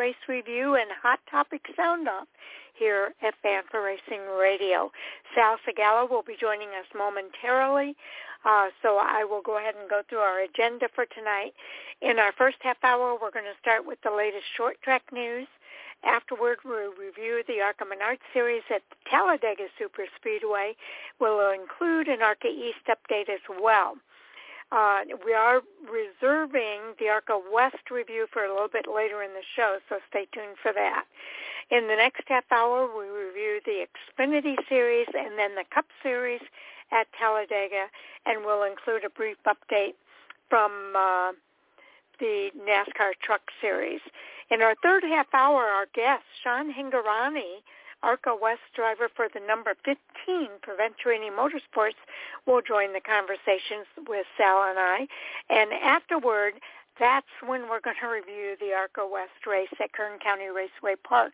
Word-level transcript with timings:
race 0.00 0.24
review 0.30 0.76
and 0.80 0.88
Hot 1.02 1.20
Topic 1.30 1.60
Sound 1.76 2.08
Off 2.08 2.26
here 2.72 3.12
at 3.20 3.34
Fan4 3.44 3.84
Racing 3.84 4.24
Radio. 4.32 4.90
Sal 5.34 5.58
Sigala 5.60 6.08
will 6.08 6.22
be 6.22 6.40
joining 6.40 6.70
us 6.70 6.88
momentarily, 6.96 7.94
uh, 8.48 8.72
so 8.80 8.96
I 8.96 9.28
will 9.28 9.42
go 9.42 9.58
ahead 9.58 9.74
and 9.78 9.90
go 9.90 10.00
through 10.08 10.24
our 10.24 10.40
agenda 10.40 10.88
for 10.94 11.04
tonight. 11.04 11.52
In 12.00 12.18
our 12.18 12.32
first 12.32 12.56
half 12.62 12.78
hour, 12.82 13.12
we're 13.20 13.30
going 13.30 13.44
to 13.44 13.60
start 13.60 13.84
with 13.84 13.98
the 14.00 14.10
latest 14.10 14.48
short 14.56 14.80
track 14.80 15.02
news. 15.12 15.46
Afterward, 16.02 16.64
we'll 16.64 16.96
review 16.96 17.44
the 17.46 17.60
ARCA 17.60 17.84
Menards 17.84 18.24
Series 18.32 18.64
at 18.74 18.80
the 18.88 18.96
Talladega 19.04 19.68
Super 19.78 20.08
Speedway. 20.16 20.72
We'll 21.20 21.52
include 21.52 22.08
an 22.08 22.22
ARCA 22.22 22.48
East 22.48 22.88
update 22.88 23.28
as 23.28 23.44
well. 23.60 24.00
Uh, 24.72 25.00
we 25.24 25.34
are 25.34 25.62
reserving 25.82 26.94
the 26.98 27.08
ARCA 27.08 27.40
West 27.52 27.90
review 27.90 28.26
for 28.32 28.44
a 28.44 28.52
little 28.52 28.68
bit 28.68 28.86
later 28.86 29.22
in 29.22 29.30
the 29.32 29.42
show, 29.56 29.78
so 29.88 29.96
stay 30.08 30.26
tuned 30.32 30.56
for 30.62 30.72
that. 30.72 31.04
In 31.70 31.88
the 31.88 31.96
next 31.96 32.22
half 32.26 32.44
hour, 32.52 32.86
we 32.86 33.06
review 33.06 33.60
the 33.64 33.86
Xfinity 33.86 34.56
Series 34.68 35.08
and 35.14 35.38
then 35.38 35.54
the 35.56 35.64
Cup 35.74 35.86
Series 36.02 36.40
at 36.92 37.06
Talladega, 37.18 37.86
and 38.26 38.44
we'll 38.44 38.62
include 38.62 39.04
a 39.04 39.10
brief 39.10 39.36
update 39.46 39.94
from 40.48 40.72
uh, 40.96 41.32
the 42.18 42.50
NASCAR 42.58 43.12
Truck 43.22 43.42
Series. 43.60 44.00
In 44.50 44.62
our 44.62 44.74
third 44.82 45.04
half 45.04 45.28
hour, 45.32 45.62
our 45.62 45.86
guest, 45.94 46.24
Sean 46.42 46.72
Hingorani, 46.72 47.62
ARCA 48.02 48.34
West 48.40 48.64
driver 48.74 49.08
for 49.14 49.28
the 49.32 49.40
number 49.40 49.74
15 49.84 49.96
for 50.62 50.74
Venturini 50.74 51.30
Motorsports, 51.30 52.00
will 52.46 52.62
join 52.62 52.92
the 52.92 53.00
conversations 53.00 53.86
with 54.08 54.26
Sal 54.36 54.64
and 54.68 54.78
I. 54.78 55.06
And 55.48 55.72
afterward, 55.72 56.54
that's 56.98 57.32
when 57.46 57.68
we're 57.68 57.80
going 57.80 57.96
to 58.00 58.08
review 58.08 58.56
the 58.60 58.72
ARCA 58.72 59.06
West 59.06 59.46
race 59.46 59.72
at 59.82 59.92
Kern 59.92 60.18
County 60.18 60.48
Raceway 60.48 60.96
Park, 61.02 61.32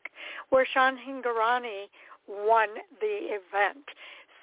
where 0.51 0.67
Sean 0.67 0.97
Hingorani 0.97 1.91
won 2.29 2.69
the 3.01 3.35
event. 3.35 3.87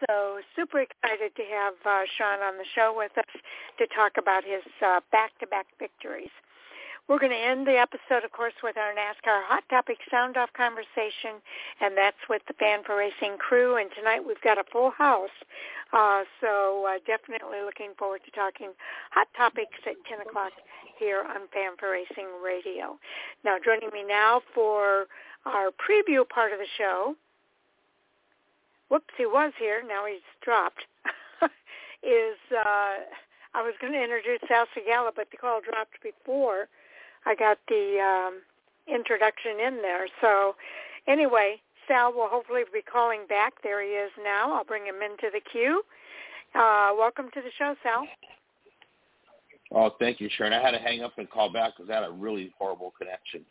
So 0.08 0.40
super 0.56 0.80
excited 0.80 1.36
to 1.36 1.44
have 1.44 1.76
uh, 1.86 2.04
Sean 2.18 2.40
on 2.40 2.58
the 2.58 2.66
show 2.76 2.94
with 2.96 3.18
us 3.18 3.40
to 3.78 3.88
talk 3.88 4.14
about 4.18 4.44
his 4.44 4.64
uh, 4.86 5.00
back-to-back 5.12 5.68
victories. 5.80 6.34
We're 7.10 7.20
going 7.20 7.34
to 7.34 7.38
end 7.38 7.68
the 7.68 7.76
episode, 7.76 8.24
of 8.24 8.32
course, 8.32 8.54
with 8.64 8.78
our 8.78 8.94
NASCAR 8.96 9.44
Hot 9.52 9.64
Topic 9.70 9.98
Sound 10.10 10.38
Off 10.38 10.54
conversation, 10.54 11.44
and 11.82 11.98
that's 11.98 12.30
with 12.30 12.42
the 12.48 12.54
Fan4 12.54 12.98
Racing 12.98 13.38
crew. 13.40 13.76
And 13.76 13.90
tonight 13.94 14.22
we've 14.26 14.40
got 14.40 14.58
a 14.58 14.64
full 14.72 14.92
house, 14.92 15.36
uh, 15.92 16.24
so 16.40 16.88
uh, 16.88 17.00
definitely 17.06 17.60
looking 17.60 17.92
forward 18.00 18.22
to 18.24 18.32
talking 18.32 18.72
hot 19.12 19.28
topics 19.36 19.76
at 19.86 20.00
10 20.08 20.26
o'clock 20.26 20.54
here 20.98 21.26
on 21.28 21.52
Fan4 21.52 21.92
Racing 21.92 22.30
Radio. 22.42 22.98
Now, 23.44 23.58
joining 23.60 23.90
me 23.92 24.06
now 24.08 24.42
for 24.56 25.08
our 25.46 25.72
preview 25.76 26.28
part 26.28 26.54
of 26.54 26.60
the 26.60 26.72
show, 26.78 27.16
whoops, 28.88 29.14
he 29.18 29.26
was 29.26 29.52
here, 29.60 29.84
now 29.86 30.06
he's 30.06 30.24
dropped, 30.42 30.88
is 32.02 32.40
uh, 32.50 33.04
I 33.54 33.62
was 33.62 33.74
going 33.82 33.92
to 33.92 34.02
introduce 34.02 34.40
Sal 34.48 34.68
Sigala, 34.72 35.12
but 35.14 35.28
the 35.32 35.38
call 35.38 35.60
dropped 35.60 36.02
before 36.02 36.70
I 37.26 37.36
got 37.36 37.58
the 37.68 38.00
um, 38.00 38.42
introduction 38.88 39.60
in 39.66 39.82
there. 39.82 40.08
So 40.22 40.56
anyway, 41.08 41.62
Sal 41.88 42.14
will 42.14 42.28
hopefully 42.30 42.64
be 42.74 42.82
calling 42.82 43.22
back. 43.28 43.54
There 43.64 43.84
he 43.84 43.90
is 43.90 44.12
now. 44.24 44.54
I'll 44.54 44.64
bring 44.64 44.86
him 44.86 45.02
into 45.04 45.30
the 45.32 45.42
queue. 45.52 45.84
Uh, 46.56 46.92
welcome 46.98 47.30
to 47.34 47.42
the 47.42 47.50
show, 47.58 47.76
Sal. 47.84 48.06
Oh, 49.72 49.92
thank 50.00 50.20
you, 50.20 50.30
Sharon. 50.38 50.54
I 50.54 50.62
had 50.62 50.72
to 50.72 50.78
hang 50.78 51.02
up 51.02 51.18
and 51.18 51.30
call 51.30 51.52
back 51.52 51.74
because 51.76 51.90
I 51.90 51.96
had 51.96 52.04
a 52.04 52.12
really 52.12 52.54
horrible 52.60 52.94
connection. 52.98 53.42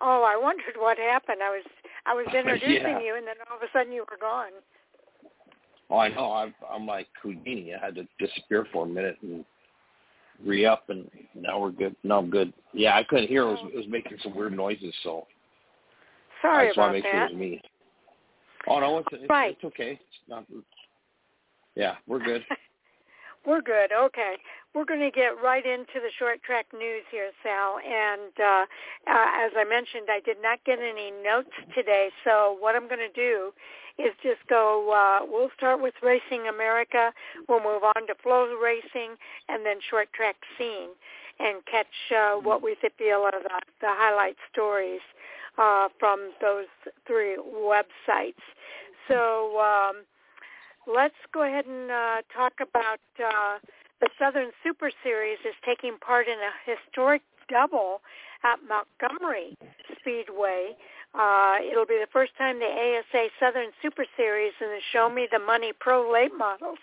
Oh, 0.00 0.22
I 0.22 0.36
wondered 0.40 0.74
what 0.78 0.98
happened. 0.98 1.38
I 1.42 1.50
was 1.50 1.64
I 2.06 2.14
was 2.14 2.26
introducing 2.34 2.82
yeah. 2.82 3.00
you, 3.00 3.16
and 3.16 3.26
then 3.26 3.34
all 3.50 3.56
of 3.56 3.62
a 3.62 3.66
sudden 3.72 3.92
you 3.92 4.04
were 4.10 4.18
gone. 4.20 4.52
Oh, 5.90 5.98
I 5.98 6.08
know. 6.08 6.32
I'm, 6.32 6.54
I'm 6.72 6.86
like 6.86 7.08
Houdini. 7.22 7.74
I 7.74 7.84
had 7.84 7.94
to 7.96 8.06
disappear 8.18 8.66
for 8.72 8.86
a 8.86 8.88
minute 8.88 9.18
and 9.22 9.44
re-up, 10.44 10.88
and 10.88 11.08
now 11.34 11.58
we're 11.58 11.70
good. 11.70 11.94
No, 12.02 12.18
I'm 12.18 12.30
good. 12.30 12.52
Yeah, 12.72 12.96
I 12.96 13.04
couldn't 13.04 13.28
hear. 13.28 13.42
It 13.42 13.52
was, 13.52 13.70
it 13.72 13.76
was 13.76 13.86
making 13.88 14.18
some 14.22 14.34
weird 14.34 14.56
noises, 14.56 14.94
so 15.02 15.26
Sorry 16.40 16.66
I 16.66 16.68
just 16.68 16.78
want 16.78 16.90
to 16.90 16.92
make 16.94 17.04
that. 17.04 17.10
sure 17.10 17.22
it 17.26 17.32
was 17.32 17.38
me. 17.38 17.62
Oh 18.68 18.80
no, 18.80 18.98
it's, 18.98 19.08
it's, 19.12 19.28
Right. 19.28 19.56
it's 19.56 19.64
okay. 19.64 19.92
It's 19.92 20.28
not. 20.28 20.44
Yeah, 21.74 21.94
we're 22.06 22.20
good. 22.20 22.44
We're 23.46 23.60
good. 23.62 23.90
Okay. 23.92 24.36
We're 24.74 24.84
going 24.84 25.00
to 25.00 25.10
get 25.10 25.42
right 25.42 25.64
into 25.64 26.00
the 26.00 26.10
short 26.18 26.42
track 26.42 26.66
news 26.72 27.02
here, 27.10 27.30
Sal. 27.42 27.78
And 27.84 28.32
uh, 28.38 28.64
uh, 29.06 29.44
as 29.44 29.52
I 29.56 29.64
mentioned, 29.68 30.08
I 30.08 30.20
did 30.24 30.38
not 30.40 30.64
get 30.64 30.78
any 30.78 31.12
notes 31.22 31.52
today. 31.74 32.08
So 32.24 32.56
what 32.58 32.74
I'm 32.74 32.88
going 32.88 33.04
to 33.04 33.12
do 33.12 33.52
is 33.98 34.12
just 34.22 34.40
go, 34.48 34.90
uh, 34.92 35.26
we'll 35.28 35.50
start 35.56 35.82
with 35.82 35.94
Racing 36.02 36.48
America. 36.48 37.12
We'll 37.48 37.62
move 37.62 37.82
on 37.84 38.06
to 38.06 38.14
Flow 38.22 38.46
Racing 38.56 39.16
and 39.48 39.66
then 39.66 39.76
short 39.90 40.10
track 40.12 40.36
scene 40.56 40.90
and 41.38 41.58
catch 41.66 41.86
uh, 42.16 42.36
what 42.36 42.62
we 42.62 42.76
feel 42.96 43.18
are 43.26 43.32
the, 43.32 43.50
the 43.80 43.88
highlight 43.88 44.36
stories 44.52 45.00
uh, 45.58 45.88
from 45.98 46.30
those 46.40 46.66
three 47.06 47.36
websites. 47.36 48.40
So 49.08 49.58
um, 49.60 50.04
let's 50.86 51.14
go 51.32 51.42
ahead 51.42 51.66
and 51.66 51.90
uh, 51.90 52.22
talk 52.34 52.54
about 52.60 53.00
uh, 53.18 53.58
the 54.00 54.08
Southern 54.18 54.50
Super 54.62 54.90
Series 55.02 55.38
is 55.44 55.54
taking 55.64 55.98
part 55.98 56.26
in 56.26 56.38
a 56.38 56.52
historic 56.70 57.22
double 57.48 58.00
at 58.44 58.58
Montgomery 58.66 59.56
Speedway. 60.00 60.74
Uh, 61.14 61.56
it'll 61.70 61.86
be 61.86 62.00
the 62.00 62.10
first 62.12 62.32
time 62.38 62.58
the 62.58 62.64
ASA 62.64 63.28
Southern 63.38 63.68
Super 63.82 64.06
Series 64.16 64.52
and 64.60 64.70
the 64.70 64.80
Show 64.92 65.10
Me 65.10 65.28
the 65.30 65.38
Money 65.38 65.72
Pro 65.78 66.10
late 66.10 66.32
models 66.36 66.78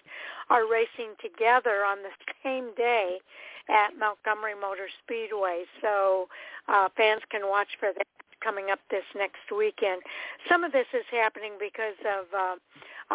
are 0.49 0.69
racing 0.69 1.15
together 1.21 1.83
on 1.85 1.97
the 2.03 2.13
same 2.43 2.73
day 2.75 3.19
at 3.67 3.97
Montgomery 3.97 4.53
Motor 4.59 4.87
Speedway. 5.03 5.63
So 5.81 6.29
uh, 6.67 6.89
fans 6.95 7.21
can 7.29 7.47
watch 7.49 7.69
for 7.79 7.89
that 7.97 8.07
coming 8.43 8.69
up 8.71 8.79
this 8.89 9.03
next 9.15 9.51
weekend. 9.55 10.01
Some 10.47 10.63
of 10.63 10.71
this 10.71 10.87
is 10.93 11.05
happening 11.11 11.53
because 11.59 11.97
of 12.05 12.25
uh, 12.33 12.55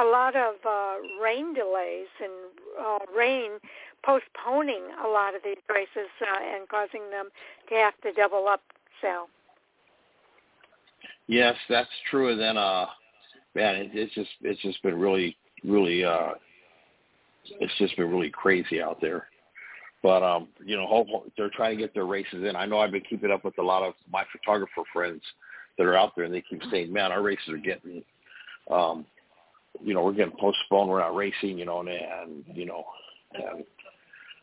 a 0.00 0.04
lot 0.04 0.36
of 0.36 0.54
uh, 0.66 0.94
rain 1.22 1.54
delays 1.54 2.08
and 2.22 2.32
uh, 2.80 2.98
rain 3.16 3.52
postponing 4.04 4.82
a 5.04 5.08
lot 5.08 5.34
of 5.34 5.42
these 5.42 5.62
races 5.68 6.10
uh, 6.20 6.54
and 6.54 6.68
causing 6.68 7.10
them 7.10 7.28
to 7.68 7.74
have 7.74 7.94
to 8.02 8.12
double 8.12 8.48
up. 8.48 8.62
So 9.00 9.28
Yes, 11.26 11.56
that's 11.68 11.88
true. 12.10 12.32
And 12.32 12.40
then, 12.40 12.56
uh, 12.56 12.86
man, 13.54 13.76
it, 13.76 13.90
it's 13.94 14.14
just 14.14 14.30
it's 14.42 14.60
just 14.60 14.82
been 14.82 14.98
really, 14.98 15.36
really, 15.64 16.04
uh, 16.04 16.32
it's 17.60 17.72
just 17.78 17.96
been 17.96 18.10
really 18.10 18.30
crazy 18.30 18.82
out 18.82 19.00
there. 19.00 19.28
But 20.04 20.22
um, 20.22 20.48
you 20.62 20.76
know, 20.76 20.86
hope 20.86 21.06
they're 21.34 21.48
trying 21.48 21.78
to 21.78 21.82
get 21.82 21.94
their 21.94 22.04
races 22.04 22.44
in. 22.46 22.54
I 22.56 22.66
know 22.66 22.78
I've 22.78 22.90
been 22.92 23.02
keeping 23.08 23.30
up 23.30 23.42
with 23.42 23.56
a 23.56 23.62
lot 23.62 23.82
of 23.82 23.94
my 24.12 24.22
photographer 24.30 24.82
friends 24.92 25.22
that 25.78 25.86
are 25.86 25.96
out 25.96 26.12
there, 26.14 26.26
and 26.26 26.34
they 26.34 26.42
keep 26.42 26.60
saying, 26.70 26.92
"Man, 26.92 27.10
our 27.10 27.22
races 27.22 27.48
are 27.48 27.56
getting, 27.56 28.04
um, 28.70 29.06
you 29.82 29.94
know, 29.94 30.04
we're 30.04 30.12
getting 30.12 30.36
postponed. 30.38 30.90
We're 30.90 31.00
not 31.00 31.16
racing, 31.16 31.56
you 31.56 31.64
know, 31.64 31.80
and, 31.80 31.88
and 31.88 32.44
you 32.54 32.66
know, 32.66 32.84
and 33.32 33.64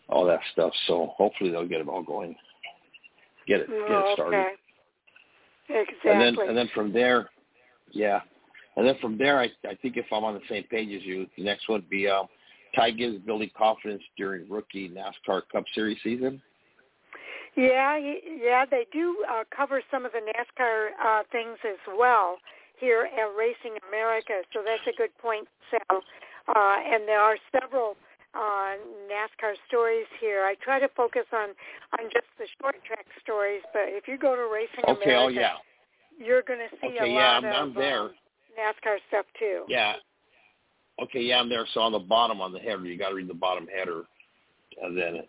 all 0.09 0.25
that 0.25 0.39
stuff." 0.51 0.73
So 0.87 1.13
hopefully 1.15 1.51
they'll 1.51 1.67
get 1.67 1.81
it 1.81 1.87
all 1.87 2.01
going, 2.01 2.35
get 3.45 3.59
it, 3.59 3.67
get 3.67 3.77
it 3.77 4.13
started. 4.13 4.37
okay. 4.37 4.53
Exactly. 5.69 6.11
And 6.11 6.21
then 6.21 6.47
and 6.49 6.57
then 6.57 6.69
from 6.73 6.91
there, 6.91 7.29
yeah. 7.91 8.21
And 8.77 8.87
then 8.87 8.95
from 8.99 9.15
there, 9.15 9.39
I 9.39 9.51
I 9.69 9.75
think 9.75 9.95
if 9.95 10.07
I'm 10.11 10.23
on 10.23 10.33
the 10.33 10.41
same 10.49 10.63
page 10.71 10.89
as 10.99 11.05
you, 11.05 11.27
the 11.37 11.43
next 11.43 11.69
one 11.69 11.81
would 11.81 11.89
be 11.89 12.07
um, 12.07 12.25
Ty 12.75 12.91
Gibbs 12.91 13.19
building 13.25 13.51
confidence 13.57 14.03
during 14.17 14.49
rookie 14.49 14.89
NASCAR 14.89 15.43
Cup 15.51 15.65
Series 15.73 15.97
season. 16.03 16.41
Yeah, 17.55 17.97
yeah, 17.97 18.65
they 18.69 18.85
do 18.93 19.25
uh, 19.29 19.43
cover 19.55 19.81
some 19.91 20.05
of 20.05 20.13
the 20.13 20.19
NASCAR 20.19 20.89
uh, 21.03 21.23
things 21.31 21.57
as 21.67 21.79
well 21.97 22.37
here 22.79 23.09
at 23.11 23.35
Racing 23.37 23.77
America. 23.89 24.41
So 24.53 24.61
that's 24.65 24.87
a 24.87 24.95
good 24.97 25.15
point, 25.21 25.47
Sal. 25.69 26.01
Uh, 26.47 26.75
and 26.79 27.07
there 27.07 27.19
are 27.19 27.35
several 27.51 27.95
uh, 28.33 28.79
NASCAR 29.11 29.55
stories 29.67 30.07
here. 30.21 30.43
I 30.43 30.55
try 30.63 30.79
to 30.79 30.87
focus 30.95 31.25
on 31.33 31.49
on 31.99 32.09
just 32.11 32.27
the 32.39 32.47
short 32.61 32.75
track 32.85 33.05
stories, 33.21 33.61
but 33.73 33.83
if 33.87 34.07
you 34.07 34.17
go 34.17 34.35
to 34.35 34.47
Racing 34.51 34.85
Okay. 34.87 35.11
America, 35.11 35.25
Oh 35.25 35.27
yeah. 35.27 35.55
you're 36.17 36.41
going 36.41 36.59
to 36.59 36.75
see 36.79 36.95
Okay. 36.95 37.11
a 37.11 37.13
Yeah, 37.13 37.19
lot 37.19 37.43
I'm, 37.43 37.45
of 37.45 37.69
I'm 37.69 37.73
there. 37.73 38.01
um, 38.01 38.11
NASCAR 38.57 38.97
stuff 39.09 39.25
too. 39.37 39.63
Yeah. 39.67 39.95
Okay. 41.01 41.21
Yeah, 41.21 41.39
I'm 41.39 41.49
there. 41.49 41.65
So 41.73 41.81
on 41.81 41.91
the 41.91 41.99
bottom 41.99 42.41
on 42.41 42.53
the 42.53 42.59
header, 42.59 42.85
you 42.85 42.97
got 42.97 43.09
to 43.09 43.15
read 43.15 43.29
the 43.29 43.33
bottom 43.33 43.67
header, 43.67 44.03
and 44.81 44.97
then 44.97 45.21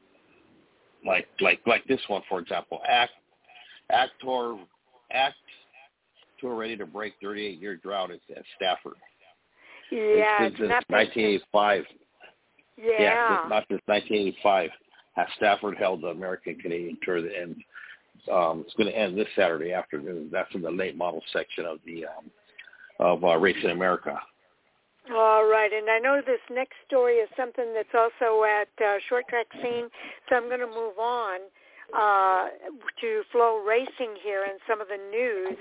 like 1.07 1.27
like 1.41 1.61
like 1.67 1.85
this 1.87 2.01
one 2.09 2.23
for 2.29 2.41
example, 2.41 2.81
act 2.89 3.13
actor 3.91 4.57
act 5.13 5.37
tour 6.41 6.55
ready 6.55 6.77
to 6.77 6.87
break 6.87 7.15
38 7.23 7.61
year 7.61 7.77
drought 7.77 8.11
at, 8.11 8.21
at 8.37 8.45
Stafford. 8.57 8.95
Yeah, 9.91 10.45
it's 10.45 10.57
it's 10.59 10.69
not 10.69 10.85
since 10.89 10.89
1985. 10.89 11.85
Yeah. 12.79 12.85
Yeah, 12.99 13.41
it's 13.41 13.51
not 13.51 13.65
since 13.69 13.83
1985 13.87 14.71
has 15.15 15.27
Stafford 15.37 15.77
held 15.77 16.03
the 16.03 16.09
American 16.09 16.55
Canadian 16.57 16.97
Tour, 17.03 17.19
and 17.19 17.57
um, 18.33 18.65
it's 18.65 18.75
going 18.75 18.89
to 18.89 18.97
end 18.97 19.17
this 19.17 19.29
Saturday 19.37 19.73
afternoon. 19.73 20.31
That's 20.33 20.53
in 20.55 20.63
the 20.63 20.71
late 20.71 20.97
model 20.97 21.23
section 21.33 21.67
of 21.67 21.79
the 21.85 22.07
um, 22.07 22.31
of 22.99 23.25
uh, 23.25 23.37
Racing 23.37 23.71
America. 23.71 24.19
All 25.11 25.47
right, 25.47 25.71
and 25.73 25.91
I 25.91 25.99
know 25.99 26.23
this 26.25 26.41
next 26.49 26.75
story 26.87 27.15
is 27.17 27.29
something 27.37 27.75
that's 27.75 27.93
also 27.93 28.45
at 28.45 28.69
uh, 28.81 28.99
Short 29.09 29.27
Track 29.29 29.47
Scene, 29.61 29.89
so 30.29 30.37
I'm 30.37 30.47
going 30.47 30.61
to 30.61 30.67
move 30.67 30.97
on 30.97 31.41
uh, 31.93 32.49
to 33.01 33.23
Flow 33.33 33.63
Racing 33.67 34.15
here 34.23 34.45
and 34.45 34.61
some 34.69 34.81
of 34.81 34.87
the 34.87 34.99
news 35.11 35.59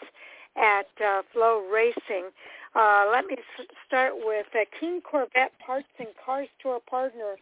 at 0.55 0.87
uh, 1.03 1.23
Flow 1.33 1.67
Racing. 1.73 2.29
Uh, 2.75 3.09
let 3.11 3.25
me 3.25 3.35
s- 3.59 3.65
start 3.87 4.13
with 4.15 4.45
a 4.53 4.65
King 4.79 5.01
Corvette 5.01 5.53
Parts 5.65 5.87
and 5.97 6.09
Cars 6.23 6.47
Tour 6.61 6.79
partner 6.87 7.35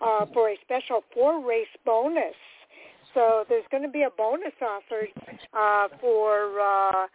uh, 0.00 0.26
for 0.32 0.50
a 0.50 0.56
special 0.64 1.02
four-race 1.12 1.66
bonus. 1.84 2.36
So 3.12 3.44
there's 3.48 3.66
going 3.70 3.82
to 3.82 3.88
be 3.90 4.02
a 4.02 4.10
bonus 4.16 4.54
offered 4.62 5.08
uh, 5.52 5.88
for 6.00 6.60
uh, 6.60 7.06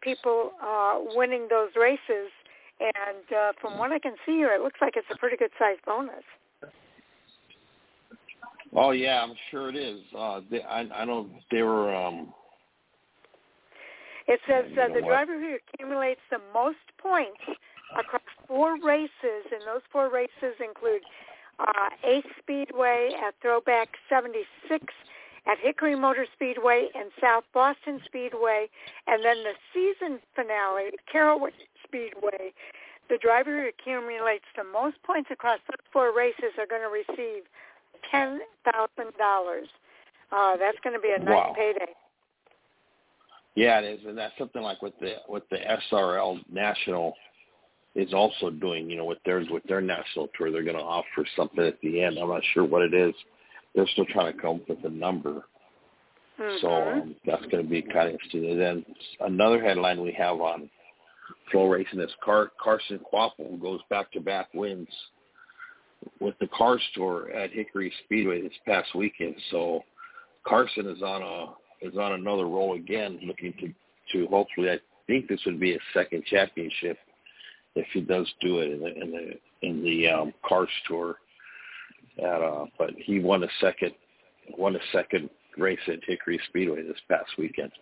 people 0.00 0.52
uh, 0.62 0.98
winning 1.14 1.46
those 1.48 1.70
races. 1.80 2.30
And 2.80 3.24
uh, 3.36 3.52
from 3.60 3.78
what 3.78 3.90
I 3.90 3.98
can 3.98 4.14
see 4.24 4.32
here, 4.32 4.52
it 4.52 4.62
looks 4.62 4.78
like 4.80 4.94
it's 4.96 5.06
a 5.12 5.18
pretty 5.18 5.36
good 5.36 5.50
sized 5.58 5.84
bonus. 5.84 6.24
Oh 8.74 8.90
yeah, 8.90 9.22
I'm 9.22 9.34
sure 9.50 9.68
it 9.68 9.76
is. 9.76 10.00
Uh, 10.16 10.40
they, 10.50 10.62
I, 10.62 10.80
I 10.80 11.04
know 11.04 11.28
they 11.50 11.62
were. 11.62 11.94
Um, 11.94 12.32
It 14.26 14.40
says 14.46 14.66
uh, 14.72 14.88
the 14.88 15.00
what? 15.00 15.08
driver 15.08 15.38
who 15.38 15.56
accumulates 15.56 16.20
the 16.30 16.38
most 16.52 16.76
points 16.98 17.40
across 17.98 18.22
four 18.46 18.76
races, 18.84 19.42
and 19.50 19.62
those 19.66 19.80
four 19.90 20.10
races 20.12 20.54
include 20.62 21.00
uh, 21.58 21.88
Ace 22.04 22.24
Speedway 22.42 23.10
at 23.26 23.34
Throwback 23.40 23.88
76, 24.08 24.86
at 25.46 25.58
Hickory 25.62 25.96
Motor 25.96 26.26
Speedway 26.34 26.88
and 26.94 27.10
South 27.20 27.44
Boston 27.54 28.00
Speedway, 28.04 28.68
and 29.06 29.24
then 29.24 29.38
the 29.42 29.54
season 29.72 30.20
finale, 30.34 30.90
Carrollwood 31.12 31.56
Speedway. 31.88 32.52
The 33.08 33.18
driver 33.20 33.62
who 33.62 33.68
accumulates 33.68 34.44
the 34.56 34.64
most 34.64 35.02
points 35.02 35.30
across 35.32 35.58
those 35.68 35.80
four 35.92 36.14
races 36.14 36.52
are 36.58 36.66
going 36.66 36.82
to 36.82 36.88
receive 36.92 37.44
ten 38.10 38.40
thousand 38.64 39.16
dollars. 39.18 39.68
Uh, 40.30 40.56
that's 40.56 40.78
going 40.84 40.94
to 40.94 41.00
be 41.00 41.12
a 41.18 41.18
nice 41.18 41.34
Wow. 41.34 41.52
payday. 41.56 41.92
yeah, 43.54 43.80
it 43.80 44.00
is, 44.00 44.06
and 44.06 44.16
that's 44.16 44.36
something 44.38 44.62
like 44.62 44.82
what 44.82 44.98
the 45.00 45.16
what 45.26 45.48
the 45.50 45.56
SRL 45.90 46.38
National 46.52 47.14
is 47.94 48.12
also 48.12 48.50
doing. 48.50 48.90
You 48.90 48.96
know, 48.98 49.04
with 49.06 49.18
theirs 49.24 49.46
with 49.50 49.64
their 49.64 49.80
national 49.80 50.28
tour, 50.36 50.50
they're 50.52 50.62
going 50.62 50.76
to 50.76 50.82
offer 50.82 51.26
something 51.34 51.64
at 51.64 51.80
the 51.82 52.02
end. 52.02 52.18
I'm 52.18 52.28
not 52.28 52.42
sure 52.52 52.64
what 52.64 52.82
it 52.82 52.94
is. 52.94 53.14
They're 53.74 53.88
still 53.88 54.06
trying 54.06 54.32
to 54.34 54.40
come 54.40 54.56
up 54.56 54.68
with 54.68 54.84
a 54.84 54.90
number. 54.90 55.42
So 56.60 56.68
Mhm. 56.68 57.02
um, 57.02 57.16
that's 57.26 57.44
going 57.46 57.64
to 57.64 57.68
be 57.68 57.82
kind 57.82 58.08
of 58.08 58.12
interesting. 58.14 58.50
And 58.50 58.60
then 58.60 58.86
another 59.20 59.62
headline 59.62 60.00
we 60.02 60.12
have 60.12 60.40
on 60.40 60.70
Flow 61.50 61.68
Racing 61.68 62.00
is 62.00 62.10
Car- 62.24 62.52
Carson 62.62 63.00
Kvapil 63.12 63.60
goes 63.60 63.80
back-to-back 63.90 64.48
wins 64.54 64.88
with 66.20 66.34
the 66.40 66.46
CARS 66.48 66.82
Tour 66.94 67.30
at 67.30 67.50
Hickory 67.50 67.92
Speedway 68.04 68.42
this 68.42 68.52
past 68.66 68.94
weekend. 68.94 69.34
So 69.50 69.82
Carson 70.46 70.86
is 70.86 71.02
on 71.02 71.22
a 71.22 71.54
is 71.80 71.96
on 71.96 72.12
another 72.12 72.46
roll 72.46 72.74
again, 72.74 73.20
looking 73.24 73.52
to 73.60 73.72
to 74.12 74.26
hopefully. 74.28 74.70
I 74.70 74.78
think 75.06 75.28
this 75.28 75.40
would 75.46 75.60
be 75.60 75.72
his 75.72 75.80
second 75.94 76.24
championship 76.26 76.98
if 77.74 77.86
he 77.92 78.00
does 78.00 78.30
do 78.40 78.58
it 78.58 78.72
in 78.72 78.80
the 78.80 78.94
in 78.94 79.10
the 79.10 79.66
in 79.66 79.84
the 79.84 80.08
um, 80.08 80.34
CARS 80.46 80.68
Tour. 80.86 81.16
At 82.18 82.42
uh, 82.42 82.66
but 82.78 82.90
he 82.96 83.20
won 83.20 83.44
a 83.44 83.48
second 83.60 83.92
won 84.56 84.76
a 84.76 84.80
second 84.92 85.30
race 85.56 85.78
at 85.88 85.98
Hickory 86.06 86.40
Speedway 86.48 86.82
this 86.82 87.00
past 87.08 87.30
weekend. 87.38 87.72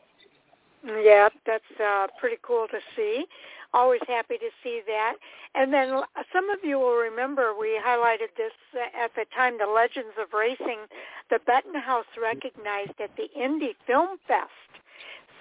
Yeah, 0.87 1.29
that's 1.45 1.65
uh, 1.83 2.07
pretty 2.19 2.37
cool 2.43 2.67
to 2.71 2.79
see. 2.95 3.27
Always 3.75 4.01
happy 4.07 4.39
to 4.39 4.51
see 4.63 4.81
that. 4.87 5.15
And 5.55 5.73
then 5.73 6.01
some 6.33 6.49
of 6.51 6.61
you 6.63 6.79
will 6.79 6.97
remember 6.97 7.53
we 7.59 7.81
highlighted 7.85 8.31
this 8.37 8.53
uh, 8.75 9.05
at 9.05 9.15
the 9.17 9.27
time, 9.35 9.59
the 9.59 9.67
Legends 9.67 10.15
of 10.21 10.33
Racing, 10.33 10.87
the 11.29 11.41
Benton 11.45 11.75
House 11.75 12.07
recognized 12.21 13.01
at 13.01 13.11
the 13.17 13.29
Indy 13.39 13.75
Film 13.87 14.19
Fest. 14.29 14.51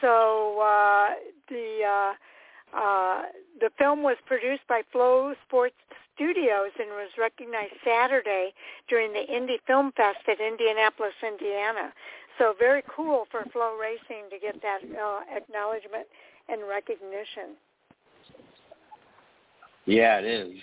So 0.02 0.60
uh, 0.60 1.10
the 1.48 1.82
uh, 1.88 2.14
uh, 2.78 3.22
the 3.60 3.70
film 3.78 4.04
was 4.04 4.18
produced 4.26 4.68
by 4.68 4.82
Flow 4.92 5.34
Sports 5.48 5.76
Studios 6.16 6.72
and 6.80 6.90
was 6.90 7.12
recognized 7.18 7.74
Saturday 7.86 8.54
during 8.90 9.14
the 9.14 9.26
Indy 9.26 9.60
Film 9.68 9.92
Fest 9.96 10.28
at 10.28 10.40
Indianapolis, 10.42 11.14
Indiana. 11.26 11.94
So 12.38 12.54
very 12.60 12.84
cool 12.94 13.26
for 13.32 13.44
Flow 13.52 13.78
Racing 13.80 14.30
to 14.30 14.40
get 14.40 14.62
that 14.62 14.80
uh, 14.84 15.20
acknowledgement 15.36 16.06
and 16.50 16.62
recognition. 16.68 17.56
Yeah, 19.86 20.20
it 20.20 20.26
is. 20.26 20.58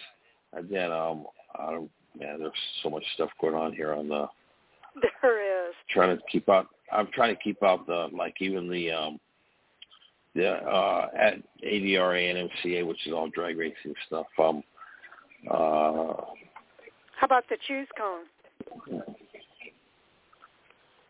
Again, 0.52 0.92
um, 0.92 1.26
I 1.58 1.70
don't, 1.70 1.90
man, 2.18 2.40
there's 2.40 2.52
so 2.82 2.90
much 2.90 3.04
stuff 3.14 3.30
going 3.40 3.54
on 3.54 3.72
here 3.72 3.94
on 3.94 4.08
the 4.08 4.26
There 5.22 5.68
is. 5.68 5.74
trying 5.90 6.16
to 6.16 6.22
keep 6.30 6.48
out. 6.48 6.66
I'm 6.92 7.08
trying 7.14 7.34
to 7.34 7.42
keep 7.42 7.62
out 7.62 7.86
the 7.86 8.08
like 8.12 8.34
even 8.40 8.68
the 8.68 8.90
um 8.90 9.18
the 10.34 10.48
uh 10.48 11.08
at 11.18 11.34
ADRA 11.64 12.30
and 12.30 12.50
MCA, 12.50 12.86
which 12.86 13.06
is 13.06 13.12
all 13.12 13.30
drag 13.30 13.56
racing 13.56 13.94
stuff. 14.06 14.26
Um, 14.38 14.62
uh, 15.50 16.24
How 17.18 17.24
about 17.24 17.44
the 17.48 17.56
choose 17.66 17.88
cone? 17.96 18.24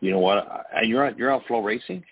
You 0.03 0.11
know 0.11 0.19
what? 0.19 0.39
I, 0.75 0.81
you're 0.81 1.05
on 1.07 1.17
you're 1.17 1.31
on 1.31 1.41
Flow 1.47 1.61
Racing. 1.61 2.03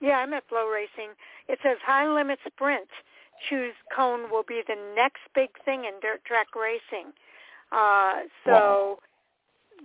Yeah, 0.00 0.16
I'm 0.18 0.32
at 0.34 0.46
Flow 0.48 0.68
Racing. 0.68 1.12
It 1.48 1.58
says 1.62 1.78
high 1.84 2.06
limit 2.12 2.38
sprint. 2.46 2.88
Choose 3.48 3.74
cone 3.96 4.30
will 4.30 4.42
be 4.46 4.60
the 4.68 4.76
next 4.94 5.20
big 5.34 5.48
thing 5.64 5.84
in 5.86 5.98
dirt 6.02 6.22
track 6.26 6.48
racing. 6.54 7.12
Uh, 7.72 8.28
so 8.44 8.50
Wow. 8.52 8.98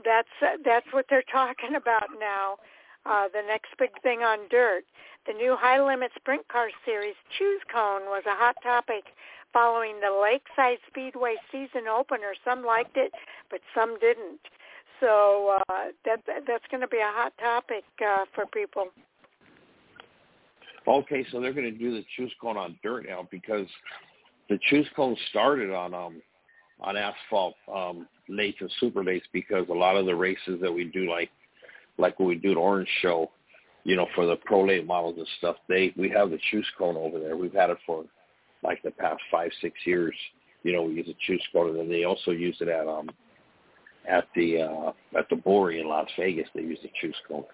that's 0.03 0.35
uh, 0.41 0.57
that's 0.65 0.87
what 0.91 1.05
they're 1.09 1.23
talking 1.31 1.75
about 1.75 2.09
now. 2.19 2.57
Uh, 3.05 3.27
the 3.31 3.41
next 3.47 3.69
big 3.79 3.91
thing 4.01 4.19
on 4.19 4.39
dirt. 4.49 4.83
The 5.25 5.33
new 5.33 5.55
high 5.57 5.81
limit 5.81 6.11
sprint 6.15 6.47
car 6.49 6.67
series 6.85 7.15
Choose 7.37 7.61
Cone 7.71 8.05
was 8.11 8.23
a 8.27 8.35
hot 8.35 8.57
topic 8.61 9.05
following 9.53 10.01
the 10.01 10.11
Lakeside 10.11 10.79
Speedway 10.87 11.35
season 11.51 11.87
opener. 11.87 12.33
Some 12.43 12.65
liked 12.65 12.97
it, 12.97 13.13
but 13.49 13.61
some 13.73 13.97
didn't. 13.99 14.41
So 14.99 15.57
uh, 15.69 15.73
that 16.05 16.21
that's 16.47 16.63
going 16.71 16.81
to 16.81 16.87
be 16.87 16.97
a 16.97 17.11
hot 17.13 17.33
topic 17.39 17.83
uh, 18.01 18.25
for 18.33 18.45
people. 18.47 18.87
Okay, 20.87 21.25
so 21.31 21.41
they're 21.41 21.53
going 21.53 21.71
to 21.71 21.77
do 21.77 21.91
the 21.91 22.05
choose 22.15 22.31
cone 22.39 22.57
on 22.57 22.77
dirt 22.83 23.05
now 23.07 23.27
because 23.31 23.67
the 24.49 24.59
choose 24.69 24.87
cone 24.95 25.17
started 25.29 25.71
on 25.71 25.93
um 25.93 26.21
on 26.79 26.95
asphalt 26.97 27.55
um 27.73 28.07
lates 28.29 28.59
and 28.59 28.71
super 28.79 29.03
lates 29.03 29.23
because 29.33 29.65
a 29.69 29.73
lot 29.73 29.95
of 29.95 30.05
the 30.05 30.15
races 30.15 30.59
that 30.61 30.71
we 30.71 30.83
do 30.85 31.09
like 31.09 31.31
like 31.97 32.19
when 32.19 32.27
we 32.27 32.35
do 32.35 32.51
an 32.51 32.57
orange 32.57 32.89
show, 33.01 33.31
you 33.83 33.95
know, 33.95 34.05
for 34.13 34.25
the 34.25 34.35
pro 34.45 34.65
late 34.65 34.85
models 34.85 35.15
and 35.17 35.27
stuff, 35.39 35.55
they 35.67 35.93
we 35.97 36.09
have 36.09 36.29
the 36.29 36.39
choose 36.51 36.67
cone 36.77 36.97
over 36.97 37.19
there. 37.19 37.37
We've 37.37 37.53
had 37.53 37.69
it 37.69 37.77
for 37.85 38.05
like 38.63 38.81
the 38.83 38.91
past 38.91 39.21
five, 39.31 39.51
six 39.61 39.75
years. 39.85 40.15
You 40.63 40.73
know, 40.73 40.83
we 40.83 40.95
use 40.95 41.07
a 41.07 41.15
choose 41.25 41.43
cone 41.51 41.69
and 41.69 41.79
then 41.79 41.89
they 41.89 42.03
also 42.03 42.31
use 42.31 42.57
it 42.59 42.67
at 42.67 42.87
um 42.87 43.09
at 44.09 44.27
the 44.35 44.61
uh 44.61 44.91
at 45.17 45.29
the 45.29 45.35
Bory 45.35 45.79
in 45.79 45.87
Las 45.87 46.09
Vegas 46.17 46.47
they 46.53 46.61
use 46.61 46.79
the 46.81 46.91
choose 47.01 47.15
cone. 47.27 47.45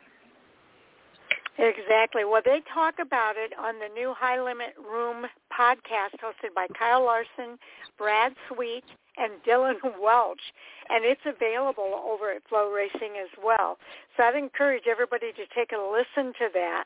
Exactly. 1.58 2.24
Well, 2.24 2.42
they 2.44 2.62
talk 2.74 2.96
about 3.00 3.36
it 3.38 3.52
on 3.60 3.76
the 3.80 3.94
new 3.94 4.14
High 4.18 4.42
Limit 4.42 4.74
Room 4.80 5.26
podcast 5.52 6.18
hosted 6.24 6.56
by 6.56 6.68
Kyle 6.78 7.04
Larson, 7.04 7.60
Brad 7.98 8.34
Sweet, 8.48 8.84
and 9.18 9.34
Dylan 9.48 9.78
Welch. 10.02 10.42
And 10.90 11.06
it's 11.06 11.22
available 11.26 12.02
over 12.04 12.32
at 12.32 12.42
Flow 12.48 12.72
Racing 12.72 13.20
as 13.22 13.30
well. 13.44 13.78
So 14.16 14.24
I'd 14.24 14.36
encourage 14.36 14.84
everybody 14.90 15.32
to 15.34 15.46
take 15.54 15.72
a 15.72 15.78
listen 15.78 16.34
to 16.40 16.50
that 16.54 16.86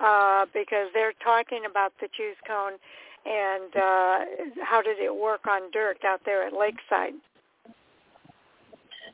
uh, 0.00 0.46
because 0.52 0.88
they're 0.94 1.14
talking 1.22 1.62
about 1.68 1.92
the 2.00 2.08
choose 2.16 2.36
cone 2.46 2.78
and 3.26 3.76
uh, 3.76 4.64
how 4.64 4.80
did 4.82 4.98
it 4.98 5.14
work 5.14 5.46
on 5.46 5.70
dirt 5.72 5.98
out 6.04 6.20
there 6.24 6.46
at 6.46 6.52
Lakeside. 6.52 7.14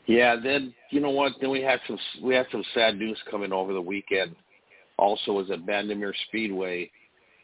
Yeah, 0.06 0.36
then 0.42 0.74
you 0.90 1.00
know 1.00 1.10
what? 1.10 1.32
Then 1.40 1.50
we 1.50 1.62
had 1.62 1.80
some 1.86 1.98
we 2.22 2.34
had 2.34 2.46
some 2.50 2.64
sad 2.74 2.96
news 2.96 3.18
coming 3.30 3.52
over 3.52 3.72
the 3.72 3.80
weekend. 3.80 4.34
Also, 4.98 5.32
was 5.32 5.50
at 5.50 5.64
Bandimere 5.66 6.12
Speedway 6.28 6.90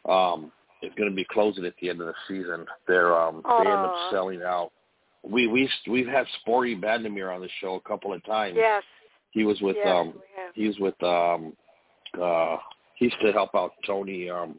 um, 0.07 0.51
is 0.81 0.91
going 0.97 1.09
to 1.09 1.15
be 1.15 1.25
closing 1.29 1.65
at 1.65 1.73
the 1.81 1.89
end 1.89 2.01
of 2.01 2.07
the 2.07 2.13
season. 2.27 2.65
They're 2.87 3.17
um, 3.19 3.43
they 3.43 3.65
end 3.65 3.85
up 3.85 3.93
selling 4.11 4.41
out. 4.41 4.71
We 5.23 5.47
we 5.47 5.69
we've 5.89 6.07
had 6.07 6.25
Sporty 6.41 6.75
Bandimere 6.75 7.33
on 7.33 7.41
the 7.41 7.49
show 7.59 7.75
a 7.75 7.81
couple 7.81 8.13
of 8.13 8.23
times. 8.25 8.57
Yes. 8.57 8.83
He 9.31 9.43
was 9.43 9.59
with 9.61 9.77
yes, 9.77 9.87
um 9.87 10.13
he 10.53 10.67
was 10.67 10.79
with 10.79 11.01
um 11.03 11.53
uh 12.21 12.57
he 12.95 13.05
used 13.05 13.17
to 13.21 13.31
help 13.31 13.53
out 13.55 13.73
Tony 13.85 14.29
um 14.29 14.55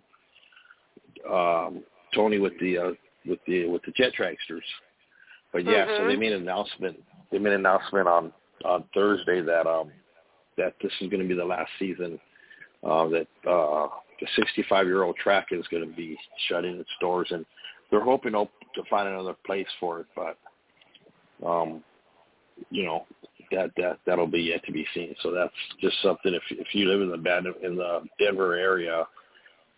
um 1.31 1.83
Tony 2.15 2.39
with 2.39 2.53
the 2.61 2.79
uh 2.79 2.91
with 3.27 3.41
the 3.47 3.67
with 3.67 3.83
the 3.83 3.93
jet 3.93 4.13
dragsters. 4.19 4.61
But 5.53 5.65
yeah, 5.65 5.87
so 5.97 6.07
they 6.07 6.15
Mhm. 6.15 6.19
made 6.19 6.33
an 6.33 6.43
announcement 6.43 7.03
they 7.31 7.39
made 7.39 7.53
an 7.53 7.61
announcement 7.61 8.09
on 8.09 8.33
on 8.65 8.85
Thursday 8.95 9.41
that 9.41 9.67
um 9.67 9.91
that 10.57 10.75
this 10.83 10.93
is 11.01 11.09
going 11.09 11.23
to 11.23 11.29
be 11.29 11.35
the 11.35 11.45
last 11.45 11.71
season 11.79 12.19
uh, 12.85 13.09
that 13.09 13.27
uh, 13.49 13.89
the 14.21 14.27
65 14.37 14.87
year 14.87 15.03
old 15.03 15.17
track 15.17 15.49
is 15.51 15.67
going 15.71 15.89
to 15.89 15.97
be 15.97 16.17
shutting 16.49 16.79
its 16.79 16.91
doors, 17.01 17.29
and 17.31 17.45
they're 17.91 18.05
hoping 18.05 18.33
to 18.33 18.83
find 18.89 19.09
another 19.09 19.35
place 19.45 19.67
for 19.79 20.01
it, 20.01 20.07
but 20.15 20.39
um, 21.47 21.83
you 22.71 22.85
know 22.85 23.07
that 23.51 23.71
that 23.77 23.99
that'll 24.07 24.27
be 24.27 24.41
yet 24.41 24.65
to 24.65 24.73
be 24.73 24.87
seen. 24.95 25.15
So 25.23 25.33
that's 25.33 25.53
just 25.81 26.01
something. 26.03 26.35
If 26.35 26.43
if 26.51 26.75
you 26.75 26.89
live 26.89 27.01
in 27.01 27.11
the 27.11 27.17
bad 27.17 27.45
in 27.63 27.77
the 27.77 28.03
Denver 28.19 28.55
area, 28.55 29.07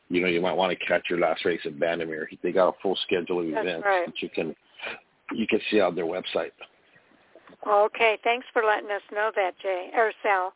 you 0.08 0.20
know 0.20 0.28
you 0.28 0.40
might 0.40 0.56
want 0.56 0.76
to 0.76 0.86
catch 0.86 1.02
your 1.08 1.20
last 1.20 1.44
race 1.44 1.60
at 1.64 1.78
Bandimere. 1.78 2.26
They 2.42 2.52
got 2.52 2.68
a 2.68 2.80
full 2.82 2.96
schedule 3.06 3.40
of 3.40 3.46
that's 3.52 3.66
events 3.66 3.86
right. 3.86 4.06
that 4.06 4.20
you 4.20 4.28
can 4.28 4.54
you 5.32 5.46
can 5.46 5.60
see 5.70 5.80
on 5.80 5.94
their 5.94 6.04
website. 6.04 6.52
Okay, 7.66 8.18
thanks 8.24 8.46
for 8.52 8.64
letting 8.64 8.90
us 8.90 9.02
know 9.12 9.30
that, 9.36 9.58
Jay 9.60 9.90
or 9.94 10.12
Sal. 10.22 10.52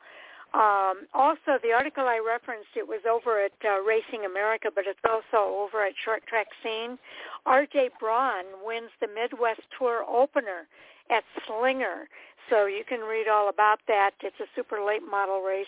Um, 0.54 1.06
also, 1.12 1.58
the 1.62 1.72
article 1.72 2.04
I 2.04 2.18
referenced, 2.24 2.70
it 2.76 2.86
was 2.86 3.00
over 3.08 3.44
at 3.44 3.52
uh, 3.64 3.82
Racing 3.82 4.24
America, 4.24 4.70
but 4.74 4.84
it's 4.86 4.98
also 5.04 5.54
over 5.58 5.84
at 5.84 5.92
Short 6.02 6.26
Track 6.26 6.46
Scene. 6.62 6.98
R.J. 7.44 7.90
Braun 8.00 8.44
wins 8.64 8.90
the 9.00 9.08
Midwest 9.08 9.60
Tour 9.78 10.04
opener 10.08 10.66
at 11.10 11.24
Slinger, 11.46 12.08
so 12.48 12.66
you 12.66 12.84
can 12.88 13.00
read 13.00 13.28
all 13.28 13.48
about 13.48 13.80
that. 13.86 14.12
It's 14.22 14.40
a 14.40 14.46
super 14.56 14.84
late 14.84 15.02
model 15.08 15.42
race 15.42 15.66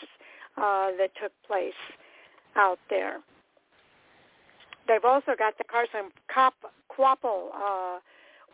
uh, 0.56 0.90
that 0.98 1.10
took 1.20 1.32
place 1.46 1.78
out 2.56 2.78
there. 2.88 3.18
They've 4.88 5.04
also 5.04 5.32
got 5.38 5.58
the 5.58 5.64
Carson 5.64 6.10
Cop, 6.32 6.54
Kvapil 6.90 7.50
uh, 7.54 7.98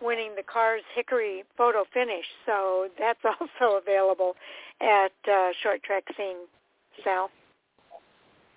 winning 0.01 0.33
the 0.37 0.43
Cars 0.43 0.83
Hickory 0.95 1.45
photo 1.57 1.85
finish, 1.93 2.25
so 2.47 2.89
that's 2.99 3.21
also 3.41 3.77
available 3.77 4.35
at 4.81 5.13
uh, 5.31 5.51
Short 5.63 5.83
Track 5.83 6.05
Scene. 6.17 6.47
Sal. 7.03 7.31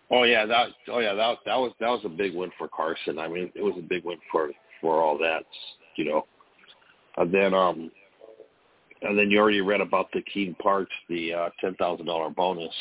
Oh 0.09 0.23
yeah, 0.23 0.45
that 0.45 0.67
oh 0.89 0.99
yeah 0.99 1.13
that 1.13 1.39
that 1.45 1.55
was 1.55 1.73
that 1.79 1.89
was 1.89 2.01
a 2.05 2.09
big 2.09 2.35
win 2.35 2.51
for 2.57 2.67
Carson. 2.67 3.19
I 3.19 3.27
mean, 3.27 3.51
it 3.55 3.61
was 3.61 3.75
a 3.77 3.81
big 3.81 4.05
win 4.05 4.17
for 4.31 4.51
for 4.79 5.01
all 5.01 5.17
that, 5.17 5.43
you 5.95 6.05
know. 6.05 6.25
And 7.17 7.33
then 7.33 7.53
um, 7.53 7.91
and 9.01 9.17
then 9.17 9.29
you 9.29 9.39
already 9.39 9.61
read 9.61 9.81
about 9.81 10.07
the 10.13 10.21
Keene 10.21 10.55
Parts, 10.55 10.91
the 11.09 11.33
uh, 11.33 11.49
ten 11.59 11.75
thousand 11.75 12.05
dollar 12.05 12.29
bonus. 12.29 12.73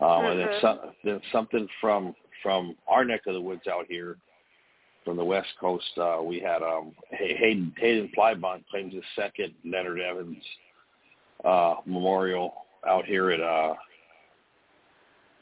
Um, 0.00 0.08
mm-hmm. 0.08 0.26
And 0.30 0.40
then, 0.40 0.48
so, 0.60 0.92
then 1.04 1.20
something 1.32 1.68
from 1.80 2.14
from 2.42 2.76
our 2.88 3.04
neck 3.04 3.22
of 3.26 3.34
the 3.34 3.40
woods 3.40 3.66
out 3.70 3.86
here, 3.88 4.16
from 5.04 5.16
the 5.16 5.24
West 5.24 5.48
Coast, 5.60 5.90
uh, 5.98 6.18
we 6.22 6.40
had 6.40 6.62
um, 6.62 6.92
Hayden 7.10 7.72
Hayden 7.78 8.10
Fleibont 8.16 8.64
claims 8.70 8.94
his 8.94 9.02
second 9.16 9.54
Leonard 9.64 10.00
Evans 10.00 10.42
uh, 11.44 11.76
Memorial 11.86 12.54
out 12.86 13.04
here 13.04 13.30
at 13.30 13.40
uh, 13.40 13.74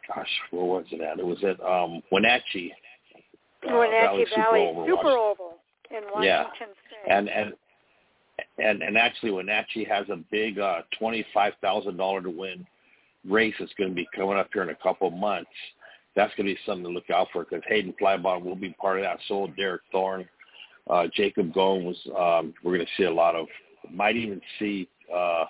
gosh, 0.08 0.28
where 0.50 0.64
was 0.64 0.86
it 0.90 1.00
at? 1.00 1.18
It 1.18 1.26
was 1.26 1.42
at 1.44 1.60
um, 1.64 2.02
Wenatchee. 2.10 2.72
Uh, 3.66 3.76
Wenatchee 3.76 4.00
Valley, 4.00 4.26
Super 4.34 4.56
Oval, 4.56 4.86
Super 4.86 5.08
Oval 5.08 5.54
in 5.90 6.02
Washington 6.12 6.22
yeah. 6.24 6.44
State. 6.52 7.12
And 7.12 7.28
and 7.28 7.52
and 8.58 8.82
and 8.82 8.96
actually 8.96 9.32
Wenatchee 9.32 9.84
has 9.84 10.08
a 10.08 10.16
big 10.30 10.58
uh, 10.58 10.82
twenty 10.98 11.24
five 11.32 11.54
thousand 11.60 11.96
dollar 11.96 12.22
to 12.22 12.30
win 12.30 12.66
race 13.28 13.54
that's 13.58 13.72
going 13.74 13.90
to 13.90 13.94
be 13.94 14.08
coming 14.14 14.36
up 14.36 14.48
here 14.52 14.62
in 14.62 14.70
a 14.70 14.74
couple 14.76 15.08
of 15.08 15.14
months. 15.14 15.50
That's 16.16 16.34
going 16.34 16.46
to 16.46 16.54
be 16.54 16.60
something 16.66 16.84
to 16.84 16.90
look 16.90 17.10
out 17.10 17.28
for 17.32 17.44
because 17.44 17.62
Hayden 17.68 17.94
Fleibont 18.00 18.44
will 18.44 18.56
be 18.56 18.74
part 18.80 18.98
of 18.98 19.04
that. 19.04 19.18
So 19.28 19.48
Derek 19.56 19.82
Thorn, 19.92 20.28
uh, 20.88 21.06
Jacob 21.14 21.54
Gomes. 21.54 21.96
Um, 22.18 22.52
we're 22.62 22.76
going 22.76 22.86
to 22.86 22.92
see 22.96 23.04
a 23.04 23.12
lot 23.12 23.36
of. 23.36 23.46
Might 23.90 24.16
even 24.16 24.40
see 24.58 24.88
uh, 25.12 25.44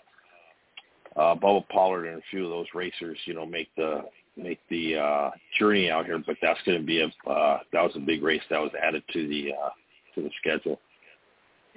uh, 1.16 1.34
Bubba 1.34 1.68
Pollard 1.68 2.06
and 2.06 2.18
a 2.18 2.22
few 2.30 2.44
of 2.44 2.50
those 2.50 2.66
racers, 2.74 3.18
you 3.24 3.34
know, 3.34 3.46
make 3.46 3.68
the 3.76 4.02
make 4.36 4.60
the 4.68 4.96
uh, 4.96 5.30
journey 5.58 5.90
out 5.90 6.06
here. 6.06 6.18
But 6.24 6.36
that's 6.40 6.60
going 6.64 6.78
to 6.78 6.86
be 6.86 7.00
a 7.00 7.30
uh, 7.30 7.60
that 7.72 7.82
was 7.82 7.92
a 7.96 8.00
big 8.00 8.22
race 8.22 8.42
that 8.50 8.60
was 8.60 8.70
added 8.80 9.02
to 9.12 9.28
the 9.28 9.52
uh, 9.52 9.70
to 10.14 10.22
the 10.22 10.30
schedule. 10.38 10.78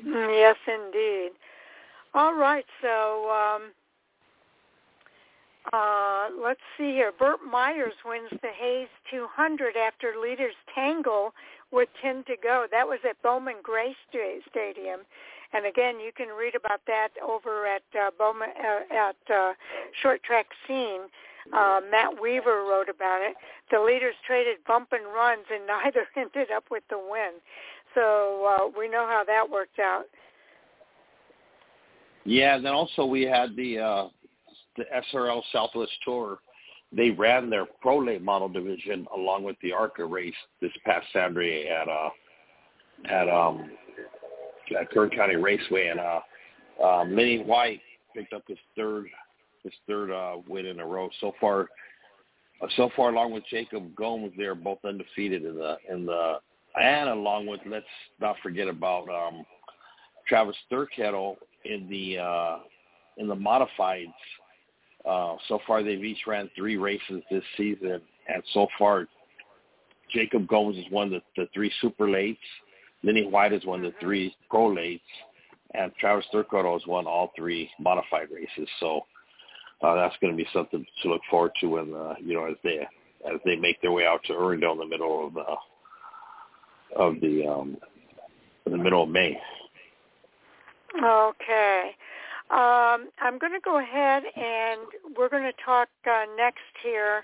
Mm, 0.06 0.40
yes, 0.40 0.56
indeed. 0.68 1.32
All 2.16 2.36
right, 2.36 2.66
so 2.82 3.30
um, 3.32 3.72
uh, 5.72 6.28
let's 6.44 6.60
see 6.78 6.92
here. 6.92 7.12
Burt 7.18 7.40
Myers 7.50 7.94
wins 8.04 8.30
the 8.42 8.50
Hayes 8.60 8.90
200 9.10 9.78
after 9.78 10.16
leaders 10.22 10.56
tangle 10.76 11.34
with 11.72 11.88
10 12.02 12.26
to 12.28 12.36
go. 12.42 12.68
That 12.70 12.88
was 12.88 13.00
at 13.08 13.22
Bowman 13.24 13.56
Gray 13.64 13.96
Stadium. 14.10 15.02
And 15.54 15.66
again, 15.66 16.00
you 16.00 16.12
can 16.16 16.30
read 16.30 16.56
about 16.56 16.82
that 16.88 17.10
over 17.26 17.68
at 17.68 17.84
uh, 17.96 18.12
Bowman 18.18 18.50
uh, 18.60 18.94
at 18.94 19.34
uh, 19.34 19.54
Short 20.02 20.22
Track 20.24 20.48
Scene. 20.68 21.02
Uh, 21.52 21.82
Matt 21.92 22.22
Weaver 22.22 22.64
wrote 22.64 22.90
about 22.90 23.22
it. 23.22 23.36
The 23.72 23.80
leaders 23.80 24.16
traded 24.26 24.58
bump 24.66 24.90
and 24.92 25.06
runs, 25.14 25.46
and 25.54 25.68
neither 25.68 26.08
ended 26.18 26.52
up 26.52 26.66
with 26.72 26.84
the 26.90 26.98
win. 26.98 27.34
So 27.94 28.46
uh, 28.46 28.78
we 28.78 28.90
know 28.90 29.06
how 29.08 29.24
that 29.28 29.50
worked 29.50 29.80
out. 29.80 30.06
Yeah, 32.26 32.56
and 32.56 32.66
then 32.66 32.74
also 32.74 33.06
we 33.06 33.24
had 33.24 33.56
the 33.56 33.80
uh, 33.80 34.08
the 34.78 34.86
SRL 35.14 35.42
Southwest 35.52 35.92
Tour. 36.04 36.40
They 36.92 37.10
ran 37.10 37.50
their 37.50 37.66
pro 37.82 37.98
late 38.00 38.22
model 38.22 38.50
division 38.50 39.08
along 39.16 39.44
with 39.44 39.56
the 39.62 39.72
ARCA 39.72 40.06
race 40.06 40.34
this 40.62 40.72
past 40.86 41.08
Saturday 41.12 41.68
at 41.68 41.88
uh, 41.90 42.10
at 43.10 43.30
um, 43.30 43.72
at 44.80 44.90
Kern 44.92 45.10
County 45.10 45.36
Raceway, 45.36 45.88
and 45.88 46.00
uh, 46.00 46.20
um, 46.84 47.16
Lenny 47.16 47.44
White 47.44 47.82
picked 48.16 48.34
up 48.34 48.44
his 48.48 48.60
third 48.76 49.08
his 49.64 49.74
third 49.88 50.12
uh, 50.12 50.38
win 50.48 50.66
in 50.66 50.80
a 50.80 50.86
row 50.86 51.10
so 51.20 51.34
far. 51.40 51.68
Uh, 52.62 52.68
so 52.78 52.90
far, 52.96 53.10
along 53.10 53.32
with 53.32 53.44
Jacob 53.50 53.96
Gomes, 53.96 54.32
they're 54.38 54.56
both 54.56 54.80
undefeated 54.86 55.44
in 55.44 55.56
the 55.56 55.78
in 55.90 56.06
the 56.06 56.36
and 56.80 57.10
along 57.10 57.48
with 57.48 57.62
let's 57.66 57.86
not 58.20 58.36
forget 58.42 58.68
about 58.68 59.08
um, 59.10 59.46
Travis 60.28 60.56
Thurkettle 60.72 61.38
in 61.66 61.88
the 61.90 62.20
uh, 62.20 62.58
in 63.18 63.28
the 63.28 63.36
modifieds. 63.36 64.14
Uh, 65.08 65.36
so 65.48 65.60
far, 65.68 65.84
they've 65.84 66.04
each 66.04 66.26
ran 66.28 66.50
three 66.56 66.78
races 66.78 67.22
this 67.30 67.44
season, 67.58 68.02
and 68.34 68.44
so 68.54 68.68
far, 68.80 69.08
Jacob 70.12 70.48
Gomes 70.48 70.78
is 70.78 70.86
one 70.90 71.14
of 71.14 71.22
the, 71.36 71.44
the 71.44 71.50
three 71.54 71.72
super 71.82 72.08
lates. 72.08 72.38
Lenny 73.04 73.26
White 73.26 73.52
has 73.52 73.66
won 73.66 73.82
the 73.82 73.90
mm-hmm. 73.90 74.00
three 74.00 74.36
pro 74.50 74.70
lates, 74.70 75.02
and 75.74 75.92
Travis 76.00 76.26
Thurkettle 76.34 76.74
has 76.74 76.88
won 76.88 77.06
all 77.06 77.32
three 77.36 77.70
modified 77.80 78.30
races. 78.32 78.70
So 78.80 79.02
uh, 79.82 79.96
that's 79.96 80.16
going 80.22 80.32
to 80.32 80.38
be 80.38 80.48
something 80.54 80.86
to 81.02 81.10
look 81.10 81.22
forward 81.30 81.52
to 81.60 81.68
when 81.68 81.94
uh, 81.94 82.16
you 82.24 82.34
know 82.34 82.46
as 82.46 82.56
they 82.64 82.88
as 83.30 83.40
they 83.46 83.56
make 83.56 83.82
their 83.82 83.92
way 83.92 84.06
out 84.06 84.24
to 84.26 84.34
Irwindale 84.34 84.74
in 84.74 84.80
the 84.80 84.86
middle 84.86 85.28
of 85.28 85.34
the 85.34 86.96
of 86.96 87.20
the 87.22 87.48
um, 87.48 87.78
in 88.66 88.72
the 88.72 88.78
middle 88.78 89.04
of 89.04 89.10
May. 89.10 89.38
Okay. 90.96 91.92
Um, 92.52 93.10
I'm 93.20 93.40
going 93.40 93.54
to 93.54 93.64
go 93.64 93.80
ahead 93.80 94.24
and 94.36 94.82
we're 95.18 95.30
going 95.30 95.44
to 95.44 95.64
talk 95.64 95.88
uh, 96.06 96.26
next 96.38 96.60
here 96.84 97.24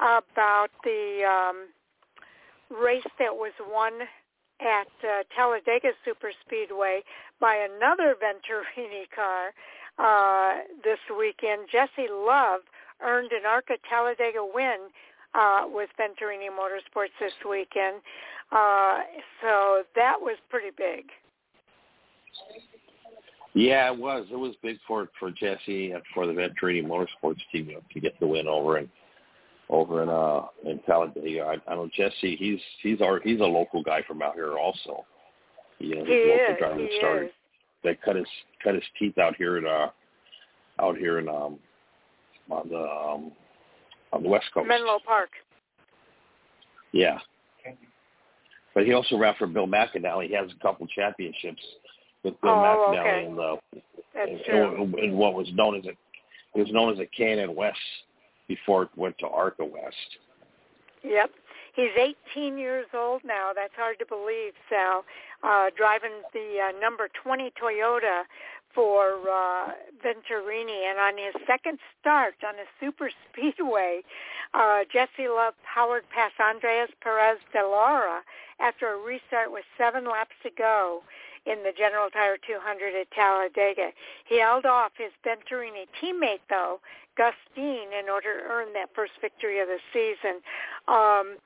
about 0.00 0.68
the 0.84 1.22
um, 1.24 1.68
race 2.70 3.06
that 3.18 3.34
was 3.34 3.52
won 3.70 3.92
at 4.60 4.88
uh, 5.04 5.22
Talladega 5.34 5.90
Superspeedway 6.06 7.00
by 7.40 7.54
another 7.54 8.16
Venturini 8.20 9.06
car 9.14 9.52
uh, 9.98 10.62
this 10.82 10.98
weekend. 11.16 11.68
Jesse 11.70 12.08
Love 12.10 12.62
earned 13.02 13.32
an 13.32 13.46
ARCA 13.46 13.74
Talladega 13.88 14.44
win 14.44 14.88
uh, 15.34 15.62
with 15.66 15.90
Venturini 15.98 16.48
Motorsports 16.50 17.14
this 17.20 17.32
weekend. 17.48 17.96
Uh, 18.50 19.00
so 19.42 19.82
that 19.94 20.16
was 20.20 20.36
pretty 20.48 20.70
big. 20.76 21.04
Yeah, 23.58 23.90
it 23.92 23.98
was. 23.98 24.24
It 24.30 24.36
was 24.36 24.54
big 24.62 24.78
for 24.86 25.08
for 25.18 25.32
Jesse 25.32 25.90
and 25.90 26.00
for 26.14 26.28
the 26.28 26.32
Venturini 26.32 26.86
Motorsports 26.86 27.40
team 27.50 27.68
you 27.68 27.74
know, 27.74 27.80
to 27.92 28.00
get 28.00 28.18
the 28.20 28.26
win 28.26 28.46
over 28.46 28.78
in 28.78 28.88
over 29.68 30.04
in 30.04 30.08
uh 30.08 30.42
in 30.64 30.78
Talladega. 30.86 31.40
I, 31.40 31.72
I 31.72 31.74
know 31.74 31.90
Jesse. 31.92 32.36
He's 32.36 32.60
he's 32.84 33.00
our 33.00 33.18
he's 33.18 33.40
a 33.40 33.44
local 33.44 33.82
guy 33.82 34.02
from 34.06 34.22
out 34.22 34.34
here 34.34 34.56
also. 34.56 35.04
You 35.80 35.96
know, 35.96 36.04
he 36.04 36.12
he's 36.12 36.20
is, 36.20 36.28
local 36.28 36.56
driver 36.56 36.76
he 36.76 36.82
that 36.82 36.98
started 36.98 37.24
is. 37.24 37.32
that 37.82 38.02
cut 38.02 38.14
his 38.14 38.26
cut 38.62 38.76
his 38.76 38.84
teeth 38.96 39.18
out 39.18 39.34
here 39.34 39.58
in 39.58 39.66
uh 39.66 39.88
out 40.78 40.96
here 40.96 41.18
in 41.18 41.28
um 41.28 41.58
on 42.50 42.68
the 42.68 42.78
um 42.78 43.32
on 44.12 44.22
the 44.22 44.28
west 44.28 44.46
coast. 44.54 44.68
Menlo 44.68 45.00
Park. 45.04 45.30
Yeah. 46.92 47.18
But 48.72 48.86
he 48.86 48.92
also 48.92 49.18
ran 49.18 49.34
for 49.36 49.48
Bill 49.48 49.66
McAnally. 49.66 50.28
He 50.28 50.34
has 50.34 50.48
a 50.56 50.62
couple 50.62 50.86
championships 50.86 51.60
with 52.24 52.40
Bill 52.40 52.50
oh, 52.50 52.94
McAnally 52.94 53.38
okay. 53.38 53.64
the 53.74 53.80
That's 54.14 54.30
in, 54.30 54.40
true. 54.46 54.94
in 55.02 55.16
what 55.16 55.34
was 55.34 55.48
known 55.54 55.76
as 55.76 55.84
a 55.86 55.90
it 56.54 56.62
was 56.62 56.72
known 56.72 56.92
as 56.92 56.98
a 56.98 57.06
K&N 57.06 57.54
West 57.54 57.78
before 58.48 58.84
it 58.84 58.88
went 58.96 59.16
to 59.18 59.28
ARCA 59.28 59.64
West. 59.64 59.94
Yep. 61.04 61.30
He's 61.74 62.14
18 62.34 62.58
years 62.58 62.86
old 62.92 63.22
now. 63.24 63.52
That's 63.54 63.74
hard 63.76 63.98
to 64.00 64.06
believe, 64.06 64.54
Sal. 64.68 65.04
Uh, 65.44 65.70
driving 65.76 66.22
the 66.32 66.58
uh, 66.58 66.80
number 66.80 67.08
20 67.22 67.52
Toyota 67.54 68.24
for 68.74 69.22
uh, 69.30 69.70
Venturini, 70.02 70.90
and 70.90 70.98
on 70.98 71.16
his 71.16 71.34
second 71.46 71.78
start 72.00 72.34
on 72.42 72.54
a 72.56 72.66
super 72.80 73.10
speedway, 73.30 74.02
uh, 74.54 74.80
Jesse 74.92 75.28
Love 75.28 75.54
powered 75.62 76.02
past 76.10 76.34
Andres 76.40 76.90
Perez 77.00 77.38
de 77.52 77.62
Lara 77.62 78.22
after 78.58 78.94
a 78.94 78.98
restart 78.98 79.52
with 79.52 79.64
seven 79.78 80.04
laps 80.04 80.34
to 80.42 80.50
go 80.50 81.02
in 81.48 81.62
the 81.64 81.72
General 81.76 82.10
Tire 82.10 82.36
200 82.36 82.94
at 82.94 83.10
Talladega. 83.10 83.90
He 84.26 84.38
held 84.40 84.66
off 84.66 84.92
his 84.96 85.12
Venturini 85.24 85.88
teammate, 85.96 86.44
though, 86.48 86.80
Gus 87.16 87.34
Dean, 87.56 87.88
in 87.92 88.08
order 88.08 88.40
to 88.40 88.44
earn 88.46 88.72
that 88.74 88.90
first 88.94 89.12
victory 89.20 89.60
of 89.60 89.68
the 89.68 89.80
season. 89.92 90.40
Um, 90.86 91.38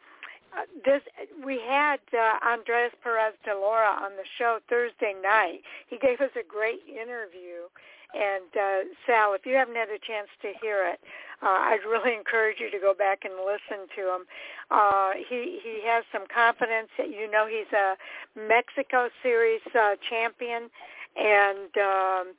this 0.84 1.00
we 1.44 1.60
had 1.66 2.00
uh, 2.12 2.36
Andres 2.44 2.92
Perez 3.02 3.32
de 3.44 3.54
Lara 3.54 3.96
on 4.04 4.12
the 4.16 4.28
show 4.38 4.58
Thursday 4.68 5.14
night. 5.22 5.60
He 5.88 5.98
gave 5.98 6.20
us 6.20 6.30
a 6.36 6.44
great 6.46 6.82
interview, 6.88 7.72
and 8.14 8.50
uh, 8.54 8.78
Sal, 9.06 9.34
if 9.34 9.46
you 9.46 9.54
haven't 9.54 9.76
had 9.76 9.88
a 9.88 9.98
chance 9.98 10.28
to 10.42 10.52
hear 10.60 10.84
it, 10.86 11.00
uh, 11.42 11.72
I'd 11.72 11.84
really 11.88 12.14
encourage 12.14 12.60
you 12.60 12.70
to 12.70 12.78
go 12.78 12.94
back 12.94 13.24
and 13.24 13.34
listen 13.34 13.88
to 13.96 14.02
him. 14.14 14.22
Uh, 14.70 15.10
he 15.28 15.58
he 15.62 15.80
has 15.86 16.04
some 16.12 16.24
confidence. 16.32 16.88
You 16.98 17.30
know, 17.30 17.46
he's 17.46 17.70
a 17.72 17.96
Mexico 18.36 19.08
Series 19.22 19.60
uh, 19.74 19.96
champion, 20.08 20.68
and 21.16 21.72
um, 21.76 22.34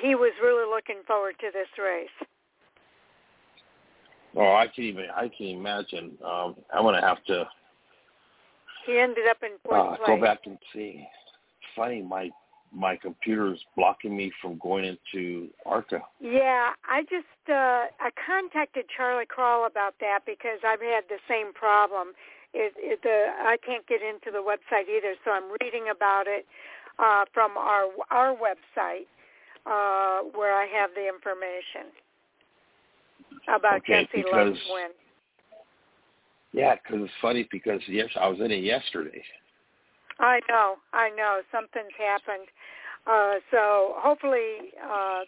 he 0.00 0.14
was 0.14 0.32
really 0.42 0.68
looking 0.68 1.02
forward 1.06 1.34
to 1.40 1.50
this 1.52 1.68
race. 1.78 2.28
Oh, 4.34 4.54
I 4.54 4.66
can 4.66 4.84
even 4.84 5.06
I 5.14 5.28
can 5.28 5.46
imagine. 5.46 6.12
Um, 6.24 6.56
I'm 6.72 6.84
gonna 6.84 7.00
have 7.00 7.22
to. 7.24 7.46
He 8.86 8.98
ended 8.98 9.28
up 9.28 9.38
in 9.42 9.50
fourth 9.64 9.80
uh, 9.80 9.96
place. 9.96 10.06
Go 10.06 10.20
back 10.20 10.40
and 10.46 10.58
see. 10.72 11.06
funny, 11.76 12.02
my 12.02 12.30
my 12.74 12.96
computer 12.96 13.52
is 13.52 13.60
blocking 13.76 14.16
me 14.16 14.32
from 14.40 14.58
going 14.58 14.84
into 14.84 15.48
ARCA. 15.66 16.00
Yeah, 16.20 16.72
I 16.88 17.02
just 17.02 17.26
uh 17.48 17.90
I 18.00 18.10
contacted 18.26 18.86
Charlie 18.96 19.26
Crawl 19.26 19.66
about 19.66 19.94
that 20.00 20.20
because 20.26 20.58
I've 20.66 20.80
had 20.80 21.04
the 21.08 21.18
same 21.28 21.52
problem. 21.52 22.08
It, 22.54 22.72
it 22.76 23.00
the 23.02 23.26
I 23.44 23.56
can't 23.64 23.86
get 23.86 24.00
into 24.02 24.30
the 24.30 24.42
website 24.42 24.88
either, 24.88 25.14
so 25.24 25.32
I'm 25.32 25.52
reading 25.60 25.88
about 25.94 26.24
it 26.26 26.46
uh 26.98 27.24
from 27.32 27.56
our 27.56 27.88
our 28.10 28.34
website 28.34 29.06
uh 29.66 30.24
where 30.34 30.54
I 30.54 30.66
have 30.66 30.90
the 30.94 31.06
information 31.06 31.92
about 33.48 33.78
okay, 33.78 34.04
Jesse 34.04 34.24
because, 34.24 34.32
Love's 34.32 34.60
win. 34.70 34.90
Yeah, 36.52 36.74
because 36.76 37.04
it's 37.04 37.12
funny 37.20 37.48
because 37.50 37.80
yes, 37.88 38.08
I 38.18 38.28
was 38.28 38.40
in 38.40 38.50
it 38.50 38.64
yesterday. 38.64 39.22
I 40.18 40.40
know, 40.48 40.76
I 40.92 41.10
know, 41.10 41.40
something's 41.50 41.96
happened. 41.98 42.48
Uh, 43.06 43.40
so 43.50 43.94
hopefully 43.96 44.72
uh, 44.82 45.22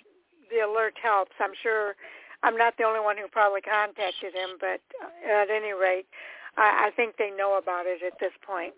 the 0.51 0.61
alert 0.61 0.95
helps. 1.03 1.33
I'm 1.41 1.55
sure 1.61 1.97
I'm 2.43 2.57
not 2.57 2.77
the 2.77 2.85
only 2.85 3.01
one 3.01 3.17
who 3.17 3.27
probably 3.29 3.63
contacted 3.63 4.35
him, 4.35 4.61
but 4.61 4.81
at 5.27 5.51
any 5.51 5.73
rate, 5.73 6.07
I, 6.57 6.89
I 6.89 6.91
think 6.95 7.17
they 7.17 7.31
know 7.31 7.59
about 7.59 7.87
it 7.87 8.03
at 8.07 8.19
this 8.21 8.33
point. 8.47 8.75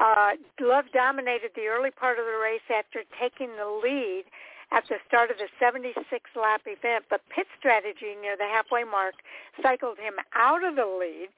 Uh, 0.00 0.32
Love 0.60 0.86
dominated 0.92 1.50
the 1.54 1.66
early 1.66 1.90
part 1.90 2.18
of 2.18 2.26
the 2.26 2.38
race 2.38 2.66
after 2.70 3.02
taking 3.18 3.56
the 3.56 3.66
lead 3.66 4.24
at 4.70 4.84
the 4.88 4.96
start 5.06 5.30
of 5.30 5.38
the 5.38 5.48
76-lap 5.56 6.62
event, 6.66 7.04
but 7.08 7.22
pit 7.34 7.46
strategy 7.58 8.14
near 8.20 8.36
the 8.36 8.44
halfway 8.44 8.84
mark 8.84 9.14
cycled 9.62 9.98
him 9.98 10.14
out 10.34 10.62
of 10.62 10.76
the 10.76 10.84
lead, 10.84 11.28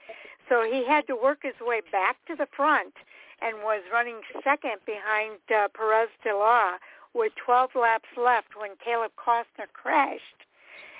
so 0.49 0.67
he 0.67 0.85
had 0.85 1.07
to 1.07 1.15
work 1.15 1.39
his 1.43 1.55
way 1.61 1.81
back 1.93 2.17
to 2.27 2.35
the 2.35 2.49
front 2.57 2.93
and 3.42 3.59
was 3.62 3.83
running 3.92 4.20
second 4.44 4.79
behind 4.87 5.38
uh, 5.50 5.68
Perez 5.74 6.09
de 6.22 6.37
Lara 6.37 6.79
with 7.14 7.33
12 7.44 7.70
laps 7.74 8.09
left 8.16 8.57
when 8.57 8.70
Caleb 8.83 9.12
Costner 9.16 9.70
crashed. 9.72 10.46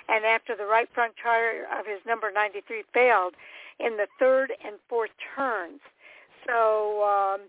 And 0.09 0.25
after 0.25 0.55
the 0.55 0.65
right 0.65 0.89
front 0.93 1.13
tire 1.21 1.65
of 1.71 1.85
his 1.85 1.99
number 2.05 2.31
93 2.31 2.83
failed 2.93 3.35
in 3.79 3.97
the 3.97 4.07
third 4.19 4.51
and 4.65 4.75
fourth 4.89 5.11
turns. 5.35 5.79
So 6.45 7.03
um, 7.03 7.41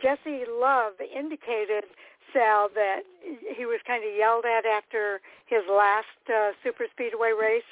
Jesse 0.00 0.44
Love 0.48 0.94
indicated 1.00 1.84
Sal 2.32 2.68
that 2.74 3.02
he 3.22 3.64
was 3.64 3.80
kind 3.86 4.04
of 4.04 4.14
yelled 4.14 4.44
at 4.44 4.66
after 4.66 5.20
his 5.46 5.62
last 5.70 6.18
uh, 6.28 6.50
super 6.62 6.86
speedway 6.90 7.32
race 7.32 7.66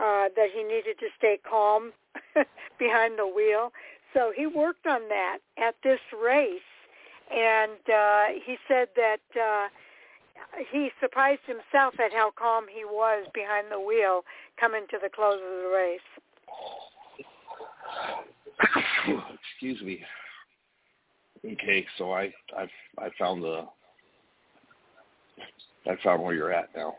uh, 0.00 0.28
that 0.36 0.48
he 0.52 0.62
needed 0.62 0.98
to 0.98 1.08
stay 1.16 1.38
calm 1.48 1.92
behind 2.78 3.18
the 3.18 3.26
wheel. 3.26 3.72
So 4.16 4.32
he 4.34 4.46
worked 4.46 4.86
on 4.86 5.02
that 5.08 5.38
at 5.58 5.74
this 5.84 6.00
race, 6.18 6.60
and 7.30 7.72
uh, 7.86 8.24
he 8.46 8.56
said 8.66 8.88
that 8.96 9.20
uh, 9.38 9.68
he 10.72 10.88
surprised 11.02 11.42
himself 11.46 12.00
at 12.00 12.14
how 12.14 12.30
calm 12.34 12.64
he 12.74 12.86
was 12.86 13.26
behind 13.34 13.66
the 13.70 13.78
wheel 13.78 14.22
coming 14.58 14.86
to 14.90 14.96
the 15.02 15.10
close 15.10 15.34
of 15.34 15.40
the 15.40 15.68
race. 15.68 16.00
Excuse 19.52 19.82
me. 19.82 20.02
Okay, 21.44 21.86
so 21.98 22.12
I 22.12 22.32
I 22.56 22.66
I 22.98 23.10
found 23.18 23.42
the 23.42 23.66
I 25.84 25.94
found 26.02 26.22
where 26.22 26.34
you're 26.34 26.54
at 26.54 26.70
now. 26.74 26.94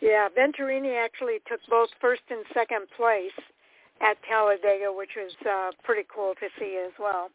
Yeah, 0.00 0.28
Venturini 0.36 0.96
actually 1.00 1.38
took 1.48 1.60
both 1.70 1.90
first 2.00 2.22
and 2.28 2.44
second 2.52 2.86
place 2.96 3.30
at 4.02 4.16
Talladega, 4.28 4.92
which 4.92 5.10
was 5.16 5.32
uh, 5.48 5.70
pretty 5.84 6.06
cool 6.14 6.34
to 6.40 6.48
see 6.58 6.82
as 6.84 6.92
well. 6.98 7.30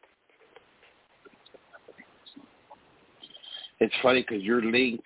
It's 3.80 3.94
funny 4.02 4.26
because 4.28 4.44
your 4.44 4.62
link 4.62 5.02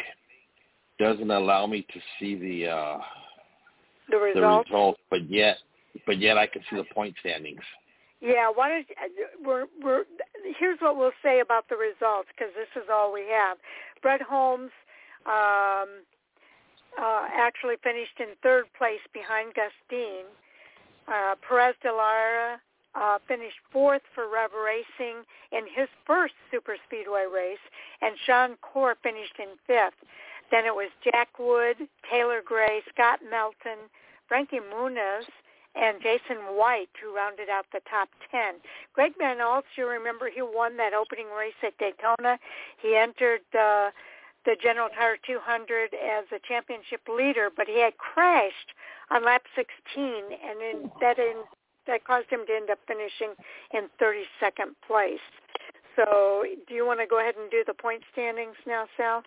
doesn't 1.00 1.30
allow 1.30 1.68
me 1.68 1.86
to 1.94 2.00
see 2.20 2.36
the 2.36 2.72
uh, 2.72 2.98
the 4.10 4.18
results, 4.18 4.70
the 4.70 4.76
results, 4.76 5.00
but 5.10 5.30
yet, 5.30 5.58
but 6.06 6.20
yet 6.20 6.38
I 6.38 6.48
can 6.48 6.62
see 6.70 6.78
the 6.78 6.86
point 6.94 7.16
standings. 7.20 7.62
Yeah, 8.22 8.52
why 8.54 8.70
don't 8.70 8.88
we're 9.44 9.66
we're 9.82 10.04
here's 10.60 10.80
what 10.80 10.96
we'll 10.96 11.12
say 11.24 11.42
about 11.42 11.68
the 11.70 11.76
results 11.76 12.30
because 12.36 12.54
this 12.56 12.82
is 12.82 12.88
all 12.92 13.12
we 13.12 13.26
have. 13.32 13.58
Brett 14.02 14.22
Holmes 14.22 14.72
um, 15.26 16.06
uh, 17.00 17.28
actually 17.34 17.76
finished 17.84 18.20
in 18.20 18.28
third 18.44 18.66
place 18.78 19.02
behind 19.14 19.54
Gus 19.56 19.74
Dean. 19.90 20.26
Uh, 21.08 21.36
Perez 21.48 21.76
de 21.82 21.92
Lara 21.92 22.60
uh, 22.96 23.18
finished 23.28 23.58
fourth 23.72 24.02
for 24.14 24.28
Rev 24.28 24.52
Racing 24.54 25.24
in 25.52 25.64
his 25.74 25.88
first 26.06 26.34
super 26.52 26.76
speedway 26.86 27.26
race, 27.32 27.64
and 28.02 28.16
Sean 28.26 28.58
Corr 28.62 28.96
finished 29.02 29.36
in 29.40 29.58
fifth. 29.68 30.00
Then 30.52 30.66
it 30.66 30.76
was 30.76 30.90
Jack 31.04 31.40
Wood, 31.40 31.78
Taylor 32.10 32.42
Gray, 32.44 32.82
Scott 32.94 33.20
Melton, 33.30 33.88
Frankie 34.28 34.60
Muniz, 34.60 35.26
and 35.76 36.02
Jason 36.02 36.38
White 36.58 36.90
who 37.02 37.16
rounded 37.16 37.50
out 37.50 37.66
the 37.72 37.80
top 37.90 38.10
10. 38.30 38.56
Greg 38.94 39.14
Van 39.18 39.38
you 39.78 39.88
remember 39.88 40.30
he 40.30 40.42
won 40.42 40.76
that 40.78 40.94
opening 40.94 41.28
race 41.38 41.56
at 41.64 41.78
Daytona. 41.78 42.38
He 42.82 42.96
entered 42.96 43.42
uh, 43.58 43.92
the 44.46 44.56
General 44.62 44.90
Tire 44.90 45.18
200 45.26 45.94
as 45.94 46.26
a 46.34 46.40
championship 46.48 47.02
leader, 47.08 47.50
but 47.56 47.68
he 47.68 47.80
had 47.80 47.98
crashed 47.98 48.74
on 49.12 49.26
lap 49.26 49.44
16, 49.56 49.66
and 49.96 50.62
in, 50.62 50.92
that 51.00 51.20
in, 51.20 51.44
that 51.88 52.06
caused 52.06 52.30
him 52.30 52.42
to 52.48 52.54
end 52.54 52.70
up 52.70 52.80
finishing 52.88 53.34
in 53.74 53.90
32nd 54.02 54.74
place. 54.86 55.20
So, 55.96 56.44
do 56.68 56.74
you 56.74 56.86
want 56.86 57.00
to 57.02 57.08
go 57.08 57.20
ahead 57.20 57.36
and 57.40 57.52
do 57.52 57.64
the 57.68 57.74
point 57.74 58.02
standings 58.14 58.56
now, 58.66 58.86
Sal? 58.98 59.24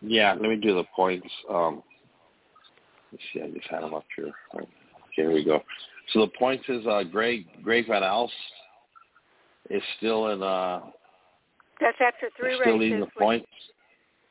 Yeah, 0.00 0.32
let 0.32 0.42
me 0.42 0.56
do 0.56 0.74
the 0.74 0.84
points. 0.94 1.28
Um, 1.50 1.82
let's 3.10 3.22
see, 3.32 3.42
I 3.42 3.50
just 3.50 3.68
had 3.68 3.82
them 3.82 3.94
up 3.94 4.04
here. 4.16 4.32
Okay, 4.54 4.66
here 5.14 5.32
we 5.32 5.44
go. 5.44 5.62
So 6.12 6.20
the 6.20 6.32
points 6.38 6.64
is 6.68 6.84
uh, 6.86 7.04
Greg 7.04 7.46
Greg 7.62 7.86
Van 7.86 8.02
Alst 8.02 8.30
is 9.70 9.82
still 9.96 10.28
in 10.28 10.42
uh, 10.42 10.80
that's 11.80 11.98
after 12.00 12.30
three 12.38 12.54
still 12.60 12.74
races. 12.74 12.80
leading 12.80 13.00
the 13.00 13.08
points. 13.18 13.46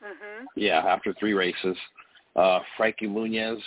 Mm-hmm. 0.04 0.46
Yeah, 0.56 0.80
after 0.80 1.14
three 1.20 1.34
races. 1.34 1.78
Uh, 2.36 2.60
Frankie 2.78 3.08
Muniz 3.08 3.60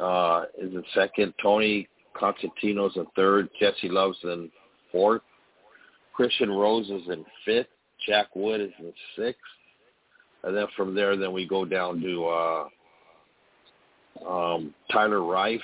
uh, 0.00 0.44
is 0.58 0.72
in 0.72 0.84
second. 0.94 1.34
Tony 1.42 1.88
Cosentino's 2.16 2.96
in 2.96 3.06
third. 3.16 3.48
Jesse 3.58 3.88
Love's 3.88 4.18
in 4.22 4.50
fourth. 4.92 5.22
Christian 6.14 6.50
Rose 6.50 6.86
is 6.86 7.02
in 7.08 7.24
fifth. 7.44 7.66
Jack 8.06 8.34
Wood 8.34 8.60
is 8.60 8.70
in 8.78 8.92
sixth. 9.16 9.40
And 10.44 10.56
then 10.56 10.66
from 10.76 10.94
there, 10.94 11.16
then 11.16 11.32
we 11.32 11.46
go 11.46 11.64
down 11.64 12.00
to 12.00 12.26
uh, 12.26 12.64
um, 14.28 14.74
Tyler 14.92 15.22
Reif. 15.22 15.60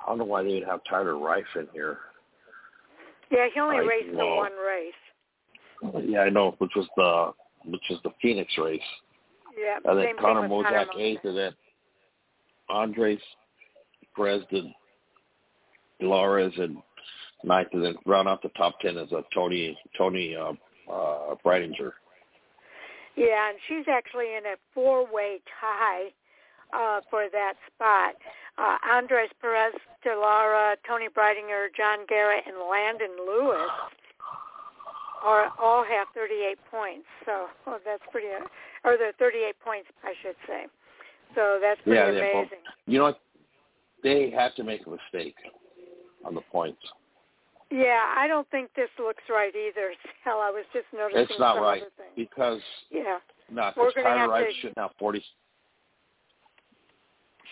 I 0.00 0.08
don't 0.08 0.18
know 0.18 0.24
why 0.24 0.42
they 0.42 0.54
would 0.54 0.64
have 0.64 0.80
Tyler 0.88 1.18
Reif 1.18 1.44
in 1.56 1.68
here. 1.72 1.98
Yeah, 3.30 3.48
he 3.52 3.60
only 3.60 3.78
raced 3.78 4.10
the 4.10 4.24
one 4.24 4.52
race. 4.52 4.92
Yeah, 6.04 6.20
I 6.20 6.30
know, 6.30 6.54
which 6.58 6.72
was 6.76 6.86
the 6.96 7.32
which 7.70 7.82
was 7.90 7.98
the 8.04 8.10
Phoenix 8.20 8.52
race. 8.58 8.80
Yeah, 9.58 9.76
And 9.84 9.98
then 9.98 10.16
Connor 10.18 10.42
thing 10.42 10.56
with 10.56 10.66
Connor 10.66 10.86
Mosack 10.86 10.98
eighth, 10.98 11.24
and 11.24 11.36
then 11.36 11.52
Andres 12.68 13.20
Preston, 14.14 14.74
Dolores, 16.00 16.52
and 16.56 16.78
ninth, 17.44 17.68
and 17.72 17.84
then 17.84 17.96
round 18.06 18.28
out 18.28 18.42
the 18.42 18.48
top 18.50 18.78
ten 18.80 18.96
is 18.96 19.12
a 19.12 19.22
Tony 19.34 19.76
Tony 19.96 20.36
uh, 20.36 20.52
uh, 20.90 21.34
Breidinger. 21.44 21.92
Yeah, 23.16 23.50
and 23.50 23.58
she's 23.68 23.84
actually 23.88 24.36
in 24.36 24.46
a 24.46 24.56
four-way 24.72 25.40
tie 25.60 26.08
uh, 26.72 27.00
for 27.10 27.26
that 27.30 27.54
spot. 27.74 28.14
Uh, 28.56 28.76
Andres 28.90 29.28
Perez 29.40 29.74
de 30.02 30.16
Lara, 30.16 30.76
Toni 30.88 31.08
Breidinger, 31.08 31.68
John 31.76 32.06
Garrett, 32.08 32.44
and 32.46 32.56
Landon 32.70 33.10
Lewis 33.26 33.70
are 35.22 35.52
all 35.60 35.84
have 35.84 36.08
38 36.14 36.58
points. 36.70 37.06
So 37.24 37.46
oh, 37.66 37.78
that's 37.84 38.02
pretty, 38.10 38.28
or 38.84 38.96
they're 38.96 39.12
38 39.18 39.54
points, 39.64 39.88
I 40.02 40.12
should 40.22 40.36
say. 40.46 40.66
So 41.34 41.58
that's 41.60 41.80
pretty 41.82 41.98
yeah, 41.98 42.08
amazing. 42.08 42.60
Well, 42.62 42.74
you 42.86 42.98
know 42.98 43.04
what? 43.04 43.20
They 44.02 44.30
have 44.30 44.54
to 44.56 44.64
make 44.64 44.86
a 44.86 44.90
mistake 44.90 45.36
on 46.24 46.34
the 46.34 46.40
points. 46.52 46.80
Yeah, 47.70 48.00
I 48.16 48.26
don't 48.26 48.48
think 48.50 48.68
this 48.76 48.90
looks 48.98 49.22
right 49.30 49.52
either. 49.54 49.92
Hell, 50.24 50.40
I 50.42 50.50
was 50.50 50.64
just 50.74 50.86
noticing 50.92 51.22
It's 51.22 51.38
not 51.38 51.54
right 51.54 51.82
because 52.16 52.60
yeah, 52.90 53.18
not 53.50 53.76
We're 53.76 53.88
because 53.88 54.04
Tyler 54.04 54.18
have 54.18 54.30
Wright 54.30 54.46
to- 54.48 54.54
shouldn't 54.60 54.78
have 54.78 54.90
40. 54.98 55.24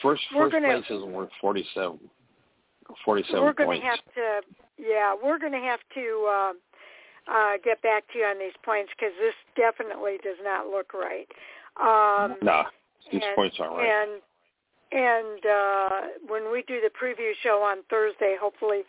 First, 0.02 0.22
first 0.32 0.52
gonna- 0.52 0.68
place 0.68 0.84
isn't 0.90 1.12
worth 1.12 1.30
47. 1.40 1.98
47 3.04 3.42
we're 3.42 3.52
going 3.52 3.80
to 3.80 3.86
have 3.86 3.98
to. 4.14 4.40
Yeah, 4.78 5.14
we're 5.14 5.38
going 5.38 5.52
to 5.52 5.58
have 5.58 5.80
to 5.94 6.28
uh, 6.28 6.52
uh, 7.30 7.52
get 7.64 7.80
back 7.82 8.04
to 8.12 8.18
you 8.18 8.24
on 8.24 8.38
these 8.38 8.56
points 8.64 8.90
because 8.96 9.14
this 9.20 9.34
definitely 9.56 10.18
does 10.22 10.38
not 10.42 10.66
look 10.68 10.92
right. 10.94 11.28
Um, 11.78 12.36
nah, 12.42 12.64
these 13.10 13.22
and, 13.24 13.34
points 13.36 13.56
aren't 13.60 13.76
right. 13.76 13.86
And 13.86 14.20
and 14.92 15.46
uh, 15.46 16.00
when 16.26 16.50
we 16.50 16.64
do 16.66 16.80
the 16.80 16.90
preview 16.90 17.32
show 17.42 17.62
on 17.62 17.78
Thursday, 17.88 18.36
hopefully 18.40 18.82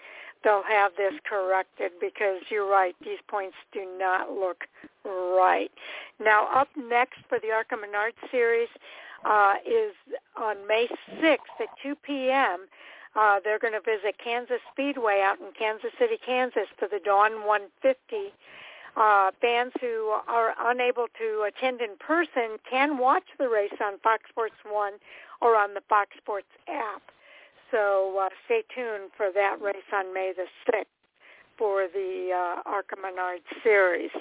they'll 0.43 0.63
have 0.67 0.93
this 0.97 1.13
corrected 1.29 1.91
because 2.01 2.41
you're 2.49 2.69
right; 2.69 2.95
these 3.03 3.19
points 3.27 3.55
do 3.71 3.85
not 3.99 4.31
look 4.31 4.65
right. 5.05 5.71
Now, 6.19 6.47
up 6.53 6.69
next 6.75 7.19
for 7.29 7.39
the 7.39 7.51
Arca 7.51 7.77
Menard 7.77 8.13
series 8.31 8.69
uh, 9.25 9.55
is 9.65 9.93
on 10.35 10.55
May 10.67 10.87
6th 11.21 11.37
at 11.59 11.67
2 11.83 11.95
p.m. 12.03 12.65
Uh, 13.15 13.39
they're 13.43 13.59
going 13.59 13.73
to 13.73 13.81
visit 13.81 14.15
Kansas 14.23 14.59
Speedway 14.71 15.21
out 15.23 15.39
in 15.39 15.51
Kansas 15.57 15.91
City, 15.99 16.17
Kansas 16.23 16.67
for 16.77 16.87
the 16.87 16.99
Dawn 16.99 17.45
150. 17.45 18.33
Uh, 18.95 19.31
fans 19.39 19.71
who 19.79 20.15
are 20.27 20.53
unable 20.59 21.07
to 21.17 21.47
attend 21.47 21.81
in 21.81 21.95
person 21.97 22.57
can 22.69 22.97
watch 22.97 23.23
the 23.37 23.47
race 23.47 23.73
on 23.83 23.97
Fox 23.99 24.23
Sports 24.29 24.55
1 24.69 24.93
or 25.41 25.55
on 25.55 25.73
the 25.73 25.81
Fox 25.87 26.11
Sports 26.17 26.51
app. 26.67 27.01
So 27.71 28.19
uh, 28.21 28.29
stay 28.45 28.63
tuned 28.73 29.11
for 29.15 29.31
that 29.33 29.61
race 29.61 29.87
on 29.93 30.13
May 30.13 30.33
the 30.35 30.47
6th 30.69 30.85
for 31.57 31.87
the 31.87 32.31
uh, 32.33 32.69
Arca 32.69 32.95
Menard 33.01 33.39
series. 33.63 34.11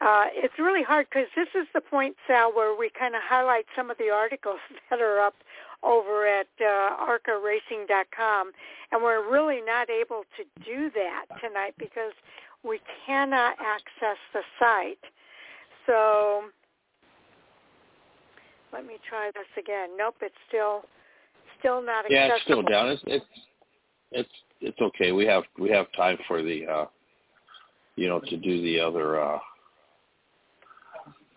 Uh, 0.00 0.26
it's 0.32 0.54
really 0.58 0.82
hard 0.82 1.06
because 1.10 1.28
this 1.34 1.48
is 1.54 1.66
the 1.74 1.80
point, 1.80 2.14
Sal, 2.26 2.52
where 2.54 2.76
we 2.76 2.90
kind 2.98 3.14
of 3.14 3.22
highlight 3.24 3.64
some 3.74 3.90
of 3.90 3.96
the 3.98 4.10
articles 4.10 4.58
that 4.90 5.00
are 5.00 5.20
up 5.20 5.34
over 5.82 6.26
at 6.26 6.48
uh, 6.60 6.96
arcaracing.com, 7.00 8.52
and 8.92 9.02
we're 9.02 9.30
really 9.30 9.60
not 9.64 9.88
able 9.88 10.24
to 10.36 10.44
do 10.64 10.90
that 10.94 11.26
tonight 11.40 11.74
because 11.78 12.12
we 12.64 12.80
cannot 13.06 13.56
access 13.60 14.18
the 14.32 14.40
site. 14.58 14.98
So 15.86 16.44
let 18.72 18.86
me 18.86 18.94
try 19.08 19.30
this 19.34 19.46
again. 19.62 19.90
Nope, 19.96 20.16
it's 20.20 20.34
still 20.48 20.82
still 21.58 21.82
not 21.82 22.04
yeah, 22.10 22.26
accessible. 22.26 22.36
it's 22.36 22.44
still 22.44 22.62
down. 22.62 22.88
It's 22.88 23.02
it's 23.06 23.26
it's 24.12 24.28
it's 24.60 24.80
okay. 24.80 25.12
We 25.12 25.24
have 25.26 25.44
we 25.58 25.70
have 25.70 25.86
time 25.92 26.18
for 26.26 26.42
the 26.42 26.66
uh 26.66 26.84
you 27.96 28.08
know 28.08 28.20
to 28.20 28.36
do 28.36 28.62
the 28.62 28.80
other 28.80 29.20
uh 29.20 29.38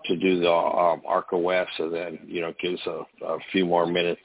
to 0.05 0.15
do 0.15 0.39
the 0.39 0.51
um 0.51 1.01
Arca 1.07 1.37
West 1.37 1.71
and 1.79 1.93
then 1.93 2.19
you 2.25 2.41
know 2.41 2.53
gives 2.61 2.81
a, 2.87 3.01
a 3.25 3.37
few 3.51 3.65
more 3.65 3.85
minutes 3.85 4.21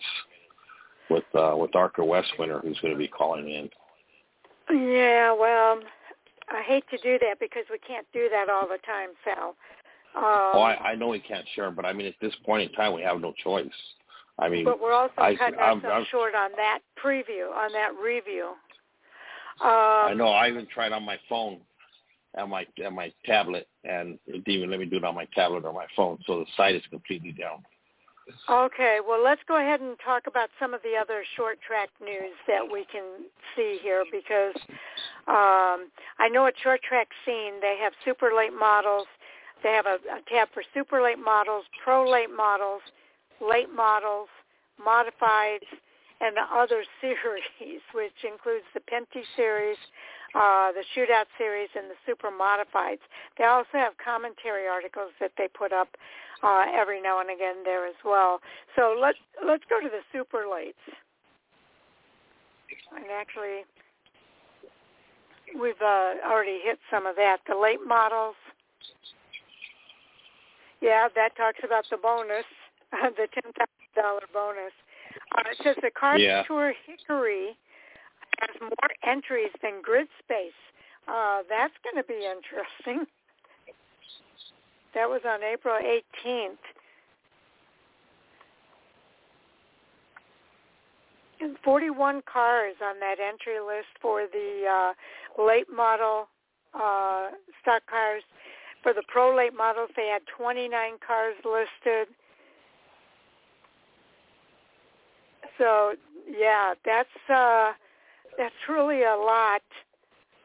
with 1.11 1.25
uh 1.35 1.55
with 1.57 1.75
Arca 1.75 2.05
West 2.05 2.33
winner 2.39 2.61
who's 2.61 2.79
going 2.81 2.93
to 2.95 2.99
be 2.99 3.09
calling 3.09 3.49
in. 3.51 3.69
Yeah, 4.71 5.33
well, 5.33 5.81
I 6.51 6.63
hate 6.67 6.85
to 6.91 6.99
do 6.99 7.19
that 7.21 7.39
because 7.39 7.65
we 7.71 7.79
can't 7.79 8.07
do 8.13 8.29
that 8.31 8.49
all 8.49 8.67
the 8.67 8.79
time, 8.87 9.11
Sal. 9.25 9.55
Um, 10.17 10.23
oh, 10.25 10.61
I, 10.63 10.93
I 10.93 10.95
know 10.95 11.09
we 11.09 11.21
can't 11.21 11.45
share, 11.55 11.71
but 11.71 11.85
I 11.85 11.93
mean 11.93 12.07
at 12.07 12.15
this 12.21 12.35
point 12.47 12.71
in 12.71 12.75
time 12.77 12.95
we 12.95 13.03
have 13.03 13.21
no 13.21 13.33
choice. 13.43 13.67
I 14.39 14.49
mean, 14.49 14.65
but 14.65 14.81
we're 14.81 14.93
also 14.93 15.13
I- 15.19 15.37
cutting 15.37 15.59
I'm- 15.59 15.79
ourselves 15.79 15.85
I'm- 15.85 16.07
short 16.11 16.35
on 16.35 16.51
that 16.57 16.81
preview, 17.03 17.53
on 17.55 17.73
that 17.73 17.93
review. 18.03 18.55
Um, 19.61 20.11
I 20.11 20.15
know. 20.17 20.29
I 20.29 20.49
even 20.49 20.67
tried 20.67 20.91
on 20.91 21.05
my 21.05 21.17
phone, 21.29 21.61
on 22.37 22.51
my 22.51 22.67
my 22.93 23.13
tablet, 23.25 23.69
and 23.85 24.19
it 24.27 24.45
didn't 24.45 24.49
even 24.49 24.71
let 24.71 24.81
me 24.81 24.87
do 24.87 24.97
it 24.97 25.05
on 25.05 25.15
my 25.15 25.27
tablet 25.35 25.65
or 25.65 25.73
my 25.73 25.87
phone. 25.97 26.19
So 26.27 26.41
the 26.41 26.47
site 26.57 26.75
is 26.75 26.83
completely 26.91 27.33
down. 27.33 27.63
Okay, 28.49 29.01
well, 29.07 29.23
let's 29.23 29.43
go 29.47 29.61
ahead 29.61 29.81
and 29.81 29.97
talk 30.03 30.27
about 30.27 30.49
some 30.59 30.73
of 30.73 30.81
the 30.83 30.97
other 30.99 31.25
short 31.37 31.59
track 31.61 31.91
news 32.03 32.33
that 32.47 32.63
we 32.65 32.87
can 32.91 33.27
see 33.55 33.79
here 33.83 34.05
because 34.11 34.55
um, 35.29 35.91
I 36.19 36.29
know 36.33 36.47
at 36.47 36.55
Short 36.63 36.81
Track 36.83 37.09
Scene 37.27 37.61
they 37.61 37.77
have 37.83 37.93
super 38.05 38.33
late 38.35 38.55
models. 38.59 39.07
They 39.63 39.73
have 39.73 39.87
a, 39.87 39.97
a 39.97 40.21
tab 40.29 40.49
for 40.55 40.63
super 40.73 41.03
late 41.03 41.19
models, 41.19 41.65
pro 41.83 42.09
late 42.11 42.35
models, 42.35 42.81
late 43.41 43.73
models, 43.75 44.29
modifieds, 44.81 45.69
and 46.21 46.37
the 46.37 46.47
other 46.51 46.85
series, 47.01 47.81
which 47.93 48.25
includes 48.25 48.65
the 48.73 48.81
Penty 48.81 49.25
series, 49.37 49.79
uh, 50.35 50.73
the 50.73 50.85
Shootout 50.95 51.27
series, 51.39 51.69
and 51.75 51.87
the 51.91 51.95
Super 52.07 52.31
Modifieds. 52.31 53.05
They 53.39 53.45
also 53.45 53.75
have 53.75 53.93
commentary 54.03 54.67
articles 54.67 55.13
that 55.21 55.33
they 55.39 55.49
put 55.49 55.73
up 55.73 55.89
uh, 56.43 56.67
every 56.75 57.01
now 57.01 57.21
and 57.21 57.31
again 57.31 57.63
there 57.65 57.87
as 57.87 57.95
well. 58.05 58.41
So 58.77 58.97
let's 59.01 59.19
let's 59.47 59.65
go 59.71 59.81
to 59.81 59.89
the 59.89 60.03
super 60.13 60.45
lates. 60.51 60.75
And 62.97 63.07
actually, 63.13 63.65
we've 65.61 65.81
uh, 65.81 66.15
already 66.27 66.59
hit 66.63 66.79
some 66.91 67.07
of 67.07 67.17
that. 67.17 67.39
The 67.49 67.57
late 67.57 67.81
models. 67.87 68.35
Yeah, 70.81 71.09
that 71.15 71.37
talks 71.37 71.61
about 71.65 71.85
the 71.91 71.97
bonus, 71.97 72.45
the 72.93 73.29
ten 73.33 73.53
thousand 73.55 73.95
dollar 73.95 74.27
bonus. 74.33 74.73
Uh, 75.37 75.43
it 75.51 75.59
says 75.63 75.77
the 75.81 75.91
Cars 75.91 76.21
Yeah. 76.21 76.43
Tour 76.43 76.75
Hickory 76.87 77.57
has 78.41 78.61
more 78.61 78.91
entries 79.07 79.51
than 79.63 79.83
Grid 79.83 80.09
Space. 80.23 80.57
Uh, 81.07 81.43
that's 81.49 81.75
going 81.83 82.03
to 82.03 82.07
be 82.07 82.27
interesting. 82.27 83.07
That 84.95 85.11
was 85.11 85.23
on 85.27 85.43
April 85.43 85.75
18th. 85.75 86.55
And 91.41 91.57
41 91.65 92.23
cars 92.33 92.77
on 92.81 93.01
that 93.01 93.17
entry 93.19 93.59
list 93.59 93.89
for 94.01 94.29
the 94.33 94.65
uh, 94.71 95.43
late 95.45 95.67
model 95.75 96.29
uh, 96.75 97.31
stock 97.61 97.83
cars. 97.91 98.23
For 98.85 98.93
the 98.93 99.03
pro 99.09 99.35
late 99.35 99.53
models, 99.53 99.91
they 99.97 100.07
had 100.07 100.23
29 100.39 100.71
cars 101.05 101.35
listed. 101.45 102.15
So 105.59 105.95
yeah, 106.29 106.75
that's 106.85 107.09
uh, 107.29 107.73
that's 108.39 108.55
really 108.69 109.03
a 109.03 109.17
lot 109.17 109.63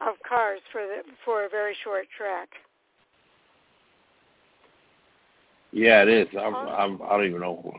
of 0.00 0.14
cars 0.26 0.60
for 0.72 0.82
the 0.82 1.02
for 1.24 1.44
a 1.44 1.48
very 1.48 1.74
short 1.84 2.06
track. 2.16 2.48
Yeah, 5.72 6.02
it 6.02 6.08
is. 6.08 6.28
I'm, 6.38 6.54
I'm, 6.54 7.02
I 7.02 7.16
don't 7.16 7.26
even 7.26 7.40
know. 7.40 7.72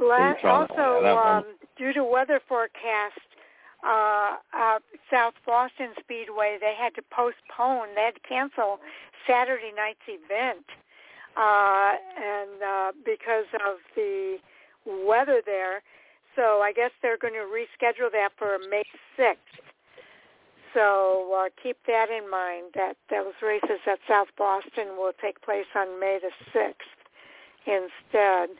La- 0.00 0.30
you 0.30 0.34
found 0.42 0.68
that? 0.70 0.78
also, 0.78 0.96
Yeah, 0.96 1.00
that 1.02 1.14
one- 1.14 1.36
um, 1.36 1.44
due 1.76 1.92
to 1.94 2.04
weather 2.04 2.40
forecast, 2.46 3.18
uh, 3.84 4.36
uh, 4.52 4.78
South 5.10 5.34
Boston 5.46 5.90
Speedway, 6.00 6.58
they 6.60 6.74
had 6.78 6.94
to 6.96 7.02
postpone. 7.10 7.94
They 7.94 8.02
had 8.02 8.14
to 8.14 8.20
cancel 8.28 8.80
Saturday 9.26 9.72
night's 9.74 10.04
event, 10.06 10.66
uh, 11.36 11.92
and 12.16 12.62
uh, 12.62 12.92
because 13.04 13.46
of 13.66 13.78
the 13.94 14.38
weather 14.84 15.40
there. 15.44 15.82
So 16.38 16.60
I 16.62 16.72
guess 16.72 16.92
they're 17.02 17.18
going 17.18 17.34
to 17.34 17.40
reschedule 17.40 18.12
that 18.12 18.28
for 18.38 18.58
May 18.70 18.84
6th. 19.18 19.34
So 20.72 21.34
uh, 21.36 21.48
keep 21.60 21.76
that 21.88 22.10
in 22.16 22.30
mind. 22.30 22.66
That 22.76 22.94
those 23.10 23.32
races 23.42 23.80
at 23.90 23.98
South 24.08 24.28
Boston 24.38 24.96
will 24.96 25.10
take 25.20 25.42
place 25.42 25.66
on 25.74 25.98
May 25.98 26.20
the 26.22 26.30
6th 26.56 26.74
instead. 27.66 28.50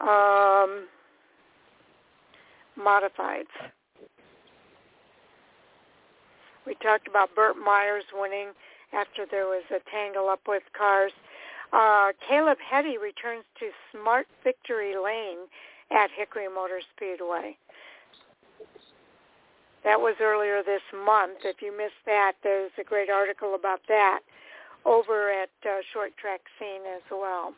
Um, 0.00 0.86
modifieds. 2.80 3.44
We 6.66 6.76
talked 6.82 7.08
about 7.08 7.34
Burt 7.36 7.56
Myers 7.62 8.04
winning 8.14 8.48
after 8.94 9.26
there 9.30 9.46
was 9.46 9.64
a 9.70 9.80
tangle 9.90 10.30
up 10.30 10.40
with 10.48 10.62
cars. 10.76 11.12
Uh, 11.74 12.12
Caleb 12.28 12.58
Heady 12.62 12.98
returns 12.98 13.42
to 13.58 13.66
Smart 13.90 14.28
Victory 14.44 14.94
Lane 14.96 15.50
at 15.90 16.08
Hickory 16.16 16.46
Motor 16.46 16.80
Speedway. 16.94 17.56
That 19.82 19.98
was 19.98 20.14
earlier 20.22 20.62
this 20.62 20.82
month. 21.04 21.38
If 21.42 21.60
you 21.60 21.76
missed 21.76 21.98
that, 22.06 22.34
there's 22.44 22.70
a 22.80 22.84
great 22.84 23.10
article 23.10 23.56
about 23.56 23.80
that 23.88 24.20
over 24.84 25.32
at 25.32 25.50
uh, 25.66 25.80
Short 25.92 26.16
Track 26.16 26.42
Scene 26.60 26.82
as 26.94 27.02
well. 27.10 27.54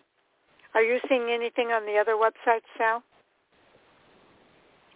Are 0.74 0.82
you 0.82 0.98
seeing 1.08 1.28
anything 1.30 1.68
on 1.68 1.84
the 1.84 1.98
other 1.98 2.14
websites, 2.14 2.66
Sal? 2.78 3.02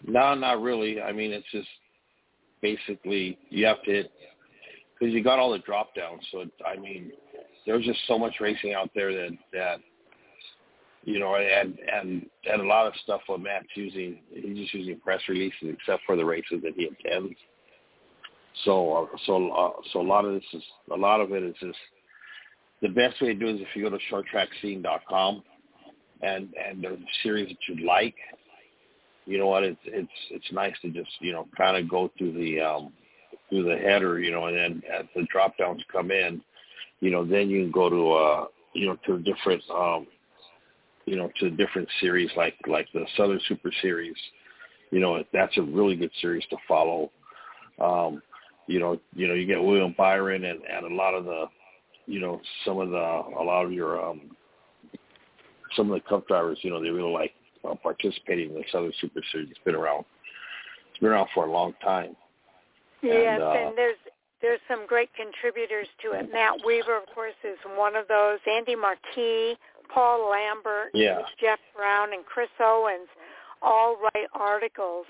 No, 0.07 0.35
not 0.35 0.63
really. 0.63 1.01
I 1.03 1.13
mean, 1.13 1.31
it's 1.33 1.47
just 1.53 1.69
basically 2.63 3.39
you 3.51 3.67
have 3.67 3.83
to 3.83 3.91
hit 3.91 4.13
because 4.99 5.13
you 5.13 5.23
got 5.23 5.39
all 5.39 5.53
the 5.53 5.59
drop 5.59 5.95
downs. 5.95 6.23
So 6.33 6.47
I 6.67 6.79
mean, 6.79 7.13
there's 7.67 7.85
just 7.85 8.01
so 8.07 8.19
much 8.19 8.35
racing 8.41 8.75
out 8.75 8.91
there 8.95 9.13
that 9.13 9.31
that 9.53 9.81
you 11.05 11.19
know, 11.19 11.37
and 11.37 11.79
and 11.79 12.27
and 12.51 12.61
a 12.61 12.65
lot 12.65 12.87
of 12.87 12.93
stuff 13.03 13.23
what 13.27 13.41
Matt's 13.41 13.67
using, 13.75 14.19
he's 14.31 14.57
just 14.57 14.75
using 14.75 15.01
press 15.01 15.21
releases 15.29 15.75
except 15.79 16.03
for 16.05 16.17
the 16.17 16.25
races 16.25 16.61
that 16.63 16.75
he 16.77 16.87
attends. 16.89 17.35
So 18.65 19.05
uh, 19.05 19.17
so 19.27 19.51
uh, 19.51 19.71
so 19.93 20.01
a 20.01 20.03
lot 20.03 20.25
of 20.25 20.35
this 20.35 20.45
is 20.53 20.63
a 20.93 20.97
lot 20.97 21.21
of 21.21 21.33
it 21.33 21.43
is 21.43 21.55
just 21.61 21.79
the 22.83 22.89
best 22.89 23.21
way 23.21 23.29
to 23.29 23.35
do 23.35 23.49
it 23.49 23.57
is 23.57 23.61
if 23.63 23.69
you 23.75 23.89
go 23.89 23.91
to 23.91 23.99
shorttrackscene.com 24.11 25.43
and 26.23 26.49
and 26.55 26.83
the 26.83 26.99
series 27.23 27.49
that 27.49 27.75
you 27.75 27.87
like, 27.87 28.17
you 29.25 29.39
know 29.39 29.47
what, 29.47 29.65
it's 29.65 29.81
it's 29.87 30.11
it's 30.31 30.53
nice 30.53 30.75
to 30.83 30.91
just 30.91 31.11
you 31.21 31.33
know 31.33 31.49
kind 31.57 31.79
of 31.79 31.89
go 31.89 32.11
through 32.19 32.33
the 32.33 32.61
um 32.61 32.93
through 33.49 33.65
the 33.65 33.77
header, 33.77 34.21
you 34.21 34.31
know, 34.31 34.47
and 34.47 34.57
then 34.57 34.83
as 34.93 35.07
the 35.17 35.27
drop 35.33 35.57
downs 35.57 35.83
come 35.91 36.11
in, 36.11 36.43
you 37.01 37.11
know, 37.11 37.25
then 37.25 37.49
you 37.49 37.63
can 37.63 37.73
go 37.73 37.89
to 37.89 38.13
uh 38.13 38.45
you 38.75 38.87
know 38.87 38.97
to 39.07 39.19
different 39.19 39.63
um 39.71 40.07
you 41.07 41.17
know 41.17 41.31
to 41.41 41.51
different 41.51 41.89
series 42.01 42.31
like 42.37 42.55
like 42.67 42.87
the 42.93 43.05
Southern 43.17 43.41
Super 43.49 43.71
Series. 43.83 44.17
You 44.91 45.01
know, 45.01 45.23
that's 45.33 45.57
a 45.57 45.63
really 45.63 45.97
good 45.97 46.11
series 46.21 46.45
to 46.51 46.57
follow. 46.67 47.11
Um, 47.81 48.23
you 48.67 48.79
know, 48.79 48.99
you 49.15 49.27
know, 49.27 49.35
you 49.35 49.47
get 49.47 49.63
William 49.63 49.95
Byron 49.97 50.45
and, 50.45 50.61
and 50.65 50.87
a 50.87 50.95
lot 50.95 51.15
of 51.15 51.25
the, 51.25 51.47
you 52.07 52.21
know, 52.21 52.41
some 52.65 52.79
of 52.79 52.91
the 52.91 52.97
a 52.97 53.43
lot 53.43 53.65
of 53.65 53.73
your 53.73 54.05
um, 54.05 54.37
some 55.77 55.91
of 55.91 56.01
the 56.01 56.09
cup 56.09 56.27
drivers. 56.29 56.59
You 56.63 56.71
know, 56.71 56.83
they 56.83 56.91
really 56.91 57.13
like 57.13 57.33
uh, 57.69 57.75
participating 57.75 58.51
in 58.51 58.55
the 58.55 58.65
Southern 58.71 58.93
Super 59.01 59.21
Series. 59.33 59.49
It's 59.51 59.61
been 59.65 59.75
around. 59.75 60.05
It's 60.91 61.01
been 61.01 61.11
around 61.11 61.29
for 61.35 61.47
a 61.47 61.53
long 61.53 61.75
time. 61.83 62.17
Yes, 63.03 63.27
and, 63.27 63.43
uh, 63.43 63.51
and 63.51 63.79
there's 63.79 63.97
there's 64.43 64.61
some 64.69 64.87
great 64.87 65.11
contributors 65.15 65.87
to 66.03 66.13
it. 66.13 66.33
Matt 66.33 66.65
Weaver, 66.65 66.97
of 66.97 67.07
course, 67.15 67.35
is 67.45 67.59
one 67.77 67.97
of 67.97 68.09
those. 68.09 68.39
Andy 68.51 68.75
Marquis, 68.75 69.57
Paul 69.93 70.31
Lambert, 70.31 70.91
yeah. 70.95 71.21
Jeff 71.41 71.59
Brown, 71.77 72.13
and 72.13 72.25
Chris 72.25 72.49
Owens 72.61 73.09
all 73.63 73.97
write 73.97 74.29
articles. 74.33 75.07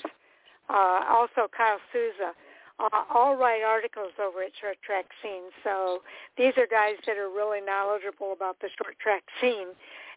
Uh, 0.69 1.03
also, 1.09 1.49
Kyle 1.57 1.79
Souza. 1.93 2.33
Uh, 2.79 2.89
all 3.13 3.37
write 3.37 3.63
articles 3.63 4.13
over 4.19 4.43
at 4.43 4.53
Short 4.59 4.77
Track 4.83 5.05
Scene. 5.23 5.53
So 5.63 6.01
these 6.39 6.55
are 6.57 6.67
guys 6.67 6.97
that 7.07 7.19
are 7.19 7.29
really 7.29 7.61
knowledgeable 7.61 8.33
about 8.33 8.57
the 8.61 8.71
short 8.79 8.99
track 8.99 9.23
scene, 9.41 9.69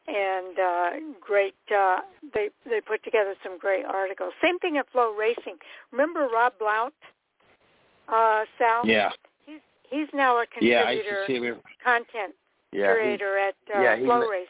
and 0.08 0.58
uh, 0.58 0.90
great. 1.20 1.56
Uh, 1.70 2.00
they 2.34 2.50
they 2.66 2.80
put 2.80 3.04
together 3.04 3.36
some 3.44 3.58
great 3.58 3.84
articles. 3.84 4.32
Same 4.42 4.60
thing 4.60 4.78
at 4.78 4.90
Flow 4.94 5.14
Racing. 5.14 5.58
Remember 5.92 6.30
Rob 6.32 6.54
Blount, 6.58 6.94
uh, 8.08 8.44
Sal? 8.58 8.86
Yeah. 8.86 9.10
He's 9.46 9.60
he's 9.90 10.08
now 10.14 10.38
a 10.38 10.46
Yeah, 10.62 10.84
contributor, 10.86 11.26
to 11.26 11.28
see 11.28 11.46
him. 11.46 11.60
content 11.84 12.34
Yeah, 12.72 12.94
he- 12.96 13.00
curator 13.02 13.38
at 13.38 13.56
uh, 13.76 13.82
yeah, 13.82 13.96
Flow 13.98 14.20
ma- 14.20 14.26
Racing. 14.28 14.48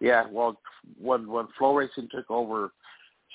Yeah, 0.00 0.26
well, 0.30 0.60
when 1.00 1.26
when 1.28 1.46
Flow 1.58 1.74
Racing 1.76 2.08
took 2.10 2.30
over 2.30 2.72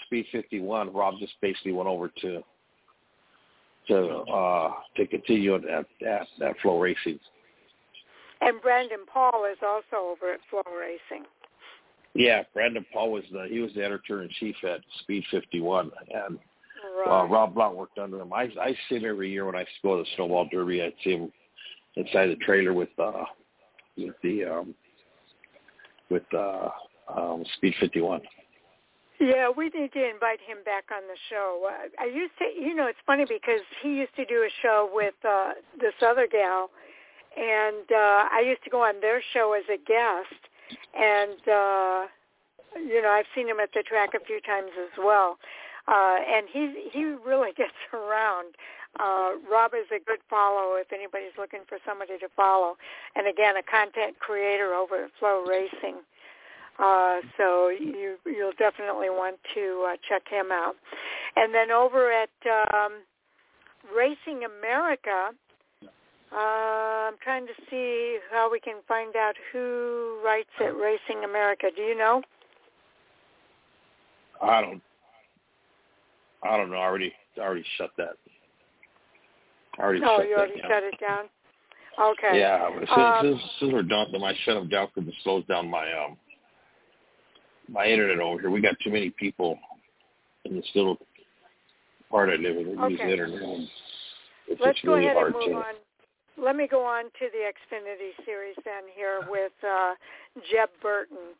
Speed 0.05 0.25
51, 0.31 0.93
Rob 0.93 1.15
just 1.19 1.33
basically 1.41 1.71
went 1.71 1.89
over 1.89 2.09
to 2.21 2.43
to 3.87 4.07
uh 4.17 4.73
to 4.97 5.07
continue 5.07 5.55
at 5.55 5.65
at, 5.65 6.27
at 6.41 6.59
Flow 6.61 6.79
Racing. 6.79 7.19
And 8.41 8.61
Brandon 8.61 8.99
Paul 9.11 9.45
is 9.51 9.57
also 9.61 10.11
over 10.11 10.31
at 10.33 10.39
Flow 10.49 10.63
Racing. 10.79 11.25
Yeah, 12.13 12.43
Brandon 12.53 12.85
Paul 12.93 13.11
was 13.11 13.23
the 13.31 13.47
he 13.49 13.59
was 13.59 13.71
the 13.73 13.83
editor 13.83 14.21
in 14.23 14.29
chief 14.39 14.55
at 14.63 14.81
Speed 15.01 15.23
51, 15.31 15.91
and 16.13 16.39
Right. 16.97 17.21
uh, 17.21 17.25
Rob 17.27 17.53
Blount 17.53 17.75
worked 17.75 17.97
under 17.97 18.21
him. 18.21 18.33
I 18.33 18.49
I 18.61 18.75
see 18.87 18.95
him 18.95 19.05
every 19.05 19.31
year 19.31 19.45
when 19.45 19.55
I 19.55 19.65
go 19.83 19.97
to 19.97 20.03
the 20.03 20.09
Snowball 20.15 20.47
Derby. 20.51 20.81
I'd 20.81 20.93
see 21.03 21.11
him 21.11 21.31
inside 21.95 22.27
the 22.27 22.35
trailer 22.37 22.73
with 22.73 22.89
uh 22.97 23.25
with 23.97 24.15
the 24.23 24.45
um 24.45 24.75
with 26.09 26.23
uh 26.33 26.69
um 27.15 27.43
Speed 27.57 27.75
51. 27.79 28.21
Yeah, 29.19 29.49
we 29.55 29.65
need 29.65 29.91
to 29.93 30.09
invite 30.09 30.39
him 30.39 30.59
back 30.63 30.85
on 30.95 31.03
the 31.03 31.17
show. 31.29 31.67
Uh, 31.67 31.89
I 31.99 32.05
used 32.05 32.31
to, 32.39 32.45
you 32.57 32.73
know, 32.73 32.87
it's 32.87 32.99
funny 33.05 33.25
because 33.27 33.59
he 33.83 33.89
used 33.89 34.15
to 34.15 34.23
do 34.23 34.47
a 34.47 34.49
show 34.61 34.89
with 34.93 35.13
uh, 35.27 35.51
this 35.77 35.93
other 36.01 36.25
gal, 36.25 36.69
and 37.35 37.83
uh, 37.91 38.31
I 38.31 38.43
used 38.47 38.63
to 38.63 38.69
go 38.69 38.81
on 38.81 39.01
their 39.01 39.21
show 39.33 39.51
as 39.51 39.65
a 39.67 39.75
guest, 39.75 40.39
and 40.95 41.39
uh, 41.49 42.05
you 42.79 43.01
know, 43.01 43.09
I've 43.09 43.25
seen 43.35 43.49
him 43.49 43.59
at 43.59 43.69
the 43.73 43.83
track 43.83 44.11
a 44.15 44.23
few 44.23 44.39
times 44.39 44.71
as 44.81 44.97
well. 44.97 45.37
Uh, 45.89 46.17
and 46.21 46.45
he 46.51 46.89
he 46.91 47.03
really 47.25 47.51
gets 47.57 47.73
around. 47.93 48.53
Uh, 48.99 49.37
Rob 49.49 49.73
is 49.73 49.85
a 49.95 50.03
good 50.03 50.19
follow 50.29 50.75
if 50.75 50.91
anybody's 50.91 51.37
looking 51.37 51.61
for 51.67 51.77
somebody 51.85 52.17
to 52.19 52.27
follow. 52.35 52.75
And 53.15 53.27
again, 53.27 53.55
a 53.57 53.63
content 53.63 54.17
creator 54.19 54.73
over 54.73 55.05
at 55.05 55.11
Flow 55.19 55.43
Racing. 55.47 56.01
Uh, 56.79 57.19
so 57.37 57.69
you 57.69 58.17
you'll 58.25 58.57
definitely 58.57 59.09
want 59.09 59.37
to 59.53 59.87
uh, 59.89 59.95
check 60.07 60.23
him 60.29 60.51
out. 60.51 60.75
And 61.35 61.53
then 61.53 61.71
over 61.71 62.11
at 62.11 62.29
um, 62.73 63.03
Racing 63.95 64.43
America, 64.45 65.31
uh, 66.31 66.35
I'm 66.35 67.17
trying 67.23 67.47
to 67.47 67.53
see 67.69 68.19
how 68.31 68.51
we 68.51 68.59
can 68.59 68.77
find 68.87 69.15
out 69.15 69.35
who 69.51 70.19
writes 70.23 70.49
at 70.59 70.75
Racing 70.75 71.23
America. 71.23 71.67
Do 71.75 71.81
you 71.81 71.97
know? 71.97 72.21
I 74.41 74.61
don't 74.61 74.81
I 76.43 76.57
don't 76.57 76.69
know. 76.69 76.77
I 76.77 76.85
already 76.85 77.13
I 77.37 77.41
already 77.41 77.65
shut 77.77 77.91
that. 77.97 78.15
I 79.77 79.81
already 79.83 80.01
Oh, 80.03 80.17
shut 80.17 80.29
you 80.29 80.35
already 80.35 80.59
down. 80.61 80.69
shut 80.69 80.83
it 80.83 80.99
down. 80.99 81.25
Okay. 81.99 82.39
Yeah, 82.39 82.69
as 82.81 82.89
Um, 82.91 83.27
as 83.27 83.51
soon 83.59 83.69
as 83.69 83.73
we're 83.73 83.83
done, 83.83 84.11
then 84.11 84.23
I 84.23 84.33
shut 84.43 84.55
them 84.55 84.69
down 84.69 84.87
because 84.93 85.09
it 85.09 85.15
slows 85.23 85.45
down 85.45 85.69
my 85.69 85.91
um 85.93 86.17
my 87.67 87.85
internet 87.85 88.19
over 88.19 88.39
here. 88.41 88.49
We 88.49 88.61
got 88.61 88.79
too 88.79 88.89
many 88.91 89.09
people 89.11 89.59
in 90.45 90.55
this 90.55 90.65
little 90.75 90.97
part 92.09 92.29
I 92.29 92.35
live 92.35 92.57
in 92.57 92.75
that 92.75 92.91
use 92.91 92.99
the 92.99 93.11
internet. 93.11 93.41
It's 94.47 94.61
Let's 94.61 94.79
go 94.81 94.93
really 94.95 95.05
ahead 95.05 95.17
and 95.17 95.33
move 95.33 95.43
to. 95.45 95.53
on. 95.55 95.75
Let 96.37 96.55
me 96.55 96.67
go 96.67 96.83
on 96.85 97.03
to 97.05 97.27
the 97.31 97.51
Xfinity 97.51 98.25
series 98.25 98.55
then 98.63 98.83
here 98.95 99.19
with 99.29 99.51
uh, 99.63 99.93
Jeb 100.49 100.69
Burton. 100.81 101.35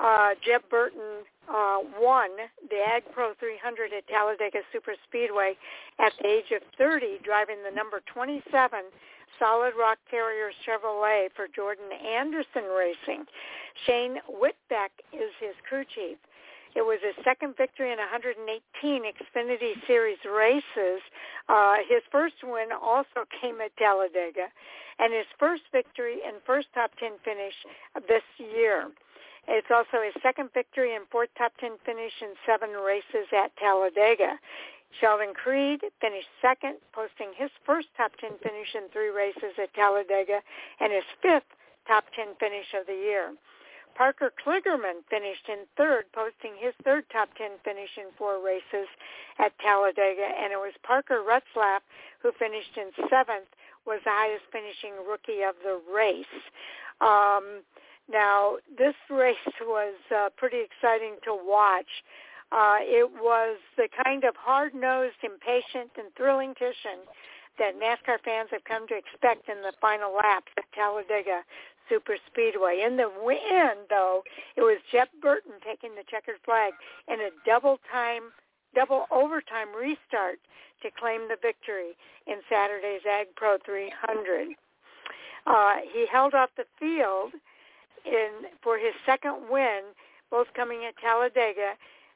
Uh, 0.00 0.34
Jeb 0.44 0.62
Burton 0.70 1.24
uh, 1.48 1.78
won 2.00 2.30
the 2.70 2.80
Ag 2.80 3.04
Pro 3.12 3.34
300 3.38 3.92
at 3.92 4.06
Talladega 4.08 4.60
Super 4.72 4.94
Speedway 5.06 5.54
at 6.00 6.12
the 6.20 6.28
age 6.28 6.50
of 6.54 6.62
30, 6.78 7.20
driving 7.22 7.62
the 7.62 7.74
number 7.74 8.02
27 8.12 8.42
Solid 9.38 9.72
Rock 9.78 9.98
Terrier 10.10 10.50
Chevrolet 10.66 11.28
for 11.34 11.46
Jordan 11.48 11.90
Anderson 11.92 12.64
Racing. 12.70 13.24
Shane 13.86 14.16
Whitbeck 14.30 14.94
is 15.12 15.30
his 15.40 15.54
crew 15.68 15.84
chief. 15.94 16.18
It 16.74 16.82
was 16.82 16.98
his 17.02 17.14
second 17.24 17.56
victory 17.56 17.92
in 17.92 17.98
118 17.98 18.42
Xfinity 18.82 19.74
Series 19.86 20.18
races. 20.26 21.02
Uh, 21.48 21.76
his 21.88 22.02
first 22.10 22.34
win 22.42 22.70
also 22.74 23.22
came 23.40 23.60
at 23.60 23.76
Talladega, 23.76 24.50
and 24.98 25.12
his 25.12 25.26
first 25.38 25.62
victory 25.70 26.18
and 26.26 26.36
first 26.46 26.68
top 26.74 26.90
10 26.98 27.12
finish 27.24 27.54
this 28.08 28.26
year. 28.38 28.90
It's 29.48 29.70
also 29.70 30.02
his 30.04 30.14
second 30.22 30.50
victory 30.54 30.94
and 30.94 31.04
fourth 31.10 31.28
top 31.36 31.52
10 31.60 31.78
finish 31.84 32.12
in 32.22 32.34
seven 32.46 32.70
races 32.70 33.28
at 33.32 33.54
Talladega. 33.56 34.38
Sheldon 35.00 35.34
Creed 35.34 35.80
finished 36.00 36.28
second, 36.40 36.76
posting 36.92 37.32
his 37.36 37.50
first 37.66 37.88
top 37.96 38.12
10 38.20 38.38
finish 38.42 38.74
in 38.74 38.88
three 38.92 39.10
races 39.10 39.58
at 39.60 39.74
Talladega 39.74 40.40
and 40.80 40.92
his 40.92 41.04
fifth 41.20 41.50
top 41.86 42.04
10 42.14 42.36
finish 42.38 42.66
of 42.78 42.86
the 42.86 42.94
year. 42.94 43.34
Parker 43.94 44.32
Kligerman 44.34 45.06
finished 45.08 45.48
in 45.48 45.66
third, 45.76 46.04
posting 46.12 46.54
his 46.58 46.74
third 46.82 47.04
top 47.10 47.28
10 47.38 47.62
finish 47.64 47.90
in 47.96 48.10
four 48.18 48.42
races 48.42 48.88
at 49.38 49.56
Talladega, 49.58 50.26
and 50.42 50.52
it 50.52 50.58
was 50.58 50.74
Parker 50.82 51.22
Retzlaff 51.22 51.80
who 52.20 52.32
finished 52.32 52.76
in 52.76 52.90
seventh, 53.08 53.46
was 53.86 54.00
the 54.04 54.10
highest 54.10 54.44
finishing 54.50 54.94
rookie 55.06 55.42
of 55.42 55.54
the 55.62 55.78
race. 55.92 56.26
Um, 57.00 57.62
now, 58.10 58.56
this 58.76 58.94
race 59.10 59.36
was 59.62 59.94
uh, 60.14 60.28
pretty 60.36 60.60
exciting 60.60 61.16
to 61.24 61.32
watch. 61.34 61.88
Uh, 62.52 62.78
it 62.80 63.10
was 63.10 63.58
the 63.76 63.88
kind 64.04 64.24
of 64.24 64.36
hard-nosed, 64.36 65.16
impatient, 65.22 65.90
and 65.96 66.14
thrilling 66.16 66.54
cushion 66.54 67.02
that 67.58 67.78
NASCAR 67.78 68.18
fans 68.24 68.48
have 68.50 68.64
come 68.64 68.86
to 68.88 68.96
expect 68.98 69.48
in 69.48 69.62
the 69.62 69.72
final 69.80 70.14
laps 70.14 70.50
at 70.58 70.64
Talladega 70.74 71.42
Super 71.88 72.16
Speedway. 72.26 72.82
In 72.84 72.96
the 72.96 73.08
end, 73.08 73.86
though, 73.88 74.22
it 74.56 74.62
was 74.62 74.78
Jeb 74.90 75.08
Burton 75.22 75.54
taking 75.64 75.94
the 75.94 76.04
checkered 76.10 76.42
flag 76.44 76.74
in 77.08 77.20
a 77.20 77.30
double-time 77.46 78.34
double 78.74 79.06
overtime 79.10 79.70
restart 79.70 80.42
to 80.82 80.90
claim 80.98 81.28
the 81.28 81.38
victory 81.40 81.94
in 82.26 82.42
Saturday's 82.50 83.06
Ag 83.08 83.28
Pro 83.36 83.56
300. 83.64 84.48
Uh, 85.46 85.74
he 85.92 86.06
held 86.10 86.34
off 86.34 86.50
the 86.56 86.66
field 86.78 87.32
in 88.04 88.48
for 88.62 88.78
his 88.78 88.94
second 89.06 89.48
win, 89.50 89.82
both 90.30 90.48
coming 90.54 90.84
at 90.84 90.96
Talladega. 90.96 91.74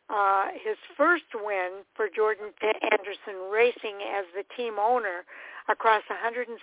Uh, 0.08 0.46
his 0.64 0.76
first 0.96 1.28
win 1.34 1.84
for 1.94 2.08
Jordan 2.08 2.48
Anderson 2.90 3.52
Racing 3.52 4.00
as 4.08 4.24
the 4.34 4.44
team 4.56 4.76
owner 4.80 5.24
across 5.68 6.02
169 6.08 6.56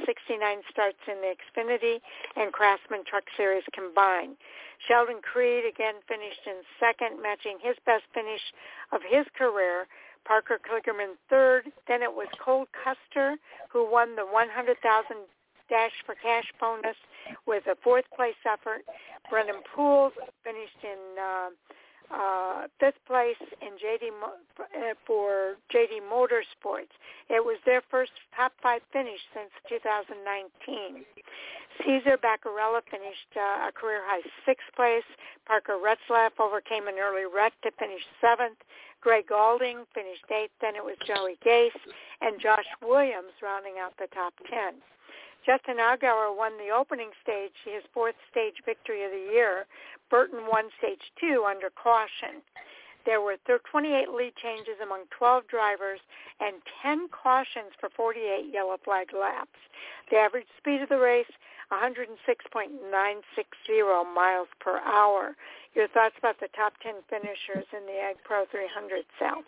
starts 0.72 0.98
in 1.08 1.22
the 1.22 1.30
Xfinity 1.30 2.02
and 2.36 2.52
Craftsman 2.52 3.04
Truck 3.06 3.26
Series 3.38 3.64
combined. 3.72 4.36
Sheldon 4.88 5.22
Creed 5.22 5.64
again 5.66 6.02
finished 6.08 6.42
in 6.46 6.66
second, 6.80 7.22
matching 7.22 7.58
his 7.62 7.76
best 7.86 8.04
finish 8.14 8.42
of 8.92 9.02
his 9.08 9.26
career. 9.38 9.86
Parker 10.26 10.58
Kligerman 10.58 11.14
third. 11.30 11.72
Then 11.88 12.02
it 12.02 12.12
was 12.12 12.28
Cole 12.44 12.66
Custer 12.74 13.38
who 13.70 13.90
won 13.90 14.16
the 14.16 14.26
100,000 14.26 14.82
Dash 15.70 15.94
for 16.06 16.16
Cash 16.16 16.52
bonus 16.60 16.98
with 17.46 17.66
a 17.68 17.76
fourth 17.84 18.06
place 18.16 18.36
effort. 18.46 18.84
Brennan 19.30 19.62
Poole 19.74 20.12
finished 20.44 20.82
in 20.84 21.00
uh, 21.20 21.50
uh, 22.14 22.68
fifth 22.80 23.02
place 23.08 23.42
in 23.62 23.74
JD 23.82 24.10
uh, 24.22 24.94
for 25.06 25.56
JD 25.74 26.06
Motorsports. 26.12 26.94
It 27.30 27.44
was 27.44 27.58
their 27.66 27.82
first 27.90 28.12
top 28.36 28.54
five 28.62 28.82
finish 28.94 29.20
since 29.34 29.50
2019. 29.70 31.04
Cesar 31.84 32.18
Beccarella 32.18 32.82
finished 32.90 33.32
uh, 33.36 33.68
a 33.68 33.72
career 33.74 34.02
high 34.06 34.22
sixth 34.46 34.68
place. 34.76 35.04
Parker 35.46 35.78
Retzlaff 35.82 36.32
overcame 36.40 36.88
an 36.88 36.96
early 37.02 37.26
wreck 37.26 37.54
to 37.64 37.72
finish 37.78 38.02
seventh. 38.22 38.58
Gray 39.02 39.24
Gaulding 39.24 39.84
finished 39.94 40.26
eighth. 40.32 40.54
Then 40.62 40.76
it 40.76 40.84
was 40.84 40.96
Joey 41.06 41.38
Gase 41.46 41.78
and 42.22 42.40
Josh 42.40 42.66
Williams 42.82 43.34
rounding 43.42 43.76
out 43.80 43.94
the 43.98 44.08
top 44.14 44.34
ten. 44.50 44.76
Justin 45.46 45.78
Allgaier 45.78 46.36
won 46.36 46.58
the 46.58 46.74
opening 46.74 47.12
stage, 47.22 47.54
his 47.64 47.84
fourth 47.94 48.16
stage 48.32 48.56
victory 48.66 49.06
of 49.06 49.12
the 49.12 49.32
year. 49.32 49.68
Burton 50.10 50.48
won 50.50 50.72
stage 50.80 51.14
two 51.20 51.46
under 51.48 51.70
caution. 51.70 52.42
There 53.06 53.22
were 53.22 53.38
28 53.46 54.10
lead 54.10 54.36
changes 54.42 54.82
among 54.82 55.06
12 55.16 55.48
drivers 55.48 56.00
and 56.40 56.56
10 56.82 57.10
cautions 57.14 57.70
for 57.80 57.90
48 57.96 58.52
yellow 58.52 58.78
flag 58.84 59.14
laps. 59.14 59.60
The 60.10 60.18
average 60.18 60.48
speed 60.58 60.82
of 60.82 60.90
the 60.90 60.98
race, 60.98 61.30
106.960 61.72 64.16
miles 64.16 64.48
per 64.60 64.80
hour. 64.80 65.36
Your 65.76 65.88
thoughts 65.90 66.16
about 66.18 66.40
the 66.40 66.48
top 66.56 66.74
10 66.82 67.04
finishers 67.08 67.68
in 67.78 67.86
the 67.86 68.00
Ag 68.02 68.16
Pro 68.24 68.46
300, 68.50 69.06
Sal? 69.20 69.44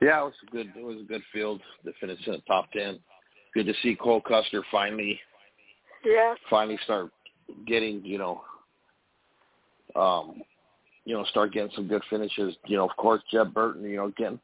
Yeah, 0.00 0.20
it 0.20 0.24
was 0.24 0.34
a 0.46 0.50
good. 0.50 0.72
It 0.76 0.84
was 0.84 1.00
a 1.00 1.04
good 1.04 1.22
field 1.32 1.60
to 1.84 1.92
finish 1.98 2.24
in 2.26 2.34
the 2.34 2.42
top 2.46 2.70
10 2.72 3.00
good 3.54 3.66
to 3.66 3.74
see 3.82 3.94
Cole 3.94 4.20
Custer 4.20 4.62
finally, 4.70 5.18
yeah, 6.04 6.34
finally 6.50 6.78
start 6.84 7.10
getting 7.66 8.04
you 8.04 8.18
know, 8.18 8.42
um, 9.96 10.42
you 11.04 11.14
know, 11.14 11.24
start 11.24 11.52
getting 11.52 11.70
some 11.74 11.88
good 11.88 12.02
finishes. 12.10 12.56
You 12.66 12.78
know, 12.78 12.88
of 12.88 12.96
course, 12.96 13.22
Jeb 13.30 13.54
Burton, 13.54 13.84
you 13.84 13.96
know, 13.96 14.12
getting 14.16 14.40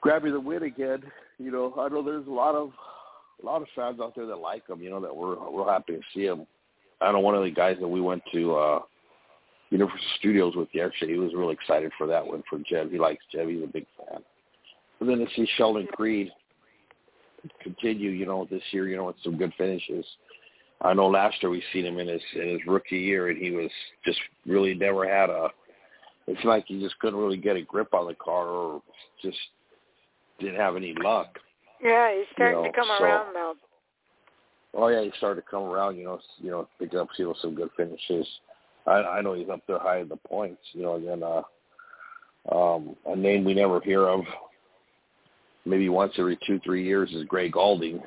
grabbing 0.00 0.32
the 0.32 0.40
win 0.40 0.62
again. 0.62 1.02
You 1.38 1.50
know, 1.50 1.74
I 1.78 1.88
know 1.88 2.02
there's 2.02 2.26
a 2.26 2.30
lot 2.30 2.54
of 2.54 2.70
a 3.42 3.46
lot 3.46 3.62
of 3.62 3.68
fans 3.74 4.00
out 4.00 4.14
there 4.14 4.26
that 4.26 4.36
like 4.36 4.68
him. 4.68 4.80
You 4.80 4.90
know, 4.90 5.00
that 5.00 5.14
we're 5.14 5.50
we're 5.50 5.70
happy 5.70 5.94
to 5.94 6.00
see 6.14 6.24
him. 6.24 6.46
I 7.00 7.12
know 7.12 7.20
one 7.20 7.34
of 7.34 7.44
the 7.44 7.50
guys 7.50 7.76
that 7.80 7.88
we 7.88 8.00
went 8.00 8.22
to 8.32 8.56
uh 8.56 8.80
Universal 9.70 9.98
Studios 10.18 10.54
with 10.56 10.68
yesterday. 10.72 11.14
He 11.14 11.18
was 11.18 11.34
really 11.34 11.54
excited 11.54 11.90
for 11.98 12.06
that 12.06 12.26
one 12.26 12.42
for 12.48 12.58
Jeb. 12.68 12.90
He 12.90 12.98
likes 12.98 13.24
Jeb. 13.32 13.48
He's 13.48 13.62
a 13.62 13.66
big 13.66 13.86
fan. 13.98 14.20
And 15.00 15.08
then 15.08 15.18
to 15.18 15.26
see 15.34 15.46
Sheldon 15.56 15.86
Creed 15.88 16.30
continue, 17.62 18.10
you 18.10 18.26
know, 18.26 18.46
this 18.50 18.62
year, 18.70 18.88
you 18.88 18.96
know, 18.96 19.06
with 19.06 19.16
some 19.22 19.36
good 19.36 19.52
finishes. 19.56 20.04
I 20.80 20.92
know 20.92 21.06
last 21.06 21.42
year 21.42 21.50
we 21.50 21.62
seen 21.72 21.86
him 21.86 21.98
in 21.98 22.08
his 22.08 22.20
in 22.34 22.48
his 22.50 22.60
rookie 22.66 22.98
year, 22.98 23.28
and 23.28 23.38
he 23.38 23.50
was 23.50 23.70
just 24.04 24.18
really 24.46 24.74
never 24.74 25.08
had 25.08 25.30
a. 25.30 25.48
It's 26.26 26.44
like 26.44 26.64
he 26.66 26.80
just 26.80 26.98
couldn't 26.98 27.18
really 27.18 27.36
get 27.36 27.56
a 27.56 27.62
grip 27.62 27.94
on 27.94 28.08
the 28.08 28.14
car, 28.14 28.48
or 28.48 28.82
just 29.22 29.38
didn't 30.38 30.56
have 30.56 30.76
any 30.76 30.94
luck. 31.02 31.38
Yeah, 31.82 32.14
he's 32.14 32.26
starting 32.34 32.58
you 32.58 32.64
know, 32.64 32.70
to 32.70 32.76
come 32.76 32.88
so, 32.98 33.04
around 33.04 33.34
though. 33.34 33.54
Oh 34.74 34.88
yeah, 34.88 35.02
he 35.02 35.12
started 35.16 35.40
to 35.40 35.46
come 35.50 35.62
around. 35.62 35.96
You 35.96 36.04
know, 36.04 36.20
you 36.38 36.50
know, 36.50 36.68
picking 36.78 36.98
up 36.98 37.08
you 37.16 37.26
know 37.26 37.34
some 37.40 37.54
good 37.54 37.70
finishes. 37.76 38.26
I 38.86 38.92
I 38.92 39.22
know 39.22 39.34
he's 39.34 39.48
up 39.48 39.60
there 39.66 39.78
high 39.78 40.00
in 40.00 40.08
the 40.08 40.16
points. 40.16 40.60
You 40.72 40.82
know, 40.82 40.96
and 40.96 41.06
then 41.06 41.22
uh, 41.22 41.42
um, 42.54 42.96
a 43.06 43.16
name 43.16 43.44
we 43.44 43.54
never 43.54 43.80
hear 43.80 44.06
of 44.06 44.20
maybe 45.66 45.88
once 45.88 46.14
every 46.18 46.38
two 46.46 46.60
three 46.64 46.84
years 46.84 47.10
is 47.12 47.24
Gray 47.24 47.48
Gaulding. 47.48 48.00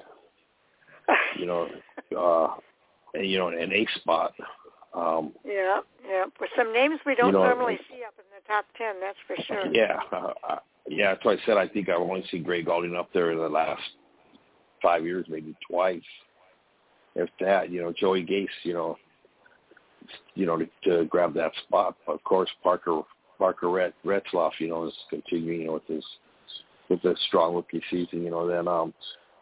You 1.38 1.46
know, 1.46 1.68
uh, 2.18 2.56
and, 3.14 3.30
you 3.30 3.38
know, 3.38 3.50
an 3.50 3.72
A 3.72 3.88
spot. 4.00 4.34
Um, 4.94 5.34
yeah, 5.46 5.82
yeah. 6.08 6.26
With 6.40 6.50
some 6.58 6.74
names 6.74 7.00
we 7.06 7.16
don't 7.16 7.28
you 7.28 7.34
know, 7.34 7.44
normally 7.44 7.78
see 7.90 8.04
up 8.04 8.16
in 8.18 8.26
the 8.36 8.48
top 8.48 8.66
ten, 8.78 8.96
that's 9.00 9.18
for 9.28 9.36
sure. 9.44 9.72
Yeah, 9.74 10.00
uh, 10.12 10.58
yeah. 10.88 11.14
That's 11.14 11.26
why 11.26 11.34
I 11.34 11.38
said 11.46 11.58
I 11.58 11.68
think 11.68 11.90
I've 11.90 12.02
only 12.02 12.24
seen 12.32 12.44
Gray 12.44 12.64
Gaulding 12.64 12.96
up 12.96 13.10
there 13.14 13.32
in 13.32 13.38
the 13.38 13.50
last 13.50 13.82
five 14.82 15.04
years, 15.04 15.26
maybe 15.30 15.56
twice. 15.70 16.02
If 17.16 17.30
that, 17.40 17.72
you 17.72 17.82
know, 17.82 17.94
Joey 17.98 18.24
Gase, 18.24 18.48
you 18.64 18.74
know, 18.74 18.98
you 20.36 20.46
know, 20.46 20.58
to, 20.58 20.68
to 20.86 21.06
grab 21.06 21.34
that 21.36 21.52
spot. 21.68 21.96
Of 22.08 22.24
course, 22.24 22.50
Parker 22.64 23.02
Parker 23.38 23.70
Ret, 23.70 23.94
Retzlaff, 24.06 24.52
you 24.60 24.70
know, 24.70 24.88
is 24.88 24.94
continuing 25.10 25.62
you 25.62 25.68
know, 25.68 25.74
with 25.74 25.88
his 25.88 26.06
with 26.90 27.04
a 27.06 27.16
strong 27.28 27.56
rookie 27.56 27.82
season, 27.90 28.24
you 28.24 28.32
know, 28.32 28.48
then 28.48 28.68
um 28.68 28.94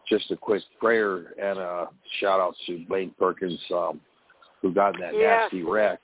just 0.08 0.30
a 0.30 0.36
quick 0.36 0.62
prayer 0.80 1.34
and 1.40 1.58
a 1.58 1.88
shout 2.20 2.40
out 2.40 2.54
to 2.66 2.84
Blaine 2.88 3.12
Perkins, 3.18 3.60
um, 3.74 4.00
who 4.62 4.72
got 4.72 4.94
in 4.94 5.00
that 5.00 5.14
yeah. 5.14 5.40
nasty 5.42 5.62
wreck. 5.62 6.00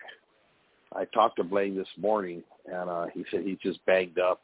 I 0.95 1.07
talked 1.07 1.37
to 1.37 1.45
Blaine 1.45 1.77
this 1.77 1.88
morning 1.99 2.42
and 2.67 2.90
uh 2.90 3.07
he 3.13 3.25
said 3.31 3.42
he's 3.45 3.59
just 3.63 3.85
banged 3.87 4.19
up. 4.19 4.40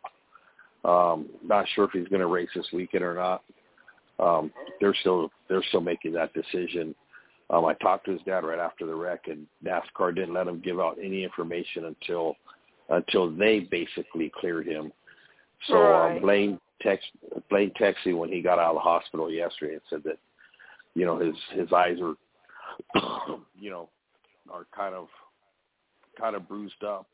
Um, 0.84 1.28
not 1.44 1.66
sure 1.74 1.84
if 1.84 1.90
he's 1.92 2.08
gonna 2.08 2.26
race 2.26 2.48
this 2.54 2.68
weekend 2.72 3.04
or 3.04 3.14
not. 3.14 3.42
Um, 4.18 4.52
they're 4.80 4.94
still 5.00 5.30
they're 5.48 5.64
still 5.68 5.80
making 5.80 6.12
that 6.12 6.32
decision. 6.34 6.94
Um, 7.50 7.64
I 7.64 7.74
talked 7.74 8.04
to 8.06 8.12
his 8.12 8.20
dad 8.22 8.44
right 8.44 8.60
after 8.60 8.86
the 8.86 8.94
wreck, 8.94 9.26
and 9.26 9.46
NASCAR 9.64 10.14
didn't 10.14 10.34
let 10.34 10.46
him 10.46 10.60
give 10.60 10.78
out 10.78 10.98
any 11.02 11.24
information 11.24 11.86
until 11.86 12.36
until 12.90 13.30
they 13.30 13.60
basically 13.60 14.32
cleared 14.40 14.66
him. 14.66 14.92
So 15.66 15.76
uh, 15.76 15.80
right. 15.80 16.16
uh, 16.16 16.20
Blaine 16.20 16.60
text 16.82 17.06
Blaine 17.50 17.72
texted 17.80 18.16
when 18.16 18.30
he 18.30 18.40
got 18.40 18.58
out 18.58 18.70
of 18.70 18.76
the 18.76 18.80
hospital 18.80 19.30
yesterday 19.30 19.74
and 19.74 19.82
said 19.90 20.02
that 20.04 20.18
you 20.94 21.04
know 21.04 21.18
his 21.18 21.34
his 21.52 21.72
eyes 21.72 21.98
are 22.00 22.14
you 23.60 23.70
know 23.70 23.88
are 24.50 24.66
kind 24.74 24.94
of 24.94 25.08
kind 26.18 26.34
of 26.34 26.48
bruised 26.48 26.82
up 26.84 27.06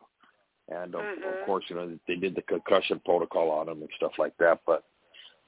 and 0.68 0.94
of, 0.94 1.00
mm-hmm. 1.00 1.40
of 1.40 1.46
course 1.46 1.64
you 1.68 1.76
know 1.76 1.96
they 2.08 2.16
did 2.16 2.34
the 2.34 2.42
concussion 2.42 3.00
protocol 3.04 3.50
on 3.50 3.68
him 3.68 3.80
and 3.80 3.90
stuff 3.96 4.12
like 4.18 4.36
that 4.38 4.60
but 4.66 4.84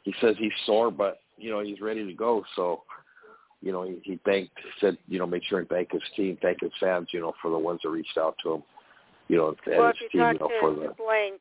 he 0.02 0.14
says 0.20 0.36
he's 0.38 0.52
sore 0.66 0.90
but 0.90 1.20
you 1.36 1.50
know 1.50 1.60
he's 1.60 1.80
ready 1.80 2.04
to 2.06 2.12
go 2.12 2.44
so 2.54 2.82
you 3.62 3.72
know 3.72 3.82
he, 3.82 3.98
he 4.04 4.20
thanked 4.24 4.52
said 4.80 4.96
you 5.08 5.18
know 5.18 5.26
make 5.26 5.42
sure 5.44 5.58
and 5.58 5.68
thank 5.68 5.90
his 5.90 6.02
team 6.14 6.36
thank 6.42 6.60
his 6.60 6.72
fans 6.78 7.08
you 7.12 7.20
know 7.20 7.32
for 7.40 7.50
the 7.50 7.58
ones 7.58 7.80
that 7.82 7.90
reached 7.90 8.18
out 8.18 8.36
to 8.42 8.54
him 8.54 8.62
you 9.28 9.36
know 9.36 9.48
and 9.48 9.78
well, 9.78 9.88
his 9.88 10.10
team 10.10 10.20
you 10.20 10.26
you 10.26 10.38
know 10.38 10.50
for 10.60 10.74
the 10.74 10.94
Blaine, 10.96 11.34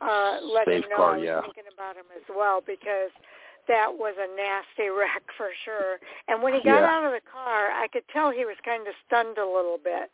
uh, 0.00 0.38
let 0.42 0.66
Safe 0.66 0.84
him 0.84 0.90
know 0.90 0.96
car, 0.96 1.14
I 1.14 1.18
was 1.18 1.26
yeah. 1.26 1.40
thinking 1.42 1.68
about 1.72 1.96
him 1.96 2.08
as 2.14 2.26
well 2.28 2.60
because 2.60 3.10
that 3.68 3.88
was 3.90 4.14
a 4.18 4.28
nasty 4.36 4.88
wreck 4.96 5.22
for 5.36 5.50
sure. 5.64 5.98
And 6.28 6.42
when 6.42 6.54
he 6.54 6.60
got 6.60 6.82
Yeah. 6.82 6.90
out 6.90 7.04
of 7.04 7.12
the 7.12 7.24
car, 7.24 7.70
I 7.70 7.88
could 7.88 8.04
tell 8.12 8.30
he 8.30 8.44
was 8.44 8.56
kind 8.64 8.86
of 8.86 8.94
stunned 9.06 9.38
a 9.38 9.46
little 9.46 9.78
bit. 9.82 10.10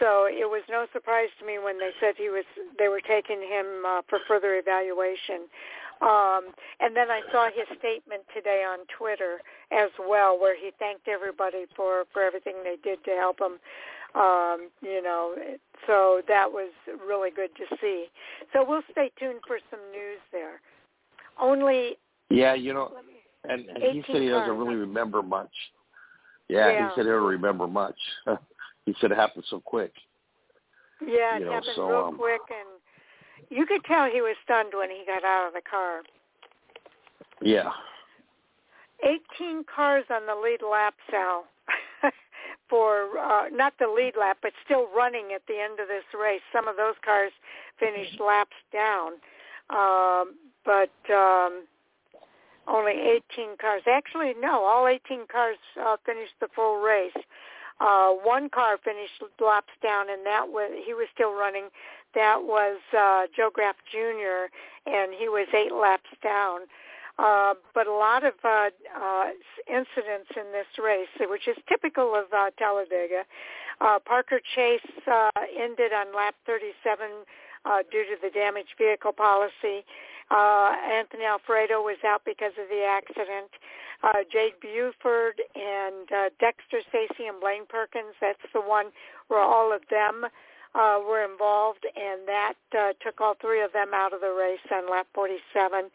So 0.00 0.26
it 0.26 0.48
was 0.48 0.62
no 0.68 0.86
surprise 0.92 1.28
to 1.38 1.46
me 1.46 1.58
when 1.58 1.78
they 1.78 1.90
said 2.00 2.14
he 2.16 2.28
was 2.28 2.44
they 2.78 2.88
were 2.88 3.00
taking 3.00 3.40
him 3.40 3.84
uh, 3.86 4.02
for 4.08 4.18
further 4.26 4.56
evaluation. 4.56 5.46
Um, 6.00 6.50
and 6.80 6.96
then 6.96 7.10
I 7.12 7.20
saw 7.30 7.46
his 7.46 7.68
statement 7.78 8.22
today 8.34 8.64
on 8.66 8.80
Twitter 8.98 9.38
as 9.70 9.90
well, 10.00 10.40
where 10.40 10.56
he 10.56 10.72
thanked 10.78 11.06
everybody 11.06 11.66
for 11.76 12.04
for 12.12 12.22
everything 12.22 12.54
they 12.64 12.76
did 12.82 13.04
to 13.04 13.10
help 13.12 13.38
him. 13.38 13.60
Um, 14.14 14.68
you 14.82 15.02
know, 15.02 15.34
so 15.86 16.20
that 16.28 16.50
was 16.50 16.70
really 17.06 17.30
good 17.30 17.50
to 17.56 17.76
see. 17.80 18.06
So 18.52 18.64
we'll 18.66 18.82
stay 18.90 19.10
tuned 19.18 19.40
for 19.46 19.58
some 19.70 19.80
news 19.90 20.20
there. 20.30 20.60
Only 21.40 21.96
yeah 22.30 22.54
you 22.54 22.74
know 22.74 22.90
me, 23.06 23.50
and, 23.50 23.68
and 23.70 23.82
he 23.82 24.02
said 24.06 24.20
he 24.20 24.28
doesn't 24.28 24.46
cars, 24.46 24.58
really 24.58 24.76
remember 24.76 25.22
much. 25.22 25.50
Yeah, 26.48 26.70
Yeah. 26.70 26.88
he 26.88 26.94
said 26.94 27.04
he 27.06 27.10
don't 27.10 27.22
remember 27.24 27.66
much. 27.66 27.96
he 28.86 28.94
said 29.00 29.12
it 29.12 29.16
happened 29.16 29.44
so 29.48 29.60
quick. 29.60 29.92
yeah, 31.00 31.36
it 31.36 31.40
you 31.40 31.46
know, 31.46 31.52
happened 31.52 31.72
so, 31.76 31.88
real 31.88 32.04
um, 32.06 32.18
quick, 32.18 32.42
and 32.50 33.48
you 33.48 33.64
could 33.66 33.82
tell 33.84 34.10
he 34.10 34.20
was 34.20 34.36
stunned 34.44 34.72
when 34.74 34.90
he 34.90 35.04
got 35.06 35.24
out 35.24 35.48
of 35.48 35.54
the 35.54 35.62
car. 35.68 36.02
Yeah. 37.40 37.70
18 39.40 39.64
cars 39.74 40.04
on 40.10 40.26
the 40.26 40.34
lead 40.34 40.60
lap, 40.62 40.94
Sal, 41.10 41.44
for 42.72 43.18
uh, 43.18 43.50
not 43.52 43.74
the 43.78 43.86
lead 43.86 44.14
lap, 44.18 44.38
but 44.40 44.52
still 44.64 44.86
running 44.96 45.32
at 45.34 45.42
the 45.46 45.60
end 45.60 45.78
of 45.78 45.88
this 45.88 46.08
race. 46.18 46.40
Some 46.56 46.68
of 46.68 46.76
those 46.76 46.96
cars 47.04 47.32
finished 47.78 48.18
laps 48.18 48.56
down. 48.72 49.12
um, 49.68 50.34
but 50.64 50.94
um, 51.12 51.64
only 52.66 52.92
18 53.36 53.56
cars. 53.60 53.82
Actually, 53.86 54.32
no, 54.40 54.64
all 54.64 54.86
18 54.86 55.26
cars 55.30 55.58
uh, 55.80 55.96
finished 56.06 56.34
the 56.40 56.48
full 56.54 56.76
race. 56.80 57.12
Uh, 57.80 58.10
one 58.10 58.48
car 58.48 58.78
finished 58.82 59.20
laps 59.40 59.74
down, 59.82 60.08
and 60.08 60.24
that 60.24 60.46
was 60.48 60.70
he 60.86 60.94
was 60.94 61.08
still 61.12 61.34
running. 61.34 61.68
That 62.14 62.38
was 62.42 62.78
uh, 62.96 63.26
Joe 63.36 63.50
Graf 63.52 63.76
Jr., 63.90 64.48
and 64.86 65.12
he 65.12 65.28
was 65.28 65.48
eight 65.54 65.74
laps 65.74 66.10
down. 66.22 66.60
Uh, 66.62 66.91
but 67.18 67.86
a 67.86 67.92
lot 67.92 68.24
of 68.24 68.34
uh, 68.44 68.70
uh, 68.94 69.24
incidents 69.68 70.30
in 70.36 70.50
this 70.52 70.66
race, 70.82 71.08
which 71.28 71.46
is 71.48 71.56
typical 71.68 72.14
of 72.14 72.26
uh, 72.32 72.50
Talladega. 72.58 73.24
Uh, 73.80 73.98
Parker 74.04 74.40
Chase 74.54 74.80
uh, 75.10 75.30
ended 75.58 75.92
on 75.92 76.14
lap 76.14 76.34
37 76.46 77.26
uh, 77.64 77.82
due 77.90 78.04
to 78.04 78.16
the 78.22 78.30
damaged 78.30 78.74
vehicle 78.78 79.12
policy. 79.12 79.84
Uh, 80.30 80.72
Anthony 80.88 81.24
Alfredo 81.24 81.82
was 81.82 81.98
out 82.06 82.22
because 82.24 82.52
of 82.60 82.68
the 82.68 82.82
accident. 82.82 83.50
Uh, 84.02 84.24
Jade 84.32 84.58
Buford 84.60 85.40
and 85.54 86.10
uh, 86.10 86.30
Dexter 86.40 86.80
Stacey 86.88 87.28
and 87.28 87.40
Blaine 87.40 87.66
Perkins, 87.68 88.14
that's 88.20 88.42
the 88.52 88.60
one 88.60 88.86
where 89.28 89.42
all 89.42 89.72
of 89.72 89.82
them 89.90 90.26
uh, 90.74 90.98
were 91.06 91.22
involved, 91.22 91.84
and 91.84 92.26
that 92.26 92.54
uh, 92.72 92.92
took 93.04 93.20
all 93.20 93.34
three 93.40 93.62
of 93.62 93.72
them 93.72 93.92
out 93.94 94.12
of 94.12 94.20
the 94.20 94.32
race 94.32 94.64
on 94.72 94.90
lap 94.90 95.06
47. 95.14 95.90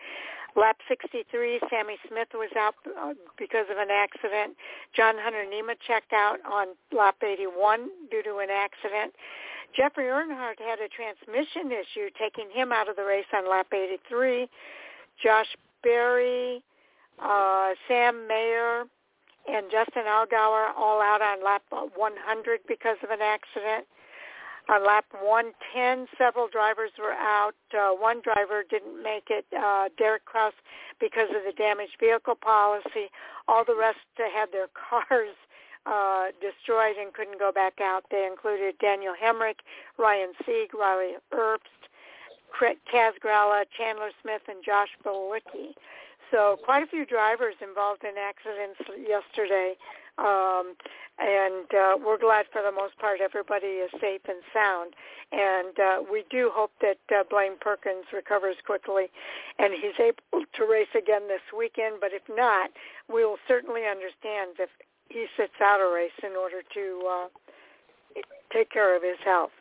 Lap 0.58 0.78
63, 0.88 1.62
Sammy 1.70 1.98
Smith 2.10 2.30
was 2.34 2.50
out 2.58 2.74
uh, 3.00 3.14
because 3.38 3.68
of 3.70 3.78
an 3.78 3.90
accident. 3.92 4.58
John 4.96 5.14
Hunter 5.16 5.46
Nemechek 5.46 6.12
out 6.12 6.40
on 6.50 6.70
lap 6.92 7.16
81 7.24 7.90
due 8.10 8.24
to 8.24 8.38
an 8.38 8.50
accident. 8.50 9.14
Jeffrey 9.76 10.06
Earnhardt 10.06 10.58
had 10.58 10.80
a 10.80 10.90
transmission 10.90 11.72
issue, 11.72 12.10
taking 12.18 12.50
him 12.50 12.72
out 12.72 12.90
of 12.90 12.96
the 12.96 13.04
race 13.04 13.30
on 13.36 13.48
lap 13.48 13.68
83. 13.72 14.50
Josh 15.22 15.56
Berry, 15.84 16.64
uh, 17.22 17.74
Sam 17.88 18.28
Mayer, 18.28 18.86
and 19.48 19.70
Justin 19.72 20.04
Allgaier 20.10 20.74
all 20.76 21.02
out 21.02 21.22
on 21.22 21.44
lap 21.44 21.62
100 21.70 22.60
because 22.68 22.98
of 23.04 23.12
an 23.12 23.22
accident. 23.22 23.86
On 24.70 24.86
lap 24.86 25.06
110, 25.22 26.08
several 26.18 26.50
drivers 26.50 26.92
were 27.00 27.14
out. 27.14 27.56
Uh, 27.72 27.92
one 27.92 28.22
driver 28.22 28.64
didn't 28.70 29.02
make 29.02 29.30
it, 29.30 29.46
uh, 29.58 29.88
Derek 29.98 30.26
Kraus, 30.26 30.54
because 31.00 31.30
of 31.30 31.44
the 31.46 31.54
damaged 31.54 31.96
vehicle 32.00 32.36
policy. 32.36 33.08
All 33.48 33.64
the 33.64 33.76
rest 33.76 34.00
had 34.18 34.52
their 34.52 34.68
cars 34.90 35.36
uh, 35.86 36.36
destroyed 36.42 36.98
and 37.00 37.14
couldn't 37.14 37.40
go 37.40 37.52
back 37.52 37.80
out. 37.82 38.04
They 38.12 38.28
included 38.30 38.76
Daniel 38.80 39.14
Hemric, 39.16 39.64
Ryan 39.98 40.34
Sieg, 40.46 40.74
Riley 40.74 41.16
Herbst, 41.34 41.88
Kaz 42.60 43.14
Grala, 43.24 43.64
Chandler 43.78 44.12
Smith, 44.22 44.42
and 44.50 44.64
Josh 44.66 44.90
Bilicki. 45.06 45.76
So 46.32 46.58
quite 46.64 46.84
a 46.84 46.88
few 46.88 47.06
drivers 47.06 47.56
involved 47.62 48.04
in 48.04 48.16
accidents 48.20 48.82
yesterday. 49.00 49.76
Um, 50.18 50.74
and 51.20 51.66
uh, 51.74 51.98
we're 52.04 52.20
glad 52.20 52.46
for 52.52 52.62
the 52.62 52.72
most 52.72 52.98
part 53.00 53.22
everybody 53.22 53.82
is 53.82 53.92
safe 54.00 54.22
and 54.28 54.42
sound. 54.54 54.94
And 55.32 55.80
uh, 55.80 56.04
we 56.10 56.24
do 56.30 56.52
hope 56.54 56.72
that 56.82 57.00
uh, 57.10 57.24
Blaine 57.30 57.58
Perkins 57.60 58.06
recovers 58.14 58.56
quickly 58.66 59.06
and 59.58 59.74
he's 59.74 59.98
able 60.00 60.46
to 60.54 60.66
race 60.66 60.94
again 60.96 61.28
this 61.28 61.42
weekend. 61.58 61.98
But 62.00 62.12
if 62.14 62.24
not, 62.30 62.70
we 63.12 63.26
will 63.26 63.40
certainly 63.48 63.82
understand 63.90 64.58
if 64.60 64.70
he 65.10 65.26
sits 65.38 65.58
out 65.62 65.80
a 65.80 65.94
race 65.94 66.12
in 66.24 66.36
order 66.36 66.62
to 66.74 67.02
uh, 67.10 67.28
take 68.54 68.70
care 68.70 68.96
of 68.96 69.02
his 69.02 69.18
health. 69.26 69.52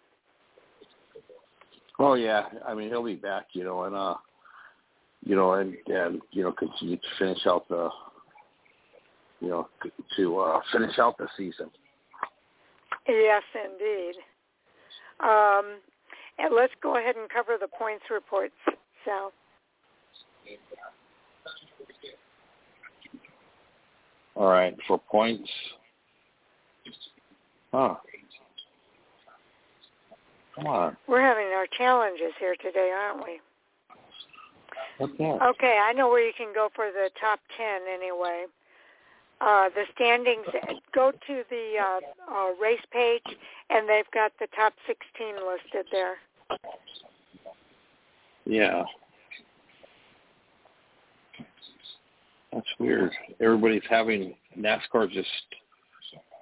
Oh 1.98 2.14
yeah, 2.14 2.42
I 2.66 2.74
mean 2.74 2.88
he'll 2.88 3.02
be 3.02 3.14
back, 3.14 3.46
you 3.52 3.64
know, 3.64 3.84
and 3.84 3.96
uh, 3.96 4.16
you 5.24 5.34
know, 5.34 5.54
and 5.54 5.74
and 5.86 6.20
you 6.30 6.42
know 6.42 6.52
continue 6.52 6.96
to 6.96 7.09
finish 7.18 7.46
out 7.46 7.66
the, 7.68 7.88
you 9.41 9.49
know, 9.49 9.68
to 10.16 10.39
uh, 10.39 10.61
finish 10.72 10.99
out 10.99 11.18
the 11.18 11.28
season. 11.37 11.70
Yes, 13.09 13.43
indeed. 13.55 14.14
Um, 15.20 15.78
and 16.39 16.55
let's 16.55 16.72
go 16.82 16.99
ahead 16.99 17.16
and 17.16 17.28
cover 17.30 17.57
the 17.61 17.68
points 17.68 18.05
reports, 18.11 18.55
Sal. 19.05 19.32
All 24.34 24.49
right, 24.49 24.76
for 24.87 24.99
points. 24.99 25.49
Huh. 27.72 27.95
Come 30.55 30.66
on. 30.66 30.97
We're 31.07 31.22
having 31.22 31.47
our 31.47 31.66
challenges 31.76 32.32
here 32.39 32.57
today, 32.62 32.91
aren't 32.95 33.24
we? 33.24 33.41
Okay. 34.99 35.24
Okay, 35.24 35.78
I 35.84 35.93
know 35.93 36.09
where 36.09 36.26
you 36.26 36.32
can 36.37 36.53
go 36.55 36.68
for 36.74 36.91
the 36.91 37.11
top 37.20 37.39
10 37.57 37.66
anyway. 37.93 38.47
Uh, 39.41 39.68
the 39.74 39.84
standings, 39.95 40.47
go 40.95 41.11
to 41.11 41.43
the 41.51 41.74
uh, 41.78 42.32
uh, 42.34 42.47
race 42.61 42.80
page, 42.91 43.22
and 43.68 43.87
they've 43.89 44.11
got 44.14 44.32
the 44.41 44.47
top 44.57 44.72
16 44.87 45.34
listed 45.47 45.87
there. 45.93 46.16
Yeah. 48.47 48.84
That's 52.53 52.66
weird. 52.78 53.12
Everybody's 53.41 53.82
having 53.91 54.34
NASCAR 54.59 55.11
just 55.11 55.28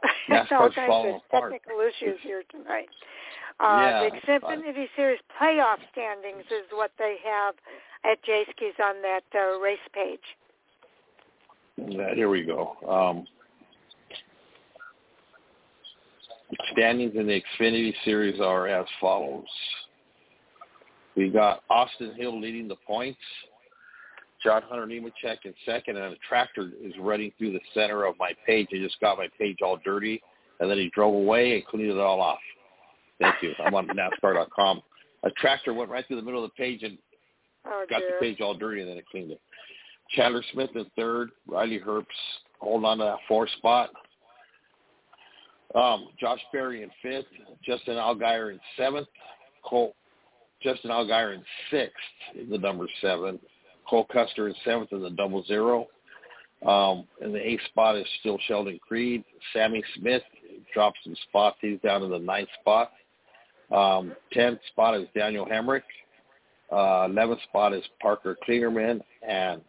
NASCAR's 0.30 0.52
all 0.52 0.70
kinds 0.70 0.86
falling 0.86 1.14
of 1.16 1.20
apart. 1.28 1.52
technical 1.52 1.80
issues 1.80 2.18
here 2.22 2.42
tonight. 2.50 2.88
Uh, 3.58 3.80
Yeah, 3.80 4.08
the 4.10 4.32
Xfinity 4.32 4.86
Series 4.94 5.20
playoff 5.40 5.78
standings 5.90 6.44
is 6.46 6.66
what 6.72 6.92
they 6.98 7.16
have 7.24 7.54
at 8.04 8.22
Jayski's 8.24 8.78
on 8.82 9.02
that 9.02 9.24
uh, 9.34 9.58
race 9.58 9.78
page. 9.92 10.20
Yeah, 11.76 12.14
here 12.14 12.28
we 12.28 12.44
go. 12.44 12.76
Um, 12.88 13.26
standings 16.72 17.14
in 17.16 17.26
the 17.26 17.42
Xfinity 17.60 17.92
Series 18.04 18.40
are 18.40 18.68
as 18.68 18.86
follows. 19.00 19.44
We 21.16 21.30
got 21.30 21.62
Austin 21.70 22.14
Hill 22.16 22.40
leading 22.40 22.68
the 22.68 22.76
points. 22.86 23.18
John 24.42 24.62
Hunter 24.68 24.86
Nemechek 24.86 25.38
in 25.44 25.54
second, 25.64 25.96
and 25.96 26.12
a 26.12 26.18
tractor 26.28 26.70
is 26.82 26.92
running 27.00 27.32
through 27.38 27.52
the 27.52 27.60
center 27.72 28.04
of 28.04 28.14
my 28.18 28.32
page. 28.46 28.66
He 28.70 28.78
just 28.78 29.00
got 29.00 29.16
my 29.16 29.28
page 29.38 29.58
all 29.62 29.78
dirty, 29.84 30.20
and 30.60 30.70
then 30.70 30.76
he 30.76 30.90
drove 30.94 31.14
away 31.14 31.54
and 31.54 31.64
cleaned 31.66 31.90
it 31.90 31.98
all 31.98 32.20
off. 32.20 32.40
Thank 33.20 33.36
you. 33.42 33.52
I'm 33.64 33.74
on 33.74 33.86
NASCAR.com. 33.88 34.82
A 35.22 35.30
tractor 35.30 35.72
went 35.72 35.88
right 35.88 36.06
through 36.06 36.16
the 36.16 36.22
middle 36.22 36.44
of 36.44 36.50
the 36.50 36.62
page 36.62 36.82
and 36.82 36.98
Oh, 37.66 37.86
got 37.88 38.00
dear. 38.00 38.16
the 38.20 38.26
page 38.26 38.42
all 38.42 38.52
dirty, 38.54 38.82
and 38.82 38.90
then 38.90 38.98
it 38.98 39.06
cleaned 39.10 39.30
it. 39.30 39.40
Chandler 40.10 40.44
Smith 40.52 40.70
in 40.74 40.86
third. 40.96 41.30
Riley 41.46 41.80
Herbst 41.80 42.04
holding 42.58 42.84
on 42.84 42.98
to 42.98 43.04
that 43.04 43.18
fourth 43.28 43.50
spot. 43.58 43.90
Um, 45.74 46.08
Josh 46.20 46.40
Berry 46.52 46.82
in 46.82 46.90
fifth. 47.02 47.26
Justin 47.64 47.96
Allgaier 47.96 48.52
in 48.52 48.60
seventh. 48.76 49.08
Cole, 49.64 49.94
Justin 50.62 50.90
Allgaier 50.90 51.34
in 51.34 51.42
sixth 51.70 52.48
the 52.50 52.58
number 52.58 52.86
seven. 53.00 53.38
Cole 53.88 54.06
Custer 54.12 54.48
in 54.48 54.54
seventh 54.64 54.92
in 54.92 55.02
the 55.02 55.10
double 55.10 55.44
zero. 55.44 55.88
Um, 56.66 57.06
and 57.20 57.34
the 57.34 57.46
eighth 57.46 57.64
spot 57.66 57.96
is 57.96 58.06
still 58.20 58.38
Sheldon 58.46 58.78
Creed. 58.86 59.24
Sammy 59.52 59.82
Smith 59.96 60.22
drops 60.72 60.98
some 61.04 61.16
spots. 61.28 61.58
He's 61.60 61.80
down 61.80 62.02
in 62.02 62.10
the 62.10 62.18
ninth 62.18 62.48
spot. 62.60 62.92
Um, 63.70 64.14
tenth 64.32 64.60
spot 64.68 64.98
is 64.98 65.06
Daniel 65.14 65.46
Hemric. 65.46 65.82
Uh, 66.70 67.08
11th 67.08 67.42
spot 67.42 67.74
is 67.74 67.84
Parker 68.00 68.36
Kligerman, 68.48 69.00
and 69.26 69.60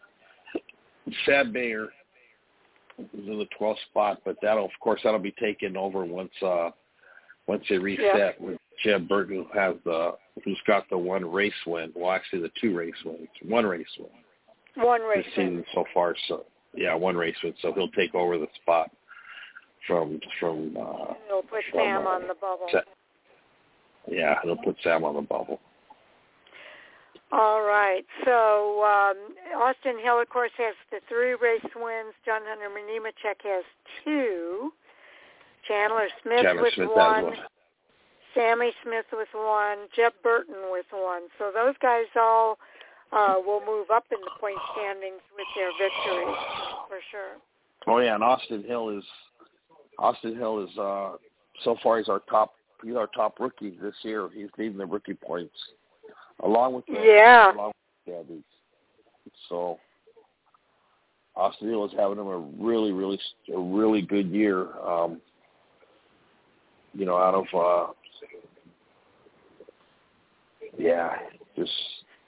Sam 1.24 1.52
Mayer 1.52 1.88
is 2.98 3.26
in 3.26 3.38
the 3.38 3.46
12th 3.60 3.76
spot, 3.90 4.20
but 4.24 4.36
that'll, 4.42 4.64
of 4.64 4.70
course, 4.80 5.00
that'll 5.04 5.18
be 5.18 5.32
taken 5.32 5.76
over 5.76 6.04
once 6.04 6.32
uh, 6.42 6.70
once 7.46 7.64
they 7.68 7.78
reset 7.78 8.40
with 8.40 8.58
Jeb 8.82 9.08
Burton, 9.08 9.46
who 9.52 9.58
has 9.58 9.76
the 9.84 10.12
who's 10.44 10.60
got 10.66 10.88
the 10.90 10.98
one 10.98 11.24
race 11.24 11.52
win. 11.66 11.92
Well, 11.94 12.10
actually, 12.10 12.42
the 12.42 12.50
two 12.60 12.76
race 12.76 12.94
wins, 13.04 13.28
one 13.42 13.64
race 13.64 13.86
win 13.98 14.84
One 14.84 15.02
race. 15.02 15.24
this 15.24 15.34
season 15.34 15.64
so 15.74 15.84
far. 15.94 16.14
So 16.28 16.44
yeah, 16.74 16.94
one 16.94 17.16
race 17.16 17.36
win. 17.42 17.54
So 17.62 17.72
he'll 17.72 17.90
take 17.90 18.14
over 18.14 18.38
the 18.38 18.48
spot 18.62 18.90
from 19.86 20.20
from 20.40 20.76
uh, 20.76 21.14
They'll 21.28 21.42
put 21.42 21.62
from, 21.70 21.80
Sam 21.80 22.06
uh, 22.06 22.10
on 22.10 22.22
the 22.22 22.34
bubble. 22.34 22.66
Sa- 22.72 22.80
yeah, 24.08 24.36
he'll 24.42 24.56
put 24.56 24.76
Sam 24.82 25.04
on 25.04 25.14
the 25.14 25.22
bubble. 25.22 25.60
All 27.32 27.62
right. 27.62 28.04
So 28.24 28.82
um, 28.84 29.16
Austin 29.60 29.98
Hill, 30.02 30.20
of 30.20 30.28
course, 30.28 30.52
has 30.58 30.74
the 30.90 31.00
three 31.08 31.34
race 31.34 31.72
wins. 31.74 32.14
John 32.24 32.42
Hunter 32.44 32.68
Nemechek 32.70 33.42
has 33.42 33.64
two. 34.04 34.72
Chandler 35.66 36.08
Smith 36.22 36.42
Chandler 36.42 36.62
with 36.62 36.74
Smith 36.74 36.88
one. 36.94 37.24
one. 37.24 37.36
Sammy 38.34 38.70
Smith 38.84 39.06
with 39.12 39.28
one. 39.32 39.78
Jeb 39.96 40.12
Burton 40.22 40.70
with 40.70 40.86
one. 40.92 41.22
So 41.38 41.50
those 41.52 41.74
guys 41.82 42.04
all 42.14 42.58
uh, 43.12 43.36
will 43.44 43.62
move 43.66 43.90
up 43.90 44.04
in 44.12 44.18
the 44.20 44.30
point 44.40 44.58
standings 44.72 45.22
with 45.34 45.46
their 45.56 45.70
victories 45.72 46.36
for 46.88 46.98
sure. 47.10 47.36
Oh 47.86 47.98
yeah, 47.98 48.14
and 48.14 48.24
Austin 48.24 48.62
Hill 48.64 48.90
is 48.96 49.04
Austin 49.98 50.36
Hill 50.36 50.64
is 50.64 50.78
uh 50.78 51.12
so 51.64 51.76
far 51.82 51.98
he's 51.98 52.08
our 52.08 52.20
top 52.30 52.54
he's 52.84 52.96
our 52.96 53.08
top 53.08 53.38
rookie 53.40 53.76
this 53.80 53.94
year. 54.02 54.28
He's 54.34 54.48
leading 54.58 54.78
the 54.78 54.86
rookie 54.86 55.14
points. 55.14 55.54
Along 56.42 56.74
with 56.74 56.86
the, 56.86 57.00
Yeah. 57.02 57.52
along, 57.52 57.72
standards. 58.02 58.44
So 59.48 59.78
Austin 61.34 61.68
Hill 61.68 61.84
is 61.84 61.92
having 61.96 62.16
them 62.16 62.28
a 62.28 62.38
really, 62.38 62.92
really, 62.92 63.20
a 63.52 63.58
really 63.58 64.02
good 64.02 64.30
year. 64.30 64.72
Um, 64.80 65.20
you 66.94 67.04
know, 67.04 67.16
out 67.16 67.34
of 67.34 67.46
uh, 67.54 67.92
yeah, 70.78 71.16
just 71.56 71.72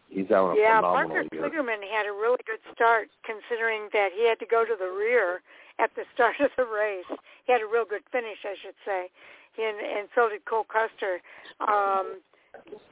he's 0.08 0.26
having 0.28 0.52
a 0.52 0.60
yeah, 0.60 0.76
phenomenal 0.76 1.08
Parker 1.08 1.28
year. 1.32 1.42
Kligerman 1.42 1.82
had 1.90 2.06
a 2.06 2.12
really 2.12 2.40
good 2.44 2.60
start 2.74 3.08
considering 3.24 3.88
that 3.92 4.10
he 4.14 4.28
had 4.28 4.38
to 4.40 4.46
go 4.46 4.64
to 4.64 4.76
the 4.78 4.90
rear 4.90 5.40
at 5.78 5.90
the 5.96 6.02
start 6.14 6.36
of 6.40 6.50
the 6.56 6.64
race. 6.64 7.08
He 7.46 7.52
had 7.52 7.62
a 7.62 7.66
real 7.66 7.84
good 7.88 8.02
finish, 8.12 8.38
I 8.44 8.54
should 8.60 8.76
say. 8.84 9.08
He 9.56 9.64
and, 9.64 9.78
and 9.78 10.08
so 10.14 10.28
did 10.28 10.44
Cole 10.44 10.66
Custer. 10.68 11.20
Um, 11.60 12.20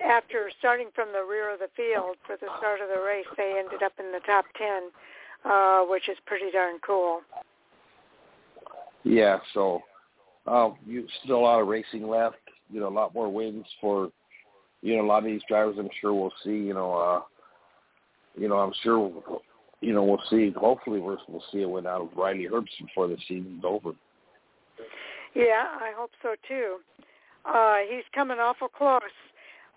after 0.05 0.51
starting 0.59 0.89
from 0.95 1.09
the 1.13 1.25
rear 1.25 1.53
of 1.53 1.59
the 1.59 1.69
field 1.77 2.17
for 2.27 2.37
the 2.37 2.49
start 2.59 2.81
of 2.81 2.89
the 2.89 3.01
race, 3.01 3.27
they 3.37 3.57
ended 3.59 3.83
up 3.83 3.93
in 3.99 4.13
the 4.13 4.21
top 4.27 4.45
10, 4.57 4.91
uh, 5.45 5.81
which 5.83 6.09
is 6.09 6.17
pretty 6.27 6.51
darn 6.53 6.79
cool. 6.87 7.21
Yeah, 9.05 9.39
so 9.55 9.83
um, 10.47 10.77
you 10.87 11.07
still 11.25 11.37
a 11.37 11.41
lot 11.41 11.61
of 11.61 11.69
racing 11.69 12.09
left. 12.09 12.37
You 12.71 12.81
know, 12.81 12.89
a 12.89 12.91
lot 12.91 13.15
more 13.15 13.33
wins 13.33 13.65
for 13.81 14.11
you 14.83 14.97
know 14.97 15.05
a 15.05 15.07
lot 15.07 15.19
of 15.19 15.25
these 15.25 15.43
drivers. 15.49 15.77
I'm 15.79 15.89
sure 16.01 16.13
we'll 16.13 16.33
see. 16.43 16.51
You 16.51 16.75
know, 16.75 16.95
uh, 16.95 17.21
you 18.37 18.49
know, 18.49 18.57
I'm 18.57 18.73
sure. 18.83 19.13
You 19.81 19.93
know, 19.93 20.03
we'll 20.03 20.23
see. 20.29 20.53
Hopefully, 20.57 20.99
we'll, 20.99 21.19
we'll 21.29 21.45
see 21.53 21.63
a 21.63 21.69
win 21.69 21.87
out 21.87 22.01
of 22.01 22.17
Riley 22.17 22.49
Herbst 22.51 22.85
before 22.85 23.07
the 23.07 23.17
season's 23.29 23.63
over. 23.65 23.93
Yeah, 25.35 25.67
I 25.81 25.93
hope 25.97 26.11
so 26.23 26.35
too. 26.49 26.79
Uh, 27.45 27.77
he's 27.89 28.05
coming 28.15 28.39
awful 28.39 28.69
close. 28.69 29.03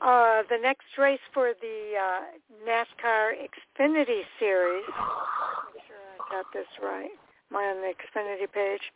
Uh, 0.01 0.43
the 0.49 0.57
next 0.61 0.97
race 0.97 1.19
for 1.33 1.53
the 1.61 1.93
uh, 1.99 2.21
NASCAR 2.65 3.31
Xfinity 3.35 4.21
Series. 4.39 4.85
Sure 4.85 5.97
I 6.15 6.31
got 6.31 6.45
this 6.53 6.67
right. 6.81 7.11
Am 7.51 7.57
I 7.57 7.63
on 7.63 7.81
the 7.81 7.93
Xfinity 7.93 8.51
page? 8.51 8.93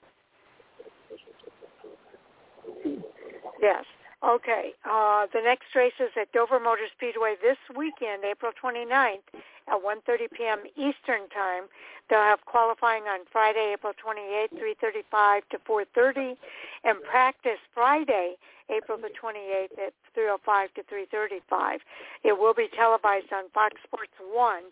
Yes. 3.61 3.83
Okay. 4.23 4.71
Uh, 4.85 5.27
the 5.33 5.41
next 5.41 5.75
race 5.75 5.93
is 5.99 6.11
at 6.19 6.31
Dover 6.31 6.59
Motor 6.59 6.87
Speedway 6.95 7.35
this 7.41 7.57
weekend, 7.75 8.23
April 8.23 8.53
29th 8.55 9.19
at 9.67 9.75
1.30 9.75 10.31
p.m. 10.31 10.59
Eastern 10.75 11.27
Time. 11.29 11.67
They'll 12.09 12.19
have 12.19 12.45
qualifying 12.45 13.03
on 13.03 13.21
Friday, 13.31 13.73
April 13.73 13.93
28th, 13.93 14.53
3.35 14.81 15.41
to 15.51 15.57
4.30, 15.59 16.35
and 16.83 17.01
practice 17.03 17.59
Friday, 17.73 18.35
April 18.69 18.97
the 18.97 19.09
28th 19.09 19.87
at 19.87 19.93
3.05 20.17 20.73
to 20.75 20.83
3.35. 20.83 21.79
It 22.23 22.37
will 22.37 22.53
be 22.53 22.67
televised 22.75 23.31
on 23.33 23.49
Fox 23.53 23.75
Sports 23.83 24.13
1, 24.31 24.63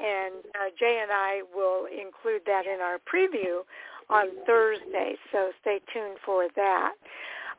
and 0.00 0.34
uh, 0.54 0.70
Jay 0.78 1.00
and 1.02 1.10
I 1.10 1.42
will 1.54 1.86
include 1.86 2.42
that 2.46 2.66
in 2.66 2.80
our 2.80 2.98
preview 2.98 3.62
on 4.08 4.26
Thursday, 4.46 5.14
so 5.32 5.50
stay 5.60 5.80
tuned 5.92 6.18
for 6.24 6.48
that. 6.56 6.94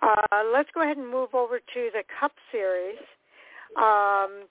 Uh, 0.01 0.43
let's 0.51 0.69
go 0.73 0.81
ahead 0.81 0.97
and 0.97 1.09
move 1.09 1.33
over 1.33 1.59
to 1.59 1.89
the 1.93 2.03
Cup 2.19 2.31
Series. 2.51 2.97
Um, 3.77 4.49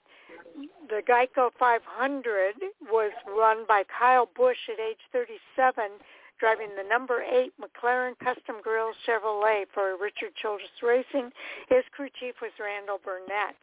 the 0.89 1.01
Geico 1.07 1.49
500 1.59 2.55
was 2.89 3.11
run 3.27 3.65
by 3.67 3.83
Kyle 3.87 4.29
Busch 4.35 4.57
at 4.71 4.79
age 4.79 5.01
37, 5.11 5.99
driving 6.39 6.69
the 6.75 6.87
number 6.87 7.21
eight 7.21 7.53
McLaren 7.59 8.17
Custom 8.19 8.57
Grills 8.63 8.95
Chevrolet 9.07 9.65
for 9.73 9.97
Richard 9.99 10.33
Childress 10.41 10.81
Racing. 10.81 11.31
His 11.69 11.83
crew 11.91 12.09
chief 12.19 12.35
was 12.41 12.51
Randall 12.59 12.99
Burnett. 13.03 13.55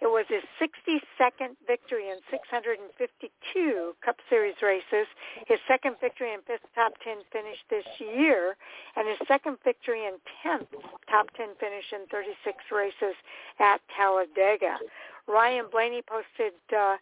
It 0.00 0.06
was 0.06 0.26
his 0.28 0.44
62nd 0.62 1.56
victory 1.66 2.08
in 2.08 2.18
652 2.30 3.96
Cup 4.04 4.16
Series 4.30 4.54
races, 4.62 5.06
his 5.46 5.58
second 5.66 5.96
victory 6.00 6.32
and 6.32 6.42
fifth 6.44 6.66
top 6.74 6.92
10 7.02 7.18
finish 7.32 7.58
this 7.68 7.84
year, 7.98 8.56
and 8.96 9.08
his 9.08 9.18
second 9.26 9.58
victory 9.64 10.06
and 10.06 10.18
10th 10.44 10.70
top 11.10 11.26
10 11.36 11.48
finish 11.58 11.92
in 11.92 12.06
36 12.10 12.56
races 12.70 13.16
at 13.58 13.80
Talladega. 13.96 14.78
Ryan 15.26 15.66
Blaney 15.70 16.02
posted 16.02 16.54
uh, 16.70 16.96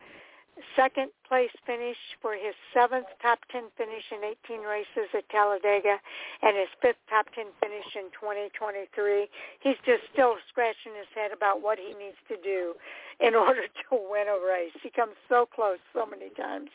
second 0.75 1.13
place 1.29 1.53
finish 1.67 1.97
for 2.23 2.33
his 2.33 2.55
seventh 2.73 3.07
top 3.21 3.41
10 3.53 3.69
finish 3.77 4.05
in 4.09 4.25
18 4.25 4.65
races 4.65 5.09
at 5.13 5.29
Talladega 5.29 6.01
and 6.43 6.57
his 6.57 6.73
fifth 6.81 7.01
top 7.09 7.27
10 7.35 7.53
finish 7.61 7.85
in 7.93 8.09
2023. 8.17 9.29
He's 9.61 9.81
just 9.85 10.09
still 10.13 10.37
scratching 10.49 10.97
his 10.97 11.11
head 11.13 11.33
about 11.33 11.61
what 11.61 11.79
he 11.79 11.93
needs 11.93 12.17
to 12.29 12.41
do 12.41 12.73
in 13.21 13.35
order 13.47 13.69
to 13.69 13.91
win 13.93 14.29
a 14.33 14.39
race. 14.41 14.77
He 14.83 14.89
comes 14.89 15.17
so 15.29 15.45
close 15.45 15.81
so 15.93 16.07
many 16.07 16.33
times. 16.33 16.71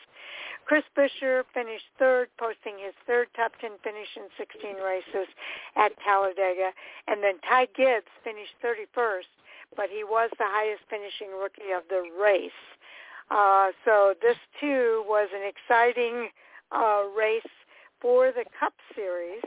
Chris 0.64 0.86
Buescher 0.94 1.42
finished 1.52 1.90
third, 1.98 2.28
posting 2.38 2.78
his 2.78 2.94
third 3.06 3.26
top 3.34 3.52
10 3.60 3.82
finish 3.82 4.14
in 4.14 4.30
16 4.38 4.78
races 4.78 5.26
at 5.74 5.90
Talladega. 6.06 6.70
And 7.08 7.22
then 7.22 7.42
Ty 7.42 7.66
Gibbs 7.74 8.10
finished 8.22 8.54
31st, 8.62 9.26
but 9.74 9.90
he 9.90 10.04
was 10.04 10.30
the 10.38 10.46
highest 10.46 10.86
finishing 10.86 11.34
rookie 11.34 11.74
of 11.74 11.82
the 11.90 12.06
race. 12.14 12.54
Uh, 13.30 13.68
so 13.84 14.14
this 14.20 14.36
too 14.60 15.04
was 15.06 15.28
an 15.34 15.42
exciting 15.48 16.28
uh, 16.70 17.04
race 17.16 17.42
for 18.00 18.32
the 18.32 18.44
Cup 18.58 18.74
Series. 18.94 19.42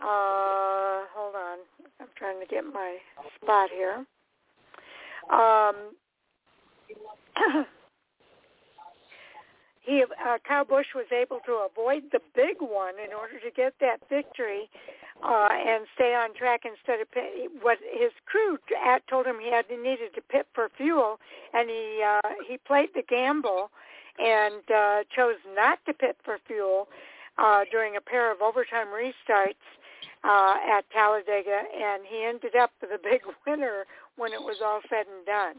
Uh, 0.00 1.06
hold 1.14 1.34
on, 1.34 1.58
I'm 2.00 2.08
trying 2.16 2.40
to 2.40 2.46
get 2.46 2.64
my 2.64 2.98
spot 3.40 3.70
here. 3.70 4.04
Um, 5.32 5.94
he 9.84 10.02
uh, 10.02 10.38
Kyle 10.46 10.64
Busch 10.64 10.94
was 10.94 11.06
able 11.12 11.40
to 11.46 11.66
avoid 11.70 12.04
the 12.12 12.20
big 12.34 12.56
one 12.60 12.94
in 12.98 13.12
order 13.12 13.38
to 13.40 13.50
get 13.54 13.74
that 13.80 14.00
victory 14.08 14.68
uh, 15.22 15.48
and 15.52 15.86
stay 15.94 16.14
on 16.14 16.34
track 16.34 16.62
instead 16.64 17.00
of 17.00 17.10
pit, 17.10 17.50
what 17.60 17.78
his 17.92 18.10
crew 18.26 18.58
at, 18.84 19.06
told 19.08 19.26
him 19.26 19.36
he 19.40 19.50
had 19.50 19.66
needed 19.70 20.14
to 20.14 20.20
pit 20.22 20.46
for 20.54 20.70
fuel, 20.76 21.20
and 21.52 21.68
he 21.68 22.02
uh, 22.02 22.28
he 22.48 22.56
played 22.58 22.88
the 22.94 23.02
gamble 23.02 23.70
and 24.18 24.62
uh, 24.70 25.02
chose 25.14 25.36
not 25.54 25.78
to 25.86 25.92
pit 25.92 26.16
for 26.24 26.38
fuel 26.46 26.88
uh, 27.38 27.64
during 27.70 27.96
a 27.96 28.00
pair 28.00 28.32
of 28.32 28.40
overtime 28.40 28.88
restarts 28.88 29.64
uh, 30.24 30.54
at 30.70 30.88
Talladega, 30.90 31.62
and 31.74 32.02
he 32.08 32.24
ended 32.24 32.56
up 32.56 32.70
the 32.80 32.98
big 33.02 33.22
winner 33.46 33.84
when 34.16 34.32
it 34.32 34.40
was 34.40 34.56
all 34.64 34.80
said 34.88 35.06
and 35.06 35.26
done. 35.26 35.56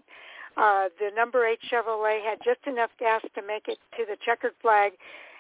Uh, 0.58 0.88
the 1.00 1.12
number 1.16 1.46
eight 1.46 1.60
Chevrolet 1.70 2.24
had 2.24 2.40
just 2.44 2.66
enough 2.66 2.92
gas 3.00 3.22
to 3.36 3.42
make 3.46 3.68
it 3.68 3.78
to 3.98 4.06
the 4.08 4.18
checkered 4.24 4.54
flag 4.62 4.94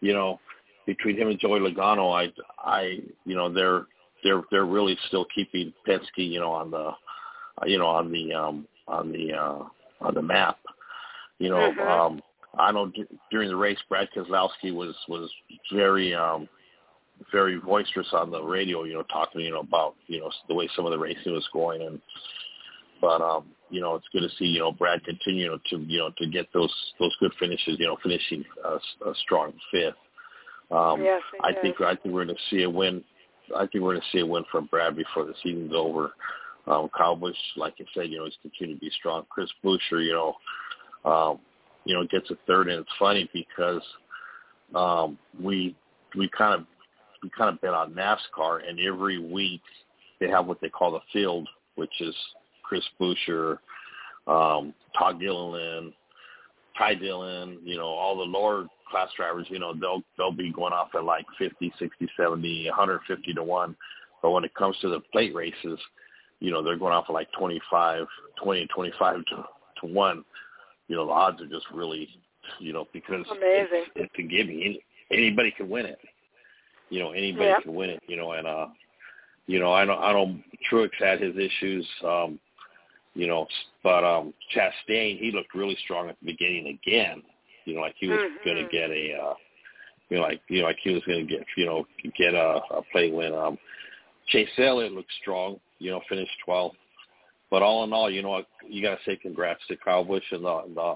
you 0.00 0.12
know, 0.12 0.38
between 0.86 1.16
him 1.16 1.28
and 1.28 1.38
Joey 1.40 1.58
Logano, 1.58 2.14
I 2.14 2.32
I 2.58 3.00
you 3.24 3.34
know 3.34 3.52
they're 3.52 3.86
they're 4.22 4.42
they're 4.52 4.66
really 4.66 4.96
still 5.08 5.26
keeping 5.34 5.72
Penske, 5.86 6.18
you 6.18 6.38
know, 6.38 6.52
on 6.52 6.70
the 6.70 6.92
you 7.66 7.78
know 7.78 7.86
on 7.86 8.10
the 8.10 8.32
um 8.32 8.66
on 8.88 9.12
the 9.12 9.32
uh 9.32 9.64
on 10.00 10.14
the 10.14 10.22
map. 10.22 10.58
You 11.38 11.50
know, 11.50 11.72
mm-hmm. 11.72 11.80
um 11.80 12.22
I 12.58 12.72
know 12.72 12.88
d- 12.88 13.06
during 13.30 13.48
the 13.48 13.56
race 13.56 13.78
Brad 13.88 14.08
Keselowski 14.14 14.74
was 14.74 14.94
was 15.08 15.30
very 15.72 16.14
um 16.14 16.48
very 17.30 17.58
boisterous 17.58 18.08
on 18.12 18.32
the 18.32 18.42
radio, 18.42 18.82
you 18.82 18.94
know, 18.94 19.04
talking, 19.04 19.42
you 19.42 19.52
know, 19.52 19.60
about, 19.60 19.94
you 20.08 20.18
know, 20.18 20.30
the 20.48 20.54
way 20.54 20.68
some 20.74 20.86
of 20.86 20.90
the 20.90 20.98
racing 20.98 21.32
was 21.32 21.48
going 21.52 21.82
and 21.82 22.00
but 23.02 23.20
um, 23.20 23.46
you 23.68 23.80
know, 23.80 23.96
it's 23.96 24.06
good 24.12 24.20
to 24.20 24.28
see, 24.36 24.44
you 24.44 24.60
know, 24.60 24.70
Brad 24.70 25.04
continue 25.04 25.50
to, 25.50 25.76
you 25.76 25.98
know, 25.98 26.10
to 26.18 26.26
get 26.28 26.46
those 26.54 26.72
those 27.00 27.14
good 27.18 27.32
finishes, 27.38 27.76
you 27.78 27.86
know, 27.86 27.96
finishing 28.02 28.44
a, 28.64 29.08
a 29.08 29.14
strong 29.24 29.52
fifth. 29.70 29.94
Um, 30.70 31.02
yes, 31.02 31.20
I 31.42 31.52
think 31.60 31.80
I 31.80 31.96
think 31.96 32.14
we're 32.14 32.24
going 32.24 32.36
to 32.36 32.42
see 32.48 32.62
a 32.62 32.70
win. 32.70 33.02
I 33.56 33.66
think 33.66 33.82
we're 33.82 33.94
going 33.94 34.00
to 34.00 34.16
see 34.16 34.20
a 34.20 34.26
win 34.26 34.44
from 34.52 34.66
Brad 34.66 34.96
before 34.96 35.24
the 35.24 35.34
season's 35.42 35.72
over. 35.74 36.12
Um, 36.66 36.88
Kyle 36.96 37.16
Busch, 37.16 37.36
like 37.56 37.74
I 37.80 37.84
said, 37.94 38.10
you 38.10 38.18
know, 38.18 38.24
he's 38.24 38.34
continuing 38.40 38.78
to 38.78 38.80
be 38.80 38.90
strong. 38.98 39.24
Chris 39.28 39.50
Buescher, 39.64 40.04
you 40.04 40.12
know, 40.12 41.10
um, 41.10 41.40
you 41.84 41.94
know, 41.94 42.06
gets 42.06 42.30
a 42.30 42.36
third, 42.46 42.68
and 42.68 42.80
it's 42.80 42.90
funny 42.98 43.28
because 43.32 43.82
um, 44.74 45.18
we 45.40 45.74
we 46.16 46.28
kind 46.36 46.54
of 46.54 46.66
we 47.22 47.30
kind 47.36 47.50
of 47.52 47.60
bet 47.60 47.74
on 47.74 47.94
NASCAR, 47.94 48.68
and 48.68 48.78
every 48.80 49.18
week 49.18 49.62
they 50.20 50.28
have 50.28 50.46
what 50.46 50.60
they 50.60 50.68
call 50.68 50.92
the 50.92 51.00
field, 51.12 51.48
which 51.74 52.00
is 52.00 52.14
Chris 52.62 52.84
Buescher, 53.00 53.58
um, 54.26 54.72
Todd 54.96 55.20
Gilliland, 55.20 55.92
Ty 56.78 56.94
Dillon, 56.94 57.58
you 57.64 57.76
know, 57.76 57.86
all 57.86 58.16
the 58.16 58.22
lower 58.22 58.66
class 58.90 59.08
drivers, 59.16 59.46
you 59.48 59.58
know, 59.58 59.74
they'll 59.74 60.02
they'll 60.16 60.32
be 60.32 60.52
going 60.52 60.72
off 60.72 60.88
at 60.94 61.04
like 61.04 61.26
50, 61.38 61.72
60, 61.78 62.08
70, 62.16 62.68
150 62.68 63.34
to 63.34 63.42
1. 63.42 63.76
But 64.20 64.30
when 64.30 64.44
it 64.44 64.54
comes 64.54 64.76
to 64.80 64.88
the 64.88 65.00
plate 65.12 65.34
races, 65.34 65.78
you 66.42 66.50
know, 66.50 66.60
they're 66.60 66.76
going 66.76 66.92
off 66.92 67.04
at 67.08 67.12
like 67.12 67.30
25, 67.38 68.04
20, 68.42 68.66
25 68.66 69.16
to, 69.26 69.36
to 69.80 69.86
1. 69.86 70.24
You 70.88 70.96
know, 70.96 71.06
the 71.06 71.12
odds 71.12 71.40
are 71.40 71.46
just 71.46 71.66
really, 71.72 72.08
you 72.58 72.72
know, 72.72 72.86
because 72.92 73.24
Amazing. 73.30 73.68
it's, 73.70 73.90
it's 73.94 74.14
a 74.18 74.22
gimme. 74.22 74.80
Anybody 75.12 75.52
can 75.56 75.70
win 75.70 75.86
it. 75.86 76.00
You 76.90 76.98
know, 76.98 77.12
anybody 77.12 77.46
yep. 77.46 77.62
can 77.62 77.74
win 77.74 77.90
it, 77.90 78.02
you 78.08 78.16
know, 78.16 78.32
and, 78.32 78.46
uh, 78.46 78.66
you 79.46 79.60
know, 79.60 79.72
I 79.72 79.84
know, 79.84 79.96
I 79.96 80.12
don't 80.12 80.36
know 80.36 80.42
Truex 80.70 80.90
had 80.98 81.20
his 81.20 81.36
issues, 81.36 81.86
um, 82.04 82.40
you 83.14 83.28
know, 83.28 83.46
but 83.82 84.04
um 84.04 84.34
Chastain, 84.54 85.18
he 85.18 85.30
looked 85.32 85.54
really 85.54 85.76
strong 85.84 86.08
at 86.08 86.16
the 86.20 86.26
beginning 86.26 86.66
again. 86.82 87.22
You 87.66 87.76
know, 87.76 87.82
like 87.82 87.94
he 87.98 88.08
was 88.08 88.18
mm-hmm. 88.18 88.48
going 88.48 88.64
to 88.64 88.70
get 88.70 88.90
a, 88.90 89.18
uh, 89.22 89.34
you 90.08 90.16
know, 90.16 90.22
like 90.22 90.40
you 90.48 90.60
know, 90.60 90.66
like 90.66 90.78
he 90.82 90.92
was 90.92 91.02
going 91.06 91.26
to 91.26 91.32
get, 91.36 91.46
you 91.56 91.66
know, 91.66 91.86
get 92.18 92.34
a, 92.34 92.60
a 92.70 92.82
play 92.90 93.10
win. 93.10 93.34
Um, 93.34 93.58
Chase 94.28 94.48
Elliott 94.58 94.92
looked 94.92 95.12
strong. 95.20 95.58
You 95.82 95.90
know, 95.90 96.00
finished 96.08 96.32
12th. 96.46 96.72
But 97.50 97.62
all 97.62 97.84
in 97.84 97.92
all, 97.92 98.10
you 98.10 98.22
know, 98.22 98.42
you 98.66 98.82
got 98.82 98.96
to 98.96 99.04
say 99.04 99.16
congrats 99.16 99.60
to 99.68 99.76
Kyle 99.76 100.04
Busch 100.04 100.24
and 100.30 100.44
the, 100.44 100.62
the 100.74 100.94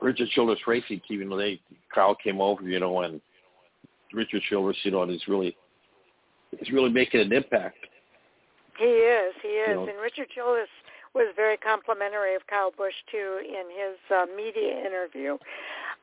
Richard 0.00 0.28
Childress 0.30 0.60
Racing 0.66 1.02
team. 1.06 1.20
You 1.20 1.26
know, 1.26 1.36
they 1.36 1.60
Kyle 1.94 2.14
came 2.14 2.40
over, 2.40 2.62
you 2.62 2.80
know, 2.80 3.02
and 3.02 3.20
Richard 4.12 4.42
Childress, 4.48 4.78
you 4.84 4.90
know, 4.90 5.02
and 5.02 5.10
he's 5.10 5.28
really 5.28 5.56
he's 6.58 6.72
really 6.72 6.90
making 6.90 7.20
an 7.20 7.32
impact. 7.32 7.76
He 8.78 8.84
is, 8.84 9.34
he 9.42 9.48
is, 9.48 9.68
You 9.68 9.74
know. 9.74 9.88
and 9.88 10.00
Richard 10.00 10.28
Childress 10.34 10.68
was 11.14 11.32
very 11.36 11.56
complimentary 11.56 12.34
of 12.34 12.46
Kyle 12.46 12.72
Busch 12.76 12.94
too 13.10 13.40
in 13.44 13.64
his 13.68 13.98
uh, 14.14 14.26
media 14.34 14.78
interview. 14.86 15.32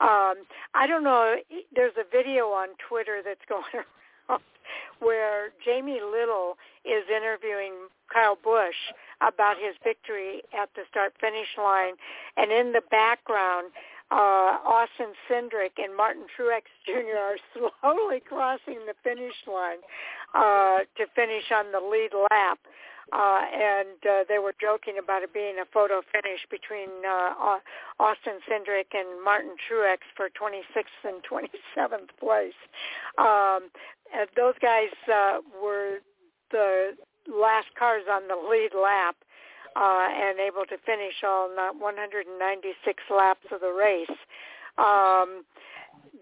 Um, 0.01 0.43
I 0.73 0.85
don't 0.87 1.03
know. 1.03 1.35
There's 1.73 1.93
a 1.97 2.03
video 2.11 2.45
on 2.47 2.69
Twitter 2.89 3.21
that's 3.23 3.39
going 3.49 3.63
around 4.29 4.41
where 4.99 5.49
Jamie 5.63 6.01
Little 6.01 6.57
is 6.85 7.03
interviewing 7.09 7.89
Kyle 8.11 8.37
Busch 8.41 8.75
about 9.21 9.57
his 9.57 9.75
victory 9.83 10.41
at 10.53 10.69
the 10.75 10.83
start-finish 10.89 11.47
line, 11.57 11.95
and 12.37 12.51
in 12.51 12.71
the 12.71 12.81
background, 12.91 13.71
uh, 14.11 14.61
Austin 14.61 15.13
Cindric 15.29 15.81
and 15.81 15.95
Martin 15.97 16.25
Truex 16.37 16.69
Jr. 16.85 17.17
are 17.17 17.37
slowly 17.81 18.21
crossing 18.21 18.85
the 18.85 18.93
finish 19.03 19.33
line 19.47 19.81
uh, 20.35 20.85
to 20.97 21.05
finish 21.15 21.51
on 21.51 21.71
the 21.71 21.79
lead 21.79 22.11
lap 22.31 22.59
uh, 23.13 23.41
and 23.53 24.01
uh, 24.09 24.23
they 24.27 24.39
were 24.39 24.53
joking 24.59 24.97
about 24.97 25.21
it 25.21 25.33
being 25.33 25.61
a 25.61 25.65
photo 25.71 26.01
finish 26.09 26.41
between 26.49 26.89
uh, 27.05 27.59
Austin 27.99 28.41
Cindric 28.49 28.97
and 28.97 29.23
Martin 29.23 29.53
Truex 29.69 30.01
for 30.17 30.29
26th 30.33 31.05
and 31.05 31.21
27th 31.21 32.09
place. 32.19 32.57
Um, 33.17 33.69
and 34.13 34.27
those 34.35 34.55
guys 34.61 34.93
uh, 35.11 35.39
were 35.61 35.99
the 36.51 36.91
last 37.27 37.67
cars 37.77 38.03
on 38.09 38.27
the 38.27 38.35
lead 38.35 38.71
lap 38.75 39.15
uh, 39.75 40.07
and 40.11 40.39
able 40.39 40.65
to 40.65 40.77
finish 40.85 41.23
all 41.23 41.49
196 41.49 43.03
laps 43.09 43.45
of 43.51 43.61
the 43.61 43.71
race. 43.71 44.17
Um, 44.77 45.43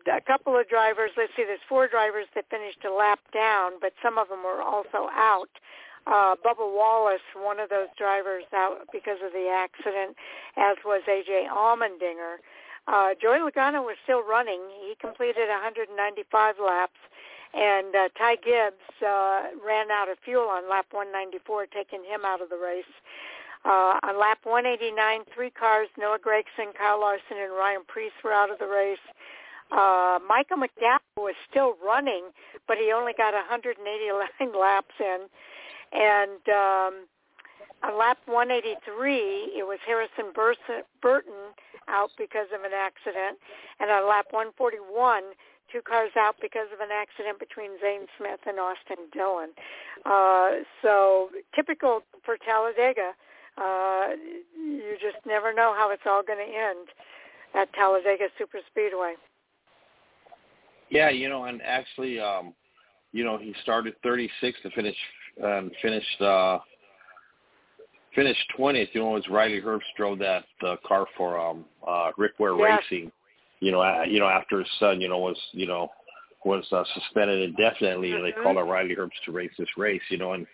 a 0.07 0.21
couple 0.25 0.57
of 0.57 0.67
drivers, 0.69 1.11
let's 1.17 1.31
see, 1.35 1.43
there's 1.43 1.63
four 1.67 1.87
drivers 1.87 2.25
that 2.35 2.45
finished 2.49 2.83
a 2.85 2.93
lap 2.93 3.19
down, 3.33 3.73
but 3.81 3.93
some 4.01 4.17
of 4.17 4.29
them 4.29 4.43
were 4.43 4.61
also 4.61 5.09
out 5.13 5.49
uh, 6.05 6.35
Bubba 6.43 6.67
Wallace, 6.67 7.23
one 7.35 7.59
of 7.59 7.69
those 7.69 7.87
drivers 7.97 8.43
out 8.53 8.87
because 8.91 9.19
of 9.23 9.31
the 9.31 9.47
accident, 9.47 10.15
as 10.57 10.75
was 10.83 11.01
AJ 11.07 11.47
Allmendinger. 11.47 12.43
Uh, 12.87 13.15
Joey 13.21 13.39
Logano 13.39 13.79
was 13.83 13.95
still 14.03 14.21
running. 14.21 14.59
He 14.83 14.95
completed 14.99 15.47
195 15.47 16.55
laps, 16.59 16.99
and 17.53 17.95
uh, 17.95 18.09
Ty 18.17 18.35
Gibbs 18.37 18.81
uh, 19.05 19.53
ran 19.65 19.91
out 19.91 20.09
of 20.09 20.17
fuel 20.25 20.49
on 20.49 20.69
lap 20.69 20.87
194, 20.91 21.67
taking 21.67 22.03
him 22.03 22.25
out 22.25 22.41
of 22.41 22.49
the 22.49 22.57
race. 22.57 22.89
Uh, 23.65 23.99
on 24.03 24.19
lap 24.19 24.39
189, 24.43 25.21
three 25.33 25.49
cars, 25.49 25.87
Noah 25.97 26.19
Gragson, 26.19 26.75
Kyle 26.77 26.99
Larson, 26.99 27.37
and 27.39 27.53
Ryan 27.53 27.81
Preece 27.87 28.11
were 28.23 28.33
out 28.33 28.51
of 28.51 28.59
the 28.59 28.67
race. 28.67 28.97
Uh, 29.71 30.19
Michael 30.27 30.57
McDowell 30.57 30.99
was 31.17 31.35
still 31.49 31.75
running, 31.83 32.25
but 32.67 32.77
he 32.77 32.91
only 32.91 33.13
got 33.15 33.33
189 33.33 33.79
laps 34.59 34.95
in. 34.99 35.29
And 35.93 36.41
um, 36.49 36.93
on 37.83 37.97
lap 37.97 38.17
183, 38.25 39.55
it 39.55 39.65
was 39.65 39.79
Harrison 39.85 40.33
Burton 40.33 41.55
out 41.87 42.11
because 42.17 42.47
of 42.53 42.63
an 42.63 42.73
accident. 42.73 43.39
And 43.79 43.89
on 43.89 44.07
lap 44.09 44.27
141, 44.31 45.23
two 45.71 45.81
cars 45.81 46.11
out 46.17 46.35
because 46.41 46.67
of 46.73 46.79
an 46.79 46.89
accident 46.91 47.39
between 47.39 47.71
Zane 47.81 48.07
Smith 48.17 48.39
and 48.45 48.59
Austin 48.59 49.09
Dillon. 49.11 49.49
Uh, 50.05 50.63
so 50.81 51.29
typical 51.55 52.01
for 52.23 52.37
Talladega. 52.37 53.11
Uh, 53.57 54.15
you 54.57 54.97
just 55.01 55.23
never 55.25 55.53
know 55.53 55.73
how 55.77 55.91
it's 55.91 56.03
all 56.05 56.23
going 56.23 56.39
to 56.39 56.51
end 56.51 56.87
at 57.53 57.71
Talladega 57.73 58.25
Superspeedway. 58.39 59.13
Yeah, 60.89 61.09
you 61.09 61.29
know, 61.29 61.45
and 61.45 61.61
actually, 61.63 62.19
um, 62.19 62.53
you 63.11 63.23
know, 63.23 63.37
he 63.37 63.53
started 63.63 63.93
36 64.03 64.59
to 64.63 64.69
finish 64.71 64.95
and 65.41 65.71
finished 65.81 66.21
uh, 66.21 66.59
finished 68.15 68.43
20th. 68.57 68.89
You 68.93 69.01
know, 69.01 69.11
it 69.11 69.13
was 69.13 69.27
Riley 69.29 69.61
Herbst 69.61 69.81
drove 69.97 70.19
that 70.19 70.45
uh, 70.65 70.75
car 70.87 71.05
for 71.17 71.39
um, 71.39 71.65
uh, 71.87 72.11
Rick 72.17 72.33
Ware 72.39 72.57
yes. 72.57 72.81
Racing. 72.91 73.11
You 73.63 73.71
know, 73.71 73.81
uh, 73.81 74.03
you 74.05 74.19
know 74.19 74.27
after 74.27 74.59
his 74.59 74.67
son, 74.77 74.99
you 74.99 75.07
know, 75.07 75.19
was 75.19 75.37
you 75.53 75.65
know 75.65 75.89
was 76.43 76.65
uh, 76.73 76.83
suspended 76.93 77.41
indefinitely, 77.49 78.09
mm-hmm. 78.09 78.17
and 78.17 78.25
they 78.25 78.43
called 78.43 78.57
up 78.57 78.67
Riley 78.67 78.93
Herbst 78.93 79.23
to 79.25 79.31
race 79.31 79.51
this 79.57 79.69
race. 79.77 80.01
You 80.09 80.17
know, 80.17 80.33
and 80.33 80.45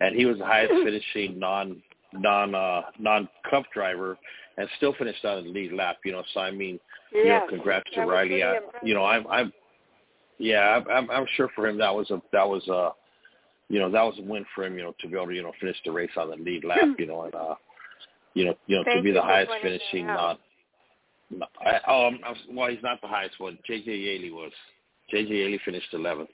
and 0.00 0.14
he 0.14 0.26
was 0.26 0.38
the 0.38 0.46
highest 0.46 0.72
finishing 0.84 1.40
non 1.40 1.82
non 2.12 2.54
uh, 2.54 2.82
non 3.00 3.28
Cup 3.50 3.64
driver, 3.74 4.16
and 4.58 4.68
still 4.76 4.94
finished 4.94 5.24
on 5.24 5.42
the 5.42 5.50
lead 5.50 5.72
lap. 5.72 5.96
You 6.04 6.12
know, 6.12 6.22
so 6.32 6.38
I 6.38 6.52
mean, 6.52 6.78
yes. 7.12 7.24
you 7.24 7.28
know, 7.30 7.46
congrats 7.48 7.90
to 7.94 8.00
that 8.02 8.06
Riley. 8.06 8.44
I, 8.44 8.60
you 8.84 8.94
know, 8.94 9.04
I'm 9.04 9.26
I'm 9.26 9.52
yeah, 10.38 10.80
I'm 10.88 11.10
I'm 11.10 11.26
sure 11.36 11.48
for 11.56 11.66
him 11.66 11.78
that 11.78 11.92
was 11.92 12.08
a 12.12 12.22
that 12.32 12.48
was 12.48 12.66
a 12.68 12.90
you 13.68 13.80
know, 13.80 13.90
that 13.90 14.02
was 14.02 14.14
a 14.18 14.22
win 14.22 14.44
for 14.54 14.64
him, 14.64 14.76
you 14.76 14.84
know, 14.84 14.94
to 15.00 15.08
be 15.08 15.16
able 15.16 15.28
to, 15.28 15.34
you 15.34 15.42
know, 15.42 15.52
finish 15.58 15.78
the 15.84 15.90
race 15.90 16.10
on 16.16 16.28
the 16.28 16.36
lead 16.36 16.62
lap, 16.62 16.94
you 16.98 17.06
know, 17.06 17.22
and 17.22 17.34
uh 17.34 17.54
you 18.34 18.44
know, 18.44 18.54
you 18.66 18.76
know, 18.76 18.84
Thank 18.84 18.98
to 18.98 19.02
be 19.02 19.12
the 19.12 19.20
highest 19.20 19.50
finishing 19.62 20.06
out. 20.06 20.16
not 20.16 20.40
I, 21.60 21.80
oh, 21.88 22.06
I'm, 22.06 22.18
well, 22.50 22.68
he's 22.68 22.82
not 22.82 23.00
the 23.00 23.08
highest 23.08 23.40
one. 23.40 23.58
JJ 23.68 23.86
Yeley 23.86 24.30
was. 24.30 24.52
JJ 25.12 25.30
Yeley 25.30 25.60
finished 25.64 25.92
11th. 25.92 26.28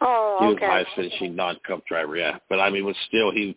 Oh, 0.00 0.38
he 0.40 0.46
was 0.46 0.56
okay. 0.56 0.66
highest 0.66 0.90
finishing 0.94 1.34
non-cup 1.34 1.86
driver. 1.86 2.16
Yeah, 2.16 2.38
but 2.48 2.60
I 2.60 2.70
mean, 2.70 2.84
was 2.84 2.96
still 3.08 3.30
he, 3.30 3.56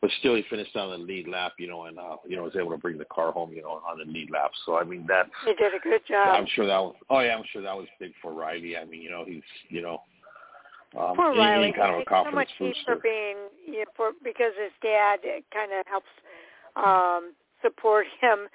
but 0.00 0.10
still 0.18 0.34
he 0.34 0.44
finished 0.48 0.74
on 0.76 0.90
the 0.90 0.96
lead 0.96 1.28
lap, 1.28 1.52
you 1.58 1.66
know, 1.66 1.84
and 1.84 1.98
uh, 1.98 2.16
you 2.26 2.36
know 2.36 2.44
was 2.44 2.56
able 2.56 2.70
to 2.70 2.78
bring 2.78 2.96
the 2.96 3.04
car 3.06 3.32
home, 3.32 3.52
you 3.52 3.62
know, 3.62 3.82
on 3.86 3.98
the 3.98 4.10
lead 4.10 4.30
lap. 4.30 4.50
So 4.64 4.78
I 4.78 4.84
mean, 4.84 5.04
that's 5.06 5.28
He 5.44 5.52
did 5.54 5.74
a 5.74 5.78
good 5.82 6.00
job. 6.08 6.28
I'm 6.38 6.46
sure 6.54 6.66
that 6.66 6.78
was. 6.78 6.94
Oh 7.10 7.20
yeah, 7.20 7.36
I'm 7.36 7.44
sure 7.52 7.62
that 7.62 7.76
was 7.76 7.86
big 8.00 8.12
for 8.22 8.32
Riley. 8.32 8.76
I 8.76 8.84
mean, 8.86 9.02
you 9.02 9.10
know, 9.10 9.24
he's 9.26 9.42
you 9.68 9.82
know, 9.82 10.00
um, 10.98 11.16
Poor 11.16 11.34
Riley. 11.34 11.72
kind 11.72 11.92
of 11.92 11.96
a 11.96 12.00
It's 12.00 12.08
so 12.08 12.14
confidence 12.14 12.34
much 12.34 12.48
heat 12.58 12.76
for 12.86 12.96
being, 12.96 13.36
you 13.66 13.80
know, 13.80 13.90
for 13.96 14.12
because 14.22 14.52
his 14.60 14.72
dad 14.82 15.18
kind 15.52 15.72
of 15.72 15.86
helps 15.86 16.06
um 16.76 17.32
support 17.62 18.06
him. 18.20 18.48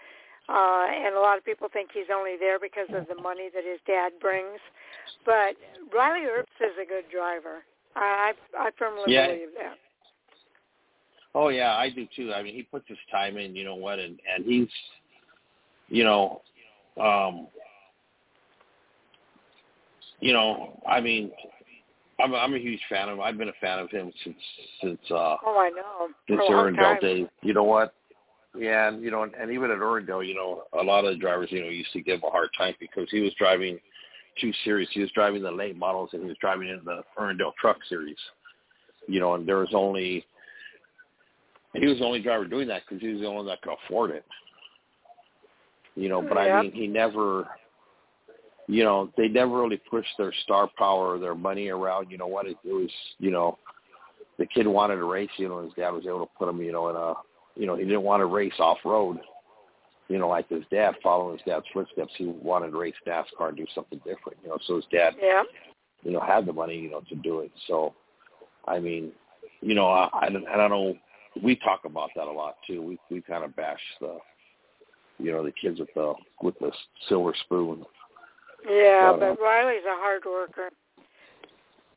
Uh, 0.49 0.87
and 0.89 1.15
a 1.15 1.19
lot 1.19 1.37
of 1.37 1.45
people 1.45 1.67
think 1.71 1.91
he's 1.93 2.09
only 2.13 2.35
there 2.39 2.59
because 2.59 2.87
of 2.89 3.07
the 3.07 3.21
money 3.21 3.49
that 3.53 3.63
his 3.63 3.79
dad 3.85 4.13
brings. 4.19 4.57
But 5.23 5.53
Riley 5.93 6.25
Herbst 6.25 6.57
is 6.59 6.73
a 6.81 6.87
good 6.87 7.05
driver. 7.11 7.63
I 7.95 8.33
I 8.57 8.71
firmly 8.77 9.13
Yeah. 9.13 9.27
believe 9.27 9.49
that. 9.57 9.77
Oh 11.35 11.49
yeah, 11.49 11.75
I 11.75 11.89
do 11.89 12.07
too. 12.15 12.33
I 12.33 12.41
mean, 12.41 12.55
he 12.55 12.63
puts 12.63 12.87
his 12.87 12.97
time 13.11 13.37
in. 13.37 13.55
You 13.55 13.63
know 13.63 13.75
what? 13.75 13.99
And 13.99 14.19
and 14.33 14.43
he's, 14.45 14.67
you 15.87 16.03
know, 16.03 16.41
um, 16.99 17.47
you 20.19 20.33
know, 20.33 20.81
I 20.87 20.99
mean, 20.99 21.31
I'm 22.19 22.33
I'm 22.33 22.55
a 22.55 22.59
huge 22.59 22.81
fan 22.89 23.09
of. 23.09 23.15
him. 23.15 23.21
I've 23.21 23.37
been 23.37 23.49
a 23.49 23.59
fan 23.61 23.77
of 23.77 23.91
him 23.91 24.11
since 24.23 24.37
since 24.81 24.99
uh 25.11 25.37
Oh, 25.45 25.59
I 25.59 25.69
know. 25.69 26.09
since 26.27 26.39
For 26.39 26.53
a 26.53 26.57
long 26.57 26.73
Irwindale 26.73 26.77
time. 26.77 27.01
days. 27.01 27.27
You 27.43 27.53
know 27.53 27.63
what? 27.63 27.93
Yeah, 28.57 28.87
and 28.87 29.03
you 29.03 29.11
know, 29.11 29.23
and, 29.23 29.33
and 29.35 29.51
even 29.51 29.69
at 29.69 29.77
Irwindale, 29.77 30.27
you 30.27 30.33
know, 30.33 30.63
a 30.79 30.83
lot 30.83 31.05
of 31.05 31.13
the 31.13 31.19
drivers, 31.19 31.49
you 31.51 31.61
know, 31.61 31.69
used 31.69 31.93
to 31.93 32.01
give 32.01 32.19
him 32.19 32.23
a 32.27 32.31
hard 32.31 32.49
time 32.57 32.73
because 32.79 33.07
he 33.11 33.19
was 33.19 33.33
driving 33.37 33.79
two 34.41 34.51
series. 34.63 34.89
He 34.91 35.01
was 35.01 35.11
driving 35.11 35.43
the 35.43 35.51
late 35.51 35.77
models 35.77 36.09
and 36.13 36.23
he 36.23 36.27
was 36.27 36.37
driving 36.41 36.69
in 36.69 36.81
the 36.83 37.03
Irwindale 37.17 37.53
Truck 37.59 37.77
Series. 37.87 38.17
You 39.07 39.19
know, 39.19 39.35
and 39.35 39.47
there 39.47 39.57
was 39.57 39.73
only 39.73 40.25
he 41.73 41.85
was 41.85 41.99
the 41.99 42.05
only 42.05 42.21
driver 42.21 42.45
doing 42.45 42.67
that 42.69 42.83
because 42.87 43.01
he 43.01 43.09
was 43.09 43.21
the 43.21 43.27
only 43.27 43.37
one 43.37 43.45
that 43.47 43.61
could 43.61 43.75
afford 43.85 44.11
it. 44.11 44.25
You 45.95 46.09
know, 46.09 46.21
but 46.21 46.37
Yep. 46.37 46.55
I 46.55 46.61
mean, 46.61 46.71
he 46.71 46.87
never, 46.87 47.47
you 48.67 48.83
know, 48.83 49.11
they 49.17 49.27
never 49.27 49.61
really 49.61 49.81
pushed 49.89 50.09
their 50.17 50.33
star 50.43 50.69
power 50.77 51.15
or 51.15 51.19
their 51.19 51.35
money 51.35 51.69
around. 51.69 52.09
You 52.09 52.17
know 52.17 52.27
what? 52.27 52.47
It, 52.47 52.57
it 52.63 52.73
was, 52.73 52.89
you 53.19 53.31
know, 53.31 53.57
the 54.37 54.45
kid 54.45 54.65
wanted 54.65 54.95
to 54.95 55.03
race. 55.03 55.29
You 55.37 55.49
know, 55.49 55.61
his 55.61 55.73
dad 55.73 55.91
was 55.91 56.05
able 56.07 56.25
to 56.25 56.31
put 56.37 56.49
him, 56.49 56.61
you 56.61 56.71
know, 56.71 56.89
in 56.89 56.95
a, 56.95 57.13
you 57.59 57.67
know, 57.67 57.75
he 57.75 57.83
didn't 57.83 58.03
want 58.03 58.21
to 58.21 58.25
race 58.25 58.53
off 58.59 58.77
road. 58.85 59.19
You 60.07 60.17
know, 60.17 60.29
like 60.29 60.49
his 60.49 60.63
dad, 60.71 60.95
following 61.03 61.37
his 61.37 61.45
dad's 61.45 61.65
footsteps, 61.71 62.13
he 62.17 62.25
wanted 62.25 62.71
to 62.71 62.77
race 62.77 62.95
NASCAR 63.05 63.49
and 63.49 63.57
do 63.57 63.65
something 63.75 63.99
different. 63.99 64.39
You 64.41 64.49
know, 64.49 64.57
so 64.65 64.77
his 64.77 64.85
dad 64.91 65.13
Yeah. 65.21 65.43
you 66.03 66.11
know, 66.11 66.21
had 66.21 66.45
the 66.47 66.53
money, 66.53 66.79
you 66.79 66.89
know, 66.89 67.01
to 67.09 67.15
do 67.15 67.41
it. 67.41 67.51
So, 67.67 67.93
I 68.65 68.79
mean, 68.79 69.11
you 69.61 69.75
know, 69.75 69.87
I, 69.87 70.09
I, 70.13 70.29
don't- 70.29 70.47
I 70.47 70.55
don't 70.57 70.71
know. 70.71 70.95
We 71.43 71.57
talk 71.57 71.81
about 71.85 72.09
that 72.15 72.27
a 72.27 72.31
lot 72.31 72.55
too. 72.65 72.81
We 72.81 72.97
we 73.11 73.21
kind 73.21 73.43
of 73.43 73.55
bash 73.55 73.79
the, 74.01 74.17
you 75.19 75.31
know, 75.31 75.43
the 75.43 75.51
kids 75.51 75.79
with 75.79 75.93
the 75.93 76.13
with 76.41 76.57
the 76.59 76.71
silver 77.07 77.33
spoon. 77.45 77.85
Yeah, 78.67 79.11
Well, 79.11 79.19
but 79.19 79.39
uh, 79.39 79.43
Riley's 79.43 79.85
a 79.85 79.95
hard 79.99 80.23
worker. 80.25 80.69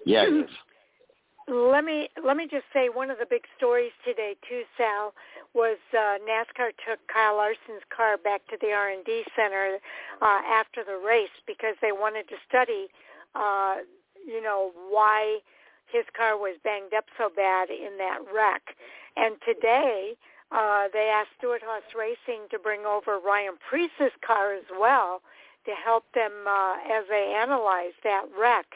Yeah, 0.04 0.24
it 0.24 0.34
is. 0.44 0.50
Let 1.48 1.84
me 1.84 2.08
let 2.24 2.36
me 2.36 2.46
just 2.48 2.64
say 2.72 2.88
one 2.92 3.10
of 3.10 3.18
the 3.18 3.26
big 3.28 3.42
stories 3.56 3.90
today 4.04 4.34
too, 4.48 4.62
Sal, 4.76 5.12
was 5.54 5.78
uh, 5.92 6.16
NASCAR 6.24 6.72
took 6.86 6.98
Kyle 7.12 7.36
Larson's 7.36 7.84
car 7.94 8.16
back 8.16 8.46
to 8.48 8.56
the 8.60 8.72
R 8.72 8.90
and 8.90 9.04
D 9.04 9.24
center 9.36 9.78
uh, 10.20 10.40
after 10.48 10.82
the 10.84 10.96
race 10.96 11.34
because 11.46 11.76
they 11.82 11.92
wanted 11.92 12.28
to 12.28 12.36
study, 12.48 12.88
uh, 13.34 13.76
you 14.26 14.42
know, 14.42 14.72
why 14.88 15.38
his 15.92 16.04
car 16.16 16.38
was 16.38 16.56
banged 16.64 16.94
up 16.94 17.04
so 17.18 17.28
bad 17.34 17.68
in 17.68 17.98
that 17.98 18.20
wreck. 18.32 18.74
And 19.16 19.36
today 19.44 20.16
uh, 20.50 20.88
they 20.92 21.10
asked 21.12 21.30
Stewart 21.38 21.62
Haas 21.64 21.82
Racing 21.96 22.48
to 22.50 22.58
bring 22.58 22.86
over 22.86 23.18
Ryan 23.18 23.54
Preece's 23.60 24.12
car 24.26 24.54
as 24.54 24.64
well 24.78 25.20
to 25.66 25.72
help 25.72 26.04
them 26.14 26.32
uh, 26.46 26.76
as 26.90 27.04
they 27.08 27.34
analyze 27.38 27.94
that 28.04 28.24
wreck 28.38 28.66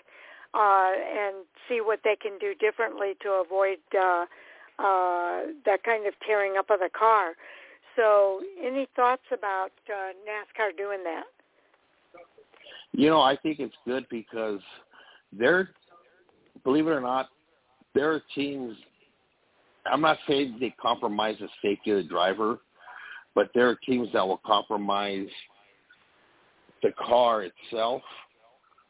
uh, 0.55 0.93
and 0.95 1.45
see 1.69 1.81
what 1.81 2.01
they 2.05 2.17
can 2.17 2.39
do 2.39 2.55
differently 2.55 3.15
to 3.23 3.43
avoid 3.45 3.79
uh, 3.99 4.27
uh, 4.79 5.53
that 5.65 5.83
kind 5.85 6.07
of 6.07 6.15
tearing 6.27 6.57
up 6.59 6.71
of 6.71 6.81
the 6.81 6.91
car. 6.97 7.33
So, 7.97 8.43
any 8.63 8.87
thoughts 8.95 9.23
about 9.33 9.71
uh, 9.89 10.13
NASCAR 10.29 10.77
doing 10.77 11.03
that? 11.05 11.25
You 12.93 13.09
know, 13.09 13.21
I 13.21 13.37
think 13.37 13.59
it's 13.59 13.75
good 13.87 14.07
because 14.11 14.61
they're, 15.33 15.71
believe 16.63 16.87
it 16.87 16.91
or 16.91 17.01
not, 17.01 17.29
there 17.95 18.13
are 18.13 18.23
teams. 18.35 18.77
I'm 19.91 20.01
not 20.01 20.19
saying 20.29 20.59
they 20.61 20.75
compromise 20.81 21.37
the 21.41 21.49
safety 21.63 21.93
of 21.93 21.99
the 21.99 22.03
driver, 22.03 22.59
but 23.35 23.51
there 23.55 23.69
are 23.69 23.77
teams 23.87 24.09
that 24.13 24.27
will 24.27 24.41
compromise 24.45 25.29
the 26.83 26.91
car 26.99 27.45
itself. 27.45 28.03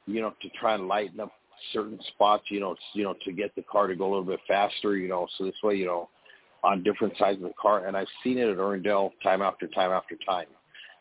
You 0.07 0.20
know, 0.20 0.34
to 0.41 0.49
try 0.61 0.74
and 0.74 0.89
lighten 0.89 1.20
up 1.20 1.32
certain 1.72 1.98
spots. 2.09 2.44
You 2.48 2.61
know, 2.61 2.76
you 2.94 3.04
know, 3.04 3.14
to 3.24 3.32
get 3.32 3.54
the 3.54 3.62
car 3.62 3.86
to 3.86 3.94
go 3.94 4.04
a 4.04 4.11
little 4.11 4.24
bit 4.24 4.40
faster. 4.46 4.96
You 4.96 5.09
know, 5.09 5.26
so 5.36 5.44
this 5.44 5.54
way, 5.62 5.76
you 5.76 5.86
know, 5.86 6.09
on 6.64 6.82
different 6.82 7.16
sides 7.18 7.38
of 7.38 7.48
the 7.48 7.54
car. 7.61 7.86
And 7.86 7.96
I've 7.96 8.07
seen 8.22 8.38
it 8.38 8.48
at 8.48 8.57
Irwindale 8.57 9.12
time 9.22 9.42
after 9.42 9.66
time 9.68 9.92
after 9.92 10.16
time. 10.26 10.46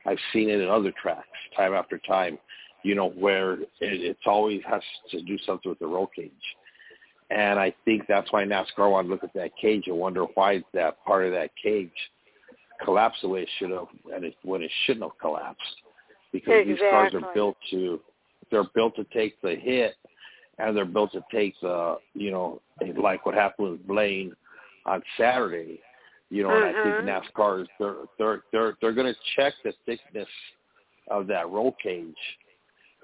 I've 0.06 0.20
seen 0.34 0.50
it 0.50 0.60
at 0.60 0.70
other 0.70 0.94
tracks 1.02 1.28
time 1.56 1.74
after 1.74 1.98
time. 2.00 2.38
You 2.84 2.96
know, 2.96 3.10
where 3.10 3.54
it, 3.54 3.68
it's 3.80 4.28
always 4.28 4.62
has 4.70 4.82
to 5.12 5.22
do 5.22 5.38
something 5.46 5.70
with 5.70 5.80
the 5.80 5.88
roll 5.88 6.08
cage. 6.16 6.32
And 7.32 7.60
I 7.60 7.74
think 7.86 8.04
that's 8.08 8.32
why 8.32 8.44
NASCAR 8.44 8.92
wanted 8.92 9.08
to 9.08 9.14
look 9.14 9.24
at 9.24 9.34
that 9.34 9.52
cage 9.60 9.86
and 9.88 9.98
wonder 9.98 10.26
why 10.36 10.64
that 10.74 11.04
part 11.06 11.26
of 11.26 11.32
that 11.32 11.50
cage 11.62 11.90
collapsed 12.84 13.22
the 13.24 13.30
way 13.30 13.42
it 13.42 13.50
should 13.58 13.72
have, 13.72 13.88
and 14.14 14.26
it, 14.26 14.36
when 14.44 14.62
it 14.62 14.72
shouldn't 14.86 15.04
have 15.04 15.18
collapsed. 15.20 15.82
Because 16.32 16.68
these 16.68 16.78
cars 16.78 17.14
are 17.14 17.34
built 17.34 17.58
to, 17.72 18.00
they're 18.52 18.70
built 18.76 18.96
to 18.98 19.06
take 19.06 19.42
the 19.42 19.56
hit, 19.56 19.96
and 20.58 20.76
they're 20.76 20.86
built 20.86 21.12
to 21.14 21.24
take 21.32 21.54
the, 21.62 21.98
you 22.14 22.32
know, 22.32 22.62
like 22.98 23.26
what 23.26 23.36
happened 23.36 23.72
with 23.72 23.88
Blaine 23.88 24.34
on 24.86 25.02
Saturday. 25.18 25.80
You 26.30 26.44
know, 26.44 26.56
and 26.56 26.66
I 26.66 26.84
think 26.84 26.96
Mhm. 26.98 27.06
NASCAR 27.06 27.62
is 27.62 27.68
they're 27.78 27.96
they're 28.18 28.44
they're 28.52 28.78
they're 28.82 28.94
going 28.94 29.14
to 29.14 29.20
check 29.36 29.54
the 29.64 29.74
thickness 29.86 30.28
of 31.08 31.28
that 31.28 31.50
roll 31.50 31.74
cage, 31.74 32.40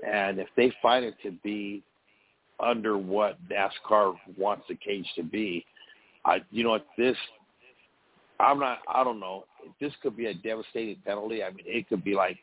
and 0.06 0.40
if 0.40 0.48
they 0.56 0.72
find 0.82 1.06
it 1.06 1.16
to 1.22 1.32
be 1.32 1.84
under 2.60 2.98
what 2.98 3.38
NASCAR 3.48 4.18
wants 4.38 4.68
the 4.68 4.76
cage 4.76 5.08
to 5.16 5.24
be, 5.24 5.66
I 6.26 6.42
you 6.50 6.64
know 6.64 6.80
this 6.98 7.18
I'm 8.40 8.60
not 8.60 8.80
I 8.88 9.04
don't 9.04 9.20
know. 9.20 9.46
This 9.80 9.94
could 10.02 10.18
be 10.18 10.26
a 10.26 10.34
devastating 10.34 10.98
penalty. 11.06 11.44
I 11.44 11.52
mean, 11.52 11.66
it 11.68 11.88
could 11.90 12.04
be 12.04 12.16
like 12.16 12.40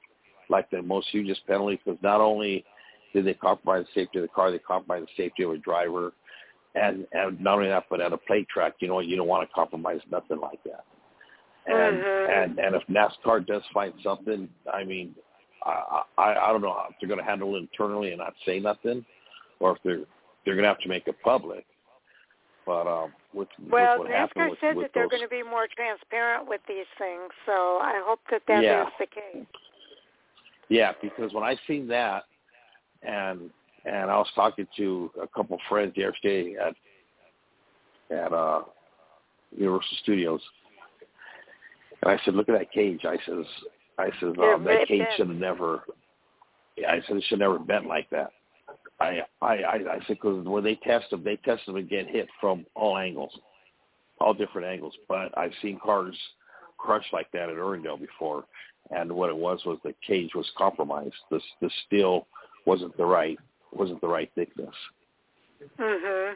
like 0.48 0.70
the 0.70 0.80
most 0.80 1.08
hugest 1.08 1.46
penalty 1.46 1.80
because 1.84 2.00
not 2.02 2.20
only 2.20 2.64
did 3.12 3.24
they 3.24 3.34
compromise 3.34 3.86
the 3.86 4.02
safety 4.02 4.18
of 4.18 4.22
the 4.22 4.28
car, 4.28 4.50
they 4.50 4.58
compromised 4.58 5.08
the 5.08 5.22
safety 5.22 5.42
of 5.42 5.50
a 5.52 5.58
driver, 5.58 6.12
and 6.74 7.06
and 7.12 7.40
not 7.40 7.58
only 7.58 7.68
that, 7.68 7.84
but 7.90 8.00
at 8.00 8.12
a 8.12 8.18
plate 8.18 8.48
track, 8.48 8.74
you 8.80 8.88
know 8.88 9.00
you 9.00 9.16
don't 9.16 9.28
want 9.28 9.48
to 9.48 9.54
compromise 9.54 10.00
nothing 10.10 10.40
like 10.40 10.62
that. 10.64 10.84
And 11.66 11.98
Mhm. 11.98 12.42
and 12.42 12.58
and 12.58 12.74
if 12.74 12.82
NASCAR 12.88 13.46
does 13.46 13.62
find 13.72 13.92
something, 14.02 14.48
I 14.72 14.84
mean, 14.84 15.14
I 15.64 16.02
I, 16.16 16.34
I 16.34 16.52
don't 16.52 16.62
know 16.62 16.76
if 16.88 16.96
they're 17.00 17.08
going 17.08 17.20
to 17.20 17.26
handle 17.26 17.54
it 17.56 17.58
internally 17.58 18.10
and 18.10 18.18
not 18.18 18.34
say 18.46 18.58
nothing, 18.60 19.04
or 19.60 19.72
if 19.76 19.82
they're 19.82 20.04
they're 20.44 20.54
going 20.54 20.64
to 20.64 20.68
have 20.68 20.80
to 20.80 20.88
make 20.88 21.06
it 21.06 21.16
public. 21.22 21.66
But 22.64 22.86
um, 22.86 23.12
with, 23.32 23.48
Well, 23.70 24.00
with 24.00 24.10
NASCAR 24.10 24.50
with, 24.50 24.58
said 24.60 24.76
with 24.76 24.84
that 24.84 24.90
they're 24.94 25.04
those, 25.04 25.10
going 25.10 25.22
to 25.22 25.28
be 25.28 25.42
more 25.42 25.66
transparent 25.74 26.46
with 26.48 26.60
these 26.68 26.86
things, 26.98 27.30
so 27.46 27.78
I 27.80 28.02
hope 28.04 28.20
that 28.30 28.42
that 28.46 28.58
is 28.58 28.64
Yeah. 28.64 28.88
the 28.98 29.06
case. 29.06 29.46
Yeah, 30.68 30.92
because 31.00 31.32
when 31.32 31.44
I 31.44 31.56
seen 31.66 31.88
that, 31.88 32.24
and 33.02 33.50
and 33.84 34.10
I 34.10 34.16
was 34.18 34.28
talking 34.34 34.66
to 34.76 35.10
a 35.22 35.26
couple 35.28 35.58
friends 35.68 35.94
yesterday 35.96 36.56
at 36.56 36.74
at 38.14 38.32
uh, 38.32 38.62
Universal 39.56 39.96
Studios, 40.02 40.40
and 42.02 42.10
I 42.10 42.18
said, 42.24 42.34
"Look 42.34 42.48
at 42.48 42.58
that 42.58 42.72
cage." 42.72 43.00
I 43.04 43.16
says, 43.26 43.44
"I 43.98 44.10
says 44.20 44.34
um, 44.40 44.64
that 44.64 44.88
cage 44.88 45.06
should 45.16 45.28
have 45.28 45.36
never." 45.36 45.82
Yeah, 46.76 46.92
I 46.92 47.00
said 47.06 47.16
it 47.16 47.24
should 47.28 47.40
never 47.40 47.58
bent 47.58 47.86
like 47.86 48.08
that. 48.10 48.30
I 49.00 49.20
I 49.40 49.54
I, 49.54 49.74
I 49.74 49.98
said 50.06 50.16
because 50.16 50.44
when 50.46 50.64
they 50.64 50.76
test 50.76 51.10
them, 51.10 51.24
they 51.24 51.36
test 51.36 51.66
them 51.66 51.76
and 51.76 51.88
get 51.88 52.08
hit 52.08 52.28
from 52.40 52.66
all 52.74 52.98
angles, 52.98 53.32
all 54.20 54.34
different 54.34 54.68
angles. 54.68 54.94
But 55.08 55.36
I've 55.36 55.52
seen 55.62 55.78
cars 55.82 56.16
crushed 56.78 57.12
like 57.12 57.30
that 57.32 57.48
at 57.48 57.56
Irwindale 57.56 58.00
before, 58.00 58.44
and 58.90 59.12
what 59.12 59.30
it 59.30 59.36
was 59.36 59.60
was 59.64 59.78
the 59.84 59.94
cage 60.06 60.30
was 60.34 60.50
compromised. 60.56 61.14
The 61.30 61.40
the 61.60 61.70
steel 61.86 62.26
wasn't 62.68 62.94
the 62.96 63.04
right 63.18 63.38
wasn't 63.72 64.00
the 64.00 64.08
right 64.16 64.30
thickness. 64.34 64.74
Mhm. 65.78 66.34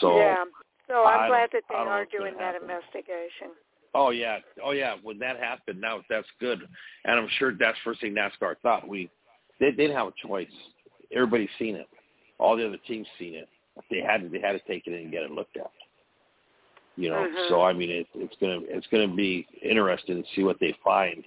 So 0.00 0.16
yeah. 0.18 0.44
So 0.88 1.04
I'm 1.04 1.20
I 1.20 1.28
glad 1.28 1.50
that 1.52 1.62
they 1.68 1.74
I 1.74 1.78
don't 1.78 1.86
know 1.86 1.92
are 1.92 2.04
doing 2.06 2.34
that 2.38 2.54
happen. 2.54 2.62
investigation. 2.70 3.50
oh 3.94 4.10
yeah 4.10 4.38
oh 4.64 4.72
yeah 4.72 4.96
when 5.02 5.18
that 5.18 5.36
happened 5.38 5.80
now 5.80 6.00
that's 6.08 6.26
good, 6.40 6.60
and 7.04 7.14
I'm 7.20 7.28
sure 7.38 7.52
that's 7.52 7.78
the 7.78 7.90
first 7.90 8.00
thing 8.00 8.14
NASCAR 8.14 8.54
thought 8.62 8.88
we 8.88 9.10
they 9.58 9.70
they 9.70 9.76
didn't 9.86 9.96
have 9.96 10.08
a 10.08 10.26
choice. 10.26 10.54
Everybody's 11.12 11.54
seen 11.58 11.74
it. 11.76 11.88
all 12.38 12.56
the 12.56 12.66
other 12.66 12.78
teams 12.86 13.06
seen 13.18 13.34
it. 13.34 13.48
They 13.90 14.00
had 14.00 14.22
to 14.22 14.28
they 14.28 14.40
had 14.40 14.52
to 14.52 14.60
take 14.66 14.86
it 14.86 14.92
in 14.94 15.00
and 15.04 15.12
get 15.12 15.22
it 15.22 15.30
looked 15.30 15.56
at. 15.56 15.70
You 16.96 17.08
know, 17.10 17.22
Mhm. 17.26 17.48
so 17.48 17.62
I 17.62 17.72
mean, 17.72 17.90
it, 17.90 18.06
it's 18.14 18.36
gonna 18.40 18.60
it's 18.76 18.86
gonna 18.88 19.14
be 19.26 19.46
interesting 19.62 20.22
to 20.22 20.28
see 20.34 20.42
what 20.42 20.58
they 20.60 20.72
find, 20.84 21.22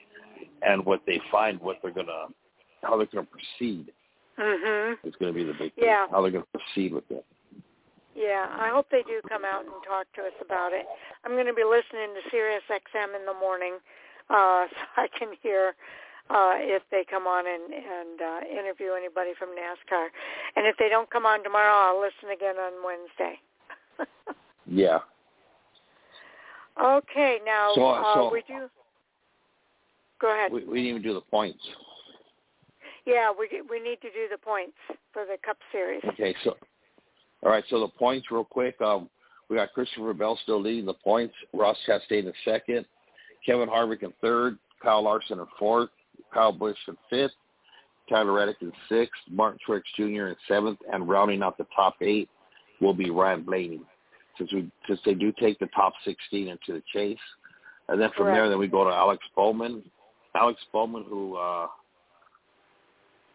and 0.61 0.85
what 0.85 1.01
they 1.05 1.19
find, 1.31 1.59
what 1.59 1.77
they're 1.81 1.91
gonna 2.01 2.27
how 2.83 2.97
they're 2.97 3.07
gonna 3.07 3.27
proceed. 3.27 3.91
Mhm. 4.37 4.97
It's 5.03 5.15
gonna 5.17 5.33
be 5.33 5.43
the 5.43 5.53
big 5.53 5.73
thing. 5.73 5.85
Yeah. 5.85 6.07
How 6.11 6.21
they're 6.21 6.31
gonna 6.31 6.45
proceed 6.53 6.93
with 6.93 7.09
it. 7.11 7.25
Yeah, 8.15 8.45
I 8.59 8.69
hope 8.69 8.87
they 8.91 9.01
do 9.03 9.21
come 9.27 9.43
out 9.43 9.65
and 9.65 9.73
talk 9.87 10.05
to 10.15 10.21
us 10.21 10.37
about 10.39 10.71
it. 10.71 10.85
I'm 11.25 11.31
going 11.31 11.47
to 11.47 11.53
be 11.53 11.63
listening 11.63 12.13
to 12.13 12.21
Sirius 12.29 12.61
XM 12.69 13.15
in 13.19 13.25
the 13.25 13.33
morning, 13.33 13.81
uh, 14.29 14.67
so 14.69 15.01
I 15.01 15.07
can 15.17 15.29
hear 15.41 15.73
uh, 16.29 16.53
if 16.61 16.83
they 16.91 17.03
come 17.09 17.25
on 17.25 17.45
and, 17.47 17.73
and 17.73 18.21
uh, 18.21 18.39
interview 18.45 18.93
anybody 18.93 19.31
from 19.37 19.49
NASCAR. 19.49 20.07
And 20.55 20.67
if 20.67 20.77
they 20.77 20.89
don't 20.89 21.09
come 21.09 21.25
on 21.25 21.43
tomorrow, 21.43 21.73
I'll 21.73 21.99
listen 21.99 22.29
again 22.29 22.55
on 22.57 22.73
Wednesday. 22.85 23.39
Yeah. 24.65 24.99
okay, 26.81 27.39
now 27.45 27.73
So- 27.75 27.85
uh, 27.85 28.13
so- 28.13 28.31
we 28.31 28.43
do. 28.47 28.69
Go 30.21 30.31
ahead. 30.31 30.53
We, 30.53 30.63
we 30.63 30.75
didn't 30.77 30.85
even 30.89 31.01
do 31.01 31.13
the 31.13 31.21
points. 31.21 31.59
Yeah, 33.05 33.31
we 33.37 33.47
we 33.69 33.79
need 33.79 34.01
to 34.01 34.09
do 34.09 34.27
the 34.31 34.37
points 34.37 34.77
for 35.11 35.25
the 35.25 35.37
Cup 35.45 35.57
Series. 35.71 36.01
Okay, 36.13 36.35
so 36.43 36.55
all 37.43 37.51
right, 37.51 37.63
so 37.69 37.79
the 37.79 37.87
points 37.87 38.27
real 38.31 38.45
quick. 38.45 38.79
Um, 38.81 39.09
we 39.49 39.57
got 39.57 39.73
Christopher 39.73 40.13
Bell 40.13 40.39
still 40.43 40.61
leading 40.61 40.85
the 40.85 40.93
points. 40.93 41.33
Ross 41.53 41.77
Chastain 41.87 42.25
in 42.25 42.33
second, 42.45 42.85
Kevin 43.45 43.67
Harvick 43.67 44.03
in 44.03 44.13
third, 44.21 44.57
Kyle 44.81 45.03
Larson 45.03 45.39
in 45.39 45.45
fourth, 45.59 45.89
Kyle 46.33 46.53
Busch 46.53 46.77
in 46.87 46.97
fifth, 47.09 47.33
Tyler 48.09 48.33
Reddick 48.33 48.57
in 48.61 48.71
sixth, 48.89 49.19
Martin 49.29 49.59
Truex 49.67 49.81
Jr. 49.95 50.27
in 50.27 50.35
seventh, 50.47 50.79
and 50.91 51.07
rounding 51.07 51.43
out 51.43 51.57
the 51.57 51.67
top 51.75 51.95
eight 52.01 52.29
will 52.81 52.93
be 52.93 53.09
Ryan 53.09 53.43
Blaney. 53.43 53.81
Since 54.37 54.51
we 54.53 54.71
since 54.87 54.99
they 55.05 55.13
do 55.13 55.31
take 55.39 55.59
the 55.59 55.67
top 55.75 55.93
sixteen 56.05 56.47
into 56.47 56.73
the 56.73 56.83
chase, 56.93 57.17
and 57.87 58.01
then 58.01 58.09
from 58.17 58.27
there, 58.27 58.49
then 58.49 58.57
we 58.57 58.67
go 58.67 58.83
to 58.83 58.89
Alex 58.89 59.23
Bowman. 59.35 59.83
Alex 60.35 60.59
Bowman, 60.71 61.05
who 61.07 61.35
uh, 61.35 61.67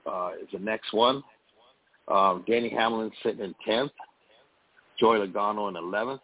uh, 0.09 0.31
is 0.43 0.49
the 0.53 0.59
next 0.59 0.93
one. 0.93 1.23
Um, 2.09 2.45
Danny 2.47 2.71
Hamlin 2.71 3.11
sitting 3.23 3.45
in 3.45 3.55
tenth. 3.67 3.93
Joey 4.99 5.19
Logano 5.19 5.69
in 5.69 5.77
eleventh. 5.77 6.21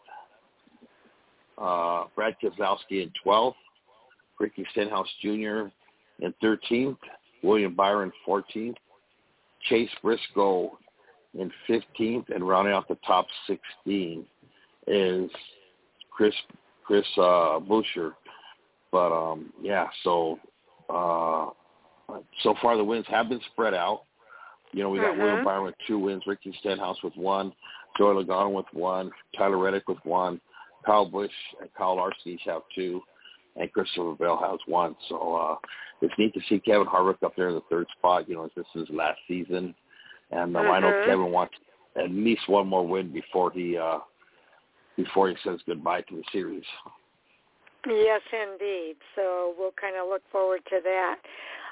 Uh, 1.59 2.05
Brad 2.15 2.37
Keselowski 2.43 3.03
in 3.03 3.13
twelfth. 3.23 3.57
Ricky 4.41 4.67
Stenhouse 4.73 5.09
Jr. 5.23 5.69
in 6.21 6.35
thirteenth. 6.41 6.99
William 7.43 7.75
Byron 7.75 8.13
fourteenth. 8.25 8.77
Chase 9.69 9.91
Briscoe 10.03 10.77
in 11.39 11.51
fifteenth, 11.67 12.27
and 12.35 12.47
rounding 12.47 12.75
out 12.75 12.89
the 12.89 12.99
top 13.07 13.27
sixteen 13.47 14.25
is 14.87 15.31
Chris 16.11 16.35
Chris 16.85 17.07
uh, 17.19 17.61
Boucher. 17.61 18.15
But 18.91 19.13
um, 19.13 19.53
yeah, 19.63 19.87
so 20.03 20.39
uh, 20.89 21.51
so 22.43 22.55
far 22.61 22.77
the 22.77 22.85
wins 22.85 23.07
have 23.09 23.29
been 23.29 23.41
spread 23.53 23.75
out. 23.75 24.03
You 24.73 24.83
know, 24.83 24.91
we 24.91 24.99
got 24.99 25.15
Mhm. 25.15 25.19
William 25.19 25.45
Byron 25.45 25.65
with 25.65 25.79
two 25.87 25.99
wins, 25.99 26.27
Ricky 26.27 26.53
Stenhouse 26.61 27.01
with 27.03 27.17
one, 27.17 27.55
Joey 27.97 28.25
Logano 28.25 28.53
with 28.53 28.73
one, 28.73 29.13
Tyler 29.37 29.59
Reddick 29.59 29.89
with 29.89 30.05
one, 30.05 30.41
Kyle 30.85 31.07
Busch 31.07 31.33
and 31.61 31.73
Kyle 31.75 31.97
Larson 31.97 32.33
each 32.33 32.43
have 32.43 32.63
two, 32.75 33.03
and 33.57 33.73
Christopher 33.73 34.15
Bell 34.15 34.37
has 34.37 34.59
one. 34.67 34.97
So 35.09 35.35
uh, 35.35 35.57
it's 36.01 36.15
neat 36.19 36.35
to 36.35 36.41
see 36.49 36.59
Kevin 36.59 36.87
Harvick 36.87 37.23
up 37.23 37.37
there 37.37 37.49
in 37.49 37.55
the 37.55 37.61
third 37.63 37.87
spot. 37.97 38.29
You 38.29 38.35
know, 38.35 38.51
this 38.55 38.67
is 38.75 38.89
his 38.89 38.91
last 38.91 39.21
season, 39.29 39.75
and 40.31 40.57
um, 40.57 40.71
I 40.71 40.81
know 40.81 40.93
Mhm. 40.93 41.05
Kevin 41.05 41.31
wants 41.31 41.55
at 41.97 42.11
least 42.11 42.49
one 42.49 42.67
more 42.67 42.87
win 42.87 43.13
before 43.13 43.51
he 43.53 43.79
uh, 43.79 44.01
before 44.97 45.29
he 45.29 45.37
says 45.45 45.61
goodbye 45.67 46.03
to 46.03 46.17
the 46.17 46.25
series. 46.33 46.65
Yes, 47.87 48.23
indeed. 48.33 48.97
So 49.15 49.55
we'll 49.59 49.73
kind 49.73 49.97
of 49.97 50.09
look 50.09 50.23
forward 50.31 50.65
to 50.67 50.81
that. 50.81 51.19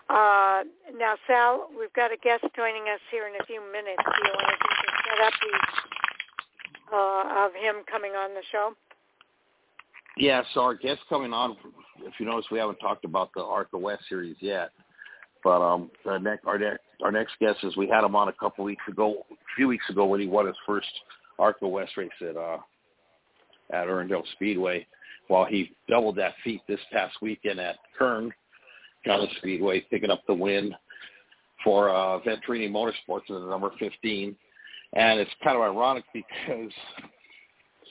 Uh, 0.09 0.63
now, 0.99 1.15
Sal, 1.27 1.69
we've 1.79 1.93
got 1.95 2.13
a 2.13 2.17
guest 2.17 2.45
joining 2.57 2.83
us 2.83 3.01
here 3.11 3.27
in 3.27 3.35
a 3.41 3.45
few 3.47 3.61
minutes. 3.61 4.03
Do 4.05 4.13
you 4.25 4.33
want 4.35 4.59
to 4.59 4.93
set 5.09 5.27
up 5.27 5.33
the, 6.91 6.97
uh, 6.97 7.47
of 7.47 7.53
him 7.55 7.83
coming 7.91 8.13
on 8.13 8.35
the 8.35 8.43
show? 8.51 8.75
Yeah, 10.17 10.43
so 10.53 10.61
our 10.61 10.75
guest 10.75 11.01
coming 11.09 11.33
on, 11.33 11.57
if 12.01 12.15
you 12.19 12.27
notice, 12.27 12.47
we 12.51 12.59
haven't 12.59 12.77
talked 12.77 13.05
about 13.05 13.31
the 13.35 13.43
ARCA 13.43 13.79
West 13.79 14.03
series 14.09 14.37
yet. 14.41 14.71
But 15.43 15.61
um, 15.61 15.91
our 16.07 16.19
next 16.19 16.47
our 16.47 16.59
next 16.59 16.83
our 17.03 17.11
next 17.11 17.33
guest 17.41 17.59
is 17.65 17.77
we 17.77 17.89
had 17.89 18.05
him 18.05 18.15
on 18.15 18.29
a 18.29 18.33
couple 18.33 18.65
weeks 18.65 18.83
ago, 18.87 19.27
a 19.31 19.35
few 19.57 19.67
weeks 19.69 19.89
ago 19.91 20.05
when 20.05 20.21
he 20.21 20.29
won 20.29 20.47
his 20.47 20.57
first 20.67 20.87
ARCA 21.39 21.67
West 21.67 21.97
race 21.97 22.11
at 22.21 22.37
uh, 22.37 22.59
at 23.73 23.89
Irwindale 23.89 24.23
Speedway. 24.35 24.87
While 25.29 25.45
he 25.45 25.73
doubled 25.89 26.17
that 26.17 26.35
feat 26.45 26.61
this 26.69 26.81
past 26.93 27.17
weekend 27.23 27.59
at 27.59 27.77
Kern 27.99 28.33
County 29.05 29.31
Speedway, 29.39 29.81
picking 29.91 30.11
up 30.11 30.23
the 30.27 30.35
win 30.35 30.75
for 31.65 31.91
uh, 31.91 32.21
Venturini 32.21 32.71
Motorsports 32.71 33.29
in 33.29 33.35
the 33.37 33.47
number 33.51 33.71
15. 33.79 34.37
And 34.95 35.21
it's 35.21 35.31
kind 35.43 35.57
of 35.57 35.63
ironic 35.63 36.05
because 36.13 36.71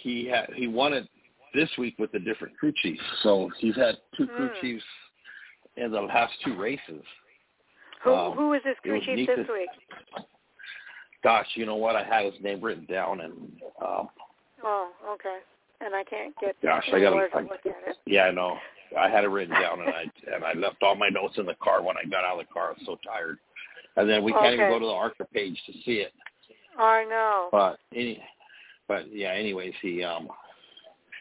he 0.03 0.25
had 0.27 0.49
he 0.55 0.67
won 0.67 0.93
it 0.93 1.07
this 1.53 1.69
week 1.77 1.95
with 1.99 2.13
a 2.13 2.19
different 2.19 2.57
crew 2.57 2.71
chief. 2.81 2.99
So 3.23 3.49
he's 3.57 3.75
had 3.75 3.95
two 4.15 4.27
crew 4.27 4.49
Hmm. 4.49 4.61
chiefs 4.61 4.83
in 5.77 5.91
the 5.91 6.01
last 6.01 6.33
two 6.45 6.55
races. 6.57 7.03
Who, 8.03 8.13
Um, 8.13 8.33
who 8.33 8.53
is 8.53 8.61
his 8.63 8.75
crew 8.81 8.93
was 8.95 9.03
chief 9.03 9.15
neat 9.15 9.27
this 9.35 9.47
week? 9.47 9.69
Gosh, 11.23 11.47
you 11.55 11.65
know 11.65 11.75
what? 11.75 11.95
I 11.95 12.03
had 12.03 12.31
his 12.31 12.41
name 12.43 12.61
written 12.61 12.85
down, 12.85 13.21
and 13.21 13.33
um, 13.85 14.09
Oh, 14.63 14.89
okay. 15.13 15.37
And 15.83 15.95
I 15.95 16.03
can't 16.03 16.35
get 16.39 16.55
Gosh, 16.61 16.87
I 16.93 16.99
gotta- 16.99 17.29
to 17.29 17.39
look 17.41 17.65
at 17.65 17.87
it. 17.87 17.97
yeah, 18.05 18.25
I 18.25 18.31
know. 18.31 18.59
I 18.99 19.09
had 19.09 19.23
it 19.23 19.27
written 19.27 19.59
down, 19.59 19.79
and 19.81 19.89
I 19.89 20.33
and 20.33 20.43
I 20.43 20.53
left 20.53 20.83
all 20.83 20.95
my 20.95 21.09
notes 21.09 21.37
in 21.37 21.45
the 21.45 21.55
car 21.55 21.81
when 21.81 21.95
I 21.97 22.07
got 22.09 22.25
out 22.25 22.39
of 22.39 22.47
the 22.47 22.53
car. 22.53 22.69
I 22.69 22.71
was 22.71 22.81
so 22.85 22.97
tired. 23.05 23.37
And 23.97 24.09
then 24.09 24.23
we 24.23 24.31
can't 24.31 24.53
even 24.53 24.69
go 24.69 24.79
to 24.79 24.85
the 24.85 24.91
ARCA 24.91 25.25
page 25.33 25.61
to 25.65 25.73
see 25.85 25.97
it. 25.97 26.13
I 26.77 27.03
know. 27.05 27.49
But 27.51 27.79
any, 27.93 28.21
but 28.87 29.13
yeah. 29.13 29.31
Anyways, 29.31 29.73
he 29.81 30.03
um, 30.03 30.29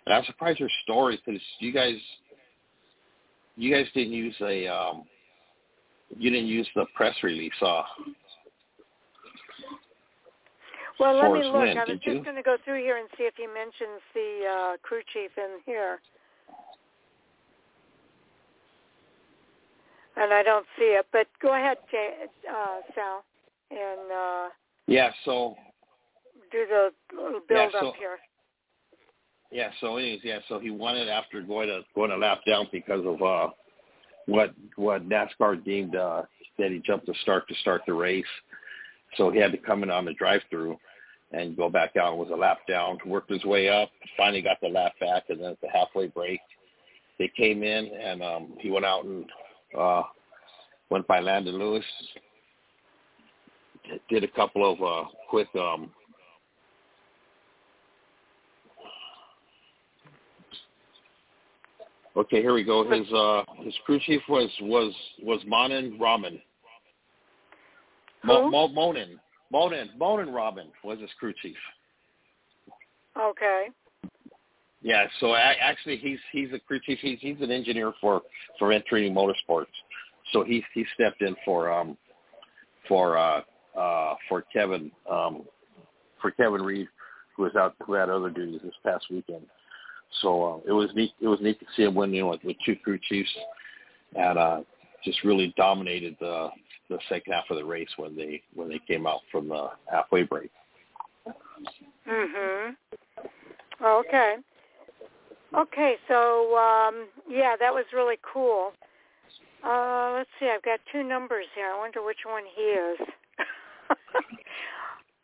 and 0.06 0.14
I'm 0.14 0.24
surprised 0.24 0.60
your 0.60 0.68
story 0.84 1.20
because 1.24 1.40
you 1.58 1.72
guys, 1.72 1.96
you 3.56 3.72
guys 3.72 3.86
didn't 3.94 4.12
use 4.12 4.34
a 4.40 4.68
um, 4.68 5.04
you 6.16 6.30
didn't 6.30 6.46
use 6.46 6.68
the 6.74 6.86
press 6.94 7.14
release. 7.22 7.52
Uh, 7.60 7.82
Well, 11.00 11.16
let 11.16 11.32
me 11.32 11.42
look. 11.44 11.54
Lynn, 11.64 11.78
I 11.78 11.84
was 11.88 11.98
just 12.04 12.24
going 12.24 12.36
to 12.36 12.42
go 12.42 12.56
through 12.62 12.82
here 12.82 12.98
and 12.98 13.08
see 13.16 13.24
if 13.24 13.32
he 13.34 13.46
mentions 13.46 14.04
the 14.12 14.44
uh, 14.44 14.76
crew 14.82 15.00
chief 15.14 15.30
in 15.38 15.58
here. 15.64 15.98
And 20.20 20.34
I 20.34 20.42
don't 20.42 20.66
see 20.78 20.84
it, 20.98 21.06
but 21.12 21.26
go 21.40 21.54
ahead, 21.54 21.78
Jay, 21.90 22.10
uh, 22.46 22.80
Sal, 22.94 23.24
and 23.70 24.12
uh, 24.12 24.48
yeah. 24.86 25.10
So 25.24 25.54
do 26.52 26.66
the 26.68 26.90
little 27.16 27.40
Yeah, 27.48 27.68
build 27.68 27.72
so- 27.80 27.88
up 27.88 27.94
here. 27.96 28.18
Yeah, 29.52 29.70
so 29.80 29.96
anyways, 29.96 30.20
yeah, 30.22 30.38
so 30.48 30.60
he 30.60 30.70
won 30.70 30.96
it 30.96 31.08
after 31.08 31.40
going 31.42 31.70
a 31.70 31.80
going 31.94 32.12
a 32.12 32.16
lap 32.16 32.40
down 32.46 32.68
because 32.70 33.04
of 33.04 33.20
uh 33.20 33.48
what 34.26 34.54
what 34.76 35.08
NASCAR 35.08 35.64
deemed 35.64 35.96
uh 35.96 36.22
that 36.58 36.70
he 36.70 36.78
jumped 36.86 37.06
the 37.06 37.14
start 37.22 37.48
to 37.48 37.54
start 37.56 37.82
the 37.86 37.94
race. 37.94 38.24
So 39.16 39.30
he 39.30 39.40
had 39.40 39.50
to 39.52 39.58
come 39.58 39.82
in 39.82 39.90
on 39.90 40.04
the 40.04 40.12
drive 40.12 40.42
through 40.50 40.76
and 41.32 41.56
go 41.56 41.68
back 41.68 41.96
out 41.96 42.10
and 42.10 42.20
was 42.20 42.30
a 42.30 42.36
lap 42.36 42.58
down, 42.68 42.98
worked 43.04 43.30
his 43.30 43.44
way 43.44 43.68
up, 43.68 43.90
finally 44.16 44.40
got 44.42 44.60
the 44.60 44.68
lap 44.68 44.92
back 45.00 45.24
and 45.30 45.40
then 45.40 45.50
at 45.52 45.60
the 45.60 45.68
halfway 45.72 46.06
break 46.08 46.40
they 47.18 47.28
came 47.36 47.64
in 47.64 47.86
and 47.86 48.22
um 48.22 48.52
he 48.60 48.70
went 48.70 48.84
out 48.84 49.04
and 49.04 49.24
uh 49.78 50.02
went 50.90 51.06
by 51.06 51.20
Landon 51.20 51.58
Lewis 51.58 51.84
did 54.08 54.24
a 54.24 54.28
couple 54.28 54.70
of 54.70 54.82
uh 54.82 55.08
quick 55.28 55.48
um 55.56 55.90
Okay, 62.16 62.42
here 62.42 62.52
we 62.52 62.64
go. 62.64 62.88
His 62.90 63.10
uh 63.12 63.42
his 63.62 63.74
crew 63.86 64.00
chief 64.00 64.20
was 64.28 64.50
was 64.62 64.92
was 65.22 65.40
Monin 65.46 65.96
Raman. 65.98 66.40
Mo? 68.24 68.50
Mo, 68.50 68.68
Monin. 68.68 69.18
Monin 69.50 69.90
Monin 69.96 70.32
Robin 70.32 70.66
was 70.82 70.98
his 70.98 71.10
crew 71.18 71.32
chief. 71.40 71.56
Okay. 73.18 73.68
Yeah, 74.83 75.07
so 75.18 75.35
a- 75.35 75.39
actually 75.39 75.97
he's 75.99 76.18
he's 76.33 76.53
a 76.53 76.59
crew 76.59 76.81
chief. 76.81 76.99
He's 77.01 77.18
he's 77.20 77.41
an 77.41 77.51
engineer 77.51 77.93
for 78.01 78.22
for 78.59 78.68
Venturini 78.68 79.12
Motorsports. 79.12 79.66
So 80.33 80.43
he 80.43 80.64
he 80.74 80.85
stepped 80.95 81.22
in 81.22 81.37
for 81.45 81.70
um 81.70 81.97
for 82.89 83.18
uh 83.18 83.43
uh 83.78 84.14
for 84.28 84.43
Kevin 84.53 84.91
um 85.11 85.43
for 86.20 86.31
Kevin 86.31 86.62
Reed 86.62 86.89
who 87.37 87.45
was 87.45 87.57
out 87.57 87.74
who 87.87 87.95
had 87.95 88.09
other 88.09 88.31
duties 88.31 88.61
this 88.62 88.74
past 88.85 89.07
weekend. 89.11 89.47
So 90.22 90.45
uh, 90.45 90.68
it 90.68 90.72
was 90.72 90.91
neat. 90.95 91.12
It 91.20 91.28
was 91.28 91.41
neat 91.41 91.59
to 91.61 91.66
see 91.76 91.85
him 91.85 91.95
win, 91.95 92.12
you 92.12 92.22
know, 92.22 92.28
with, 92.28 92.45
with 92.45 92.57
two 92.66 92.76
crew 92.76 92.99
chiefs, 93.09 93.31
and 94.16 94.39
uh, 94.39 94.61
just 95.05 95.22
really 95.24 95.55
dominated 95.57 96.16
the 96.20 96.49
the 96.89 96.99
second 97.09 97.33
half 97.33 97.45
of 97.51 97.57
the 97.57 97.64
race 97.64 97.89
when 97.97 98.16
they 98.16 98.43
when 98.55 98.68
they 98.68 98.81
came 98.87 99.07
out 99.07 99.20
from 99.31 99.49
the 99.49 99.68
halfway 99.91 100.24
break. 100.24 100.51
Mhm. 102.09 102.76
Okay. 103.83 104.37
Okay, 105.57 105.96
so 106.07 106.57
um 106.57 107.09
yeah, 107.28 107.57
that 107.59 107.72
was 107.72 107.84
really 107.92 108.18
cool. 108.32 108.72
Uh 109.64 110.14
let's 110.16 110.30
see, 110.38 110.46
I've 110.46 110.62
got 110.62 110.78
two 110.92 111.03
numbers 111.03 111.46
here. 111.55 111.66
I 111.66 111.78
wonder 111.78 112.05
which 112.05 112.24
one 112.24 112.44
he 112.55 112.62
is. 112.62 112.98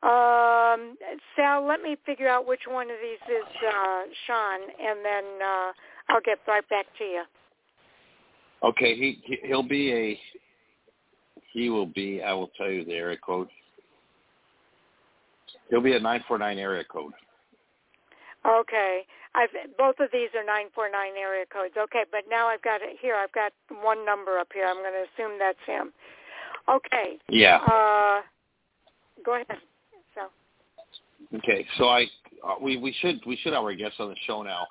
um 0.02 0.96
Sal, 1.36 1.64
let 1.66 1.80
me 1.80 1.96
figure 2.04 2.28
out 2.28 2.46
which 2.46 2.66
one 2.68 2.90
of 2.90 2.96
these 3.00 3.22
is 3.28 3.46
uh 3.66 4.02
Sean 4.26 4.62
and 4.62 5.04
then 5.04 5.24
uh 5.42 5.72
I'll 6.08 6.20
get 6.24 6.38
right 6.48 6.68
back 6.68 6.86
to 6.98 7.04
you. 7.04 7.22
Okay, 8.64 8.96
he 8.96 9.38
he'll 9.44 9.62
be 9.62 9.92
a 9.92 10.18
he 11.52 11.70
will 11.70 11.86
be 11.86 12.20
I 12.22 12.32
will 12.32 12.50
tell 12.56 12.70
you 12.70 12.84
the 12.84 12.94
area 12.94 13.18
code. 13.24 13.48
He'll 15.70 15.80
be 15.80 15.94
a 15.94 16.00
nine 16.00 16.24
four 16.26 16.38
nine 16.38 16.58
area 16.58 16.82
code. 16.84 17.12
Okay. 18.46 19.02
I've 19.34 19.50
both 19.76 19.96
of 20.00 20.08
these 20.12 20.30
are 20.34 20.44
949 20.44 20.92
area 21.20 21.44
codes. 21.52 21.74
Okay, 21.76 22.04
but 22.10 22.22
now 22.30 22.48
I've 22.48 22.62
got 22.62 22.80
it 22.80 22.96
here. 23.00 23.14
I've 23.14 23.32
got 23.32 23.52
one 23.82 24.04
number 24.06 24.38
up 24.38 24.48
here. 24.54 24.64
I'm 24.66 24.76
going 24.76 24.94
to 24.94 25.04
assume 25.12 25.38
that's 25.38 25.58
him. 25.66 25.92
Okay. 26.68 27.18
Yeah. 27.28 27.58
Uh 27.66 28.22
go 29.24 29.34
ahead. 29.34 29.46
So. 30.14 31.38
Okay, 31.38 31.66
so 31.76 31.88
I 31.88 32.06
uh, 32.46 32.54
we 32.60 32.76
we 32.76 32.94
should 33.00 33.20
we 33.26 33.36
should 33.36 33.52
have 33.52 33.62
our 33.62 33.74
guest 33.74 33.94
on 33.98 34.08
the 34.08 34.16
show 34.26 34.42
now 34.42 34.66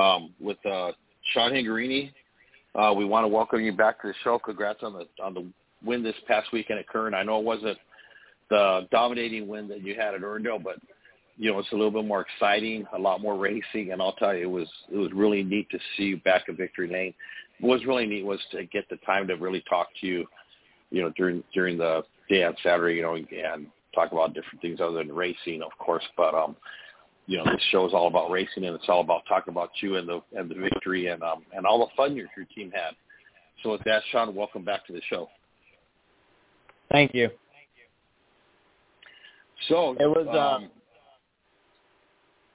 um, 0.00 0.32
with 0.40 0.58
uh, 0.64 0.92
Sean 1.32 1.52
Hingorani. 1.52 2.12
Uh, 2.74 2.92
we 2.94 3.04
want 3.04 3.24
to 3.24 3.28
welcome 3.28 3.60
you 3.60 3.72
back 3.72 4.00
to 4.02 4.08
the 4.08 4.14
show. 4.22 4.38
Congrats 4.38 4.82
on 4.82 4.92
the 4.92 5.06
on 5.22 5.34
the 5.34 5.46
win 5.84 6.02
this 6.02 6.14
past 6.26 6.48
weekend 6.52 6.78
at 6.78 6.88
Kern. 6.88 7.14
I 7.14 7.22
know 7.22 7.38
it 7.38 7.44
wasn't 7.44 7.78
the 8.50 8.86
dominating 8.90 9.48
win 9.48 9.68
that 9.68 9.82
you 9.82 9.94
had 9.94 10.14
at 10.14 10.20
Irwindale, 10.20 10.62
but 10.62 10.76
you 11.38 11.52
know 11.52 11.58
it's 11.60 11.72
a 11.72 11.76
little 11.76 11.90
bit 11.90 12.04
more 12.04 12.20
exciting, 12.20 12.84
a 12.94 12.98
lot 12.98 13.22
more 13.22 13.36
racing, 13.36 13.92
and 13.92 14.02
I'll 14.02 14.12
tell 14.14 14.34
you, 14.34 14.42
it 14.42 14.50
was 14.50 14.68
it 14.92 14.96
was 14.96 15.12
really 15.12 15.42
neat 15.44 15.70
to 15.70 15.78
see 15.96 16.04
you 16.04 16.16
back 16.18 16.42
at 16.48 16.56
Victory 16.56 16.88
Lane. 16.88 17.14
What 17.60 17.78
was 17.78 17.86
really 17.86 18.06
neat 18.06 18.24
was 18.24 18.40
to 18.52 18.64
get 18.64 18.88
the 18.90 18.96
time 18.98 19.26
to 19.28 19.34
really 19.34 19.62
talk 19.68 19.88
to 20.00 20.06
you, 20.06 20.26
you 20.90 21.02
know, 21.02 21.12
during 21.16 21.44
during 21.54 21.78
the 21.78 22.02
day 22.28 22.44
on 22.44 22.56
Saturday, 22.62 22.96
you 22.96 23.02
know, 23.02 23.14
and 23.14 23.66
talk 23.94 24.12
about 24.12 24.34
different 24.34 24.60
things 24.60 24.80
other 24.80 24.98
than 24.98 25.14
racing, 25.14 25.62
of 25.62 25.70
course. 25.78 26.04
But 26.16 26.34
um, 26.34 26.56
you 27.26 27.38
know, 27.38 27.44
this 27.44 27.62
show 27.70 27.86
is 27.86 27.94
all 27.94 28.08
about 28.08 28.30
racing, 28.30 28.64
and 28.64 28.74
it's 28.74 28.88
all 28.88 29.00
about 29.00 29.22
talking 29.28 29.52
about 29.52 29.70
you 29.80 29.96
and 29.96 30.08
the 30.08 30.20
and 30.36 30.50
the 30.50 30.56
victory 30.56 31.06
and 31.06 31.22
um 31.22 31.42
and 31.54 31.66
all 31.66 31.78
the 31.78 31.94
fun 31.96 32.16
your 32.16 32.26
your 32.36 32.46
team 32.54 32.72
had. 32.72 32.92
So 33.62 33.72
with 33.72 33.84
that, 33.84 34.02
Sean, 34.10 34.34
welcome 34.34 34.64
back 34.64 34.86
to 34.86 34.92
the 34.92 35.02
show. 35.08 35.28
Thank 36.90 37.14
you. 37.14 37.28
Thank 37.28 37.68
you. 37.76 37.84
So 39.68 39.92
It 40.00 40.06
was 40.06 40.26
uh, 40.28 40.38
um, 40.38 40.70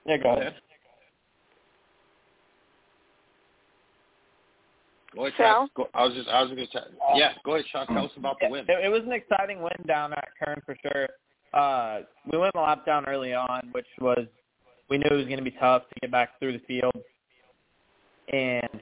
yeah, 0.05 0.17
go 0.17 0.33
ahead. 0.33 0.55
Go 5.15 5.27
ahead, 5.27 5.33
Sal? 5.37 5.69
Go, 5.75 5.87
I 5.93 6.05
was 6.05 6.13
just 6.13 6.27
I 6.27 6.41
was 6.41 6.51
going 6.51 6.65
to 6.65 6.71
tell. 6.71 6.85
Yeah, 7.15 7.33
go 7.45 7.53
ahead, 7.53 7.65
Sean. 7.71 7.87
Tell 7.87 8.05
us 8.05 8.11
about 8.17 8.37
the 8.39 8.49
win. 8.49 8.65
It, 8.67 8.85
it 8.85 8.89
was 8.89 9.03
an 9.05 9.11
exciting 9.11 9.61
win 9.61 9.71
down 9.87 10.13
at 10.13 10.29
Kern 10.43 10.61
for 10.65 10.75
sure. 10.81 11.07
Uh, 11.53 12.01
we 12.31 12.37
went 12.37 12.55
a 12.55 12.61
lap 12.61 12.85
down 12.85 13.05
early 13.05 13.33
on, 13.33 13.69
which 13.73 13.85
was 14.01 14.25
we 14.89 14.97
knew 14.97 15.07
it 15.11 15.15
was 15.15 15.25
going 15.25 15.37
to 15.37 15.43
be 15.43 15.55
tough 15.59 15.83
to 15.89 15.99
get 16.01 16.11
back 16.11 16.39
through 16.39 16.53
the 16.53 16.63
field, 16.67 16.95
and 18.31 18.81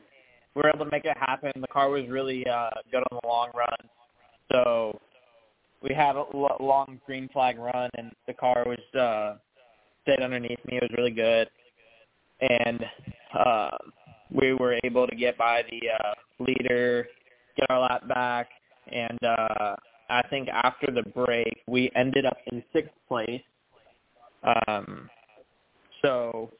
we 0.55 0.61
were 0.61 0.69
able 0.69 0.86
to 0.86 0.91
make 0.91 1.05
it 1.05 1.17
happen. 1.17 1.51
The 1.59 1.67
car 1.67 1.89
was 1.89 2.07
really 2.07 2.47
uh, 2.47 2.69
good 2.91 3.03
on 3.11 3.19
the 3.22 3.28
long 3.28 3.49
run, 3.53 3.89
so 4.51 4.99
we 5.84 5.93
had 5.93 6.15
a 6.15 6.24
long 6.61 6.99
green 7.05 7.28
flag 7.34 7.57
run, 7.57 7.89
and 7.97 8.11
the 8.28 8.34
car 8.34 8.63
was 8.65 8.99
uh, 8.99 9.38
stayed 10.04 10.22
underneath 10.22 10.60
me. 10.66 10.78
It 10.78 10.84
was 10.84 10.91
really 10.97 11.12
good, 11.12 11.49
and 12.41 12.84
uh, 13.38 13.78
we 14.32 14.54
were 14.54 14.80
able 14.84 15.08
to 15.08 15.16
get 15.16 15.38
by 15.38 15.64
the 15.70 15.89
uh, 15.89 16.14
leader, 16.39 17.08
get 17.58 17.70
our 17.70 17.80
lap 17.80 18.08
back, 18.08 18.49
and 18.91 19.20
uh, 19.24 19.76
I 20.10 20.22
think 20.30 20.49
after 20.49 20.91
the 20.91 21.04
break 21.04 21.62
we 21.68 21.91
ended 21.95 22.26
up 22.26 22.38
in 22.52 22.64
sixth 22.74 22.91
place. 23.08 23.41
Um, 24.43 25.10
so 26.02 26.52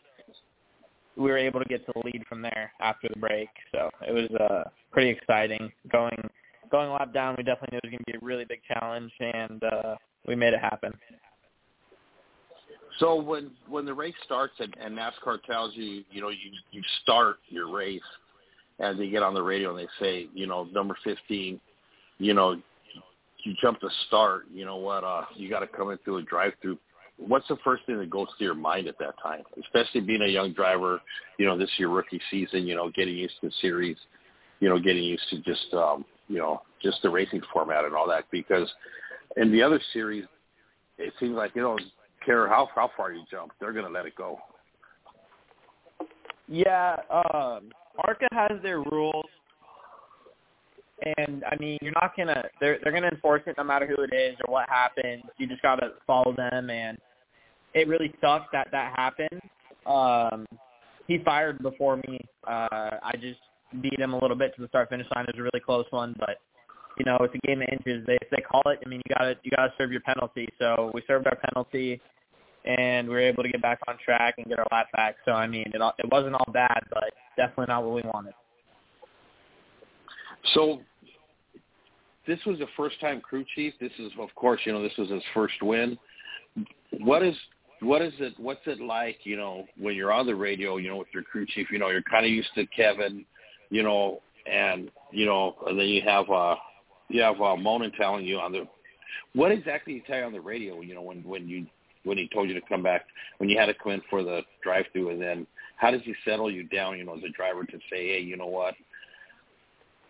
we 1.18 1.30
were 1.30 1.38
able 1.38 1.60
to 1.60 1.66
get 1.66 1.86
to 1.86 1.94
the 1.94 2.02
lead 2.06 2.24
from 2.28 2.42
there 2.42 2.72
after 2.80 3.08
the 3.10 3.20
break. 3.20 3.50
So 3.72 3.90
it 4.08 4.12
was 4.12 4.30
uh, 4.40 4.70
pretty 4.92 5.10
exciting 5.10 5.72
going 5.92 6.30
going 6.70 6.90
a 6.90 6.94
lap 6.94 7.14
down. 7.14 7.36
We 7.38 7.44
definitely 7.44 7.74
knew 7.74 7.80
it 7.84 7.88
was 7.88 7.92
going 7.92 8.04
to 8.06 8.12
be 8.12 8.18
a 8.18 8.26
really 8.26 8.46
big 8.46 8.62
challenge, 8.68 9.12
and 9.20 9.64
uh, 9.64 9.96
we 10.26 10.36
made 10.36 10.54
it 10.54 10.60
happen. 10.60 10.94
So 13.02 13.20
when 13.20 13.50
when 13.68 13.86
the 13.86 13.94
race 13.94 14.14
starts 14.24 14.54
and, 14.60 14.74
and 14.80 14.96
NASCAR 14.96 15.42
tells 15.44 15.76
you, 15.76 16.04
you 16.12 16.22
know, 16.22 16.30
you 16.30 16.52
you 16.72 16.84
start 17.02 17.38
your 17.50 17.74
race, 17.74 18.00
and 18.80 18.98
they 18.98 19.10
get 19.10 19.24
on 19.24 19.34
the 19.34 19.42
radio 19.42 19.76
and 19.76 19.80
they 19.80 19.90
say, 20.00 20.28
you 20.36 20.46
know, 20.46 20.66
number 20.66 20.96
fifteen, 21.04 21.60
you 22.20 22.36
know, 22.36 22.62
you 23.44 23.54
jump 23.60 23.80
to 23.80 23.90
start. 24.08 24.44
You 24.54 24.66
know 24.66 24.78
what? 24.78 25.04
Uh, 25.04 25.24
you 25.36 25.50
got 25.50 25.62
to 25.62 25.68
come 25.68 25.90
in 25.90 25.98
through 26.06 26.18
a 26.18 26.22
drive-through. 26.22 26.78
What's 27.18 27.48
the 27.48 27.58
first 27.64 27.86
thing 27.88 27.98
that 27.98 28.10
goes 28.12 28.28
through 28.38 28.48
your 28.48 28.56
mind 28.56 28.88
at 28.88 29.00
that 29.00 29.16
time? 29.22 29.42
Especially 29.64 30.02
being 30.02 30.22
a 30.22 30.28
young 30.28 30.54
driver, 30.54 31.02
you 31.40 31.48
know, 31.48 31.58
this 31.58 31.70
is 31.70 31.80
your 31.80 31.90
rookie 31.90 32.22
season. 32.30 32.68
You 32.68 32.76
know, 32.76 32.92
getting 32.92 33.16
used 33.16 33.34
to 33.42 33.48
the 33.48 33.54
series, 33.62 33.98
you 34.60 34.70
know, 34.70 34.80
getting 34.80 35.04
used 35.04 35.28
to 35.32 35.40
just 35.40 35.74
um, 35.74 36.06
you 36.28 36.38
know 36.38 36.62
just 36.84 37.02
the 37.02 37.10
racing 37.10 37.42
format 37.52 37.84
and 37.84 37.96
all 37.96 38.08
that. 38.10 38.26
Because 38.32 38.72
in 39.38 39.52
the 39.52 39.64
other 39.64 39.82
series, 39.92 40.26
it 41.00 41.14
seems 41.20 41.34
like 41.34 41.56
you 41.56 41.64
know 41.64 41.80
care 42.26 42.48
how 42.48 42.70
how 42.76 42.90
far 42.96 43.12
you 43.12 43.24
jump, 43.30 43.52
they're 43.60 43.74
to 43.74 43.88
let 43.88 44.06
it 44.06 44.16
go. 44.16 44.40
Yeah, 46.48 46.98
um, 47.10 47.72
ARCA 47.98 48.28
has 48.34 48.52
their 48.62 48.80
rules, 48.80 49.26
and 51.18 51.44
I 51.50 51.56
mean, 51.60 51.78
you're 51.82 51.94
not 51.94 52.16
gonna 52.18 52.44
they're 52.60 52.80
they're 52.84 52.92
gonna 52.92 53.10
enforce 53.10 53.42
it 53.48 53.56
no 53.58 53.64
matter 53.64 53.88
who 53.88 54.04
it 54.04 54.14
is 54.14 54.36
or 54.46 54.52
what 54.52 54.70
happens. 54.70 55.24
You 55.38 55.48
just 55.48 55.62
gotta 55.62 55.92
follow 56.06 56.34
them, 56.36 56.70
and 56.70 56.98
it 57.74 57.88
really 57.88 58.14
sucks 58.22 58.48
that 58.52 58.68
that 58.72 58.94
happened. 58.96 59.42
Um, 59.86 60.46
he 61.08 61.20
fired 61.24 61.62
before 61.62 61.98
me. 61.98 62.20
Uh, 62.48 63.00
I 63.04 63.14
just 63.20 63.40
beat 63.82 64.00
him 64.00 64.14
a 64.14 64.20
little 64.20 64.38
bit 64.38 64.56
to 64.56 64.62
the 64.62 64.68
start 64.68 64.90
finish 64.90 65.08
line. 65.16 65.26
It 65.26 65.36
was 65.36 65.40
a 65.40 65.44
really 65.44 65.64
close 65.64 65.86
one, 65.92 66.16
but 66.20 66.38
you 66.98 67.06
know, 67.06 67.18
it's 67.22 67.34
a 67.36 67.48
game 67.48 67.62
of 67.62 67.68
inches. 67.72 68.06
They 68.06 68.18
they 68.32 68.42
call 68.42 68.62
it, 68.66 68.80
I 68.86 68.90
mean, 68.90 69.02
you 69.06 69.16
gotta 69.16 69.36
you 69.44 69.52
gotta 69.56 69.74
serve 69.78 69.92
your 69.92 70.02
penalty. 70.02 70.48
So 70.60 70.92
we 70.94 71.02
served 71.08 71.28
our 71.28 71.38
penalty, 71.38 72.02
and 72.66 73.08
we 73.08 73.14
were 73.16 73.22
able 73.22 73.44
to 73.44 73.50
get 73.50 73.62
back 73.62 73.80
on 73.88 73.98
track 74.04 74.36
and 74.38 74.48
get 74.48 74.60
our 74.60 74.68
lap 74.72 74.88
back. 74.94 75.16
So 75.26 75.32
I 75.32 75.48
mean, 75.48 75.72
it 75.74 75.82
all- 75.82 75.96
it 75.98 76.10
wasn't 76.12 76.36
all 76.36 76.54
bad, 76.54 76.84
but 76.90 77.14
definitely 77.38 77.68
not 77.68 77.84
what 77.84 77.94
we 77.94 78.02
wanted. 78.04 78.34
So 80.54 80.82
this 82.28 82.40
was 82.46 82.60
the 82.60 82.68
first 82.78 83.00
time 83.00 83.22
crew 83.22 83.46
chief. 83.56 83.74
This 83.80 83.92
is, 84.00 84.12
of 84.20 84.34
course, 84.36 84.62
you 84.66 84.72
know, 84.72 84.82
this 84.82 84.96
was 84.98 85.10
his 85.10 85.24
first 85.34 85.62
win. 85.62 85.98
What 87.00 87.24
is 87.24 87.36
what 87.80 88.02
is 88.02 88.14
it? 88.20 88.34
What's 88.38 88.62
it 88.68 88.80
like? 88.80 89.18
You 89.24 89.38
know, 89.38 89.66
when 89.78 89.96
you're 89.96 90.12
on 90.12 90.28
the 90.28 90.36
radio, 90.36 90.78
you 90.78 90.90
know, 90.90 90.98
with 90.98 91.08
your 91.14 91.24
crew 91.24 91.46
chief, 91.48 91.68
you 91.72 91.80
know, 91.80 91.90
you're 91.90 92.04
kind 92.04 92.26
of 92.26 92.32
used 92.32 92.54
to 92.56 92.66
Kevin, 92.68 93.26
you 93.70 93.82
know, 93.82 94.22
and 94.46 94.92
you 95.12 95.26
know, 95.26 95.56
and 95.68 95.80
then 95.80 95.88
you 95.88 96.02
have 96.04 96.30
uh, 96.30 96.56
you 97.12 97.22
have 97.22 97.42
uh, 97.42 97.56
Monin 97.56 97.92
telling 97.92 98.26
you 98.26 98.40
on 98.40 98.52
the. 98.52 98.68
What 99.34 99.52
exactly 99.52 99.94
did 99.94 100.04
he 100.04 100.08
tell 100.08 100.20
you 100.20 100.26
on 100.26 100.34
the 100.34 100.42
radio? 100.42 100.82
You 100.82 100.96
know, 100.96 101.02
when 101.02 101.24
when 101.24 101.48
you 101.48 101.66
when 102.04 102.18
he 102.18 102.30
told 102.34 102.50
you 102.50 102.56
to 102.56 102.68
come 102.68 102.84
back, 102.84 103.06
when 103.38 103.50
you 103.50 103.58
had 103.58 103.68
to 103.68 103.74
come 103.74 103.92
in 103.92 104.02
for 104.10 104.24
the 104.24 104.42
drive-through, 104.64 105.10
and 105.10 105.22
then 105.22 105.46
how 105.78 105.92
does 105.92 106.02
he 106.04 106.14
settle 106.26 106.50
you 106.50 106.64
down? 106.64 106.98
You 106.98 107.06
know, 107.06 107.16
as 107.16 107.24
a 107.24 107.30
driver 107.30 107.64
to 107.64 107.78
say, 107.90 108.08
hey, 108.10 108.20
you 108.20 108.38
know 108.38 108.48
what? 108.48 108.74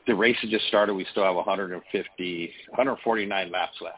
The 0.07 0.15
race 0.15 0.37
has 0.41 0.49
just 0.49 0.67
started. 0.67 0.93
We 0.93 1.05
still 1.11 1.23
have 1.23 1.35
150, 1.35 2.53
149 2.69 3.51
laps 3.51 3.77
left. 3.81 3.97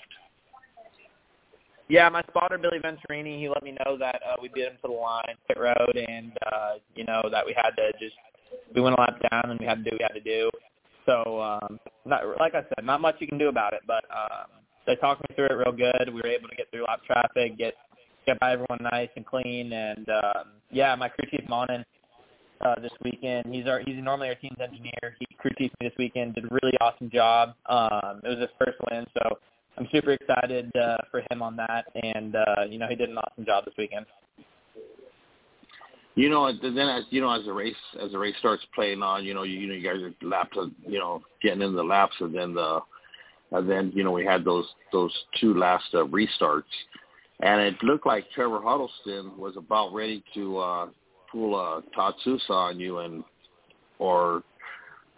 Yeah, 1.90 2.10
my 2.10 2.24
spotter 2.30 2.58
Billy 2.58 2.80
Venturini, 2.80 3.40
he 3.40 3.50
let 3.50 3.64
me 3.64 3.76
know 3.86 3.98
that 3.98 4.22
uh, 4.28 4.36
we 4.42 4.50
beat 4.50 4.66
him 4.66 4.74
to 4.82 4.88
the 4.88 4.94
line, 4.94 5.36
pit 5.48 5.58
road, 5.60 5.96
and 5.96 6.32
uh, 6.52 6.74
you 6.96 7.04
know 7.04 7.22
that 7.30 7.46
we 7.46 7.54
had 7.54 7.72
to 7.72 7.92
just 8.00 8.16
we 8.74 8.82
went 8.82 8.98
a 8.98 9.02
lap 9.02 9.20
down 9.30 9.52
and 9.52 9.60
we 9.60 9.66
had 9.66 9.84
to 9.84 9.90
do 9.90 9.92
what 9.92 10.00
we 10.00 10.04
had 10.04 10.14
to 10.14 10.22
do. 10.22 10.50
So, 11.06 11.42
um, 11.42 11.80
not 12.06 12.22
like 12.40 12.56
I 12.56 12.62
said, 12.62 12.86
not 12.86 13.02
much 13.02 13.16
you 13.20 13.28
can 13.28 13.38
do 13.38 13.50
about 13.50 13.74
it, 13.74 13.82
but 13.86 14.04
um, 14.12 14.48
they 14.86 14.96
talked 14.96 15.22
me 15.28 15.36
through 15.36 15.48
it 15.48 15.54
real 15.54 15.72
good. 15.72 16.14
We 16.14 16.22
were 16.22 16.28
able 16.28 16.50
to 16.50 16.56
get 16.56 16.70
through 16.72 16.86
lap 16.86 17.02
traffic, 17.06 17.58
get 17.58 17.74
get 18.26 18.40
by 18.40 18.54
everyone 18.54 18.80
nice 18.82 19.10
and 19.16 19.26
clean, 19.26 19.74
and 19.74 20.08
um, 20.10 20.46
yeah, 20.72 20.96
my 20.96 21.10
crew 21.10 21.26
chief 21.30 21.48
Monin 21.50 21.84
uh, 22.62 22.80
this 22.82 22.92
weekend. 23.04 23.54
He's 23.54 23.68
our 23.68 23.80
he's 23.80 23.96
normally 24.02 24.30
our 24.30 24.36
team's 24.36 24.60
engineer. 24.62 25.16
He 25.20 25.28
crew 25.38 25.52
chiefed 25.58 25.76
me 25.80 25.88
this 25.90 25.98
weekend. 25.98 26.36
Did 26.36 26.46
a 26.46 26.54
really 26.62 26.78
awesome 26.80 27.10
job. 27.10 27.54
Um, 27.68 28.22
it 28.24 28.30
was 28.30 28.40
his 28.40 28.50
first 28.58 28.78
win, 28.90 29.06
so 29.14 29.38
I'm 29.78 29.88
super 29.92 30.12
excited 30.12 30.72
uh, 30.76 30.98
for 31.12 31.24
him 31.30 31.42
on 31.42 31.56
that. 31.58 31.86
And 32.04 32.36
uh, 32.36 32.64
you 32.70 32.78
know, 32.78 32.88
he 32.88 32.96
did 32.96 33.10
an 33.10 33.18
awesome 33.18 33.46
job 33.46 33.66
this 33.66 33.74
weekend. 33.78 34.06
You 36.16 36.30
know, 36.30 36.52
then 36.62 36.78
as 36.78 37.06
you 37.10 37.22
know, 37.22 37.32
as 37.32 37.46
the 37.46 37.54
race 37.54 37.76
as 38.00 38.12
the 38.12 38.20
race 38.20 38.36
starts 38.38 38.64
playing 38.76 39.02
on, 39.02 39.26
you 39.26 39.34
know, 39.34 39.44
you, 39.44 39.60
you 39.60 39.68
know, 39.68 39.74
you 39.74 39.84
guys 39.84 40.02
are 40.02 40.28
laps, 40.28 40.56
you 40.88 41.00
know, 41.00 41.24
getting 41.42 41.64
in 41.64 41.76
the 41.76 41.84
laps, 41.84 42.14
and 42.20 42.36
then 42.36 42.54
the, 42.54 42.82
and 43.52 43.68
then 43.68 43.92
you 43.96 44.04
know, 44.04 44.12
we 44.12 44.24
had 44.24 44.46
those 44.46 44.66
those 44.92 45.12
two 45.42 45.56
last 45.56 45.86
uh, 45.96 46.06
restarts, 46.06 46.64
and 47.40 47.62
it 47.62 47.82
looked 47.82 48.06
like 48.06 48.30
Trevor 48.30 48.62
Huddleston 48.62 49.36
was 49.40 49.58
about 49.58 49.92
ready 49.92 50.24
to 50.36 50.58
uh, 50.60 50.88
pull 51.32 51.60
a 51.60 51.82
Todd 51.96 52.14
Souza 52.24 52.54
on 52.54 52.80
you, 52.80 53.00
and 53.00 53.24
or 53.98 54.44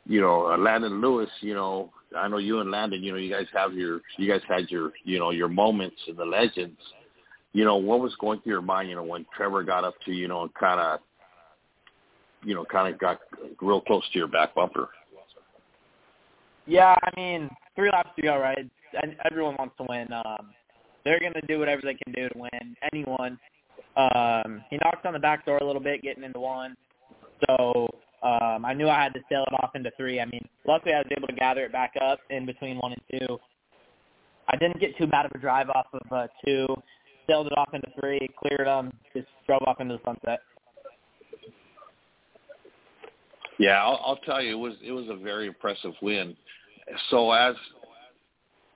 you 0.06 0.22
know 0.22 0.54
uh, 0.54 0.58
Landon 0.58 1.02
Lewis. 1.02 1.30
You 1.42 1.56
know, 1.56 1.92
I 2.18 2.30
know 2.30 2.38
you 2.38 2.62
and 2.62 2.72
Landon. 2.72 3.04
You 3.04 3.12
know, 3.12 3.18
you 3.18 3.34
guys 3.34 3.48
have 3.54 3.74
your 3.74 4.00
you 4.18 4.32
guys 4.32 4.42
had 4.48 4.70
your 4.70 4.94
you 5.04 5.20
know 5.20 5.32
your 5.32 5.50
moments 5.50 5.98
in 6.08 6.16
the 6.16 6.26
legends. 6.26 6.80
You 7.56 7.64
know, 7.64 7.78
what 7.78 8.02
was 8.02 8.14
going 8.20 8.42
through 8.42 8.52
your 8.52 8.62
mind? 8.62 8.90
You 8.90 8.96
know, 8.96 9.04
when 9.04 9.26
Trevor 9.34 9.64
got 9.64 9.86
up 9.86 9.94
to 10.04 10.12
you 10.12 10.28
know 10.28 10.42
and 10.42 10.54
kind 10.56 10.78
of 10.78 11.00
you 12.44 12.54
know 12.54 12.66
kind 12.66 12.94
of 12.94 13.00
got 13.00 13.22
real 13.62 13.80
close 13.80 14.04
to 14.12 14.20
your 14.20 14.28
back 14.28 14.54
bumper. 14.54 14.90
Yeah, 16.66 16.96
I 17.02 17.10
mean, 17.16 17.50
three 17.78 17.90
laps 17.90 18.10
to 18.18 18.22
go, 18.22 18.38
right? 18.38 18.70
And 19.02 19.16
everyone 19.32 19.56
wants 19.58 19.76
to 19.78 19.86
win. 19.88 20.12
Um, 20.12 20.50
they're 21.06 21.22
going 21.22 21.32
to 21.32 21.48
do 21.48 21.58
whatever 21.58 21.82
they 21.82 21.94
can 21.94 22.12
do 22.12 22.28
to 22.28 22.38
win. 22.38 22.76
Anyone. 22.92 23.40
Um, 23.96 24.62
he 24.70 24.78
knocked 24.84 25.06
on 25.06 25.14
the 25.14 25.20
back 25.20 25.46
door 25.46 25.60
a 25.60 25.66
little 25.66 25.82
bit, 25.82 26.02
getting 26.02 26.26
into 26.26 26.42
one. 26.42 26.76
So 27.48 27.88
um, 28.22 28.66
I 28.66 28.74
knew 28.74 28.90
I 28.90 29.02
had 29.02 29.14
to 29.14 29.22
sail 29.32 29.46
it 29.48 29.54
off 29.64 29.76
into 29.76 29.92
three. 29.96 30.20
I 30.20 30.26
mean, 30.26 30.46
luckily 30.68 30.94
I 30.94 30.98
was 30.98 31.08
able 31.16 31.28
to 31.28 31.36
gather 31.36 31.64
it 31.64 31.72
back 31.72 31.94
up 32.02 32.20
in 32.30 32.46
between 32.46 32.80
one 32.80 32.92
and 32.92 33.02
two. 33.18 33.38
I 34.50 34.58
didn't 34.58 34.82
get 34.82 34.98
too 34.98 35.08
bad 35.08 35.26
of 35.26 35.32
a 35.34 35.38
drive 35.38 35.70
off 35.70 35.88
of 35.94 36.12
uh, 36.12 36.28
two. 36.46 36.68
Sailed 37.28 37.48
it 37.48 37.58
off 37.58 37.74
into 37.74 37.88
three, 38.00 38.30
cleared 38.40 38.68
them, 38.68 38.92
just 39.14 39.28
drove 39.48 39.62
off 39.66 39.80
into 39.80 39.98
the 39.98 40.02
sunset. 40.06 40.40
Yeah, 43.58 43.84
I'll, 43.84 44.00
I'll 44.06 44.18
tell 44.18 44.42
you, 44.42 44.52
it 44.52 44.60
was 44.60 44.74
it 44.84 44.92
was 44.92 45.06
a 45.10 45.16
very 45.16 45.48
impressive 45.48 45.94
win. 46.02 46.36
So 47.10 47.32
as 47.32 47.56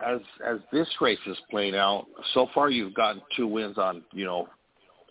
as 0.06 0.20
as 0.46 0.58
this 0.72 0.88
race 1.02 1.20
is 1.28 1.38
playing 1.52 1.76
out, 1.76 2.06
so 2.34 2.48
far 2.54 2.70
you've 2.70 2.94
gotten 2.94 3.22
two 3.36 3.48
wins 3.48 3.78
on 3.78 4.04
you 4.14 4.26
know, 4.26 4.48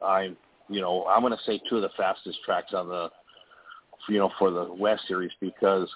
I 0.03 0.34
you 0.68 0.80
know 0.80 1.05
I'm 1.07 1.20
going 1.20 1.32
to 1.32 1.45
say 1.45 1.61
two 1.68 1.76
of 1.76 1.82
the 1.82 1.91
fastest 1.97 2.39
tracks 2.45 2.72
on 2.72 2.89
the 2.89 3.11
you 4.09 4.18
know 4.18 4.30
for 4.39 4.51
the 4.51 4.72
West 4.72 5.03
Series 5.07 5.32
because 5.41 5.89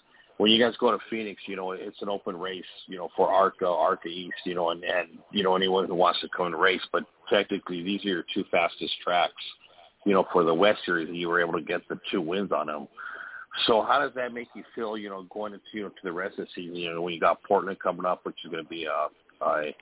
when 0.43 0.51
you 0.51 0.61
guys 0.61 0.74
go 0.80 0.90
to 0.90 0.99
Phoenix, 1.09 1.40
you 1.47 1.55
know 1.55 1.70
it's 1.70 2.03
an 2.03 2.09
open 2.09 2.36
race, 2.36 2.64
you 2.88 2.99
know 2.99 3.09
for 3.16 3.30
ARCA, 3.30 3.64
ARCA 3.64 4.09
East, 4.09 4.34
you 4.45 4.57
know, 4.57 4.70
and 4.70 4.82
and 4.82 5.11
you 5.30 5.45
know 5.45 5.55
anyone 5.55 5.86
who 5.86 5.95
wants 5.95 6.20
to 6.20 6.28
come 6.36 6.47
and 6.47 6.61
race. 6.61 6.80
But 6.90 7.05
technically, 7.30 7.84
these 7.84 8.05
are 8.05 8.09
your 8.09 8.24
two 8.34 8.43
fastest 8.51 8.93
tracks, 9.05 9.32
you 10.05 10.12
know, 10.12 10.26
for 10.32 10.43
the 10.43 10.53
West 10.53 10.80
Series, 10.84 11.07
and 11.07 11.16
you 11.16 11.28
were 11.28 11.40
able 11.40 11.53
to 11.53 11.62
get 11.62 11.88
the 11.88 11.97
two 12.11 12.20
wins 12.20 12.51
on 12.51 12.66
them. 12.66 12.88
So 13.68 13.82
how 13.82 14.01
does 14.01 14.11
that 14.16 14.34
make 14.34 14.49
you 14.57 14.64
feel, 14.74 14.99
you 14.99 15.11
know, 15.11 15.22
going 15.30 15.53
into 15.53 15.64
you 15.74 15.82
know, 15.82 15.90
to 15.90 16.03
the 16.03 16.12
rest 16.12 16.40
of 16.40 16.47
the 16.47 16.51
season? 16.57 16.74
You 16.74 16.93
know, 16.93 17.03
when 17.03 17.14
you 17.14 17.20
got 17.20 17.40
Portland 17.45 17.78
coming 17.78 18.05
up, 18.05 18.26
which 18.26 18.34
is 18.45 18.51
going 18.51 18.64
to 18.64 18.68
be 18.68 18.86
a, 18.86 19.45
a 19.47 19.72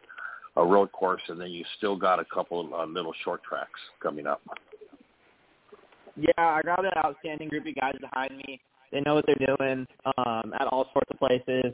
a 0.56 0.66
road 0.66 0.92
course, 0.92 1.22
and 1.28 1.40
then 1.40 1.48
you 1.52 1.64
still 1.78 1.96
got 1.96 2.20
a 2.20 2.24
couple 2.26 2.61
of 2.61 2.70
uh, 2.74 2.84
little 2.84 3.14
short 3.24 3.42
tracks 3.44 3.80
coming 4.02 4.26
up. 4.26 4.42
Yeah, 6.16 6.32
I 6.36 6.61
got 6.62 6.84
an 6.84 6.90
outstanding 7.02 7.48
group 7.48 7.64
of 7.66 7.74
guys 7.76 7.94
behind 7.98 8.36
me. 8.36 8.61
They 8.93 9.01
know 9.01 9.14
what 9.14 9.24
they're 9.26 9.57
doing 9.57 9.86
um, 10.18 10.53
at 10.59 10.66
all 10.66 10.86
sorts 10.93 11.11
of 11.11 11.18
places, 11.18 11.72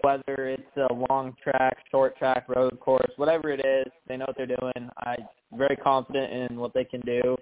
whether 0.00 0.48
it's 0.48 0.76
a 0.76 0.92
long 1.10 1.34
track, 1.42 1.78
short 1.90 2.16
track, 2.18 2.48
road 2.48 2.78
course, 2.80 3.10
whatever 3.16 3.50
it 3.50 3.64
is. 3.64 3.92
They 4.08 4.16
know 4.16 4.26
what 4.26 4.36
they're 4.36 4.46
doing. 4.46 4.90
I'm 5.06 5.28
very 5.56 5.76
confident 5.76 6.32
in 6.32 6.58
what 6.58 6.74
they 6.74 6.84
can 6.84 7.00
do, 7.00 7.36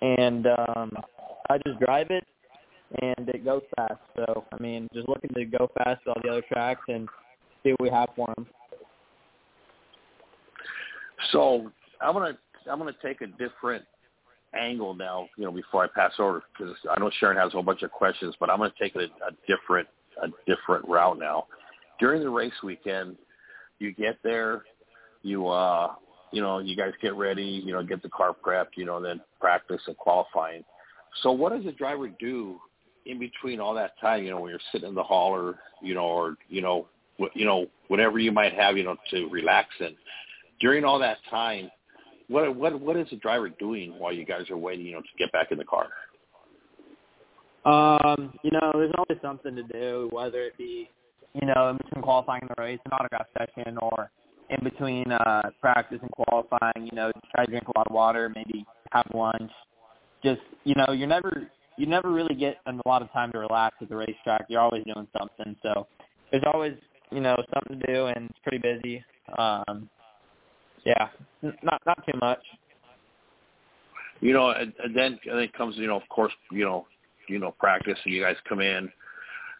and 0.00 0.46
um, 0.46 0.92
I 1.48 1.58
just 1.66 1.80
drive 1.80 2.08
it 2.10 2.24
and 3.02 3.28
it 3.28 3.44
goes 3.44 3.62
fast. 3.76 4.00
So 4.16 4.44
I 4.52 4.60
mean, 4.60 4.88
just 4.92 5.08
looking 5.08 5.30
to 5.34 5.44
go 5.44 5.70
fast 5.78 6.02
to 6.04 6.10
all 6.10 6.20
the 6.22 6.28
other 6.28 6.44
tracks 6.52 6.82
and 6.88 7.08
see 7.62 7.70
what 7.70 7.80
we 7.80 7.90
have 7.90 8.08
for 8.16 8.32
them. 8.36 8.46
So 11.32 11.70
I'm 12.00 12.14
gonna 12.14 12.38
I'm 12.70 12.78
gonna 12.78 12.92
take 13.02 13.20
a 13.20 13.26
different 13.26 13.84
angle 14.54 14.94
now. 14.94 15.28
You 15.36 15.44
know, 15.44 15.52
before 15.52 15.84
I 15.84 15.88
pass 15.94 16.12
over 16.18 16.42
because 16.56 16.74
I 16.90 16.98
know 16.98 17.10
Sharon 17.18 17.36
has 17.36 17.48
a 17.48 17.52
whole 17.52 17.62
bunch 17.62 17.82
of 17.82 17.90
questions, 17.90 18.34
but 18.40 18.50
I'm 18.50 18.58
gonna 18.58 18.72
take 18.80 18.96
a, 18.96 19.04
a 19.04 19.32
different 19.46 19.88
a 20.22 20.28
different 20.46 20.86
route 20.88 21.18
now. 21.18 21.46
During 21.98 22.22
the 22.22 22.30
race 22.30 22.52
weekend, 22.62 23.16
you 23.78 23.92
get 23.92 24.18
there, 24.22 24.62
you 25.22 25.48
uh 25.48 25.92
you 26.32 26.40
know, 26.40 26.60
you 26.60 26.76
guys 26.76 26.92
get 27.02 27.14
ready, 27.14 27.42
you 27.42 27.72
know, 27.72 27.82
get 27.82 28.02
the 28.02 28.08
car 28.08 28.34
prepped, 28.34 28.76
you 28.76 28.84
know, 28.84 28.96
and 28.96 29.04
then 29.04 29.20
practice 29.40 29.80
and 29.86 29.96
qualifying. 29.96 30.64
So 31.22 31.32
what 31.32 31.52
does 31.52 31.66
a 31.66 31.72
driver 31.72 32.08
do 32.08 32.60
in 33.06 33.18
between 33.18 33.60
all 33.60 33.74
that 33.74 33.98
time, 34.00 34.24
you 34.24 34.30
know, 34.30 34.40
when 34.40 34.50
you're 34.50 34.60
sitting 34.70 34.88
in 34.88 34.94
the 34.94 35.02
hauler, 35.02 35.58
you 35.82 35.94
know, 35.94 36.04
or 36.04 36.36
you 36.48 36.62
know, 36.62 36.86
wh- 37.20 37.34
you 37.34 37.44
know, 37.44 37.66
whatever 37.88 38.18
you 38.18 38.32
might 38.32 38.54
have, 38.54 38.76
you 38.76 38.84
know, 38.84 38.96
to 39.10 39.28
relax 39.28 39.68
in. 39.80 39.96
During 40.60 40.84
all 40.84 40.98
that 40.98 41.18
time, 41.30 41.70
what 42.30 42.54
what 42.54 42.80
what 42.80 42.96
is 42.96 43.08
the 43.10 43.16
driver 43.16 43.48
doing 43.48 43.98
while 43.98 44.12
you 44.12 44.24
guys 44.24 44.48
are 44.50 44.56
waiting, 44.56 44.86
you 44.86 44.92
know, 44.92 45.00
to 45.00 45.08
get 45.18 45.32
back 45.32 45.50
in 45.50 45.58
the 45.58 45.64
car? 45.64 45.88
Um, 47.64 48.32
you 48.42 48.50
know, 48.52 48.70
there's 48.72 48.92
always 48.96 49.20
something 49.20 49.54
to 49.56 49.62
do, 49.64 50.08
whether 50.12 50.40
it 50.42 50.56
be, 50.56 50.88
you 51.34 51.46
know, 51.46 51.70
in 51.70 51.76
between 51.76 52.02
qualifying 52.02 52.48
the 52.48 52.62
race, 52.62 52.78
an 52.86 52.92
autograph 52.92 53.26
session, 53.36 53.76
or 53.82 54.10
in 54.48 54.64
between 54.64 55.10
uh, 55.12 55.50
practice 55.60 55.98
and 56.00 56.10
qualifying. 56.12 56.86
You 56.86 56.96
know, 56.96 57.12
try 57.34 57.44
to 57.44 57.50
drink 57.50 57.66
a 57.68 57.78
lot 57.78 57.88
of 57.88 57.92
water, 57.92 58.32
maybe 58.34 58.64
have 58.92 59.06
lunch. 59.12 59.50
Just, 60.22 60.40
you 60.64 60.74
know, 60.76 60.92
you're 60.92 61.08
never 61.08 61.50
you 61.76 61.86
never 61.86 62.10
really 62.12 62.34
get 62.34 62.58
a 62.66 62.88
lot 62.88 63.02
of 63.02 63.10
time 63.12 63.32
to 63.32 63.38
relax 63.38 63.74
at 63.80 63.88
the 63.88 63.96
racetrack. 63.96 64.46
You're 64.48 64.60
always 64.60 64.84
doing 64.84 65.08
something. 65.18 65.56
So 65.62 65.86
there's 66.30 66.44
always, 66.52 66.74
you 67.10 67.20
know, 67.20 67.36
something 67.54 67.80
to 67.80 67.92
do 67.92 68.06
and 68.06 68.28
it's 68.30 68.38
pretty 68.42 68.58
busy. 68.58 69.04
Um 69.38 69.88
yeah, 70.84 71.08
not 71.62 71.80
not 71.86 72.04
too 72.06 72.18
much. 72.20 72.40
You 74.20 74.34
know, 74.34 74.50
and, 74.50 74.72
then 74.94 75.18
and 75.24 75.38
then 75.38 75.48
comes, 75.56 75.76
you 75.76 75.86
know, 75.86 75.96
of 75.96 76.08
course, 76.10 76.32
you 76.50 76.64
know, 76.64 76.86
you 77.26 77.38
know, 77.38 77.52
practice 77.52 77.98
and 78.04 78.12
you 78.12 78.22
guys 78.22 78.36
come 78.46 78.60
in, 78.60 78.90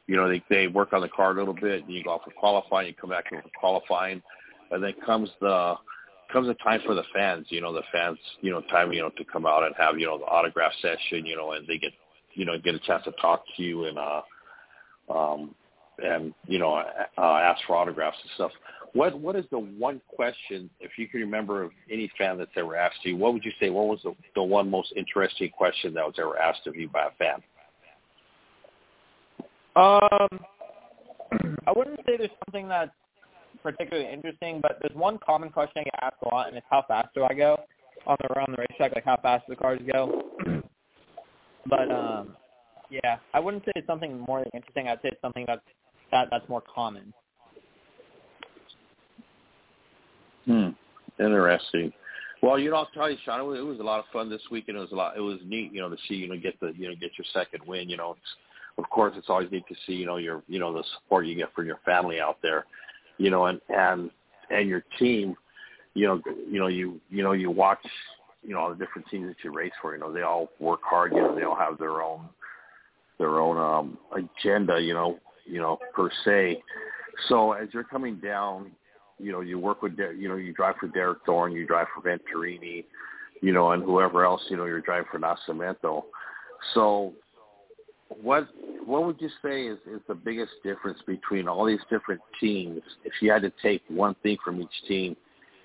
you 0.07 0.17
know, 0.17 0.29
they 0.29 0.43
they 0.51 0.67
work 0.67 0.93
on 0.93 1.01
the 1.01 1.09
car 1.09 1.31
a 1.31 1.35
little 1.35 1.55
bit 1.55 1.85
and 1.85 1.93
you 1.93 2.05
go 2.05 2.11
off 2.11 2.23
for 2.25 2.31
qualifying, 2.33 2.89
you 2.89 2.95
come 2.95 3.11
back 3.11 3.29
for 3.29 3.43
qualifying, 3.59 4.23
and 4.71 4.83
then 4.83 4.95
comes 5.05 5.31
the 5.41 5.75
comes 6.31 6.49
a 6.49 6.55
time 6.55 6.81
for 6.85 6.95
the 6.95 7.05
fans, 7.15 7.47
you 7.49 7.61
know, 7.61 7.73
the 7.73 7.83
fans, 7.91 8.19
you 8.41 8.51
know, 8.51 8.61
time, 8.63 8.93
you 8.93 9.01
know, 9.01 9.11
to 9.11 9.25
come 9.25 9.47
out 9.47 9.65
and 9.65 9.75
have, 9.77 9.99
you 9.99 10.07
know, 10.07 10.17
the 10.17 10.25
autograph 10.27 10.73
session, 10.81 11.27
you 11.27 11.37
know, 11.37 11.53
and 11.53 11.67
they 11.67 11.79
get 11.79 11.93
you 12.35 12.45
know 12.45 12.59
get 12.59 12.75
a 12.75 12.79
chance 12.81 13.05
to 13.05 13.13
talk 13.13 13.45
to 13.57 13.63
you 13.63 13.85
and 13.85 13.99
uh 13.99 14.23
um 15.13 15.55
and 16.03 16.33
you 16.47 16.59
know 16.59 16.75
uh, 16.75 17.21
ask 17.21 17.61
for 17.67 17.77
autographs 17.77 18.17
and 18.23 18.31
stuff. 18.35 18.53
What 18.93 19.19
what 19.21 19.37
is 19.37 19.45
the 19.51 19.59
one 19.59 20.01
question 20.09 20.69
if 20.81 20.93
you 20.99 21.07
can 21.07 21.21
remember 21.21 21.63
of 21.63 21.71
any 21.91 22.11
fan 22.19 22.39
that's 22.39 22.51
ever 22.57 22.77
asked 22.77 22.99
you? 23.05 23.17
What 23.17 23.33
would 23.33 23.45
you 23.45 23.53
say? 23.61 23.71
What 23.71 23.87
was 23.87 24.01
the 24.03 24.15
the 24.35 24.43
one 24.43 24.69
most 24.69 24.93
interesting 24.97 25.51
question 25.51 25.95
that 25.95 26.05
was 26.05 26.15
ever 26.19 26.37
asked 26.39 26.67
of 26.67 26.75
you 26.75 26.89
by 26.89 27.07
a 27.07 27.11
fan? 27.19 27.43
Um, 29.77 30.41
I 31.67 31.73
wouldn't 31.75 32.01
say 32.05 32.17
there's 32.17 32.31
something 32.45 32.67
that's 32.69 32.91
particularly 33.63 34.13
interesting, 34.13 34.61
but 34.61 34.79
there's 34.81 34.97
one 34.97 35.19
common 35.25 35.51
question 35.51 35.83
I 35.83 35.85
get 35.85 35.95
asked 36.03 36.23
a 36.25 36.35
lot, 36.35 36.49
and 36.49 36.57
it's 36.57 36.67
how 36.69 36.85
fast 36.89 37.09
do 37.15 37.25
I 37.25 37.35
go 37.35 37.61
on 38.07 38.17
the 38.21 38.33
around 38.33 38.53
the 38.53 38.67
racetrack? 38.69 38.95
Like 38.95 39.05
how 39.05 39.19
fast 39.19 39.47
do 39.47 39.55
the 39.55 39.61
cars 39.61 39.81
go? 39.93 40.23
But 41.67 41.91
um, 41.93 42.37
yeah, 42.89 43.19
I 43.35 43.39
wouldn't 43.39 43.65
say 43.67 43.73
it's 43.77 43.87
something 43.87 44.25
more 44.27 44.45
interesting. 44.55 44.89
I'd 44.89 44.97
say 45.03 45.11
it's 45.13 45.21
something 45.21 45.45
that's 45.47 45.61
that 46.11 46.29
that's 46.31 46.49
more 46.49 46.63
common. 46.63 47.13
Hmm. 50.47 50.69
Interesting. 51.19 51.93
Well, 52.43 52.59
you 52.59 52.71
know, 52.71 52.77
I'll 52.77 52.89
tell 52.95 53.11
you, 53.11 53.19
Sean, 53.25 53.41
it 53.41 53.61
was, 53.61 53.81
a 53.81 53.83
lot 53.83 53.99
of 53.99 54.07
fun 54.13 54.31
this 54.31 54.41
week, 54.51 54.69
and 54.69 54.77
it 54.77 54.81
was 54.81 54.93
a 54.93 54.95
lot. 54.95 55.17
It 55.17 55.21
was 55.21 55.39
neat, 55.45 55.73
you 55.73 55.81
know, 55.81 55.91
to 55.91 55.97
see, 56.09 56.15
you 56.15 56.29
know, 56.29 56.39
get 56.39 56.59
the, 56.61 56.73
you 56.77 56.89
know, 56.89 56.95
get 56.95 57.13
your 57.19 57.27
second 57.35 57.63
win. 57.67 57.91
You 57.91 57.99
know, 57.99 58.13
it's, 58.13 58.31
of 58.79 58.89
course, 58.89 59.13
it's 59.17 59.29
always 59.29 59.51
neat 59.51 59.65
to 59.69 59.75
see, 59.87 59.93
you 59.93 60.07
know, 60.07 60.17
your, 60.17 60.43
you 60.49 60.59
know, 60.59 60.73
the 60.73 60.83
support 60.95 61.27
you 61.27 61.35
get 61.35 61.53
from 61.53 61.67
your 61.67 61.81
family 61.85 62.19
out 62.19 62.39
there, 62.43 62.65
you 63.19 63.31
know, 63.31 63.47
and 63.47 63.61
and 63.69 64.11
and 64.51 64.69
your 64.69 64.85
team. 64.99 65.37
You 65.93 66.07
know, 66.07 66.23
you 66.49 66.59
know, 66.61 66.69
you 66.69 67.01
you 67.11 67.23
know, 67.23 67.33
you 67.33 67.51
watch 67.51 67.85
you 68.43 68.55
know 68.55 68.61
all 68.61 68.71
the 68.71 68.77
different 68.77 69.07
teams 69.09 69.29
that 69.29 69.37
you 69.45 69.53
race 69.53 69.73
for. 69.83 69.93
You 69.95 70.01
know, 70.01 70.13
they 70.13 70.23
all 70.23 70.49
work 70.61 70.81
hard. 70.83 71.13
You 71.13 71.21
know, 71.21 71.35
they 71.35 71.43
all 71.43 71.57
have 71.57 71.79
their 71.79 72.01
own 72.01 72.23
their 73.19 73.39
own 73.41 73.59
um, 73.59 73.99
agenda. 74.13 74.81
You 74.81 74.95
know, 74.95 75.19
you 75.45 75.61
know 75.61 75.79
per 75.95 76.09
se. 76.25 76.63
So 77.29 77.53
as 77.53 77.69
you're 77.73 77.85
coming 77.85 78.17
down, 78.17 78.71
you 79.21 79.33
know, 79.33 79.41
you 79.41 79.59
work 79.59 79.83
with 79.83 79.93
you 79.99 80.29
know 80.29 80.37
you 80.37 80.53
drive 80.53 80.77
for 80.81 80.89
Derek 80.89 81.19
Thorn, 81.27 81.53
you 81.53 81.67
drive 81.67 81.87
for 81.95 82.03
Venturini, 82.03 82.85
you 83.41 83.53
know, 83.53 83.73
and 83.73 83.83
whoever 83.83 84.25
else 84.25 84.43
you 84.49 84.57
know 84.57 84.65
you're 84.65 84.81
driving 84.81 85.07
for 85.11 85.19
Nascimento. 85.19 86.05
So 86.75 87.13
what 88.09 88.49
what 88.85 89.05
would 89.05 89.21
you 89.21 89.31
say 89.43 89.67
is, 89.67 89.79
is 89.87 90.01
the 90.09 90.15
biggest 90.15 90.53
difference 90.65 90.99
between 91.07 91.49
all 91.49 91.65
these 91.65 91.81
different 91.91 92.21
teams 92.41 92.81
if 93.05 93.13
you 93.21 93.31
had 93.31 93.43
to 93.43 93.53
take 93.63 93.83
one 93.89 94.17
thing 94.23 94.37
from 94.45 94.61
each 94.61 94.89
team 94.89 95.17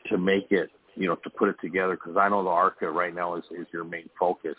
to 0.09 0.17
make 0.17 0.51
it 0.51 0.69
you 0.95 1.07
know, 1.07 1.15
to 1.15 1.29
put 1.29 1.49
it 1.49 1.55
together? 1.61 1.95
Because 1.95 2.17
I 2.17 2.29
know 2.29 2.43
the 2.43 2.49
ARCA 2.49 2.89
right 2.89 3.13
now 3.13 3.35
is, 3.35 3.43
is 3.51 3.67
your 3.71 3.83
main 3.83 4.09
focus. 4.19 4.55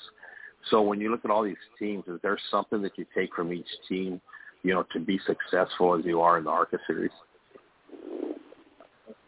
So 0.70 0.82
when 0.82 1.01
you 1.01 1.10
look 1.10 1.24
at 1.24 1.31
all 1.31 1.43
these 1.43 1.56
teams, 1.78 2.05
is 2.06 2.20
there 2.23 2.39
something 2.51 2.82
that 2.82 2.93
you 2.97 3.06
take 3.14 3.35
from 3.35 3.52
each 3.52 3.66
team, 3.89 4.20
you 4.62 4.74
know, 4.74 4.85
to 4.93 5.01
be 5.01 5.18
successful 5.27 5.98
as 5.98 6.05
you 6.05 6.20
are 6.20 6.39
in 6.39 6.44
the 6.44 6.51
ARCA 6.51 6.78
series? 6.86 7.10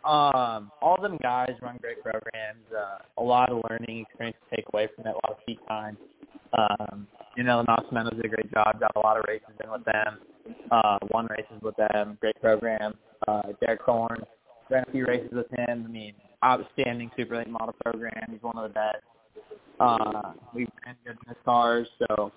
Um, 0.05 0.71
all 0.81 0.97
them 1.01 1.19
guys 1.23 1.53
run 1.61 1.79
great 1.81 2.03
programs. 2.03 2.65
Uh, 2.75 2.99
a 3.19 3.23
lot 3.23 3.51
of 3.51 3.63
learning 3.69 4.07
experience 4.09 4.37
to 4.49 4.57
take 4.57 4.67
away 4.73 4.89
from 4.95 5.07
it. 5.07 5.11
A 5.11 5.15
lot 5.15 5.31
of 5.31 5.37
seat 5.47 5.59
time. 5.69 5.97
Um, 6.57 7.07
you 7.37 7.43
know, 7.43 7.65
Nascimento 7.69 8.17
did 8.17 8.25
a 8.25 8.29
great 8.29 8.53
job. 8.53 8.81
Got 8.81 8.93
a 8.97 9.01
lot 9.01 9.19
of 9.19 9.25
races 9.29 9.49
in 9.63 9.71
with 9.71 9.85
them. 9.85 10.19
Uh, 10.71 10.99
won 11.13 11.27
races 11.31 11.61
with 11.63 11.77
them. 11.77 12.17
Great 12.21 12.41
program. 12.41 12.95
Uh, 13.27 13.43
Derek 13.61 13.85
Thorn 13.85 14.23
ran 14.71 14.85
a 14.89 14.91
few 14.91 15.07
races 15.07 15.31
with 15.33 15.51
him. 15.51 15.85
I 15.87 15.91
mean, 15.91 16.15
outstanding 16.45 17.11
super 17.17 17.37
late 17.37 17.49
model 17.49 17.75
program. 17.85 18.25
He's 18.31 18.43
one 18.43 18.57
of 18.57 18.63
the 18.65 18.75
best. 18.75 19.05
Uh, 19.79 20.33
we 20.55 20.67
ran 20.85 20.97
good 21.05 21.17
in 21.23 21.29
his 21.29 21.37
cars. 21.45 21.87
So 21.99 22.33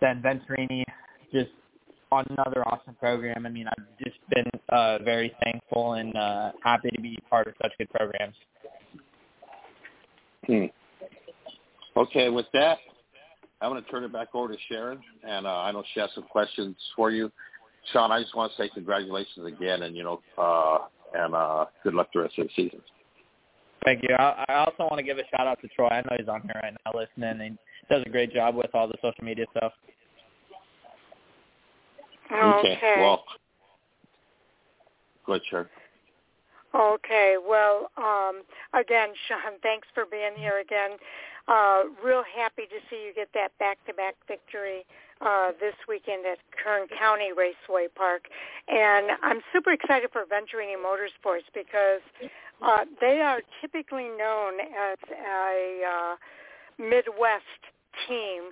then 0.00 0.22
Venturini 0.22 0.84
just 1.32 1.50
on 2.12 2.24
another 2.30 2.66
awesome 2.68 2.94
program. 2.94 3.46
I 3.46 3.48
mean, 3.48 3.66
I've 3.66 3.84
just 4.04 4.18
been 4.30 4.50
uh, 4.68 4.98
very 5.02 5.34
thankful 5.42 5.94
and 5.94 6.16
uh, 6.16 6.52
happy 6.62 6.90
to 6.94 7.00
be 7.00 7.18
part 7.28 7.48
of 7.48 7.54
such 7.60 7.72
good 7.78 7.90
programs. 7.90 8.34
Hmm. 10.46 10.66
Okay, 11.96 12.28
with 12.28 12.46
that, 12.52 12.78
I'm 13.60 13.70
going 13.70 13.82
to 13.82 13.90
turn 13.90 14.04
it 14.04 14.12
back 14.12 14.28
over 14.34 14.52
to 14.52 14.58
Sharon, 14.68 15.00
and 15.26 15.46
uh, 15.46 15.60
I 15.60 15.72
know 15.72 15.82
she 15.94 16.00
has 16.00 16.10
some 16.14 16.24
questions 16.24 16.76
for 16.94 17.10
you. 17.10 17.32
Sean, 17.92 18.12
I 18.12 18.20
just 18.20 18.34
want 18.36 18.52
to 18.52 18.62
say 18.62 18.68
congratulations 18.72 19.46
again, 19.46 19.82
and 19.82 19.96
you 19.96 20.02
know, 20.02 20.20
uh, 20.36 20.78
and 21.14 21.34
uh, 21.34 21.66
good 21.82 21.94
luck 21.94 22.08
the 22.12 22.20
rest 22.20 22.38
of 22.38 22.48
the 22.48 22.52
season. 22.54 22.80
Thank 23.84 24.02
you. 24.02 24.14
I, 24.18 24.44
I 24.48 24.54
also 24.56 24.84
want 24.90 24.98
to 24.98 25.02
give 25.02 25.18
a 25.18 25.22
shout 25.30 25.46
out 25.46 25.60
to 25.62 25.68
Troy. 25.68 25.88
I 25.88 26.00
know 26.00 26.16
he's 26.18 26.28
on 26.28 26.42
here 26.42 26.60
right 26.62 26.74
now 26.84 26.92
listening, 26.92 27.40
and 27.40 27.58
he 27.58 27.94
does 27.94 28.02
a 28.04 28.10
great 28.10 28.32
job 28.32 28.56
with 28.56 28.74
all 28.74 28.88
the 28.88 28.96
social 29.00 29.24
media 29.24 29.46
stuff. 29.56 29.72
Okay. 32.32 32.76
okay. 32.76 32.94
Well, 32.98 33.24
go 35.26 35.32
ahead, 35.32 35.42
Sharon. 35.50 35.66
Okay. 36.74 37.36
Well, 37.40 37.90
um, 37.96 38.42
again, 38.74 39.10
Sean, 39.28 39.58
thanks 39.62 39.88
for 39.94 40.04
being 40.04 40.36
here 40.36 40.60
again. 40.60 40.98
Uh, 41.48 41.84
real 42.04 42.24
happy 42.36 42.62
to 42.62 42.78
see 42.90 43.06
you 43.06 43.14
get 43.14 43.28
that 43.34 43.56
back-to-back 43.58 44.16
victory 44.26 44.84
uh, 45.20 45.52
this 45.60 45.74
weekend 45.88 46.26
at 46.26 46.38
Kern 46.62 46.88
County 46.98 47.30
Raceway 47.30 47.86
Park. 47.94 48.22
And 48.68 49.12
I'm 49.22 49.40
super 49.52 49.72
excited 49.72 50.10
for 50.12 50.24
Venturini 50.24 50.74
Motorsports 50.76 51.46
because 51.54 52.02
uh, 52.60 52.84
they 53.00 53.20
are 53.20 53.40
typically 53.60 54.08
known 54.18 54.54
as 54.60 54.98
a 55.10 55.82
uh, 55.86 56.82
Midwest 56.82 57.62
team. 58.08 58.50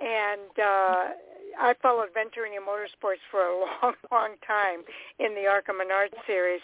And 0.00 0.58
uh, 0.58 1.04
I 1.58 1.74
followed 1.80 2.08
Venturini 2.16 2.58
Motorsports 2.60 3.22
for 3.30 3.40
a 3.40 3.58
long, 3.82 3.94
long 4.10 4.30
time 4.46 4.82
in 5.18 5.34
the 5.34 5.46
ARCA 5.46 5.72
Menard 5.72 6.10
series. 6.26 6.60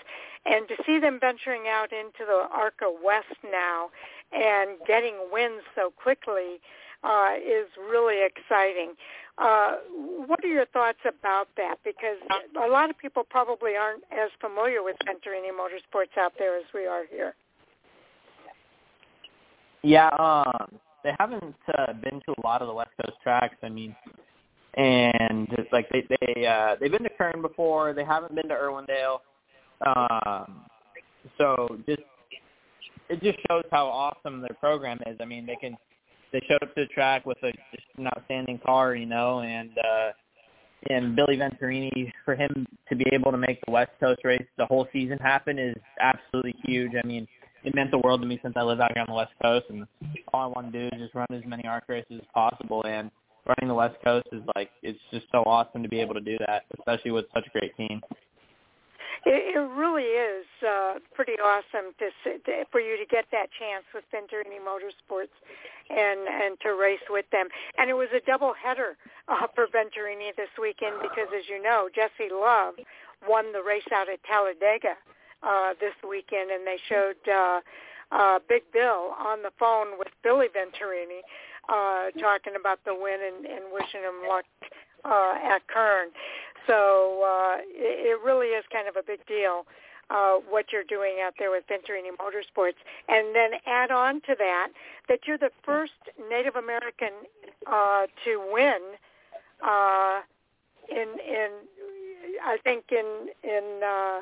And 0.47 0.69
to 0.69 0.75
see 0.87 0.99
them 0.99 1.19
venturing 1.21 1.69
out 1.69 1.93
into 1.93 2.25
the 2.27 2.47
ARCA 2.53 2.91
West 3.05 3.37
now 3.45 3.91
and 4.33 4.79
getting 4.87 5.15
wins 5.33 5.63
so 5.75 5.91
quickly 5.91 6.61
uh, 7.05 7.35
is 7.37 7.69
really 7.91 8.25
exciting. 8.25 8.95
Uh, 9.39 9.77
what 10.27 10.43
are 10.45 10.49
your 10.49 10.67
thoughts 10.67 10.99
about 11.07 11.49
that? 11.57 11.77
Because 11.85 12.17
a 12.61 12.69
lot 12.69 12.91
of 12.91 12.99
people 12.99 13.23
probably 13.29 13.77
aren't 13.77 14.03
as 14.11 14.31
familiar 14.41 14.83
with 14.83 14.97
Venturini 15.07 15.53
Motorsports 15.55 16.19
out 16.19 16.33
there 16.39 16.57
as 16.57 16.65
we 16.75 16.87
are 16.87 17.05
here. 17.09 17.35
Yeah, 19.83 20.09
um, 20.19 20.79
they 21.05 21.13
haven't 21.21 21.55
uh, 21.79 21.93
been 21.93 22.21
to 22.27 22.35
a 22.37 22.41
lot 22.45 22.63
of 22.63 22.69
the 22.69 22.75
West 22.75 22.91
Coast 23.01 23.17
tracks. 23.23 23.57
I 23.63 23.69
mean, 23.69 23.95
and 24.79 25.49
like 25.73 25.89
they 25.91 26.05
they 26.09 26.47
uh, 26.47 26.77
they've 26.81 26.91
been 26.91 27.03
to 27.03 27.11
Kern 27.11 27.43
before. 27.43 27.93
They 27.93 28.05
haven't 28.05 28.35
been 28.35 28.49
to 28.49 28.55
Irwindale. 28.55 29.19
Um, 29.85 30.65
so 31.37 31.79
just 31.87 32.03
it 33.09 33.21
just 33.23 33.39
shows 33.49 33.65
how 33.71 33.87
awesome 33.87 34.41
their 34.41 34.57
program 34.61 34.99
is. 35.07 35.17
I 35.21 35.25
mean, 35.25 35.47
they 35.47 35.57
can 35.57 35.77
they 36.33 36.41
showed 36.49 36.63
up 36.63 36.75
to 36.75 36.83
the 36.83 36.87
track 36.87 37.27
with 37.27 37.39
a 37.43 37.51
just 37.73 37.87
an 37.97 38.07
outstanding 38.07 38.61
car, 38.65 38.95
you 38.95 39.07
know, 39.07 39.41
and 39.41 39.71
uh 39.79 40.11
and 40.91 41.17
Billy 41.17 41.37
Venturini 41.37 42.13
for 42.25 42.37
him 42.37 42.65
to 42.89 42.95
be 42.95 43.05
able 43.13 43.33
to 43.33 43.39
make 43.39 43.61
the 43.67 43.73
West 43.73 43.91
Coast 43.99 44.21
race 44.23 44.47
the 44.59 44.67
whole 44.67 44.87
season 44.93 45.19
happen 45.19 45.59
is 45.59 45.75
absolutely 46.01 46.55
huge. 46.65 46.93
I 47.03 47.05
mean, 47.05 47.27
it 47.65 47.75
meant 47.75 47.91
the 47.91 47.99
world 47.99 48.21
to 48.21 48.29
me 48.29 48.39
since 48.43 48.55
I 48.57 48.63
live 48.63 48.79
out 48.81 48.93
here 48.95 49.03
on 49.03 49.09
the 49.09 49.15
West 49.15 49.33
Coast, 49.43 49.67
and 49.71 49.89
all 50.33 50.43
I 50.43 50.47
want 50.47 50.73
to 50.73 50.79
do 50.79 50.87
is 50.95 51.03
just 51.03 51.17
run 51.17 51.27
as 51.33 51.43
many 51.45 51.65
ARC 51.67 51.89
races 51.89 52.21
as 52.21 52.27
possible. 52.33 52.85
And 52.87 53.11
running 53.49 53.69
the 53.69 53.75
West 53.75 53.97
Coast 54.05 54.27
is 54.33 54.43
like 54.55 54.71
it's 54.83 54.99
just 55.11 55.27
so 55.33 55.43
awesome 55.45 55.83
to 55.83 55.89
be 55.89 56.01
able 56.01 56.15
to 56.15 56.21
do 56.21 56.37
that, 56.47 56.65
especially 56.79 57.11
with 57.11 57.25
such 57.35 57.47
a 57.47 57.59
great 57.59 57.77
team. 57.77 58.01
It, 59.27 59.57
it 59.57 59.67
really 59.75 60.07
is 60.07 60.47
uh, 60.63 60.95
pretty 61.15 61.35
awesome 61.43 61.91
to, 61.99 62.07
to 62.25 62.65
for 62.71 62.81
you 62.81 62.97
to 62.97 63.07
get 63.11 63.25
that 63.33 63.49
chance 63.59 63.85
with 63.93 64.05
Venturini 64.15 64.63
Motorsports 64.63 65.35
and 65.91 66.21
and 66.29 66.61
to 66.61 66.77
race 66.79 67.03
with 67.11 67.27
them. 67.33 67.49
And 67.79 67.91
it 67.91 67.95
was 67.95 68.09
a 68.15 68.21
double 68.25 68.53
header 68.55 68.97
uh, 69.27 69.47
for 69.55 69.67
Venturini 69.67 70.37
this 70.37 70.53
weekend 70.61 71.03
because, 71.03 71.29
as 71.35 71.49
you 71.49 71.63
know, 71.63 71.89
Jesse 71.95 72.31
Love 72.31 72.75
won 73.27 73.53
the 73.53 73.63
race 73.63 73.89
out 73.93 74.09
at 74.09 74.23
Talladega 74.23 74.95
uh, 75.43 75.75
this 75.81 75.95
weekend, 76.09 76.51
and 76.51 76.67
they 76.67 76.79
showed 76.89 77.19
uh, 77.27 77.61
uh, 78.13 78.39
Big 78.49 78.63
Bill 78.73 79.15
on 79.19 79.43
the 79.43 79.51
phone 79.59 79.99
with 79.99 80.09
Billy 80.23 80.47
Venturini 80.47 81.21
uh, 81.69 82.11
talking 82.21 82.55
about 82.59 82.79
the 82.85 82.95
win 82.95 83.19
and, 83.21 83.47
and 83.47 83.65
wishing 83.73 84.01
him 84.01 84.29
luck 84.29 84.45
uh, 85.05 85.35
at 85.43 85.67
Kern. 85.69 86.09
So 86.67 87.25
uh, 87.25 87.57
it, 87.61 88.19
it 88.19 88.25
really 88.25 88.49
is 88.49 88.65
kind 88.73 88.89
of 88.89 88.97
a 88.97 89.03
big 89.03 89.25
deal 89.27 89.65
uh, 90.11 90.37
what 90.49 90.67
you're 90.73 90.85
doing 90.85 91.17
out 91.23 91.35
there 91.39 91.51
with 91.51 91.65
Venturini 91.69 92.11
Motorsports. 92.17 92.81
And 93.09 93.35
then 93.35 93.51
add 93.67 93.91
on 93.91 94.21
to 94.23 94.35
that 94.39 94.69
that 95.09 95.21
you're 95.27 95.39
the 95.39 95.51
first 95.65 95.93
Native 96.31 96.57
American 96.57 97.13
uh, 97.67 98.07
to 98.25 98.49
win 98.53 98.81
uh, 99.63 100.21
in 100.89 101.09
in 101.27 101.51
I 102.45 102.57
think 102.63 102.85
in 102.91 103.29
in 103.43 103.81
uh, 103.83 104.21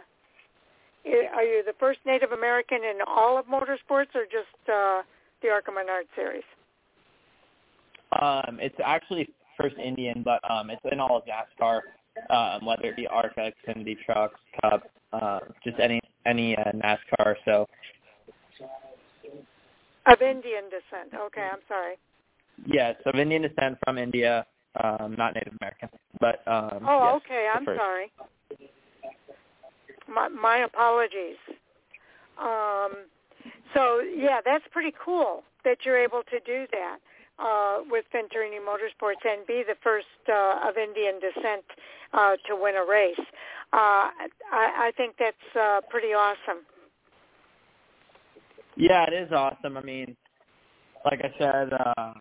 are 1.35 1.45
you 1.45 1.63
the 1.65 1.75
first 1.79 2.01
Native 2.05 2.33
American 2.33 2.79
in 2.79 2.99
all 3.07 3.39
of 3.39 3.47
motorsports 3.47 4.15
or 4.15 4.25
just 4.25 4.69
uh, 4.69 5.03
the 5.43 5.49
ARCA 5.49 5.71
Menard 5.71 6.07
series? 6.17 6.43
Um, 8.21 8.59
it's 8.61 8.77
actually 8.85 9.29
first 9.61 9.77
Indian, 9.79 10.23
but 10.25 10.41
um, 10.51 10.71
it's 10.71 10.81
in 10.91 11.01
all 11.01 11.17
of 11.17 11.23
NASCAR, 11.25 11.81
um, 12.31 12.67
whether 12.67 12.85
it 12.85 12.97
be 12.97 13.07
ARCA, 13.07 13.53
Xfinity 13.67 13.97
Trucks, 14.05 14.39
Cup, 14.61 14.85
uh, 15.13 15.41
just 15.65 15.79
any 15.81 16.01
any 16.25 16.57
uh, 16.57 16.73
NASCAR. 16.73 17.35
So 17.45 17.67
of 20.07 20.23
Indian 20.23 20.65
descent. 20.65 21.13
Okay, 21.27 21.49
I'm 21.53 21.61
sorry. 21.69 21.97
Yes, 22.67 22.97
of 23.05 23.17
Indian 23.17 23.43
descent 23.43 23.77
from 23.85 23.99
India, 23.99 24.47
um, 24.83 25.15
not 25.19 25.35
Native 25.35 25.55
American, 25.61 25.89
but 26.21 26.41
um, 26.47 26.87
oh, 26.89 27.13
yes, 27.15 27.23
okay. 27.27 27.49
I'm 27.55 27.65
first. 27.65 27.81
sorry. 27.81 28.13
My, 30.09 30.29
my 30.29 30.59
apologies. 30.59 31.37
Um, 32.41 32.93
so 33.75 34.01
yeah, 34.01 34.41
that's 34.45 34.65
pretty 34.71 34.95
cool 35.05 35.43
that 35.65 35.79
you're 35.85 35.99
able 35.99 36.23
to 36.31 36.39
do 36.47 36.67
that 36.73 36.99
uh, 37.39 37.79
with 37.91 38.05
Venturini 38.15 38.61
Motorsports 38.61 39.25
and 39.25 39.47
be 39.47 39.63
the 39.67 39.77
first 39.83 40.07
uh, 40.29 40.69
of 40.69 40.77
Indian 40.77 41.21
descent 41.21 41.65
uh, 42.13 42.37
to 42.49 42.57
win 42.57 42.77
a 42.77 42.85
race. 42.85 43.15
Uh, 43.73 44.09
I, 44.53 44.89
I 44.89 44.93
think 44.97 45.17
that's 45.19 45.37
uh, 45.59 45.81
pretty 45.91 46.15
awesome. 46.15 46.65
Yeah, 48.77 49.05
it 49.09 49.15
is 49.15 49.33
awesome. 49.33 49.77
I 49.77 49.83
mean, 49.83 50.17
like 51.05 51.21
I 51.25 51.33
said, 51.39 51.73
uh, 51.73 52.13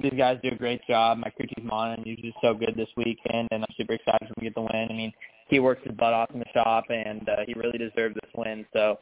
these 0.00 0.12
guys 0.16 0.38
do 0.42 0.50
a 0.50 0.56
great 0.56 0.80
job. 0.86 1.18
My 1.18 1.30
crew 1.30 1.46
chief 1.46 1.64
Monin, 1.64 2.02
he's 2.04 2.18
just 2.18 2.36
so 2.42 2.54
good 2.54 2.74
this 2.76 2.88
weekend, 2.96 3.48
and 3.50 3.62
I'm 3.62 3.74
super 3.76 3.94
excited 3.94 4.20
for 4.20 4.26
him 4.28 4.34
to 4.38 4.44
get 4.44 4.54
the 4.54 4.62
win. 4.62 4.88
I 4.90 4.92
mean, 4.92 5.12
he 5.48 5.60
works 5.60 5.82
his 5.84 5.94
butt 5.96 6.12
off 6.12 6.30
in 6.32 6.40
the 6.40 6.46
shop, 6.54 6.84
and 6.88 7.28
uh, 7.28 7.36
he 7.46 7.54
really 7.54 7.78
deserved 7.78 8.16
this 8.16 8.30
win. 8.34 8.64
So, 8.72 8.98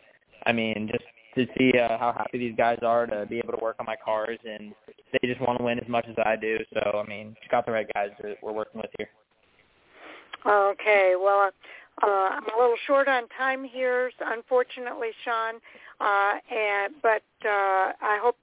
I 0.47 0.53
mean, 0.53 0.89
just 0.91 1.05
to 1.35 1.47
see 1.57 1.73
uh, 1.79 1.97
how 1.99 2.13
happy 2.17 2.39
these 2.39 2.57
guys 2.57 2.79
are 2.83 3.07
to 3.07 3.27
be 3.27 3.39
able 3.39 3.53
to 3.53 3.63
work 3.63 3.77
on 3.79 3.87
my 3.87 3.97
cars, 4.05 4.39
and 4.45 4.75
they 5.13 5.29
just 5.29 5.41
want 5.41 5.59
to 5.59 5.65
win 5.65 5.79
as 5.79 5.89
much 5.89 6.07
as 6.09 6.17
I 6.25 6.37
do. 6.37 6.59
So, 6.75 7.03
I 7.05 7.09
mean, 7.09 7.37
just 7.41 7.51
got 7.51 7.67
the 7.67 7.73
right 7.73 7.87
guys 7.95 8.11
that 8.23 8.37
we're 8.43 8.53
working 8.53 8.81
with 8.81 8.91
here. 8.99 9.09
Okay, 10.47 11.15
well, 11.23 11.51
uh, 12.03 12.07
I'm 12.07 12.45
a 12.45 12.59
little 12.59 12.77
short 12.87 13.09
on 13.09 13.29
time 13.37 13.63
here, 13.65 14.11
unfortunately, 14.21 15.11
Sean. 15.25 15.57
Uh, 16.01 16.39
and 16.51 16.95
but 17.03 17.23
uh, 17.45 17.93
I 18.01 18.19
hope 18.23 18.37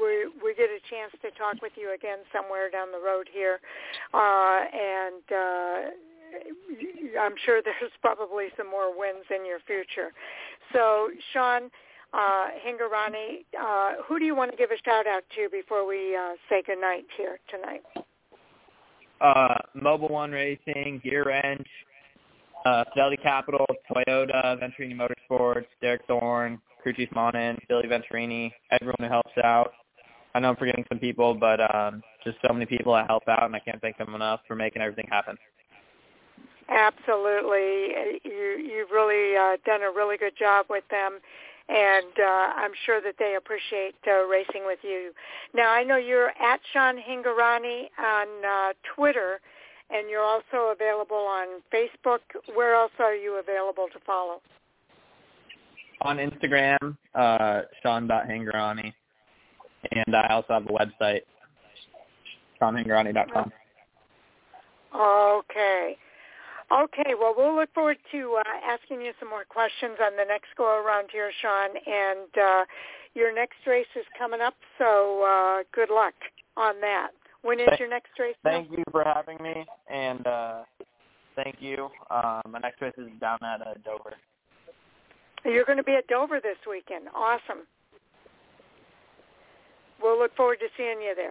we 0.00 0.26
we 0.42 0.54
get 0.54 0.68
a 0.70 0.82
chance 0.90 1.12
to 1.22 1.30
talk 1.38 1.62
with 1.62 1.72
you 1.76 1.94
again 1.94 2.18
somewhere 2.32 2.70
down 2.70 2.88
the 2.90 2.98
road 2.98 3.28
here, 3.32 3.60
uh, 4.12 4.60
and 4.72 5.22
uh, 5.30 7.20
I'm 7.20 7.34
sure 7.44 7.62
there's 7.62 7.92
probably 8.02 8.48
some 8.56 8.68
more 8.68 8.96
wins 8.96 9.24
in 9.30 9.46
your 9.46 9.60
future. 9.60 10.10
So, 10.72 11.10
Sean 11.32 11.70
uh, 12.14 12.46
Hingorani, 12.64 13.44
uh, 13.60 14.02
who 14.06 14.18
do 14.18 14.24
you 14.24 14.36
want 14.36 14.50
to 14.52 14.56
give 14.56 14.70
a 14.70 14.78
shout 14.84 15.06
out 15.06 15.22
to 15.36 15.48
before 15.50 15.86
we 15.86 16.16
uh, 16.16 16.34
say 16.48 16.62
goodnight 16.64 17.04
here 17.16 17.38
tonight? 17.50 17.82
Uh, 19.20 19.54
Mobil 19.76 20.10
One 20.10 20.30
Racing, 20.30 21.00
Gear 21.02 21.24
Wrench, 21.26 21.66
uh, 22.66 22.84
Fidelity 22.92 23.16
Capital, 23.22 23.66
Toyota, 23.90 24.58
Venturini 24.60 24.94
Motorsports, 24.94 25.66
Derek 25.80 26.02
Thorn, 26.06 26.60
crew 26.82 26.92
chief 26.92 27.08
Monin, 27.14 27.58
Billy 27.68 27.88
Venturini, 27.88 28.52
everyone 28.70 28.96
who 28.98 29.06
helps 29.06 29.32
out. 29.42 29.72
I 30.34 30.40
know 30.40 30.50
I'm 30.50 30.56
forgetting 30.56 30.84
some 30.88 30.98
people, 30.98 31.34
but 31.34 31.60
um, 31.74 32.02
just 32.24 32.36
so 32.46 32.52
many 32.52 32.66
people 32.66 32.92
that 32.94 33.06
help 33.06 33.22
out, 33.28 33.44
and 33.44 33.54
I 33.54 33.60
can't 33.60 33.80
thank 33.80 33.98
them 33.98 34.14
enough 34.14 34.40
for 34.46 34.54
making 34.56 34.82
everything 34.82 35.06
happen. 35.10 35.36
Absolutely, 36.68 38.20
you 38.24 38.58
you've 38.58 38.90
really 38.90 39.36
uh, 39.36 39.56
done 39.66 39.82
a 39.82 39.90
really 39.90 40.16
good 40.16 40.32
job 40.38 40.66
with 40.70 40.84
them, 40.90 41.20
and 41.68 42.12
uh, 42.18 42.52
I'm 42.56 42.72
sure 42.84 43.00
that 43.00 43.14
they 43.18 43.36
appreciate 43.36 43.94
uh, 44.06 44.26
racing 44.26 44.66
with 44.66 44.80
you. 44.82 45.12
Now 45.54 45.70
I 45.70 45.82
know 45.82 45.96
you're 45.96 46.28
at 46.28 46.60
Sean 46.72 46.96
Hingorani 46.96 47.88
on 47.98 48.26
uh, 48.44 48.72
Twitter, 48.94 49.40
and 49.90 50.10
you're 50.10 50.24
also 50.24 50.72
available 50.72 51.16
on 51.16 51.62
Facebook. 51.72 52.20
Where 52.54 52.74
else 52.74 52.92
are 52.98 53.14
you 53.14 53.38
available 53.40 53.86
to 53.92 53.98
follow? 54.04 54.40
On 56.02 56.18
Instagram, 56.18 56.96
uh, 57.14 57.62
Sean.Hingorani, 57.82 58.92
and 59.92 60.14
I 60.14 60.34
also 60.34 60.52
have 60.52 60.66
a 60.66 60.68
website, 60.68 61.20
SeanHingorani.com. 62.60 63.52
Okay. 64.94 65.96
Okay, 66.72 67.14
well, 67.18 67.34
we'll 67.36 67.54
look 67.54 67.72
forward 67.74 67.98
to 68.12 68.38
uh, 68.40 68.42
asking 68.66 69.02
you 69.02 69.12
some 69.20 69.28
more 69.28 69.44
questions 69.44 69.96
on 70.02 70.16
the 70.16 70.24
next 70.24 70.48
go 70.56 70.64
around 70.64 71.08
here, 71.12 71.30
Sean. 71.40 71.70
And 71.70 72.28
uh, 72.36 72.64
your 73.14 73.34
next 73.34 73.58
race 73.66 73.86
is 73.96 74.04
coming 74.18 74.40
up, 74.40 74.54
so 74.78 75.22
uh, 75.22 75.62
good 75.72 75.90
luck 75.94 76.14
on 76.56 76.80
that. 76.80 77.10
When 77.42 77.60
is 77.60 77.68
your 77.78 77.88
next 77.88 78.10
race? 78.18 78.34
Thank 78.42 78.70
now? 78.70 78.78
you 78.78 78.84
for 78.90 79.04
having 79.04 79.36
me, 79.42 79.66
and 79.90 80.26
uh, 80.26 80.62
thank 81.36 81.56
you. 81.60 81.90
Um, 82.10 82.42
my 82.48 82.58
next 82.60 82.80
race 82.80 82.94
is 82.96 83.08
down 83.20 83.38
at 83.42 83.60
uh, 83.60 83.74
Dover. 83.84 84.14
You're 85.44 85.66
going 85.66 85.76
to 85.76 85.84
be 85.84 85.92
at 85.92 86.06
Dover 86.06 86.40
this 86.40 86.56
weekend. 86.68 87.08
Awesome. 87.14 87.66
We'll 90.02 90.18
look 90.18 90.34
forward 90.36 90.58
to 90.60 90.66
seeing 90.76 91.02
you 91.02 91.14
there. 91.14 91.30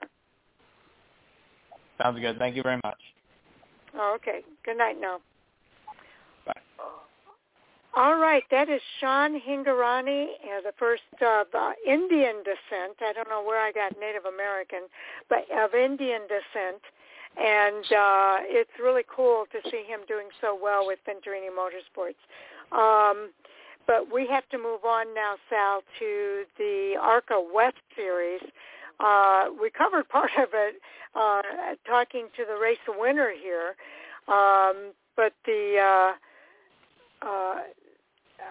Sounds 2.01 2.19
good. 2.19 2.38
Thank 2.38 2.55
you 2.55 2.64
very 2.64 2.80
much. 2.84 2.99
Oh, 3.95 4.14
okay. 4.15 4.41
Good 4.65 4.78
night 4.78 4.98
now. 4.99 5.20
Bye. 6.45 6.53
All 7.95 8.18
right, 8.18 8.44
that 8.49 8.70
is 8.70 8.82
Sean 8.99 9.40
Hingorani, 9.40 10.26
uh, 10.26 10.61
the 10.64 10.74
first 10.80 11.03
of 11.22 11.45
uh, 11.53 11.74
Indian 11.86 12.38
descent. 12.38 12.98
I 13.02 13.14
don't 13.14 13.30
know 13.30 13.44
where 13.44 13.61
I 13.61 13.72
got 13.72 13.94
Native 13.99 14.26
American, 14.26 14.90
but 15.30 15.45
of 15.56 15.76
Indian 15.76 16.22
descent. 16.22 16.82
And 17.38 17.86
uh, 17.86 18.36
it's 18.49 18.72
really 18.82 19.03
cool 19.07 19.45
to 19.52 19.70
see 19.70 19.84
him 19.88 20.02
doing 20.07 20.28
so 20.41 20.57
well 20.60 20.86
with 20.88 20.99
Venturini 21.07 21.49
Motorsports. 21.53 22.18
Um, 22.72 23.30
but 23.86 24.11
we 24.11 24.28
have 24.28 24.48
to 24.49 24.57
move 24.57 24.86
on 24.86 25.14
now, 25.14 25.36
Sal, 25.49 25.82
to 25.99 26.44
the 26.57 26.95
ARCA 26.99 27.40
West 27.53 27.78
Series. 27.95 28.41
Uh, 28.99 29.45
we 29.61 29.70
covered 29.70 30.07
part 30.10 30.32
of 30.38 30.49
it 30.53 30.76
uh, 31.15 31.41
talking 31.86 32.28
to 32.36 32.45
the 32.45 32.60
race 32.60 32.78
winner 32.88 33.32
here, 33.32 33.76
um, 34.28 34.94
but 35.15 35.34
the 35.45 35.78
uh, 35.80 37.26
uh, 37.26 37.61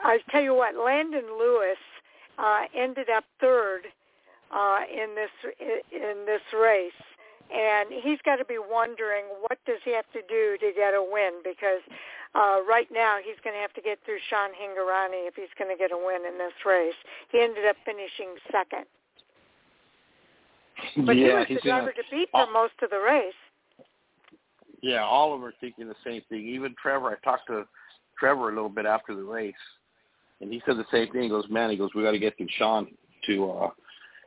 I 0.04 0.18
tell 0.30 0.42
you 0.42 0.54
what, 0.54 0.76
Landon 0.76 1.38
Lewis 1.38 1.78
uh, 2.38 2.64
ended 2.74 3.08
up 3.10 3.24
third 3.40 3.82
uh, 4.52 4.80
in 4.90 5.14
this 5.14 5.30
in 5.90 6.24
this 6.26 6.42
race, 6.52 6.92
and 7.52 7.88
he's 7.90 8.18
got 8.24 8.36
to 8.36 8.44
be 8.44 8.58
wondering 8.58 9.24
what 9.40 9.58
does 9.66 9.80
he 9.84 9.92
have 9.92 10.10
to 10.12 10.22
do 10.28 10.56
to 10.60 10.72
get 10.74 10.94
a 10.94 11.02
win 11.02 11.40
because 11.42 11.82
uh, 12.34 12.60
right 12.68 12.88
now 12.92 13.18
he's 13.22 13.36
going 13.44 13.54
to 13.54 13.60
have 13.60 13.72
to 13.74 13.82
get 13.82 13.98
through 14.04 14.18
Sean 14.28 14.50
Hingorani 14.50 15.28
if 15.28 15.34
he's 15.36 15.52
going 15.58 15.70
to 15.70 15.76
get 15.76 15.92
a 15.92 15.98
win 15.98 16.24
in 16.26 16.38
this 16.38 16.56
race. 16.64 16.96
He 17.30 17.40
ended 17.40 17.66
up 17.66 17.76
finishing 17.84 18.36
second. 18.50 18.86
But 21.06 21.16
yeah, 21.16 21.26
he 21.26 21.32
was 21.32 21.46
he's 21.48 21.56
the 21.58 21.68
driver 21.68 21.92
gonna, 21.92 21.92
to 21.92 22.02
beat 22.10 22.28
for 22.30 22.46
most 22.52 22.74
of 22.82 22.90
the 22.90 22.98
race. 22.98 23.34
Yeah, 24.82 25.04
all 25.04 25.32
of 25.32 25.40
them 25.40 25.48
are 25.48 25.54
thinking 25.60 25.88
the 25.88 25.94
same 26.04 26.22
thing. 26.28 26.46
Even 26.48 26.74
Trevor, 26.80 27.10
I 27.10 27.24
talked 27.24 27.46
to 27.46 27.64
Trevor 28.18 28.50
a 28.50 28.54
little 28.54 28.68
bit 28.68 28.84
after 28.84 29.14
the 29.14 29.22
race, 29.22 29.54
and 30.40 30.52
he 30.52 30.60
said 30.66 30.76
the 30.76 30.84
same 30.90 31.10
thing. 31.12 31.22
He 31.22 31.28
goes, 31.28 31.44
man, 31.48 31.70
he 31.70 31.76
goes, 31.76 31.90
we 31.94 32.02
got 32.02 32.10
to 32.12 32.18
get 32.18 32.36
through 32.36 32.48
Sean 32.58 32.88
to. 33.26 33.50
uh 33.50 33.70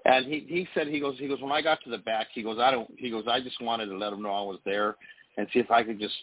And 0.05 0.25
he 0.25 0.45
he 0.47 0.67
said 0.73 0.87
he 0.87 0.99
goes 0.99 1.17
he 1.17 1.27
goes 1.27 1.41
when 1.41 1.51
I 1.51 1.61
got 1.61 1.83
to 1.83 1.89
the 1.89 1.97
back 1.97 2.27
he 2.33 2.43
goes 2.43 2.57
I 2.59 2.71
don't 2.71 2.89
he 2.97 3.09
goes 3.09 3.25
I 3.27 3.41
just 3.41 3.61
wanted 3.61 3.87
to 3.87 3.97
let 3.97 4.13
him 4.13 4.21
know 4.21 4.31
I 4.31 4.41
was 4.41 4.59
there 4.65 4.95
and 5.37 5.47
see 5.51 5.59
if 5.59 5.69
I 5.71 5.83
could 5.83 5.99
just 5.99 6.15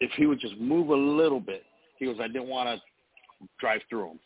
if 0.00 0.10
he 0.16 0.26
would 0.26 0.40
just 0.40 0.58
move 0.58 0.88
a 0.88 0.96
little 0.96 1.40
bit. 1.40 1.62
He 1.98 2.06
goes 2.06 2.16
I 2.20 2.26
didn't 2.26 2.48
want 2.48 2.68
to 2.68 3.48
drive 3.60 3.80
through 3.88 4.12
him. 4.12 4.18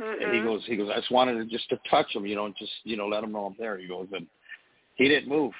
Mm-hmm. 0.00 0.22
And 0.22 0.34
he 0.34 0.40
goes, 0.40 0.62
he 0.66 0.76
goes, 0.76 0.88
I 0.90 0.98
just 0.98 1.10
wanted 1.10 1.34
to 1.34 1.44
just 1.44 1.68
to 1.68 1.78
touch 1.90 2.14
him, 2.14 2.24
you 2.26 2.34
know, 2.34 2.46
and 2.46 2.54
just 2.58 2.72
you 2.84 2.96
know 2.96 3.06
let 3.06 3.24
him 3.24 3.32
know 3.32 3.44
I'm 3.44 3.56
there. 3.58 3.78
He 3.78 3.86
goes, 3.86 4.08
and 4.12 4.26
he 4.94 5.08
didn't 5.08 5.28
move. 5.28 5.52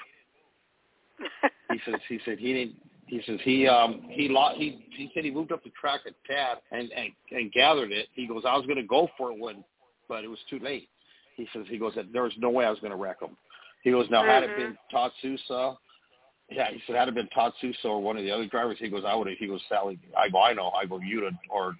he 1.69 1.79
says, 1.85 1.99
he 2.09 2.19
said 2.25 2.39
he 2.39 2.53
didn't. 2.53 2.75
He 3.07 3.21
says 3.27 3.39
he 3.43 3.67
um 3.67 4.07
he 4.09 4.29
lost. 4.29 4.57
He 4.57 4.85
he 4.95 5.11
said 5.13 5.23
he 5.23 5.31
moved 5.31 5.51
up 5.51 5.63
the 5.63 5.69
track 5.79 6.01
a 6.07 6.31
tad 6.31 6.57
and 6.71 6.91
and 6.91 7.11
and 7.31 7.51
gathered 7.51 7.91
it. 7.91 8.07
He 8.13 8.27
goes, 8.27 8.43
I 8.47 8.55
was 8.55 8.65
going 8.65 8.77
to 8.77 8.83
go 8.83 9.09
for 9.17 9.31
it 9.31 9.39
when, 9.39 9.63
but 10.09 10.23
it 10.23 10.29
was 10.29 10.39
too 10.49 10.59
late. 10.59 10.89
He 11.35 11.47
says 11.53 11.65
he 11.67 11.77
goes, 11.77 11.93
there 12.11 12.23
was 12.23 12.33
no 12.37 12.49
way 12.49 12.65
I 12.65 12.69
was 12.69 12.79
going 12.79 12.91
to 12.91 12.97
wreck 12.97 13.21
him. 13.21 13.35
He 13.83 13.91
goes, 13.91 14.07
now 14.09 14.23
had 14.23 14.43
it 14.43 14.51
Mhm. 14.51 14.55
been 14.55 14.77
Todd 14.91 15.11
Souza, 15.21 15.77
yeah, 16.49 16.71
he 16.71 16.81
said 16.85 16.95
had 16.95 17.07
it 17.07 17.15
been 17.15 17.27
Todd 17.29 17.53
Souza 17.59 17.87
or 17.87 18.01
one 18.01 18.17
of 18.17 18.23
the 18.23 18.31
other 18.31 18.45
drivers, 18.45 18.77
he 18.79 18.89
goes, 18.89 19.03
I 19.05 19.15
would 19.15 19.27
have. 19.27 19.37
He 19.37 19.47
goes, 19.47 19.61
Sally, 19.67 19.99
I 20.17 20.29
go, 20.29 20.41
I 20.41 20.53
know, 20.53 20.69
I 20.69 20.85
go, 20.85 20.99
you 20.99 21.29
or 21.49 21.75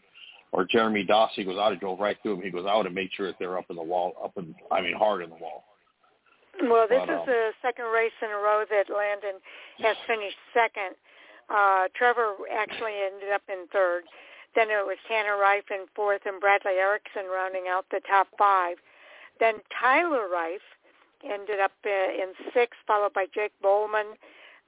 or 0.53 0.65
Jeremy 0.65 1.03
Doss, 1.03 1.31
he 1.35 1.43
goes, 1.43 1.57
I 1.59 1.65
would 1.65 1.73
have 1.73 1.81
drove 1.81 1.99
right 1.99 2.15
through 2.21 2.35
him. 2.35 2.41
He 2.41 2.51
goes, 2.51 2.63
would 2.63 2.85
have 2.85 2.93
made 2.93 3.09
sure 3.17 3.27
that 3.27 3.35
they're 3.39 3.57
up 3.57 3.65
in 3.69 3.75
the 3.75 3.83
wall, 3.83 4.13
up 4.23 4.37
in, 4.37 4.53
I 4.71 4.81
mean, 4.81 4.93
hard 4.95 5.23
in 5.23 5.29
the 5.29 5.35
wall. 5.35 5.65
Well, 6.61 6.85
this 6.87 7.01
But, 7.01 7.09
is 7.09 7.19
um, 7.19 7.25
the 7.25 7.49
second 7.61 7.85
race 7.85 8.13
in 8.21 8.29
a 8.29 8.37
row 8.37 8.63
that 8.69 8.85
Landon 8.93 9.41
has 9.79 9.97
finished 10.05 10.37
second. 10.53 10.93
Uh, 11.49 11.89
Trevor 11.97 12.37
actually 12.53 12.93
ended 12.93 13.33
up 13.33 13.41
in 13.49 13.65
third. 13.73 14.03
Then 14.55 14.69
it 14.69 14.85
was 14.85 14.97
Tanner 15.09 15.41
Reif 15.41 15.65
in 15.71 15.89
fourth 15.95 16.21
and 16.25 16.39
Bradley 16.39 16.77
Erickson 16.77 17.25
rounding 17.25 17.65
out 17.67 17.85
the 17.89 18.01
top 18.07 18.27
five. 18.37 18.77
Then 19.39 19.55
Tyler 19.81 20.29
Reif 20.29 20.61
ended 21.25 21.59
up 21.59 21.73
uh, 21.83 21.89
in 21.89 22.37
sixth, 22.53 22.79
followed 22.85 23.13
by 23.13 23.25
Jake 23.33 23.53
Bollman, 23.65 24.13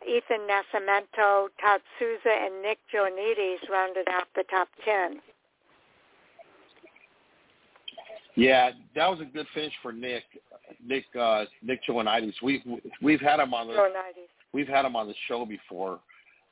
Ethan 0.02 0.49
Nascimento, 0.49 1.53
Todd 1.62 1.82
Souza, 1.99 2.34
and 2.34 2.64
Nick 2.64 2.80
Joanides 2.90 3.70
rounded 3.70 4.07
out 4.10 4.26
the 4.36 4.44
top 4.49 4.70
ten. 4.84 5.22
Yeah, 8.36 8.72
that 8.95 9.10
was 9.10 9.20
a 9.22 9.26
good 9.26 9.48
finish 9.53 9.74
for 9.82 9.91
Nick, 9.94 10.24
Nick, 10.86 11.06
uh, 11.20 11.45
Nick 11.64 11.80
Joanides. 11.88 12.34
We've 12.44 12.62
we've 13.02 13.22
had 13.22 13.40
him 13.40 13.53
on 13.53 13.68
the 13.68 13.74
Joanides. 13.74 14.28
we've 14.53 14.68
had 14.68 14.86
him 14.86 14.95
on 14.95 15.07
the 15.07 15.16
show 15.28 15.45
before. 15.45 15.99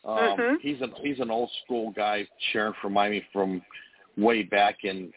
Um, 0.06 0.18
Mhm. 0.38 0.62
He's 0.62 0.82
an 0.82 0.94
he's 1.02 1.20
an 1.20 1.30
old 1.32 1.50
school 1.64 1.92
guy, 1.92 2.28
sharing 2.52 2.74
from 2.82 2.94
Miami 2.94 3.26
from 3.34 3.62
way 4.18 4.44
back 4.44 4.84
in, 4.84 5.12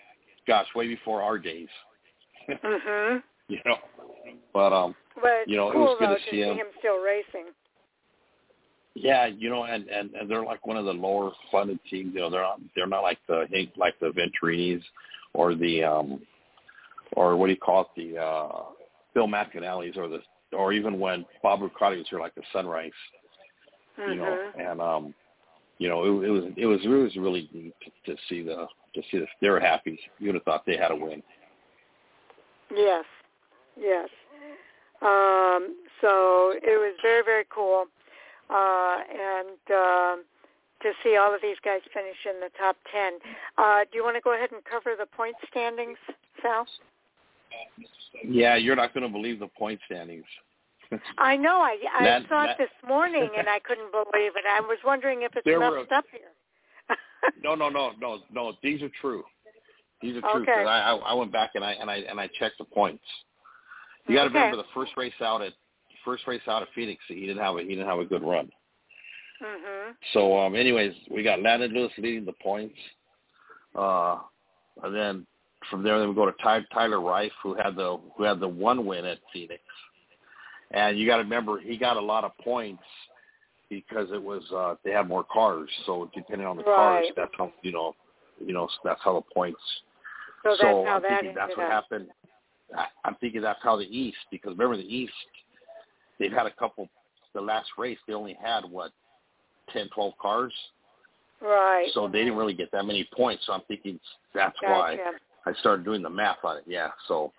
gosh, 0.46 0.66
way 0.74 0.88
before 0.88 1.22
our 1.22 1.38
days. 1.38 1.68
Mhm. 2.48 3.22
you 3.48 3.60
know, 3.64 3.78
but 4.52 4.72
um, 4.72 4.94
But 5.20 5.48
You 5.48 5.56
know, 5.56 5.70
it 5.70 5.76
was 5.76 5.96
good 5.98 6.08
though 6.10 6.14
to 6.16 6.30
see 6.30 6.40
him. 6.42 6.56
him 6.56 6.66
still 6.78 6.98
racing. 7.00 7.46
yeah, 8.94 9.26
you 9.26 9.50
know, 9.50 9.64
and 9.64 9.88
and 9.88 10.12
and 10.14 10.28
they're 10.30 10.44
like 10.44 10.66
one 10.66 10.76
of 10.76 10.84
the 10.84 10.92
lower 10.94 11.30
funded 11.52 11.78
teams. 11.90 12.14
You 12.14 12.20
know, 12.20 12.30
they're 12.30 12.42
not 12.42 12.60
they're 12.74 12.86
not 12.86 13.02
like 13.02 13.18
the 13.28 13.46
like 13.76 13.98
the 14.00 14.10
Venturinis 14.10 14.82
or 15.34 15.54
the 15.54 15.84
um 15.84 16.20
or 17.12 17.36
what 17.36 17.46
do 17.46 17.52
you 17.52 17.58
call 17.58 17.82
it 17.82 17.88
the 17.96 18.18
uh 18.20 18.62
Bill 19.14 19.26
McAnally's 19.26 19.96
or 19.96 20.08
the 20.08 20.20
or 20.52 20.72
even 20.72 20.98
when 20.98 21.24
Bob 21.42 21.60
Bruncati 21.60 21.98
was 21.98 22.06
here, 22.08 22.20
like 22.20 22.34
the 22.34 22.42
Sunrise. 22.52 22.92
Mhm. 23.98 24.08
you 24.08 24.14
know, 24.16 24.52
and 24.58 24.80
um, 24.80 25.14
you 25.78 25.88
know, 25.88 26.04
it, 26.04 26.26
it 26.26 26.30
was 26.30 26.44
it 26.56 26.66
was 26.66 26.80
it 26.84 26.88
was 26.88 27.16
really 27.16 27.48
neat 27.52 27.74
to, 28.04 28.12
to 28.12 28.20
see 28.28 28.42
the 28.42 28.66
to 28.94 29.02
see 29.10 29.18
the, 29.18 29.26
they 29.40 29.48
were 29.48 29.60
happy. 29.60 29.98
You 30.18 30.26
would 30.26 30.34
have 30.36 30.44
thought 30.44 30.64
they 30.66 30.76
had 30.76 30.90
a 30.90 30.96
win. 30.96 31.22
Yes, 32.74 33.04
yes. 33.78 34.08
Um, 35.02 35.76
so 36.00 36.54
it 36.62 36.78
was 36.80 36.96
very, 37.02 37.22
very 37.22 37.44
cool, 37.54 37.86
uh, 38.50 38.98
and 39.10 39.70
um 39.70 40.24
to 40.82 40.92
see 41.02 41.16
all 41.16 41.34
of 41.34 41.40
these 41.40 41.56
guys 41.64 41.80
finish 41.92 42.16
in 42.26 42.38
the 42.40 42.50
top 42.58 42.76
ten. 42.92 43.18
Uh, 43.56 43.84
do 43.90 43.96
you 43.96 44.04
want 44.04 44.16
to 44.16 44.20
go 44.20 44.34
ahead 44.34 44.52
and 44.52 44.62
cover 44.64 44.94
the 44.98 45.06
point 45.06 45.36
standings, 45.50 45.96
Sal? 46.42 46.66
Yeah, 48.24 48.56
you're 48.56 48.76
not 48.76 48.94
going 48.94 49.04
to 49.06 49.12
believe 49.12 49.38
the 49.40 49.48
point 49.48 49.80
standings. 49.86 50.24
I 51.18 51.36
know. 51.36 51.58
I 51.60 51.76
I 51.98 52.04
That- 52.04 52.22
saw 52.28 52.42
that- 52.46 52.50
it 52.50 52.58
this 52.58 52.88
morning 52.88 53.28
and 53.36 53.48
I 53.48 53.58
couldn't 53.60 53.90
believe 53.90 54.32
it. 54.36 54.44
I 54.48 54.60
was 54.60 54.78
wondering 54.84 55.22
if 55.22 55.32
it's 55.36 55.46
messed 55.46 55.92
up 55.92 56.04
here. 56.10 56.30
no, 57.42 57.54
no, 57.54 57.68
no, 57.68 57.92
no, 58.00 58.20
no. 58.32 58.52
These 58.62 58.82
are 58.82 58.90
true. 59.00 59.24
These 60.00 60.16
are 60.16 60.20
true. 60.20 60.44
'cause 60.44 60.48
Okay. 60.48 60.64
I, 60.64 60.92
I 60.92 60.96
I 60.96 61.14
went 61.14 61.32
back 61.32 61.50
and 61.54 61.64
I 61.64 61.72
and 61.72 61.90
I 61.90 61.96
and 61.96 62.20
I 62.20 62.28
checked 62.38 62.58
the 62.58 62.64
points. 62.64 63.02
You 64.06 64.14
got 64.14 64.24
to 64.24 64.30
Okay. 64.30 64.38
remember 64.38 64.58
the 64.58 64.68
first 64.74 64.92
race 64.96 65.20
out 65.20 65.42
at 65.42 65.52
first 66.04 66.26
race 66.28 66.42
out 66.46 66.62
of 66.62 66.68
Phoenix. 66.74 67.02
He 67.08 67.26
didn't 67.26 67.42
have 67.42 67.56
a 67.56 67.62
he 67.62 67.70
didn't 67.70 67.86
have 67.88 67.98
a 67.98 68.04
good 68.04 68.22
run. 68.22 68.48
Mm-hmm. 69.42 69.92
So, 70.12 70.38
um, 70.38 70.54
anyways, 70.54 70.94
we 71.10 71.22
got 71.22 71.42
Landon 71.42 71.72
Lewis 71.74 71.92
leading 71.98 72.24
the 72.24 72.32
points, 72.42 72.78
uh, 73.74 74.18
and 74.82 74.94
then 74.94 75.26
from 75.70 75.82
there, 75.82 75.98
then 75.98 76.08
we 76.08 76.14
go 76.14 76.26
to 76.26 76.34
Ty, 76.42 76.60
Tyler 76.72 77.00
Reif, 77.00 77.32
who 77.42 77.54
had 77.54 77.76
the 77.76 77.98
who 78.16 78.24
had 78.24 78.40
the 78.40 78.48
one 78.48 78.86
win 78.86 79.04
at 79.04 79.18
Phoenix, 79.32 79.62
and 80.70 80.98
you 80.98 81.06
got 81.06 81.16
to 81.16 81.22
remember 81.22 81.60
he 81.60 81.76
got 81.76 81.96
a 81.96 82.00
lot 82.00 82.24
of 82.24 82.36
points 82.38 82.82
because 83.68 84.08
it 84.12 84.22
was 84.22 84.42
uh, 84.54 84.74
they 84.84 84.92
had 84.92 85.08
more 85.08 85.24
cars. 85.24 85.68
So 85.86 86.10
depending 86.14 86.46
on 86.46 86.56
the 86.56 86.62
cars, 86.62 87.06
that's 87.16 87.32
how 87.36 87.52
you 87.62 87.72
know, 87.72 87.94
you 88.44 88.52
know 88.52 88.68
that's 88.84 89.00
how 89.02 89.14
the 89.14 89.34
points. 89.34 89.60
So 90.42 90.50
that's 90.50 90.60
so 90.60 90.86
I'm 90.86 91.02
that 91.02 91.20
thinking 91.20 91.34
that's 91.34 91.56
what 91.56 91.66
up. 91.66 91.72
happened. 91.72 92.08
I, 92.76 92.86
I'm 93.04 93.16
thinking 93.20 93.40
that's 93.40 93.62
how 93.62 93.76
the 93.76 93.84
East, 93.84 94.18
because 94.30 94.52
remember 94.52 94.76
the 94.76 94.82
East, 94.82 95.12
they've 96.18 96.32
had 96.32 96.46
a 96.46 96.52
couple. 96.52 96.88
The 97.32 97.40
last 97.40 97.68
race, 97.76 97.98
they 98.06 98.14
only 98.14 98.36
had 98.42 98.64
what, 98.64 98.92
ten, 99.70 99.90
twelve 99.94 100.14
cars, 100.16 100.54
Right. 101.42 101.88
so 101.92 102.08
they 102.08 102.20
didn't 102.20 102.36
really 102.36 102.54
get 102.54 102.72
that 102.72 102.86
many 102.86 103.06
points. 103.14 103.44
So 103.46 103.52
I'm 103.52 103.60
thinking 103.68 104.00
that's 104.34 104.56
why 104.62 104.96
Gotcha. 104.96 105.18
I 105.46 105.52
started 105.60 105.84
doing 105.84 106.02
the 106.02 106.10
math 106.10 106.44
on 106.44 106.58
it. 106.58 106.64
Yeah. 106.66 106.88
So, 107.08 107.32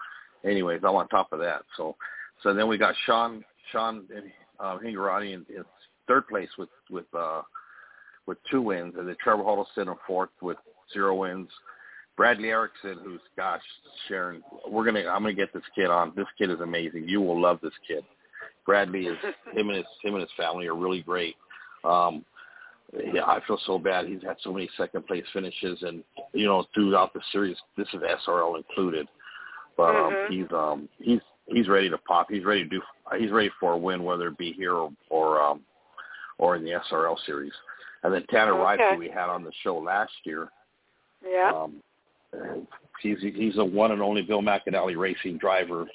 anyways, 0.46 0.82
I'm 0.84 0.96
on 0.96 1.08
top 1.10 1.34
of 1.34 1.40
that. 1.40 1.64
So, 1.76 1.96
so 2.42 2.54
then 2.54 2.68
we 2.68 2.78
got 2.78 2.96
Sean 3.06 3.44
Sean 3.72 4.06
and 4.16 4.32
uh, 4.60 4.78
Hingorani 4.78 5.34
in, 5.34 5.46
in 5.54 5.64
third 6.08 6.28
place 6.28 6.50
with 6.58 6.70
with 6.90 7.06
uh, 7.14 7.42
with 8.26 8.38
two 8.50 8.62
wins, 8.62 8.96
and 8.98 9.08
then 9.08 9.16
Trevor 9.22 9.44
Huddleston 9.44 9.90
in 9.90 9.96
fourth 10.06 10.30
with 10.42 10.58
zero 10.94 11.16
wins. 11.16 11.50
Bradley 12.16 12.50
Erickson, 12.50 12.98
who's 13.04 13.22
gosh, 13.36 13.62
Sharon, 14.08 14.42
we're 14.68 14.86
gonna 14.86 15.08
I'm 15.08 15.22
gonna 15.22 15.34
get 15.34 15.54
this 15.54 15.64
kid 15.76 15.88
on. 15.88 16.14
This 16.16 16.26
kid 16.38 16.50
is 16.50 16.60
amazing. 16.62 17.08
You 17.08 17.22
will 17.22 17.40
love 17.40 17.60
this 17.62 17.74
kid. 17.88 18.04
Bradley 18.66 19.06
is 19.06 19.18
him 19.54 19.70
and 19.70 19.78
his 19.78 19.86
him 20.04 20.16
and 20.16 20.22
his 20.22 20.32
family 20.36 20.68
are 20.68 20.76
really 20.76 21.02
great. 21.02 21.36
Um, 21.84 22.26
yeah, 22.94 23.26
I 23.26 23.40
feel 23.46 23.60
so 23.66 23.78
bad. 23.78 24.08
He's 24.08 24.24
had 24.24 24.38
so 24.42 24.54
many 24.54 24.70
second 24.78 25.06
place 25.08 25.26
finishes, 25.34 25.82
and 25.84 26.04
you 26.34 26.46
know 26.46 26.66
throughout 26.74 27.14
the 27.14 27.22
series, 27.32 27.58
this 27.76 27.88
is 27.94 28.02
SRL 28.02 28.58
included. 28.58 29.08
But 29.76 29.96
um, 29.96 30.14
Mhm. 30.16 30.28
he's 30.30 30.52
um 30.52 30.90
he's 31.00 31.22
he's 31.48 31.68
ready 31.68 31.90
to 31.90 31.98
pop. 32.00 32.28
He's 32.30 32.46
ready 32.46 32.64
to 32.64 32.70
do. 32.70 32.82
He's 33.18 33.32
ready 33.32 33.50
for 33.60 33.74
a 33.74 33.78
win, 33.78 34.04
whether 34.04 34.28
it 34.28 34.38
be 34.38 34.54
here 34.54 34.74
or 34.74 34.92
or, 35.10 35.42
um, 35.42 35.66
or 36.38 36.56
in 36.56 36.64
the 36.64 36.72
SRL 36.72 37.18
series. 37.26 37.54
And 38.04 38.14
then 38.14 38.26
Tanner 38.28 38.54
Okay. 38.54 38.94
who 38.94 38.98
we 39.00 39.10
had 39.10 39.30
on 39.30 39.44
the 39.44 39.52
show 39.64 39.78
last 39.78 40.14
year, 40.24 40.52
Yeah. 41.26 41.52
um, 41.52 41.82
he's 43.02 43.20
he's 43.22 43.58
a 43.58 43.66
one 43.66 43.92
and 43.92 44.02
only 44.02 44.22
Bill 44.22 44.42
McAnally 44.42 44.98
racing 44.98 45.38
driver. 45.38 45.88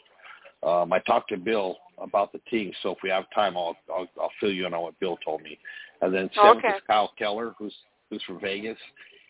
Um, 0.62 0.93
I 0.93 0.98
talked 1.01 1.31
to 1.31 1.36
Bill 1.36 1.78
about 1.98 2.32
the 2.32 2.39
team, 2.51 2.73
so 2.82 2.93
if 2.93 2.98
we 3.02 3.10
have 3.10 3.28
time, 3.31 3.56
I'll 3.56 3.77
I'll, 3.93 4.09
I'll 4.20 4.32
fill 4.40 4.52
you 4.52 4.66
in 4.66 4.74
on 4.74 4.82
what 4.82 4.98
Bill 5.01 5.16
told 5.24 5.43
me. 5.43 5.59
And 6.02 6.12
then 6.12 6.28
seventh 6.34 6.58
Okay. 6.58 6.76
is 6.76 6.82
Kyle 6.86 7.12
Keller, 7.16 7.54
who's 7.58 7.74
who's 8.10 8.22
from 8.24 8.40
Vegas. 8.40 8.78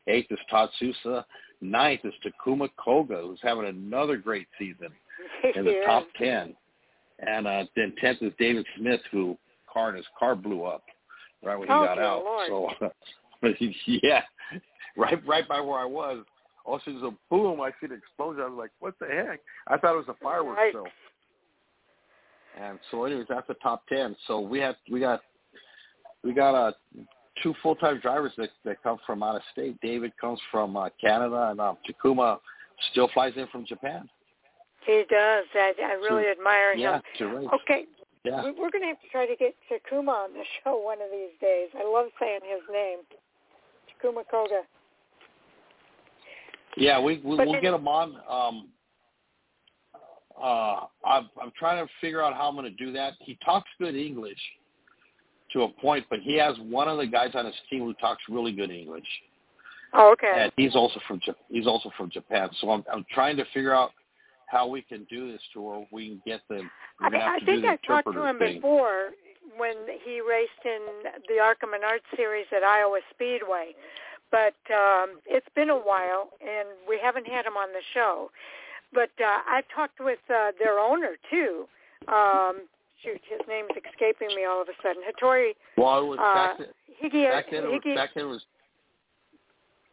Eighth 0.09 0.32
is 0.32 0.39
Todd 0.51 0.70
Souza. 0.78 1.24
Ninth 1.61 2.01
is 2.05 2.15
Takuma 2.24 2.69
Koga, 2.82 3.19
who's 3.23 3.39
having 3.43 3.66
another 3.66 4.16
great 4.16 4.49
season 4.59 4.89
in 5.55 5.65
the 5.65 5.74
top 5.85 6.07
ten. 6.16 6.57
And 7.20 7.47
uh, 7.47 7.65
then 7.77 7.94
tenth 8.01 8.23
is 8.23 8.32
David 8.39 8.66
Smith, 8.77 9.01
who 9.12 9.39
car 9.73 9.89
and 9.89 9.97
his 9.97 10.07
car 10.19 10.35
blew 10.35 10.65
up 10.65 10.82
right 11.43 11.57
when 11.57 11.69
he 11.69 11.74
Oh, 11.74 11.85
got 11.85 11.99
out. 11.99 12.24
Lord. 12.24 12.74
So 13.43 13.51
yeah, 13.86 14.23
right 14.97 15.24
right 15.27 15.49
by 15.49 15.61
where 15.61 15.78
I 15.78 15.85
was. 15.85 16.24
All 16.65 16.77
of 16.77 16.81
a 16.82 16.85
sudden, 16.85 17.05
a 17.05 17.11
boom! 17.35 17.61
I 17.61 17.70
see 17.81 17.89
the 17.89 17.94
explosion. 17.94 18.43
I 18.43 18.47
was 18.47 18.57
like, 18.57 18.70
"What 18.78 18.94
the 19.01 19.07
heck?" 19.07 19.40
I 19.66 19.77
thought 19.77 19.94
it 19.94 20.07
was 20.07 20.09
a 20.09 20.15
fireworks 20.23 20.59
Right. 20.59 20.73
show. 20.73 20.86
And 22.61 22.78
so, 22.90 23.05
anyways, 23.05 23.27
that's 23.28 23.49
the 23.49 23.55
top 23.55 23.85
ten. 23.89 24.15
So 24.27 24.40
we 24.40 24.61
have 24.61 24.77
we 24.90 25.01
got 25.01 25.23
we 26.24 26.32
got 26.32 26.55
uh, 26.55 26.73
two 27.43 27.55
full 27.62 27.74
time 27.77 28.01
drivers 28.01 28.32
that 28.39 28.51
that 28.65 28.82
come 28.82 28.99
from 29.07 29.23
out 29.23 29.36
of 29.36 29.43
state. 29.53 29.81
David 29.81 30.12
comes 30.20 30.40
from 30.51 30.77
uh, 30.77 30.89
Canada, 31.01 31.49
and 31.51 31.61
um, 31.61 31.77
Takuma 31.89 32.39
still 32.90 33.09
flies 33.12 33.32
in 33.36 33.47
from 33.49 33.65
Japan. 33.66 34.09
He 34.86 35.05
does. 35.09 35.44
I, 35.55 35.73
I 35.82 35.93
really 35.94 36.27
admire 36.28 36.74
Yeah, 36.74 36.97
him. 36.97 37.03
to 37.19 37.27
race. 37.28 37.49
Okay, 37.62 37.85
Yeah. 38.24 38.43
we- 38.44 38.51
we're 38.51 38.70
going 38.70 38.82
to 38.82 38.89
have 38.89 39.01
to 39.01 39.09
try 39.12 39.27
to 39.27 39.36
get 39.36 39.55
Takuma 39.70 40.09
on 40.24 40.32
the 40.32 40.43
show 40.65 40.77
one 40.77 40.99
of 41.01 41.11
these 41.12 41.39
days. 41.40 41.69
I 41.78 41.85
love 41.89 42.07
saying 42.19 42.40
his 42.43 42.62
name, 42.73 42.99
Takuma 44.03 44.24
Koga. 44.28 44.62
Yeah, 46.77 46.99
we, 47.01 47.20
we 47.24 47.36
But 47.36 47.47
we'll 47.47 47.61
get 47.61 47.74
him 47.74 47.86
on. 47.86 48.16
Um, 48.28 48.69
uh, 50.40 50.86
I'm 51.07 51.28
I'm 51.40 51.53
trying 51.57 51.85
to 51.86 51.93
figure 52.01 52.23
out 52.23 52.35
how 52.35 52.49
I'm 52.49 52.57
going 52.57 52.65
to 52.65 52.85
do 52.85 52.90
that. 52.93 53.12
He 53.20 53.39
talks 53.44 53.69
good 53.78 53.94
English 53.94 54.39
to 55.53 55.62
a 55.62 55.69
point, 55.69 56.05
but 56.11 56.20
he 56.20 56.37
has 56.39 56.57
one 56.61 56.89
of 56.89 56.99
the 56.99 57.07
guys 57.07 57.31
on 57.35 57.47
his 57.47 57.55
team 57.69 57.81
who 57.81 57.95
talks 57.95 58.23
really 58.29 58.53
good 58.53 58.70
English, 58.70 59.07
Oh, 59.95 60.11
okay. 60.12 60.33
and 60.45 60.53
he's 60.57 60.74
also 60.74 61.01
from 61.07 61.20
he's 61.51 61.66
also 61.66 61.91
from 61.97 62.11
Japan. 62.11 62.49
So 62.61 62.70
I'm 62.70 62.85
I'm 62.93 63.05
trying 63.12 63.37
to 63.37 63.45
figure 63.53 63.74
out 63.74 63.91
how 64.47 64.66
we 64.66 64.83
can 64.83 65.05
do 65.05 65.33
this 65.33 65.41
to 65.55 65.61
where 65.61 65.87
we 65.91 66.09
can 66.09 66.23
get 66.27 66.41
the. 66.49 66.62
We're 67.01 67.16
I, 67.16 67.37
I 67.37 67.39
think 67.45 67.65
I 67.65 67.77
talked 67.87 68.12
to 68.12 68.24
him 68.24 68.39
thing. 68.39 68.57
before 68.57 69.11
when 69.57 69.74
he 70.05 70.20
raced 70.20 70.65
in 70.65 70.81
the 71.29 71.41
ARCA 71.43 71.66
Menards 71.66 72.16
Series 72.16 72.47
at 72.57 72.62
Iowa 72.62 73.01
Speedway. 73.15 73.74
But 74.31 74.55
um, 74.73 75.20
it's 75.27 75.47
been 75.55 75.69
a 75.69 75.77
while, 75.77 76.31
and 76.41 76.69
we 76.89 76.99
haven't 77.03 77.27
had 77.27 77.45
him 77.45 77.57
on 77.59 77.69
the 77.73 77.83
show. 77.93 78.31
But 78.95 79.11
uh, 79.20 79.41
I've 79.47 79.65
talked 79.74 80.01
with 80.01 80.20
uh, 80.31 80.53
their 80.59 80.79
owner 80.79 81.16
too. 81.31 81.66
Um, 82.09 82.62
shoot, 83.03 83.20
his 83.29 83.41
name's 83.49 83.70
escaping 83.91 84.35
me 84.37 84.45
all 84.45 84.62
of 84.62 84.69
a 84.69 84.73
sudden. 84.83 85.03
Hattori 85.03 85.53
Well, 85.77 85.99
it 86.03 86.07
was 86.07 86.19
uh, 86.20 86.35
back, 86.35 86.59
then, 86.59 86.69
Higi. 87.03 87.31
back 87.31 87.47
then. 87.51 87.65
It 87.65 87.69
was, 87.70 87.97
back 87.97 88.11
then 88.15 88.24
it 88.24 88.29
was. 88.29 88.43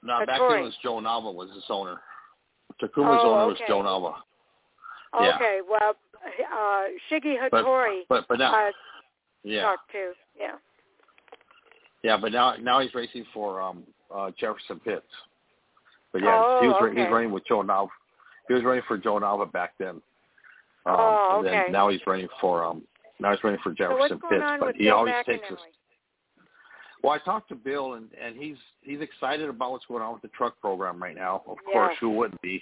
No, 0.03 0.19
back 0.25 0.39
then 0.39 0.59
it 0.59 0.63
was 0.63 0.75
Joe 0.81 0.95
Nava 0.95 1.33
was 1.33 1.49
his 1.53 1.63
owner. 1.69 1.99
Takuma's 2.81 3.19
Oh, 3.23 3.33
owner 3.33 3.47
was 3.47 3.55
okay. 3.55 3.65
Joe 3.67 3.81
Nava. 3.81 4.13
yeah. 5.21 5.35
okay, 5.35 5.59
well, 5.69 5.95
uh, 6.53 6.83
Shiggy 7.11 7.35
But 7.51 7.65
Hattori 7.65 8.01
but 8.07 8.25
but 8.29 8.39
now 8.39 8.67
uh, 8.67 8.71
yeah. 9.43 9.63
talked 9.63 9.91
to. 9.91 10.11
Yeah. 10.39 10.55
Yeah, 12.03 12.17
but 12.17 12.31
now 12.31 12.55
now 12.61 12.79
he's 12.79 12.93
racing 12.93 13.25
for 13.33 13.61
um 13.61 13.83
uh 14.15 14.31
Jefferson 14.39 14.79
Pitts. 14.79 15.03
But 16.13 16.21
yeah, 16.21 16.41
Oh, 16.41 16.59
he 16.61 16.67
was 16.67 16.77
he 16.79 16.85
okay. 16.87 17.01
was 17.03 17.11
running 17.11 17.31
with 17.31 17.45
Joe 17.45 17.61
Nava. 17.61 17.89
He 18.47 18.53
was 18.53 18.63
running 18.63 18.83
for 18.87 18.97
Joe 18.97 19.19
Nava 19.19 19.51
back 19.51 19.73
then. 19.79 20.01
Um, 20.85 20.95
Oh, 20.95 21.35
and 21.39 21.47
okay. 21.47 21.63
then 21.65 21.71
now 21.73 21.89
he's 21.89 21.99
running 22.07 22.29
for 22.39 22.63
um 22.63 22.83
now 23.19 23.31
he's 23.31 23.43
running 23.43 23.59
for 23.61 23.71
Jefferson 23.73 24.19
going 24.19 24.41
Pitts. 24.41 24.51
But 24.59 24.75
he 24.75 24.83
Bill 24.85 24.95
always 24.95 25.13
McAnally? 25.13 25.25
takes 25.25 25.51
us. 25.51 25.59
Well, 27.03 27.13
I 27.13 27.19
talked 27.19 27.49
to 27.49 27.55
Bill, 27.55 27.93
and 27.93 28.09
and 28.21 28.35
he's 28.35 28.57
he's 28.81 28.99
excited 29.01 29.47
about 29.49 29.71
what's 29.71 29.85
going 29.85 30.03
on 30.03 30.13
with 30.13 30.21
the 30.21 30.27
truck 30.29 30.59
program 30.59 31.01
right 31.01 31.15
now. 31.15 31.43
Of 31.47 31.57
Yeah. 31.67 31.71
course, 31.73 31.95
who 31.99 32.09
wouldn't 32.09 32.41
be? 32.41 32.61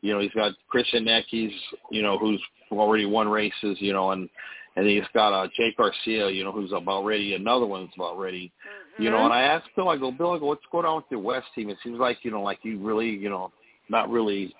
You 0.00 0.12
know, 0.12 0.20
he's 0.20 0.32
got 0.32 0.52
Christian 0.68 1.06
Eckes, 1.06 1.52
you 1.90 2.02
know, 2.02 2.18
who's 2.18 2.42
already 2.70 3.06
won 3.06 3.28
races, 3.28 3.80
you 3.80 3.92
know, 3.92 4.10
and 4.12 4.28
and 4.76 4.86
he's 4.86 5.04
got 5.14 5.32
uh, 5.32 5.48
Jake 5.56 5.76
Garcia, 5.76 6.28
you 6.30 6.44
know, 6.44 6.52
who's 6.52 6.72
about 6.72 7.04
ready. 7.04 7.34
Another 7.34 7.64
one's 7.66 7.90
about 7.96 8.18
ready. 8.18 8.52
You 8.98 9.10
know, 9.10 9.18
Mhm. 9.18 9.24
and 9.26 9.32
I 9.32 9.42
asked 9.42 9.68
Bill, 9.76 9.88
I 9.88 9.96
go, 9.96 10.10
Bill, 10.10 10.32
I 10.32 10.38
go, 10.38 10.46
what's 10.46 10.64
going 10.70 10.84
on 10.84 10.96
with 10.96 11.04
your 11.10 11.20
West 11.20 11.46
team? 11.54 11.68
It 11.70 11.78
seems 11.82 11.98
like, 11.98 12.24
you 12.24 12.30
know, 12.32 12.42
like 12.42 12.58
you 12.64 12.78
really, 12.78 13.08
you 13.08 13.28
know, 13.30 13.52
not 13.88 14.10
really, 14.10 14.54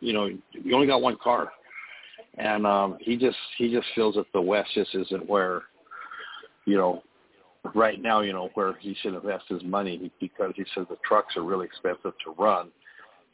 you 0.00 0.12
know, 0.12 0.26
you 0.52 0.74
only 0.74 0.86
got 0.86 1.02
one 1.02 1.16
car. 1.16 1.52
And 2.38 2.66
um 2.66 2.98
he 3.00 3.16
just 3.16 3.36
he 3.56 3.70
just 3.72 3.86
feels 3.94 4.14
that 4.14 4.26
the 4.32 4.40
West 4.40 4.70
just 4.74 4.94
isn't 4.94 5.28
where, 5.28 5.62
you 6.66 6.76
know, 6.76 7.02
right 7.74 8.00
now, 8.00 8.20
you 8.20 8.32
know, 8.32 8.50
where 8.54 8.74
he 8.78 8.94
should 9.02 9.14
invest 9.14 9.44
his 9.48 9.62
money 9.64 10.10
because 10.20 10.52
he 10.56 10.64
says 10.74 10.86
the 10.88 10.96
trucks 11.06 11.36
are 11.36 11.42
really 11.42 11.66
expensive 11.66 12.12
to 12.24 12.30
run. 12.38 12.70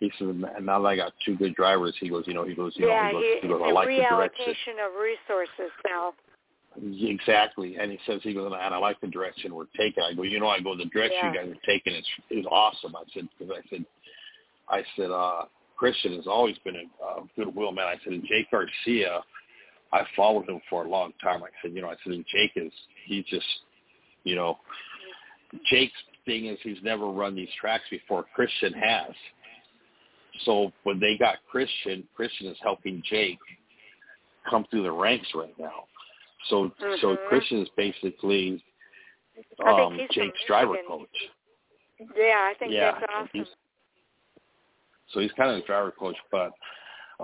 He 0.00 0.10
says, 0.18 0.28
and 0.28 0.66
now 0.66 0.80
that 0.82 0.88
I 0.88 0.96
got 0.96 1.12
two 1.24 1.36
good 1.36 1.54
drivers, 1.54 1.94
he 2.00 2.08
goes, 2.08 2.24
you 2.26 2.34
know, 2.34 2.44
he 2.44 2.54
goes, 2.54 2.72
you 2.76 2.88
yeah, 2.88 3.10
know, 3.12 3.20
he 3.20 3.24
goes, 3.24 3.42
he, 3.42 3.48
goes 3.48 3.62
I 3.64 3.70
a 3.70 3.72
like 3.72 3.88
the 3.88 3.94
direction. 3.96 4.46
reallocation 4.46 4.86
of 4.86 4.92
resources 5.00 5.72
now. 5.88 6.12
Exactly, 7.08 7.76
and 7.76 7.92
he 7.92 7.98
says 8.04 8.20
he 8.24 8.34
goes, 8.34 8.46
and 8.52 8.74
I 8.74 8.78
like 8.78 9.00
the 9.00 9.06
direction 9.06 9.54
we're 9.54 9.66
taking. 9.76 10.02
I 10.02 10.12
go, 10.12 10.22
you 10.22 10.40
know, 10.40 10.48
I 10.48 10.58
go, 10.60 10.76
the 10.76 10.86
direction 10.86 11.18
Yeah. 11.22 11.32
you 11.32 11.38
guys 11.38 11.48
are 11.56 11.60
taking 11.64 11.94
is 11.94 12.04
is 12.30 12.44
awesome. 12.50 12.96
I 12.96 13.04
said 13.14 13.28
because 13.38 13.54
I 13.56 13.68
said, 13.70 13.84
I 14.68 14.82
said, 14.96 15.10
uh, 15.12 15.44
Christian 15.76 16.14
has 16.16 16.26
always 16.26 16.56
been 16.58 16.76
a 16.76 17.04
uh, 17.04 17.20
goodwill 17.36 17.72
man. 17.72 17.86
I 17.86 17.96
said, 18.04 18.12
and 18.12 18.24
Jake 18.24 18.50
Garcia, 18.50 19.20
I 19.92 20.02
followed 20.16 20.48
him 20.48 20.60
for 20.68 20.84
a 20.84 20.88
long 20.88 21.12
time. 21.22 21.42
I 21.42 21.48
said, 21.62 21.72
you 21.74 21.82
know, 21.82 21.88
I 21.88 21.96
said, 22.02 22.12
and 22.12 22.24
Jake 22.26 22.52
is 22.56 22.72
he 23.06 23.24
just, 23.28 23.46
you 24.24 24.34
know, 24.34 24.58
Jake's 25.66 25.92
thing 26.24 26.46
is 26.46 26.58
he's 26.62 26.82
never 26.82 27.06
run 27.06 27.34
these 27.34 27.48
tracks 27.60 27.84
before. 27.90 28.24
Christian 28.34 28.72
has. 28.72 29.12
So 30.44 30.72
when 30.82 30.98
they 30.98 31.16
got 31.16 31.36
Christian, 31.48 32.04
Christian 32.16 32.48
is 32.48 32.56
helping 32.62 33.02
Jake 33.08 33.38
come 34.48 34.66
through 34.70 34.82
the 34.82 34.92
ranks 34.92 35.28
right 35.34 35.56
now. 35.58 35.84
So 36.48 36.72
so 37.00 37.16
Mhm. 37.16 37.28
Christian 37.28 37.58
is 37.58 37.68
basically 37.70 38.62
um, 39.64 40.00
Jake's 40.10 40.44
driver 40.46 40.76
coach. 40.86 41.08
Yeah, 42.16 42.48
I 42.50 42.54
think 42.54 42.72
Yeah, 42.72 42.98
that's 42.98 43.12
awesome. 43.12 43.46
So 45.14 45.20
he's 45.20 45.32
kind 45.32 45.50
of 45.50 45.56
the 45.60 45.66
driver 45.66 45.92
coach, 45.92 46.16
but 46.30 46.52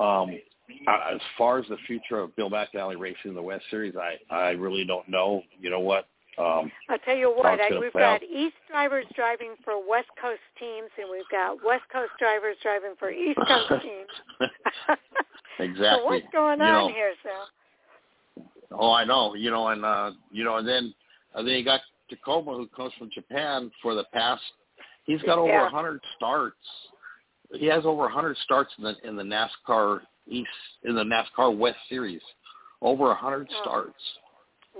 um, 0.01 0.31
as 0.89 1.21
far 1.37 1.59
as 1.59 1.67
the 1.69 1.77
future 1.87 2.21
of 2.21 2.35
Bill 2.37 2.49
McAnally 2.49 2.99
racing 2.99 3.31
in 3.31 3.35
the 3.35 3.43
West 3.43 3.65
Series, 3.71 3.95
I 3.97 4.17
I 4.35 4.51
really 4.51 4.85
don't 4.85 5.09
know. 5.09 5.43
You 5.61 5.71
know 5.71 5.81
what? 5.81 6.07
Um, 6.39 6.71
I'll 6.89 6.99
tell 7.05 7.17
you 7.17 7.31
what, 7.37 7.61
I, 7.61 7.79
we've 7.79 7.93
play 7.93 8.03
out. 8.03 8.21
got 8.21 8.23
East 8.23 8.55
drivers 8.71 9.05
driving 9.15 9.55
for 9.65 9.75
West 9.87 10.09
Coast 10.21 10.41
teams, 10.59 10.89
and 10.99 11.11
we've 11.11 11.29
got 11.31 11.63
West 11.65 11.83
Coast 11.93 12.13
drivers 12.19 12.57
driving 12.63 12.95
for 12.99 13.11
East 13.11 13.37
Coast 13.47 13.69
teams. 13.83 14.09
exactly. 15.59 15.99
So 15.99 16.05
what's 16.05 16.27
going 16.33 16.61
You 16.61 16.65
on 16.67 16.73
know, 16.73 16.89
here, 16.89 17.13
Sal? 17.23 18.47
Oh, 18.73 18.93
I 18.93 19.05
know. 19.05 19.35
You 19.35 19.51
know, 19.51 19.69
and 19.69 19.85
uh, 19.85 20.13
you 20.31 20.45
know, 20.45 20.57
and 20.57 20.67
then 20.67 20.95
and 21.35 21.47
then 21.47 21.55
you 21.57 21.65
got 21.65 21.81
Takuma, 22.11 22.57
who 22.57 22.69
comes 22.69 22.93
from 22.99 23.11
Japan 23.13 23.71
for 23.83 23.95
the 23.95 24.05
past. 24.13 24.43
He's 25.05 25.21
got 25.23 25.39
over 25.39 25.51
a 25.51 25.63
Yeah. 25.65 25.69
hundred 25.71 26.01
starts. 26.17 26.57
He 27.53 27.67
has 27.67 27.85
over 27.85 28.09
hundred 28.09 28.37
starts 28.45 28.73
in 28.79 28.85
the 28.85 28.95
in 29.05 29.17
the 29.17 29.23
NASCAR 29.23 30.01
East 30.29 30.49
in 30.85 30.95
the 30.95 31.03
NASCAR 31.05 31.57
West 31.57 31.79
Series. 31.89 32.23
Over 32.83 33.11
a 33.11 33.15
hundred 33.15 33.49
Oh. 33.53 33.63
starts. 33.63 34.03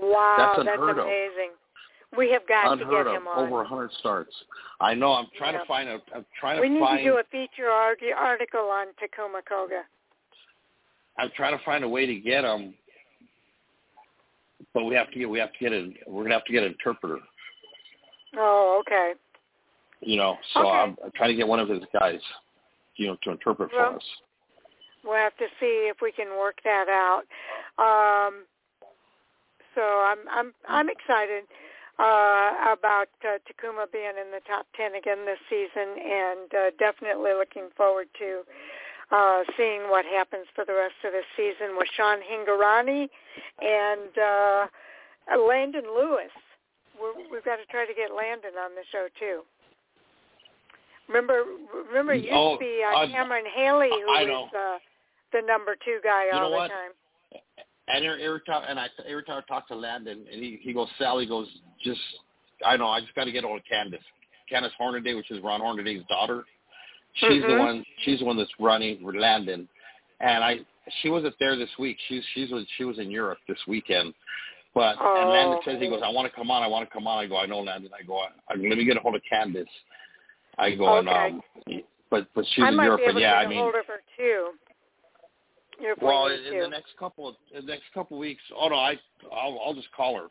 Wow, 0.01 0.35
That's 0.37 0.57
that's 0.65 0.69
unheard 0.77 0.97
of. 0.97 1.05
amazing. 1.05 1.51
We 2.17 2.29
have 2.31 2.45
got 2.47 2.63
to 2.63 2.71
unheard 2.71 3.05
get 3.05 3.15
of. 3.15 3.21
him 3.21 3.27
on. 3.27 3.47
Over 3.47 3.63
hundred 3.63 3.91
starts. 3.99 4.33
I 4.79 4.93
know. 4.93 5.13
I'm 5.13 5.27
trying 5.37 5.53
Yeah. 5.53 5.59
to 5.61 5.65
find 5.65 5.89
a. 5.89 6.01
I'm 6.15 6.25
trying 6.39 6.57
to 6.57 6.61
we 6.61 6.69
need 6.69 6.79
find. 6.79 6.97
to 6.99 7.03
do 7.03 7.17
a 7.17 7.23
feature 7.25 7.69
article 7.69 8.61
on 8.69 8.87
Takuma 9.01 9.41
Koga. 9.47 9.83
I'm 11.17 11.29
trying 11.35 11.57
to 11.57 11.63
find 11.63 11.83
a 11.83 11.89
way 11.89 12.05
to 12.05 12.15
get 12.15 12.43
him. 12.43 12.73
But 14.73 14.85
we 14.85 14.95
have 14.95 15.11
to 15.11 15.19
get. 15.19 15.29
We 15.29 15.39
have 15.39 15.51
to 15.53 15.59
get 15.59 15.73
a. 15.73 15.93
We're 16.07 16.23
gonna 16.23 16.35
have 16.35 16.45
to 16.45 16.53
get 16.53 16.63
an 16.63 16.69
interpreter. 16.71 17.19
Oh, 18.37 18.81
okay. 18.81 19.13
You 19.99 20.17
know. 20.17 20.37
So 20.53 20.61
Okay. 20.61 20.69
I'm, 20.69 20.97
I'm 21.03 21.11
trying 21.15 21.29
to 21.29 21.35
get 21.35 21.47
one 21.47 21.59
of 21.59 21.67
his 21.69 21.83
guys. 21.93 22.19
You 22.95 23.07
know, 23.07 23.17
to 23.23 23.31
interpret 23.31 23.71
Well, 23.73 23.91
for 23.91 23.97
us. 23.97 24.03
We'll 25.03 25.15
have 25.15 25.35
to 25.37 25.47
see 25.59 25.89
if 25.89 25.97
we 26.01 26.11
can 26.11 26.37
work 26.37 26.59
that 26.63 26.87
out. 26.89 27.23
Um, 27.81 28.45
so 29.75 29.81
I'm 29.81 30.19
I'm 30.29 30.53
I'm 30.67 30.89
excited 30.89 31.45
uh, 31.97 32.73
about 32.73 33.09
uh, 33.23 33.39
Takuma 33.47 33.91
being 33.91 34.17
in 34.19 34.31
the 34.31 34.41
top 34.47 34.67
ten 34.75 34.95
again 34.95 35.25
this 35.25 35.39
season, 35.49 35.97
and 35.97 36.49
uh, 36.53 36.69
definitely 36.77 37.31
looking 37.33 37.69
forward 37.75 38.07
to 38.19 38.43
uh, 39.11 39.43
seeing 39.57 39.89
what 39.89 40.05
happens 40.05 40.45
for 40.55 40.65
the 40.65 40.73
rest 40.73 40.95
of 41.05 41.11
the 41.11 41.23
season 41.35 41.75
with 41.77 41.87
Sean 41.95 42.19
Hingorani 42.19 43.09
and 43.61 44.11
uh, 44.17 44.67
Landon 45.37 45.85
Lewis. 45.85 46.31
We're, 46.99 47.15
we've 47.31 47.45
got 47.45 47.57
to 47.57 47.65
try 47.69 47.85
to 47.85 47.93
get 47.93 48.15
Landon 48.15 48.55
on 48.59 48.71
the 48.75 48.85
show 48.91 49.07
too. 49.19 49.41
Remember, 51.11 51.43
remember, 51.89 52.13
it 52.13 52.23
used 52.23 52.33
Oh, 52.33 52.53
to 52.53 52.59
be 52.59 52.81
uh, 52.87 53.07
Cameron 53.07 53.43
Haley 53.53 53.89
who 53.89 54.11
I 54.11 54.23
was 54.23 54.49
uh, 54.55 54.77
the 55.33 55.45
number 55.45 55.75
two 55.83 55.99
guy 56.03 56.25
You 56.25 56.31
all 56.33 56.49
the 56.49 56.55
what? 56.55 56.69
time. 56.69 56.91
And 57.87 58.05
every, 58.05 58.39
time, 58.47 58.63
and 58.67 58.79
I 58.79 58.87
every 59.05 59.23
time 59.23 59.43
I 59.45 59.53
talk 59.53 59.67
to 59.67 59.75
Landon, 59.75 60.25
and 60.31 60.41
he 60.41 60.59
he 60.61 60.71
goes, 60.71 60.87
Sally 60.97 61.25
goes, 61.25 61.47
just 61.83 61.99
I 62.65 62.77
know, 62.77 62.87
I 62.87 63.01
just 63.01 63.13
got 63.15 63.25
to 63.25 63.31
get 63.33 63.43
on 63.43 63.59
Candace, 63.69 63.99
Candace 64.49 64.71
Hornaday, 64.77 65.13
which 65.13 65.29
is 65.29 65.43
Ron 65.43 65.59
Hornaday's 65.59 66.03
daughter. 66.07 66.45
She's 67.15 67.41
the 67.41 67.53
Mhm. 67.53 67.59
one. 67.59 67.85
She's 68.03 68.19
the 68.19 68.25
one 68.25 68.37
that's 68.37 68.51
running 68.59 69.01
for 69.01 69.13
Landon, 69.13 69.67
and 70.21 70.43
I 70.43 70.59
she 71.01 71.09
wasn't 71.09 71.35
there 71.39 71.57
this 71.57 71.69
week. 71.77 71.97
She's 72.07 72.23
she's 72.33 72.49
was 72.49 72.65
she 72.77 72.85
was 72.85 72.97
in 72.99 73.11
Europe 73.11 73.39
this 73.49 73.59
weekend. 73.67 74.13
But 74.73 74.95
and 75.01 75.31
Landon 75.33 75.59
Oh. 75.59 75.65
says 75.65 75.81
he 75.81 75.89
goes, 75.89 76.01
I 76.01 76.09
want 76.09 76.29
to 76.29 76.35
come 76.35 76.49
on, 76.49 76.63
I 76.63 76.67
want 76.67 76.87
to 76.87 76.93
come 76.93 77.05
on. 77.07 77.19
I 77.19 77.27
go, 77.27 77.37
I 77.37 77.45
know 77.45 77.59
Landon. 77.59 77.91
I 77.97 78.03
go, 78.03 78.19
I, 78.19 78.29
I, 78.47 78.55
let 78.55 78.77
me 78.77 78.85
get 78.85 78.95
a 78.95 79.01
hold 79.01 79.15
of 79.15 79.21
Candace. 79.29 79.67
I 80.57 80.75
go, 80.75 80.97
Okay. 80.97 81.09
um, 81.09 81.41
but 82.09 82.27
but 82.35 82.45
she's 82.53 82.65
I 82.65 82.69
in 82.69 82.75
Europe, 82.75 82.97
be 82.99 83.03
able 83.03 83.11
and 83.11 83.19
yeah, 83.19 83.33
to 83.33 83.37
I 83.39 83.47
mean, 83.47 83.59
hold 83.59 83.75
of 83.75 83.85
her 83.87 84.01
too. 84.17 84.49
Well, 86.01 86.27
in, 86.27 86.59
the 86.59 86.67
next 86.67 86.95
couple 86.97 87.27
of 87.27 87.35
the 87.53 87.61
next 87.61 87.85
couple 87.93 88.17
of 88.17 88.21
weeks, 88.21 88.41
oh 88.55 88.67
no, 88.67 88.75
I 88.75 88.95
I'll, 89.31 89.59
I'll 89.65 89.73
just 89.73 89.91
call 89.93 90.15
her 90.15 90.27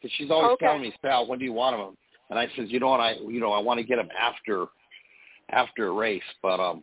because 0.00 0.14
she's 0.16 0.30
always 0.30 0.52
Okay. 0.52 0.66
telling 0.66 0.82
me, 0.82 0.92
Sal, 1.02 1.26
when 1.26 1.38
do 1.38 1.44
you 1.44 1.52
want 1.52 1.76
him? 1.76 1.96
And 2.30 2.38
I 2.38 2.46
says, 2.56 2.66
you 2.68 2.80
know 2.80 2.88
what, 2.88 3.00
I 3.00 3.14
you 3.14 3.40
know 3.40 3.52
I 3.52 3.60
want 3.60 3.78
to 3.78 3.84
get 3.84 3.98
him 3.98 4.08
after 4.18 4.66
after 5.50 5.88
a 5.88 5.92
race, 5.92 6.22
but 6.42 6.60
um, 6.60 6.82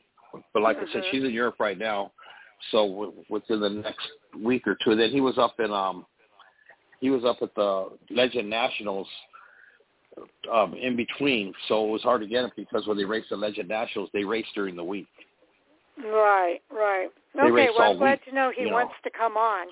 but 0.54 0.62
like 0.62 0.78
I 0.78 0.86
said, 0.92 1.04
Mhm. 1.04 1.12
she's 1.12 1.24
in 1.24 1.32
Europe 1.32 1.56
right 1.60 1.78
now, 1.78 2.12
so 2.72 2.88
w- 2.88 3.26
within 3.30 3.60
the 3.60 3.70
next 3.70 4.10
week 4.38 4.68
or 4.68 4.76
two. 4.84 4.96
Then 4.96 5.12
he 5.12 5.22
was 5.22 5.38
up 5.38 5.60
in 5.60 5.72
um, 5.72 6.06
he 7.00 7.10
was 7.10 7.26
up 7.26 7.42
at 7.42 7.54
the 7.56 7.98
Legend 8.10 8.50
Nationals. 8.50 9.08
Um, 10.52 10.74
in 10.76 10.96
between, 10.96 11.54
so 11.68 11.86
it 11.88 11.92
was 11.92 12.02
hard 12.04 12.22
to 12.22 12.28
get 12.28 12.44
him 12.46 12.52
because 12.56 12.88
when 12.88 12.98
they 12.98 13.04
raced 13.06 13.30
the 13.30 13.36
Legend 13.36 13.68
Nationals, 13.68 14.10
they 14.14 14.24
raced 14.24 14.50
during 14.56 14.76
the 14.76 14.84
week. 14.84 15.08
Right, 15.98 16.60
right. 16.72 17.10
They 17.34 17.42
okay, 17.42 17.68
well, 17.78 17.92
I'm 17.92 17.98
glad 17.98 18.20
week, 18.20 18.26
to 18.30 18.36
know 18.36 18.52
he 18.56 18.64
you 18.64 18.68
know. 18.70 18.74
wants 18.76 18.94
to 19.04 19.10
come 19.10 19.38
on. 19.38 19.68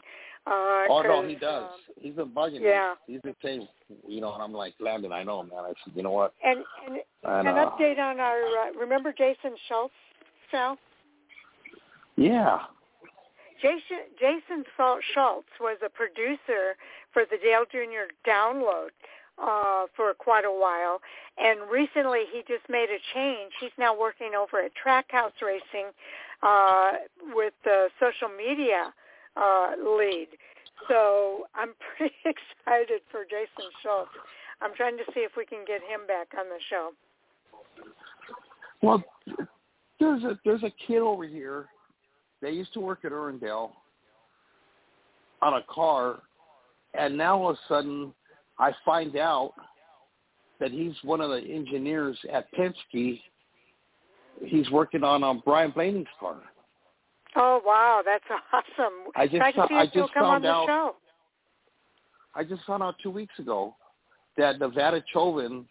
Uh, 0.45 0.86
Oh 0.90 1.02
no, 1.03 1.26
he 1.28 1.36
does. 1.36 1.64
um, 1.64 1.70
He's 1.98 2.14
been 2.14 2.30
bugging 2.30 2.60
yeah. 2.61 2.95
me. 3.07 3.14
He's 3.14 3.22
been 3.22 3.36
saying, 3.41 3.68
you 4.07 4.20
know, 4.20 4.34
and 4.34 4.44
I'm 4.44 4.52
like, 4.53 4.74
Landon, 4.80 5.14
I 5.14 5.24
know 5.24 5.40
him, 5.41 5.49
man. 5.49 5.60
I 5.60 5.70
said, 5.86 5.94
you 5.95 6.03
know 6.03 6.11
what? 6.11 6.34
and 6.44 6.60
and 6.88 6.98
And, 7.24 7.48
an 7.48 7.57
uh, 7.57 7.70
update 7.70 7.99
on 7.99 8.20
our. 8.20 8.41
Uh, 8.41 8.78
remember 8.78 9.14
Jason 9.14 9.56
Schultz, 9.70 9.94
Sal? 10.52 10.78
Yeah. 12.18 12.60
Jason 13.61 14.11
Jason 14.20 14.65
Schultz 15.14 15.48
was 15.61 15.78
a 15.86 15.90
producer 15.90 16.76
for 17.14 17.24
the 17.30 17.38
Dale 17.38 17.64
Jr. 17.72 18.11
Download 18.30 18.90
uh, 19.41 19.85
for 19.95 20.14
quite 20.14 20.45
a 20.45 20.51
while, 20.51 21.01
and 21.38 21.69
recently 21.72 22.22
he 22.31 22.41
just 22.47 22.68
made 22.69 22.89
a 22.89 22.99
change. 23.14 23.51
He's 23.60 23.76
now 23.77 23.97
working 23.97 24.31
over 24.38 24.61
at 24.61 24.72
Trackhouse 24.76 25.39
Racing 25.41 25.91
uh, 26.43 26.91
with 27.34 27.53
the 27.64 27.89
social 27.99 28.30
media 28.30 28.93
uh, 29.35 29.72
lead. 29.80 30.27
So 30.88 31.47
I'm 31.55 31.73
pretty 31.97 32.15
excited 32.26 33.01
for 33.11 33.23
Jason 33.23 33.69
Schultz. 33.81 34.11
I'm 34.61 34.73
trying 34.76 34.97
to 34.97 35.03
see 35.14 35.22
if 35.22 35.31
we 35.35 35.45
can 35.45 35.65
get 35.68 35.81
him 35.81 36.07
back 36.07 36.27
on 36.39 36.45
the 36.47 36.60
show. 36.69 36.91
Well, 38.81 39.03
there's 39.99 40.23
a 40.23 40.38
there's 40.43 40.64
a 40.64 40.72
kid 40.88 40.99
over 40.99 41.26
here. 41.26 41.68
They 42.41 42.51
used 42.51 42.73
to 42.73 42.81
work 42.81 42.99
at 43.05 43.11
Irwindale 43.11 43.72
on 45.41 45.53
a 45.53 45.61
car, 45.73 46.19
and 46.93 47.18
now 47.18 47.41
all 47.41 47.51
of 47.51 47.55
a 47.55 47.60
sudden, 47.68 48.14
I 48.60 48.72
find 48.86 49.16
out 49.18 49.54
that 50.60 50.72
he's 50.72 50.94
one 51.04 51.22
of 51.22 51.30
the 51.30 51.40
engineers 51.42 52.18
at 52.32 52.48
Penske. 52.54 53.20
He's 54.44 54.70
working 54.72 55.04
on 55.04 55.24
um, 55.24 55.42
Ryan 55.46 55.72
Blaney's 55.72 56.08
car. 56.20 56.38
Oh 57.36 57.62
wow, 57.66 58.02
that's 58.06 58.24
awesome! 58.54 58.94
I 59.16 59.28
just 59.28 59.56
to 59.56 59.68
see 59.68 59.76
I 59.76 59.86
just 59.86 60.14
come 60.14 60.24
on 60.24 60.42
found 60.42 60.44
the 60.44 60.50
out- 60.50 60.68
show. 60.68 60.96
I 62.36 62.44
just 62.44 62.64
found 62.66 62.82
out 62.82 62.96
two 63.02 63.12
weeks 63.12 63.38
ago 63.38 63.76
that 64.38 64.60
Nevada 64.60 65.04
Chauvin 65.12 65.66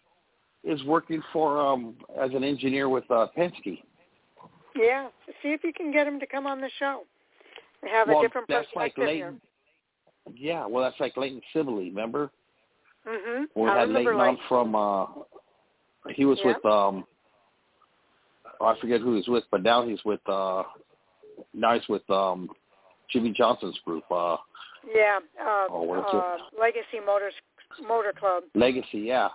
is 0.63 0.81
working 0.85 1.21
for 1.31 1.59
um 1.59 1.95
as 2.21 2.31
an 2.33 2.43
engineer 2.43 2.89
with 2.89 3.09
uh, 3.09 3.27
Penske. 3.37 3.79
Yeah, 4.75 5.07
see 5.41 5.49
if 5.49 5.63
you 5.63 5.73
can 5.73 5.91
get 5.91 6.07
him 6.07 6.19
to 6.19 6.27
come 6.27 6.47
on 6.47 6.59
the 6.59 6.69
show. 6.79 7.03
Have 7.91 8.07
well, 8.07 8.19
a 8.19 8.21
different 8.21 8.47
that's 8.47 8.67
like 8.75 8.95
perspective 8.95 9.15
here. 9.15 9.33
Yeah, 10.35 10.65
well, 10.65 10.83
that's 10.83 10.99
like 10.99 11.17
Leighton 11.17 11.41
Sibley. 11.51 11.89
Remember? 11.89 12.31
Mhm. 13.07 13.45
We 13.55 13.69
I 13.69 13.79
had 13.79 13.89
Leighton 13.89 14.37
from. 14.47 14.75
uh 14.75 15.05
He 16.15 16.25
was 16.25 16.39
Yeah. 16.39 16.47
with. 16.53 16.65
um 16.65 17.05
oh, 18.59 18.65
I 18.65 18.79
forget 18.79 19.01
who 19.01 19.15
he's 19.15 19.27
with, 19.27 19.43
but 19.51 19.63
now 19.63 19.85
he's 19.85 20.03
with. 20.05 20.21
uh 20.27 20.63
Now 21.53 21.73
he's 21.77 21.87
with 21.89 22.07
um 22.09 22.49
Jimmie 23.09 23.31
Johnson's 23.31 23.77
group, 23.85 24.03
uh 24.11 24.37
yeah, 24.93 25.19
uh, 25.39 25.67
Oh, 25.69 25.83
what 25.83 25.99
is 25.99 26.05
it? 26.13 26.15
uh, 26.17 26.37
Legacy 26.59 26.99
Motors 27.05 27.33
Motor 27.87 28.11
Club. 28.19 28.43
Legacy. 28.53 28.99
Yeah, 28.99 29.29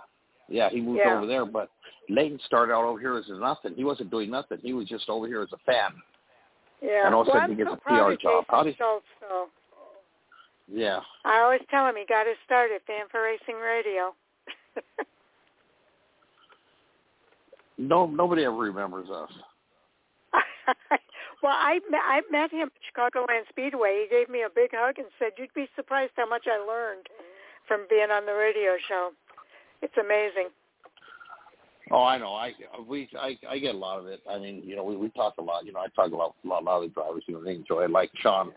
yeah. 0.49 0.69
He 0.69 0.81
moved 0.83 1.01
Yeah. 1.03 1.17
over 1.17 1.27
there, 1.27 1.47
but 1.47 1.71
Leighton 2.11 2.39
started 2.41 2.73
out 2.75 2.85
over 2.85 2.99
here 3.01 3.17
as 3.17 3.29
nothing. 3.31 3.75
He 3.75 3.83
wasn't 3.85 4.11
doing 4.11 4.31
nothing. 4.31 4.59
He 4.63 4.75
was 4.75 4.87
just 4.89 5.09
over 5.09 5.27
here 5.27 5.41
as 5.41 5.53
a 5.55 5.59
fan. 5.59 5.93
Yeah. 6.83 7.07
And 7.07 7.15
all 7.15 7.23
of 7.23 7.29
a 7.29 7.31
well, 7.31 7.41
sudden 7.41 7.51
I'm 7.53 7.57
he 7.59 7.65
gets 7.65 7.71
so 7.71 7.75
a 7.95 8.15
PR 8.15 8.15
job. 8.21 8.45
How 8.49 8.63
did- 8.63 8.77
Schultz, 8.77 9.07
though. 9.23 9.49
Yeah. 10.71 11.01
I 11.25 11.41
always 11.41 11.63
tell 11.71 11.87
him 11.87 11.97
he 11.97 12.05
got 12.07 12.27
his 12.27 12.37
start 12.45 12.71
at 12.75 12.83
Fan4Racing 12.87 13.61
Radio. 13.61 14.15
No, 17.79 18.07
nobody 18.07 18.45
ever 18.45 18.57
remembers 18.57 19.09
us. 19.09 19.31
well, 21.43 21.55
I 21.57 21.79
met- 21.89 22.03
I 22.05 22.21
met 22.31 22.51
him 22.51 22.69
at 22.69 22.83
Chicagoland 22.83 23.49
Speedway. 23.49 24.05
He 24.05 24.17
gave 24.17 24.29
me 24.29 24.43
a 24.43 24.51
big 24.53 24.71
hug 24.73 24.99
and 24.99 25.07
said, 25.19 25.33
"You'd 25.39 25.55
be 25.55 25.69
surprised 25.77 26.13
how 26.17 26.29
much 26.29 26.47
I 26.49 26.59
learned 26.59 27.07
from 27.69 27.87
being 27.89 28.11
on 28.11 28.27
the 28.27 28.35
radio 28.35 28.77
show. 28.89 29.13
It's 29.81 29.97
amazing." 29.97 30.49
Oh, 31.91 32.03
I 32.03 32.19
know. 32.19 32.35
I 32.35 32.53
we 32.87 33.09
I 33.19 33.39
I 33.49 33.59
get 33.59 33.77
a 33.77 33.79
lot 33.79 34.01
of 34.01 34.07
it. 34.09 34.21
I 34.29 34.39
mean, 34.39 34.63
you 34.65 34.75
know, 34.75 34.83
we 34.83 34.97
we 34.97 35.09
talk 35.11 35.35
a 35.39 35.43
lot. 35.43 35.65
You 35.65 35.73
know, 35.73 35.81
I 35.81 35.87
talk 35.95 36.11
a 36.13 36.17
lot. 36.17 36.35
A 36.45 36.49
lot, 36.49 36.63
a 36.63 36.65
lot 36.65 36.83
of 36.83 36.91
the 36.91 36.95
drivers. 36.95 37.23
You 37.27 37.35
know, 37.35 37.45
they 37.45 37.55
enjoy 37.55 37.85
it. 37.85 37.91
Like 37.91 38.11
Sean, 38.17 38.53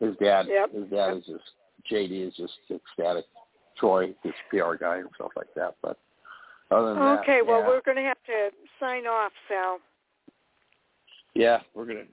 his 0.00 0.14
dad. 0.20 0.46
Yep. 0.48 0.72
His 0.72 0.90
dad 0.90 1.16
is 1.16 1.24
just 1.24 1.44
JD 1.90 2.28
is 2.28 2.34
just 2.36 2.54
ecstatic. 2.70 3.24
Troy, 3.78 4.14
his 4.22 4.32
PR 4.50 4.74
guy 4.80 4.98
and 4.98 5.08
stuff 5.14 5.32
like 5.36 5.52
that. 5.54 5.76
But 5.82 5.98
other 6.70 6.94
than 6.94 6.96
that, 6.96 7.20
Okay, 7.20 7.40
well, 7.46 7.60
yeah. 7.60 7.68
we're 7.68 7.82
going 7.82 7.98
to 7.98 8.02
have 8.02 8.16
to 8.26 8.48
sign 8.80 9.06
off, 9.06 9.32
Sal. 9.48 9.78
yeah, 11.34 11.58
we're 11.74 11.84
gonna. 11.86 12.04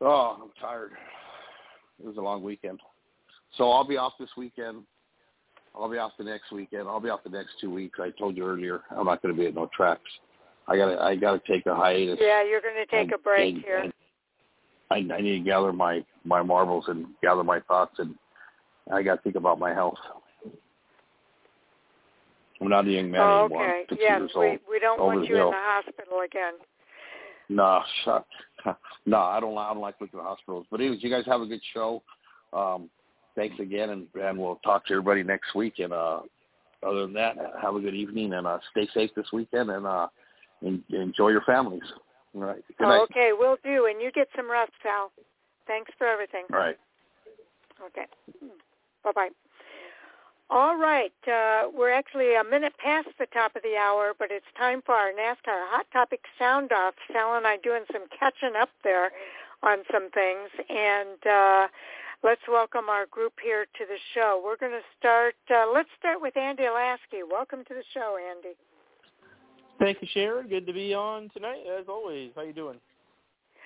Oh, 0.00 0.38
I'm 0.42 0.50
tired. 0.60 0.92
It 2.00 2.06
was 2.06 2.16
a 2.16 2.20
long 2.20 2.42
weekend, 2.42 2.80
so 3.56 3.70
I'll 3.70 3.86
be 3.86 3.96
off 3.96 4.12
this 4.18 4.30
weekend. 4.36 4.82
I'll 5.74 5.90
be 5.90 5.98
off 5.98 6.12
the 6.18 6.24
next 6.24 6.52
weekend. 6.52 6.86
I'll 6.88 7.00
be 7.00 7.08
off 7.08 7.24
the 7.24 7.30
next 7.30 7.54
two 7.60 7.70
weeks. 7.70 7.98
I 8.00 8.10
told 8.10 8.36
you 8.36 8.46
earlier, 8.46 8.82
I'm 8.90 9.06
not 9.06 9.22
going 9.22 9.34
to 9.34 9.40
be 9.40 9.46
at 9.46 9.54
no 9.54 9.68
tracks. 9.74 10.02
I 10.68 10.76
got 10.76 10.86
to 10.86 11.00
I 11.00 11.16
got 11.16 11.32
to 11.44 11.52
take 11.52 11.66
a 11.66 11.74
hiatus. 11.74 12.18
Yeah, 12.20 12.44
you're 12.44 12.60
going 12.60 12.74
to 12.76 12.86
take 12.86 13.04
and, 13.04 13.12
a 13.12 13.18
break 13.18 13.54
and, 13.54 13.64
here. 13.64 13.78
And 13.78 13.92
I, 14.94 14.98
I 15.12 15.20
need 15.20 15.38
to 15.38 15.44
gather 15.44 15.72
my 15.72 16.04
my 16.24 16.42
marbles 16.42 16.84
and 16.88 17.06
gather 17.22 17.42
my 17.42 17.60
thoughts, 17.60 17.96
and 17.98 18.14
I 18.92 19.02
got 19.02 19.16
to 19.16 19.22
think 19.22 19.34
about 19.34 19.58
my 19.58 19.74
health. 19.74 19.98
I'm 22.60 22.68
not 22.68 22.86
a 22.86 22.90
young 22.90 23.10
man 23.10 23.20
oh, 23.20 23.44
anymore. 23.46 23.74
okay. 23.92 23.96
Yes, 24.00 24.22
we 24.36 24.58
we 24.70 24.78
don't 24.80 25.00
want 25.00 25.28
you 25.28 25.34
in 25.34 25.50
the 25.50 25.52
hospital 25.52 26.20
again. 26.24 26.54
No, 27.48 27.82
shut. 28.04 28.24
no, 29.06 29.18
I 29.18 29.40
don't. 29.40 29.58
I 29.58 29.72
don't 29.72 29.82
like 29.82 30.00
looking 30.00 30.20
at 30.20 30.24
hospitals. 30.24 30.66
But 30.70 30.80
anyways, 30.80 31.02
you 31.02 31.10
guys 31.10 31.26
have 31.26 31.40
a 31.40 31.46
good 31.46 31.60
show. 31.74 32.02
Um, 32.52 32.88
thanks 33.34 33.58
again, 33.58 33.90
and 33.90 34.06
and 34.14 34.38
we'll 34.38 34.60
talk 34.64 34.86
to 34.86 34.92
everybody 34.94 35.24
next 35.24 35.54
week. 35.56 35.74
And 35.78 35.92
uh, 35.92 36.20
other 36.86 37.02
than 37.02 37.14
that, 37.14 37.36
have 37.60 37.74
a 37.74 37.80
good 37.80 37.94
evening 37.94 38.32
and 38.34 38.46
uh, 38.46 38.58
stay 38.70 38.88
safe 38.94 39.10
this 39.16 39.26
weekend 39.32 39.70
and 39.70 39.86
uh, 39.86 40.06
en- 40.64 40.84
enjoy 40.90 41.30
your 41.30 41.42
families. 41.42 41.82
All 42.34 42.42
right. 42.42 42.64
Oh, 42.80 43.02
okay, 43.10 43.30
we'll 43.38 43.58
do. 43.64 43.86
And 43.86 44.00
you 44.00 44.10
get 44.10 44.28
some 44.36 44.50
rest, 44.50 44.72
Sal. 44.82 45.12
Thanks 45.66 45.90
for 45.96 46.06
everything. 46.06 46.44
All 46.52 46.58
right. 46.58 46.78
Okay. 47.86 48.06
Bye 49.02 49.12
bye. 49.14 49.28
All 50.50 50.76
right. 50.76 51.12
Uh, 51.26 51.70
we're 51.74 51.90
actually 51.92 52.34
a 52.34 52.44
minute 52.44 52.74
past 52.78 53.08
the 53.18 53.26
top 53.32 53.56
of 53.56 53.62
the 53.62 53.76
hour, 53.76 54.12
but 54.18 54.28
it's 54.30 54.46
time 54.58 54.82
for 54.84 54.94
our 54.94 55.10
NASCAR 55.10 55.66
Hot 55.70 55.86
Topic 55.92 56.20
Sound 56.38 56.70
Off. 56.72 56.94
Sal 57.12 57.36
and 57.36 57.46
I 57.46 57.56
doing 57.58 57.84
some 57.92 58.02
catching 58.18 58.56
up 58.60 58.68
there 58.82 59.10
on 59.62 59.78
some 59.90 60.10
things. 60.10 60.50
And 60.68 61.18
uh, 61.26 61.68
let's 62.22 62.42
welcome 62.48 62.88
our 62.88 63.06
group 63.06 63.34
here 63.42 63.64
to 63.64 63.84
the 63.86 63.98
show. 64.14 64.40
We're 64.44 64.56
going 64.56 64.72
to 64.72 64.86
start, 64.98 65.34
uh, 65.50 65.66
let's 65.72 65.88
start 65.98 66.20
with 66.20 66.36
Andy 66.36 66.64
Lasky. 66.64 67.22
Welcome 67.28 67.64
to 67.68 67.74
the 67.74 67.84
show, 67.92 68.18
Andy. 68.20 68.54
Thank 69.78 69.98
you, 70.00 70.08
Sharon. 70.12 70.48
Good 70.48 70.66
to 70.66 70.72
be 70.72 70.94
on 70.94 71.30
tonight, 71.34 71.62
as 71.78 71.86
always. 71.88 72.30
How 72.36 72.42
you 72.42 72.52
doing? 72.52 72.78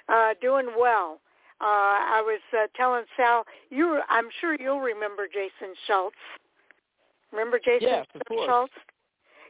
Uh, 0.09 0.35
doing 0.41 0.69
well. 0.79 1.21
Uh, 1.61 1.65
I 1.65 2.23
was 2.25 2.41
uh, 2.53 2.67
telling 2.77 3.05
Sal, 3.17 3.45
you. 3.71 4.01
I'm 4.09 4.29
sure 4.41 4.57
you'll 4.59 4.81
remember 4.81 5.27
Jason 5.27 5.75
Schultz. 5.87 6.17
Remember 7.33 7.59
Jason. 7.59 8.05
Schultz? 8.47 8.73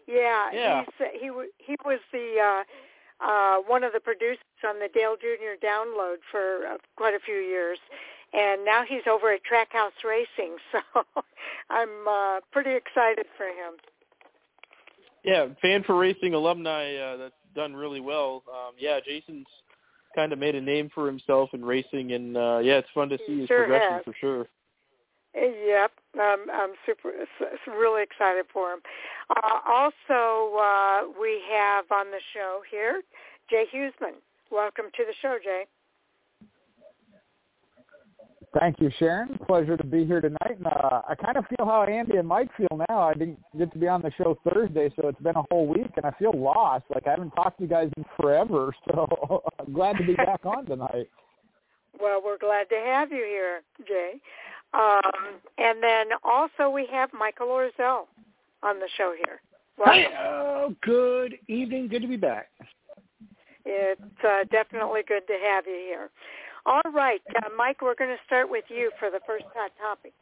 Yeah, 0.07 0.51
Yeah. 0.53 0.85
he's 0.85 1.07
uh, 1.07 1.11
he 1.13 1.31
he 1.59 1.77
was 1.85 2.01
the 2.13 2.37
uh, 2.41 3.25
uh, 3.25 3.57
one 3.67 3.85
of 3.85 3.93
the 3.93 4.01
producers 4.01 4.39
on 4.67 4.79
the 4.81 4.89
Dale 4.93 5.17
Jr. 5.21 5.65
download 5.65 6.17
for 6.31 6.67
uh, 6.67 6.79
quite 6.97 7.15
a 7.15 7.21
few 7.21 7.37
years, 7.37 7.79
and 8.33 8.65
now 8.65 8.85
he's 8.89 9.07
over 9.07 9.31
at 9.33 9.41
Trackhouse 9.45 10.03
Racing. 10.05 10.57
So 10.73 10.81
I'm 11.71 12.09
uh, 12.09 12.41
pretty 12.51 12.75
excited 12.75 13.27
for 13.37 13.45
him. 13.47 13.75
Yeah, 15.25 15.47
fan 15.61 15.83
for 15.85 15.97
racing 15.97 16.35
alumni 16.35 16.95
uh, 16.95 17.17
that's 17.17 17.35
done 17.55 17.75
really 17.75 18.01
well. 18.01 18.43
Um, 18.49 18.75
yeah, 18.79 19.01
Jason's 19.05 19.47
kind 20.15 20.33
of 20.33 20.39
made 20.39 20.55
a 20.55 20.61
name 20.61 20.91
for 20.95 21.07
himself 21.07 21.51
in 21.53 21.65
racing, 21.65 22.13
and 22.13 22.37
uh, 22.37 22.59
yeah, 22.63 22.79
it's 22.79 22.89
fun 22.95 23.09
to 23.11 23.19
see 23.27 23.41
his 23.41 23.49
sure 23.49 23.65
progression 23.65 23.95
has. 23.95 24.05
for 24.05 24.15
sure. 24.21 24.47
Yep, 25.35 25.93
um, 26.21 26.47
I'm 26.53 26.71
super, 26.87 27.13
really 27.69 28.03
excited 28.03 28.47
for 28.53 28.73
him. 28.73 28.81
Uh, 29.31 29.59
also, 29.69 30.57
uh, 30.57 31.03
we 31.21 31.41
have 31.53 31.85
on 31.93 32.11
the 32.11 32.21
show 32.35 32.63
here 32.71 33.03
Jay 33.51 33.65
Huseman. 33.73 34.15
Welcome 34.51 34.87
to 34.97 35.05
the 35.05 35.15
show, 35.21 35.37
Jay. 35.43 35.65
Thank 38.59 38.81
you, 38.81 38.91
Sharon. 38.99 39.39
Pleasure 39.47 39.77
to 39.77 39.85
be 39.85 40.05
here 40.05 40.21
tonight. 40.21 40.57
And, 40.57 40.67
uh, 40.67 41.03
I 41.09 41.15
kind 41.15 41.37
of 41.37 41.45
feel 41.47 41.67
how 41.67 41.83
Andy 41.83 42.17
and 42.17 42.27
Mike 42.27 42.49
feel 42.57 42.85
now. 42.89 43.01
I 43.01 43.15
didn't 43.15 43.39
get 43.59 43.73
to 43.73 43.79
be 43.79 43.89
on 43.89 44.01
the 44.01 44.11
show 44.17 44.39
Thursday, 44.49 44.91
so 44.97 45.09
it's 45.09 45.21
been 45.21 45.37
a 45.37 45.45
whole 45.51 45.67
week, 45.67 45.91
and 45.97 46.07
I 46.07 46.11
feel 46.13 46.33
lost. 46.33 46.85
Like 46.93 47.07
I 47.07 47.11
haven't 47.11 47.31
talked 47.33 47.59
to 47.59 47.65
you 47.65 47.69
guys 47.69 47.91
in 47.97 48.05
forever, 48.19 48.75
so 48.89 49.43
I'm 49.59 49.73
glad 49.73 49.99
to 49.99 50.05
be 50.05 50.15
back 50.15 50.47
on 50.47 50.65
tonight. 50.65 51.09
Well, 52.01 52.23
we're 52.25 52.39
glad 52.39 52.69
to 52.71 52.77
have 52.77 53.11
you 53.11 53.25
here, 53.25 53.63
Jay. 53.87 54.15
Um, 54.73 55.41
and 55.59 55.83
then 55.83 56.07
also 56.23 56.71
we 56.71 56.87
have 56.91 57.11
Michael 57.13 57.49
Orzel 57.49 58.05
on 58.63 58.79
the 58.79 58.89
show 58.97 59.15
here. 59.25 59.41
Hi. 59.79 60.07
Oh, 60.19 60.75
good 60.83 61.39
evening. 61.49 61.89
Good 61.89 62.03
to 62.03 62.09
be 62.09 62.17
back. 62.17 62.49
It's 63.65 64.25
uh, 64.25 64.45
definitely 64.51 65.03
good 65.07 65.27
to 65.27 65.39
have 65.51 65.67
you 65.67 65.81
here. 65.87 66.11
All 66.69 66.93
right, 66.93 67.21
uh, 67.35 67.49
Mike, 67.57 67.81
we're 67.81 67.95
going 67.95 68.11
to 68.11 68.23
start 68.27 68.51
with 68.51 68.65
you 68.69 68.91
for 68.99 69.11
the 69.11 69.21
first 69.27 69.47
hot 69.55 69.71
topic. 69.81 70.13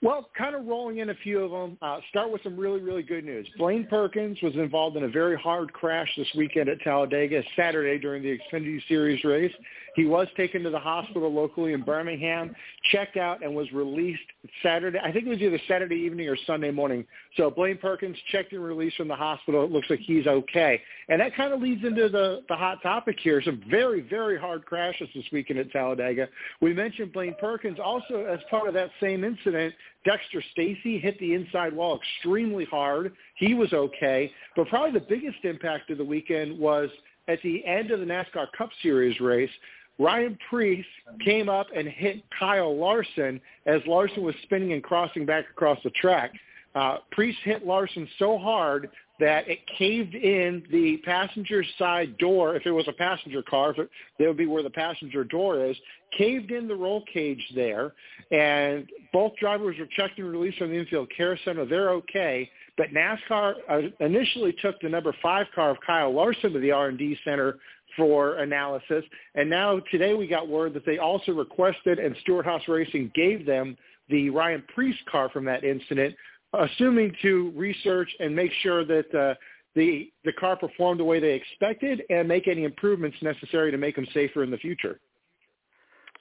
Well, 0.00 0.30
kind 0.36 0.54
of 0.54 0.64
rolling 0.66 0.98
in 0.98 1.10
a 1.10 1.14
few 1.14 1.40
of 1.40 1.50
them. 1.50 1.76
Uh, 1.82 2.00
start 2.08 2.32
with 2.32 2.42
some 2.42 2.56
really, 2.56 2.80
really 2.80 3.02
good 3.02 3.24
news. 3.24 3.46
Blaine 3.58 3.86
Perkins 3.86 4.38
was 4.42 4.54
involved 4.54 4.96
in 4.96 5.04
a 5.04 5.08
very 5.08 5.36
hard 5.36 5.74
crash 5.74 6.08
this 6.16 6.28
weekend 6.36 6.70
at 6.70 6.80
Talladega 6.80 7.42
Saturday 7.54 7.98
during 7.98 8.22
the 8.22 8.38
Xfinity 8.38 8.80
Series 8.88 9.22
race. 9.24 9.52
He 9.94 10.06
was 10.06 10.26
taken 10.36 10.62
to 10.64 10.70
the 10.70 10.78
hospital 10.78 11.32
locally 11.32 11.72
in 11.72 11.82
Birmingham, 11.82 12.54
checked 12.90 13.16
out, 13.16 13.42
and 13.42 13.54
was 13.54 13.70
released 13.72 14.22
Saturday. 14.62 14.98
I 14.98 15.12
think 15.12 15.26
it 15.26 15.30
was 15.30 15.40
either 15.40 15.60
Saturday 15.68 15.96
evening 15.96 16.28
or 16.28 16.36
Sunday 16.46 16.70
morning. 16.70 17.06
So 17.36 17.50
Blaine 17.50 17.78
Perkins 17.78 18.16
checked 18.32 18.52
and 18.52 18.62
released 18.62 18.96
from 18.96 19.08
the 19.08 19.16
hospital. 19.16 19.64
It 19.64 19.70
looks 19.70 19.88
like 19.88 20.00
he's 20.00 20.26
okay. 20.26 20.80
And 21.08 21.20
that 21.20 21.36
kind 21.36 21.52
of 21.52 21.62
leads 21.62 21.84
into 21.84 22.08
the, 22.08 22.42
the 22.48 22.56
hot 22.56 22.82
topic 22.82 23.16
here. 23.20 23.40
Some 23.42 23.62
very, 23.70 24.00
very 24.00 24.38
hard 24.38 24.66
crashes 24.66 25.08
this 25.14 25.24
weekend 25.32 25.60
at 25.60 25.70
Talladega. 25.70 26.28
We 26.60 26.74
mentioned 26.74 27.12
Blaine 27.12 27.36
Perkins. 27.40 27.78
Also, 27.82 28.24
as 28.24 28.40
part 28.50 28.66
of 28.66 28.74
that 28.74 28.90
same 29.00 29.22
incident, 29.22 29.74
Dexter 30.04 30.42
Stacey 30.52 30.98
hit 30.98 31.18
the 31.20 31.34
inside 31.34 31.72
wall 31.72 31.98
extremely 31.98 32.64
hard. 32.64 33.12
He 33.36 33.54
was 33.54 33.72
okay. 33.72 34.30
But 34.56 34.68
probably 34.68 34.98
the 34.98 35.06
biggest 35.08 35.44
impact 35.44 35.90
of 35.90 35.98
the 35.98 36.04
weekend 36.04 36.58
was 36.58 36.90
at 37.28 37.40
the 37.42 37.64
end 37.64 37.90
of 37.90 38.00
the 38.00 38.06
NASCAR 38.06 38.46
Cup 38.56 38.70
Series 38.82 39.18
race. 39.20 39.50
Ryan 39.98 40.36
Preece 40.50 40.84
came 41.24 41.48
up 41.48 41.68
and 41.74 41.86
hit 41.88 42.22
Kyle 42.38 42.76
Larson 42.76 43.40
as 43.66 43.80
Larson 43.86 44.22
was 44.22 44.34
spinning 44.42 44.72
and 44.72 44.82
crossing 44.82 45.24
back 45.24 45.44
across 45.50 45.78
the 45.84 45.90
track. 45.90 46.32
Uh, 46.74 46.98
Preece 47.12 47.36
hit 47.44 47.64
Larson 47.64 48.08
so 48.18 48.36
hard 48.36 48.90
that 49.20 49.48
it 49.48 49.60
caved 49.78 50.14
in 50.14 50.64
the 50.72 50.96
passenger 51.04 51.62
side 51.78 52.18
door. 52.18 52.56
If 52.56 52.66
it 52.66 52.72
was 52.72 52.88
a 52.88 52.92
passenger 52.92 53.42
car, 53.42 53.70
if 53.70 53.78
it, 53.78 53.90
that 54.18 54.26
would 54.26 54.36
be 54.36 54.46
where 54.46 54.62
the 54.64 54.70
passenger 54.70 55.22
door 55.22 55.64
is. 55.64 55.76
Caved 56.18 56.50
in 56.50 56.66
the 56.66 56.74
roll 56.74 57.04
cage 57.12 57.42
there, 57.54 57.92
and 58.32 58.88
both 59.12 59.36
drivers 59.36 59.76
were 59.78 59.86
checked 59.96 60.18
and 60.18 60.30
released 60.30 60.58
from 60.58 60.70
the 60.70 60.76
infield 60.76 61.08
care 61.16 61.38
center. 61.44 61.64
They're 61.64 61.90
okay, 61.90 62.50
but 62.76 62.88
NASCAR 62.88 63.54
uh, 63.68 63.80
initially 64.00 64.54
took 64.60 64.80
the 64.80 64.88
number 64.88 65.14
five 65.22 65.46
car 65.54 65.70
of 65.70 65.76
Kyle 65.86 66.12
Larson 66.12 66.52
to 66.52 66.58
the 66.58 66.72
R&D 66.72 67.18
center 67.24 67.58
for 67.96 68.36
analysis, 68.36 69.04
and 69.34 69.48
now 69.48 69.80
today 69.90 70.14
we 70.14 70.26
got 70.26 70.48
word 70.48 70.74
that 70.74 70.86
they 70.86 70.98
also 70.98 71.32
requested, 71.32 71.98
and 71.98 72.16
Stewart-Haas 72.22 72.62
Racing 72.68 73.12
gave 73.14 73.46
them 73.46 73.76
the 74.08 74.30
Ryan 74.30 74.62
Preece 74.74 74.96
car 75.10 75.28
from 75.30 75.44
that 75.46 75.64
incident, 75.64 76.14
assuming 76.52 77.14
to 77.22 77.52
research 77.56 78.08
and 78.20 78.34
make 78.34 78.52
sure 78.62 78.84
that 78.84 79.14
uh, 79.14 79.34
the 79.74 80.10
the 80.24 80.32
car 80.32 80.56
performed 80.56 81.00
the 81.00 81.04
way 81.04 81.20
they 81.20 81.32
expected 81.32 82.02
and 82.10 82.28
make 82.28 82.48
any 82.48 82.64
improvements 82.64 83.16
necessary 83.22 83.70
to 83.70 83.78
make 83.78 83.96
them 83.96 84.06
safer 84.14 84.42
in 84.42 84.50
the 84.50 84.58
future. 84.58 85.00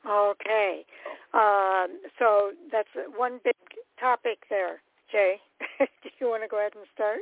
Okay. 0.06 0.86
Um, 1.34 2.00
so 2.20 2.52
that's 2.72 2.90
one 3.16 3.40
big 3.44 3.56
topic 4.00 4.40
there, 4.50 4.82
Jay. 5.12 5.38
Do 5.80 6.10
you 6.20 6.28
want 6.28 6.44
to 6.44 6.50
go 6.50 6.60
ahead 6.60 6.74
and 6.76 6.86
start? 6.94 7.20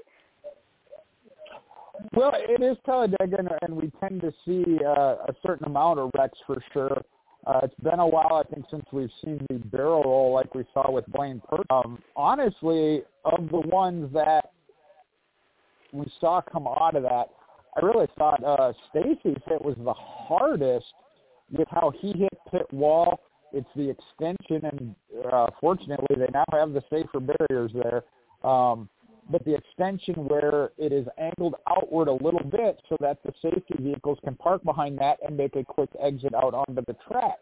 Well, 2.14 2.32
it 2.36 2.62
is 2.62 2.78
Talladega, 2.86 3.58
and- 3.62 3.76
we 3.76 3.92
tend 4.00 4.22
to 4.22 4.34
see 4.46 4.84
uh, 4.84 5.16
a 5.28 5.36
certain 5.46 5.66
amount 5.66 6.00
of 6.00 6.12
wrecks 6.18 6.40
for 6.46 6.58
sure. 6.74 7.02
Uh, 7.48 7.62
it's 7.64 7.76
been 7.82 8.00
a 8.00 8.08
while, 8.08 8.36
I 8.36 8.44
think, 8.54 8.66
since 8.70 8.86
we've 8.92 9.10
seen 9.24 9.44
the 9.50 9.56
barrel 9.56 10.04
roll 10.04 10.34
like 10.34 10.54
we 10.54 10.64
saw 10.74 10.92
with 10.92 11.06
Blaine 11.08 11.42
Perkins. 11.50 11.66
Um, 11.72 12.00
honestly, 12.16 13.02
of 13.26 13.50
the 13.50 13.62
ones 13.62 14.14
that 14.14 14.52
we 15.92 16.06
saw 16.20 16.42
come 16.42 16.68
out 16.68 16.96
of 16.96 17.04
that, 17.04 17.30
I 17.76 17.86
really 17.86 18.08
thought 18.18 18.44
uh, 18.44 18.74
Stacey's 18.90 19.42
hit 19.46 19.64
was 19.64 19.76
the 19.84 19.94
hardest 19.94 20.86
with 21.52 21.68
how 21.72 21.92
he 22.00 22.14
hit 22.14 22.34
pit 22.52 22.68
wall. 22.72 23.22
It's 23.54 23.68
the 23.76 23.90
extension, 23.90 24.70
and 24.72 24.96
uh, 25.32 25.48
fortunately, 25.60 26.16
they 26.18 26.28
now 26.34 26.46
have 26.52 26.74
the 26.74 26.84
safer 26.90 27.20
barriers 27.20 27.72
there. 27.74 28.04
Um, 28.50 28.88
but 29.30 29.44
the 29.46 29.56
extension 29.56 30.16
where 30.28 30.72
it 30.78 30.92
is 30.92 31.08
angled 31.18 31.56
outward 31.70 32.08
a 32.08 32.24
little 32.24 32.44
bit 32.44 32.82
so 32.90 32.98
that 33.00 33.20
the 33.24 33.34
safety 33.42 33.76
vehicles 33.80 34.18
can 34.24 34.36
park 34.36 34.64
behind 34.64 34.98
that 35.00 35.18
and 35.26 35.38
make 35.38 35.56
a 35.56 35.64
quick 35.64 35.90
exit 36.02 36.34
out 36.34 36.54
onto 36.54 36.84
the 36.86 36.96
track 37.08 37.38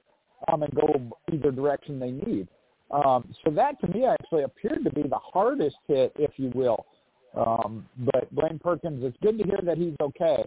um, 0.52 0.64
and 0.64 0.74
go 0.76 1.18
either 1.34 1.52
direction 1.52 2.00
they 2.00 2.12
need. 2.12 2.48
Um, 2.92 3.34
so 3.46 3.52
that 3.52 3.80
to 3.82 3.88
me 3.88 4.06
actually 4.06 4.44
appeared 4.44 4.84
to 4.84 4.92
be 4.92 5.04
the 5.04 5.20
hardest 5.20 5.78
hit, 5.88 6.12
if 6.18 6.32
you 6.38 6.52
will. 6.56 6.86
Um, 7.36 7.88
but 8.00 8.34
Blaine 8.34 8.60
Perkins, 8.60 9.04
it's 9.04 9.18
good 9.22 9.38
to 9.38 9.44
hear 9.44 9.60
that 9.64 9.78
he's 9.78 9.94
okay. 10.02 10.44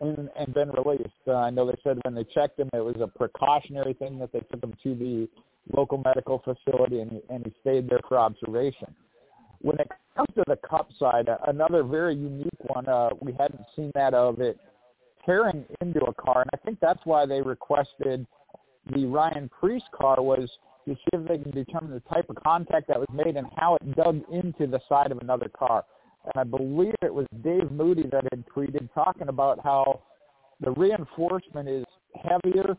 and, 0.00 0.30
and 0.36 0.54
been 0.54 0.70
released. 0.70 1.10
Uh, 1.26 1.34
I 1.34 1.50
know 1.50 1.66
they 1.66 1.78
said 1.82 1.98
when 2.04 2.14
they 2.14 2.24
checked 2.24 2.58
him, 2.60 2.70
it 2.72 2.84
was 2.84 2.96
a 3.00 3.08
precautionary 3.08 3.94
thing 3.94 4.18
that 4.18 4.32
they 4.32 4.40
took 4.40 4.62
him 4.62 4.74
to 4.82 4.94
the 4.94 5.28
local 5.76 5.98
medical 6.04 6.42
facility 6.42 7.00
and, 7.00 7.20
and 7.28 7.44
he 7.44 7.52
stayed 7.60 7.88
there 7.88 8.00
for 8.08 8.18
observation. 8.18 8.94
When 9.60 9.78
it 9.78 9.88
comes 10.16 10.28
to 10.34 10.44
the 10.46 10.56
cup 10.56 10.88
side, 10.98 11.28
another 11.46 11.82
very 11.82 12.14
unique 12.14 12.48
one, 12.68 12.88
uh, 12.88 13.10
we 13.20 13.32
hadn't 13.32 13.62
seen 13.74 13.90
that 13.94 14.14
of 14.14 14.40
it 14.40 14.58
tearing 15.24 15.64
into 15.80 16.00
a 16.04 16.14
car, 16.14 16.42
and 16.42 16.50
I 16.52 16.56
think 16.64 16.78
that's 16.80 17.00
why 17.04 17.26
they 17.26 17.40
requested 17.40 18.26
the 18.94 19.06
Ryan 19.06 19.48
Preece 19.48 19.82
car 19.96 20.20
was 20.20 20.50
to 20.86 20.94
see 20.94 21.10
if 21.12 21.28
they 21.28 21.38
can 21.38 21.52
determine 21.52 21.92
the 21.92 22.14
type 22.14 22.28
of 22.28 22.36
contact 22.42 22.88
that 22.88 22.98
was 22.98 23.08
made 23.12 23.36
and 23.36 23.46
how 23.56 23.76
it 23.76 23.96
dug 23.96 24.20
into 24.32 24.66
the 24.66 24.80
side 24.88 25.12
of 25.12 25.18
another 25.18 25.48
car. 25.48 25.84
And 26.24 26.32
I 26.36 26.44
believe 26.44 26.94
it 27.02 27.14
was 27.14 27.26
Dave 27.42 27.70
Moody 27.70 28.04
that 28.10 28.24
had 28.30 28.44
tweeted 28.48 28.88
talking 28.92 29.28
about 29.28 29.60
how 29.62 30.02
the 30.60 30.72
reinforcement 30.72 31.68
is 31.68 31.84
heavier 32.22 32.76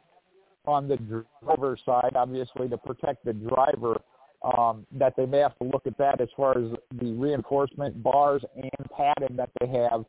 on 0.66 0.88
the 0.88 0.98
driver's 1.42 1.80
side, 1.86 2.12
obviously 2.16 2.70
to 2.70 2.78
protect 2.78 3.26
the 3.26 3.34
driver, 3.34 4.02
um, 4.44 4.86
that 4.92 5.16
they 5.16 5.26
may 5.26 5.40
have 5.40 5.58
to 5.60 5.64
look 5.66 5.88
at 5.88 5.98
that 5.98 6.20
as 6.20 6.28
far 6.36 6.58
as 6.58 6.72
the 7.00 7.14
reinforcement 7.14 8.02
bars 8.04 8.44
and 8.56 8.90
padding 8.96 9.36
that 9.38 9.50
they 9.60 9.68
have 9.68 10.06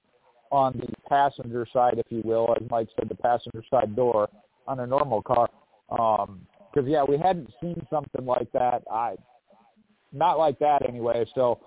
on 0.51 0.73
the 0.79 0.87
passenger 1.09 1.67
side, 1.73 1.99
if 1.99 2.07
you 2.11 2.23
will, 2.25 2.55
as 2.61 2.69
Mike 2.71 2.89
said, 2.99 3.09
the 3.09 3.15
passenger 3.15 3.63
side 3.71 3.95
door 3.97 4.29
on 4.67 4.81
a 4.81 4.87
normal 4.87 5.23
car. 5.23 5.49
Because 5.89 6.29
um, 6.29 6.87
yeah, 6.87 7.05
we 7.05 7.17
hadn't 7.19 7.51
seen 7.61 7.81
something 7.91 8.25
like 8.25 8.51
that. 8.53 8.83
I 8.91 9.17
not 10.13 10.39
like 10.39 10.59
that 10.61 10.89
anyway. 10.89 11.25
So 11.35 11.61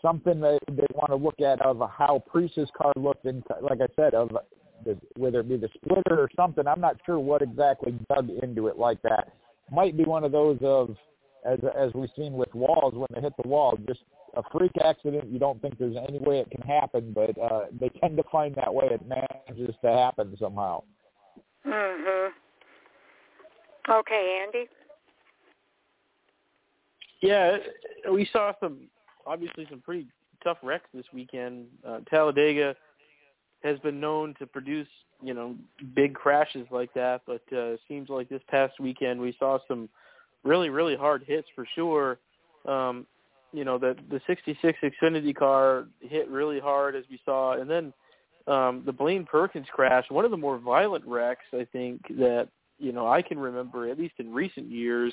something 0.00 0.40
that 0.40 0.58
they 0.68 0.86
want 0.94 1.10
to 1.10 1.16
look 1.16 1.40
at 1.40 1.64
of 1.64 1.80
how 1.96 2.22
Preece's 2.32 2.68
car 2.76 2.92
looked, 2.96 3.24
and 3.26 3.42
like 3.60 3.78
I 3.80 3.86
said, 3.94 4.14
of 4.14 4.36
the, 4.84 4.98
whether 5.16 5.40
it 5.40 5.48
be 5.48 5.56
the 5.56 5.68
splitter 5.74 6.20
or 6.20 6.28
something. 6.36 6.66
I'm 6.66 6.80
not 6.80 6.96
sure 7.06 7.18
what 7.18 7.42
exactly 7.42 7.94
dug 8.08 8.28
into 8.42 8.66
it 8.66 8.78
like 8.78 9.00
that. 9.02 9.32
Might 9.70 9.96
be 9.96 10.04
one 10.04 10.24
of 10.24 10.32
those 10.32 10.58
of 10.62 10.96
as 11.44 11.58
as 11.76 11.90
we've 11.94 12.10
seen 12.16 12.34
with 12.34 12.54
walls 12.54 12.94
when 12.94 13.08
they 13.14 13.20
hit 13.20 13.32
the 13.42 13.48
wall, 13.48 13.78
just 13.86 14.00
a 14.36 14.42
freak 14.50 14.72
accident. 14.84 15.28
You 15.28 15.38
don't 15.38 15.60
think 15.60 15.78
there's 15.78 15.96
any 15.96 16.18
way 16.18 16.40
it 16.40 16.50
can 16.50 16.62
happen, 16.62 17.12
but 17.14 17.38
uh, 17.38 17.66
they 17.78 17.88
tend 18.00 18.16
to 18.16 18.24
find 18.30 18.54
that 18.56 18.72
way. 18.72 18.86
It 18.90 19.02
manages 19.06 19.74
to 19.82 19.90
happen 19.90 20.36
somehow. 20.38 20.82
Mhm. 21.66 22.30
Okay, 23.88 24.42
Andy. 24.44 24.68
Yeah, 27.20 27.58
we 28.10 28.24
saw 28.32 28.52
some 28.60 28.88
obviously 29.26 29.66
some 29.70 29.80
pretty 29.80 30.08
tough 30.42 30.58
wrecks 30.62 30.88
this 30.92 31.06
weekend. 31.12 31.66
Uh, 31.86 32.00
Talladega 32.10 32.74
has 33.62 33.78
been 33.80 34.00
known 34.00 34.34
to 34.40 34.46
produce, 34.46 34.88
you 35.22 35.34
know, 35.34 35.54
big 35.94 36.14
crashes 36.14 36.66
like 36.70 36.92
that, 36.94 37.22
but 37.26 37.42
uh, 37.56 37.76
seems 37.86 38.08
like 38.08 38.28
this 38.28 38.42
past 38.48 38.80
weekend 38.80 39.20
we 39.20 39.36
saw 39.38 39.58
some 39.68 39.88
really, 40.44 40.68
really 40.70 40.96
hard 40.96 41.24
hits 41.26 41.48
for 41.54 41.66
sure. 41.74 42.18
Um, 42.66 43.06
you 43.52 43.64
know, 43.64 43.78
the 43.78 43.96
the 44.10 44.20
66 44.26 44.78
Xfinity 44.82 45.34
car 45.34 45.86
hit 46.00 46.28
really 46.28 46.60
hard 46.60 46.96
as 46.96 47.04
we 47.10 47.20
saw, 47.24 47.52
and 47.52 47.70
then 47.70 47.92
um, 48.46 48.82
the 48.84 48.92
Blaine 48.92 49.24
Perkins 49.24 49.66
crash, 49.72 50.04
one 50.08 50.24
of 50.24 50.30
the 50.30 50.36
more 50.36 50.58
violent 50.58 51.04
wrecks 51.06 51.44
I 51.52 51.66
think 51.72 52.00
that 52.18 52.48
you 52.78 52.92
know 52.92 53.06
I 53.06 53.22
can 53.22 53.38
remember, 53.38 53.88
at 53.88 53.98
least 53.98 54.14
in 54.18 54.32
recent 54.32 54.70
years. 54.70 55.12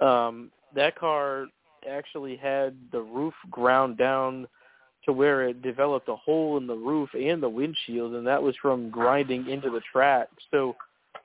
Um, 0.00 0.50
that 0.74 0.96
car 0.96 1.46
actually 1.88 2.36
had 2.36 2.76
the 2.92 3.00
roof 3.00 3.34
ground 3.50 3.98
down 3.98 4.46
to 5.04 5.12
where 5.12 5.48
it 5.48 5.62
developed 5.62 6.08
a 6.08 6.16
hole 6.16 6.56
in 6.58 6.66
the 6.66 6.74
roof 6.74 7.10
and 7.14 7.42
the 7.42 7.48
windshield, 7.48 8.14
and 8.14 8.26
that 8.26 8.42
was 8.42 8.54
from 8.62 8.88
grinding 8.88 9.48
into 9.48 9.68
the 9.70 9.80
track. 9.92 10.28
So 10.50 10.76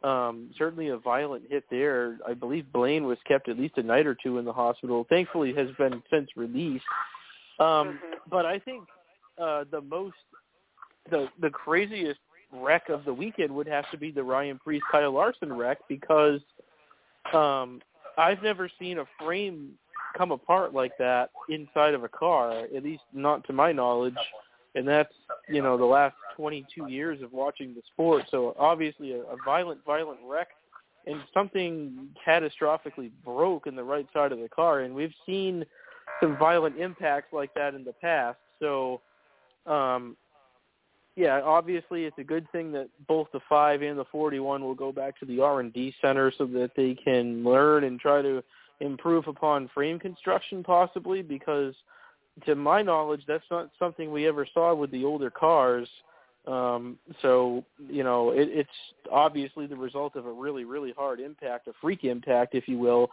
um, 0.03 0.51
certainly 0.57 0.89
a 0.89 0.97
violent 0.97 1.43
hit 1.49 1.63
there. 1.69 2.17
I 2.27 2.33
believe 2.33 2.71
Blaine 2.71 3.05
was 3.05 3.17
kept 3.27 3.49
at 3.49 3.57
least 3.57 3.77
a 3.77 3.83
night 3.83 4.07
or 4.07 4.15
two 4.15 4.37
in 4.37 4.45
the 4.45 4.53
hospital. 4.53 5.05
Thankfully, 5.09 5.53
has 5.53 5.69
been 5.77 6.01
since 6.11 6.29
released. 6.35 6.85
Um, 7.59 7.65
mm-hmm. 7.65 7.95
But 8.29 8.45
I 8.45 8.59
think 8.59 8.83
uh, 9.37 9.65
the 9.71 9.81
most, 9.81 10.15
the 11.09 11.27
the 11.41 11.49
craziest 11.49 12.19
wreck 12.51 12.89
of 12.89 13.05
the 13.05 13.13
weekend 13.13 13.53
would 13.53 13.67
have 13.67 13.89
to 13.91 13.97
be 13.97 14.11
the 14.11 14.23
Ryan 14.23 14.59
Preece 14.59 14.81
Kyle 14.91 15.11
Larson 15.11 15.51
wreck 15.51 15.79
because 15.89 16.39
um, 17.33 17.81
I've 18.17 18.41
never 18.41 18.69
seen 18.79 18.99
a 18.99 19.05
frame 19.21 19.71
come 20.17 20.31
apart 20.31 20.73
like 20.73 20.97
that 20.97 21.29
inside 21.49 21.93
of 21.93 22.03
a 22.03 22.09
car, 22.09 22.51
at 22.75 22.83
least 22.83 23.03
not 23.13 23.45
to 23.45 23.53
my 23.53 23.71
knowledge. 23.71 24.15
And 24.75 24.87
that's, 24.87 25.13
you 25.49 25.61
know, 25.61 25.77
the 25.77 25.85
last 25.85 26.15
22 26.35 26.87
years 26.89 27.21
of 27.21 27.33
watching 27.33 27.73
the 27.73 27.81
sport. 27.93 28.25
So 28.29 28.55
obviously 28.59 29.13
a, 29.13 29.21
a 29.21 29.35
violent, 29.43 29.83
violent 29.85 30.19
wreck 30.25 30.49
and 31.07 31.21
something 31.33 32.09
catastrophically 32.25 33.11
broke 33.23 33.65
in 33.65 33.75
the 33.75 33.83
right 33.83 34.07
side 34.13 34.31
of 34.31 34.39
the 34.39 34.49
car. 34.49 34.81
And 34.81 34.93
we've 34.93 35.13
seen 35.25 35.65
some 36.21 36.37
violent 36.37 36.77
impacts 36.77 37.33
like 37.33 37.53
that 37.55 37.73
in 37.73 37.83
the 37.83 37.93
past. 37.93 38.37
So, 38.59 39.01
um, 39.65 40.15
yeah, 41.15 41.41
obviously 41.41 42.05
it's 42.05 42.17
a 42.19 42.23
good 42.23 42.49
thing 42.51 42.71
that 42.73 42.89
both 43.07 43.27
the 43.33 43.39
5 43.49 43.81
and 43.81 43.97
the 43.97 44.05
41 44.05 44.61
will 44.63 44.75
go 44.75 44.91
back 44.91 45.17
to 45.19 45.25
the 45.25 45.41
R&D 45.41 45.95
center 46.01 46.31
so 46.37 46.45
that 46.45 46.71
they 46.75 46.93
can 46.93 47.43
learn 47.43 47.85
and 47.85 47.99
try 47.99 48.21
to 48.21 48.43
improve 48.79 49.27
upon 49.27 49.67
frame 49.73 49.97
construction 49.97 50.63
possibly 50.63 51.23
because 51.23 51.73
to 52.45 52.55
my 52.55 52.81
knowledge 52.81 53.21
that's 53.27 53.43
not 53.49 53.71
something 53.79 54.11
we 54.11 54.27
ever 54.27 54.47
saw 54.53 54.73
with 54.73 54.91
the 54.91 55.05
older 55.05 55.29
cars. 55.29 55.87
Um 56.45 56.97
so 57.21 57.63
you 57.89 58.03
know 58.03 58.31
it, 58.31 58.49
it's 58.51 58.69
obviously 59.11 59.67
the 59.67 59.75
result 59.75 60.15
of 60.15 60.25
a 60.25 60.31
really 60.31 60.63
really 60.63 60.93
hard 60.97 61.19
impact 61.19 61.67
a 61.67 61.73
freak 61.81 62.03
impact 62.03 62.55
if 62.55 62.67
you 62.67 62.77
will. 62.77 63.09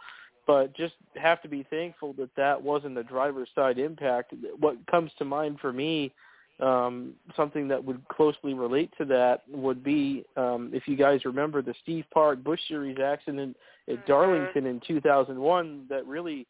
But 0.47 0.75
just 0.75 0.93
have 1.15 1.41
to 1.41 1.49
be 1.49 1.65
thankful 1.71 2.13
that 2.13 2.29
that 2.37 2.61
wasn't 2.61 2.99
a 2.99 3.03
driver's 3.03 3.49
side 3.55 3.79
impact. 3.79 4.31
What 4.59 4.77
comes 4.85 5.11
to 5.17 5.25
mind 5.25 5.59
for 5.59 5.73
me 5.73 6.13
um, 6.59 7.13
something 7.35 7.67
that 7.67 7.83
would 7.83 8.07
closely 8.07 8.53
relate 8.53 8.91
to 8.97 9.05
that 9.05 9.41
would 9.49 9.83
be 9.83 10.23
um, 10.37 10.71
if 10.73 10.87
you 10.87 10.95
guys 10.95 11.25
remember 11.25 11.61
the 11.61 11.75
Steve 11.83 12.05
Park 12.13 12.43
Bush 12.43 12.61
Series 12.67 12.97
accident 13.03 13.57
at 13.89 13.95
mm-hmm. 13.95 14.05
Darlington 14.07 14.65
in 14.65 14.81
2001 14.87 15.85
that 15.89 16.05
really 16.07 16.47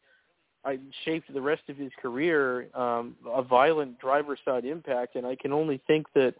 I 0.66 0.78
shaped 1.04 1.32
the 1.32 1.40
rest 1.40 1.62
of 1.68 1.76
his 1.76 1.92
career, 2.02 2.68
um, 2.74 3.16
a 3.26 3.42
violent 3.42 3.98
driver's 4.00 4.40
side 4.44 4.64
impact, 4.64 5.14
and 5.14 5.26
I 5.26 5.36
can 5.36 5.52
only 5.52 5.80
think 5.86 6.06
that, 6.14 6.34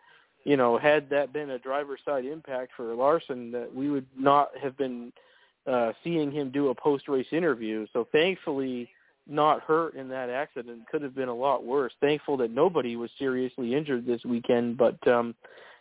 you 0.44 0.57
know, 0.57 0.77
had 0.78 1.09
that 1.11 1.32
been 1.32 1.51
a 1.51 1.59
driver's 1.59 2.01
side 2.05 2.24
impact 2.24 2.73
for 2.77 2.93
Larson, 2.94 3.53
that 3.53 3.73
we 3.73 3.89
would 3.89 4.07
not 4.19 4.48
have 4.61 4.77
been 4.77 5.12
uh, 5.66 5.93
seeing 6.03 6.31
him 6.31 6.51
do 6.51 6.69
a 6.69 6.74
post 6.74 7.09
race 7.09 7.27
interview. 7.32 7.86
So 7.93 8.07
thankfully, 8.12 8.89
not 9.27 9.62
hurt 9.62 9.94
in 9.94 10.09
that 10.09 10.31
accident 10.31 10.86
could 10.90 11.03
have 11.03 11.15
been 11.15 11.28
a 11.28 11.35
lot 11.35 11.65
worse. 11.65 11.93
Thankful 12.01 12.36
that 12.39 12.51
nobody 12.51 12.97
was 12.97 13.11
seriously 13.19 13.74
injured 13.74 14.07
this 14.07 14.24
weekend, 14.24 14.77
but 14.77 15.07
um 15.09 15.35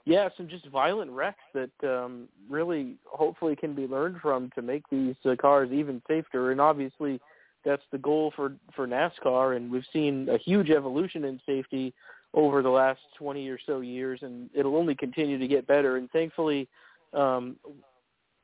yeah, 0.08 0.30
some 0.38 0.48
just 0.48 0.68
violent 0.68 1.12
wrecks 1.12 1.44
that 1.54 1.70
um 1.84 2.28
really 2.50 2.96
hopefully 3.06 3.56
can 3.56 3.76
be 3.76 3.88
learned 3.88 4.18
from 4.22 4.50
to 4.56 4.62
make 4.62 4.84
these 4.90 5.16
uh, 5.26 5.36
cars 5.40 5.70
even 5.72 6.02
safer 6.08 6.52
and 6.52 6.60
obviously 6.60 7.20
that's 7.66 7.84
the 7.92 7.98
goal 7.98 8.32
for 8.36 8.54
for 8.76 8.88
NASCAR 8.88 9.58
and 9.58 9.72
we've 9.72 9.84
seen 9.92 10.30
a 10.30 10.38
huge 10.38 10.70
evolution 10.70 11.26
in 11.26 11.40
safety 11.46 11.94
over 12.34 12.62
the 12.62 12.70
last 12.70 13.00
20 13.18 13.48
or 13.50 13.58
so 13.66 13.80
years 13.80 14.20
and 14.22 14.50
it'll 14.54 14.78
only 14.78 14.96
continue 14.96 15.38
to 15.38 15.48
get 15.48 15.68
better 15.68 15.98
and 15.98 16.10
thankfully 16.12 16.68
um 17.14 17.56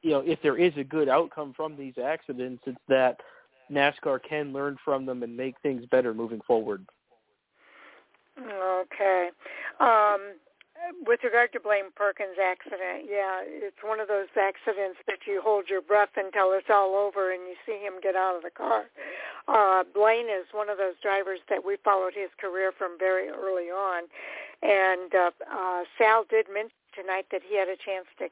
you 0.02 0.12
know 0.12 0.20
if 0.20 0.42
there 0.42 0.58
is 0.58 0.74
a 0.78 0.84
good 0.84 1.08
outcome 1.08 1.54
from 1.56 1.78
these 1.78 1.94
accidents 2.04 2.64
it's 2.66 2.78
that 2.88 3.18
NASCAR 3.72 4.20
can 4.28 4.52
learn 4.54 4.78
from 4.84 5.06
them 5.06 5.24
and 5.24 5.36
make 5.36 5.56
things 5.62 5.86
better 5.90 6.14
moving 6.14 6.42
forward. 6.46 6.86
Okay. 8.38 9.30
Um, 9.80 10.34
with 11.06 11.22
regard 11.24 11.54
to 11.54 11.60
Blaine 11.60 11.92
Perkins' 11.96 12.38
accident, 12.42 13.06
yeah, 13.10 13.42
it's 13.44 13.82
one 13.84 14.00
of 14.00 14.08
those 14.08 14.30
accidents 14.36 15.00
that 15.08 15.26
you 15.28 15.42
hold 15.44 15.70
your 15.70 15.82
breath 15.82 16.16
until 16.16 16.54
it's 16.54 16.70
all 16.70 16.96
over 16.96 17.32
and 17.32 17.42
you 17.48 17.56
see 17.66 17.80
him 17.80 18.02
get 18.02 18.16
out 18.16 18.36
of 18.36 18.44
the 18.44 18.52
car. 18.52 18.86
Uh, 19.48 19.84
Blaine 19.94 20.30
is 20.30 20.46
one 20.52 20.70
of 20.70 20.78
those 20.78 20.96
drivers 21.02 21.40
that 21.50 21.66
we 21.66 21.78
followed 21.84 22.14
his 22.14 22.30
career 22.40 22.72
from 22.78 22.98
very 22.98 23.30
early 23.30 23.70
on. 23.70 24.04
And 24.62 25.14
uh, 25.14 25.32
uh, 25.50 25.84
Sal 25.98 26.26
did 26.30 26.48
mention 26.54 26.78
tonight 26.94 27.26
that 27.32 27.42
he 27.48 27.58
had 27.58 27.68
a 27.68 27.78
chance 27.78 28.06
to 28.20 28.28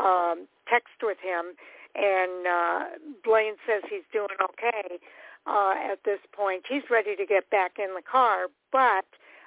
um, 0.00 0.46
text 0.68 1.00
with 1.02 1.18
him 1.22 1.56
and 1.94 2.46
uh, 2.46 2.80
Blaine 3.24 3.56
says 3.66 3.82
he's 3.88 4.06
doing 4.12 4.36
okay 4.40 4.98
uh, 5.46 5.74
at 5.92 6.02
this 6.04 6.20
point. 6.32 6.64
He's 6.68 6.84
ready 6.90 7.16
to 7.16 7.26
get 7.26 7.50
back 7.50 7.72
in 7.78 7.94
the 7.94 8.02
car, 8.02 8.46
but 8.70 9.04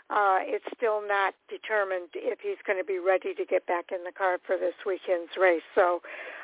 uh, 0.10 0.38
it's 0.42 0.66
still 0.78 1.02
not 1.02 1.34
determined 1.50 2.14
if 2.14 2.40
he's 2.40 2.62
going 2.66 2.78
to 2.78 2.86
be 2.86 3.00
ready 3.00 3.34
to 3.34 3.46
get 3.46 3.66
back 3.66 3.90
in 3.90 4.04
the 4.04 4.12
car 4.12 4.38
for 4.46 4.58
this 4.58 4.78
weekend's 4.86 5.34
race. 5.34 5.66
So 5.74 6.02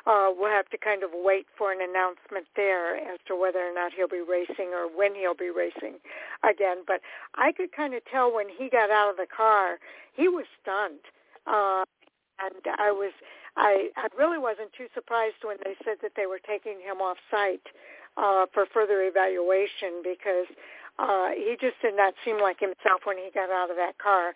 uh, 0.07 0.33
we'll 0.33 0.49
have 0.49 0.69
to 0.69 0.77
kind 0.77 1.03
of 1.03 1.11
wait 1.13 1.45
for 1.57 1.71
an 1.71 1.77
announcement 1.77 2.47
there 2.55 2.97
as 2.97 3.19
to 3.27 3.35
whether 3.35 3.59
or 3.59 3.73
not 3.73 3.93
he'll 3.93 4.09
be 4.09 4.25
racing 4.25 4.73
or 4.73 4.89
when 4.89 5.13
he'll 5.13 5.37
be 5.37 5.51
racing 5.53 6.01
again. 6.41 6.81
But 6.87 7.01
I 7.35 7.51
could 7.51 7.71
kind 7.71 7.93
of 7.93 8.01
tell 8.09 8.33
when 8.33 8.47
he 8.49 8.69
got 8.69 8.89
out 8.89 9.11
of 9.11 9.17
the 9.17 9.29
car, 9.29 9.77
he 10.17 10.27
was 10.27 10.45
stunned. 10.61 11.05
Uh, 11.45 11.85
and 12.41 12.65
I 12.79 12.91
was 12.91 13.13
I 13.57 13.89
I 13.95 14.07
really 14.17 14.37
wasn't 14.39 14.73
too 14.73 14.87
surprised 14.93 15.43
when 15.43 15.57
they 15.63 15.75
said 15.85 15.97
that 16.01 16.13
they 16.15 16.25
were 16.25 16.39
taking 16.39 16.79
him 16.81 16.97
off 16.97 17.17
site 17.29 17.67
uh, 18.17 18.45
for 18.53 18.65
further 18.73 19.03
evaluation 19.03 20.01
because 20.03 20.47
uh, 21.01 21.29
he 21.35 21.57
just 21.59 21.81
did 21.81 21.97
not 21.97 22.13
seem 22.23 22.39
like 22.39 22.59
himself 22.59 23.01
when 23.05 23.17
he 23.17 23.29
got 23.33 23.49
out 23.49 23.69
of 23.69 23.77
that 23.77 23.97
car. 23.97 24.33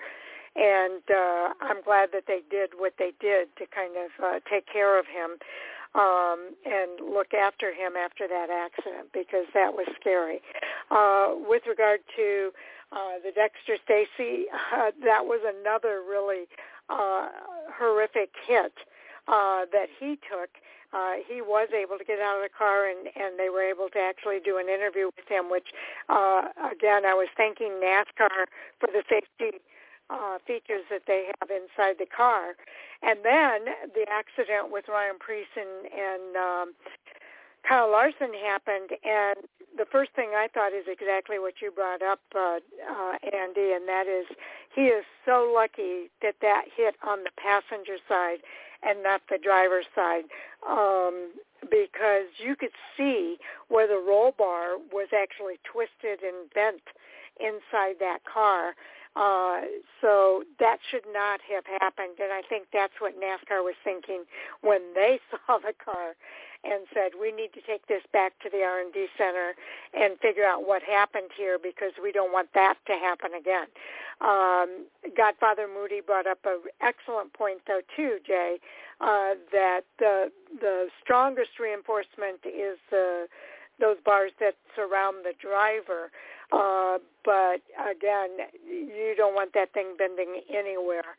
And 0.55 1.03
uh, 1.11 1.53
I'm 1.61 1.83
glad 1.83 2.09
that 2.13 2.23
they 2.27 2.41
did 2.49 2.71
what 2.77 2.93
they 2.97 3.13
did 3.19 3.49
to 3.57 3.65
kind 3.67 3.93
of 3.97 4.09
uh, 4.23 4.39
take 4.49 4.65
care 4.71 4.97
of 4.97 5.05
him 5.05 5.37
um, 5.93 6.55
and 6.65 7.13
look 7.13 7.33
after 7.33 7.71
him 7.71 7.93
after 7.95 8.27
that 8.27 8.49
accident 8.49 9.09
because 9.13 9.45
that 9.53 9.73
was 9.73 9.85
scary. 9.99 10.41
Uh, 10.91 11.35
with 11.47 11.63
regard 11.67 12.01
to 12.15 12.51
uh, 12.91 13.19
the 13.23 13.31
Dexter 13.31 13.77
Stacey, 13.83 14.45
uh, 14.73 14.91
that 15.03 15.25
was 15.25 15.41
another 15.43 16.01
really 16.07 16.45
uh, 16.89 17.27
horrific 17.77 18.31
hit 18.47 18.73
uh, 19.27 19.65
that 19.71 19.87
he 19.99 20.17
took. 20.29 20.49
Uh, 20.93 21.15
he 21.27 21.41
was 21.41 21.69
able 21.75 21.97
to 21.97 22.03
get 22.03 22.19
out 22.19 22.37
of 22.37 22.43
the 22.43 22.53
car 22.55 22.87
and, 22.87 23.07
and 23.15 23.37
they 23.37 23.49
were 23.49 23.63
able 23.63 23.89
to 23.89 23.99
actually 23.99 24.39
do 24.39 24.57
an 24.57 24.69
interview 24.69 25.09
with 25.15 25.27
him, 25.27 25.49
which, 25.49 25.73
uh, 26.09 26.49
again, 26.71 27.05
I 27.05 27.13
was 27.13 27.27
thanking 27.35 27.79
NASCAR 27.83 28.47
for 28.79 28.87
the 28.87 29.03
safety 29.09 29.59
uh, 30.09 30.37
features 30.45 30.85
that 30.89 31.03
they 31.07 31.31
have 31.39 31.49
inside 31.49 31.95
the 31.99 32.05
car. 32.05 32.55
And 33.01 33.19
then 33.23 33.73
the 33.93 34.05
accident 34.09 34.71
with 34.71 34.85
Ryan 34.87 35.17
Preece 35.19 35.51
and, 35.57 35.91
and 35.91 36.35
um, 36.35 36.73
Kyle 37.67 37.89
Larson 37.89 38.33
happened, 38.33 38.91
and 39.03 39.37
the 39.77 39.85
first 39.85 40.11
thing 40.15 40.31
I 40.35 40.47
thought 40.53 40.73
is 40.73 40.85
exactly 40.87 41.39
what 41.39 41.55
you 41.61 41.71
brought 41.71 42.01
up, 42.01 42.19
uh, 42.35 42.59
uh, 42.61 43.13
Andy, 43.33 43.73
and 43.73 43.87
that 43.87 44.05
is 44.07 44.25
he 44.73 44.87
is 44.87 45.03
so 45.25 45.51
lucky 45.53 46.11
that 46.21 46.35
that 46.41 46.65
hit 46.75 46.95
on 47.05 47.23
the 47.23 47.31
passenger 47.37 47.97
side 48.07 48.39
and 48.85 49.01
not 49.03 49.21
the 49.29 49.37
driver's 49.37 49.85
side, 49.95 50.25
um, 50.67 51.31
because 51.61 52.29
you 52.37 52.55
could 52.55 52.73
see 52.95 53.37
where 53.69 53.87
the 53.87 53.97
roll 53.97 54.33
bar 54.37 54.77
was 54.91 55.09
actually 55.15 55.55
twisted 55.63 56.23
and 56.23 56.49
bent 56.53 56.83
inside 57.39 57.95
that 57.99 58.19
car. 58.31 58.75
Uh, 59.15 59.61
so 60.01 60.43
that 60.59 60.77
should 60.91 61.05
not 61.13 61.39
have 61.49 61.63
happened, 61.79 62.19
and 62.19 62.33
I 62.33 62.41
think 62.49 62.67
that's 62.73 62.93
what 62.99 63.13
NASCAR 63.15 63.63
was 63.63 63.75
thinking 63.81 64.23
when 64.61 64.81
they 64.93 65.19
saw 65.31 65.57
the 65.57 65.73
car 65.73 66.15
and 66.65 66.85
said, 66.93 67.11
we 67.19 67.31
need 67.31 67.53
to 67.53 67.61
take 67.61 67.87
this 67.87 68.01
back 68.11 68.33
to 68.43 68.49
the 68.49 68.63
R&D 68.63 69.07
center 69.17 69.53
and 69.93 70.17
figure 70.19 70.45
out 70.45 70.67
what 70.67 70.81
happened 70.81 71.29
here 71.37 71.57
because 71.61 71.91
we 72.01 72.11
don't 72.11 72.33
want 72.33 72.49
that 72.53 72.75
to 72.87 72.93
happen 72.93 73.31
again. 73.33 73.67
Um, 74.21 74.85
Godfather 75.15 75.67
Moody 75.67 76.01
brought 76.01 76.27
up 76.27 76.39
an 76.45 76.61
excellent 76.81 77.33
point, 77.33 77.59
though, 77.67 77.81
too, 77.95 78.17
Jay, 78.25 78.59
uh, 79.01 79.35
that 79.51 79.81
the 79.99 80.31
the 80.61 80.87
strongest 81.03 81.59
reinforcement 81.59 82.39
is 82.45 82.77
the 82.89 83.27
those 83.79 83.97
bars 84.05 84.31
that 84.39 84.55
surround 84.73 85.25
the 85.25 85.33
driver. 85.39 86.11
Uh, 86.51 86.99
but 87.25 87.59
again, 87.75 88.29
you 88.65 89.13
don't 89.17 89.35
want 89.35 89.51
that 89.53 89.73
thing 89.73 89.95
bending 89.97 90.41
anywhere 90.49 91.17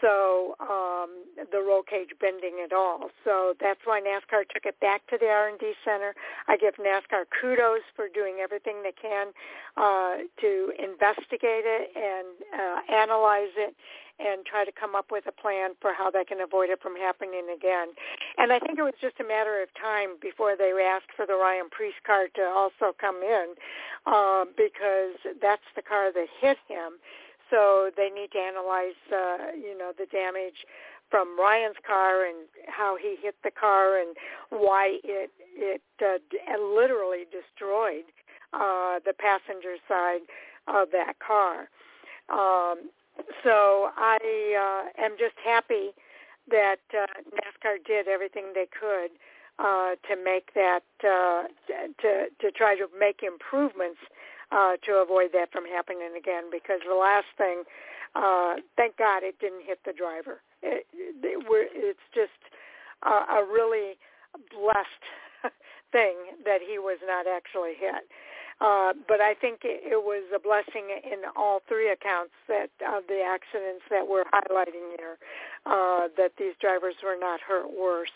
so 0.00 0.54
um, 0.60 1.24
the 1.50 1.58
roll 1.58 1.82
cage 1.82 2.10
bending 2.20 2.62
at 2.64 2.72
all. 2.72 3.10
So 3.24 3.54
that's 3.60 3.80
why 3.84 4.00
NASCAR 4.00 4.48
took 4.52 4.64
it 4.64 4.78
back 4.80 5.06
to 5.08 5.18
the 5.18 5.26
R&D 5.26 5.72
center. 5.84 6.14
I 6.46 6.56
give 6.56 6.74
NASCAR 6.74 7.24
kudos 7.40 7.82
for 7.96 8.08
doing 8.08 8.36
everything 8.42 8.82
they 8.82 8.92
can 8.92 9.28
uh, 9.76 10.24
to 10.40 10.72
investigate 10.78 11.64
it 11.66 11.90
and 11.96 12.28
uh, 12.54 12.94
analyze 12.94 13.54
it 13.56 13.74
and 14.18 14.44
try 14.44 14.64
to 14.64 14.72
come 14.72 14.94
up 14.94 15.10
with 15.10 15.26
a 15.26 15.32
plan 15.32 15.70
for 15.80 15.92
how 15.94 16.10
they 16.10 16.24
can 16.24 16.40
avoid 16.40 16.70
it 16.70 16.82
from 16.82 16.96
happening 16.96 17.46
again. 17.54 17.88
And 18.36 18.52
I 18.52 18.58
think 18.58 18.78
it 18.78 18.82
was 18.82 18.98
just 19.00 19.20
a 19.20 19.24
matter 19.24 19.62
of 19.62 19.68
time 19.80 20.18
before 20.20 20.56
they 20.56 20.72
asked 20.82 21.14
for 21.16 21.24
the 21.24 21.34
Ryan 21.34 21.70
Preece 21.70 21.98
car 22.04 22.26
to 22.34 22.42
also 22.42 22.94
come 22.98 23.22
in 23.22 23.54
uh, 24.06 24.44
because 24.56 25.14
that's 25.40 25.66
the 25.76 25.82
car 25.82 26.12
that 26.12 26.26
hit 26.40 26.58
him 26.66 26.98
so 27.50 27.90
they 27.96 28.10
need 28.10 28.32
to 28.32 28.38
analyze, 28.38 28.98
uh, 29.12 29.52
you 29.56 29.76
know, 29.76 29.92
the 29.96 30.06
damage 30.06 30.66
from 31.10 31.38
Ryan's 31.38 31.76
car 31.86 32.24
and 32.26 32.48
how 32.66 32.96
he 33.00 33.16
hit 33.20 33.36
the 33.42 33.50
car 33.50 33.98
and 33.98 34.14
why 34.50 34.98
it 35.04 35.30
it 35.56 35.82
uh, 36.00 36.18
literally 36.62 37.24
destroyed 37.30 38.04
uh, 38.52 39.00
the 39.04 39.14
passenger 39.18 39.76
side 39.88 40.20
of 40.66 40.88
that 40.92 41.14
car. 41.18 41.68
Um, 42.28 42.90
so 43.42 43.90
I 43.96 44.90
uh, 44.94 45.02
am 45.02 45.16
just 45.18 45.34
happy 45.44 45.90
that 46.50 46.80
uh, 46.94 47.06
NASCAR 47.34 47.84
did 47.86 48.08
everything 48.08 48.52
they 48.54 48.68
could 48.68 49.10
uh, 49.58 49.96
to 50.08 50.22
make 50.22 50.54
that 50.54 50.84
uh, 51.02 51.44
to 52.00 52.26
to 52.40 52.50
try 52.52 52.76
to 52.76 52.86
make 52.98 53.22
improvements 53.22 53.98
uh, 54.50 54.76
to 54.84 55.02
avoid 55.02 55.30
that 55.32 55.52
from 55.52 55.64
happening 55.66 56.14
again. 56.16 56.44
Because 56.50 56.80
the 56.86 56.94
last 56.94 57.28
thing, 57.36 57.64
uh, 58.14 58.56
thank 58.76 58.96
God, 58.96 59.22
it 59.22 59.38
didn't 59.40 59.64
hit 59.64 59.80
the 59.84 59.92
driver. 59.92 60.40
It, 60.62 60.86
it, 60.92 61.38
it's 61.74 62.06
just 62.14 62.38
uh, 63.02 63.40
a 63.40 63.44
really 63.44 63.98
blessed 64.50 65.04
thing 65.92 66.16
that 66.44 66.58
he 66.60 66.78
was 66.78 66.98
not 67.06 67.26
actually 67.26 67.74
hit. 67.78 68.08
Uh, 68.60 68.92
but 69.06 69.20
I 69.20 69.34
think 69.34 69.60
it, 69.62 69.86
it 69.86 70.02
was 70.02 70.24
a 70.34 70.40
blessing 70.40 70.90
in 71.04 71.22
all 71.36 71.62
three 71.68 71.90
accounts 71.90 72.34
that 72.48 72.70
of 72.82 73.06
the 73.06 73.22
accidents 73.22 73.84
that 73.88 74.08
we're 74.08 74.24
highlighting 74.34 74.98
here, 74.98 75.16
uh, 75.64 76.08
that 76.16 76.32
these 76.38 76.54
drivers 76.60 76.96
were 77.04 77.16
not 77.18 77.40
hurt 77.40 77.70
worse. 77.70 78.10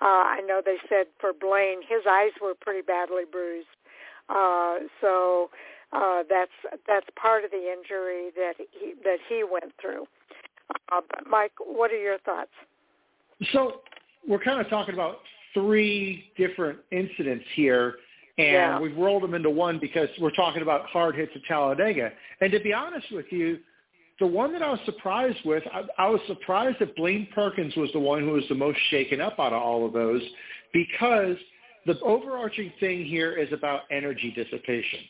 Uh, 0.00 0.38
I 0.38 0.40
know 0.46 0.62
they 0.64 0.78
said 0.88 1.06
for 1.18 1.32
Blaine, 1.32 1.82
his 1.82 2.06
eyes 2.08 2.30
were 2.40 2.54
pretty 2.54 2.82
badly 2.82 3.24
bruised. 3.30 3.66
Uh, 4.28 4.86
so 5.00 5.50
uh, 5.92 6.22
that's 6.28 6.50
that's 6.86 7.06
part 7.20 7.44
of 7.44 7.50
the 7.50 7.56
injury 7.72 8.30
that 8.36 8.54
he 8.58 8.94
that 9.04 9.18
he 9.28 9.44
went 9.50 9.72
through. 9.80 10.04
Uh, 10.92 11.00
but 11.08 11.26
Mike, 11.28 11.52
what 11.58 11.90
are 11.90 12.00
your 12.00 12.18
thoughts? 12.18 12.50
So 13.52 13.80
we're 14.26 14.40
kind 14.40 14.60
of 14.60 14.68
talking 14.68 14.94
about 14.94 15.18
three 15.54 16.30
different 16.36 16.78
incidents 16.90 17.44
here, 17.54 17.94
and 18.36 18.52
yeah. 18.52 18.80
we've 18.80 18.96
rolled 18.96 19.22
them 19.22 19.34
into 19.34 19.50
one 19.50 19.78
because 19.78 20.08
we're 20.20 20.30
talking 20.32 20.62
about 20.62 20.86
hard 20.86 21.14
hits 21.14 21.32
at 21.34 21.42
Talladega. 21.48 22.10
And 22.40 22.52
to 22.52 22.60
be 22.60 22.72
honest 22.72 23.06
with 23.10 23.26
you, 23.30 23.58
the 24.20 24.26
one 24.26 24.52
that 24.52 24.62
I 24.62 24.70
was 24.70 24.80
surprised 24.84 25.38
with, 25.44 25.62
I, 25.72 25.84
I 25.96 26.08
was 26.08 26.20
surprised 26.26 26.78
that 26.80 26.96
Blaine 26.96 27.28
Perkins 27.34 27.74
was 27.76 27.88
the 27.92 28.00
one 28.00 28.20
who 28.20 28.32
was 28.32 28.44
the 28.48 28.54
most 28.54 28.78
shaken 28.90 29.20
up 29.20 29.38
out 29.38 29.52
of 29.52 29.62
all 29.62 29.86
of 29.86 29.92
those 29.92 30.22
because 30.72 31.36
the 31.86 31.98
overarching 32.00 32.72
thing 32.80 33.04
here 33.04 33.32
is 33.32 33.52
about 33.52 33.82
energy 33.90 34.32
dissipation. 34.32 35.00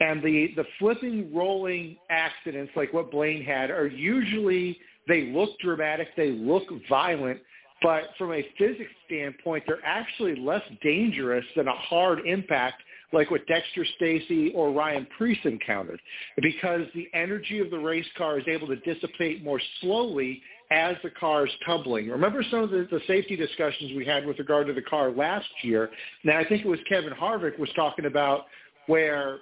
And 0.00 0.22
the, 0.22 0.52
the 0.56 0.64
flipping, 0.78 1.34
rolling 1.34 1.96
accidents 2.08 2.72
like 2.76 2.92
what 2.92 3.10
Blaine 3.10 3.42
had 3.42 3.70
are 3.70 3.86
usually, 3.86 4.78
they 5.08 5.26
look 5.32 5.58
dramatic, 5.58 6.08
they 6.16 6.30
look 6.30 6.64
violent, 6.88 7.40
but 7.82 8.04
from 8.16 8.32
a 8.32 8.46
physics 8.58 8.90
standpoint, 9.06 9.64
they're 9.66 9.84
actually 9.84 10.36
less 10.36 10.62
dangerous 10.82 11.44
than 11.56 11.68
a 11.68 11.74
hard 11.74 12.20
impact 12.26 12.82
like 13.12 13.30
what 13.30 13.46
Dexter 13.46 13.86
Stacey 13.96 14.52
or 14.54 14.72
Ryan 14.72 15.06
Preece 15.16 15.38
encountered 15.44 16.00
because 16.42 16.82
the 16.94 17.08
energy 17.14 17.58
of 17.58 17.70
the 17.70 17.78
race 17.78 18.06
car 18.16 18.38
is 18.38 18.44
able 18.46 18.66
to 18.66 18.76
dissipate 18.76 19.42
more 19.42 19.60
slowly 19.80 20.42
as 20.70 20.96
the 21.02 21.10
car 21.10 21.46
is 21.46 21.52
tumbling. 21.64 22.08
Remember 22.08 22.44
some 22.50 22.60
of 22.60 22.70
the, 22.70 22.86
the 22.90 23.00
safety 23.06 23.36
discussions 23.36 23.92
we 23.96 24.04
had 24.04 24.26
with 24.26 24.38
regard 24.38 24.66
to 24.66 24.74
the 24.74 24.82
car 24.82 25.10
last 25.10 25.48
year? 25.62 25.90
Now, 26.24 26.38
I 26.38 26.46
think 26.46 26.64
it 26.64 26.68
was 26.68 26.80
Kevin 26.88 27.12
Harvick 27.12 27.58
was 27.58 27.70
talking 27.74 28.04
about 28.04 28.46
where 28.86 29.38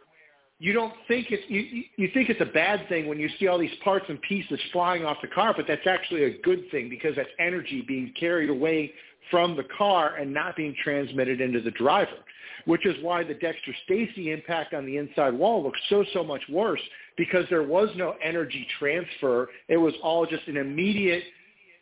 you 0.59 0.73
don't 0.73 0.93
think 1.07 1.28
it's 1.31 1.43
you, 1.49 1.85
you 1.97 2.09
think 2.15 2.31
it's 2.31 2.41
a 2.41 2.53
bad 2.53 2.89
thing 2.89 3.07
when 3.07 3.19
you 3.19 3.28
see 3.39 3.47
all 3.47 3.59
these 3.59 3.74
parts 3.85 4.07
and 4.09 4.20
pieces 4.23 4.59
flying 4.73 5.05
off 5.05 5.19
the 5.20 5.28
car, 5.28 5.53
but 5.55 5.66
that's 5.69 5.87
actually 5.87 6.24
a 6.24 6.39
good 6.39 6.65
thing 6.70 6.89
because 6.89 7.15
that's 7.16 7.28
energy 7.39 7.85
being 7.87 8.12
carried 8.19 8.49
away 8.49 8.93
from 9.31 9.57
the 9.57 9.65
car 9.77 10.16
and 10.16 10.33
not 10.33 10.57
being 10.57 10.74
transmitted 10.83 11.41
into 11.41 11.61
the 11.61 11.73
driver, 11.73 12.19
which 12.65 12.87
is 12.87 12.95
why 13.03 13.23
the 13.23 13.35
Dexter 13.35 13.74
Stacey 13.85 14.33
impact 14.33 14.73
on 14.73 14.87
the 14.87 14.97
inside 14.97 15.35
wall 15.35 15.62
looks 15.62 15.81
so 15.91 16.05
so 16.15 16.24
much 16.24 16.43
worse 16.49 16.81
because 17.19 17.45
there 17.51 17.62
was 17.62 17.89
no 17.97 18.15
energy 18.23 18.66
transfer. 18.78 19.49
It 19.69 19.77
was 19.77 19.95
all 20.03 20.27
just 20.27 20.47
an 20.49 20.57
immediate 20.57 21.24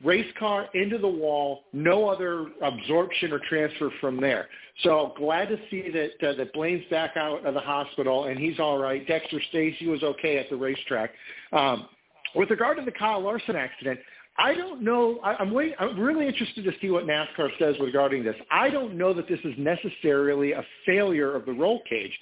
race 0.02 0.30
car 0.38 0.68
into 0.74 0.98
the 0.98 1.08
wall, 1.08 1.64
no 1.72 2.08
other 2.08 2.46
absorption 2.62 3.32
or 3.32 3.40
transfer 3.48 3.90
from 4.00 4.20
there. 4.20 4.48
So 4.82 5.14
glad 5.16 5.48
to 5.48 5.58
see 5.70 5.90
that 5.90 6.28
uh, 6.28 6.34
that 6.34 6.52
Blaine's 6.52 6.84
back 6.90 7.16
out 7.16 7.46
of 7.46 7.54
the 7.54 7.60
hospital 7.60 8.24
and 8.24 8.38
he's 8.38 8.58
all 8.58 8.78
right. 8.78 9.06
Dexter 9.06 9.40
Stacey 9.50 9.86
was 9.86 10.02
okay 10.02 10.38
at 10.38 10.50
the 10.50 10.56
racetrack. 10.56 11.10
Um, 11.52 11.88
with 12.34 12.50
regard 12.50 12.78
to 12.78 12.84
the 12.84 12.90
Kyle 12.90 13.20
Larson 13.20 13.54
accident, 13.54 14.00
I 14.36 14.54
don't 14.54 14.82
know. 14.82 15.20
I, 15.22 15.34
I'm 15.34 15.52
wait, 15.52 15.74
I'm 15.78 15.98
really 15.98 16.26
interested 16.26 16.64
to 16.64 16.72
see 16.80 16.90
what 16.90 17.04
NASCAR 17.04 17.50
says 17.58 17.76
regarding 17.80 18.24
this. 18.24 18.34
I 18.50 18.70
don't 18.70 18.98
know 18.98 19.14
that 19.14 19.28
this 19.28 19.38
is 19.44 19.54
necessarily 19.56 20.52
a 20.52 20.64
failure 20.84 21.36
of 21.36 21.46
the 21.46 21.52
roll 21.52 21.80
cage. 21.88 22.18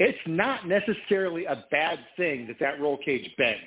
It's 0.00 0.18
not 0.26 0.66
necessarily 0.66 1.44
a 1.44 1.64
bad 1.70 2.00
thing 2.16 2.48
that 2.48 2.56
that 2.58 2.80
roll 2.80 2.98
cage 2.98 3.30
bends 3.38 3.60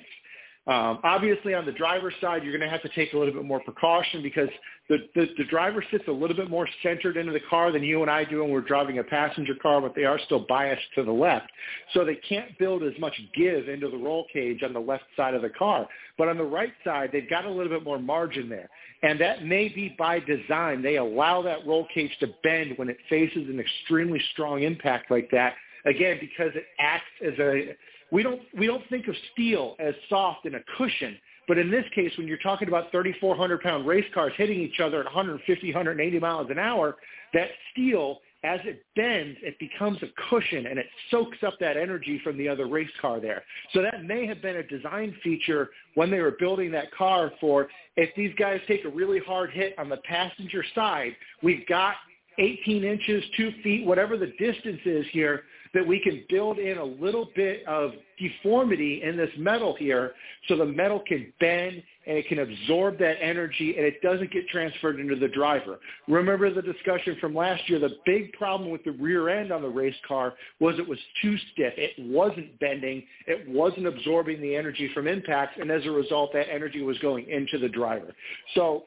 Um, 0.68 0.98
obviously, 1.04 1.54
on 1.54 1.64
the 1.64 1.70
driver's 1.70 2.14
side, 2.20 2.42
you're 2.42 2.56
going 2.56 2.68
to 2.68 2.68
have 2.68 2.82
to 2.82 2.88
take 2.88 3.12
a 3.12 3.18
little 3.18 3.32
bit 3.32 3.44
more 3.44 3.60
precaution 3.60 4.20
because 4.20 4.48
the, 4.88 4.98
the, 5.14 5.26
the 5.38 5.44
driver 5.44 5.84
sits 5.92 6.02
a 6.08 6.12
little 6.12 6.34
bit 6.34 6.50
more 6.50 6.68
centered 6.82 7.16
into 7.16 7.32
the 7.32 7.40
car 7.48 7.70
than 7.70 7.84
you 7.84 8.02
and 8.02 8.10
I 8.10 8.24
do 8.24 8.42
when 8.42 8.50
we're 8.50 8.62
driving 8.62 8.98
a 8.98 9.04
passenger 9.04 9.54
car, 9.62 9.80
but 9.80 9.94
they 9.94 10.04
are 10.04 10.18
still 10.24 10.44
biased 10.48 10.82
to 10.96 11.04
the 11.04 11.12
left. 11.12 11.46
So 11.94 12.04
they 12.04 12.16
can't 12.28 12.58
build 12.58 12.82
as 12.82 12.94
much 12.98 13.12
give 13.36 13.68
into 13.68 13.88
the 13.88 13.96
roll 13.96 14.26
cage 14.32 14.64
on 14.64 14.72
the 14.72 14.80
left 14.80 15.04
side 15.16 15.34
of 15.34 15.42
the 15.42 15.50
car. 15.50 15.86
But 16.18 16.28
on 16.28 16.36
the 16.36 16.44
right 16.44 16.72
side, 16.82 17.10
they've 17.12 17.30
got 17.30 17.44
a 17.44 17.50
little 17.50 17.70
bit 17.70 17.84
more 17.84 18.00
margin 18.00 18.48
there. 18.48 18.68
And 19.04 19.20
that 19.20 19.44
may 19.44 19.68
be 19.68 19.94
by 19.96 20.18
design. 20.18 20.82
They 20.82 20.96
allow 20.96 21.42
that 21.42 21.64
roll 21.64 21.86
cage 21.94 22.10
to 22.18 22.28
bend 22.42 22.72
when 22.76 22.88
it 22.88 22.98
faces 23.08 23.48
an 23.48 23.60
extremely 23.60 24.20
strong 24.32 24.64
impact 24.64 25.12
like 25.12 25.30
that. 25.30 25.54
Again, 25.84 26.18
because 26.20 26.50
it 26.56 26.64
acts 26.80 27.04
as 27.24 27.38
a 27.38 27.76
we 28.10 28.22
don't 28.22 28.40
we 28.56 28.66
don't 28.66 28.82
think 28.88 29.08
of 29.08 29.14
steel 29.32 29.76
as 29.78 29.94
soft 30.08 30.44
and 30.44 30.54
a 30.54 30.60
cushion, 30.76 31.16
but 31.48 31.58
in 31.58 31.70
this 31.70 31.84
case, 31.94 32.12
when 32.16 32.26
you're 32.26 32.38
talking 32.38 32.68
about 32.68 32.90
3,400 32.90 33.60
pound 33.60 33.86
race 33.86 34.06
cars 34.14 34.32
hitting 34.36 34.60
each 34.60 34.80
other 34.80 35.00
at 35.00 35.06
150, 35.06 35.66
180 35.68 36.18
miles 36.18 36.50
an 36.50 36.58
hour, 36.58 36.96
that 37.34 37.48
steel 37.72 38.20
as 38.44 38.60
it 38.64 38.84
bends, 38.94 39.36
it 39.42 39.58
becomes 39.58 39.98
a 40.02 40.06
cushion 40.28 40.66
and 40.66 40.78
it 40.78 40.86
soaks 41.10 41.38
up 41.44 41.54
that 41.58 41.76
energy 41.76 42.20
from 42.22 42.38
the 42.38 42.48
other 42.48 42.66
race 42.66 42.90
car 43.00 43.18
there. 43.18 43.42
So 43.72 43.82
that 43.82 44.04
may 44.04 44.24
have 44.26 44.40
been 44.40 44.56
a 44.56 44.62
design 44.62 45.16
feature 45.22 45.70
when 45.94 46.10
they 46.10 46.20
were 46.20 46.36
building 46.38 46.70
that 46.72 46.92
car 46.92 47.32
for 47.40 47.68
if 47.96 48.14
these 48.14 48.32
guys 48.38 48.60
take 48.68 48.84
a 48.84 48.88
really 48.88 49.18
hard 49.18 49.50
hit 49.50 49.76
on 49.78 49.88
the 49.88 49.96
passenger 49.98 50.64
side, 50.74 51.16
we've 51.42 51.66
got 51.66 51.94
18 52.38 52.84
inches, 52.84 53.24
2 53.36 53.50
feet, 53.62 53.84
whatever 53.84 54.16
the 54.16 54.32
distance 54.38 54.80
is 54.84 55.06
here, 55.10 55.44
that 55.74 55.86
we 55.86 56.00
can 56.00 56.24
build 56.28 56.58
in 56.58 56.78
a 56.78 56.84
little 56.84 57.28
bit 57.34 57.66
of 57.66 57.92
deformity 58.18 59.02
in 59.02 59.16
this 59.16 59.30
metal 59.38 59.74
here 59.78 60.12
so 60.48 60.56
the 60.56 60.64
metal 60.64 61.02
can 61.06 61.32
bend 61.40 61.82
and 62.06 62.16
it 62.16 62.28
can 62.28 62.38
absorb 62.38 62.98
that 62.98 63.16
energy 63.20 63.74
and 63.76 63.84
it 63.84 64.00
doesn't 64.00 64.30
get 64.32 64.46
transferred 64.48 65.00
into 65.00 65.16
the 65.16 65.28
driver. 65.28 65.78
Remember 66.08 66.52
the 66.52 66.62
discussion 66.62 67.16
from 67.20 67.34
last 67.34 67.68
year, 67.68 67.78
the 67.78 67.96
big 68.06 68.32
problem 68.32 68.70
with 68.70 68.84
the 68.84 68.92
rear 68.92 69.28
end 69.28 69.52
on 69.52 69.62
the 69.62 69.68
race 69.68 69.96
car 70.06 70.34
was 70.60 70.78
it 70.78 70.88
was 70.88 70.98
too 71.20 71.36
stiff. 71.52 71.74
It 71.76 71.92
wasn't 71.98 72.58
bending. 72.60 73.02
It 73.26 73.48
wasn't 73.48 73.86
absorbing 73.86 74.40
the 74.40 74.54
energy 74.54 74.90
from 74.94 75.08
impacts 75.08 75.58
and 75.60 75.70
as 75.70 75.84
a 75.84 75.90
result 75.90 76.32
that 76.32 76.46
energy 76.50 76.82
was 76.82 76.98
going 76.98 77.28
into 77.28 77.58
the 77.58 77.68
driver. 77.68 78.14
So 78.54 78.84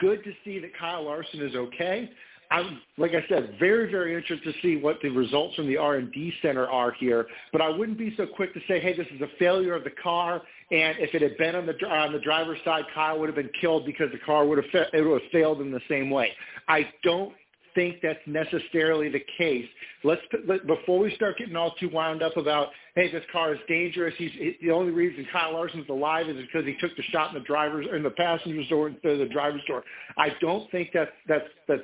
good 0.00 0.24
to 0.24 0.32
see 0.44 0.58
that 0.58 0.76
Kyle 0.76 1.04
Larson 1.04 1.40
is 1.40 1.54
okay. 1.54 2.10
I'm, 2.52 2.80
like 2.98 3.12
I 3.12 3.24
said, 3.30 3.56
very, 3.58 3.90
very 3.90 4.14
interested 4.14 4.52
to 4.52 4.60
see 4.60 4.76
what 4.76 4.98
the 5.02 5.08
results 5.08 5.54
from 5.54 5.68
the 5.68 5.78
R&D 5.78 6.34
center 6.42 6.68
are 6.68 6.92
here. 6.92 7.26
But 7.50 7.62
I 7.62 7.70
wouldn't 7.70 7.96
be 7.96 8.12
so 8.18 8.26
quick 8.26 8.52
to 8.52 8.60
say, 8.68 8.78
hey, 8.78 8.94
this 8.94 9.06
is 9.14 9.22
a 9.22 9.28
failure 9.38 9.74
of 9.74 9.84
the 9.84 9.92
car. 10.02 10.42
And 10.70 10.98
if 10.98 11.14
it 11.14 11.22
had 11.22 11.38
been 11.38 11.54
on 11.54 11.64
the 11.64 11.74
on 11.86 12.12
the 12.12 12.18
driver's 12.18 12.58
side, 12.64 12.84
Kyle 12.94 13.18
would 13.18 13.28
have 13.28 13.36
been 13.36 13.50
killed 13.60 13.86
because 13.86 14.10
the 14.12 14.18
car 14.18 14.46
would 14.46 14.58
have 14.58 14.70
fa- 14.70 14.88
it 14.92 15.00
would 15.00 15.22
have 15.22 15.30
failed 15.30 15.62
in 15.62 15.70
the 15.70 15.80
same 15.88 16.10
way. 16.10 16.30
I 16.68 16.90
don't 17.02 17.32
think 17.74 17.96
that's 18.02 18.18
necessarily 18.26 19.08
the 19.08 19.22
case. 19.38 19.66
Let's 20.04 20.20
let, 20.46 20.66
before 20.66 20.98
we 20.98 21.14
start 21.14 21.38
getting 21.38 21.56
all 21.56 21.74
too 21.80 21.88
wound 21.88 22.22
up 22.22 22.36
about, 22.36 22.68
hey, 22.94 23.10
this 23.10 23.24
car 23.32 23.54
is 23.54 23.60
dangerous. 23.66 24.14
He's 24.18 24.30
the 24.62 24.70
only 24.70 24.92
reason 24.92 25.26
Kyle 25.32 25.52
Larson's 25.52 25.88
alive 25.88 26.28
is 26.28 26.36
because 26.36 26.66
he 26.66 26.76
took 26.80 26.94
the 26.96 27.02
shot 27.04 27.34
in 27.34 27.40
the 27.40 27.46
driver's 27.46 27.86
in 27.94 28.02
the 28.02 28.10
passenger 28.10 28.62
door 28.68 28.88
instead 28.88 29.12
of 29.12 29.18
the 29.20 29.32
driver's 29.32 29.62
door. 29.66 29.84
I 30.18 30.28
don't 30.40 30.70
think 30.70 30.90
that's 30.92 31.10
that's 31.28 31.48
that's 31.66 31.82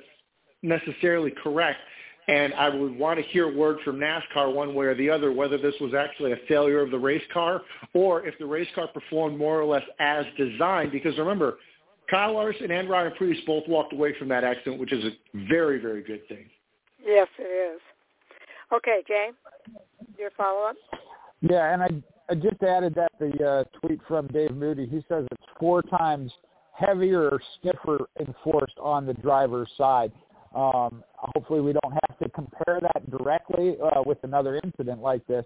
necessarily 0.62 1.32
correct. 1.42 1.78
And 2.28 2.52
I 2.54 2.68
would 2.68 2.98
want 2.98 3.18
to 3.18 3.24
hear 3.30 3.54
word 3.54 3.78
from 3.84 3.96
NASCAR 3.96 4.52
one 4.52 4.74
way 4.74 4.86
or 4.86 4.94
the 4.94 5.08
other 5.08 5.32
whether 5.32 5.56
this 5.56 5.74
was 5.80 5.94
actually 5.94 6.32
a 6.32 6.36
failure 6.46 6.80
of 6.80 6.90
the 6.90 6.98
race 6.98 7.22
car 7.32 7.62
or 7.94 8.26
if 8.26 8.38
the 8.38 8.44
race 8.44 8.68
car 8.74 8.86
performed 8.88 9.38
more 9.38 9.58
or 9.58 9.64
less 9.64 9.84
as 9.98 10.26
designed. 10.36 10.92
Because 10.92 11.16
remember, 11.16 11.56
Kyle 12.10 12.34
Larson 12.34 12.70
and 12.70 12.88
Ryan 12.88 13.12
Preece 13.16 13.38
both 13.46 13.64
walked 13.66 13.94
away 13.94 14.14
from 14.18 14.28
that 14.28 14.44
accident, 14.44 14.78
which 14.78 14.92
is 14.92 15.04
a 15.04 15.10
very, 15.48 15.80
very 15.80 16.02
good 16.02 16.26
thing. 16.28 16.46
Yes, 17.04 17.28
it 17.38 17.74
is. 17.74 17.80
Okay, 18.74 19.02
Jay, 19.06 19.30
your 20.18 20.30
follow-up? 20.36 20.76
Yeah, 21.40 21.72
and 21.72 21.82
I, 21.82 21.88
I 22.30 22.34
just 22.34 22.62
added 22.62 22.94
that 22.96 23.12
the 23.18 23.44
uh, 23.44 23.64
tweet 23.78 24.00
from 24.06 24.26
Dave 24.28 24.54
Moody. 24.54 24.86
He 24.86 25.02
says 25.08 25.26
it's 25.30 25.42
four 25.58 25.82
times 25.82 26.30
heavier 26.72 27.28
or 27.28 27.40
stiffer 27.58 28.08
enforced 28.20 28.78
on 28.78 29.06
the 29.06 29.14
driver's 29.14 29.70
side. 29.76 30.12
Um, 30.58 31.04
hopefully, 31.14 31.60
we 31.60 31.72
don't 31.72 31.92
have 31.92 32.18
to 32.18 32.28
compare 32.30 32.80
that 32.80 33.10
directly 33.10 33.76
uh, 33.80 34.02
with 34.04 34.18
another 34.24 34.60
incident 34.64 35.00
like 35.00 35.24
this. 35.28 35.44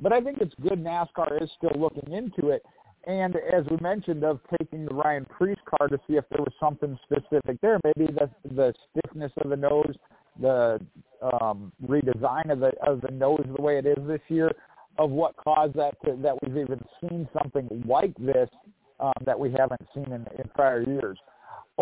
But 0.00 0.12
I 0.12 0.20
think 0.20 0.38
it's 0.40 0.54
good 0.60 0.82
NASCAR 0.82 1.40
is 1.40 1.50
still 1.56 1.78
looking 1.78 2.12
into 2.12 2.50
it. 2.50 2.62
And 3.06 3.36
as 3.36 3.64
we 3.70 3.76
mentioned, 3.80 4.24
of 4.24 4.40
taking 4.58 4.84
the 4.84 4.94
Ryan 4.94 5.26
Preece 5.26 5.58
car 5.64 5.86
to 5.86 5.98
see 6.08 6.16
if 6.16 6.24
there 6.30 6.40
was 6.40 6.52
something 6.58 6.98
specific 7.04 7.60
there, 7.60 7.78
maybe 7.84 8.12
the 8.12 8.28
the 8.54 8.74
stiffness 8.90 9.32
of 9.38 9.50
the 9.50 9.56
nose, 9.56 9.94
the 10.40 10.80
um, 11.22 11.72
redesign 11.86 12.50
of 12.50 12.58
the 12.58 12.72
of 12.84 13.00
the 13.00 13.12
nose 13.12 13.44
the 13.56 13.62
way 13.62 13.78
it 13.78 13.86
is 13.86 13.98
this 14.08 14.20
year, 14.28 14.50
of 14.98 15.10
what 15.10 15.36
caused 15.36 15.74
that 15.74 15.94
to, 16.04 16.16
that 16.20 16.34
we've 16.42 16.56
even 16.56 16.80
seen 17.00 17.28
something 17.40 17.68
like 17.86 18.14
this 18.18 18.50
um, 18.98 19.12
that 19.24 19.38
we 19.38 19.52
haven't 19.52 19.86
seen 19.94 20.06
in, 20.06 20.26
in 20.36 20.48
prior 20.54 20.82
years. 20.82 21.18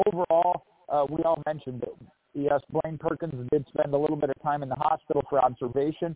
Overall, 0.06 0.66
uh, 0.90 1.06
we 1.08 1.22
all 1.22 1.42
mentioned 1.46 1.82
it. 1.82 1.96
Yes, 2.38 2.60
Blaine 2.70 2.98
Perkins 2.98 3.48
did 3.50 3.64
spend 3.68 3.94
a 3.94 3.96
little 3.96 4.16
bit 4.16 4.28
of 4.28 4.42
time 4.42 4.62
in 4.62 4.68
the 4.68 4.74
hospital 4.74 5.24
for 5.30 5.42
observation, 5.42 6.14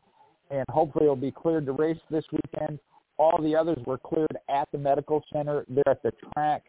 and 0.51 0.67
hopefully 0.69 1.07
he'll 1.07 1.17
be 1.17 1.31
cleared 1.31 1.65
to 1.65 1.73
race 1.73 1.99
this 2.11 2.25
weekend. 2.31 2.79
All 3.17 3.41
the 3.41 3.57
others 3.57 3.79
were 3.87 3.97
cleared 3.97 4.37
at 4.51 4.69
the 4.71 4.77
medical 4.77 5.25
center. 5.33 5.65
They're 5.71 5.89
at 5.89 6.03
the 6.03 6.13
track. 6.35 6.65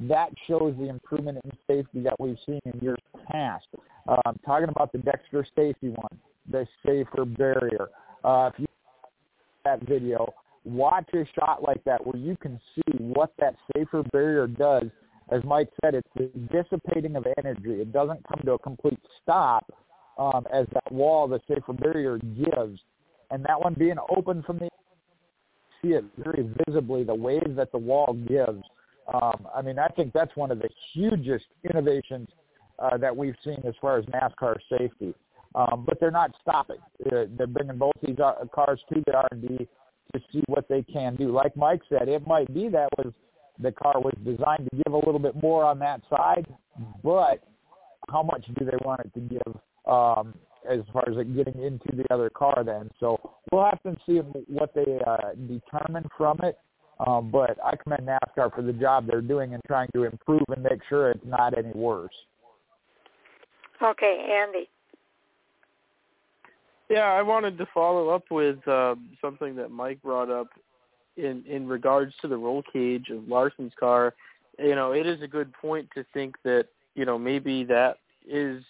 That 0.00 0.30
shows 0.48 0.74
the 0.76 0.88
improvement 0.88 1.38
in 1.44 1.52
safety 1.68 2.00
that 2.00 2.18
we've 2.18 2.36
seen 2.46 2.60
in 2.64 2.80
years 2.80 2.98
past. 3.30 3.66
Um, 4.08 4.40
talking 4.44 4.68
about 4.68 4.90
the 4.90 4.98
Dexter 4.98 5.46
Stacey 5.52 5.90
one, 5.90 6.18
the 6.50 6.66
safer 6.84 7.24
barrier. 7.24 7.88
Uh, 8.24 8.50
if 8.52 8.58
you 8.58 8.66
that 9.64 9.82
video, 9.82 10.32
watch 10.64 11.08
a 11.14 11.24
shot 11.38 11.62
like 11.62 11.82
that 11.84 12.04
where 12.04 12.16
you 12.16 12.36
can 12.36 12.60
see 12.74 12.96
what 12.98 13.32
that 13.38 13.54
safer 13.74 14.02
barrier 14.12 14.48
does 14.48 14.84
as 15.30 15.42
Mike 15.44 15.68
said, 15.82 15.94
it's 15.94 16.08
the 16.14 16.30
dissipating 16.52 17.16
of 17.16 17.26
energy. 17.38 17.80
It 17.80 17.92
doesn't 17.92 18.20
come 18.28 18.40
to 18.44 18.52
a 18.52 18.58
complete 18.58 19.00
stop 19.22 19.66
um, 20.18 20.46
as 20.52 20.66
that 20.72 20.92
wall, 20.92 21.26
the 21.26 21.40
safer 21.48 21.72
barrier, 21.72 22.18
gives. 22.18 22.80
And 23.30 23.44
that 23.44 23.60
one 23.60 23.74
being 23.74 23.96
open 24.16 24.42
from 24.44 24.58
the 24.58 24.68
see 25.82 25.88
it 25.88 26.04
very 26.16 26.48
visibly, 26.64 27.02
the 27.02 27.14
wave 27.14 27.56
that 27.56 27.72
the 27.72 27.78
wall 27.78 28.16
gives. 28.28 28.62
Um, 29.12 29.46
I 29.54 29.62
mean, 29.62 29.78
I 29.78 29.88
think 29.88 30.12
that's 30.12 30.34
one 30.36 30.50
of 30.50 30.58
the 30.58 30.68
hugest 30.92 31.46
innovations 31.68 32.28
uh, 32.78 32.96
that 32.98 33.14
we've 33.14 33.36
seen 33.44 33.60
as 33.66 33.74
far 33.80 33.98
as 33.98 34.04
NASCAR 34.06 34.56
safety. 34.70 35.12
Um, 35.54 35.84
but 35.86 35.98
they're 35.98 36.10
not 36.10 36.32
stopping. 36.40 36.78
Uh, 37.06 37.24
they're 37.36 37.46
bringing 37.46 37.78
both 37.78 37.94
these 38.02 38.18
uh, 38.18 38.34
cars 38.54 38.80
to 38.92 39.02
the 39.06 39.14
R&D 39.14 39.68
to 40.14 40.20
see 40.32 40.42
what 40.46 40.68
they 40.68 40.82
can 40.82 41.16
do. 41.16 41.32
Like 41.32 41.56
Mike 41.56 41.80
said, 41.88 42.08
it 42.08 42.26
might 42.26 42.52
be 42.54 42.68
that 42.68 42.88
was– 42.96 43.12
the 43.60 43.72
car 43.72 44.00
was 44.00 44.14
designed 44.24 44.68
to 44.70 44.76
give 44.84 44.92
a 44.92 44.96
little 44.96 45.18
bit 45.18 45.40
more 45.42 45.64
on 45.64 45.78
that 45.80 46.00
side, 46.10 46.46
but 47.02 47.42
how 48.10 48.22
much 48.22 48.46
do 48.58 48.64
they 48.64 48.76
want 48.84 49.00
it 49.00 49.12
to 49.14 49.20
give 49.20 49.60
um, 49.86 50.34
as 50.68 50.80
far 50.92 51.04
as 51.08 51.16
it 51.16 51.34
getting 51.36 51.62
into 51.62 51.96
the 51.96 52.04
other 52.12 52.30
car 52.30 52.62
then? 52.64 52.90
So 53.00 53.18
we'll 53.50 53.64
have 53.64 53.82
to 53.82 53.96
see 54.06 54.18
what 54.48 54.74
they 54.74 54.98
uh, 55.06 55.32
determine 55.48 56.08
from 56.16 56.38
it. 56.42 56.58
Um, 57.06 57.30
but 57.30 57.58
I 57.62 57.76
commend 57.76 58.08
NASCAR 58.08 58.54
for 58.54 58.62
the 58.62 58.72
job 58.72 59.06
they're 59.06 59.20
doing 59.20 59.52
and 59.52 59.62
trying 59.66 59.90
to 59.94 60.04
improve 60.04 60.44
and 60.48 60.62
make 60.62 60.80
sure 60.88 61.10
it's 61.10 61.26
not 61.26 61.56
any 61.56 61.72
worse. 61.74 62.14
Okay, 63.82 64.42
Andy. 64.42 64.68
Yeah, 66.88 67.12
I 67.12 67.20
wanted 67.20 67.58
to 67.58 67.66
follow 67.74 68.08
up 68.10 68.30
with 68.30 68.66
uh, 68.66 68.94
something 69.20 69.56
that 69.56 69.70
Mike 69.70 70.00
brought 70.02 70.30
up 70.30 70.48
in 71.16 71.44
in 71.46 71.66
regards 71.66 72.14
to 72.22 72.28
the 72.28 72.36
roll 72.36 72.62
cage 72.72 73.10
of 73.10 73.28
Larson's 73.28 73.72
car, 73.78 74.14
you 74.58 74.74
know, 74.74 74.92
it 74.92 75.06
is 75.06 75.22
a 75.22 75.28
good 75.28 75.52
point 75.52 75.88
to 75.94 76.04
think 76.12 76.36
that 76.44 76.66
you 76.94 77.04
know 77.04 77.18
maybe 77.18 77.64
that 77.64 77.98
is 78.28 78.62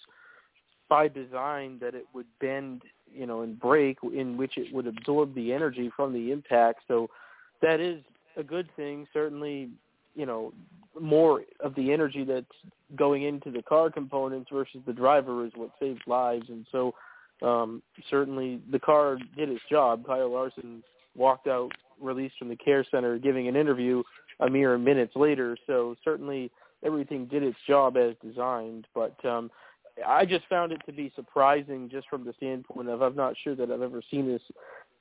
by 0.89 1.09
design 1.09 1.79
that 1.81 1.95
it 1.95 2.07
would 2.15 2.27
bend, 2.41 2.83
you 3.13 3.27
know, 3.27 3.43
and 3.43 3.59
break, 3.59 3.99
in 4.15 4.37
which 4.37 4.57
it 4.57 4.73
would 4.73 4.87
absorb 4.87 5.35
the 5.35 5.53
energy 5.53 5.91
from 5.95 6.13
the 6.13 6.31
impact. 6.31 6.81
So 6.87 7.11
that 7.63 7.81
is 7.81 8.03
a 8.37 8.43
good 8.43 8.69
thing. 8.77 9.07
Certainly, 9.13 9.71
you 10.15 10.27
know, 10.27 10.53
more 11.01 11.43
of 11.61 11.75
the 11.75 11.93
energy 11.93 12.25
that's 12.25 12.47
going 12.95 13.25
into 13.25 13.51
the 13.51 13.63
car 13.63 13.91
components 13.91 14.49
versus 14.53 14.81
the 14.87 14.93
driver 14.93 15.45
is 15.45 15.53
what 15.55 15.71
saves 15.81 16.01
lives. 16.07 16.49
And 16.49 16.67
so, 16.71 16.95
um, 17.43 17.83
certainly, 18.09 18.61
the 18.71 18.79
car 18.79 19.19
did 19.37 19.49
its 19.49 19.63
job. 19.71 20.07
Kyle 20.07 20.33
Larson 20.33 20.83
walked 21.17 21.47
out 21.47 21.73
released 22.01 22.37
from 22.39 22.49
the 22.49 22.57
care 22.57 22.85
center 22.91 23.19
giving 23.19 23.49
an 23.49 23.57
interview 23.57 24.03
a 24.41 24.51
mere 24.51 24.77
minutes 24.77 25.17
later. 25.17 25.57
So 25.67 25.97
certainly 26.05 26.51
everything 26.85 27.27
did 27.27 27.43
its 27.43 27.57
job 27.67 27.97
as 27.97 28.15
designed. 28.23 28.87
But 28.95 29.23
um, 29.25 29.51
I 30.07 30.27
just 30.27 30.47
found 30.49 30.73
it 30.73 30.81
to 30.87 30.93
be 30.93 31.13
surprising 31.17 31.89
just 31.91 32.09
from 32.09 32.25
the 32.25 32.35
standpoint 32.35 32.89
of 32.89 33.03
I'm 33.03 33.17
not 33.17 33.35
sure 33.43 33.55
that 33.55 33.71
I've 33.71 33.83
ever 33.83 34.03
seen 34.11 34.27
this 34.27 34.43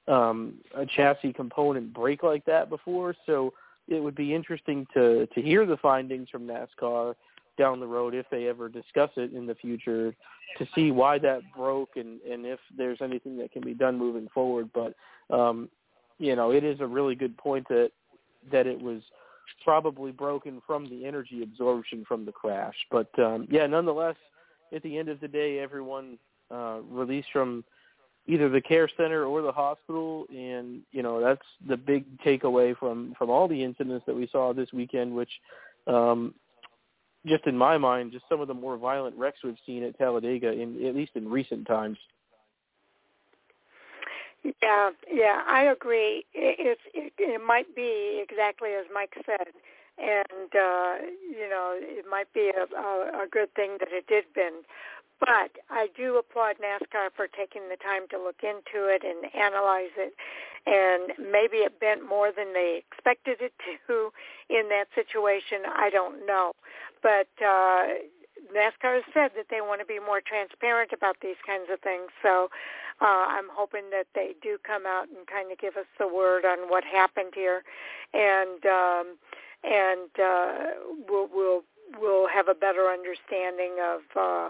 um, 0.07 0.55
a 0.75 0.85
chassis 0.85 1.33
component 1.33 1.93
break 1.93 2.23
like 2.23 2.45
that 2.45 2.69
before. 2.69 3.15
So 3.25 3.53
it 3.87 4.01
would 4.01 4.15
be 4.15 4.33
interesting 4.33 4.87
to 4.93 5.27
to 5.27 5.41
hear 5.41 5.65
the 5.65 5.77
findings 5.77 6.29
from 6.29 6.47
NASCAR 6.47 7.15
down 7.57 7.79
the 7.79 7.87
road 7.87 8.13
if 8.13 8.25
they 8.29 8.47
ever 8.47 8.69
discuss 8.69 9.09
it 9.15 9.33
in 9.33 9.45
the 9.45 9.55
future 9.55 10.13
to 10.57 10.67
see 10.75 10.91
why 10.91 11.17
that 11.19 11.41
broke 11.55 11.91
and 11.95 12.21
and 12.21 12.45
if 12.45 12.59
there's 12.77 12.99
anything 13.01 13.37
that 13.37 13.51
can 13.51 13.61
be 13.61 13.73
done 13.73 13.97
moving 13.97 14.27
forward 14.33 14.69
but 14.73 14.93
um 15.33 15.69
you 16.17 16.35
know 16.35 16.51
it 16.51 16.63
is 16.63 16.79
a 16.79 16.87
really 16.87 17.15
good 17.15 17.37
point 17.37 17.67
that 17.69 17.91
that 18.51 18.67
it 18.67 18.79
was 18.79 19.01
probably 19.63 20.11
broken 20.11 20.61
from 20.65 20.89
the 20.89 21.05
energy 21.05 21.43
absorption 21.43 22.03
from 22.07 22.25
the 22.25 22.31
crash 22.31 22.75
but 22.91 23.07
um 23.19 23.47
yeah 23.49 23.65
nonetheless 23.65 24.15
at 24.73 24.81
the 24.83 24.97
end 24.97 25.09
of 25.09 25.19
the 25.19 25.27
day 25.27 25.59
everyone 25.59 26.17
uh 26.51 26.79
released 26.89 27.27
from 27.31 27.63
either 28.27 28.49
the 28.49 28.61
care 28.61 28.89
center 28.97 29.25
or 29.25 29.41
the 29.41 29.51
hospital 29.51 30.25
and 30.29 30.81
you 30.91 31.03
know 31.03 31.21
that's 31.21 31.45
the 31.67 31.77
big 31.77 32.05
takeaway 32.19 32.75
from 32.77 33.13
from 33.17 33.29
all 33.29 33.47
the 33.47 33.63
incidents 33.63 34.05
that 34.05 34.15
we 34.15 34.27
saw 34.31 34.53
this 34.53 34.71
weekend 34.73 35.13
which 35.13 35.31
um 35.87 36.33
just 37.25 37.45
in 37.47 37.57
my 37.57 37.77
mind, 37.77 38.11
just 38.11 38.25
some 38.29 38.39
of 38.39 38.47
the 38.47 38.53
more 38.53 38.77
violent 38.77 39.17
wrecks 39.17 39.39
we've 39.43 39.57
seen 39.65 39.83
at 39.83 39.97
Talladega, 39.97 40.51
in 40.51 40.85
at 40.85 40.95
least 40.95 41.13
in 41.15 41.29
recent 41.29 41.67
times. 41.67 41.97
Yeah, 44.61 44.91
yeah, 45.11 45.41
I 45.47 45.63
agree. 45.63 46.25
It, 46.33 46.77
it, 46.93 47.13
it 47.17 47.41
might 47.45 47.75
be 47.75 48.21
exactly 48.21 48.69
as 48.77 48.85
Mike 48.93 49.15
said, 49.25 49.47
and 49.97 50.51
uh, 50.53 50.93
you 51.31 51.49
know, 51.49 51.73
it 51.79 52.05
might 52.09 52.31
be 52.33 52.51
a, 52.51 52.77
a, 52.77 53.23
a 53.23 53.27
good 53.31 53.53
thing 53.55 53.77
that 53.79 53.89
it 53.91 54.07
did 54.07 54.25
bend. 54.35 54.65
But 55.19 55.51
I 55.69 55.87
do 55.95 56.17
applaud 56.17 56.57
NASCAR 56.59 57.09
for 57.15 57.27
taking 57.27 57.69
the 57.69 57.77
time 57.77 58.03
to 58.11 58.17
look 58.21 58.43
into 58.43 58.87
it 58.87 59.01
and 59.03 59.33
analyze 59.33 59.95
it. 59.97 60.13
And 60.67 61.13
maybe 61.31 61.57
it 61.57 61.79
bent 61.79 62.07
more 62.07 62.31
than 62.35 62.53
they 62.53 62.83
expected 62.91 63.37
it 63.39 63.53
to 63.87 64.11
in 64.49 64.67
that 64.69 64.85
situation. 64.93 65.59
I 65.73 65.89
don't 65.89 66.25
know. 66.27 66.51
But 67.01 67.29
uh, 67.43 67.83
NASCAR 68.53 68.95
has 68.95 69.03
said 69.13 69.31
that 69.35 69.47
they 69.49 69.61
want 69.61 69.79
to 69.81 69.85
be 69.85 69.99
more 69.99 70.21
transparent 70.21 70.91
about 70.93 71.17
these 71.21 71.39
kinds 71.45 71.69
of 71.71 71.79
things. 71.81 72.09
So 72.21 72.49
uh, 73.01 73.25
I'm 73.27 73.49
hoping 73.51 73.89
that 73.91 74.07
they 74.13 74.35
do 74.41 74.57
come 74.65 74.85
out 74.85 75.07
and 75.09 75.27
kind 75.27 75.51
of 75.51 75.57
give 75.57 75.75
us 75.77 75.87
the 75.99 76.07
word 76.07 76.45
on 76.45 76.69
what 76.69 76.83
happened 76.83 77.33
here, 77.33 77.63
and 78.13 78.65
um, 78.65 79.17
and 79.63 80.09
uh, 80.21 80.57
we'll 81.09 81.29
we'll 81.33 81.63
we'll 81.99 82.27
have 82.27 82.47
a 82.47 82.55
better 82.55 82.87
understanding 82.87 83.77
of. 83.81 84.01
Uh, 84.15 84.49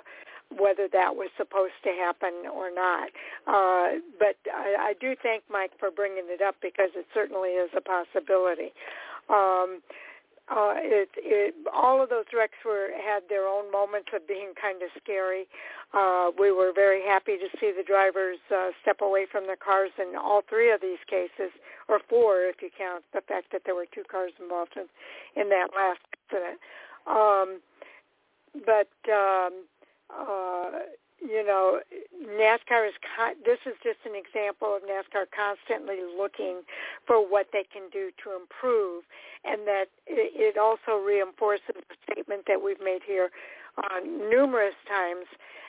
whether 0.56 0.88
that 0.88 1.16
was 1.16 1.30
supposed 1.38 1.74
to 1.84 1.90
happen 1.90 2.32
or 2.54 2.70
not. 2.70 3.10
Uh, 3.48 4.00
but 4.20 4.38
I, 4.54 4.92
I 4.92 4.94
do 5.02 5.16
thank 5.22 5.44
Mike 5.50 5.72
for 5.80 5.90
bringing 5.90 6.26
it 6.28 6.40
up 6.40 6.56
because 6.62 6.92
it 6.96 7.08
certainly 7.16 7.50
is 7.50 7.72
a 7.76 7.82
possibility. 7.82 8.72
Um, 9.28 9.82
uh, 10.48 10.78
it, 10.78 11.10
it, 11.18 11.56
all 11.74 12.04
of 12.04 12.10
those 12.10 12.26
wrecks 12.32 12.62
were 12.64 12.90
had 13.04 13.24
their 13.30 13.48
own 13.48 13.72
moments 13.72 14.10
of 14.14 14.28
being 14.28 14.54
kind 14.60 14.82
of 14.84 14.90
scary. 15.02 15.48
Uh, 15.94 16.30
we 16.38 16.52
were 16.52 16.72
very 16.74 17.02
happy 17.02 17.38
to 17.38 17.50
see 17.60 17.74
the 17.76 17.84
drivers 17.84 18.38
uh, 18.54 18.70
step 18.82 19.02
away 19.02 19.26
from 19.26 19.48
their 19.48 19.56
cars 19.56 19.90
in 19.98 20.16
all 20.16 20.44
three 20.48 20.72
of 20.72 20.82
these 20.82 21.02
cases, 21.10 21.52
or 21.88 22.00
four 22.08 22.42
if 22.46 22.62
you 22.62 22.70
count 22.78 23.04
the 23.14 23.22
fact 23.22 23.52
that 23.52 23.64
there 23.66 23.74
were 23.74 23.88
two 23.94 24.04
cars 24.10 24.34
involved 24.40 24.74
in, 24.76 24.86
in 25.40 25.50
that 25.50 25.70
last 25.76 26.02
accident. 26.14 26.60
Um, 27.08 27.60
but 28.66 28.94
um, 29.12 29.66
uh, 30.14 30.72
you 31.22 31.46
know, 31.46 31.80
NASCAR 32.24 32.88
is 32.88 32.96
con- 33.16 33.36
this 33.46 33.60
is 33.66 33.74
just 33.84 34.00
an 34.06 34.14
example 34.16 34.76
of 34.76 34.84
NASCAR 34.84 35.26
constantly 35.32 36.00
looking 36.18 36.62
for 37.06 37.20
what 37.20 37.48
they 37.54 37.64
can 37.72 37.90
do 37.92 38.12
to 38.24 38.36
improve, 38.36 39.04
and 39.44 39.68
that 39.68 39.86
it, 40.08 40.58
also 40.58 41.02
reinforces 41.02 41.76
the 41.76 41.96
statement 42.12 42.44
that 42.48 42.62
we've 42.64 42.82
made 42.84 43.02
here 43.06 43.30
uh, 43.78 44.00
numerous 44.04 44.76
times, 44.88 45.26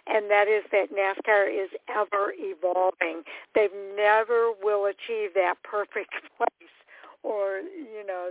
and 0.06 0.31
that 0.31 0.48
is 0.48 0.64
that 0.73 0.90
NASCAR 0.93 1.48
is 1.51 1.70
ever 1.89 2.32
evolving. 2.39 3.23
They 3.55 3.68
never 3.97 4.52
will 4.62 4.86
achieve 4.86 5.35
that 5.35 5.55
perfect 5.62 6.14
place 6.36 6.66
or 7.27 7.59
you 7.74 8.07
know 8.07 8.31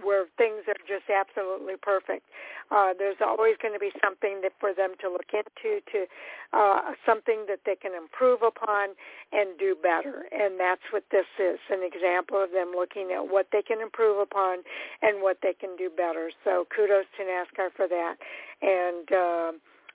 where 0.00 0.24
things 0.40 0.64
are 0.64 0.80
just 0.88 1.04
absolutely 1.12 1.76
perfect. 1.76 2.24
Uh, 2.72 2.96
there's 2.96 3.20
always 3.20 3.60
going 3.60 3.74
to 3.74 3.78
be 3.78 3.92
something 4.00 4.40
that 4.40 4.56
for 4.58 4.72
them 4.72 4.96
to 5.04 5.12
look 5.12 5.28
into, 5.36 5.84
to 5.92 6.08
uh, 6.56 6.96
something 7.04 7.44
that 7.44 7.60
they 7.68 7.76
can 7.76 7.92
improve 7.92 8.40
upon 8.40 8.96
and 9.32 9.58
do 9.58 9.76
better. 9.76 10.24
And 10.32 10.56
that's 10.56 10.80
what 10.88 11.04
this 11.12 11.28
is, 11.36 11.60
an 11.68 11.84
example 11.84 12.40
of 12.40 12.56
them 12.56 12.72
looking 12.72 13.12
at 13.12 13.28
what 13.28 13.52
they 13.52 13.60
can 13.60 13.84
improve 13.84 14.16
upon 14.18 14.64
and 15.02 15.20
what 15.20 15.38
they 15.42 15.52
can 15.52 15.76
do 15.76 15.90
better. 15.92 16.32
So 16.42 16.64
kudos 16.74 17.04
to 17.20 17.22
NASCAR 17.28 17.76
for 17.76 17.84
that. 17.92 18.16
And 18.64 19.06
uh, 19.12 19.50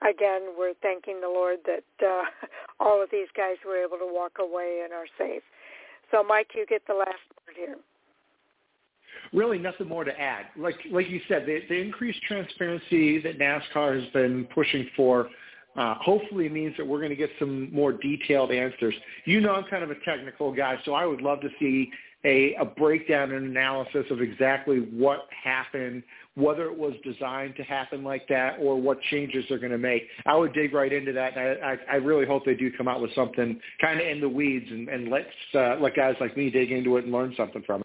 again, 0.06 0.54
we're 0.54 0.78
thanking 0.86 1.18
the 1.18 1.34
Lord 1.34 1.66
that 1.66 1.88
uh, 1.98 2.30
all 2.80 3.02
of 3.02 3.10
these 3.10 3.32
guys 3.36 3.58
were 3.66 3.82
able 3.82 3.98
to 3.98 4.08
walk 4.08 4.38
away 4.38 4.86
and 4.86 4.94
are 4.94 5.10
safe. 5.18 5.44
So 6.12 6.22
Mike, 6.22 6.54
you 6.54 6.68
get 6.70 6.86
the 6.86 6.94
last 6.94 7.26
word 7.42 7.58
here 7.58 7.78
really 9.34 9.58
nothing 9.58 9.88
more 9.88 10.04
to 10.04 10.20
add. 10.20 10.48
Like 10.58 10.76
like 10.92 11.10
you 11.10 11.22
said, 11.28 11.46
the, 11.46 11.62
the 11.70 11.76
increased 11.76 12.22
transparency 12.28 13.22
that 13.22 13.40
NASCAR 13.40 14.02
has 14.02 14.12
been 14.12 14.48
pushing 14.54 14.88
for 14.96 15.30
uh, 15.76 15.96
hopefully 15.96 16.48
means 16.48 16.74
that 16.78 16.88
we're 16.88 17.00
going 17.00 17.10
to 17.10 17.16
get 17.16 17.30
some 17.38 17.74
more 17.74 17.92
detailed 17.92 18.52
answers. 18.52 18.96
You 19.26 19.42
know 19.42 19.54
I'm 19.54 19.66
kind 19.66 19.84
of 19.84 19.92
a 19.92 20.00
technical 20.06 20.54
guy, 20.54 20.80
so 20.86 20.94
I 20.94 21.06
would 21.06 21.22
love 21.22 21.42
to 21.42 21.50
see 21.60 21.92
a, 22.26 22.56
a 22.56 22.66
breakdown 22.66 23.32
and 23.32 23.48
analysis 23.48 24.06
of 24.10 24.20
exactly 24.20 24.80
what 24.80 25.28
happened, 25.44 26.02
whether 26.36 26.66
it 26.66 26.78
was 26.78 26.94
designed 27.04 27.56
to 27.56 27.64
happen 27.64 28.04
like 28.04 28.28
that 28.30 28.58
or 28.60 28.82
what 28.82 29.00
changes 29.12 29.46
they're 29.48 29.60
going 29.60 29.72
to 29.72 29.78
make. 29.78 30.08
I 30.26 30.36
would 30.36 30.54
dig 30.54 30.74
right 30.74 30.92
into 30.92 31.14
that, 31.14 31.38
and 31.38 31.64
I, 31.64 31.74
I, 31.74 31.78
I 31.94 31.96
really 31.98 32.26
hope 32.26 32.44
they 32.46 32.56
do 32.56 32.72
come 32.76 32.88
out 32.88 33.02
with 33.02 33.14
something 33.14 33.60
kind 33.80 34.00
of 34.00 34.08
in 34.08 34.20
the 34.20 34.30
weeds 34.30 34.66
and, 34.70 34.90
and 34.90 35.10
let 35.10 35.28
uh, 35.54 35.78
let 35.80 35.96
guys 35.96 36.16
like 36.20 36.36
me 36.36 36.50
dig 36.50 36.72
into 36.72 36.98
it 36.98 37.04
and 37.04 37.14
learn 37.14 37.34
something 37.38 37.64
from 37.66 37.82
it. 37.82 37.85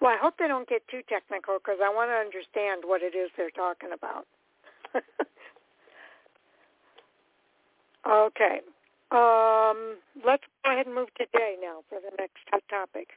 Well, 0.00 0.10
I 0.10 0.18
hope 0.20 0.34
they 0.38 0.48
don't 0.48 0.68
get 0.68 0.86
too 0.88 1.00
technical 1.08 1.58
because 1.58 1.78
I 1.82 1.88
want 1.88 2.10
to 2.10 2.14
understand 2.14 2.82
what 2.84 3.02
it 3.02 3.14
is 3.16 3.30
they're 3.36 3.50
talking 3.50 3.90
about. 3.94 4.26
okay. 8.06 8.60
Um, 9.10 9.96
let's 10.24 10.42
go 10.64 10.72
ahead 10.72 10.86
and 10.86 10.94
move 10.94 11.08
to 11.18 11.24
Jay 11.32 11.56
now 11.60 11.80
for 11.88 11.98
the 12.00 12.14
next 12.18 12.44
topic. 12.68 13.08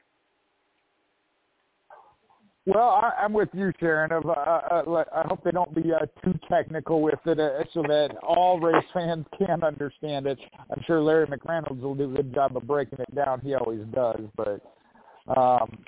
Well, 2.66 2.90
I, 2.90 3.12
I'm 3.22 3.32
with 3.32 3.48
you, 3.52 3.72
Sharon. 3.80 4.12
Of, 4.12 4.26
uh, 4.26 4.30
uh, 4.30 5.04
I 5.14 5.26
hope 5.26 5.42
they 5.42 5.50
don't 5.50 5.74
be 5.74 5.92
uh, 5.92 6.06
too 6.22 6.38
technical 6.48 7.00
with 7.02 7.18
it, 7.24 7.40
uh, 7.40 7.64
so 7.72 7.82
that 7.82 8.10
all 8.22 8.60
race 8.60 8.84
fans 8.94 9.26
can 9.38 9.64
understand 9.64 10.26
it. 10.26 10.38
I'm 10.70 10.82
sure 10.86 11.00
Larry 11.00 11.26
McReynolds 11.26 11.80
will 11.80 11.94
do 11.94 12.12
a 12.12 12.16
good 12.16 12.34
job 12.34 12.56
of 12.56 12.66
breaking 12.66 13.00
it 13.00 13.14
down. 13.14 13.40
He 13.40 13.54
always 13.54 13.80
does, 13.92 14.20
but 14.36 14.60
um, 15.36 15.78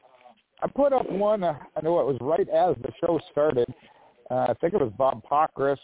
I 0.62 0.68
put 0.68 0.93
up 0.93 1.10
one. 1.10 1.43
Uh, 1.43 1.55
I 1.76 1.80
know 1.80 2.01
it 2.01 2.06
was 2.06 2.18
right 2.20 2.48
as 2.48 2.76
the 2.82 2.93
show 3.01 3.20
started. 3.30 3.66
Uh, 4.30 4.47
I 4.48 4.55
think 4.60 4.74
it 4.74 4.80
was 4.80 4.93
Bob 4.97 5.22
Pockrass, 5.30 5.76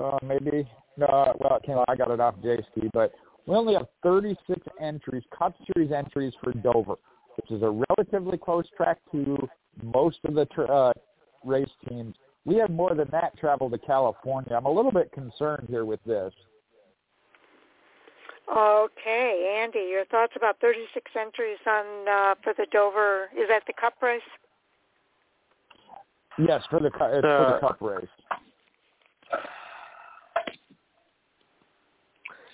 uh, 0.00 0.18
maybe. 0.22 0.68
No, 0.96 1.34
well, 1.40 1.56
it 1.56 1.62
came, 1.64 1.78
I 1.88 1.96
got 1.96 2.10
it 2.10 2.20
off 2.20 2.36
JC, 2.44 2.90
but 2.92 3.12
we 3.46 3.54
only 3.56 3.74
have 3.74 3.86
36 4.02 4.60
entries, 4.80 5.22
Cup 5.36 5.54
Series 5.72 5.90
entries 5.90 6.32
for 6.42 6.52
Dover, 6.52 6.96
which 7.36 7.50
is 7.50 7.62
a 7.62 7.82
relatively 7.90 8.38
close 8.38 8.66
track 8.76 8.98
to 9.12 9.48
most 9.82 10.18
of 10.24 10.34
the 10.34 10.46
uh, 10.62 10.92
race 11.44 11.68
teams. 11.88 12.14
We 12.44 12.56
have 12.56 12.70
more 12.70 12.94
than 12.94 13.08
that 13.10 13.36
travel 13.38 13.70
to 13.70 13.78
California. 13.78 14.54
I'm 14.54 14.66
a 14.66 14.72
little 14.72 14.92
bit 14.92 15.10
concerned 15.12 15.66
here 15.68 15.84
with 15.84 16.02
this. 16.04 16.32
Okay, 18.50 19.58
Andy, 19.62 19.88
your 19.90 20.04
thoughts 20.06 20.34
about 20.36 20.60
36 20.60 21.10
entries 21.18 21.58
on 21.66 22.08
uh, 22.08 22.34
for 22.42 22.52
the 22.56 22.66
Dover? 22.70 23.28
Is 23.36 23.48
that 23.48 23.62
the 23.66 23.72
Cup 23.72 23.94
race? 24.02 24.20
Yes, 26.38 26.62
for 26.68 26.80
the 26.80 26.88
uh, 26.88 26.98
for 26.98 27.20
the 27.22 27.28
uh, 27.28 27.60
Cup 27.60 27.78
race. 27.80 28.06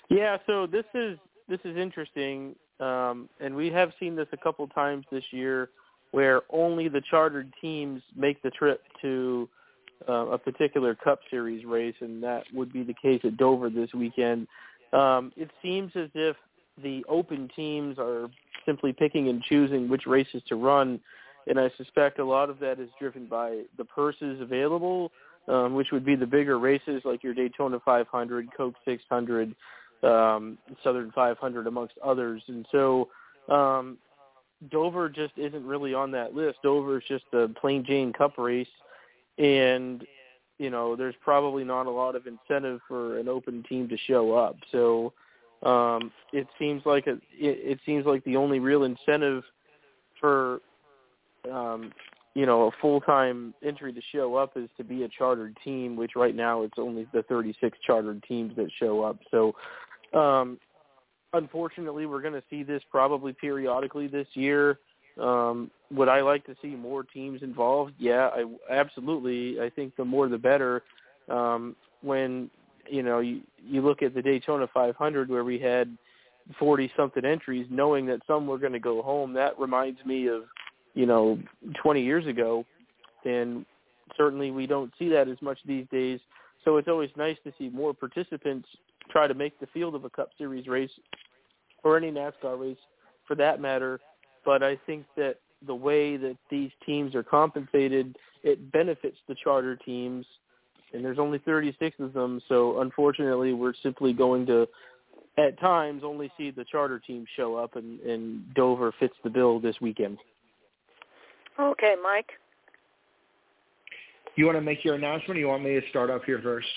Yeah, 0.09 0.37
so 0.45 0.67
this 0.67 0.85
is 0.93 1.17
this 1.49 1.59
is 1.65 1.75
interesting, 1.77 2.55
um, 2.79 3.27
and 3.39 3.55
we 3.55 3.69
have 3.69 3.91
seen 3.99 4.15
this 4.15 4.27
a 4.31 4.37
couple 4.37 4.67
times 4.67 5.05
this 5.11 5.23
year, 5.31 5.69
where 6.11 6.41
only 6.49 6.87
the 6.87 7.01
chartered 7.09 7.51
teams 7.61 8.01
make 8.15 8.41
the 8.43 8.51
trip 8.51 8.81
to 9.01 9.49
uh, 10.07 10.27
a 10.27 10.37
particular 10.37 10.95
Cup 10.95 11.19
Series 11.29 11.65
race, 11.65 11.95
and 11.99 12.23
that 12.23 12.43
would 12.53 12.71
be 12.71 12.83
the 12.83 12.95
case 13.01 13.21
at 13.23 13.37
Dover 13.37 13.69
this 13.69 13.93
weekend. 13.93 14.47
Um, 14.93 15.31
it 15.37 15.49
seems 15.61 15.91
as 15.95 16.09
if 16.13 16.35
the 16.81 17.05
open 17.07 17.49
teams 17.55 17.97
are 17.97 18.29
simply 18.65 18.93
picking 18.93 19.29
and 19.29 19.41
choosing 19.43 19.89
which 19.89 20.05
races 20.05 20.41
to 20.47 20.55
run, 20.55 20.99
and 21.47 21.59
I 21.59 21.71
suspect 21.77 22.19
a 22.19 22.25
lot 22.25 22.49
of 22.49 22.59
that 22.59 22.79
is 22.79 22.89
driven 22.99 23.25
by 23.25 23.63
the 23.77 23.85
purses 23.85 24.41
available, 24.41 25.11
um, 25.47 25.73
which 25.73 25.91
would 25.91 26.05
be 26.05 26.15
the 26.15 26.25
bigger 26.25 26.59
races 26.59 27.01
like 27.03 27.23
your 27.23 27.33
Daytona 27.33 27.79
500, 27.83 28.49
Coke 28.55 28.75
600, 28.85 29.55
um, 30.03 30.57
Southern 30.83 31.11
500, 31.11 31.67
amongst 31.67 31.95
others. 32.03 32.41
And 32.47 32.65
so 32.71 33.09
um, 33.49 33.97
Dover 34.69 35.09
just 35.09 35.33
isn't 35.37 35.65
really 35.65 35.93
on 35.93 36.11
that 36.11 36.35
list. 36.35 36.59
Dover 36.63 36.97
is 36.97 37.03
just 37.07 37.25
a 37.33 37.47
plain 37.47 37.83
Jane 37.85 38.13
Cup 38.13 38.37
race, 38.37 38.67
and 39.37 40.05
you 40.61 40.69
know 40.69 40.95
there's 40.95 41.15
probably 41.23 41.63
not 41.63 41.87
a 41.87 41.89
lot 41.89 42.15
of 42.15 42.27
incentive 42.27 42.81
for 42.87 43.17
an 43.17 43.27
open 43.27 43.63
team 43.67 43.89
to 43.89 43.97
show 43.97 44.33
up. 44.33 44.55
So 44.71 45.11
um, 45.63 46.11
it 46.31 46.45
seems 46.59 46.83
like 46.85 47.07
a, 47.07 47.13
it, 47.13 47.19
it 47.71 47.79
seems 47.83 48.05
like 48.05 48.23
the 48.25 48.37
only 48.37 48.59
real 48.59 48.83
incentive 48.83 49.43
for 50.19 50.59
um, 51.51 51.91
you 52.35 52.45
know 52.45 52.67
a 52.67 52.71
full 52.79 53.01
time 53.01 53.55
entry 53.65 53.91
to 53.91 54.01
show 54.11 54.35
up 54.35 54.51
is 54.55 54.69
to 54.77 54.83
be 54.83 55.01
a 55.01 55.09
chartered 55.09 55.57
team, 55.63 55.95
which 55.95 56.11
right 56.15 56.35
now 56.35 56.61
it's 56.61 56.77
only 56.77 57.07
the 57.11 57.23
36 57.23 57.75
chartered 57.83 58.23
teams 58.27 58.55
that 58.55 58.69
show 58.79 59.01
up. 59.01 59.17
So 59.31 59.55
um, 60.13 60.59
unfortunately, 61.33 62.05
we're 62.05 62.21
going 62.21 62.35
to 62.35 62.43
see 62.51 62.61
this 62.61 62.83
probably 62.91 63.33
periodically 63.33 64.05
this 64.05 64.27
year. 64.35 64.77
Um, 65.21 65.69
would 65.91 66.09
I 66.09 66.21
like 66.21 66.45
to 66.47 66.55
see 66.61 66.69
more 66.69 67.03
teams 67.03 67.43
involved? 67.43 67.93
Yeah, 67.99 68.29
I 68.33 68.45
absolutely. 68.69 69.61
I 69.61 69.69
think 69.69 69.95
the 69.95 70.05
more 70.05 70.27
the 70.27 70.37
better. 70.37 70.83
Um, 71.29 71.75
when 72.01 72.49
you 72.89 73.03
know 73.03 73.19
you 73.19 73.41
you 73.63 73.81
look 73.81 74.01
at 74.01 74.15
the 74.15 74.21
Daytona 74.21 74.67
500 74.73 75.29
where 75.29 75.43
we 75.43 75.59
had 75.59 75.95
40 76.57 76.91
something 76.97 77.23
entries, 77.23 77.67
knowing 77.69 78.05
that 78.07 78.21
some 78.25 78.47
were 78.47 78.57
going 78.57 78.73
to 78.73 78.79
go 78.79 79.01
home, 79.01 79.33
that 79.33 79.57
reminds 79.59 80.03
me 80.05 80.27
of 80.27 80.43
you 80.95 81.05
know 81.05 81.37
20 81.81 82.01
years 82.01 82.25
ago, 82.25 82.65
and 83.23 83.65
certainly 84.17 84.49
we 84.49 84.65
don't 84.65 84.91
see 84.97 85.09
that 85.09 85.27
as 85.27 85.37
much 85.41 85.59
these 85.65 85.85
days. 85.91 86.19
So 86.65 86.77
it's 86.77 86.87
always 86.87 87.09
nice 87.15 87.37
to 87.43 87.53
see 87.57 87.69
more 87.69 87.93
participants 87.93 88.67
try 89.09 89.27
to 89.27 89.33
make 89.33 89.59
the 89.59 89.67
field 89.67 89.95
of 89.95 90.05
a 90.05 90.09
Cup 90.09 90.29
Series 90.37 90.67
race 90.67 90.91
or 91.83 91.97
any 91.97 92.11
NASCAR 92.11 92.59
race 92.59 92.77
for 93.27 93.35
that 93.35 93.59
matter. 93.59 93.99
But 94.45 94.63
I 94.63 94.77
think 94.85 95.05
that 95.17 95.37
the 95.65 95.75
way 95.75 96.17
that 96.17 96.37
these 96.49 96.71
teams 96.85 97.15
are 97.15 97.23
compensated, 97.23 98.17
it 98.43 98.71
benefits 98.71 99.17
the 99.27 99.35
charter 99.43 99.75
teams, 99.75 100.25
and 100.93 101.05
there's 101.05 101.19
only 101.19 101.37
36 101.39 101.95
of 101.99 102.13
them. 102.13 102.41
So 102.49 102.81
unfortunately, 102.81 103.53
we're 103.53 103.73
simply 103.83 104.13
going 104.13 104.45
to, 104.47 104.67
at 105.37 105.59
times, 105.59 106.03
only 106.03 106.31
see 106.37 106.51
the 106.51 106.65
charter 106.65 106.99
teams 106.99 107.27
show 107.35 107.55
up, 107.55 107.75
and, 107.75 107.99
and 108.01 108.53
Dover 108.55 108.93
fits 108.99 109.13
the 109.23 109.29
bill 109.29 109.59
this 109.59 109.75
weekend. 109.79 110.17
Okay, 111.59 111.95
Mike. 112.01 112.31
You 114.35 114.45
want 114.45 114.57
to 114.57 114.61
make 114.61 114.83
your 114.83 114.95
announcement, 114.95 115.37
or 115.37 115.39
you 115.39 115.47
want 115.47 115.63
me 115.63 115.79
to 115.79 115.89
start 115.89 116.09
off 116.09 116.23
here 116.25 116.39
first? 116.41 116.67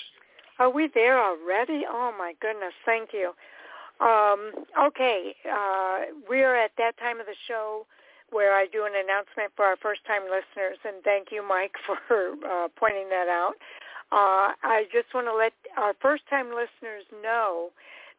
Are 0.59 0.69
we 0.69 0.89
there 0.93 1.21
already? 1.21 1.83
Oh 1.89 2.13
my 2.17 2.33
goodness, 2.41 2.73
thank 2.85 3.09
you. 3.13 3.33
Um, 3.99 4.51
okay, 4.87 5.35
uh, 5.47 6.11
we 6.29 6.43
are 6.43 6.55
at 6.55 6.71
that 6.77 6.97
time 6.97 7.19
of 7.19 7.25
the 7.25 7.37
show 7.47 7.85
where 8.31 8.57
I 8.57 8.67
do 8.67 8.83
an 8.85 8.91
announcement 8.91 9.53
for 9.55 9.63
our 9.63 9.77
first-time 9.77 10.23
listeners, 10.23 10.77
and 10.83 11.03
thank 11.03 11.31
you, 11.31 11.45
Mike, 11.47 11.73
for 12.07 12.35
uh, 12.43 12.67
pointing 12.75 13.09
that 13.09 13.29
out. 13.29 13.55
Uh, 14.11 14.53
I 14.63 14.85
just 14.91 15.13
want 15.13 15.27
to 15.27 15.35
let 15.35 15.53
our 15.77 15.93
first-time 16.01 16.49
listeners 16.49 17.05
know 17.23 17.69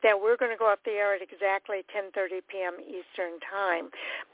that 0.03 0.17
we're 0.17 0.37
going 0.37 0.51
to 0.51 0.59
go 0.59 0.67
off 0.67 0.79
the 0.85 0.93
air 0.93 1.15
at 1.15 1.23
exactly 1.23 1.85
10:30 1.93 2.41
p.m. 2.49 2.77
Eastern 2.81 3.41
Time, 3.41 3.89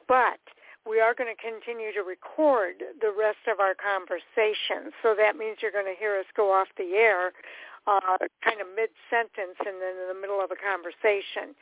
but 0.09 0.41
we 0.87 0.99
are 0.99 1.15
going 1.15 1.31
to 1.31 1.39
continue 1.39 1.93
to 1.95 2.03
record 2.03 2.83
the 3.01 3.15
rest 3.15 3.47
of 3.47 3.61
our 3.61 3.75
conversation. 3.75 4.91
So 5.03 5.15
that 5.15 5.37
means 5.39 5.59
you're 5.63 5.75
going 5.75 5.87
to 5.87 5.99
hear 5.99 6.19
us 6.19 6.27
go 6.35 6.51
off 6.51 6.67
the 6.77 6.99
air 6.99 7.31
uh, 7.87 8.19
kind 8.45 8.61
of 8.61 8.67
mid-sentence 8.75 9.59
and 9.61 9.81
then 9.83 9.95
in 9.99 10.09
the 10.09 10.19
middle 10.19 10.41
of 10.41 10.51
a 10.51 10.59
conversation. 10.59 11.55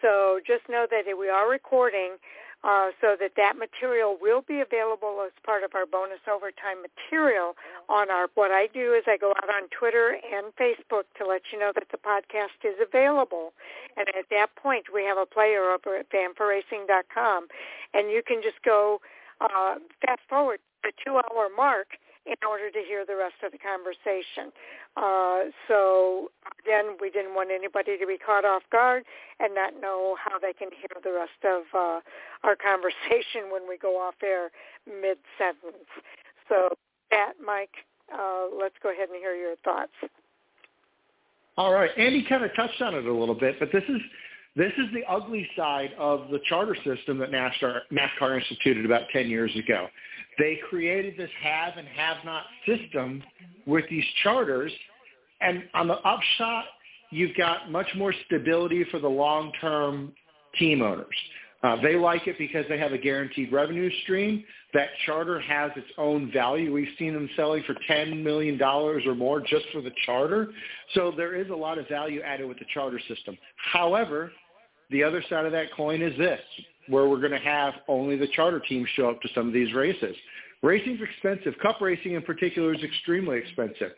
So 0.00 0.40
just 0.44 0.68
know 0.68 0.86
that 0.90 1.06
we 1.16 1.28
are 1.28 1.48
recording 1.48 2.18
uh, 2.64 2.90
so 3.00 3.16
that 3.18 3.32
that 3.36 3.56
material 3.56 4.16
will 4.20 4.42
be 4.42 4.60
available 4.60 5.22
as 5.26 5.32
part 5.44 5.64
of 5.64 5.74
our 5.74 5.86
bonus 5.86 6.22
overtime 6.30 6.78
material 6.82 7.54
on 7.88 8.10
our, 8.10 8.28
what 8.34 8.50
I 8.50 8.68
do 8.72 8.94
is 8.94 9.02
I 9.06 9.16
go 9.16 9.30
out 9.30 9.50
on 9.50 9.68
Twitter 9.76 10.18
and 10.22 10.54
Facebook 10.54 11.10
to 11.18 11.26
let 11.26 11.42
you 11.52 11.58
know 11.58 11.72
that 11.74 11.88
the 11.90 11.98
podcast 11.98 12.62
is 12.62 12.78
available. 12.80 13.52
And 13.96 14.06
at 14.10 14.26
that 14.30 14.54
point, 14.54 14.86
we 14.94 15.02
have 15.04 15.18
a 15.18 15.26
player 15.26 15.70
over 15.72 15.96
at 15.96 16.06
fan4racing.com, 16.10 17.48
and 17.94 18.10
you 18.10 18.22
can 18.24 18.42
just 18.42 18.62
go 18.64 19.00
uh, 19.40 19.76
fast 20.04 20.22
forward 20.28 20.60
the 20.84 20.92
two-hour 21.04 21.48
mark 21.56 21.98
in 22.26 22.38
order 22.48 22.70
to 22.70 22.80
hear 22.86 23.04
the 23.04 23.16
rest 23.16 23.34
of 23.44 23.50
the 23.50 23.58
conversation. 23.58 24.54
Uh, 24.96 25.50
so 25.66 26.30
again, 26.62 26.96
we 27.00 27.10
didn't 27.10 27.34
want 27.34 27.50
anybody 27.50 27.98
to 27.98 28.06
be 28.06 28.16
caught 28.16 28.44
off 28.44 28.62
guard 28.70 29.04
and 29.40 29.54
not 29.54 29.74
know 29.80 30.16
how 30.22 30.38
they 30.38 30.52
can 30.52 30.68
hear 30.70 30.94
the 31.02 31.12
rest 31.12 31.40
of 31.42 31.62
uh, 31.74 32.00
our 32.46 32.56
conversation 32.70 33.50
when 33.50 33.66
we 33.68 33.76
go 33.76 33.98
off 33.98 34.14
air 34.22 34.50
mid-sentence. 34.86 35.88
So 36.48 36.68
that, 37.10 37.34
Mike, 37.44 37.82
uh, 38.12 38.46
let's 38.54 38.76
go 38.82 38.92
ahead 38.92 39.08
and 39.08 39.18
hear 39.18 39.34
your 39.34 39.56
thoughts. 39.64 39.92
All 41.56 41.72
right. 41.72 41.90
Andy 41.98 42.24
kind 42.28 42.44
of 42.44 42.54
touched 42.54 42.80
on 42.80 42.94
it 42.94 43.04
a 43.04 43.12
little 43.12 43.34
bit, 43.34 43.56
but 43.58 43.70
this 43.72 43.84
is 43.88 44.00
this 44.54 44.72
is 44.76 44.92
the 44.92 45.02
ugly 45.10 45.48
side 45.56 45.92
of 45.98 46.28
the 46.30 46.38
charter 46.46 46.76
system 46.84 47.16
that 47.18 47.30
NASCAR, 47.30 47.80
NASCAR 47.90 48.38
instituted 48.38 48.84
about 48.84 49.02
10 49.10 49.30
years 49.30 49.50
ago. 49.56 49.88
They 50.38 50.58
created 50.68 51.16
this 51.16 51.30
have 51.42 51.76
and 51.76 51.86
have 51.88 52.18
not 52.24 52.44
system 52.66 53.22
with 53.66 53.84
these 53.90 54.04
charters. 54.22 54.72
And 55.40 55.64
on 55.74 55.88
the 55.88 55.98
upshot, 55.98 56.64
you've 57.10 57.36
got 57.36 57.70
much 57.70 57.88
more 57.96 58.14
stability 58.26 58.84
for 58.90 58.98
the 58.98 59.08
long-term 59.08 60.12
team 60.58 60.82
owners. 60.82 61.06
Uh, 61.62 61.80
they 61.80 61.94
like 61.94 62.26
it 62.26 62.36
because 62.38 62.64
they 62.68 62.78
have 62.78 62.92
a 62.92 62.98
guaranteed 62.98 63.52
revenue 63.52 63.88
stream. 64.02 64.42
That 64.74 64.88
charter 65.06 65.38
has 65.38 65.70
its 65.76 65.86
own 65.96 66.32
value. 66.32 66.72
We've 66.72 66.88
seen 66.98 67.14
them 67.14 67.28
selling 67.36 67.62
for 67.64 67.76
$10 67.88 68.22
million 68.22 68.60
or 68.60 69.14
more 69.14 69.40
just 69.40 69.66
for 69.72 69.80
the 69.80 69.92
charter. 70.04 70.48
So 70.94 71.12
there 71.16 71.36
is 71.36 71.50
a 71.50 71.54
lot 71.54 71.78
of 71.78 71.86
value 71.88 72.20
added 72.22 72.48
with 72.48 72.58
the 72.58 72.64
charter 72.74 73.00
system. 73.06 73.38
However, 73.72 74.32
the 74.90 75.04
other 75.04 75.22
side 75.30 75.46
of 75.46 75.52
that 75.52 75.72
coin 75.76 76.02
is 76.02 76.16
this 76.18 76.40
where 76.88 77.08
we're 77.08 77.20
going 77.20 77.32
to 77.32 77.38
have 77.38 77.74
only 77.88 78.16
the 78.16 78.28
charter 78.28 78.60
teams 78.60 78.88
show 78.94 79.10
up 79.10 79.20
to 79.22 79.28
some 79.34 79.46
of 79.46 79.52
these 79.52 79.72
races. 79.74 80.16
Racing's 80.62 81.00
expensive. 81.02 81.54
Cup 81.60 81.80
racing 81.80 82.12
in 82.12 82.22
particular 82.22 82.72
is 82.72 82.82
extremely 82.82 83.38
expensive. 83.38 83.92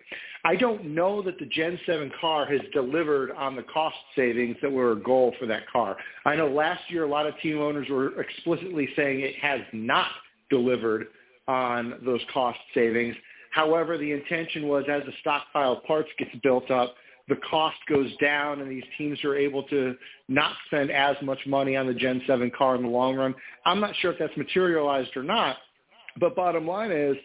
I 0.47 0.57
don't 0.57 0.95
know 0.95 1.21
that 1.23 1.39
the 1.39 1.47
Gen 1.47 1.79
7 1.85 2.11
car 2.21 2.47
has 2.47 2.61
delivered 2.73 3.33
on 3.33 3.55
the 3.55 3.63
cost 3.65 3.97
savings 4.17 4.57
that 4.63 4.73
were 4.73 4.93
a 4.93 4.97
goal 4.97 5.35
for 5.39 5.47
that 5.47 5.69
car. 5.71 5.97
I 6.25 6.37
know 6.37 6.49
last 6.49 6.83
year 6.89 7.05
a 7.05 7.09
lot 7.09 7.27
of 7.27 7.39
team 7.41 7.61
owners 7.61 7.89
were 7.91 8.19
explicitly 8.21 8.89
saying 8.97 9.21
it 9.21 9.37
has 9.37 9.61
not 9.73 10.09
delivered 10.49 11.09
on 11.49 12.01
those 12.05 12.21
cost 12.33 12.59
savings. 12.73 13.15
However, 13.51 13.99
the 13.99 14.13
intention 14.13 14.67
was 14.67 14.85
as 14.91 15.03
the 15.05 15.13
stockpile 15.21 15.75
of 15.75 15.85
parts 15.85 16.09
gets 16.19 16.35
built 16.43 16.71
up, 16.71 16.95
the 17.29 17.37
cost 17.49 17.77
goes 17.89 18.15
down 18.19 18.61
and 18.61 18.71
these 18.71 18.85
teams 18.99 19.23
are 19.25 19.35
able 19.35 19.63
to 19.65 19.97
not 20.29 20.53
spend 20.67 20.91
as 20.91 21.17
much 21.23 21.39
money 21.47 21.77
on 21.77 21.87
the 21.87 21.95
Gen 21.95 22.21
7 22.27 22.51
car 22.57 22.77
in 22.77 22.83
the 22.83 22.89
long 22.89 23.17
run. 23.17 23.35
I'm 23.65 23.81
not 23.81 23.95
sure 24.01 24.13
if 24.13 24.19
that's 24.19 24.37
materialized 24.37 25.17
or 25.17 25.23
not, 25.23 25.57
but 26.21 26.37
bottom 26.37 26.67
line 26.67 26.91
is 26.91 27.17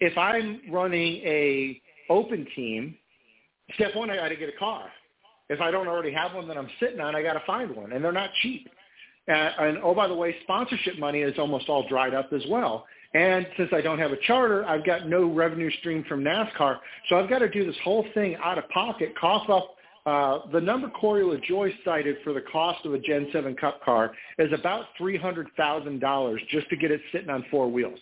if 0.00 0.16
I'm 0.16 0.60
running 0.70 1.16
a 1.24 1.80
open 2.08 2.46
team, 2.54 2.96
step 3.74 3.94
one, 3.96 4.10
I 4.10 4.16
got 4.16 4.28
to 4.28 4.36
get 4.36 4.48
a 4.48 4.58
car. 4.58 4.88
If 5.48 5.60
I 5.60 5.70
don't 5.70 5.88
already 5.88 6.12
have 6.12 6.34
one 6.34 6.48
that 6.48 6.56
I'm 6.56 6.70
sitting 6.80 7.00
on, 7.00 7.14
I 7.14 7.22
got 7.22 7.34
to 7.34 7.42
find 7.46 7.74
one, 7.74 7.92
and 7.92 8.04
they're 8.04 8.12
not 8.12 8.30
cheap. 8.42 8.68
Uh, 9.28 9.32
and 9.32 9.78
oh, 9.82 9.94
by 9.94 10.08
the 10.08 10.14
way, 10.14 10.34
sponsorship 10.42 10.98
money 10.98 11.20
is 11.20 11.38
almost 11.38 11.68
all 11.68 11.88
dried 11.88 12.14
up 12.14 12.32
as 12.32 12.42
well. 12.48 12.86
And 13.14 13.46
since 13.58 13.70
I 13.72 13.80
don't 13.82 13.98
have 13.98 14.12
a 14.12 14.16
charter, 14.26 14.64
I've 14.64 14.86
got 14.86 15.06
no 15.06 15.30
revenue 15.30 15.70
stream 15.80 16.04
from 16.08 16.24
NASCAR. 16.24 16.78
So 17.08 17.16
I've 17.16 17.28
got 17.28 17.40
to 17.40 17.48
do 17.48 17.66
this 17.66 17.76
whole 17.84 18.06
thing 18.14 18.36
out 18.42 18.58
of 18.58 18.68
pocket, 18.70 19.14
cough 19.20 19.48
up. 19.50 19.76
Uh, 20.04 20.50
the 20.50 20.60
number 20.60 20.88
Corey 20.88 21.22
LaJoie 21.22 21.72
cited 21.84 22.16
for 22.24 22.32
the 22.32 22.40
cost 22.52 22.84
of 22.84 22.92
a 22.92 22.98
Gen 22.98 23.28
7 23.32 23.54
Cup 23.54 23.84
car 23.84 24.12
is 24.38 24.52
about 24.52 24.86
$300,000 25.00 26.38
just 26.48 26.68
to 26.70 26.76
get 26.76 26.90
it 26.90 27.00
sitting 27.12 27.30
on 27.30 27.44
four 27.50 27.70
wheels. 27.70 28.00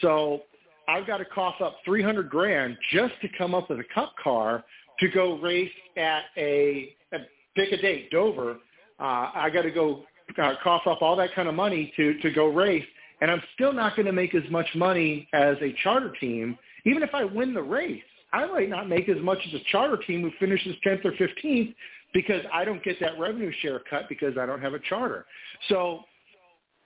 So 0.00 0.42
I've 0.88 1.06
got 1.06 1.18
to 1.18 1.26
cough 1.26 1.56
up 1.60 1.76
300 1.84 2.30
grand 2.30 2.78
just 2.92 3.14
to 3.20 3.28
come 3.36 3.54
up 3.54 3.68
with 3.68 3.80
a 3.80 3.94
Cup 3.94 4.14
car 4.22 4.64
to 5.00 5.08
go 5.08 5.38
race 5.40 5.70
at 5.96 6.22
a, 6.38 6.94
a 7.12 7.18
pick 7.54 7.72
a 7.72 7.76
date, 7.76 8.10
Dover. 8.10 8.52
Uh, 8.98 9.30
I 9.34 9.50
got 9.52 9.62
to 9.62 9.70
go 9.70 10.04
uh, 10.40 10.54
cough 10.62 10.86
up 10.86 11.02
all 11.02 11.16
that 11.16 11.34
kind 11.34 11.48
of 11.48 11.54
money 11.54 11.92
to, 11.96 12.18
to 12.20 12.30
go 12.30 12.46
race 12.46 12.84
and 13.22 13.30
I'm 13.30 13.40
still 13.54 13.72
not 13.72 13.94
going 13.94 14.06
to 14.06 14.12
make 14.12 14.34
as 14.34 14.42
much 14.50 14.66
money 14.74 15.28
as 15.32 15.56
a 15.62 15.72
charter 15.84 16.12
team. 16.20 16.58
Even 16.84 17.04
if 17.04 17.10
I 17.14 17.22
win 17.22 17.54
the 17.54 17.62
race, 17.62 18.02
I 18.32 18.46
might 18.46 18.68
not 18.68 18.88
make 18.88 19.08
as 19.08 19.22
much 19.22 19.38
as 19.46 19.54
a 19.54 19.62
charter 19.70 19.96
team 19.96 20.22
who 20.22 20.32
finishes 20.40 20.74
10th 20.84 21.04
or 21.04 21.12
15th 21.12 21.72
because 22.12 22.42
I 22.52 22.64
don't 22.64 22.82
get 22.82 22.98
that 22.98 23.16
revenue 23.20 23.52
share 23.60 23.80
cut 23.88 24.08
because 24.08 24.36
I 24.36 24.44
don't 24.44 24.60
have 24.60 24.74
a 24.74 24.80
charter. 24.80 25.26
So 25.68 26.00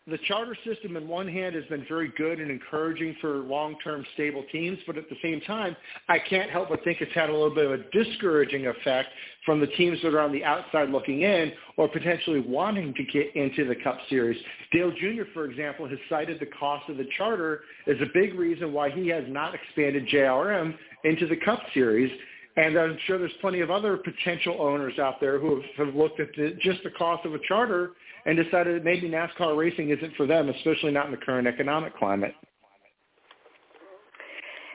the 0.08 0.18
charter 0.28 0.56
system 0.64 0.96
in 0.96 1.08
one 1.08 1.26
hand 1.26 1.56
has 1.56 1.64
been 1.64 1.84
very 1.88 2.12
good 2.16 2.38
and 2.38 2.48
encouraging 2.48 3.16
for 3.20 3.38
long-term 3.38 4.06
stable 4.14 4.44
teams, 4.52 4.78
but 4.86 4.96
at 4.96 5.08
the 5.08 5.16
same 5.20 5.40
time, 5.40 5.74
I 6.08 6.20
can't 6.20 6.48
help 6.48 6.68
but 6.68 6.84
think 6.84 7.00
it's 7.00 7.12
had 7.12 7.28
a 7.28 7.32
little 7.32 7.54
bit 7.54 7.64
of 7.64 7.72
a 7.72 7.90
discouraging 7.90 8.68
effect 8.68 9.08
from 9.44 9.58
the 9.58 9.66
teams 9.66 9.98
that 10.02 10.14
are 10.14 10.20
on 10.20 10.30
the 10.30 10.44
outside 10.44 10.90
looking 10.90 11.22
in 11.22 11.52
or 11.76 11.88
potentially 11.88 12.38
wanting 12.38 12.94
to 12.94 13.02
get 13.04 13.34
into 13.34 13.66
the 13.66 13.74
Cup 13.82 13.98
Series. 14.08 14.40
Dale 14.72 14.92
Jr., 14.92 15.24
for 15.34 15.44
example, 15.44 15.88
has 15.88 15.98
cited 16.08 16.38
the 16.38 16.46
cost 16.58 16.88
of 16.88 16.98
the 16.98 17.06
charter 17.16 17.62
as 17.88 17.96
a 18.00 18.06
big 18.14 18.34
reason 18.34 18.72
why 18.72 18.90
he 18.90 19.08
has 19.08 19.24
not 19.26 19.54
expanded 19.56 20.06
JRM 20.08 20.72
into 21.02 21.26
the 21.26 21.36
Cup 21.36 21.60
Series. 21.74 22.12
And 22.56 22.78
I'm 22.78 22.96
sure 23.06 23.18
there's 23.18 23.32
plenty 23.40 23.60
of 23.60 23.70
other 23.72 23.96
potential 23.96 24.62
owners 24.62 24.98
out 25.00 25.20
there 25.20 25.38
who 25.40 25.56
have, 25.56 25.86
have 25.88 25.94
looked 25.96 26.20
at 26.20 26.28
the, 26.36 26.56
just 26.62 26.82
the 26.84 26.90
cost 26.90 27.26
of 27.26 27.34
a 27.34 27.38
charter 27.48 27.90
and 28.26 28.36
decided 28.36 28.76
that 28.76 28.84
maybe 28.84 29.08
NASCAR 29.08 29.56
racing 29.56 29.90
isn't 29.90 30.14
for 30.16 30.26
them, 30.26 30.48
especially 30.48 30.90
not 30.90 31.06
in 31.06 31.12
the 31.12 31.16
current 31.16 31.46
economic 31.46 31.96
climate. 31.96 32.34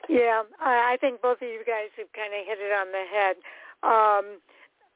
Yeah, 0.09 0.43
I 0.59 0.97
think 0.99 1.21
both 1.21 1.41
of 1.41 1.47
you 1.47 1.63
guys 1.65 1.91
have 1.97 2.11
kind 2.13 2.33
of 2.33 2.47
hit 2.47 2.57
it 2.59 2.71
on 2.71 2.87
the 2.91 3.05
head. 3.11 3.35
Um, 3.83 4.39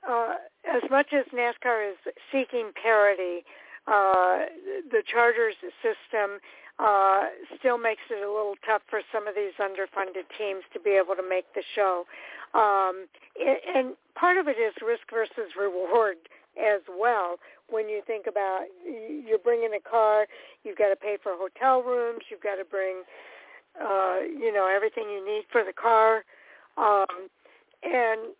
uh, 0.07 0.35
as 0.65 0.89
much 0.89 1.13
as 1.13 1.25
NASCAR 1.33 1.91
is 1.91 1.97
seeking 2.31 2.71
parity, 2.81 3.43
uh, 3.87 4.45
the 4.89 5.03
charters 5.05 5.55
system 5.83 6.39
uh, 6.79 7.23
still 7.59 7.77
makes 7.77 8.01
it 8.09 8.23
a 8.23 8.27
little 8.27 8.55
tough 8.65 8.81
for 8.89 9.01
some 9.11 9.27
of 9.27 9.35
these 9.35 9.53
underfunded 9.59 10.27
teams 10.37 10.63
to 10.73 10.79
be 10.79 10.91
able 10.91 11.15
to 11.15 11.27
make 11.27 11.45
the 11.55 11.63
show. 11.75 12.05
Um, 12.53 13.07
and 13.75 13.95
part 14.15 14.37
of 14.37 14.47
it 14.47 14.57
is 14.57 14.73
risk 14.85 15.03
versus 15.11 15.55
reward 15.59 16.17
as 16.57 16.81
well. 16.89 17.37
When 17.69 17.89
you 17.89 18.01
think 18.05 18.27
about 18.27 18.65
you're 18.85 19.39
bringing 19.39 19.71
a 19.75 19.79
car, 19.79 20.27
you've 20.63 20.77
got 20.77 20.89
to 20.89 20.95
pay 20.95 21.17
for 21.21 21.33
hotel 21.35 21.81
rooms, 21.81 22.21
you've 22.29 22.41
got 22.41 22.55
to 22.55 22.65
bring, 22.65 23.03
uh, 23.81 24.19
you 24.21 24.53
know, 24.53 24.67
everything 24.67 25.09
you 25.09 25.25
need 25.25 25.45
for 25.51 25.63
the 25.63 25.73
car, 25.73 26.23
um, 26.77 27.29
and 27.83 28.33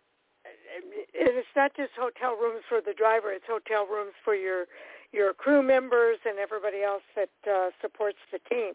it's 1.14 1.48
not 1.56 1.74
just 1.76 1.90
hotel 1.98 2.36
rooms 2.40 2.62
for 2.68 2.80
the 2.80 2.92
driver; 2.92 3.32
it's 3.32 3.46
hotel 3.48 3.86
rooms 3.86 4.12
for 4.24 4.34
your 4.34 4.66
your 5.12 5.32
crew 5.32 5.62
members 5.62 6.18
and 6.28 6.38
everybody 6.38 6.82
else 6.82 7.02
that 7.14 7.30
uh, 7.50 7.70
supports 7.80 8.18
the 8.30 8.38
team. 8.48 8.74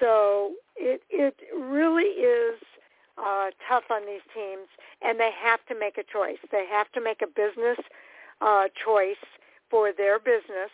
So 0.00 0.52
it 0.76 1.02
it 1.10 1.36
really 1.54 2.10
is 2.20 2.60
uh, 3.18 3.50
tough 3.68 3.84
on 3.90 4.06
these 4.06 4.24
teams, 4.34 4.68
and 5.02 5.18
they 5.18 5.30
have 5.42 5.64
to 5.66 5.78
make 5.78 5.98
a 5.98 6.04
choice. 6.04 6.38
They 6.52 6.66
have 6.70 6.90
to 6.92 7.00
make 7.00 7.22
a 7.22 7.26
business 7.26 7.78
uh, 8.40 8.64
choice 8.84 9.16
for 9.70 9.92
their 9.92 10.18
business 10.18 10.70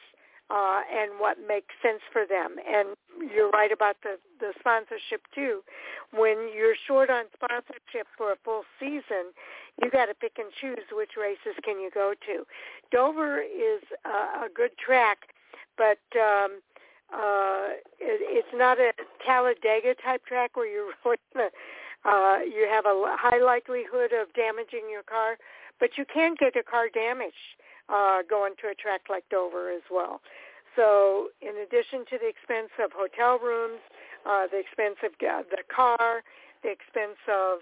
uh, 0.50 0.82
and 0.92 1.12
what 1.18 1.38
makes 1.48 1.74
sense 1.82 2.00
for 2.12 2.26
them. 2.26 2.56
And 2.68 2.96
you're 3.34 3.50
right 3.50 3.72
about 3.72 3.96
the, 4.02 4.18
the 4.38 4.52
sponsorship 4.58 5.22
too. 5.34 5.60
When 6.12 6.50
you're 6.54 6.74
short 6.86 7.08
on 7.08 7.24
sponsorship 7.32 8.06
for 8.16 8.32
a 8.32 8.36
full 8.44 8.62
season, 8.78 9.32
you 9.82 9.90
got 9.90 10.06
to 10.06 10.14
pick 10.14 10.32
and 10.36 10.52
choose 10.60 10.84
which 10.92 11.12
races 11.16 11.58
can 11.64 11.80
you 11.80 11.90
go 11.92 12.12
to. 12.26 12.44
Dover 12.90 13.40
is 13.40 13.82
a, 14.04 14.44
a 14.44 14.48
good 14.54 14.76
track, 14.76 15.18
but 15.78 16.02
um, 16.20 16.60
uh, 17.12 17.80
it, 18.00 18.20
it's 18.28 18.54
not 18.54 18.78
a 18.78 18.92
Talladega 19.24 19.94
type 20.04 20.26
track 20.26 20.56
where 20.56 20.68
you're 20.68 20.92
really 21.04 21.48
uh, 22.04 22.38
you 22.44 22.66
have 22.68 22.84
a 22.84 23.16
high 23.16 23.40
likelihood 23.40 24.10
of 24.12 24.32
damaging 24.34 24.90
your 24.90 25.04
car, 25.04 25.36
but 25.78 25.90
you 25.96 26.04
can 26.12 26.34
get 26.38 26.56
a 26.56 26.62
car 26.62 26.88
damaged 26.92 27.56
uh, 27.92 28.22
going 28.28 28.54
to 28.62 28.68
a 28.68 28.74
track 28.74 29.02
like 29.10 29.24
Dover 29.30 29.70
as 29.70 29.82
well. 29.90 30.20
So 30.74 31.28
in 31.40 31.56
addition 31.56 32.04
to 32.10 32.18
the 32.18 32.28
expense 32.28 32.70
of 32.82 32.92
hotel 32.92 33.38
rooms, 33.38 33.80
uh, 34.24 34.46
the 34.50 34.58
expense 34.58 34.96
of 35.04 35.12
the 35.20 35.62
car, 35.68 36.22
the 36.62 36.70
expense 36.70 37.20
of 37.28 37.58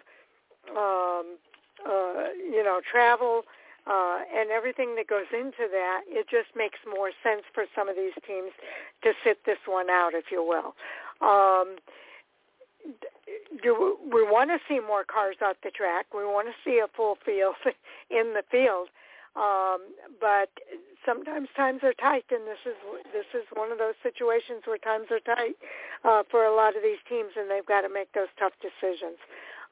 um, 0.71 1.37
uh, 1.85 2.31
you 2.37 2.63
know 2.63 2.81
travel, 2.89 3.43
uh, 3.87 4.21
and 4.33 4.51
everything 4.51 4.95
that 4.97 5.09
goes 5.09 5.27
into 5.33 5.67
that, 5.71 6.03
it 6.07 6.29
just 6.31 6.55
makes 6.55 6.79
more 6.87 7.11
sense 7.23 7.43
for 7.53 7.65
some 7.75 7.89
of 7.89 7.97
these 7.97 8.13
teams 8.27 8.53
to 9.03 9.13
sit 9.25 9.45
this 9.47 9.59
one 9.67 9.91
out, 9.91 10.13
if 10.15 10.27
you 10.31 10.45
will. 10.45 10.77
Um, 11.27 11.77
do 13.63 13.99
we 14.13 14.23
want 14.23 14.51
to 14.51 14.59
see 14.69 14.81
more 14.81 15.05
cars 15.05 15.37
out 15.43 15.57
the 15.63 15.71
track? 15.71 16.07
We 16.15 16.25
want 16.25 16.49
to 16.49 16.55
see 16.65 16.79
a 16.79 16.89
full 16.89 17.19
field 17.25 17.57
in 18.11 18.35
the 18.35 18.43
field, 18.51 18.89
um, 19.37 19.79
but 20.21 20.51
sometimes 21.07 21.49
times 21.57 21.81
are 21.83 21.95
tight, 21.95 22.25
and 22.31 22.47
this 22.47 22.59
is 22.67 22.75
this 23.13 23.27
is 23.35 23.47
one 23.55 23.71
of 23.71 23.79
those 23.79 23.95
situations 24.03 24.63
where 24.67 24.79
times 24.79 25.07
are 25.11 25.21
tight 25.21 25.57
uh, 26.05 26.23
for 26.31 26.45
a 26.45 26.55
lot 26.55 26.77
of 26.77 26.83
these 26.83 26.99
teams, 27.09 27.31
and 27.37 27.51
they've 27.51 27.67
got 27.67 27.83
to 27.83 27.89
make 27.89 28.13
those 28.13 28.31
tough 28.39 28.53
decisions. 28.61 29.19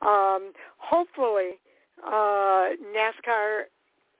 Um, 0.01 0.53
hopefully, 0.79 1.59
uh, 2.05 2.79
NASCAR. 2.95 3.67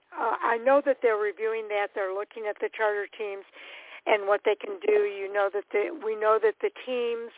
Uh, 0.09 0.35
I 0.41 0.57
know 0.57 0.81
that 0.85 0.97
they're 1.01 1.21
reviewing 1.21 1.67
that. 1.69 1.89
They're 1.93 2.13
looking 2.13 2.45
at 2.49 2.57
the 2.59 2.69
charter 2.75 3.05
teams 3.15 3.45
and 4.07 4.27
what 4.27 4.41
they 4.43 4.55
can 4.55 4.79
do. 4.85 5.05
You 5.05 5.31
know 5.31 5.49
that 5.53 5.65
the, 5.71 5.93
we 6.03 6.15
know 6.15 6.39
that 6.41 6.55
the 6.61 6.71
teams 6.85 7.31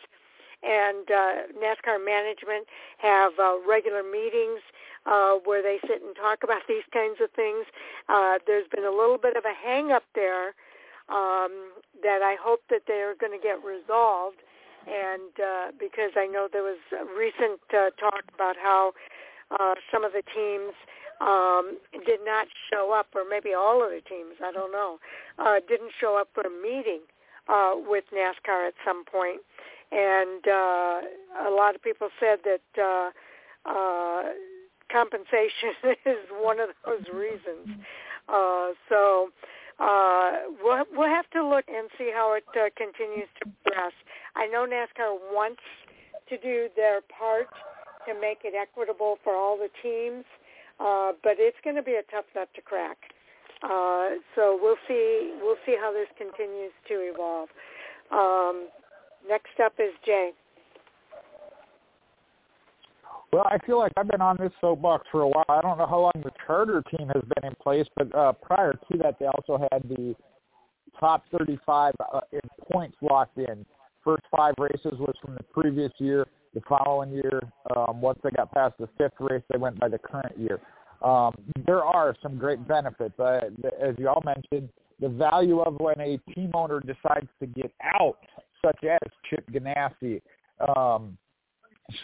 and 0.62 1.10
uh, 1.10 1.52
NASCAR 1.58 2.02
management 2.02 2.66
have 2.98 3.32
uh, 3.38 3.58
regular 3.66 4.02
meetings 4.02 4.60
uh, 5.06 5.34
where 5.44 5.62
they 5.62 5.78
sit 5.86 6.02
and 6.02 6.14
talk 6.16 6.42
about 6.42 6.62
these 6.68 6.86
kinds 6.92 7.18
of 7.22 7.30
things. 7.32 7.66
Uh, 8.08 8.38
there's 8.46 8.68
been 8.68 8.84
a 8.84 8.90
little 8.90 9.18
bit 9.18 9.36
of 9.36 9.44
a 9.44 9.54
hang 9.54 9.92
up 9.92 10.04
there 10.14 10.54
um, 11.08 11.72
that 12.02 12.22
I 12.22 12.36
hope 12.40 12.62
that 12.70 12.82
they're 12.86 13.14
going 13.14 13.32
to 13.32 13.42
get 13.42 13.62
resolved. 13.64 14.38
And 14.86 15.30
uh, 15.38 15.70
because 15.78 16.10
I 16.16 16.26
know 16.26 16.48
there 16.50 16.64
was 16.64 16.80
a 16.90 17.06
recent 17.06 17.60
uh, 17.70 17.94
talk 18.00 18.24
about 18.34 18.56
how 18.56 18.92
uh, 19.50 19.74
some 19.92 20.04
of 20.04 20.12
the 20.12 20.22
teams 20.34 20.74
um, 21.20 21.78
did 22.04 22.20
not 22.24 22.48
show 22.72 22.92
up, 22.92 23.08
or 23.14 23.22
maybe 23.28 23.54
all 23.54 23.84
of 23.84 23.90
the 23.90 24.00
teams, 24.00 24.34
I 24.42 24.50
don't 24.50 24.72
know, 24.72 24.98
uh, 25.38 25.60
didn't 25.68 25.92
show 26.00 26.18
up 26.18 26.28
for 26.34 26.42
a 26.42 26.50
meeting 26.50 27.00
uh, 27.48 27.74
with 27.76 28.04
NASCAR 28.12 28.66
at 28.66 28.74
some 28.84 29.04
point. 29.04 29.40
And 29.92 30.42
uh, 30.48 31.00
a 31.46 31.52
lot 31.52 31.74
of 31.74 31.82
people 31.82 32.08
said 32.18 32.38
that 32.44 32.80
uh, 32.80 33.10
uh, 33.68 34.22
compensation 34.92 35.72
is 36.06 36.22
one 36.40 36.60
of 36.60 36.70
those 36.84 37.04
reasons. 37.12 37.80
Uh, 38.28 38.76
so 38.88 39.28
uh, 39.80 40.52
we'll, 40.62 40.84
we'll 40.92 41.08
have 41.08 41.28
to 41.30 41.44
look 41.44 41.64
and 41.68 41.88
see 41.98 42.10
how 42.14 42.34
it 42.34 42.44
uh, 42.54 42.68
continues 42.76 43.28
to 43.40 43.50
progress. 43.64 43.92
I 44.36 44.46
know 44.46 44.66
NASCAR 44.66 45.16
wants 45.32 45.62
to 46.28 46.36
do 46.38 46.68
their 46.76 47.00
part 47.02 47.48
to 48.06 48.14
make 48.14 48.40
it 48.44 48.54
equitable 48.54 49.18
for 49.24 49.34
all 49.34 49.56
the 49.56 49.70
teams, 49.82 50.24
uh, 50.78 51.12
but 51.22 51.36
it's 51.38 51.56
going 51.64 51.76
to 51.76 51.82
be 51.82 51.94
a 51.94 52.02
tough 52.10 52.24
nut 52.34 52.48
to 52.54 52.62
crack. 52.62 52.98
Uh, 53.62 54.18
so 54.34 54.58
we'll 54.60 54.80
see. 54.88 55.34
We'll 55.40 55.60
see 55.64 55.76
how 55.80 55.92
this 55.92 56.08
continues 56.18 56.72
to 56.88 56.94
evolve. 56.94 57.48
Um, 58.10 58.68
next 59.28 59.58
up 59.64 59.74
is 59.78 59.94
Jay. 60.04 60.32
Well, 63.32 63.46
I 63.46 63.56
feel 63.64 63.78
like 63.78 63.92
I've 63.96 64.08
been 64.08 64.20
on 64.20 64.36
this 64.38 64.52
soapbox 64.60 65.06
for 65.10 65.22
a 65.22 65.28
while. 65.28 65.46
I 65.48 65.62
don't 65.62 65.78
know 65.78 65.86
how 65.86 66.00
long 66.00 66.12
the 66.22 66.32
charter 66.46 66.82
team 66.90 67.08
has 67.08 67.22
been 67.34 67.50
in 67.50 67.54
place, 67.62 67.86
but 67.96 68.14
uh, 68.14 68.32
prior 68.32 68.74
to 68.74 68.98
that, 68.98 69.18
they 69.18 69.24
also 69.26 69.66
had 69.72 69.88
the 69.88 70.14
top 71.00 71.24
35 71.36 71.94
uh, 72.12 72.20
in 72.30 72.40
points 72.70 72.96
locked 73.00 73.38
in. 73.38 73.64
First 74.04 74.24
five 74.36 74.54
races 74.58 74.98
was 74.98 75.14
from 75.22 75.34
the 75.34 75.42
previous 75.44 75.92
year. 75.98 76.26
The 76.54 76.60
following 76.68 77.12
year, 77.12 77.40
um, 77.74 78.02
once 78.02 78.18
they 78.22 78.30
got 78.30 78.52
past 78.52 78.74
the 78.78 78.88
fifth 78.98 79.14
race, 79.18 79.42
they 79.50 79.56
went 79.56 79.80
by 79.80 79.88
the 79.88 79.98
current 79.98 80.38
year. 80.38 80.60
Um, 81.02 81.34
there 81.66 81.82
are 81.82 82.14
some 82.22 82.36
great 82.36 82.68
benefits. 82.68 83.18
Uh, 83.18 83.40
as 83.80 83.94
you 83.96 84.08
all 84.08 84.22
mentioned, 84.24 84.68
the 85.00 85.08
value 85.08 85.60
of 85.60 85.80
when 85.80 85.98
a 86.00 86.18
team 86.34 86.50
owner 86.52 86.80
decides 86.80 87.28
to 87.40 87.46
get 87.46 87.72
out, 87.82 88.18
such 88.62 88.84
as 88.84 89.10
Chip 89.30 89.50
Ganassi, 89.50 90.20
um, 90.76 91.16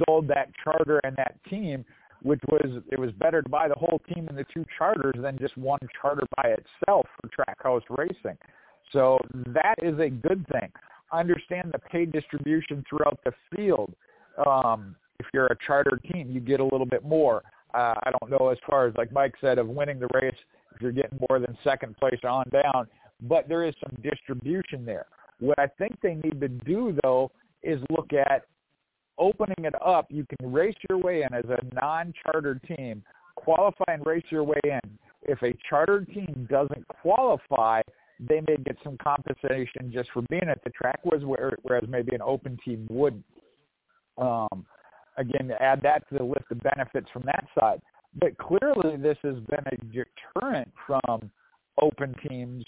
sold 0.05 0.28
that 0.28 0.51
charter 0.62 1.01
and 1.05 1.16
that 1.16 1.36
team, 1.48 1.85
which 2.23 2.40
was 2.48 2.82
it 2.90 2.98
was 2.98 3.10
better 3.12 3.43
to 3.43 3.48
buy 3.48 3.69
the 3.69 3.74
whole 3.74 4.01
team 4.12 4.27
and 4.28 4.36
the 4.36 4.47
two 4.52 4.65
charters 4.77 5.15
than 5.19 5.39
just 5.39 5.56
one 5.56 5.81
charter 6.01 6.27
by 6.36 6.51
itself 6.51 7.06
for 7.20 7.28
Trackhouse 7.28 7.82
Racing. 7.90 8.36
So 8.93 9.19
that 9.47 9.74
is 9.82 9.98
a 9.98 10.09
good 10.09 10.47
thing. 10.48 10.70
Understand 11.12 11.73
the 11.73 11.78
pay 11.78 12.06
distribution 12.06 12.85
throughout 12.89 13.19
the 13.24 13.32
field. 13.55 13.93
Um, 14.47 14.97
if 15.19 15.27
you're 15.35 15.47
a 15.47 15.56
charter 15.66 16.01
team, 16.12 16.31
you 16.31 16.40
get 16.40 16.60
a 16.60 16.65
little 16.65 16.86
bit 16.86 17.05
more. 17.05 17.43
Uh, 17.74 17.94
I 18.02 18.10
don't 18.19 18.31
know 18.31 18.48
as 18.48 18.59
far 18.69 18.86
as 18.86 18.94
like 18.97 19.12
Mike 19.12 19.35
said 19.40 19.59
of 19.59 19.69
winning 19.69 19.98
the 19.98 20.09
race 20.15 20.36
if 20.74 20.81
you're 20.81 20.93
getting 20.93 21.19
more 21.28 21.39
than 21.39 21.56
second 21.65 21.97
place 21.97 22.20
on 22.24 22.44
down, 22.51 22.86
but 23.23 23.48
there 23.48 23.65
is 23.65 23.74
some 23.81 23.97
distribution 24.02 24.85
there. 24.85 25.06
What 25.40 25.59
I 25.59 25.66
think 25.78 25.98
they 26.01 26.15
need 26.15 26.40
to 26.40 26.48
do 26.48 26.97
though 27.02 27.31
is 27.62 27.81
look 27.90 28.12
at 28.12 28.44
opening 29.18 29.64
it 29.64 29.74
up, 29.84 30.06
you 30.10 30.26
can 30.38 30.52
race 30.52 30.76
your 30.88 30.98
way 30.98 31.22
in 31.22 31.34
as 31.34 31.44
a 31.44 31.74
non-chartered 31.74 32.60
team, 32.62 33.02
qualify 33.36 33.84
and 33.88 34.04
race 34.06 34.24
your 34.30 34.44
way 34.44 34.60
in. 34.64 34.80
If 35.22 35.42
a 35.42 35.56
chartered 35.68 36.06
team 36.08 36.46
doesn't 36.50 36.86
qualify, 36.88 37.82
they 38.20 38.40
may 38.46 38.56
get 38.64 38.76
some 38.82 38.96
compensation 39.02 39.90
just 39.92 40.10
for 40.12 40.22
being 40.28 40.48
at 40.48 40.62
the 40.64 40.70
track, 40.70 41.00
whereas 41.02 41.84
maybe 41.88 42.14
an 42.14 42.22
open 42.22 42.58
team 42.64 42.86
wouldn't. 42.90 43.24
Um, 44.16 44.66
again, 45.16 45.52
add 45.60 45.82
that 45.82 46.08
to 46.08 46.18
the 46.18 46.24
list 46.24 46.46
of 46.50 46.60
benefits 46.62 47.08
from 47.12 47.22
that 47.26 47.46
side. 47.58 47.80
But 48.20 48.36
clearly, 48.38 48.96
this 48.96 49.18
has 49.22 49.34
been 49.34 49.64
a 49.66 49.76
deterrent 49.92 50.70
from 50.86 51.30
open 51.80 52.14
teams, 52.28 52.64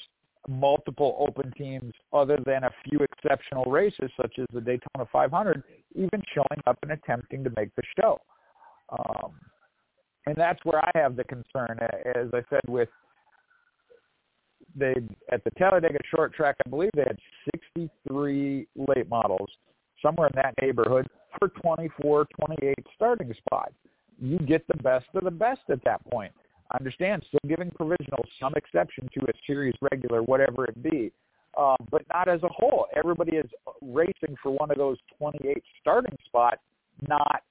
multiple 0.48 1.16
open 1.18 1.52
teams, 1.56 1.92
other 2.12 2.38
than 2.44 2.64
a 2.64 2.70
few 2.84 2.98
exceptional 3.00 3.64
races 3.64 4.10
such 4.20 4.38
as 4.38 4.46
the 4.52 4.60
Daytona 4.60 5.06
500, 5.12 5.62
even 5.94 6.22
showing 6.34 6.62
up 6.66 6.78
and 6.82 6.92
attempting 6.92 7.44
to 7.44 7.50
make 7.56 7.74
the 7.76 7.82
show. 8.00 8.20
Um, 8.90 9.32
and 10.26 10.36
that's 10.36 10.60
where 10.64 10.80
I 10.84 10.90
have 10.94 11.16
the 11.16 11.24
concern. 11.24 11.78
As 12.14 12.28
I 12.32 12.42
said, 12.50 12.60
with 12.68 12.88
they 14.76 14.94
at 15.32 15.42
the 15.44 15.50
Talladega 15.52 15.98
short 16.14 16.34
track, 16.34 16.56
I 16.64 16.68
believe 16.68 16.90
they 16.94 17.02
had 17.02 17.18
63 17.54 18.68
late 18.76 19.08
models, 19.08 19.50
somewhere 20.02 20.28
in 20.28 20.36
that 20.36 20.54
neighborhood, 20.62 21.08
for 21.38 21.48
24, 21.48 22.26
28 22.46 22.74
starting 22.94 23.34
spots. 23.46 23.74
You 24.20 24.38
get 24.38 24.66
the 24.68 24.80
best 24.82 25.06
of 25.14 25.24
the 25.24 25.30
best 25.30 25.62
at 25.70 25.82
that 25.84 26.04
point. 26.10 26.32
Understand 26.78 27.24
still 27.26 27.40
giving 27.48 27.70
provisional 27.70 28.24
some 28.40 28.54
exception 28.54 29.08
to 29.14 29.20
a 29.26 29.32
series 29.46 29.74
regular, 29.90 30.22
whatever 30.22 30.66
it 30.66 30.82
be, 30.82 31.10
um, 31.58 31.76
but 31.90 32.02
not 32.12 32.28
as 32.28 32.42
a 32.42 32.48
whole. 32.48 32.86
Everybody 32.96 33.36
is 33.36 33.50
racing 33.82 34.36
for 34.42 34.52
one 34.52 34.70
of 34.70 34.78
those 34.78 34.98
28 35.18 35.62
starting 35.80 36.16
spots, 36.26 36.60
not 37.08 37.42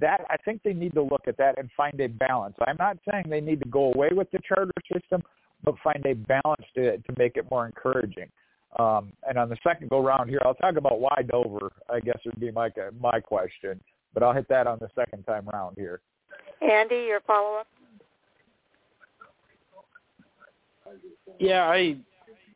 that 0.00 0.20
I 0.30 0.36
think 0.44 0.62
they 0.62 0.72
need 0.72 0.94
to 0.94 1.02
look 1.02 1.22
at 1.26 1.36
that 1.38 1.58
and 1.58 1.70
find 1.76 2.00
a 2.00 2.08
balance. 2.08 2.56
I'm 2.66 2.76
not 2.78 2.98
saying 3.10 3.24
they 3.28 3.40
need 3.40 3.60
to 3.60 3.68
go 3.68 3.92
away 3.92 4.08
with 4.12 4.30
the 4.30 4.38
charter 4.46 4.70
system, 4.92 5.22
but 5.64 5.74
find 5.82 6.04
a 6.06 6.14
balance 6.14 6.64
to 6.74 6.98
to 6.98 7.14
make 7.18 7.36
it 7.36 7.50
more 7.50 7.66
encouraging. 7.66 8.30
Um, 8.78 9.12
and 9.26 9.38
on 9.38 9.48
the 9.48 9.56
second 9.66 9.88
go 9.88 10.00
round 10.00 10.28
here, 10.28 10.40
I'll 10.44 10.54
talk 10.54 10.76
about 10.76 11.00
why 11.00 11.22
Dover. 11.26 11.72
I 11.88 12.00
guess 12.00 12.18
would 12.24 12.40
be 12.40 12.50
my 12.50 12.70
my 13.00 13.20
question, 13.20 13.80
but 14.14 14.22
I'll 14.22 14.34
hit 14.34 14.48
that 14.48 14.66
on 14.66 14.78
the 14.80 14.88
second 14.94 15.24
time 15.24 15.48
round 15.48 15.76
here. 15.78 16.00
Andy, 16.62 17.06
your 17.08 17.20
follow 17.20 17.58
up. 17.60 17.66
Yeah, 21.38 21.64
I 21.64 21.96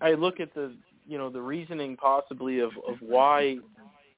I 0.01 0.13
look 0.13 0.41
at 0.41 0.55
the 0.55 0.75
you 1.07 1.19
know 1.19 1.31
the 1.31 1.41
reasoning 1.41 1.97
possibly 1.97 2.61
of 2.61 2.71
of 2.89 2.97
why 3.01 3.59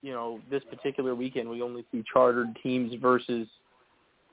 you 0.03 0.13
know 0.13 0.41
this 0.51 0.63
particular 0.71 1.15
weekend 1.15 1.49
we 1.49 1.63
only 1.63 1.85
see 1.91 2.03
chartered 2.11 2.57
teams 2.63 2.95
versus 3.01 3.47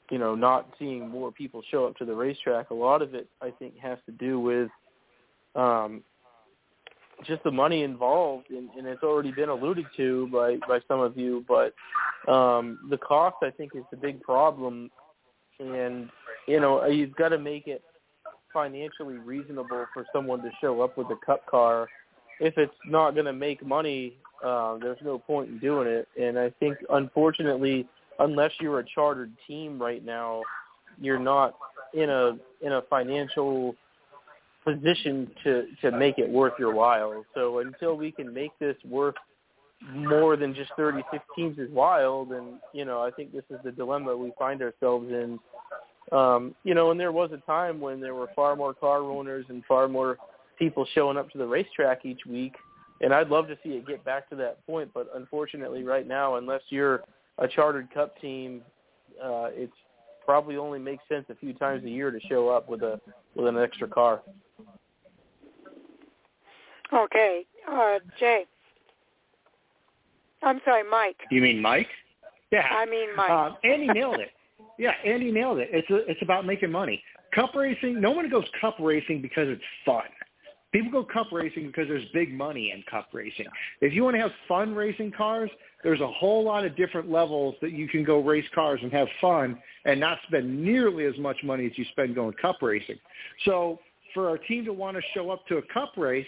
you 0.09 0.17
know 0.17 0.35
not 0.35 0.69
seeing 0.79 1.09
more 1.09 1.31
people 1.31 1.61
show 1.69 1.85
up 1.85 1.97
to 1.97 2.05
the 2.05 2.13
racetrack. 2.13 2.69
A 2.69 2.73
lot 2.73 3.01
of 3.01 3.13
it 3.13 3.27
I 3.41 3.51
think 3.51 3.77
has 3.79 3.97
to 4.05 4.11
do 4.11 4.39
with 4.39 4.69
um, 5.55 6.03
just 7.25 7.43
the 7.43 7.51
money 7.51 7.83
involved, 7.83 8.49
and, 8.49 8.69
and 8.77 8.87
it's 8.87 9.03
already 9.03 9.31
been 9.31 9.49
alluded 9.49 9.85
to 9.97 10.27
by 10.31 10.57
by 10.67 10.79
some 10.87 10.99
of 10.99 11.17
you. 11.17 11.45
But 11.47 11.73
um, 12.31 12.79
the 12.89 12.97
cost 12.97 13.37
I 13.41 13.49
think 13.49 13.71
is 13.75 13.83
the 13.91 13.97
big 13.97 14.21
problem, 14.21 14.89
and 15.61 16.09
you 16.47 16.59
know 16.59 16.85
you've 16.85 17.15
got 17.15 17.29
to 17.29 17.37
make 17.37 17.67
it 17.67 17.81
financially 18.53 19.15
reasonable 19.15 19.85
for 19.93 20.05
someone 20.13 20.41
to 20.41 20.49
show 20.59 20.81
up 20.81 20.97
with 20.97 21.07
a 21.07 21.25
cup 21.25 21.45
car. 21.45 21.87
If 22.39 22.57
it's 22.57 22.73
not 22.85 23.11
going 23.13 23.27
to 23.27 23.33
make 23.33 23.65
money 23.65 24.17
um, 24.43 24.79
there's 24.81 24.97
no 25.03 25.19
point 25.19 25.49
in 25.49 25.59
doing 25.59 25.87
it. 25.87 26.07
And 26.19 26.37
I 26.37 26.49
think, 26.59 26.77
unfortunately, 26.89 27.87
unless 28.19 28.51
you're 28.59 28.79
a 28.79 28.85
chartered 28.85 29.31
team 29.47 29.79
right 29.81 30.03
now, 30.03 30.41
you're 30.99 31.19
not 31.19 31.55
in 31.93 32.09
a 32.09 32.37
in 32.61 32.73
a 32.73 32.81
financial 32.89 33.75
position 34.63 35.29
to 35.43 35.65
to 35.81 35.91
make 35.91 36.17
it 36.17 36.29
worth 36.29 36.53
your 36.57 36.73
while. 36.73 37.23
So 37.35 37.59
until 37.59 37.95
we 37.95 38.11
can 38.11 38.33
make 38.33 38.51
this 38.59 38.75
worth 38.85 39.15
more 39.93 40.35
than 40.35 40.53
just 40.53 40.71
36 40.77 41.23
teams 41.35 41.57
is 41.57 41.69
wild, 41.71 42.31
and 42.31 42.59
you 42.73 42.85
know 42.85 43.01
I 43.01 43.11
think 43.11 43.31
this 43.31 43.43
is 43.49 43.57
the 43.63 43.71
dilemma 43.71 44.15
we 44.15 44.31
find 44.37 44.61
ourselves 44.61 45.09
in. 45.09 45.39
Um, 46.11 46.55
you 46.63 46.73
know, 46.75 46.91
and 46.91 46.99
there 46.99 47.11
was 47.11 47.31
a 47.31 47.37
time 47.45 47.79
when 47.79 48.01
there 48.01 48.15
were 48.15 48.27
far 48.35 48.55
more 48.55 48.73
car 48.73 48.99
owners 48.99 49.45
and 49.49 49.63
far 49.65 49.87
more 49.87 50.17
people 50.59 50.85
showing 50.93 51.17
up 51.17 51.29
to 51.31 51.37
the 51.37 51.45
racetrack 51.47 52.05
each 52.05 52.25
week 52.27 52.53
and 53.01 53.13
I'd 53.13 53.29
love 53.29 53.47
to 53.47 53.57
see 53.63 53.69
it 53.69 53.87
get 53.87 54.05
back 54.05 54.29
to 54.29 54.35
that 54.37 54.65
point. 54.65 54.91
But 54.93 55.09
unfortunately, 55.15 55.83
right 55.83 56.07
now, 56.07 56.35
unless 56.35 56.61
you're 56.69 57.03
a 57.39 57.47
chartered 57.47 57.91
Cup 57.93 58.19
team, 58.21 58.61
uh, 59.21 59.49
it's 59.51 59.73
probably 60.23 60.57
only 60.57 60.79
makes 60.79 61.03
sense 61.09 61.25
a 61.29 61.35
few 61.35 61.53
times 61.53 61.83
a 61.83 61.89
year 61.89 62.11
to 62.11 62.19
show 62.29 62.49
up 62.49 62.69
with 62.69 62.83
a 62.83 63.01
with 63.35 63.47
an 63.47 63.57
extra 63.57 63.87
car. 63.87 64.21
Okay, 66.93 67.45
uh, 67.69 67.99
Jay. 68.19 68.45
I'm 70.41 70.59
sorry, 70.65 70.83
Mike. 70.89 71.17
You 71.29 71.41
mean 71.41 71.61
Mike? 71.61 71.87
Yeah. 72.51 72.61
I 72.61 72.85
mean 72.85 73.15
Mike. 73.15 73.29
Uh, 73.29 73.51
Andy 73.63 73.87
nailed 73.87 74.19
it. 74.19 74.29
Yeah, 74.77 74.93
Andy 75.05 75.31
nailed 75.31 75.59
it. 75.59 75.69
It's 75.71 75.89
a, 75.89 76.09
it's 76.09 76.21
about 76.21 76.45
making 76.45 76.71
money. 76.71 77.03
Cup 77.33 77.55
racing. 77.55 78.01
No 78.01 78.11
one 78.11 78.29
goes 78.29 78.45
cup 78.59 78.75
racing 78.79 79.21
because 79.21 79.47
it's 79.47 79.61
fun. 79.85 80.03
People 80.71 80.91
go 80.91 81.03
cup 81.03 81.27
racing 81.31 81.67
because 81.67 81.87
there's 81.87 82.05
big 82.13 82.33
money 82.33 82.71
in 82.73 82.83
cup 82.89 83.09
racing. 83.13 83.45
If 83.81 83.93
you 83.93 84.03
want 84.03 84.15
to 84.15 84.21
have 84.21 84.31
fun 84.47 84.73
racing 84.73 85.11
cars, 85.11 85.49
there's 85.83 85.99
a 85.99 86.07
whole 86.07 86.45
lot 86.45 86.65
of 86.65 86.77
different 86.77 87.11
levels 87.11 87.55
that 87.61 87.73
you 87.73 87.87
can 87.87 88.03
go 88.03 88.21
race 88.21 88.45
cars 88.55 88.79
and 88.81 88.91
have 88.91 89.07
fun 89.19 89.61
and 89.85 89.99
not 89.99 90.17
spend 90.27 90.63
nearly 90.63 91.05
as 91.05 91.17
much 91.17 91.37
money 91.43 91.65
as 91.65 91.73
you 91.77 91.85
spend 91.91 92.15
going 92.15 92.33
cup 92.41 92.57
racing. 92.61 92.97
So 93.45 93.79
for 94.13 94.29
our 94.29 94.37
team 94.37 94.63
to 94.65 94.73
want 94.73 94.95
to 94.95 95.03
show 95.13 95.29
up 95.29 95.45
to 95.47 95.57
a 95.57 95.61
cup 95.73 95.93
race, 95.97 96.27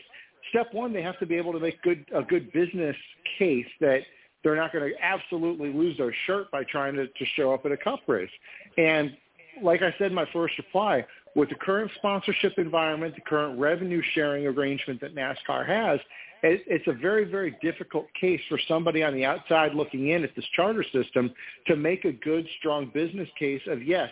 step 0.49 0.73
one, 0.73 0.93
they 0.93 1.01
have 1.01 1.17
to 1.19 1.25
be 1.25 1.35
able 1.35 1.53
to 1.53 1.59
make 1.59 1.81
good 1.81 2.05
a 2.13 2.23
good 2.23 2.51
business 2.53 2.95
case 3.37 3.65
that 3.79 4.01
they're 4.43 4.55
not 4.55 4.73
going 4.73 4.89
to 4.89 4.95
absolutely 5.01 5.71
lose 5.71 5.97
their 5.97 6.13
shirt 6.25 6.51
by 6.51 6.63
trying 6.65 6.95
to, 6.95 7.07
to 7.07 7.25
show 7.35 7.53
up 7.53 7.65
at 7.65 7.71
a 7.71 7.77
cup 7.77 8.01
race. 8.07 8.29
And 8.77 9.15
like 9.61 9.81
I 9.81 9.93
said 9.97 10.07
in 10.07 10.13
my 10.13 10.27
first 10.33 10.57
reply, 10.57 11.05
with 11.35 11.49
the 11.49 11.55
current 11.55 11.91
sponsorship 11.95 12.53
environment, 12.57 13.15
the 13.15 13.21
current 13.21 13.59
revenue 13.59 14.01
sharing 14.13 14.45
arrangement 14.45 15.01
that 15.01 15.15
NASCAR 15.15 15.65
has, 15.65 15.99
it, 16.43 16.61
it's 16.67 16.87
a 16.87 16.93
very, 16.93 17.23
very 17.23 17.57
difficult 17.61 18.07
case 18.19 18.41
for 18.49 18.59
somebody 18.67 19.01
on 19.01 19.13
the 19.13 19.25
outside 19.25 19.73
looking 19.73 20.09
in 20.09 20.23
at 20.23 20.35
this 20.35 20.45
charter 20.55 20.83
system 20.91 21.33
to 21.67 21.75
make 21.75 22.05
a 22.05 22.11
good, 22.11 22.45
strong 22.59 22.91
business 22.93 23.29
case 23.39 23.61
of, 23.67 23.81
yes, 23.81 24.09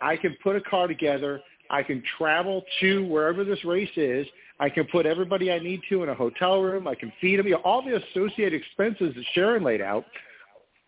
I 0.00 0.16
can 0.16 0.36
put 0.42 0.56
a 0.56 0.60
car 0.60 0.88
together. 0.88 1.40
I 1.70 1.82
can 1.82 2.02
travel 2.18 2.64
to 2.80 3.06
wherever 3.06 3.44
this 3.44 3.64
race 3.64 3.96
is. 3.96 4.26
I 4.60 4.68
can 4.68 4.84
put 4.86 5.06
everybody 5.06 5.50
I 5.50 5.58
need 5.58 5.80
to 5.88 6.02
in 6.02 6.08
a 6.08 6.14
hotel 6.14 6.60
room. 6.60 6.86
I 6.86 6.94
can 6.94 7.12
feed 7.20 7.38
them. 7.38 7.46
You 7.46 7.54
know, 7.54 7.62
all 7.64 7.82
the 7.82 7.96
associated 7.96 8.54
expenses 8.60 9.14
that 9.14 9.24
Sharon 9.34 9.64
laid 9.64 9.80
out, 9.80 10.04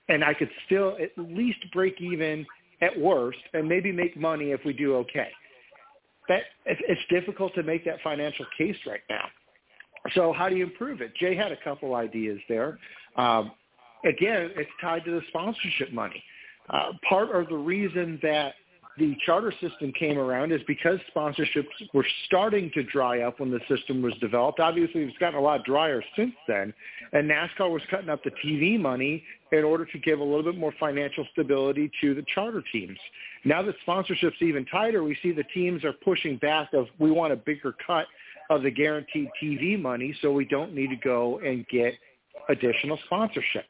and 0.09 0.22
I 0.24 0.34
could 0.34 0.51
still 0.66 0.97
at 1.01 1.10
least 1.16 1.59
break 1.72 2.01
even 2.01 2.47
at 2.80 2.97
worst, 2.98 3.38
and 3.55 3.68
maybe 3.68 3.90
make 3.90 4.16
money 4.16 4.52
if 4.52 4.60
we 4.64 4.72
do 4.72 4.94
okay 4.97 5.30
that 6.28 6.43
it's 6.64 7.01
difficult 7.09 7.55
to 7.55 7.62
make 7.62 7.84
that 7.84 7.97
financial 8.02 8.47
case 8.56 8.76
right 8.86 9.02
now. 9.09 9.26
So 10.14 10.32
how 10.32 10.48
do 10.48 10.56
you 10.56 10.64
improve 10.64 11.01
it? 11.01 11.14
Jay 11.16 11.34
had 11.34 11.52
a 11.52 11.56
couple 11.62 11.94
ideas 11.94 12.38
there. 12.48 12.78
Um, 13.16 13.52
again, 14.05 14.51
it's 14.56 14.70
tied 14.80 15.05
to 15.05 15.12
the 15.12 15.20
sponsorship 15.28 15.93
money. 15.93 16.22
Uh, 16.70 16.93
part 17.09 17.34
of 17.34 17.48
the 17.48 17.56
reason 17.56 18.18
that 18.22 18.55
the 18.98 19.14
charter 19.27 19.52
system 19.60 19.93
came 19.93 20.18
around 20.18 20.52
is 20.52 20.60
because 20.66 20.98
sponsorships 21.14 21.66
were 21.93 22.06
starting 22.27 22.70
to 22.74 22.82
dry 22.82 23.20
up 23.20 23.40
when 23.40 23.51
the 23.51 23.60
system 23.68 24.01
was 24.01 24.14
developed. 24.20 24.59
Obviously, 24.59 25.02
it's 25.02 25.18
gotten 25.18 25.39
a 25.39 25.43
lot 25.43 25.64
drier 25.64 26.02
since 26.16 26.35
then, 26.48 26.73
and 27.12 27.31
NASCAR 27.31 27.70
was 27.70 27.82
cutting 27.90 28.09
up 28.09 28.24
the 28.24 28.31
TV 28.44 28.81
money 28.81 29.23
in 29.52 29.64
order 29.64 29.85
to 29.85 29.98
give 29.98 30.20
a 30.20 30.24
little 30.24 30.43
bit 30.43 30.56
more 30.56 30.73
financial 30.81 31.27
stability 31.32 31.90
to 32.01 32.14
the 32.14 32.24
charter 32.35 32.62
teams. 32.73 32.98
Now 33.44 33.62
that 33.62 33.74
sponsorship's 33.82 34.40
even 34.40 34.64
tighter, 34.66 35.05
we 35.05 35.16
see 35.23 35.32
the 35.32 35.44
teams 35.55 35.85
are 35.85 35.93
pushing 35.93 36.36
back 36.39 36.73
of 36.73 36.86
we 36.98 37.10
want 37.10 37.32
a 37.32 37.36
bigger 37.36 37.74
cut 37.86 38.06
of 38.48 38.62
the 38.62 38.70
guaranteed 38.70 39.28
TV 39.43 39.81
money, 39.81 40.16
so 40.23 40.32
we 40.32 40.44
don't 40.47 40.74
need 40.74 40.89
to 40.89 40.97
go 40.97 41.39
and 41.40 41.66
get 41.68 41.94
additional 42.48 42.98
sponsorship. 43.05 43.66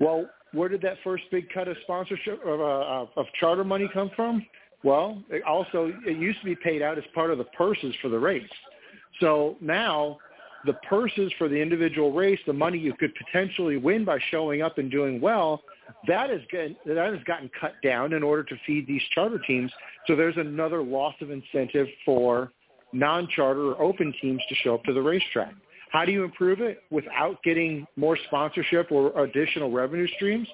Well, 0.00 0.26
where 0.54 0.68
did 0.68 0.80
that 0.82 0.96
first 1.04 1.24
big 1.30 1.48
cut 1.52 1.68
of 1.68 1.76
sponsorship 1.82 2.40
of, 2.44 2.60
uh, 2.60 3.06
of 3.20 3.26
charter 3.38 3.64
money 3.64 3.88
come 3.92 4.10
from? 4.16 4.46
Well, 4.82 5.22
it 5.30 5.42
also 5.42 5.92
it 6.06 6.18
used 6.18 6.40
to 6.40 6.44
be 6.44 6.54
paid 6.54 6.82
out 6.82 6.98
as 6.98 7.04
part 7.14 7.30
of 7.30 7.38
the 7.38 7.44
purses 7.44 7.94
for 8.00 8.08
the 8.08 8.18
race. 8.18 8.42
So 9.20 9.56
now 9.60 10.18
the 10.66 10.74
purses 10.88 11.32
for 11.38 11.48
the 11.48 11.56
individual 11.56 12.12
race, 12.12 12.38
the 12.46 12.52
money 12.52 12.78
you 12.78 12.94
could 12.94 13.12
potentially 13.14 13.76
win 13.76 14.04
by 14.04 14.18
showing 14.30 14.62
up 14.62 14.78
and 14.78 14.90
doing 14.90 15.20
well, 15.20 15.62
that 16.06 16.30
is 16.30 16.40
good, 16.50 16.76
that 16.86 16.96
has 16.96 17.22
gotten 17.24 17.50
cut 17.58 17.74
down 17.82 18.12
in 18.12 18.22
order 18.22 18.42
to 18.44 18.56
feed 18.66 18.86
these 18.86 19.02
charter 19.14 19.38
teams. 19.46 19.70
So 20.06 20.16
there's 20.16 20.36
another 20.36 20.82
loss 20.82 21.14
of 21.20 21.30
incentive 21.30 21.86
for 22.04 22.52
non-charter 22.92 23.72
or 23.72 23.82
open 23.82 24.14
teams 24.20 24.40
to 24.48 24.54
show 24.56 24.74
up 24.74 24.84
to 24.84 24.92
the 24.92 25.02
racetrack. 25.02 25.54
How 25.94 26.04
do 26.04 26.10
you 26.10 26.24
improve 26.24 26.60
it 26.60 26.82
without 26.90 27.40
getting 27.44 27.86
more 27.94 28.18
sponsorship 28.26 28.90
or 28.90 29.16
additional 29.22 29.70
revenue 29.70 30.08
streams? 30.16 30.48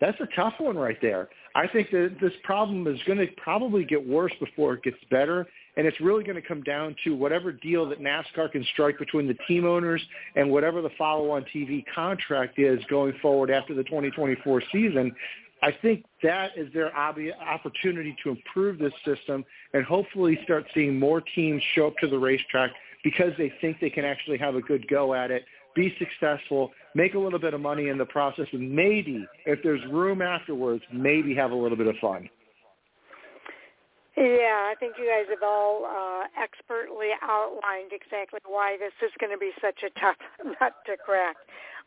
That's 0.00 0.18
a 0.20 0.26
tough 0.34 0.54
one 0.58 0.76
right 0.76 0.96
there. 1.00 1.28
I 1.54 1.68
think 1.68 1.92
that 1.92 2.16
this 2.20 2.32
problem 2.42 2.88
is 2.88 2.98
going 3.06 3.18
to 3.18 3.28
probably 3.36 3.84
get 3.84 4.04
worse 4.04 4.32
before 4.40 4.74
it 4.74 4.82
gets 4.82 4.96
better, 5.12 5.46
and 5.76 5.86
it's 5.86 6.00
really 6.00 6.24
going 6.24 6.34
to 6.34 6.46
come 6.46 6.60
down 6.64 6.96
to 7.04 7.14
whatever 7.14 7.52
deal 7.52 7.88
that 7.88 8.00
NASCAR 8.00 8.50
can 8.50 8.66
strike 8.72 8.98
between 8.98 9.28
the 9.28 9.36
team 9.46 9.64
owners 9.64 10.02
and 10.34 10.50
whatever 10.50 10.82
the 10.82 10.90
follow-on 10.98 11.46
TV 11.54 11.84
contract 11.94 12.58
is 12.58 12.80
going 12.90 13.12
forward 13.22 13.52
after 13.52 13.74
the 13.74 13.84
2024 13.84 14.60
season. 14.72 15.14
I 15.62 15.70
think 15.82 16.04
that 16.24 16.50
is 16.56 16.66
their 16.74 16.92
opportunity 16.98 18.16
to 18.24 18.30
improve 18.30 18.80
this 18.80 18.92
system 19.04 19.44
and 19.72 19.84
hopefully 19.84 20.36
start 20.42 20.66
seeing 20.74 20.98
more 20.98 21.20
teams 21.20 21.62
show 21.76 21.86
up 21.86 21.94
to 22.00 22.08
the 22.08 22.18
racetrack 22.18 22.72
because 23.04 23.32
they 23.38 23.52
think 23.60 23.78
they 23.80 23.90
can 23.90 24.04
actually 24.04 24.38
have 24.38 24.56
a 24.56 24.60
good 24.60 24.88
go 24.88 25.14
at 25.14 25.30
it, 25.30 25.44
be 25.76 25.94
successful, 25.98 26.72
make 26.94 27.14
a 27.14 27.18
little 27.18 27.38
bit 27.38 27.54
of 27.54 27.60
money 27.60 27.88
in 27.88 27.98
the 27.98 28.04
process, 28.06 28.46
and 28.52 28.74
maybe, 28.74 29.26
if 29.44 29.60
there's 29.62 29.80
room 29.90 30.22
afterwards, 30.22 30.82
maybe 30.92 31.34
have 31.34 31.50
a 31.50 31.54
little 31.54 31.76
bit 31.76 31.86
of 31.86 31.96
fun. 32.00 32.28
Yeah, 34.16 34.70
I 34.70 34.74
think 34.78 34.94
you 34.96 35.10
guys 35.10 35.26
have 35.28 35.42
all 35.42 35.84
uh, 35.84 36.24
expertly 36.40 37.08
outlined 37.20 37.90
exactly 37.90 38.38
why 38.46 38.76
this 38.78 38.94
is 39.02 39.10
going 39.18 39.32
to 39.32 39.38
be 39.38 39.50
such 39.60 39.82
a 39.82 39.90
tough 39.98 40.16
nut 40.60 40.74
to 40.86 40.96
crack. 40.96 41.36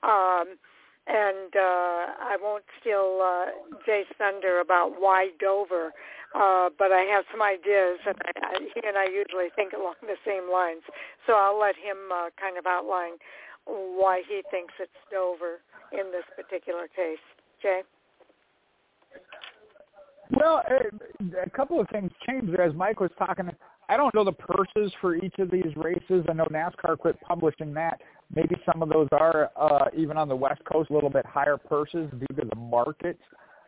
Um, 0.04 0.60
and 1.08 1.56
uh, 1.56 2.04
I 2.20 2.38
won't 2.42 2.66
steal 2.82 3.22
uh, 3.24 3.46
Jay's 3.86 4.06
thunder 4.18 4.60
about 4.60 5.00
why 5.00 5.30
Dover, 5.40 5.94
uh, 6.36 6.70
but 6.78 6.92
I 6.92 7.02
have 7.10 7.24
some 7.32 7.42
ideas, 7.42 8.00
and 8.06 8.16
I, 8.26 8.32
I, 8.44 8.60
he 8.76 8.82
and 8.88 8.98
I 8.98 9.06
usually 9.06 9.50
think 9.56 9.74
along 9.74 9.96
the 10.02 10.20
same 10.26 10.52
lines. 10.52 10.82
So 11.26 11.34
I'll 11.34 11.60
let 11.60 11.76
him 11.76 12.12
uh, 12.14 12.30
kind 12.40 12.58
of 12.58 12.66
outline 12.66 13.14
why 13.66 14.22
he 14.28 14.42
thinks 14.52 14.74
it's 14.80 14.92
Dover 15.12 15.60
in 15.94 16.12
this 16.12 16.26
particular 16.36 16.88
case. 16.88 17.24
Jay? 17.62 17.82
Well, 20.32 20.62
a 21.44 21.50
couple 21.52 21.80
of 21.80 21.88
things 21.90 22.12
changed 22.28 22.52
there 22.52 22.64
as 22.64 22.76
Mike 22.76 23.00
was 23.00 23.12
talking. 23.18 23.50
I 23.90 23.96
don't 23.96 24.14
know 24.14 24.26
the 24.26 24.34
purses 24.34 24.92
for 25.00 25.16
each 25.16 25.36
of 25.40 25.50
these 25.50 25.74
races. 25.78 26.26
I 26.30 26.34
know 26.34 26.46
NASCAR 26.46 26.98
quit 26.98 27.16
publishing 27.22 27.74
that. 27.76 28.02
Maybe 28.34 28.56
some 28.66 28.84
of 28.84 28.90
those 28.90 29.08
are 29.12 29.52
uh, 29.56 29.86
even 29.96 30.18
on 30.18 30.28
the 30.28 30.36
West 30.36 30.62
Coast 30.66 30.90
a 30.90 30.94
little 30.94 31.10
bit 31.10 31.26
higher 31.26 31.58
purses 31.58 32.10
due 32.12 32.36
to 32.36 32.48
the 32.50 32.56
market. 32.56 33.18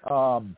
Um, 0.10 0.56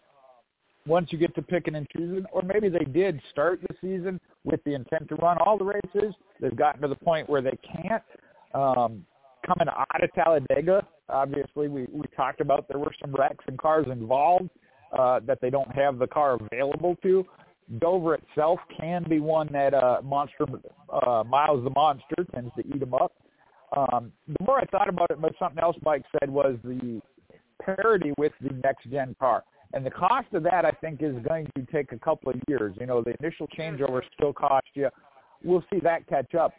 once 0.87 1.11
you 1.11 1.17
get 1.17 1.35
to 1.35 1.41
picking 1.41 1.75
and 1.75 1.87
choosing, 1.95 2.25
or 2.31 2.41
maybe 2.41 2.67
they 2.67 2.85
did 2.85 3.21
start 3.29 3.61
the 3.61 3.75
season 3.79 4.19
with 4.43 4.63
the 4.63 4.73
intent 4.73 5.07
to 5.09 5.15
run 5.15 5.37
all 5.45 5.57
the 5.57 5.65
races. 5.65 6.15
They've 6.39 6.55
gotten 6.55 6.81
to 6.81 6.87
the 6.87 6.95
point 6.95 7.29
where 7.29 7.41
they 7.41 7.57
can't. 7.63 8.03
Um, 8.53 9.05
coming 9.45 9.67
out 9.69 10.03
of 10.03 10.13
Talladega, 10.13 10.85
obviously 11.09 11.67
we, 11.67 11.87
we 11.91 12.03
talked 12.15 12.41
about 12.41 12.67
there 12.67 12.79
were 12.79 12.93
some 12.99 13.13
wrecks 13.13 13.43
and 13.47 13.57
cars 13.57 13.85
involved 13.91 14.49
uh, 14.97 15.19
that 15.25 15.39
they 15.41 15.49
don't 15.49 15.71
have 15.75 15.99
the 15.99 16.07
car 16.07 16.37
available 16.51 16.95
to. 17.03 17.25
Dover 17.79 18.15
itself 18.15 18.59
can 18.77 19.05
be 19.07 19.19
one 19.19 19.47
that 19.53 19.73
uh, 19.73 20.01
monster 20.03 20.45
uh, 20.91 21.23
Miles 21.25 21.63
the 21.63 21.69
Monster 21.69 22.25
tends 22.33 22.51
to 22.57 22.67
eat 22.67 22.79
them 22.79 22.93
up. 22.93 23.13
Um, 23.75 24.11
the 24.27 24.43
more 24.45 24.59
I 24.59 24.65
thought 24.65 24.89
about 24.89 25.11
it, 25.11 25.21
but 25.21 25.33
something 25.39 25.61
else 25.61 25.77
Mike 25.83 26.03
said 26.19 26.29
was 26.29 26.57
the 26.63 27.01
parity 27.63 28.13
with 28.17 28.33
the 28.41 28.53
next 28.63 28.89
gen 28.89 29.15
car. 29.19 29.43
And 29.73 29.85
the 29.85 29.91
cost 29.91 30.27
of 30.33 30.43
that, 30.43 30.65
I 30.65 30.71
think, 30.71 31.01
is 31.01 31.15
going 31.27 31.47
to 31.55 31.65
take 31.71 31.93
a 31.93 31.99
couple 31.99 32.31
of 32.31 32.35
years. 32.47 32.75
You 32.79 32.85
know, 32.85 33.01
the 33.01 33.15
initial 33.21 33.47
changeover 33.47 34.01
still 34.13 34.33
cost 34.33 34.67
you. 34.73 34.89
We'll 35.43 35.63
see 35.71 35.79
that 35.79 36.07
catch 36.07 36.35
up. 36.35 36.53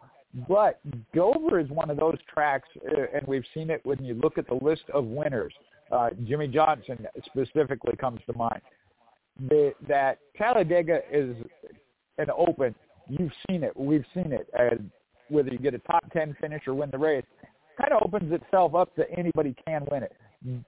But 0.48 0.80
Dover 1.14 1.60
is 1.60 1.68
one 1.68 1.90
of 1.90 1.98
those 1.98 2.16
tracks, 2.32 2.68
uh, 2.90 3.02
and 3.14 3.26
we've 3.26 3.44
seen 3.52 3.68
it 3.68 3.84
when 3.84 4.02
you 4.02 4.14
look 4.14 4.38
at 4.38 4.46
the 4.46 4.54
list 4.54 4.84
of 4.94 5.04
winners. 5.04 5.52
Uh, 5.90 6.10
Jimmie 6.24 6.48
Johnson 6.48 7.06
specifically 7.26 7.94
comes 7.96 8.20
to 8.26 8.36
mind. 8.36 8.62
The, 9.50 9.74
that 9.88 10.18
Talladega 10.38 11.00
is 11.12 11.36
an 12.16 12.28
open. 12.34 12.74
You've 13.08 13.32
seen 13.46 13.62
it. 13.62 13.76
We've 13.76 14.04
seen 14.14 14.32
it. 14.32 14.48
Uh, 14.58 14.76
whether 15.28 15.50
you 15.50 15.58
get 15.58 15.74
a 15.74 15.78
top 15.80 16.10
10 16.12 16.36
finish 16.40 16.62
or 16.66 16.74
win 16.74 16.90
the 16.90 16.98
race, 16.98 17.24
kind 17.78 17.92
of 17.92 18.02
opens 18.04 18.32
itself 18.32 18.74
up 18.74 18.94
to 18.96 19.10
anybody 19.10 19.54
can 19.66 19.86
win 19.90 20.02
it. 20.02 20.12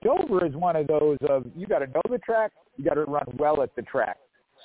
Dover 0.03 0.47
is 0.47 0.55
one 0.55 0.77
of 0.77 0.87
those 0.87 1.19
of 1.29 1.45
you 1.57 1.67
got 1.67 1.81
to 1.81 1.87
know 1.89 2.03
the 2.09 2.19
track, 2.19 2.53
you 2.77 2.85
got 2.85 2.95
to 2.95 3.05
run 3.05 3.25
well 3.39 3.63
at 3.63 3.75
the 3.77 3.83
track. 3.83 4.17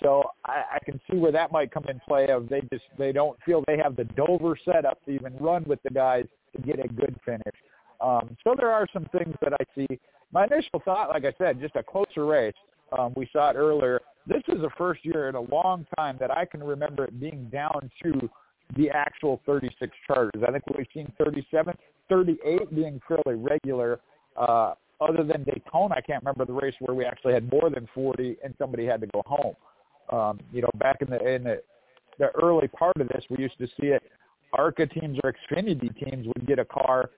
So 0.02 0.24
I, 0.45 0.64
I 0.76 0.80
can 0.86 0.99
see 1.10 1.18
where 1.18 1.32
that 1.32 1.52
might 1.52 1.72
come 1.72 1.86
in 1.90 1.99
play. 2.07 2.28
Of 2.28 2.48
they 2.48 2.61
just 2.72 2.86
they 2.98 3.11
don't 3.11 3.38
feel 3.45 3.64
they 3.68 3.78
have 3.78 3.95
the 3.95 4.06
Dover 4.06 4.57
setup 4.64 5.03
to 5.06 5.11
even 5.11 5.36
run 5.38 5.64
with 5.66 5.82
the 5.84 5.90
guys 5.90 6.26
to 6.56 6.61
get 6.61 6.84
a 6.84 6.88
good 6.88 7.20
finish. 7.26 7.56
Um, 7.99 8.38
so 8.44 8.56
there 8.57 8.72
are 8.72 8.88
some 8.94 9.06
things 9.11 9.36
that 9.41 9.53
I 9.53 9.64
see. 9.76 9.99
My 10.32 10.45
initial 10.45 10.82
thought, 10.86 11.10
like 11.10 11.26
I 11.26 11.34
said, 11.38 11.60
just 11.60 11.76
a 11.76 11.84
closer 11.84 12.26
race. 12.26 12.53
Um, 12.98 13.14
we 13.16 13.28
saw 13.34 13.49
it 13.49 13.56
earlier. 13.56 13.99
This 14.26 14.44
is 14.48 14.61
the 14.61 14.70
first 14.78 15.03
year 15.03 15.28
in 15.28 15.36
a 15.36 15.41
long 15.41 15.86
time 15.98 16.18
that 16.20 16.32
I 16.32 16.45
can 16.45 16.64
remember 16.64 17.06
it 17.06 17.20
being 17.20 17.49
down 17.52 17.90
to 18.03 18.30
the 18.75 18.89
actual 18.89 19.41
36 19.45 19.91
charters. 20.05 20.43
I 20.47 20.51
think 20.51 20.63
we've 20.75 20.87
seen 20.93 21.11
37, 21.17 21.73
38 22.09 22.75
being 22.75 23.01
fairly 23.07 23.39
regular. 23.39 23.99
Uh, 24.37 24.73
other 25.01 25.23
than 25.23 25.43
Daytona, 25.43 25.95
I 25.95 26.01
can't 26.01 26.21
remember 26.23 26.45
the 26.45 26.53
race 26.53 26.73
where 26.79 26.93
we 26.93 27.05
actually 27.05 27.33
had 27.33 27.49
more 27.51 27.69
than 27.69 27.87
40 27.93 28.37
and 28.43 28.53
somebody 28.59 28.85
had 28.85 29.01
to 29.01 29.07
go 29.07 29.23
home. 29.25 29.55
Um, 30.11 30.39
you 30.51 30.61
know, 30.61 30.69
back 30.75 30.97
in 31.01 31.09
the 31.09 31.25
in 31.25 31.43
the, 31.43 31.61
the 32.17 32.29
early 32.41 32.67
part 32.67 32.97
of 32.99 33.07
this, 33.09 33.23
we 33.29 33.37
used 33.37 33.57
to 33.59 33.67
see 33.79 33.87
it. 33.87 34.03
ARCA 34.53 34.87
teams 34.87 35.19
or 35.23 35.33
Xfinity 35.33 35.95
teams 36.03 36.25
would 36.27 36.47
get 36.47 36.59
a 36.59 36.65
car 36.65 37.11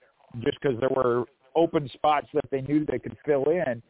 just 0.43 0.59
because 0.61 0.77
there 0.79 0.89
were 0.89 1.23
open 1.55 1.89
spots 1.93 2.27
that 2.33 2.43
they 2.51 2.61
knew 2.61 2.85
they 2.85 2.99
could 2.99 3.15
fill 3.25 3.45
in, 3.45 3.81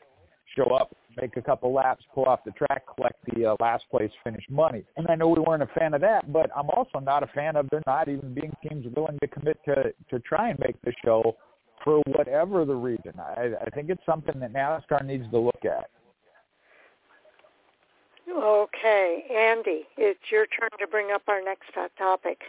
show 0.56 0.76
up, 0.76 0.96
make 1.20 1.38
a 1.38 1.42
couple 1.42 1.74
laps, 1.74 2.04
pull 2.14 2.26
off 2.26 2.44
the 2.46 2.52
track, 2.52 2.84
collect 2.96 3.16
the 3.34 3.46
uh, 3.46 3.56
last 3.60 3.84
place 3.90 4.12
finish 4.24 4.44
money. 4.50 4.84
And 4.98 5.08
I 5.10 5.16
know 5.16 5.28
we 5.28 5.42
weren't 5.42 5.64
a 5.64 5.80
fan 5.80 5.94
of 5.94 6.02
that, 6.02 6.32
but 6.32 6.50
I'm 6.56 6.70
also 6.70 7.00
not 7.00 7.24
a 7.24 7.28
fan 7.28 7.56
of 7.56 7.70
there 7.70 7.82
not 7.88 8.10
even 8.10 8.34
being 8.34 8.54
teams 8.68 8.86
willing 8.96 9.18
to 9.20 9.28
commit 9.28 9.58
to 9.66 9.94
to 10.10 10.20
try 10.20 10.50
and 10.50 10.60
make 10.60 10.82
the 10.82 10.94
show 11.04 11.36
for 11.84 12.02
whatever 12.08 12.66
the 12.66 12.76
reason. 12.76 13.14
I, 13.20 13.52
I 13.62 13.70
think 13.72 13.90
it's 13.90 14.06
something 14.06 14.40
that 14.40 14.54
NASCAR 14.54 15.06
needs 15.06 15.30
to 15.32 15.40
look 15.40 15.64
at. 15.66 15.90
Okay, 18.30 19.26
Andy, 19.36 19.88
it's 19.98 20.20
your 20.30 20.46
turn 20.46 20.70
to 20.80 20.88
bring 20.88 21.12
up 21.12 21.24
our 21.28 21.42
next 21.42 21.66
hot 21.74 21.92
topic. 21.98 22.40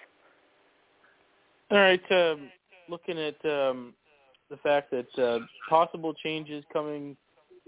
All 1.71 1.79
right, 1.79 2.13
um, 2.13 2.51
looking 2.89 3.19
at 3.19 3.43
um, 3.45 3.95
the 4.51 4.59
fact 4.59 4.91
that 4.91 5.19
uh, 5.19 5.39
possible 5.69 6.13
changes 6.15 6.63
coming 6.73 7.17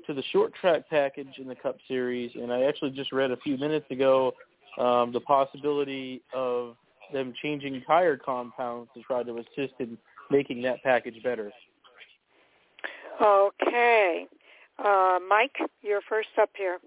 to 0.06 0.14
the 0.14 0.22
short 0.32 0.52
track 0.54 0.88
package 0.88 1.38
in 1.38 1.48
the 1.48 1.54
Cup 1.54 1.76
Series, 1.88 2.30
and 2.34 2.52
I 2.52 2.62
actually 2.62 2.90
just 2.90 3.12
read 3.12 3.30
a 3.30 3.36
few 3.38 3.56
minutes 3.56 3.86
ago 3.90 4.32
um, 4.78 5.12
the 5.12 5.20
possibility 5.20 6.22
of 6.34 6.76
them 7.12 7.32
changing 7.42 7.82
tire 7.86 8.16
compounds 8.16 8.90
to 8.94 9.02
try 9.02 9.22
to 9.22 9.38
assist 9.38 9.74
in 9.78 9.96
making 10.30 10.62
that 10.62 10.82
package 10.82 11.22
better. 11.22 11.52
Okay. 13.22 14.26
Uh, 14.78 15.18
Mike, 15.28 15.56
you're 15.82 16.00
first 16.08 16.28
up 16.40 16.50
here. 16.56 16.78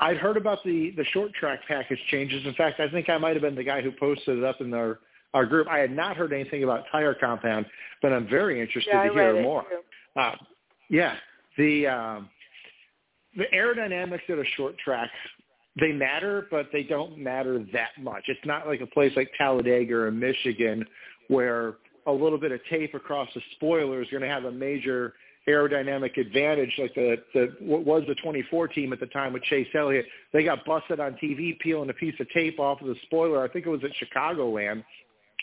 I'd 0.00 0.16
heard 0.16 0.36
about 0.36 0.58
the 0.64 0.92
the 0.96 1.04
short 1.12 1.32
track 1.34 1.60
package 1.68 2.00
changes. 2.10 2.44
In 2.44 2.54
fact, 2.54 2.80
I 2.80 2.88
think 2.88 3.08
I 3.08 3.18
might 3.18 3.34
have 3.34 3.42
been 3.42 3.54
the 3.54 3.62
guy 3.62 3.82
who 3.82 3.92
posted 3.92 4.38
it 4.38 4.44
up 4.44 4.60
in 4.60 4.74
our 4.74 4.98
our 5.32 5.46
group. 5.46 5.68
I 5.68 5.78
had 5.78 5.92
not 5.92 6.16
heard 6.16 6.32
anything 6.32 6.64
about 6.64 6.84
tire 6.90 7.14
compound, 7.14 7.66
but 8.00 8.12
I'm 8.12 8.28
very 8.28 8.60
interested 8.60 8.90
yeah, 8.92 9.04
to 9.04 9.12
hear 9.12 9.42
more. 9.42 9.64
Uh, 10.16 10.32
yeah, 10.90 11.14
the 11.56 11.86
um, 11.86 12.28
the 13.36 13.44
aerodynamics 13.54 14.28
at 14.28 14.38
a 14.38 14.44
short 14.56 14.76
track 14.78 15.10
they 15.80 15.92
matter, 15.92 16.46
but 16.50 16.68
they 16.72 16.82
don't 16.82 17.16
matter 17.18 17.64
that 17.72 17.90
much. 17.98 18.24
It's 18.28 18.44
not 18.44 18.66
like 18.66 18.80
a 18.80 18.86
place 18.86 19.12
like 19.16 19.30
Talladega 19.38 19.94
or 19.94 20.10
Michigan 20.10 20.84
where 21.28 21.76
a 22.06 22.12
little 22.12 22.38
bit 22.38 22.52
of 22.52 22.60
tape 22.68 22.94
across 22.94 23.28
the 23.34 23.40
spoiler 23.52 24.02
is 24.02 24.08
going 24.10 24.22
to 24.22 24.28
have 24.28 24.44
a 24.44 24.52
major 24.52 25.14
aerodynamic 25.48 26.18
advantage 26.18 26.72
like 26.78 26.94
the, 26.94 27.16
the 27.34 27.56
what 27.60 27.84
was 27.84 28.04
the 28.06 28.14
24 28.16 28.68
team 28.68 28.92
at 28.92 29.00
the 29.00 29.06
time 29.06 29.32
with 29.32 29.42
Chase 29.44 29.66
Elliott. 29.74 30.04
They 30.32 30.44
got 30.44 30.64
busted 30.64 31.00
on 31.00 31.14
TV 31.14 31.58
peeling 31.58 31.90
a 31.90 31.94
piece 31.94 32.14
of 32.20 32.28
tape 32.30 32.60
off 32.60 32.80
of 32.80 32.88
the 32.88 32.96
spoiler. 33.02 33.42
I 33.42 33.48
think 33.48 33.66
it 33.66 33.70
was 33.70 33.80
at 33.82 33.90
Chicagoland 33.92 34.84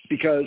because 0.09 0.45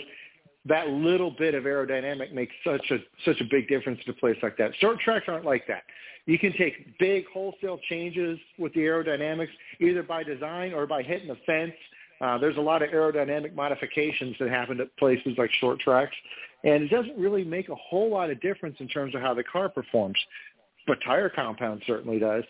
that 0.66 0.88
little 0.88 1.30
bit 1.30 1.54
of 1.54 1.64
aerodynamic 1.64 2.32
makes 2.32 2.54
such 2.64 2.90
a 2.90 2.98
such 3.24 3.40
a 3.40 3.44
big 3.50 3.68
difference 3.68 4.00
to 4.04 4.12
a 4.12 4.14
place 4.14 4.36
like 4.42 4.56
that. 4.58 4.72
Short 4.80 4.98
tracks 5.00 5.24
aren't 5.28 5.44
like 5.44 5.66
that. 5.66 5.82
You 6.26 6.38
can 6.38 6.52
take 6.56 6.98
big 6.98 7.24
wholesale 7.32 7.80
changes 7.88 8.38
with 8.58 8.72
the 8.74 8.80
aerodynamics 8.80 9.50
either 9.80 10.04
by 10.04 10.22
design 10.22 10.72
or 10.72 10.86
by 10.86 11.02
hitting 11.02 11.28
the 11.28 11.38
fence 11.46 11.72
uh, 12.22 12.38
there's 12.38 12.56
a 12.56 12.60
lot 12.60 12.82
of 12.82 12.90
aerodynamic 12.90 13.52
modifications 13.54 14.36
that 14.38 14.48
happen 14.48 14.80
at 14.80 14.96
places 14.96 15.34
like 15.36 15.50
short 15.60 15.80
tracks, 15.80 16.14
and 16.62 16.84
it 16.84 16.88
doesn't 16.88 17.18
really 17.18 17.42
make 17.42 17.68
a 17.68 17.74
whole 17.74 18.10
lot 18.10 18.30
of 18.30 18.40
difference 18.40 18.76
in 18.78 18.86
terms 18.86 19.14
of 19.14 19.20
how 19.20 19.34
the 19.34 19.42
car 19.42 19.68
performs. 19.68 20.18
But 20.86 20.98
tire 21.04 21.28
compound 21.28 21.82
certainly 21.84 22.20
does. 22.20 22.44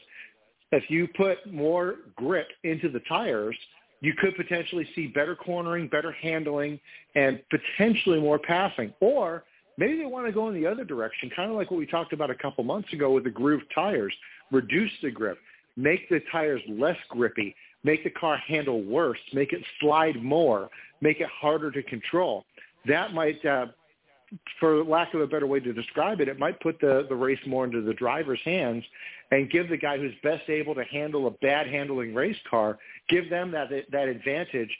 If 0.73 0.91
you 0.91 1.09
put 1.17 1.51
more 1.51 1.97
grip 2.17 2.49
into 2.65 2.91
the 2.91 3.01
tires, 3.09 3.57
you 4.03 4.13
could 4.19 4.37
potentially 4.37 4.87
see 4.95 5.07
better 5.07 5.35
cornering, 5.35 5.89
better 5.89 6.13
handling, 6.13 6.79
and 7.15 7.41
potentially 7.51 8.21
more 8.21 8.39
passing. 8.39 8.93
Or 9.01 9.45
Maybe 9.79 9.97
they 9.97 10.07
want 10.07 10.27
to 10.27 10.33
go 10.33 10.49
in 10.49 10.55
the 10.55 10.67
other 10.67 10.85
direction, 10.85 11.31
kind 11.35 11.51
of 11.51 11.57
like 11.57 11.71
what 11.71 11.79
we 11.79 11.87
talked 11.87 12.13
about 12.13 12.31
a 12.31 12.35
couple 12.35 12.63
months 12.65 12.93
ago 12.93 13.11
with 13.11 13.25
the 13.25 13.31
groove 13.31 13.63
tires. 13.75 14.13
Reduce 14.51 14.91
the 15.03 15.11
grip, 15.11 15.39
make 15.77 16.09
the 16.09 16.21
tires 16.31 16.61
less 16.69 16.99
grippy, 17.09 17.55
make 17.83 18.05
the 18.05 18.11
car 18.11 18.37
handle 18.37 18.83
worse, 18.83 19.19
make 19.33 19.53
it 19.53 19.63
slide 19.81 20.23
more, 20.23 20.69
make 21.01 21.21
it 21.21 21.29
harder 21.29 21.71
to 21.71 21.83
control. 21.85 22.45
That 22.87 23.15
might, 23.15 23.45
uh, 23.47 23.67
for 24.61 24.85
lack 24.85 25.15
of 25.15 25.21
a 25.21 25.27
better 25.27 25.47
way 25.47 25.61
to 25.61 25.73
describe 25.73 26.21
it, 26.21 26.29
it 26.29 26.39
might 26.39 26.61
put 26.61 26.79
the, 26.81 27.07
the 27.09 27.17
race 27.17 27.41
more 27.47 27.65
into 27.65 27.81
the 27.81 27.95
driver's 27.95 28.41
hands 28.45 28.85
and 29.31 29.51
give 29.51 29.71
the 29.71 29.77
guy 29.79 29.97
who's 29.97 30.15
best 30.23 30.49
able 30.51 30.75
to 30.75 30.85
handle 30.85 31.27
a 31.27 31.31
bad 31.31 31.67
handling 31.67 32.15
race 32.15 32.37
car, 32.51 32.79
give 33.13 33.31
them 33.31 33.51
that, 33.53 33.69
that 33.91 34.09
advantage 34.09 34.71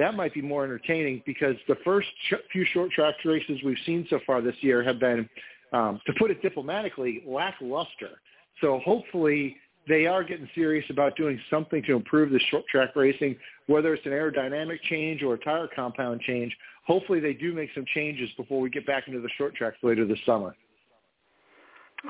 that 0.00 0.14
might 0.14 0.32
be 0.32 0.40
more 0.40 0.64
entertaining 0.64 1.22
because 1.26 1.56
the 1.68 1.76
first 1.84 2.08
few 2.52 2.64
short 2.72 2.90
track 2.90 3.16
races 3.24 3.60
we've 3.64 3.76
seen 3.84 4.06
so 4.08 4.18
far 4.26 4.40
this 4.40 4.54
year 4.60 4.82
have 4.82 4.98
been, 4.98 5.28
um, 5.72 6.00
to 6.06 6.12
put 6.18 6.30
it 6.30 6.40
diplomatically, 6.42 7.22
lackluster. 7.26 8.20
So 8.60 8.80
hopefully 8.84 9.56
they 9.88 10.06
are 10.06 10.24
getting 10.24 10.48
serious 10.54 10.84
about 10.90 11.16
doing 11.16 11.38
something 11.50 11.82
to 11.82 11.94
improve 11.94 12.30
the 12.30 12.40
short 12.50 12.64
track 12.66 12.96
racing, 12.96 13.36
whether 13.66 13.92
it's 13.92 14.06
an 14.06 14.12
aerodynamic 14.12 14.80
change 14.88 15.22
or 15.22 15.34
a 15.34 15.38
tire 15.38 15.68
compound 15.74 16.22
change. 16.22 16.56
Hopefully 16.86 17.20
they 17.20 17.34
do 17.34 17.52
make 17.52 17.70
some 17.74 17.84
changes 17.94 18.30
before 18.36 18.60
we 18.60 18.70
get 18.70 18.86
back 18.86 19.06
into 19.06 19.20
the 19.20 19.30
short 19.36 19.54
tracks 19.54 19.76
later 19.82 20.06
this 20.06 20.18
summer. 20.24 20.56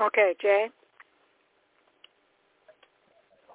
Okay, 0.01 0.33
Jay. 0.41 0.67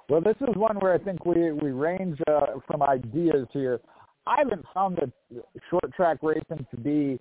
Well, 0.09 0.21
this 0.21 0.37
is 0.41 0.55
one 0.55 0.77
where 0.77 0.95
I 0.95 0.99
think 0.99 1.25
we 1.27 1.51
we 1.53 1.71
range 1.71 2.19
uh, 2.29 2.59
from 2.67 2.83
ideas 2.83 3.47
here. 3.53 3.81
I 4.27 4.37
haven't 4.39 4.65
found 4.73 4.99
the 4.99 5.43
short 5.71 5.93
track 5.95 6.19
racing 6.23 6.67
to 6.71 6.77
be. 6.77 7.19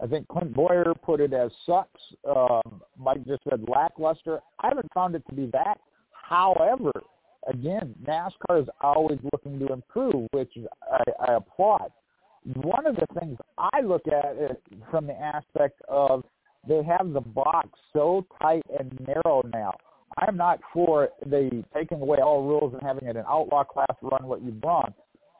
I 0.00 0.06
think 0.06 0.28
Clint 0.28 0.54
Bowyer 0.54 0.92
put 1.02 1.20
it 1.20 1.32
as 1.32 1.50
sucks. 1.66 2.00
Um, 2.28 2.82
Mike 2.96 3.26
just 3.26 3.42
said 3.48 3.64
lackluster. 3.68 4.40
I 4.60 4.68
haven't 4.68 4.92
found 4.92 5.14
it 5.14 5.22
to 5.28 5.34
be 5.34 5.46
that. 5.52 5.80
However, 6.12 6.92
again, 7.48 7.94
NASCAR 8.06 8.62
is 8.62 8.68
always 8.80 9.18
looking 9.32 9.58
to 9.58 9.72
improve, 9.72 10.28
which 10.32 10.52
I, 10.90 11.02
I 11.28 11.34
applaud. 11.34 11.90
One 12.54 12.86
of 12.86 12.96
the 12.96 13.06
things 13.18 13.38
I 13.56 13.80
look 13.80 14.06
at 14.06 14.36
it 14.36 14.62
from 14.90 15.06
the 15.06 15.18
aspect 15.20 15.80
of 15.88 16.24
they 16.66 16.82
have 16.84 17.12
the 17.12 17.20
box 17.20 17.68
so 17.92 18.26
tight 18.40 18.62
and 18.78 18.92
narrow 19.06 19.42
now. 19.52 19.74
I'm 20.26 20.36
not 20.36 20.60
for 20.72 21.10
the 21.26 21.64
taking 21.74 22.00
away 22.00 22.18
all 22.18 22.42
rules 22.42 22.74
and 22.74 22.82
having 22.82 23.08
it 23.08 23.16
an 23.16 23.24
outlaw 23.28 23.64
class 23.64 23.94
run 24.02 24.26
what 24.26 24.42
you 24.42 24.52
want. 24.62 24.94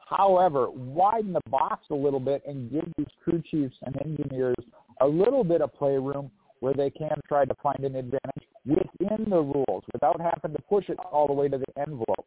However, 0.09 0.69
widen 0.71 1.33
the 1.33 1.41
box 1.49 1.85
a 1.91 1.95
little 1.95 2.19
bit 2.19 2.41
and 2.47 2.71
give 2.71 2.85
these 2.97 3.07
crew 3.23 3.43
chiefs 3.49 3.75
and 3.83 3.95
engineers 4.03 4.55
a 5.01 5.05
little 5.07 5.43
bit 5.43 5.61
of 5.61 5.73
playroom 5.75 6.31
where 6.61 6.73
they 6.73 6.89
can 6.89 7.17
try 7.27 7.45
to 7.45 7.55
find 7.61 7.79
an 7.83 7.95
advantage 7.95 8.43
within 8.65 9.29
the 9.29 9.37
rules 9.37 9.83
without 9.93 10.19
having 10.19 10.55
to 10.55 10.61
push 10.63 10.89
it 10.89 10.97
all 11.11 11.27
the 11.27 11.33
way 11.33 11.47
to 11.47 11.57
the 11.57 11.81
envelope. 11.81 12.25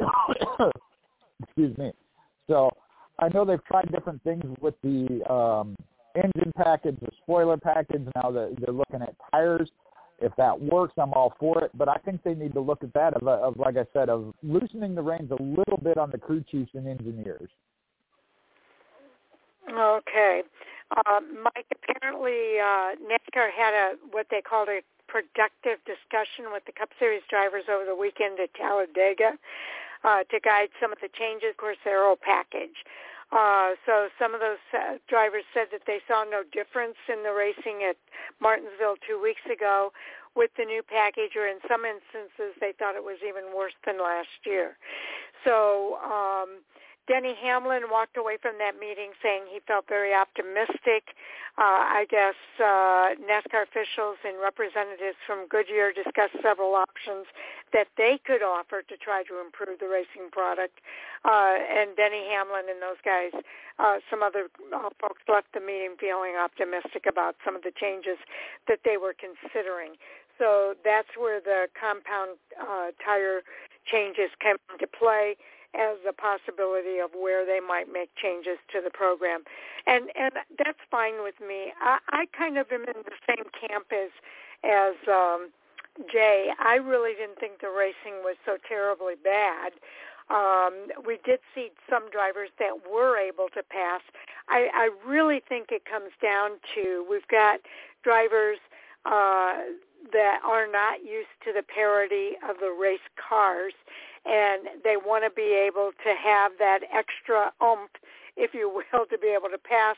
Excuse 1.42 1.76
me. 1.78 1.92
So 2.48 2.70
I 3.18 3.28
know 3.28 3.44
they've 3.44 3.64
tried 3.64 3.90
different 3.90 4.22
things 4.22 4.44
with 4.60 4.74
the 4.82 5.22
um, 5.32 5.76
engine 6.14 6.52
package, 6.56 6.96
the 7.00 7.10
spoiler 7.22 7.56
package. 7.56 8.06
Now 8.14 8.30
they're 8.30 8.72
looking 8.72 9.02
at 9.02 9.14
tires 9.32 9.70
if 10.24 10.34
that 10.36 10.60
works, 10.60 10.94
I'm 10.98 11.12
all 11.12 11.34
for 11.38 11.62
it. 11.62 11.70
But 11.74 11.88
I 11.88 11.96
think 12.04 12.22
they 12.22 12.34
need 12.34 12.54
to 12.54 12.60
look 12.60 12.82
at 12.82 12.92
that 12.94 13.14
of, 13.14 13.26
of 13.26 13.56
like 13.56 13.76
I 13.76 13.86
said, 13.92 14.08
of 14.08 14.34
loosening 14.42 14.94
the 14.94 15.02
reins 15.02 15.30
a 15.30 15.42
little 15.42 15.78
bit 15.82 15.98
on 15.98 16.10
the 16.10 16.18
crew 16.18 16.42
chiefs 16.50 16.70
and 16.74 16.88
engineers. 16.88 17.50
Okay, 19.70 20.42
uh, 20.96 21.20
Mike. 21.42 21.66
Apparently, 21.72 22.58
uh, 22.60 22.96
NASCAR 23.00 23.50
had 23.50 23.74
a 23.74 23.94
what 24.10 24.26
they 24.30 24.40
called 24.40 24.68
a 24.68 24.80
productive 25.08 25.78
discussion 25.86 26.52
with 26.52 26.64
the 26.66 26.72
Cup 26.72 26.90
Series 26.98 27.22
drivers 27.30 27.64
over 27.70 27.84
the 27.84 27.94
weekend 27.96 28.40
at 28.40 28.52
Talladega 28.54 29.38
uh, 30.04 30.24
to 30.30 30.40
guide 30.40 30.68
some 30.80 30.92
of 30.92 30.98
the 31.00 31.08
changes. 31.18 31.50
Of 31.50 31.56
course, 31.56 31.78
their 31.84 32.04
whole 32.04 32.18
package. 32.20 32.76
Uh, 33.34 33.74
so 33.84 34.08
some 34.16 34.32
of 34.32 34.40
those 34.40 34.62
uh, 34.72 34.94
drivers 35.08 35.42
said 35.52 35.66
that 35.72 35.82
they 35.86 35.98
saw 36.06 36.22
no 36.22 36.44
difference 36.52 36.94
in 37.10 37.24
the 37.24 37.34
racing 37.34 37.82
at 37.82 37.96
Martinsville 38.40 38.94
two 39.02 39.20
weeks 39.20 39.42
ago 39.50 39.90
with 40.36 40.50
the 40.56 40.64
new 40.64 40.82
package, 40.82 41.34
or 41.34 41.46
in 41.46 41.58
some 41.68 41.82
instances 41.84 42.54
they 42.60 42.72
thought 42.78 42.94
it 42.94 43.02
was 43.02 43.18
even 43.26 43.50
worse 43.54 43.74
than 43.84 43.98
last 43.98 44.46
year. 44.46 44.76
So 45.44 45.98
um, 45.98 46.62
Denny 47.06 47.34
Hamlin 47.36 47.92
walked 47.92 48.16
away 48.16 48.38
from 48.40 48.56
that 48.58 48.80
meeting 48.80 49.12
saying 49.22 49.44
he 49.52 49.60
felt 49.66 49.84
very 49.88 50.14
optimistic. 50.14 51.12
Uh, 51.56 52.02
I 52.02 52.06
guess 52.08 52.34
uh, 52.58 53.14
NASCAR 53.20 53.68
officials 53.68 54.16
and 54.24 54.40
representatives 54.40 55.20
from 55.26 55.46
Goodyear 55.46 55.92
discussed 55.92 56.34
several 56.42 56.74
options 56.74 57.28
that 57.72 57.88
they 57.96 58.18
could 58.24 58.42
offer 58.42 58.82
to 58.82 58.96
try 58.96 59.22
to 59.28 59.38
improve 59.38 59.78
the 59.78 59.86
racing 59.86 60.32
product. 60.32 60.80
Uh, 61.24 61.60
and 61.60 61.94
Denny 61.94 62.24
Hamlin 62.32 62.72
and 62.72 62.80
those 62.80 62.98
guys, 63.04 63.36
uh, 63.78 64.00
some 64.08 64.22
other 64.22 64.48
uh, 64.72 64.88
folks 64.98 65.20
left 65.28 65.52
the 65.52 65.60
meeting 65.60 65.94
feeling 66.00 66.34
optimistic 66.40 67.04
about 67.04 67.36
some 67.44 67.54
of 67.54 67.62
the 67.62 67.72
changes 67.76 68.18
that 68.66 68.80
they 68.84 68.96
were 68.96 69.14
considering. 69.14 70.00
So 70.40 70.74
that's 70.82 71.14
where 71.16 71.38
the 71.38 71.68
compound 71.78 72.40
uh, 72.58 72.90
tire 73.04 73.44
changes 73.86 74.32
come 74.42 74.56
into 74.72 74.88
play 74.88 75.36
as 75.74 75.98
a 76.08 76.12
possibility 76.12 76.98
of 76.98 77.10
where 77.14 77.44
they 77.44 77.60
might 77.60 77.92
make 77.92 78.10
changes 78.16 78.58
to 78.72 78.80
the 78.82 78.90
program, 78.90 79.42
and 79.86 80.10
and 80.16 80.32
that's 80.58 80.78
fine 80.90 81.22
with 81.22 81.34
me. 81.40 81.72
I, 81.80 81.98
I 82.10 82.26
kind 82.36 82.58
of 82.58 82.70
am 82.72 82.82
in 82.82 83.02
the 83.04 83.18
same 83.26 83.46
camp 83.52 83.86
as 83.92 84.10
as 84.62 84.94
um, 85.08 85.50
Jay. 86.10 86.50
I 86.58 86.76
really 86.76 87.12
didn't 87.14 87.38
think 87.38 87.60
the 87.60 87.70
racing 87.70 88.22
was 88.22 88.36
so 88.44 88.56
terribly 88.68 89.14
bad. 89.22 89.72
Um, 90.30 90.88
we 91.06 91.18
did 91.24 91.40
see 91.54 91.70
some 91.88 92.10
drivers 92.10 92.48
that 92.58 92.90
were 92.90 93.18
able 93.18 93.48
to 93.54 93.62
pass. 93.62 94.00
I, 94.48 94.70
I 94.72 94.90
really 95.06 95.42
think 95.46 95.68
it 95.70 95.84
comes 95.84 96.12
down 96.22 96.52
to 96.74 97.04
we've 97.08 97.28
got 97.28 97.60
drivers 98.02 98.58
uh, 99.04 99.54
that 100.12 100.40
are 100.44 100.66
not 100.66 101.04
used 101.04 101.32
to 101.44 101.52
the 101.52 101.62
parity 101.62 102.32
of 102.48 102.56
the 102.58 102.70
race 102.70 103.04
cars 103.16 103.74
and 104.24 104.82
they 104.82 104.96
want 104.96 105.24
to 105.24 105.30
be 105.30 105.52
able 105.52 105.92
to 106.02 106.14
have 106.16 106.52
that 106.58 106.80
extra 106.92 107.52
oomph, 107.62 107.90
if 108.36 108.54
you 108.54 108.68
will, 108.68 109.06
to 109.06 109.18
be 109.18 109.28
able 109.28 109.48
to 109.48 109.58
pass 109.58 109.96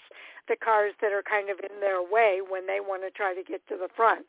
the 0.48 0.56
cars 0.56 0.92
that 1.00 1.12
are 1.12 1.22
kind 1.22 1.50
of 1.50 1.58
in 1.58 1.80
their 1.80 2.02
way 2.02 2.40
when 2.46 2.66
they 2.66 2.78
want 2.80 3.02
to 3.02 3.10
try 3.10 3.34
to 3.34 3.42
get 3.42 3.66
to 3.68 3.76
the 3.76 3.88
front. 3.96 4.26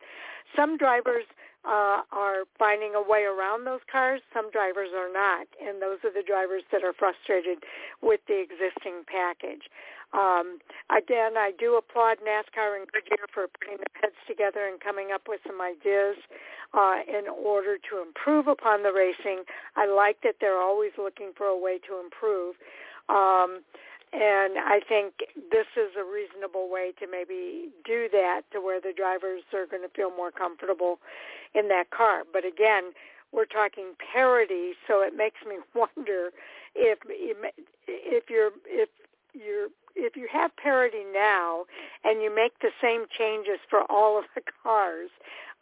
Some 0.55 0.77
drivers 0.77 1.25
uh, 1.65 2.01
are 2.11 2.47
finding 2.57 2.95
a 2.95 3.01
way 3.01 3.23
around 3.23 3.65
those 3.65 3.83
cars. 3.91 4.21
Some 4.33 4.49
drivers 4.51 4.89
are 4.95 5.11
not, 5.11 5.47
and 5.61 5.81
those 5.81 5.99
are 6.03 6.13
the 6.13 6.23
drivers 6.25 6.63
that 6.71 6.83
are 6.83 6.93
frustrated 6.93 7.63
with 8.01 8.21
the 8.27 8.39
existing 8.39 9.03
package. 9.05 9.67
Um, 10.13 10.59
again, 10.89 11.37
I 11.37 11.51
do 11.57 11.75
applaud 11.75 12.17
NASCAR 12.19 12.79
and 12.79 12.87
Goodyear 12.91 13.27
for 13.33 13.47
putting 13.59 13.77
their 13.77 14.01
heads 14.01 14.15
together 14.27 14.67
and 14.67 14.79
coming 14.79 15.11
up 15.13 15.23
with 15.27 15.41
some 15.45 15.61
ideas 15.61 16.15
uh, 16.73 17.03
in 17.07 17.27
order 17.27 17.77
to 17.89 18.01
improve 18.01 18.47
upon 18.47 18.83
the 18.83 18.93
racing. 18.93 19.43
I 19.75 19.85
like 19.85 20.21
that 20.23 20.35
they're 20.39 20.61
always 20.61 20.91
looking 20.97 21.31
for 21.35 21.47
a 21.47 21.57
way 21.57 21.79
to 21.87 21.99
improve. 21.99 22.55
Um, 23.09 23.63
and 24.13 24.57
I 24.57 24.79
think 24.87 25.15
this 25.51 25.67
is 25.75 25.91
a 25.99 26.03
reasonable 26.03 26.69
way 26.71 26.93
to 26.99 27.07
maybe 27.07 27.69
do 27.83 28.07
that 28.13 28.43
to 28.53 28.61
where 28.61 28.79
the 28.79 28.93
drivers 28.95 29.43
are 29.53 29.65
going 29.65 29.83
to 29.83 29.93
feel 29.93 30.09
more 30.09 30.31
comfortable 30.31 30.99
in 31.53 31.67
that 31.67 31.91
car. 31.91 32.23
But 32.31 32.45
again, 32.45 32.93
we're 33.33 33.45
talking 33.45 33.95
parity, 34.13 34.73
so 34.87 35.01
it 35.01 35.13
makes 35.15 35.39
me 35.47 35.57
wonder 35.75 36.31
if 36.75 36.99
if 37.87 38.29
you're 38.29 38.51
if 38.65 38.89
you're 39.33 39.67
if 39.97 40.15
you 40.15 40.27
have 40.31 40.55
parity 40.57 41.03
now 41.11 41.65
and 42.03 42.21
you 42.21 42.33
make 42.33 42.59
the 42.59 42.69
same 42.81 43.05
changes 43.17 43.57
for 43.67 43.81
all 43.89 44.19
of 44.19 44.25
the 44.35 44.41
cars, 44.63 45.09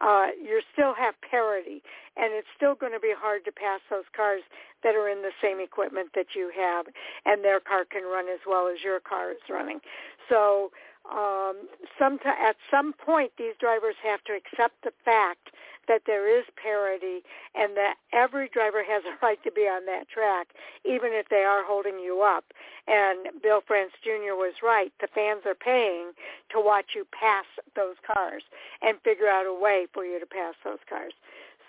uh, 0.01 0.27
you 0.35 0.61
still 0.73 0.93
have 0.93 1.15
parity, 1.21 1.81
and 2.17 2.33
it's 2.33 2.47
still 2.55 2.75
going 2.75 2.91
to 2.91 2.99
be 2.99 3.13
hard 3.17 3.45
to 3.45 3.51
pass 3.51 3.79
those 3.89 4.03
cars 4.13 4.41
that 4.83 4.93
are 4.93 5.07
in 5.07 5.21
the 5.21 5.31
same 5.41 5.61
equipment 5.61 6.09
that 6.15 6.35
you 6.35 6.51
have, 6.55 6.85
and 7.25 7.43
their 7.43 7.61
car 7.61 7.85
can 7.85 8.03
run 8.03 8.25
as 8.27 8.39
well 8.45 8.67
as 8.67 8.83
your 8.83 8.99
car 8.99 9.31
is 9.31 9.37
running. 9.49 9.79
So 10.27 10.71
um, 11.11 11.67
some 11.99 12.17
t- 12.19 12.29
at 12.29 12.55
some 12.71 12.93
point, 12.93 13.31
these 13.37 13.53
drivers 13.59 13.95
have 14.03 14.23
to 14.25 14.33
accept 14.33 14.83
the 14.83 14.91
fact 15.03 15.49
that 15.87 16.01
there 16.05 16.25
is 16.27 16.45
parity 16.61 17.21
and 17.53 17.77
that 17.77 17.95
every 18.11 18.49
driver 18.49 18.83
has 18.83 19.03
a 19.05 19.13
right 19.25 19.41
to 19.43 19.51
be 19.51 19.61
on 19.61 19.85
that 19.85 20.09
track, 20.09 20.47
even 20.83 21.09
if 21.13 21.29
they 21.29 21.43
are 21.43 21.63
holding 21.63 21.99
you 21.99 22.21
up. 22.21 22.45
And 22.87 23.41
Bill 23.41 23.61
France 23.65 23.93
Jr. 24.03 24.33
was 24.33 24.53
right. 24.63 24.91
The 24.99 25.07
fans 25.13 25.41
are 25.45 25.55
paying 25.55 26.11
to 26.51 26.59
watch 26.59 26.93
you 26.95 27.05
pass 27.11 27.45
those 27.75 27.95
cars 28.05 28.43
and 28.81 28.97
figure 29.03 29.27
out 29.29 29.45
a 29.45 29.53
way 29.53 29.87
for 29.93 30.05
you 30.05 30.19
to 30.19 30.25
pass 30.25 30.55
those 30.63 30.81
cars. 30.89 31.13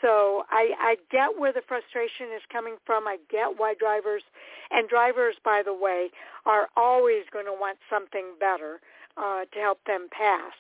So 0.03 0.45
I, 0.51 0.73
I 0.79 0.97
get 1.11 1.39
where 1.39 1.53
the 1.53 1.63
frustration 1.67 2.29
is 2.35 2.43
coming 2.53 2.77
from. 2.85 3.09
I 3.09 3.17
get 3.31 3.57
why 3.57 3.75
drivers, 3.79 4.23
and 4.71 4.89
drivers, 4.89 5.37
by 5.43 5.63
the 5.65 5.73
way, 5.73 6.11
are 6.45 6.69
always 6.77 7.25
going 7.33 7.47
to 7.47 7.53
want 7.53 7.79
something 7.89 8.37
better 8.39 8.81
uh, 9.17 9.45
to 9.53 9.59
help 9.59 9.79
them 9.87 10.09
pass. 10.11 10.53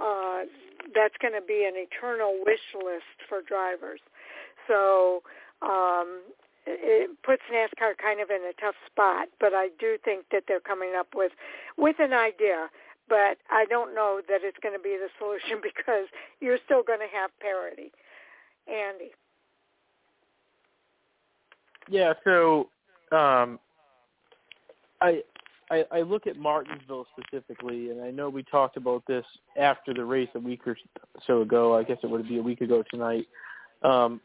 uh, 0.00 0.40
that's 0.94 1.14
going 1.20 1.34
to 1.34 1.46
be 1.46 1.64
an 1.68 1.74
eternal 1.76 2.40
wish 2.44 2.60
list 2.74 3.04
for 3.28 3.42
drivers. 3.42 4.00
So 4.66 5.22
um, 5.62 6.22
it 6.66 7.10
puts 7.22 7.42
NASCAR 7.52 7.96
kind 8.00 8.20
of 8.20 8.30
in 8.30 8.40
a 8.48 8.54
tough 8.60 8.74
spot, 8.86 9.28
but 9.38 9.52
I 9.52 9.68
do 9.78 9.98
think 10.04 10.24
that 10.32 10.44
they're 10.48 10.60
coming 10.60 10.92
up 10.98 11.08
with 11.14 11.32
with 11.76 11.96
an 11.98 12.12
idea. 12.12 12.68
But 13.08 13.38
I 13.50 13.64
don't 13.68 13.94
know 13.94 14.20
that 14.28 14.40
it's 14.42 14.56
going 14.62 14.74
to 14.76 14.82
be 14.82 14.96
the 14.96 15.08
solution 15.18 15.60
because 15.62 16.06
you're 16.40 16.58
still 16.64 16.82
going 16.82 17.00
to 17.00 17.16
have 17.16 17.30
parity. 17.40 17.92
Andy. 18.68 19.10
Yeah, 21.88 22.12
so 22.24 22.68
um, 23.10 23.58
I, 25.00 25.22
I 25.70 25.84
I 25.90 26.00
look 26.02 26.26
at 26.26 26.36
Martinsville 26.36 27.06
specifically, 27.18 27.90
and 27.90 28.02
I 28.02 28.10
know 28.10 28.28
we 28.28 28.42
talked 28.42 28.76
about 28.76 29.02
this 29.06 29.24
after 29.58 29.94
the 29.94 30.04
race 30.04 30.28
a 30.34 30.40
week 30.40 30.66
or 30.66 30.76
so 31.26 31.42
ago. 31.42 31.76
I 31.76 31.82
guess 31.82 31.98
it 32.02 32.10
would 32.10 32.28
be 32.28 32.38
a 32.38 32.42
week 32.42 32.60
ago 32.60 32.82
tonight. 32.90 33.26
Um, 33.82 34.20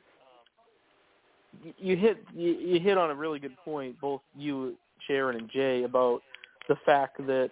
you 1.77 1.95
hit 1.95 2.17
you, 2.33 2.51
you 2.53 2.79
hit 2.79 2.97
on 2.97 3.11
a 3.11 3.15
really 3.15 3.39
good 3.39 3.55
point, 3.63 3.99
both 4.01 4.21
you, 4.35 4.75
Sharon, 5.07 5.37
and 5.37 5.49
Jay, 5.49 5.83
about 5.83 6.21
the 6.67 6.75
fact 6.85 7.17
that 7.25 7.51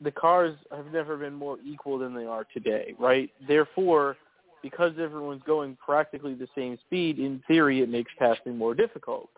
the 0.00 0.10
cars 0.10 0.56
have 0.70 0.92
never 0.92 1.16
been 1.16 1.34
more 1.34 1.58
equal 1.66 1.98
than 1.98 2.14
they 2.14 2.24
are 2.24 2.46
today, 2.54 2.94
right? 2.98 3.30
Therefore, 3.46 4.16
because 4.62 4.92
everyone's 5.00 5.42
going 5.44 5.76
practically 5.84 6.34
the 6.34 6.48
same 6.54 6.78
speed, 6.86 7.18
in 7.18 7.42
theory, 7.48 7.82
it 7.82 7.88
makes 7.88 8.12
passing 8.18 8.56
more 8.56 8.74
difficult. 8.74 9.28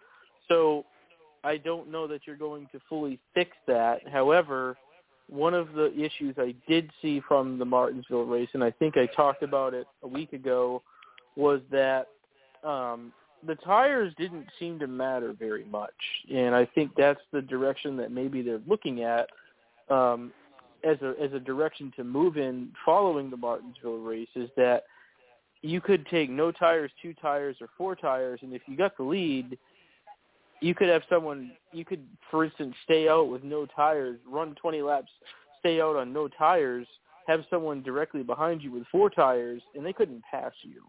So 0.49 0.85
I 1.45 1.57
don't 1.57 1.91
know 1.91 2.07
that 2.07 2.23
you're 2.27 2.37
going 2.37 2.69
to 2.73 2.81
fully 2.89 3.19
fix 3.35 3.51
that. 3.67 4.07
However, 4.09 4.77
one 5.29 5.55
of 5.55 5.73
the 5.73 5.93
issues 5.95 6.35
I 6.39 6.55
did 6.69 6.91
see 7.01 7.23
from 7.27 7.59
the 7.59 7.65
Martinsville 7.65 8.25
race, 8.25 8.49
and 8.53 8.65
I 8.65 8.71
think 8.73 8.97
I 8.97 9.07
talked 9.07 9.43
about 9.43 9.75
it 9.75 9.87
a 10.03 10.09
week 10.09 10.33
ago, 10.33 10.83
was 11.37 11.61
that 11.71 12.09
um, 12.65 13.13
the 13.47 13.55
tires 13.55 14.13
didn't 14.19 14.47
seem 14.59 14.79
to 14.81 14.87
matter 14.87 15.33
very 15.33 15.65
much, 15.65 15.95
and 16.33 16.55
I 16.55 16.67
think 16.67 16.93
that's 16.97 17.21
the 17.33 17.41
direction 17.41 17.97
that 17.97 18.11
maybe 18.11 18.43
they're 18.43 18.61
looking 18.67 19.03
at 19.03 19.29
um, 19.89 20.33
as 20.85 20.97
a 21.03 21.15
as 21.23 21.33
a 21.33 21.41
direction 21.41 21.93
to 21.97 22.05
move 22.05 22.37
in 22.37 22.71
following 22.85 23.31
the 23.31 23.37
Martinsville 23.37 23.99
race. 23.99 24.29
Is 24.35 24.51
that 24.57 24.85
you 25.63 25.81
could 25.81 26.07
take 26.07 26.29
no 26.29 26.53
tires, 26.53 26.91
two 27.01 27.15
tires, 27.15 27.57
or 27.61 27.69
four 27.79 27.95
tires, 27.95 28.41
and 28.43 28.53
if 28.53 28.63
you 28.67 28.77
got 28.77 28.97
the 28.97 29.05
lead, 29.05 29.57
you 30.61 30.75
could 30.75 30.89
have 30.89 31.03
someone. 31.09 31.53
You 31.73 31.85
could, 31.85 32.05
for 32.31 32.45
instance, 32.45 32.75
stay 32.85 33.09
out 33.09 33.29
with 33.29 33.45
no 33.45 33.67
tires, 33.67 34.19
run 34.29 34.55
20 34.61 34.83
laps, 34.83 35.11
stay 35.61 35.81
out 35.81 35.97
on 35.97 36.13
no 36.13 36.29
tires, 36.29 36.87
have 37.27 37.45
someone 37.49 37.83
directly 37.83 38.23
behind 38.23 38.63
you 38.63 38.73
with 38.73 38.85
four 38.91 39.09
tires, 39.11 39.63
and 39.75 39.87
they 39.87 39.93
couldn't 39.93 40.23
pass 40.31 40.53
you 40.63 40.83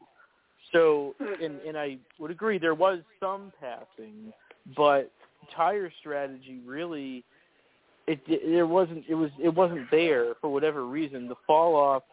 so, 0.72 1.16
and 1.42 1.60
and 1.62 1.78
I 1.78 1.98
would 2.20 2.32
agree 2.32 2.58
there 2.58 2.76
was 2.76 3.00
some 3.20 3.52
passing, 3.60 4.32
but 4.76 5.12
tire 5.56 5.92
strategy 6.00 6.60
really 6.66 7.24
it 8.08 8.20
there 8.28 8.68
wasn't 8.68 9.04
it 9.10 9.16
was 9.16 9.32
it 9.42 9.54
wasn't 9.54 9.90
there 9.92 10.34
for 10.40 10.52
whatever 10.52 10.86
reason. 10.86 11.28
The 11.28 11.36
fall 11.46 11.76
off 11.76 12.04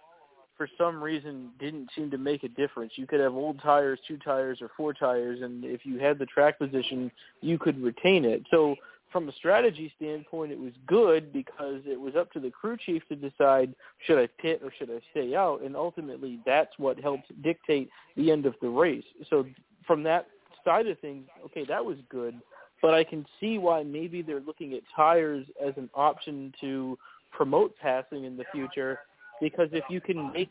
for 0.59 0.69
some 0.77 1.03
reason 1.03 1.51
didn't 1.59 1.89
seem 1.95 2.11
to 2.11 2.19
make 2.19 2.43
a 2.43 2.49
difference. 2.49 2.93
You 2.97 3.07
could 3.07 3.21
have 3.21 3.35
old 3.35 3.63
tires, 3.63 3.99
two 4.07 4.19
tires, 4.19 4.59
or 4.61 4.71
four 4.77 4.93
tires, 4.93 5.41
and 5.41 5.65
if 5.65 5.87
you 5.87 5.99
had 5.99 6.19
the 6.19 6.27
track 6.27 6.59
position, 6.59 7.11
you 7.41 7.59
could 7.59 7.81
retain 7.83 8.25
it. 8.25 8.43
So 8.51 8.75
from 9.13 9.29
a 9.29 9.33
strategy 9.33 9.91
standpoint, 9.97 10.53
it 10.53 10.59
was 10.59 10.73
good 10.87 11.33
because 11.33 11.81
it 11.87 11.99
was 11.99 12.15
up 12.17 12.31
to 12.33 12.41
the 12.41 12.51
crew 12.51 12.77
chief 12.85 13.03
to 13.09 13.17
decide 13.17 13.75
should 14.05 14.19
I 14.19 14.29
pit 14.43 14.61
or 14.63 14.71
should 14.77 14.91
I 14.91 15.01
stay 15.13 15.35
out, 15.35 15.63
and 15.63 15.75
ultimately 15.77 16.41
that's 16.45 16.73
what 16.77 16.99
helped 17.01 17.31
dictate 17.43 17.89
the 18.17 18.31
end 18.31 18.45
of 18.45 18.55
the 18.61 18.69
race. 18.69 19.05
So 19.31 19.47
from 19.87 20.03
that 20.03 20.27
side 20.65 20.89
of 20.89 20.99
things, 20.99 21.27
okay, 21.47 21.65
that 21.67 21.83
was 21.83 21.97
good, 22.11 22.35
but 22.83 22.95
I 22.95 23.05
can 23.05 23.25
see 23.41 23.59
why 23.59 23.85
maybe 23.85 24.23
they're 24.23 24.41
looking 24.41 24.75
at 24.75 24.81
tires 24.95 25.47
as 25.65 25.73
an 25.77 25.89
option 25.95 26.53
to 26.61 26.99
promote 27.31 27.75
passing 27.79 28.25
in 28.25 28.37
the 28.37 28.45
future, 28.53 29.01
because 29.41 29.69
if 29.73 29.85
you 29.91 30.01
can 30.01 30.33
make 30.33 30.51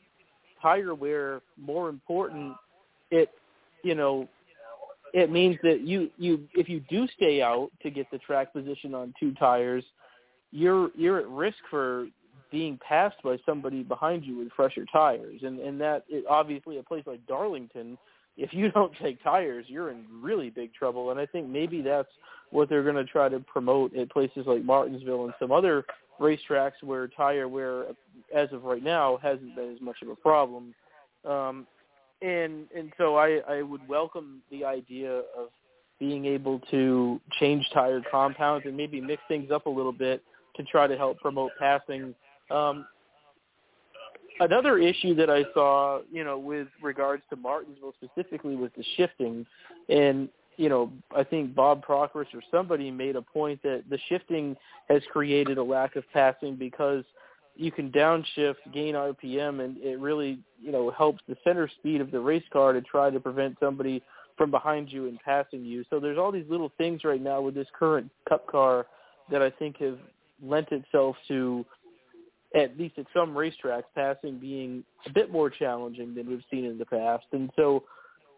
tire 0.62 0.96
wear 0.96 1.42
more 1.58 1.90
important, 1.90 2.56
it 3.12 3.30
you 3.84 3.96
know 3.96 4.28
it 5.14 5.32
means 5.32 5.58
that 5.64 5.82
you 5.82 6.10
you 6.18 6.48
if 6.54 6.70
you 6.70 6.82
do 6.90 7.08
stay 7.16 7.42
out 7.42 7.70
to 7.84 7.90
get 7.90 8.10
the 8.12 8.18
track 8.20 8.54
position 8.54 8.94
on 8.94 9.14
two 9.20 9.34
tires, 9.36 9.84
you're 10.52 10.90
you're 10.96 11.20
at 11.20 11.28
risk 11.28 11.58
for 11.70 12.08
being 12.52 12.80
passed 12.88 13.18
by 13.24 13.38
somebody 13.46 13.84
behind 13.84 14.24
you 14.24 14.38
with 14.38 14.50
fresher 14.56 14.86
tires, 14.92 15.42
and 15.44 15.60
and 15.60 15.80
that 15.82 16.04
it, 16.10 16.26
obviously 16.30 16.78
a 16.78 16.84
place 16.84 17.04
like 17.06 17.26
Darlington, 17.28 17.98
if 18.38 18.54
you 18.54 18.72
don't 18.74 18.94
take 19.02 19.24
tires, 19.24 19.66
you're 19.68 19.90
in 19.90 20.06
really 20.22 20.50
big 20.50 20.74
trouble. 20.74 21.12
And 21.12 21.20
I 21.20 21.26
think 21.26 21.48
maybe 21.48 21.82
that's 21.82 22.10
what 22.52 22.70
they're 22.70 22.84
going 22.84 22.96
to 22.96 23.06
try 23.06 23.28
to 23.28 23.40
promote 23.42 23.96
at 23.96 24.10
places 24.10 24.46
like 24.46 24.64
Martinsville 24.64 25.26
and 25.26 25.34
some 25.40 25.52
other 25.52 25.86
racetracks 26.20 26.84
where 26.84 27.08
tire 27.08 27.48
wear, 27.48 27.86
as 28.36 28.50
of 28.52 28.64
right 28.64 28.84
now, 28.84 29.20
hasn't 29.22 29.56
been 29.56 29.74
as 29.74 29.82
much 29.82 29.98
of 30.02 30.10
a 30.10 30.16
problem. 30.16 30.74
Um, 31.26 31.68
and 32.22 32.66
and 32.76 32.92
so 32.98 33.16
I 33.16 33.42
I 33.48 33.62
would 33.62 33.88
welcome 33.88 34.42
the 34.52 34.66
idea 34.66 35.20
of 35.38 35.50
being 36.00 36.26
able 36.26 36.60
to 36.72 37.20
change 37.40 37.68
tire 37.74 38.02
compounds 38.10 38.66
and 38.66 38.76
maybe 38.76 39.02
mix 39.02 39.22
things 39.28 39.52
up 39.52 39.66
a 39.66 39.70
little 39.70 39.92
bit 39.92 40.24
to 40.56 40.64
try 40.64 40.88
to 40.88 40.98
help 40.98 41.20
promote 41.20 41.52
passing. 41.60 42.14
Um, 42.52 42.86
another 44.40 44.78
issue 44.78 45.16
that 45.16 45.30
I 45.30 45.44
saw, 45.54 46.02
you 46.12 46.24
know, 46.24 46.38
with 46.38 46.68
regards 46.82 47.24
to 47.30 47.36
Martinsville 47.36 47.94
specifically 48.04 48.56
was 48.56 48.72
the 48.78 48.84
shifting, 48.96 49.46
and 49.90 50.30
you 50.58 50.70
know, 50.70 50.92
I 51.16 51.24
think 51.24 51.56
Bob 51.56 51.86
Pockrass 51.86 52.34
or 52.34 52.42
somebody 52.52 52.92
made 52.92 53.16
a 53.16 53.22
point 53.22 53.62
that 53.64 53.84
the 53.90 54.00
shifting 54.10 54.56
has 54.90 55.02
created 55.12 55.58
a 55.58 55.64
lack 55.64 55.96
of 55.96 56.04
passing 56.12 56.56
because 56.56 57.04
you 57.56 57.72
can 57.72 57.92
downshift, 57.92 58.56
gain 58.74 58.96
RPM, 58.96 59.64
and 59.64 59.78
it 59.78 60.00
really 60.00 60.40
you 60.60 60.72
know 60.72 60.92
helps 60.92 61.22
the 61.28 61.38
center 61.44 61.70
speed 61.80 62.02
of 62.02 62.12
the 62.12 62.20
race 62.20 62.44
car 62.52 62.74
to 62.74 62.82
try 62.82 63.10
to 63.10 63.20
prevent 63.20 63.58
somebody 63.60 64.02
from 64.38 64.52
behind 64.52 64.92
you 64.92 65.08
and 65.08 65.20
passing 65.22 65.64
you. 65.64 65.84
So 65.90 66.00
there's 66.00 66.18
all 66.18 66.32
these 66.32 66.46
little 66.50 66.72
things 66.78 67.04
right 67.04 67.22
now 67.22 67.42
with 67.42 67.56
this 67.56 67.68
current 67.78 68.10
Cup 68.30 68.46
car 68.48 68.86
that 69.32 69.42
I 69.42 69.50
think 69.50 69.78
have 69.78 69.98
lent 70.42 70.72
itself 70.72 71.16
to 71.28 71.66
at 72.56 72.78
least 72.78 72.98
at 72.98 73.06
some 73.14 73.32
racetracks 73.32 73.84
passing 73.94 74.40
being 74.40 74.84
a 75.06 75.12
bit 75.12 75.32
more 75.32 75.50
challenging 75.50 76.16
than 76.16 76.28
we've 76.30 76.44
seen 76.50 76.66
in 76.66 76.78
the 76.78 76.86
past. 76.86 77.26
And 77.34 77.50
so, 77.56 77.84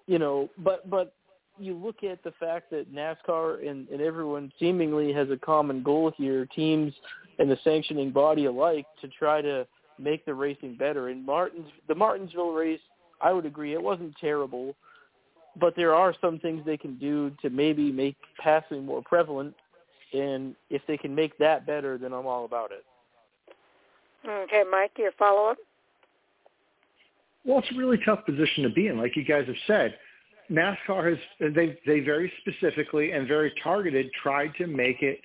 you 0.07 0.17
know, 0.17 0.49
but 0.57 0.89
but 0.89 1.13
you 1.59 1.75
look 1.75 2.03
at 2.03 2.23
the 2.23 2.31
fact 2.39 2.69
that 2.71 2.93
NASCAR 2.93 3.67
and, 3.67 3.87
and 3.89 4.01
everyone 4.01 4.51
seemingly 4.59 5.11
has 5.13 5.29
a 5.29 5.37
common 5.37 5.83
goal 5.83 6.11
here, 6.15 6.45
teams 6.45 6.93
and 7.37 7.49
the 7.49 7.57
sanctioning 7.63 8.11
body 8.11 8.45
alike, 8.45 8.85
to 9.01 9.07
try 9.07 9.41
to 9.41 9.65
make 9.97 10.25
the 10.25 10.33
racing 10.33 10.75
better. 10.75 11.09
And 11.09 11.25
Martins, 11.25 11.67
the 11.87 11.95
Martinsville 11.95 12.51
race, 12.51 12.79
I 13.21 13.33
would 13.33 13.45
agree, 13.45 13.73
it 13.73 13.81
wasn't 13.81 14.15
terrible, 14.19 14.75
but 15.59 15.75
there 15.75 15.93
are 15.93 16.13
some 16.21 16.39
things 16.39 16.63
they 16.65 16.77
can 16.77 16.97
do 16.97 17.31
to 17.41 17.49
maybe 17.49 17.91
make 17.91 18.15
passing 18.41 18.85
more 18.85 19.01
prevalent. 19.01 19.53
And 20.13 20.55
if 20.69 20.81
they 20.87 20.97
can 20.97 21.13
make 21.13 21.37
that 21.37 21.65
better, 21.65 21.97
then 21.97 22.13
I'm 22.13 22.25
all 22.25 22.45
about 22.45 22.71
it. 22.71 22.83
Okay, 24.27 24.63
Mike, 24.69 24.91
your 24.97 25.11
follow-up? 25.13 25.57
Well, 27.45 27.59
it's 27.59 27.71
a 27.71 27.77
really 27.77 27.99
tough 28.03 28.25
position 28.25 28.63
to 28.63 28.69
be 28.69 28.87
in, 28.87 28.97
like 28.97 29.15
you 29.15 29.23
guys 29.23 29.45
have 29.47 29.55
said. 29.65 29.95
NASCAR 30.51 31.09
has 31.09 31.53
they 31.53 31.77
they 31.85 31.99
very 31.99 32.31
specifically 32.41 33.11
and 33.11 33.27
very 33.27 33.53
targeted 33.63 34.09
tried 34.21 34.53
to 34.57 34.67
make 34.67 35.01
it 35.01 35.19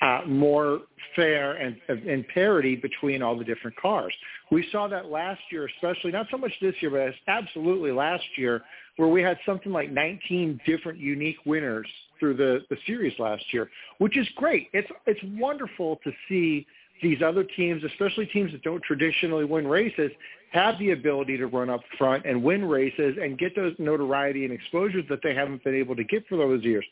uh, 0.00 0.20
more 0.26 0.80
fair 1.14 1.52
and, 1.52 1.76
and 1.88 2.26
parity 2.28 2.76
between 2.76 3.22
all 3.22 3.36
the 3.36 3.44
different 3.44 3.76
cars. 3.76 4.14
We 4.50 4.66
saw 4.70 4.88
that 4.88 5.06
last 5.06 5.40
year, 5.50 5.68
especially 5.76 6.12
not 6.12 6.26
so 6.30 6.38
much 6.38 6.52
this 6.60 6.74
year, 6.80 6.90
but 6.90 7.14
absolutely 7.32 7.92
last 7.92 8.24
year, 8.36 8.62
where 8.96 9.08
we 9.08 9.22
had 9.22 9.38
something 9.44 9.72
like 9.72 9.90
19 9.90 10.60
different 10.66 10.98
unique 10.98 11.38
winners 11.44 11.86
through 12.18 12.36
the, 12.36 12.60
the 12.70 12.76
series 12.86 13.18
last 13.18 13.44
year, 13.52 13.70
which 13.98 14.16
is 14.16 14.26
great. 14.36 14.68
It's 14.72 14.90
it's 15.06 15.20
wonderful 15.38 16.00
to 16.04 16.12
see 16.28 16.66
these 17.02 17.18
other 17.22 17.44
teams, 17.44 17.82
especially 17.84 18.26
teams 18.26 18.52
that 18.52 18.62
don't 18.62 18.82
traditionally 18.82 19.44
win 19.44 19.66
races, 19.66 20.10
have 20.54 20.78
the 20.78 20.92
ability 20.92 21.36
to 21.36 21.48
run 21.48 21.68
up 21.68 21.80
front 21.98 22.24
and 22.24 22.40
win 22.40 22.64
races 22.64 23.16
and 23.20 23.36
get 23.36 23.56
those 23.56 23.74
notoriety 23.80 24.44
and 24.44 24.54
exposures 24.54 25.04
that 25.10 25.18
they 25.22 25.34
haven't 25.34 25.64
been 25.64 25.74
able 25.74 25.96
to 25.96 26.04
get 26.04 26.24
for 26.28 26.36
those 26.38 26.62
years. 26.62 26.84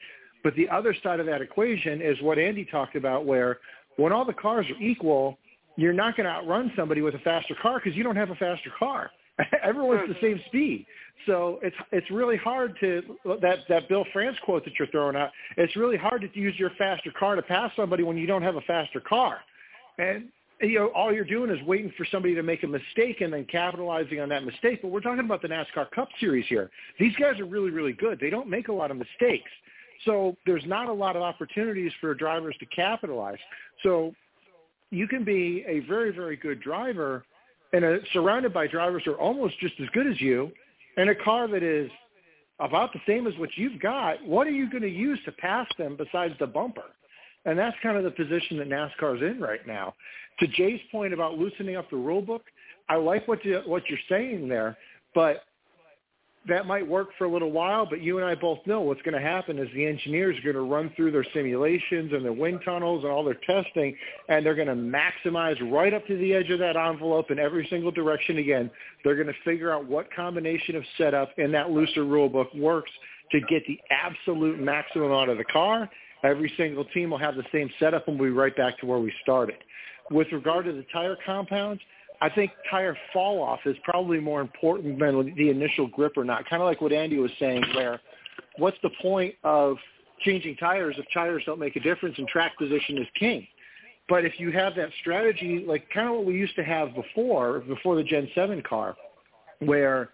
But 0.43 0.57
the 0.57 0.69
other 0.69 0.95
side 1.01 1.21
of 1.21 1.27
that 1.27 1.41
equation 1.41 2.03
is 2.03 2.21
what 2.23 2.41
Andy 2.41 2.65
talked 2.65 2.97
about, 2.97 3.25
where 3.25 3.59
when 3.97 4.13
all 4.13 4.25
the 4.25 4.33
cars 4.33 4.67
are 4.69 4.83
equal, 4.83 5.39
you're 5.77 5.93
not 5.93 6.17
going 6.17 6.27
to 6.27 6.33
outrun 6.33 6.73
somebody 6.75 7.03
with 7.03 7.15
a 7.15 7.21
faster 7.21 7.55
car 7.63 7.79
because 7.79 7.97
you 7.97 8.03
don't 8.03 8.17
have 8.17 8.31
a 8.31 8.35
faster 8.35 8.71
car. 8.77 9.13
Everyone's 9.63 10.09
the 10.09 10.21
same 10.21 10.41
speed. 10.47 10.85
So 11.27 11.61
it's 11.63 11.77
it's 11.93 12.11
really 12.11 12.37
hard 12.37 12.77
to 12.81 13.01
that 13.41 13.59
that 13.69 13.89
Bill 13.89 14.05
France 14.13 14.37
quote 14.45 14.65
that 14.65 14.73
you're 14.77 14.89
throwing 14.89 15.15
out. 15.15 15.31
It's 15.57 15.77
really 15.77 15.97
hard 15.97 16.21
to 16.23 16.39
use 16.39 16.55
your 16.59 16.71
faster 16.77 17.13
car 17.17 17.37
to 17.37 17.43
pass 17.43 17.71
somebody 17.77 18.03
when 18.03 18.17
you 18.17 18.27
don't 18.27 18.43
have 18.43 18.57
a 18.57 18.61
faster 18.63 18.99
car. 18.99 19.39
And 19.99 20.31
you 20.63 20.79
know, 20.79 20.87
all 20.95 21.13
you're 21.13 21.25
doing 21.25 21.51
is 21.51 21.61
waiting 21.67 21.93
for 21.97 22.07
somebody 22.11 22.35
to 22.35 22.43
make 22.43 22.63
a 22.63 22.67
mistake 22.67 23.21
and 23.21 23.33
then 23.33 23.45
capitalizing 23.51 24.21
on 24.21 24.29
that 24.29 24.45
mistake. 24.45 24.81
But 24.81 24.91
we're 24.93 25.01
talking 25.01 25.25
about 25.25 25.43
the 25.43 25.49
NASCAR 25.49 25.91
Cup 25.91 26.09
Series 26.21 26.47
here. 26.49 26.71
These 27.01 27.15
guys 27.17 27.41
are 27.41 27.45
really, 27.45 27.71
really 27.71 27.93
good. 27.93 28.19
They 28.21 28.31
don't 28.31 28.49
make 28.49 28.69
a 28.69 28.73
lot 28.73 28.91
of 28.91 28.97
mistakes. 28.97 29.51
So 30.05 30.37
there's 30.47 30.65
not 30.67 30.89
a 30.89 30.93
lot 30.93 31.17
of 31.17 31.23
opportunities 31.23 31.93
for 32.01 32.15
drivers 32.15 32.55
to 32.61 32.67
capitalize. 32.67 33.39
So 33.83 34.15
you 34.91 35.09
can 35.09 35.25
be 35.25 35.65
a 35.67 35.81
very, 35.81 36.13
very 36.13 36.37
good 36.37 36.61
driver 36.61 37.25
and 37.73 37.85
a, 37.85 37.99
surrounded 38.13 38.53
by 38.53 38.67
drivers 38.67 39.03
who 39.05 39.13
are 39.13 39.21
almost 39.21 39.59
just 39.61 39.75
as 39.81 39.89
good 39.93 40.07
as 40.07 40.21
you 40.21 40.53
and 40.97 41.09
a 41.09 41.15
car 41.15 41.49
that 41.49 41.63
is 41.63 41.91
about 42.61 42.93
the 42.93 43.01
same 43.07 43.27
as 43.27 43.37
what 43.39 43.51
you've 43.57 43.81
got. 43.81 44.25
What 44.25 44.47
are 44.47 44.51
you 44.51 44.71
going 44.71 44.83
to 44.83 44.89
use 44.89 45.19
to 45.25 45.33
pass 45.33 45.67
them 45.79 45.97
besides 45.97 46.35
the 46.39 46.47
bumper? 46.47 46.85
And 47.45 47.59
that's 47.59 47.77
kind 47.83 47.97
of 47.97 48.05
the 48.05 48.11
position 48.11 48.59
that 48.59 48.69
NASCAR's 48.69 49.23
in 49.23 49.41
right 49.41 49.67
now. 49.67 49.95
To 50.41 50.47
Jay's 50.49 50.81
point 50.91 51.13
about 51.13 51.39
loosening 51.39 51.77
up 51.77 51.91
the 51.91 51.97
rule 51.97 52.23
book, 52.23 52.43
I 52.89 52.97
like 52.97 53.27
what 53.29 53.45
you 53.45 53.61
what 53.67 53.83
you're 53.89 53.99
saying 54.09 54.49
there, 54.49 54.77
but 55.15 55.45
that 56.49 56.67
might 56.67 56.87
work 56.87 57.11
for 57.17 57.25
a 57.25 57.33
little 57.33 57.53
while, 57.53 57.87
but 57.89 58.03
you 58.03 58.19
and 58.19 58.27
I 58.27 58.35
both 58.35 58.59
know 58.67 58.81
what's 58.81 59.03
going 59.03 59.15
to 59.15 59.21
happen 59.21 59.59
is 59.59 59.69
the 59.75 59.87
engineers 59.87 60.37
are 60.39 60.43
going 60.43 60.57
to 60.57 60.73
run 60.73 60.93
through 60.97 61.13
their 61.13 61.25
simulations 61.33 62.13
and 62.13 62.25
their 62.25 62.33
wind 62.33 62.61
tunnels 62.65 63.05
and 63.05 63.13
all 63.13 63.23
their 63.23 63.39
testing, 63.47 63.97
and 64.29 64.45
they're 64.45 64.57
going 64.57 64.67
to 64.67 64.75
maximize 64.75 65.57
right 65.71 65.95
up 65.95 66.05
to 66.09 66.17
the 66.17 66.35
edge 66.35 66.51
of 66.51 66.59
that 66.59 66.77
envelope 66.77 67.31
in 67.31 67.39
every 67.39 67.67
single 67.71 67.93
direction 67.93 68.39
again. 68.39 68.71
They're 69.05 69.15
going 69.15 69.29
to 69.29 69.41
figure 69.45 69.73
out 69.73 69.87
what 69.87 70.13
combination 70.13 70.75
of 70.75 70.83
setup 70.99 71.31
in 71.39 71.53
that 71.53 71.71
looser 71.71 72.05
rule 72.05 72.29
book 72.29 72.53
works 72.55 72.91
to 73.31 73.41
get 73.49 73.63
the 73.69 73.79
absolute 73.91 74.61
maximum 74.61 75.13
out 75.13 75.29
of 75.29 75.39
the 75.39 75.45
car. 75.45 75.89
Every 76.23 76.53
single 76.57 76.85
team 76.87 77.11
will 77.11 77.19
have 77.19 77.37
the 77.37 77.45
same 77.53 77.71
setup 77.79 78.09
and 78.09 78.19
we'll 78.19 78.31
be 78.31 78.35
right 78.35 78.57
back 78.57 78.79
to 78.79 78.87
where 78.87 78.99
we 78.99 79.13
started. 79.23 79.57
With 80.11 80.29
regard 80.33 80.67
to 80.67 80.73
the 80.73 80.85
tire 80.93 81.17
compounds, 81.25 81.81
I 82.21 82.29
think 82.29 82.53
tire 82.71 82.97
fall 83.13 83.43
off 83.43 83.61
is 83.67 83.77
probably 83.83 84.21
more 84.21 84.41
important 84.41 84.99
than 84.99 85.35
the 85.37 85.51
initial 85.51 85.89
grip 85.89 86.17
or 86.17 86.25
not. 86.25 86.49
Kind 86.49 86.63
of 86.63 86.67
like 86.67 86.81
what 86.81 86.93
Andy 86.93 87.19
was 87.19 87.33
saying, 87.41 87.65
where 87.75 88.01
what's 88.59 88.77
the 88.83 88.91
point 89.01 89.35
of 89.43 89.77
changing 90.21 90.57
tires 90.57 90.95
if 90.99 91.05
tires 91.13 91.43
don't 91.47 91.59
make 91.59 91.75
a 91.75 91.81
difference 91.81 92.17
and 92.19 92.29
track 92.29 92.57
position 92.57 92.99
is 92.99 93.09
king? 93.19 93.47
But 94.09 94.25
if 94.25 94.39
you 94.39 94.53
have 94.53 94.77
that 94.77 94.91
strategy, 95.01 95.65
like 95.67 95.89
kind 95.91 96.09
of 96.09 96.15
what 96.15 96.25
we 96.25 96.35
used 96.35 96.55
to 96.57 96.65
have 96.65 96.95
before, 96.95 97.61
before 97.61 97.97
the 97.97 98.05
Gen 98.05 98.29
7 98.35 98.63
car, 98.63 98.97
where 99.61 100.11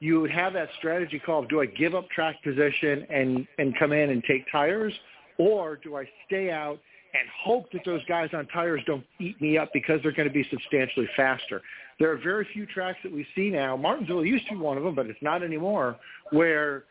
you 0.00 0.20
would 0.20 0.30
have 0.30 0.52
that 0.54 0.68
strategy 0.78 1.18
called, 1.18 1.48
do 1.48 1.60
I 1.60 1.66
give 1.66 1.94
up 1.94 2.08
track 2.10 2.42
position 2.42 3.06
and, 3.10 3.46
and 3.58 3.78
come 3.78 3.92
in 3.92 4.10
and 4.10 4.22
take 4.24 4.50
tires, 4.50 4.94
or 5.40 5.76
do 5.76 5.96
I 5.96 6.04
stay 6.26 6.50
out 6.50 6.78
and 7.14 7.26
hope 7.42 7.72
that 7.72 7.80
those 7.86 8.04
guys 8.04 8.28
on 8.34 8.46
tires 8.48 8.82
don't 8.86 9.04
eat 9.18 9.40
me 9.40 9.56
up 9.56 9.70
because 9.72 9.98
they're 10.02 10.12
going 10.12 10.28
to 10.28 10.34
be 10.34 10.46
substantially 10.50 11.08
faster. 11.16 11.62
There 11.98 12.12
are 12.12 12.18
very 12.18 12.46
few 12.52 12.66
tracks 12.66 12.98
that 13.04 13.12
we 13.12 13.26
see 13.34 13.48
now. 13.48 13.74
Martinsville 13.74 14.24
used 14.24 14.46
to 14.48 14.52
be 14.52 14.60
one 14.60 14.76
of 14.76 14.84
them, 14.84 14.94
but 14.94 15.06
it's 15.06 15.22
not 15.22 15.42
anymore, 15.42 15.96
where 16.30 16.84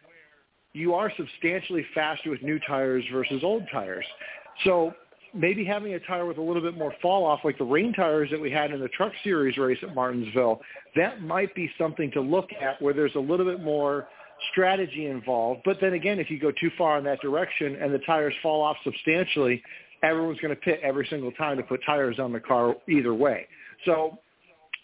you 0.74 0.96
are 0.96 1.12
substantially 1.16 1.86
faster 1.94 2.32
with 2.32 2.42
new 2.42 2.60
tires 2.60 3.04
versus 3.12 3.44
old 3.44 3.64
tires. 3.72 4.06
So 4.64 4.94
maybe 5.36 5.64
having 5.64 5.94
a 5.94 6.00
tire 6.00 6.26
with 6.26 6.40
a 6.40 6.42
little 6.42 6.64
bit 6.64 6.76
more 6.76 6.94
fall 7.04 7.26
off, 7.26 7.42
like 7.44 7.60
the 7.60 7.64
rain 7.64 7.94
tires 7.94 8.32
that 8.32 8.42
we 8.42 8.52
had 8.52 8.72
in 8.72 8.80
the 8.80 8.90
Truck 8.90 9.14
Series 9.24 9.58
race 9.58 9.78
at 9.84 9.94
Martinsville, 9.94 10.60
that 10.96 11.22
might 11.22 11.54
be 11.54 11.70
something 11.78 12.10
to 12.12 12.22
look 12.22 12.50
at 12.60 12.82
where 12.82 12.96
there's 12.96 13.16
a 13.16 13.20
little 13.20 13.46
bit 13.46 13.62
more 13.62 14.08
strategy 14.52 15.08
involved. 15.08 15.62
But 15.66 15.78
then 15.82 15.94
again, 15.94 16.20
if 16.20 16.30
you 16.30 16.40
go 16.40 16.52
too 16.52 16.72
far 16.78 16.98
in 16.98 17.04
that 17.06 17.22
direction 17.22 17.76
and 17.76 17.94
the 17.94 18.00
tires 18.00 18.34
fall 18.42 18.62
off 18.62 18.78
substantially, 18.84 19.62
everyone's 20.04 20.40
going 20.40 20.56
to 20.56 20.62
pit 20.62 20.80
every 20.84 21.08
single 21.10 21.32
time 21.34 21.58
to 21.58 21.64
put 21.64 21.82
tires 21.86 22.20
on 22.20 22.32
the 22.32 22.40
car 22.40 22.76
either 22.88 23.14
way. 23.14 23.48
So 23.86 24.20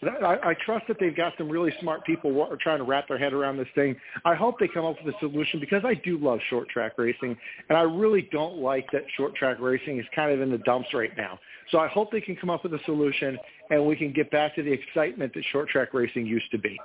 I, 0.02 0.36
I 0.42 0.54
trust 0.64 0.86
that 0.88 0.98
they've 1.00 1.16
got 1.16 1.32
some 1.38 1.48
really 1.48 1.72
smart 1.80 2.04
people 2.04 2.42
are 2.42 2.56
trying 2.56 2.78
to 2.78 2.84
wrap 2.84 3.08
their 3.08 3.18
head 3.18 3.32
around 3.32 3.56
this 3.56 3.68
thing. 3.74 3.96
I 4.24 4.34
hope 4.34 4.58
they 4.58 4.68
come 4.68 4.84
up 4.84 4.96
with 5.02 5.14
a 5.14 5.18
solution 5.18 5.58
because 5.58 5.82
I 5.84 5.94
do 5.94 6.18
love 6.18 6.38
short 6.50 6.68
track 6.68 6.92
racing, 6.98 7.36
and 7.68 7.78
I 7.78 7.82
really 7.82 8.28
don't 8.30 8.58
like 8.58 8.90
that 8.92 9.04
short 9.16 9.34
track 9.34 9.58
racing 9.58 9.98
is 9.98 10.06
kind 10.14 10.32
of 10.32 10.40
in 10.40 10.50
the 10.50 10.58
dumps 10.58 10.88
right 10.92 11.16
now. 11.16 11.38
So 11.70 11.78
I 11.78 11.88
hope 11.88 12.12
they 12.12 12.20
can 12.20 12.36
come 12.36 12.50
up 12.50 12.62
with 12.62 12.74
a 12.74 12.80
solution, 12.84 13.38
and 13.70 13.86
we 13.86 13.96
can 13.96 14.12
get 14.12 14.30
back 14.30 14.54
to 14.56 14.62
the 14.62 14.72
excitement 14.72 15.32
that 15.34 15.44
short 15.50 15.68
track 15.68 15.94
racing 15.94 16.26
used 16.26 16.50
to 16.50 16.58
be. 16.58 16.78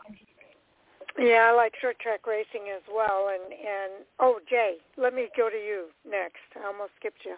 Yeah, 1.22 1.52
I 1.52 1.56
like 1.56 1.74
short 1.80 2.00
track 2.00 2.26
racing 2.26 2.74
as 2.76 2.82
well. 2.94 3.30
And 3.30 3.54
and 3.54 4.06
oh, 4.20 4.40
Jay, 4.50 4.78
let 4.98 5.14
me 5.14 5.28
go 5.38 5.50
to 5.50 5.56
you 5.56 5.88
next. 6.10 6.42
I 6.60 6.66
almost 6.66 6.92
skipped 7.00 7.22
you 7.24 7.36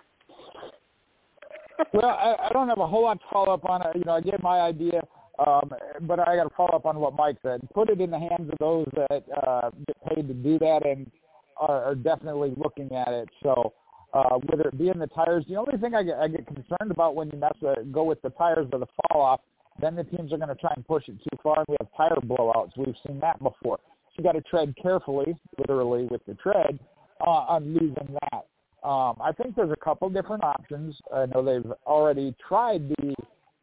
well, 1.93 2.11
I, 2.11 2.47
I 2.47 2.49
don't 2.53 2.69
have 2.69 2.79
a 2.79 2.87
whole 2.87 3.03
lot 3.03 3.19
to 3.19 3.25
follow 3.31 3.53
up 3.53 3.65
on. 3.65 3.81
You 3.95 4.03
know, 4.05 4.13
I 4.13 4.21
gave 4.21 4.41
my 4.41 4.61
idea, 4.61 5.01
um, 5.45 5.71
but 6.01 6.19
I 6.19 6.35
got 6.35 6.43
to 6.43 6.55
follow 6.55 6.75
up 6.75 6.85
on 6.85 6.97
what 6.99 7.15
Mike 7.15 7.37
said. 7.43 7.61
Put 7.73 7.89
it 7.89 7.99
in 7.99 8.11
the 8.11 8.19
hands 8.19 8.49
of 8.51 8.57
those 8.59 8.87
that 8.95 9.23
uh, 9.45 9.69
get 9.87 10.15
paid 10.15 10.27
to 10.27 10.33
do 10.33 10.59
that 10.59 10.85
and 10.85 11.09
are, 11.57 11.83
are 11.83 11.95
definitely 11.95 12.53
looking 12.55 12.91
at 12.95 13.09
it. 13.09 13.29
So 13.41 13.73
uh, 14.13 14.37
whether 14.45 14.69
it 14.69 14.77
be 14.77 14.89
in 14.89 14.99
the 14.99 15.07
tires, 15.07 15.43
the 15.49 15.55
only 15.55 15.77
thing 15.77 15.95
I 15.95 16.03
get, 16.03 16.19
I 16.19 16.27
get 16.27 16.45
concerned 16.45 16.91
about 16.91 17.15
when 17.15 17.29
you 17.31 17.37
mess 17.37 17.53
with, 17.61 17.91
go 17.91 18.03
with 18.03 18.21
the 18.21 18.29
tires 18.29 18.67
or 18.71 18.79
the 18.79 18.87
fall 19.09 19.21
off, 19.21 19.41
then 19.79 19.95
the 19.95 20.03
teams 20.03 20.31
are 20.31 20.37
going 20.37 20.49
to 20.49 20.55
try 20.55 20.71
and 20.75 20.85
push 20.85 21.07
it 21.07 21.17
too 21.17 21.37
far, 21.41 21.59
and 21.59 21.65
we 21.67 21.75
have 21.79 21.89
tire 21.97 22.19
blowouts. 22.25 22.71
We've 22.77 22.95
seen 23.05 23.19
that 23.21 23.41
before. 23.41 23.79
So 23.83 24.11
you 24.17 24.23
got 24.23 24.33
to 24.33 24.41
tread 24.41 24.75
carefully, 24.81 25.35
literally 25.57 26.07
with 26.09 26.21
the 26.27 26.35
tread, 26.35 26.79
uh, 27.21 27.29
on 27.29 27.73
losing 27.73 28.17
that. 28.31 28.87
Um, 28.87 29.15
I 29.21 29.31
think 29.31 29.55
there's 29.55 29.71
a 29.71 29.83
couple 29.83 30.09
different 30.09 30.43
options. 30.43 30.95
I 31.13 31.25
know 31.27 31.43
they've 31.43 31.71
already 31.85 32.35
tried 32.47 32.89
the 32.89 33.15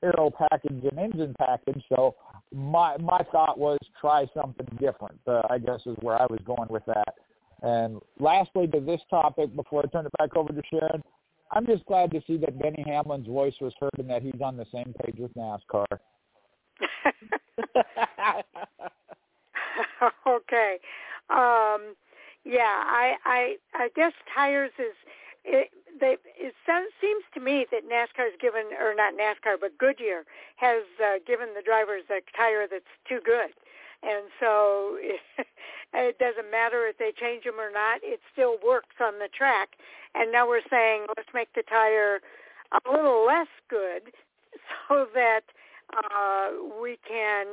aero 0.02 0.30
package 0.30 0.82
and 0.90 0.98
engine 0.98 1.34
package, 1.38 1.82
so 1.88 2.16
my 2.52 2.96
my 2.96 3.20
thought 3.30 3.58
was 3.58 3.78
try 4.00 4.26
something 4.34 4.66
different. 4.80 5.20
Uh, 5.26 5.42
I 5.50 5.58
guess 5.58 5.80
is 5.86 5.96
where 6.00 6.20
I 6.20 6.26
was 6.30 6.40
going 6.46 6.68
with 6.70 6.84
that. 6.86 7.14
And 7.62 8.00
lastly, 8.18 8.66
to 8.68 8.80
this 8.80 9.00
topic, 9.10 9.54
before 9.54 9.82
I 9.84 9.88
turn 9.90 10.06
it 10.06 10.12
back 10.18 10.34
over 10.34 10.52
to 10.52 10.62
Sharon, 10.70 11.02
I'm 11.52 11.66
just 11.66 11.84
glad 11.86 12.12
to 12.12 12.22
see 12.26 12.36
that 12.38 12.58
Denny 12.60 12.84
Hamlin's 12.86 13.26
voice 13.26 13.54
was 13.60 13.74
heard 13.80 13.90
and 13.98 14.08
that 14.08 14.22
he's 14.22 14.40
on 14.42 14.56
the 14.56 14.66
same 14.72 14.94
page 15.02 15.16
with 15.18 15.34
NASCAR. 15.34 15.84
okay. 20.26 20.78
Um, 21.28 21.94
yeah, 22.44 22.82
I 22.86 23.16
I 23.24 23.56
I 23.74 23.88
guess 23.94 24.12
tires 24.34 24.72
is 24.78 24.94
it 25.44 25.70
they 26.00 26.16
it 26.38 26.54
seems 27.00 27.24
to 27.34 27.40
me 27.40 27.66
that 27.70 27.88
NASCAR's 27.88 28.36
given 28.40 28.64
or 28.80 28.94
not 28.94 29.14
NASCAR 29.14 29.56
but 29.60 29.76
Goodyear 29.78 30.24
has 30.56 30.82
uh, 31.02 31.18
given 31.26 31.48
the 31.54 31.62
drivers 31.62 32.04
a 32.10 32.20
tire 32.36 32.66
that's 32.70 32.84
too 33.08 33.20
good. 33.24 33.50
And 34.02 34.24
so 34.38 34.96
it, 35.94 36.18
doesn't 36.18 36.50
matter 36.50 36.86
if 36.86 36.98
they 36.98 37.12
change 37.18 37.44
them 37.44 37.60
or 37.60 37.70
not, 37.70 38.00
it 38.02 38.20
still 38.32 38.56
works 38.64 38.96
on 39.00 39.18
the 39.18 39.28
track. 39.28 39.70
And 40.14 40.32
now 40.32 40.48
we're 40.48 40.66
saying 40.70 41.06
let's 41.16 41.28
make 41.34 41.52
the 41.54 41.62
tire 41.68 42.20
a 42.72 42.90
little 42.90 43.24
less 43.26 43.48
good 43.68 44.12
so 44.88 45.06
that 45.14 45.42
uh, 45.96 46.50
we 46.80 46.98
can 47.06 47.46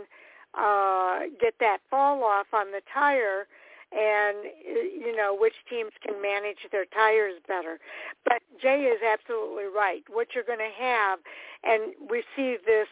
uh, 0.58 1.27
get 1.40 1.56
that 1.59 1.80
fall 1.90 2.24
off 2.24 2.48
on 2.53 2.72
the 2.72 2.82
tire 2.93 3.48
and 3.92 4.38
you 4.66 5.16
know 5.16 5.35
which 5.40 5.53
teams 5.69 5.92
can 6.06 6.22
manage 6.22 6.67
their 6.72 6.85
tires 6.85 7.40
better. 7.48 7.80
But 8.26 8.42
Jay 8.61 8.84
is 8.84 9.00
absolutely 9.01 9.66
right. 9.66 10.03
What 10.11 10.35
you're 10.35 10.43
going 10.43 10.59
to 10.59 10.84
have, 10.84 11.19
and 11.64 11.93
we 12.09 12.24
see 12.35 12.58
this 12.66 12.88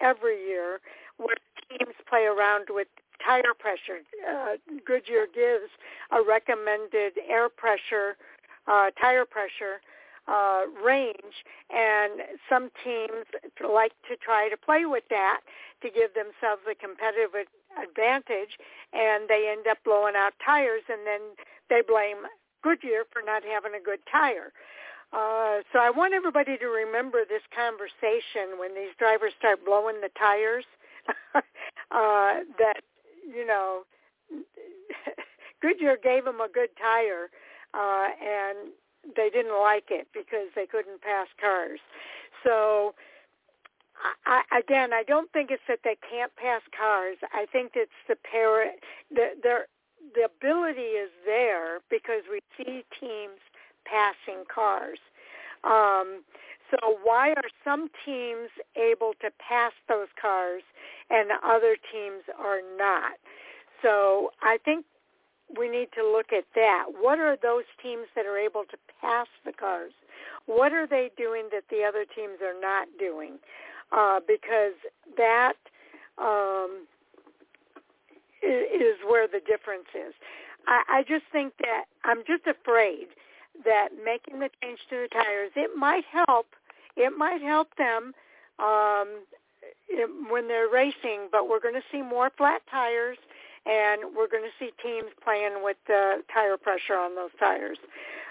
every 0.00 0.46
year, 0.46 0.80
where 1.20 1.36
teams 1.68 1.94
play 2.08 2.24
around 2.24 2.66
with 2.70 2.88
tire 3.24 3.54
pressure. 3.58 4.00
Uh, 4.24 4.56
Goodyear 4.86 5.26
gives 5.32 5.70
a 6.10 6.22
recommended 6.26 7.20
air 7.28 7.48
pressure, 7.48 8.16
uh, 8.66 8.90
tire 9.00 9.24
pressure 9.24 9.84
uh, 10.26 10.62
range, 10.84 11.44
and 11.68 12.24
some 12.48 12.70
teams 12.82 13.28
like 13.60 13.92
to 14.08 14.16
try 14.16 14.48
to 14.48 14.56
play 14.56 14.86
with 14.86 15.04
that 15.10 15.40
to 15.82 15.90
give 15.90 16.14
themselves 16.14 16.62
a 16.70 16.74
competitive 16.74 17.34
advantage, 17.76 18.56
and 18.92 19.28
they 19.28 19.48
end 19.50 19.66
up 19.68 19.78
blowing 19.84 20.14
out 20.16 20.32
tires, 20.44 20.82
and 20.88 21.06
then 21.06 21.20
they 21.68 21.82
blame 21.86 22.24
Goodyear 22.62 23.04
for 23.12 23.22
not 23.24 23.42
having 23.44 23.72
a 23.74 23.82
good 23.82 24.00
tire. 24.10 24.52
Uh, 25.12 25.66
so 25.72 25.80
I 25.80 25.90
want 25.90 26.14
everybody 26.14 26.56
to 26.58 26.66
remember 26.66 27.24
this 27.26 27.42
conversation 27.50 28.58
when 28.58 28.74
these 28.74 28.94
drivers 28.98 29.32
start 29.38 29.64
blowing 29.64 30.00
the 30.00 30.10
tires. 30.16 30.64
uh, 31.34 32.44
that 32.58 32.80
you 33.26 33.46
know, 33.46 33.82
Goodyear 35.62 35.98
gave 36.02 36.24
them 36.24 36.40
a 36.40 36.48
good 36.48 36.70
tire, 36.80 37.30
uh, 37.74 38.08
and 38.22 38.72
they 39.16 39.30
didn't 39.30 39.58
like 39.60 39.90
it 39.90 40.08
because 40.12 40.48
they 40.54 40.66
couldn't 40.66 41.00
pass 41.02 41.28
cars. 41.40 41.80
So 42.44 42.94
I, 44.26 44.42
again, 44.58 44.92
I 44.92 45.02
don't 45.02 45.30
think 45.32 45.50
it's 45.50 45.62
that 45.68 45.80
they 45.84 45.96
can't 46.08 46.34
pass 46.36 46.62
cars. 46.76 47.16
I 47.32 47.46
think 47.50 47.72
it's 47.74 47.92
the 48.08 48.16
parent, 48.16 48.80
the 49.10 49.30
the 49.42 49.56
the 50.14 50.24
ability 50.24 50.96
is 50.96 51.10
there 51.24 51.80
because 51.90 52.22
we 52.30 52.40
see 52.56 52.84
teams 52.98 53.40
passing 53.84 54.44
cars. 54.52 54.98
Um, 55.64 56.24
So 56.70 56.98
why 57.02 57.30
are 57.30 57.50
some 57.64 57.88
teams 58.04 58.48
able 58.76 59.14
to 59.20 59.30
pass 59.38 59.72
those 59.88 60.08
cars 60.20 60.62
and 61.10 61.30
other 61.44 61.76
teams 61.92 62.22
are 62.38 62.60
not? 62.76 63.12
So 63.82 64.30
I 64.42 64.58
think 64.64 64.84
we 65.58 65.68
need 65.68 65.88
to 65.96 66.06
look 66.06 66.32
at 66.32 66.44
that. 66.54 66.84
What 67.00 67.18
are 67.18 67.36
those 67.40 67.64
teams 67.82 68.06
that 68.14 68.26
are 68.26 68.38
able 68.38 68.64
to 68.70 68.76
pass 69.00 69.26
the 69.44 69.52
cars? 69.52 69.92
What 70.46 70.72
are 70.72 70.86
they 70.86 71.10
doing 71.16 71.48
that 71.52 71.64
the 71.70 71.82
other 71.82 72.04
teams 72.04 72.38
are 72.42 72.58
not 72.58 72.88
doing? 72.98 73.38
Uh, 73.90 74.20
because 74.26 74.74
that 75.16 75.54
um, 76.18 76.86
is 78.42 78.96
where 79.08 79.26
the 79.26 79.40
difference 79.40 79.88
is. 79.94 80.14
I, 80.66 80.82
I 80.88 81.02
just 81.02 81.24
think 81.32 81.54
that 81.60 81.84
I'm 82.04 82.22
just 82.26 82.46
afraid 82.46 83.08
that 83.64 83.88
making 84.04 84.38
the 84.40 84.50
change 84.62 84.78
to 84.90 84.96
the 85.02 85.08
tires, 85.08 85.50
it 85.56 85.76
might 85.76 86.04
help. 86.04 86.46
It 86.96 87.16
might 87.16 87.42
help 87.42 87.68
them 87.76 88.12
um, 88.58 89.08
when 90.28 90.48
they're 90.48 90.68
racing, 90.68 91.28
but 91.32 91.48
we're 91.48 91.60
going 91.60 91.74
to 91.74 91.84
see 91.90 92.02
more 92.02 92.30
flat 92.36 92.62
tires 92.70 93.18
and 93.66 94.16
we're 94.16 94.28
going 94.28 94.44
to 94.44 94.56
see 94.58 94.70
teams 94.82 95.10
playing 95.22 95.62
with 95.62 95.76
the 95.86 96.22
tire 96.32 96.56
pressure 96.56 96.96
on 96.96 97.14
those 97.14 97.30
tires, 97.38 97.78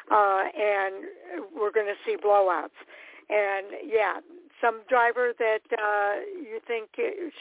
uh, 0.09 0.43
and 0.57 1.05
we're 1.55 1.71
going 1.71 1.85
to 1.85 1.97
see 2.03 2.17
blowouts. 2.17 2.73
And 3.29 3.67
yeah, 3.85 4.17
some 4.59 4.81
driver 4.89 5.33
that 5.38 5.61
uh, 5.71 6.21
you 6.35 6.59
think 6.65 6.89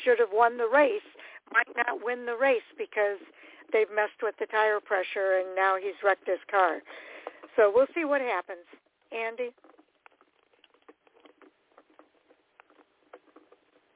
should 0.04 0.18
have 0.18 0.28
won 0.32 0.58
the 0.58 0.68
race 0.68 1.00
might 1.52 1.68
not 1.76 2.04
win 2.04 2.26
the 2.26 2.36
race 2.36 2.68
because 2.76 3.18
they've 3.72 3.90
messed 3.94 4.20
with 4.22 4.34
the 4.38 4.46
tire 4.46 4.80
pressure 4.80 5.40
and 5.40 5.54
now 5.56 5.76
he's 5.80 5.96
wrecked 6.04 6.28
his 6.28 6.44
car. 6.50 6.80
So 7.56 7.72
we'll 7.74 7.88
see 7.94 8.04
what 8.04 8.20
happens. 8.20 8.64
Andy? 9.12 9.50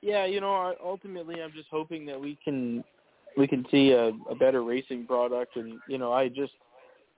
Yeah, 0.02 0.26
you 0.26 0.40
know, 0.40 0.74
ultimately 0.84 1.40
I'm 1.42 1.52
just 1.52 1.68
hoping 1.70 2.04
that 2.06 2.20
we 2.20 2.38
can 2.44 2.84
we 3.36 3.46
can 3.46 3.64
see 3.70 3.92
a, 3.92 4.08
a 4.28 4.34
better 4.34 4.62
racing 4.62 5.06
product 5.06 5.56
and 5.56 5.80
you 5.88 5.98
know, 5.98 6.12
I 6.12 6.28
just 6.28 6.52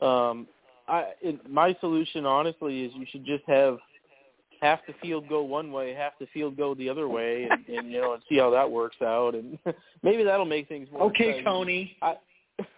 um 0.00 0.46
I 0.86 1.12
it, 1.22 1.50
my 1.50 1.76
solution 1.80 2.26
honestly 2.26 2.84
is 2.84 2.92
you 2.94 3.06
should 3.10 3.24
just 3.24 3.44
have 3.46 3.78
half 4.60 4.80
the 4.86 4.94
field 5.02 5.28
go 5.28 5.42
one 5.42 5.72
way, 5.72 5.94
half 5.94 6.12
the 6.18 6.26
field 6.32 6.56
go 6.56 6.74
the 6.74 6.88
other 6.88 7.08
way, 7.08 7.46
and, 7.50 7.66
and 7.68 7.90
you 7.90 8.00
know, 8.00 8.14
and 8.14 8.22
see 8.28 8.38
how 8.38 8.50
that 8.50 8.70
works 8.70 8.96
out, 9.02 9.34
and 9.34 9.58
maybe 10.02 10.24
that'll 10.24 10.44
make 10.44 10.68
things 10.68 10.88
more. 10.92 11.02
Okay, 11.04 11.38
exciting. 11.38 11.44
Tony. 11.44 11.96
I, 12.02 12.16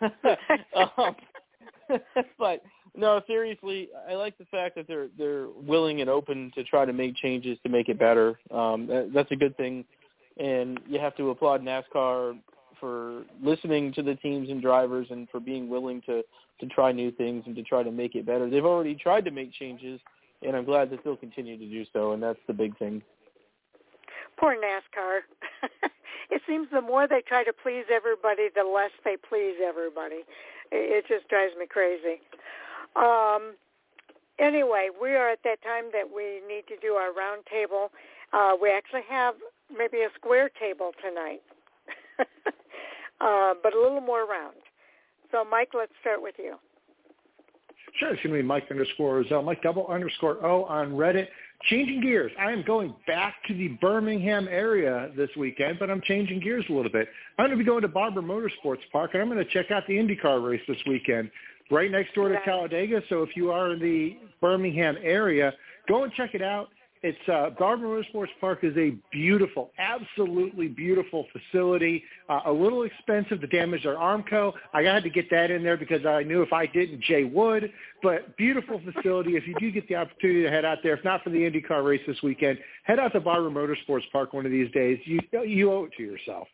um, 0.99 1.17
but 2.39 2.63
no, 2.97 3.21
seriously, 3.27 3.89
I 4.09 4.15
like 4.15 4.37
the 4.39 4.45
fact 4.47 4.77
that 4.77 4.87
they're 4.89 5.09
they're 5.19 5.49
willing 5.49 6.01
and 6.01 6.11
open 6.11 6.51
to 6.55 6.65
try 6.65 6.85
to 6.85 6.93
make 6.93 7.17
changes 7.17 7.59
to 7.63 7.69
make 7.69 7.89
it 7.89 7.99
better. 7.99 8.39
Um, 8.51 8.87
that, 8.87 9.11
that's 9.15 9.31
a 9.33 9.37
good 9.37 9.57
thing, 9.57 9.85
and 10.39 10.81
you 10.89 10.99
have 10.99 11.17
to 11.17 11.31
applaud 11.31 11.63
NASCAR 11.63 12.39
for 12.81 13.25
listening 13.43 13.93
to 13.95 14.03
the 14.03 14.15
teams 14.17 14.51
and 14.51 14.61
drivers 14.61 15.07
and 15.11 15.29
for 15.31 15.41
being 15.41 15.69
willing 15.69 16.03
to 16.03 16.23
to 16.61 16.67
try 16.67 16.93
new 16.93 17.11
things 17.11 17.45
and 17.47 17.55
to 17.57 17.63
try 17.63 17.83
to 17.83 17.91
make 17.91 18.15
it 18.15 18.25
better. 18.25 18.49
They've 18.49 18.65
already 18.65 18.95
tried 18.95 19.25
to 19.27 19.31
make 19.31 19.53
changes 19.53 20.01
and 20.43 20.57
I'm 20.57 20.65
glad 20.65 20.91
that 20.91 21.03
they'll 21.05 21.17
continue 21.17 21.59
to 21.59 21.67
do 21.67 21.85
so, 21.93 22.13
and 22.13 22.23
that's 22.23 22.39
the 22.47 22.53
big 22.53 22.77
thing. 22.79 23.03
Poor 24.39 24.55
NASCAR. 24.55 25.21
it 26.31 26.43
seems 26.47 26.69
the 26.71 26.83
more 26.83 27.09
they 27.09 27.23
try 27.27 27.43
to 27.45 27.53
please 27.63 27.85
everybody, 27.93 28.49
the 28.55 28.65
less 28.65 28.91
they 29.05 29.17
please 29.17 29.57
everybody. 29.67 30.25
It 30.71 31.05
just 31.09 31.29
drives 31.29 31.53
me 31.59 31.67
crazy. 31.67 32.21
Um, 32.97 33.55
anyway, 34.39 34.89
we 35.01 35.11
are 35.11 35.29
at 35.29 35.41
that 35.45 35.63
time 35.63 35.85
that 35.93 36.05
we 36.05 36.41
need 36.49 36.67
to 36.69 36.77
do 36.81 36.95
our 36.95 37.13
round 37.13 37.45
table. 37.51 37.91
Uh, 38.33 38.53
we 38.61 38.71
actually 38.71 39.05
have 39.09 39.35
maybe 39.77 39.99
a 39.99 40.09
square 40.15 40.51
table 40.61 40.93
tonight, 41.03 41.43
uh, 43.21 43.55
but 43.63 43.75
a 43.75 43.81
little 43.81 44.01
more 44.01 44.27
round. 44.27 44.57
So, 45.33 45.45
Mike, 45.45 45.71
let's 45.75 45.93
start 46.01 46.23
with 46.23 46.35
you. 46.39 46.57
Sure, 47.99 48.13
it's 48.13 48.23
going 48.23 48.35
to 48.35 48.43
be 48.43 48.47
Mike 48.47 48.67
underscore 48.71 49.17
Roselle, 49.17 49.43
Mike 49.43 49.63
double 49.63 49.87
underscore 49.87 50.45
O 50.45 50.65
on 50.65 50.91
Reddit. 50.93 51.29
Changing 51.71 52.03
gears. 52.03 52.31
I 52.39 52.53
am 52.53 52.63
going 52.63 52.95
back 53.07 53.37
to 53.49 53.55
the 53.55 53.69
Birmingham 53.81 54.47
area 54.49 55.11
this 55.17 55.31
weekend, 55.39 55.79
but 55.79 55.91
I'm 55.91 56.03
changing 56.03 56.41
gears 56.41 56.67
a 56.69 56.73
little 56.73 56.93
bit. 56.93 57.09
I'm 57.39 57.47
going 57.47 57.59
to 57.59 57.65
be 57.65 57.67
going 57.67 57.81
to 57.81 57.89
Barber 57.89 58.21
Motorsports 58.21 58.83
Park, 58.93 59.13
and 59.15 59.23
I'm 59.23 59.31
going 59.31 59.43
to 59.43 59.51
check 59.51 59.71
out 59.71 59.87
the 59.87 59.95
IndyCar 59.95 60.47
race 60.47 60.61
this 60.69 60.77
weekend, 60.87 61.31
right 61.71 61.91
next 61.91 62.15
door 62.15 62.29
to 62.29 62.39
Talladega. 62.45 63.03
So 63.09 63.23
if 63.23 63.37
you 63.37 63.51
are 63.51 63.73
in 63.73 63.81
the 63.81 64.17
Birmingham 64.41 64.97
area, 65.03 65.53
go 65.89 66.05
and 66.05 66.13
check 66.13 66.35
it 66.35 66.43
out. 66.43 66.69
It's 67.03 67.29
uh, 67.29 67.51
Barber 67.59 67.87
Motorsports 67.87 68.31
Park 68.41 68.61
is 68.65 68.77
a 68.77 68.97
beautiful, 69.13 69.71
absolutely 69.79 70.67
beautiful 70.67 71.27
facility. 71.33 72.03
Uh, 72.29 72.41
a 72.47 72.53
little 72.53 72.85
expensive 72.85 73.41
to 73.43 73.47
damage 73.47 73.87
our 73.87 73.95
Armco. 73.95 74.53
I 74.73 74.83
had 74.83 75.05
to 75.05 75.11
get 75.11 75.31
that 75.31 75.51
in 75.51 75.63
there 75.63 75.77
because 75.77 76.05
I 76.07 76.23
knew 76.23 76.43
if 76.43 76.53
I 76.53 76.67
didn't, 76.67 77.03
Jay 77.03 77.23
would. 77.23 77.71
But 78.03 78.37
beautiful 78.37 78.81
facility. 78.81 79.37
If 79.37 79.47
you 79.47 79.55
do 79.61 79.71
get 79.71 79.87
the 79.89 79.95
opportunity 79.95 80.43
to 80.43 80.51
head 80.51 80.65
out 80.65 80.79
there, 80.83 80.97
if 80.97 81.05
not 81.05 81.23
for 81.23 81.31
the 81.31 81.39
IndyCar 81.39 81.85
race 81.85 82.03
this 82.07 82.21
weekend, 82.23 82.59
head 82.85 82.99
out 82.99 83.13
to 83.13 83.21
Barber 83.21 83.51
Motorsports 83.51 84.11
Park 84.11 84.33
one 84.33 84.47
of 84.47 84.51
these 84.51 84.71
days. 84.73 84.99
You 85.05 85.21
you 85.45 85.71
owe 85.71 85.85
it 85.85 85.93
to 85.99 86.03
yourself. 86.03 86.49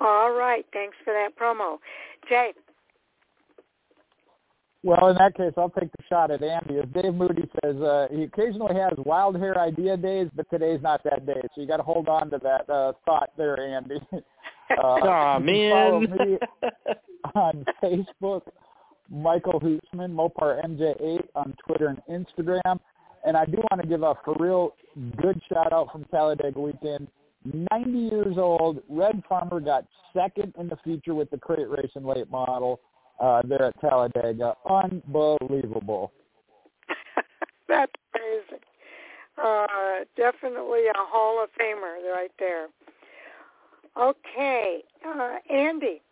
All 0.00 0.32
right. 0.32 0.64
Thanks 0.72 0.96
for 1.04 1.12
that 1.12 1.38
promo, 1.38 1.78
Jay. 2.28 2.52
Well, 4.84 5.08
in 5.08 5.16
that 5.18 5.36
case, 5.36 5.52
I'll 5.56 5.70
take 5.70 5.92
the 5.92 6.02
shot 6.08 6.32
at 6.32 6.42
Andy. 6.42 6.78
As 6.78 6.86
Dave 6.92 7.14
Moody 7.14 7.48
says, 7.62 7.76
uh, 7.76 8.08
he 8.10 8.24
occasionally 8.24 8.74
has 8.74 8.92
wild 8.98 9.36
hair 9.36 9.56
idea 9.58 9.96
days, 9.96 10.28
but 10.34 10.50
today's 10.50 10.80
not 10.82 11.04
that 11.04 11.24
day. 11.24 11.40
So 11.54 11.60
you 11.60 11.68
got 11.68 11.76
to 11.76 11.84
hold 11.84 12.08
on 12.08 12.30
to 12.30 12.38
that 12.42 12.68
uh, 12.68 12.92
thought 13.04 13.30
there, 13.36 13.58
Andy. 13.60 14.00
Uh, 14.70 14.96
oh 15.02 15.38
man! 15.38 15.70
Follow 15.70 16.00
me 16.00 16.38
on 17.34 17.64
Facebook, 17.82 18.40
Michael 19.10 19.60
Hootsman, 19.60 20.14
Mopar 20.14 20.64
MJ8 20.64 21.20
on 21.34 21.54
Twitter 21.66 21.88
and 21.88 22.00
Instagram. 22.08 22.80
And 23.26 23.36
I 23.36 23.44
do 23.44 23.58
want 23.70 23.82
to 23.82 23.88
give 23.88 24.02
a 24.02 24.14
for 24.24 24.34
real 24.40 24.74
good 25.20 25.42
shout 25.52 25.74
out 25.74 25.92
from 25.92 26.04
Talladega 26.04 26.58
weekend. 26.58 27.08
90 27.70 27.90
years 27.90 28.38
old, 28.38 28.82
Red 28.88 29.22
Farmer 29.28 29.60
got 29.60 29.84
second 30.14 30.54
in 30.58 30.68
the 30.68 30.76
feature 30.84 31.14
with 31.14 31.28
the 31.30 31.38
crate 31.38 31.68
race 31.68 31.90
and 31.94 32.06
late 32.06 32.30
model 32.30 32.80
uh, 33.22 33.40
there 33.44 33.62
at 33.62 33.80
Talladega. 33.80 34.54
Unbelievable. 34.68 36.12
That's 37.68 37.92
amazing. 38.14 38.64
Uh, 39.42 40.04
definitely 40.16 40.86
a 40.88 40.92
Hall 40.96 41.42
of 41.42 41.48
Famer 41.58 42.12
right 42.12 42.30
there. 42.38 42.66
Okay, 43.98 44.82
uh, 45.06 45.36
Andy. 45.50 46.02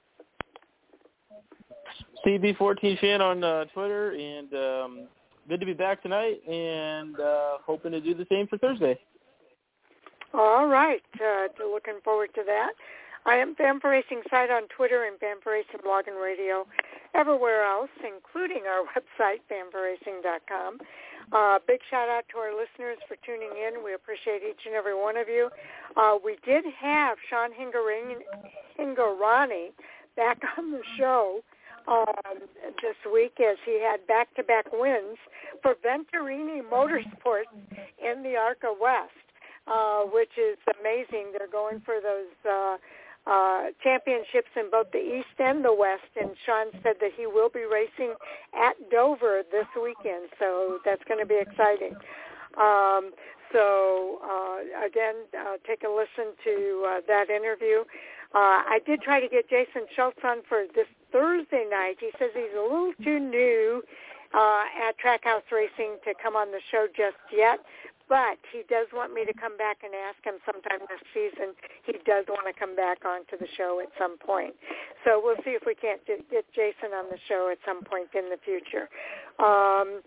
CB14 2.24 3.00
fan 3.00 3.22
on 3.22 3.42
uh, 3.42 3.64
Twitter, 3.72 4.12
and 4.12 4.52
um, 4.54 5.08
good 5.48 5.60
to 5.60 5.66
be 5.66 5.72
back 5.72 6.02
tonight, 6.02 6.40
and 6.46 7.18
uh, 7.18 7.58
hoping 7.64 7.92
to 7.92 8.00
do 8.00 8.14
the 8.14 8.26
same 8.30 8.46
for 8.46 8.58
Thursday. 8.58 8.98
All 10.34 10.66
right, 10.66 11.02
uh, 11.16 11.48
looking 11.72 11.98
forward 12.04 12.30
to 12.34 12.42
that. 12.46 12.72
I 13.26 13.36
am 13.36 13.54
Fan 13.54 13.80
for 13.80 13.90
Racing 13.90 14.22
site 14.30 14.50
on 14.50 14.62
Twitter 14.76 15.04
and 15.04 15.18
Fan 15.18 15.36
for 15.42 15.52
Racing 15.52 15.80
blog 15.82 16.08
and 16.08 16.16
radio 16.16 16.66
everywhere 17.14 17.64
else, 17.64 17.90
including 18.04 18.64
our 18.66 18.84
website, 18.94 19.40
fan4racing.com. 19.50 20.78
Uh, 21.32 21.58
big 21.66 21.80
shout 21.90 22.08
out 22.08 22.24
to 22.30 22.38
our 22.38 22.50
listeners 22.50 22.98
for 23.06 23.16
tuning 23.24 23.50
in. 23.54 23.84
We 23.84 23.94
appreciate 23.94 24.42
each 24.42 24.66
and 24.66 24.74
every 24.74 24.94
one 24.94 25.16
of 25.16 25.28
you. 25.28 25.48
Uh, 25.96 26.16
we 26.24 26.36
did 26.44 26.64
have 26.80 27.18
Sean 27.28 27.50
Hingorani 27.52 28.16
back 30.16 30.38
on 30.58 30.72
the 30.72 30.82
show 30.98 31.40
um, 31.86 32.06
this 32.82 32.96
week 33.12 33.38
as 33.40 33.56
he 33.64 33.80
had 33.80 34.06
back-to-back 34.06 34.66
wins 34.72 35.18
for 35.62 35.74
Venturini 35.84 36.62
Motorsports 36.62 37.52
in 38.02 38.22
the 38.22 38.36
ARCA 38.36 38.72
West, 38.80 39.10
uh, 39.66 40.02
which 40.12 40.30
is 40.38 40.58
amazing. 40.80 41.32
They're 41.36 41.48
going 41.50 41.80
for 41.84 42.00
those 42.02 42.34
uh, 43.30 43.66
championships 43.82 44.50
in 44.56 44.70
both 44.70 44.90
the 44.90 44.98
East 44.98 45.38
and 45.38 45.64
the 45.64 45.72
West. 45.72 46.10
And 46.20 46.30
Sean 46.44 46.66
said 46.82 46.96
that 47.00 47.12
he 47.16 47.26
will 47.26 47.48
be 47.48 47.62
racing 47.62 48.14
at 48.52 48.74
Dover 48.90 49.42
this 49.52 49.70
weekend, 49.80 50.28
so 50.38 50.78
that's 50.84 51.02
going 51.06 51.20
to 51.20 51.26
be 51.26 51.38
exciting. 51.38 51.94
Um, 52.58 53.12
so 53.52 54.18
uh, 54.22 54.86
again, 54.86 55.14
uh, 55.38 55.56
take 55.66 55.82
a 55.84 55.88
listen 55.88 56.34
to 56.44 56.86
uh, 56.86 57.00
that 57.06 57.30
interview. 57.30 57.86
Uh, 58.32 58.62
I 58.66 58.78
did 58.86 59.00
try 59.02 59.20
to 59.20 59.28
get 59.28 59.48
Jason 59.48 59.86
Schultz 59.94 60.18
on 60.24 60.42
for 60.48 60.64
this 60.74 60.86
Thursday 61.10 61.66
night. 61.68 61.96
He 61.98 62.10
says 62.18 62.30
he's 62.34 62.54
a 62.56 62.62
little 62.62 62.92
too 63.02 63.18
new 63.18 63.82
uh, 64.34 64.62
at 64.86 64.94
Trackhouse 64.98 65.46
Racing 65.50 65.98
to 66.04 66.14
come 66.22 66.36
on 66.36 66.52
the 66.52 66.60
show 66.70 66.86
just 66.96 67.18
yet, 67.36 67.58
but 68.10 68.42
he 68.50 68.66
does 68.66 68.90
want 68.92 69.14
me 69.14 69.22
to 69.24 69.32
come 69.32 69.56
back 69.56 69.86
and 69.86 69.94
ask 69.94 70.18
him 70.26 70.42
sometime 70.42 70.82
this 70.90 71.00
season. 71.14 71.54
He 71.86 71.94
does 72.02 72.26
want 72.26 72.50
to 72.50 72.54
come 72.58 72.74
back 72.74 73.06
onto 73.06 73.38
the 73.38 73.46
show 73.56 73.78
at 73.78 73.88
some 73.94 74.18
point. 74.18 74.58
So 75.06 75.22
we'll 75.22 75.38
see 75.46 75.54
if 75.54 75.62
we 75.62 75.78
can't 75.78 76.02
get 76.04 76.26
Jason 76.50 76.90
on 76.90 77.06
the 77.06 77.18
show 77.30 77.48
at 77.54 77.62
some 77.62 77.86
point 77.86 78.10
in 78.18 78.26
the 78.28 78.40
future. 78.42 78.90
Um, 79.38 80.02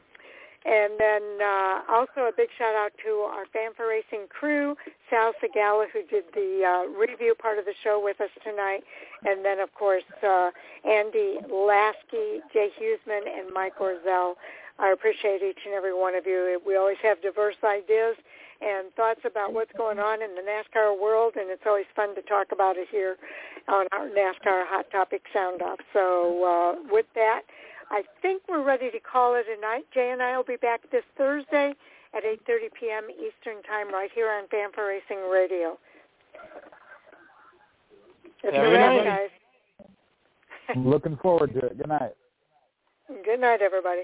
And 0.66 0.94
then 0.98 1.24
uh, 1.44 1.82
also 1.92 2.32
a 2.32 2.32
big 2.36 2.48
shout 2.58 2.74
out 2.76 2.94
to 3.04 3.28
our 3.28 3.44
Fan4Racing 3.52 4.30
crew, 4.30 4.76
Sal 5.10 5.34
Sigala, 5.44 5.88
who 5.92 6.04
did 6.08 6.24
the 6.34 6.64
uh, 6.64 6.98
review 6.98 7.36
part 7.36 7.60
of 7.60 7.66
the 7.66 7.74
show 7.84 8.00
with 8.02 8.22
us 8.22 8.30
tonight. 8.46 8.84
And 9.26 9.44
then, 9.44 9.60
of 9.60 9.74
course, 9.74 10.08
uh, 10.24 10.52
Andy 10.88 11.40
Lasky, 11.52 12.40
Jay 12.54 12.70
Huseman, 12.80 13.28
and 13.28 13.54
Mike 13.54 13.78
Orzel. 13.80 14.36
I 14.80 14.92
appreciate 14.92 15.42
each 15.44 15.60
and 15.66 15.74
every 15.74 15.94
one 15.94 16.16
of 16.16 16.26
you. 16.26 16.60
We 16.66 16.76
always 16.78 16.98
have 17.04 17.22
diverse 17.22 17.56
ideas 17.64 18.16
and 18.62 18.92
thoughts 18.96 19.22
about 19.26 19.54
what's 19.54 19.72
going 19.78 20.00
on 20.00 20.22
in 20.22 20.36
the 20.36 20.42
NASCAR 20.42 21.00
world, 21.00 21.34
and 21.36 21.50
it's 21.50 21.64
always 21.66 21.86
fun 21.96 22.16
to 22.16 22.22
talk 22.24 22.48
about 22.52 22.78
it 22.78 22.88
here 22.92 23.18
on 23.68 23.86
our 23.92 24.08
NASCAR 24.08 24.66
Hot 24.68 24.86
Topic 24.92 25.22
Sound 25.34 25.62
Off. 25.62 25.80
So 25.94 26.44
uh, 26.44 26.82
with 26.92 27.06
that, 27.16 27.42
I 27.92 28.04
think 28.22 28.42
we're 28.50 28.64
ready 28.64 28.90
to 28.92 29.00
call 29.00 29.36
it 29.36 29.46
a 29.48 29.60
night. 29.62 29.86
Jay 29.94 30.12
and 30.12 30.22
I 30.22 30.36
will 30.38 30.44
be 30.46 30.56
back 30.56 30.82
this 30.92 31.04
Thursday 31.18 31.74
at 32.16 32.24
8.30 32.24 32.74
p.m. 32.80 33.08
Eastern 33.12 33.62
Time 33.64 33.94
right 33.94 34.10
here 34.14 34.30
on 34.32 34.46
Fan4Racing 34.48 35.32
Radio. 35.32 35.78
It's 38.44 38.56
Have 38.56 38.64
a 38.64 38.68
a 38.68 38.70
good 38.70 38.76
wrap, 38.76 39.06
night. 39.06 39.30
guys. 40.68 40.76
Looking 40.78 41.18
forward 41.18 41.54
to 41.54 41.60
it. 41.68 41.78
Good 41.78 41.90
night. 41.90 42.12
Good 43.26 43.40
night, 43.40 43.62
everybody. 43.62 44.04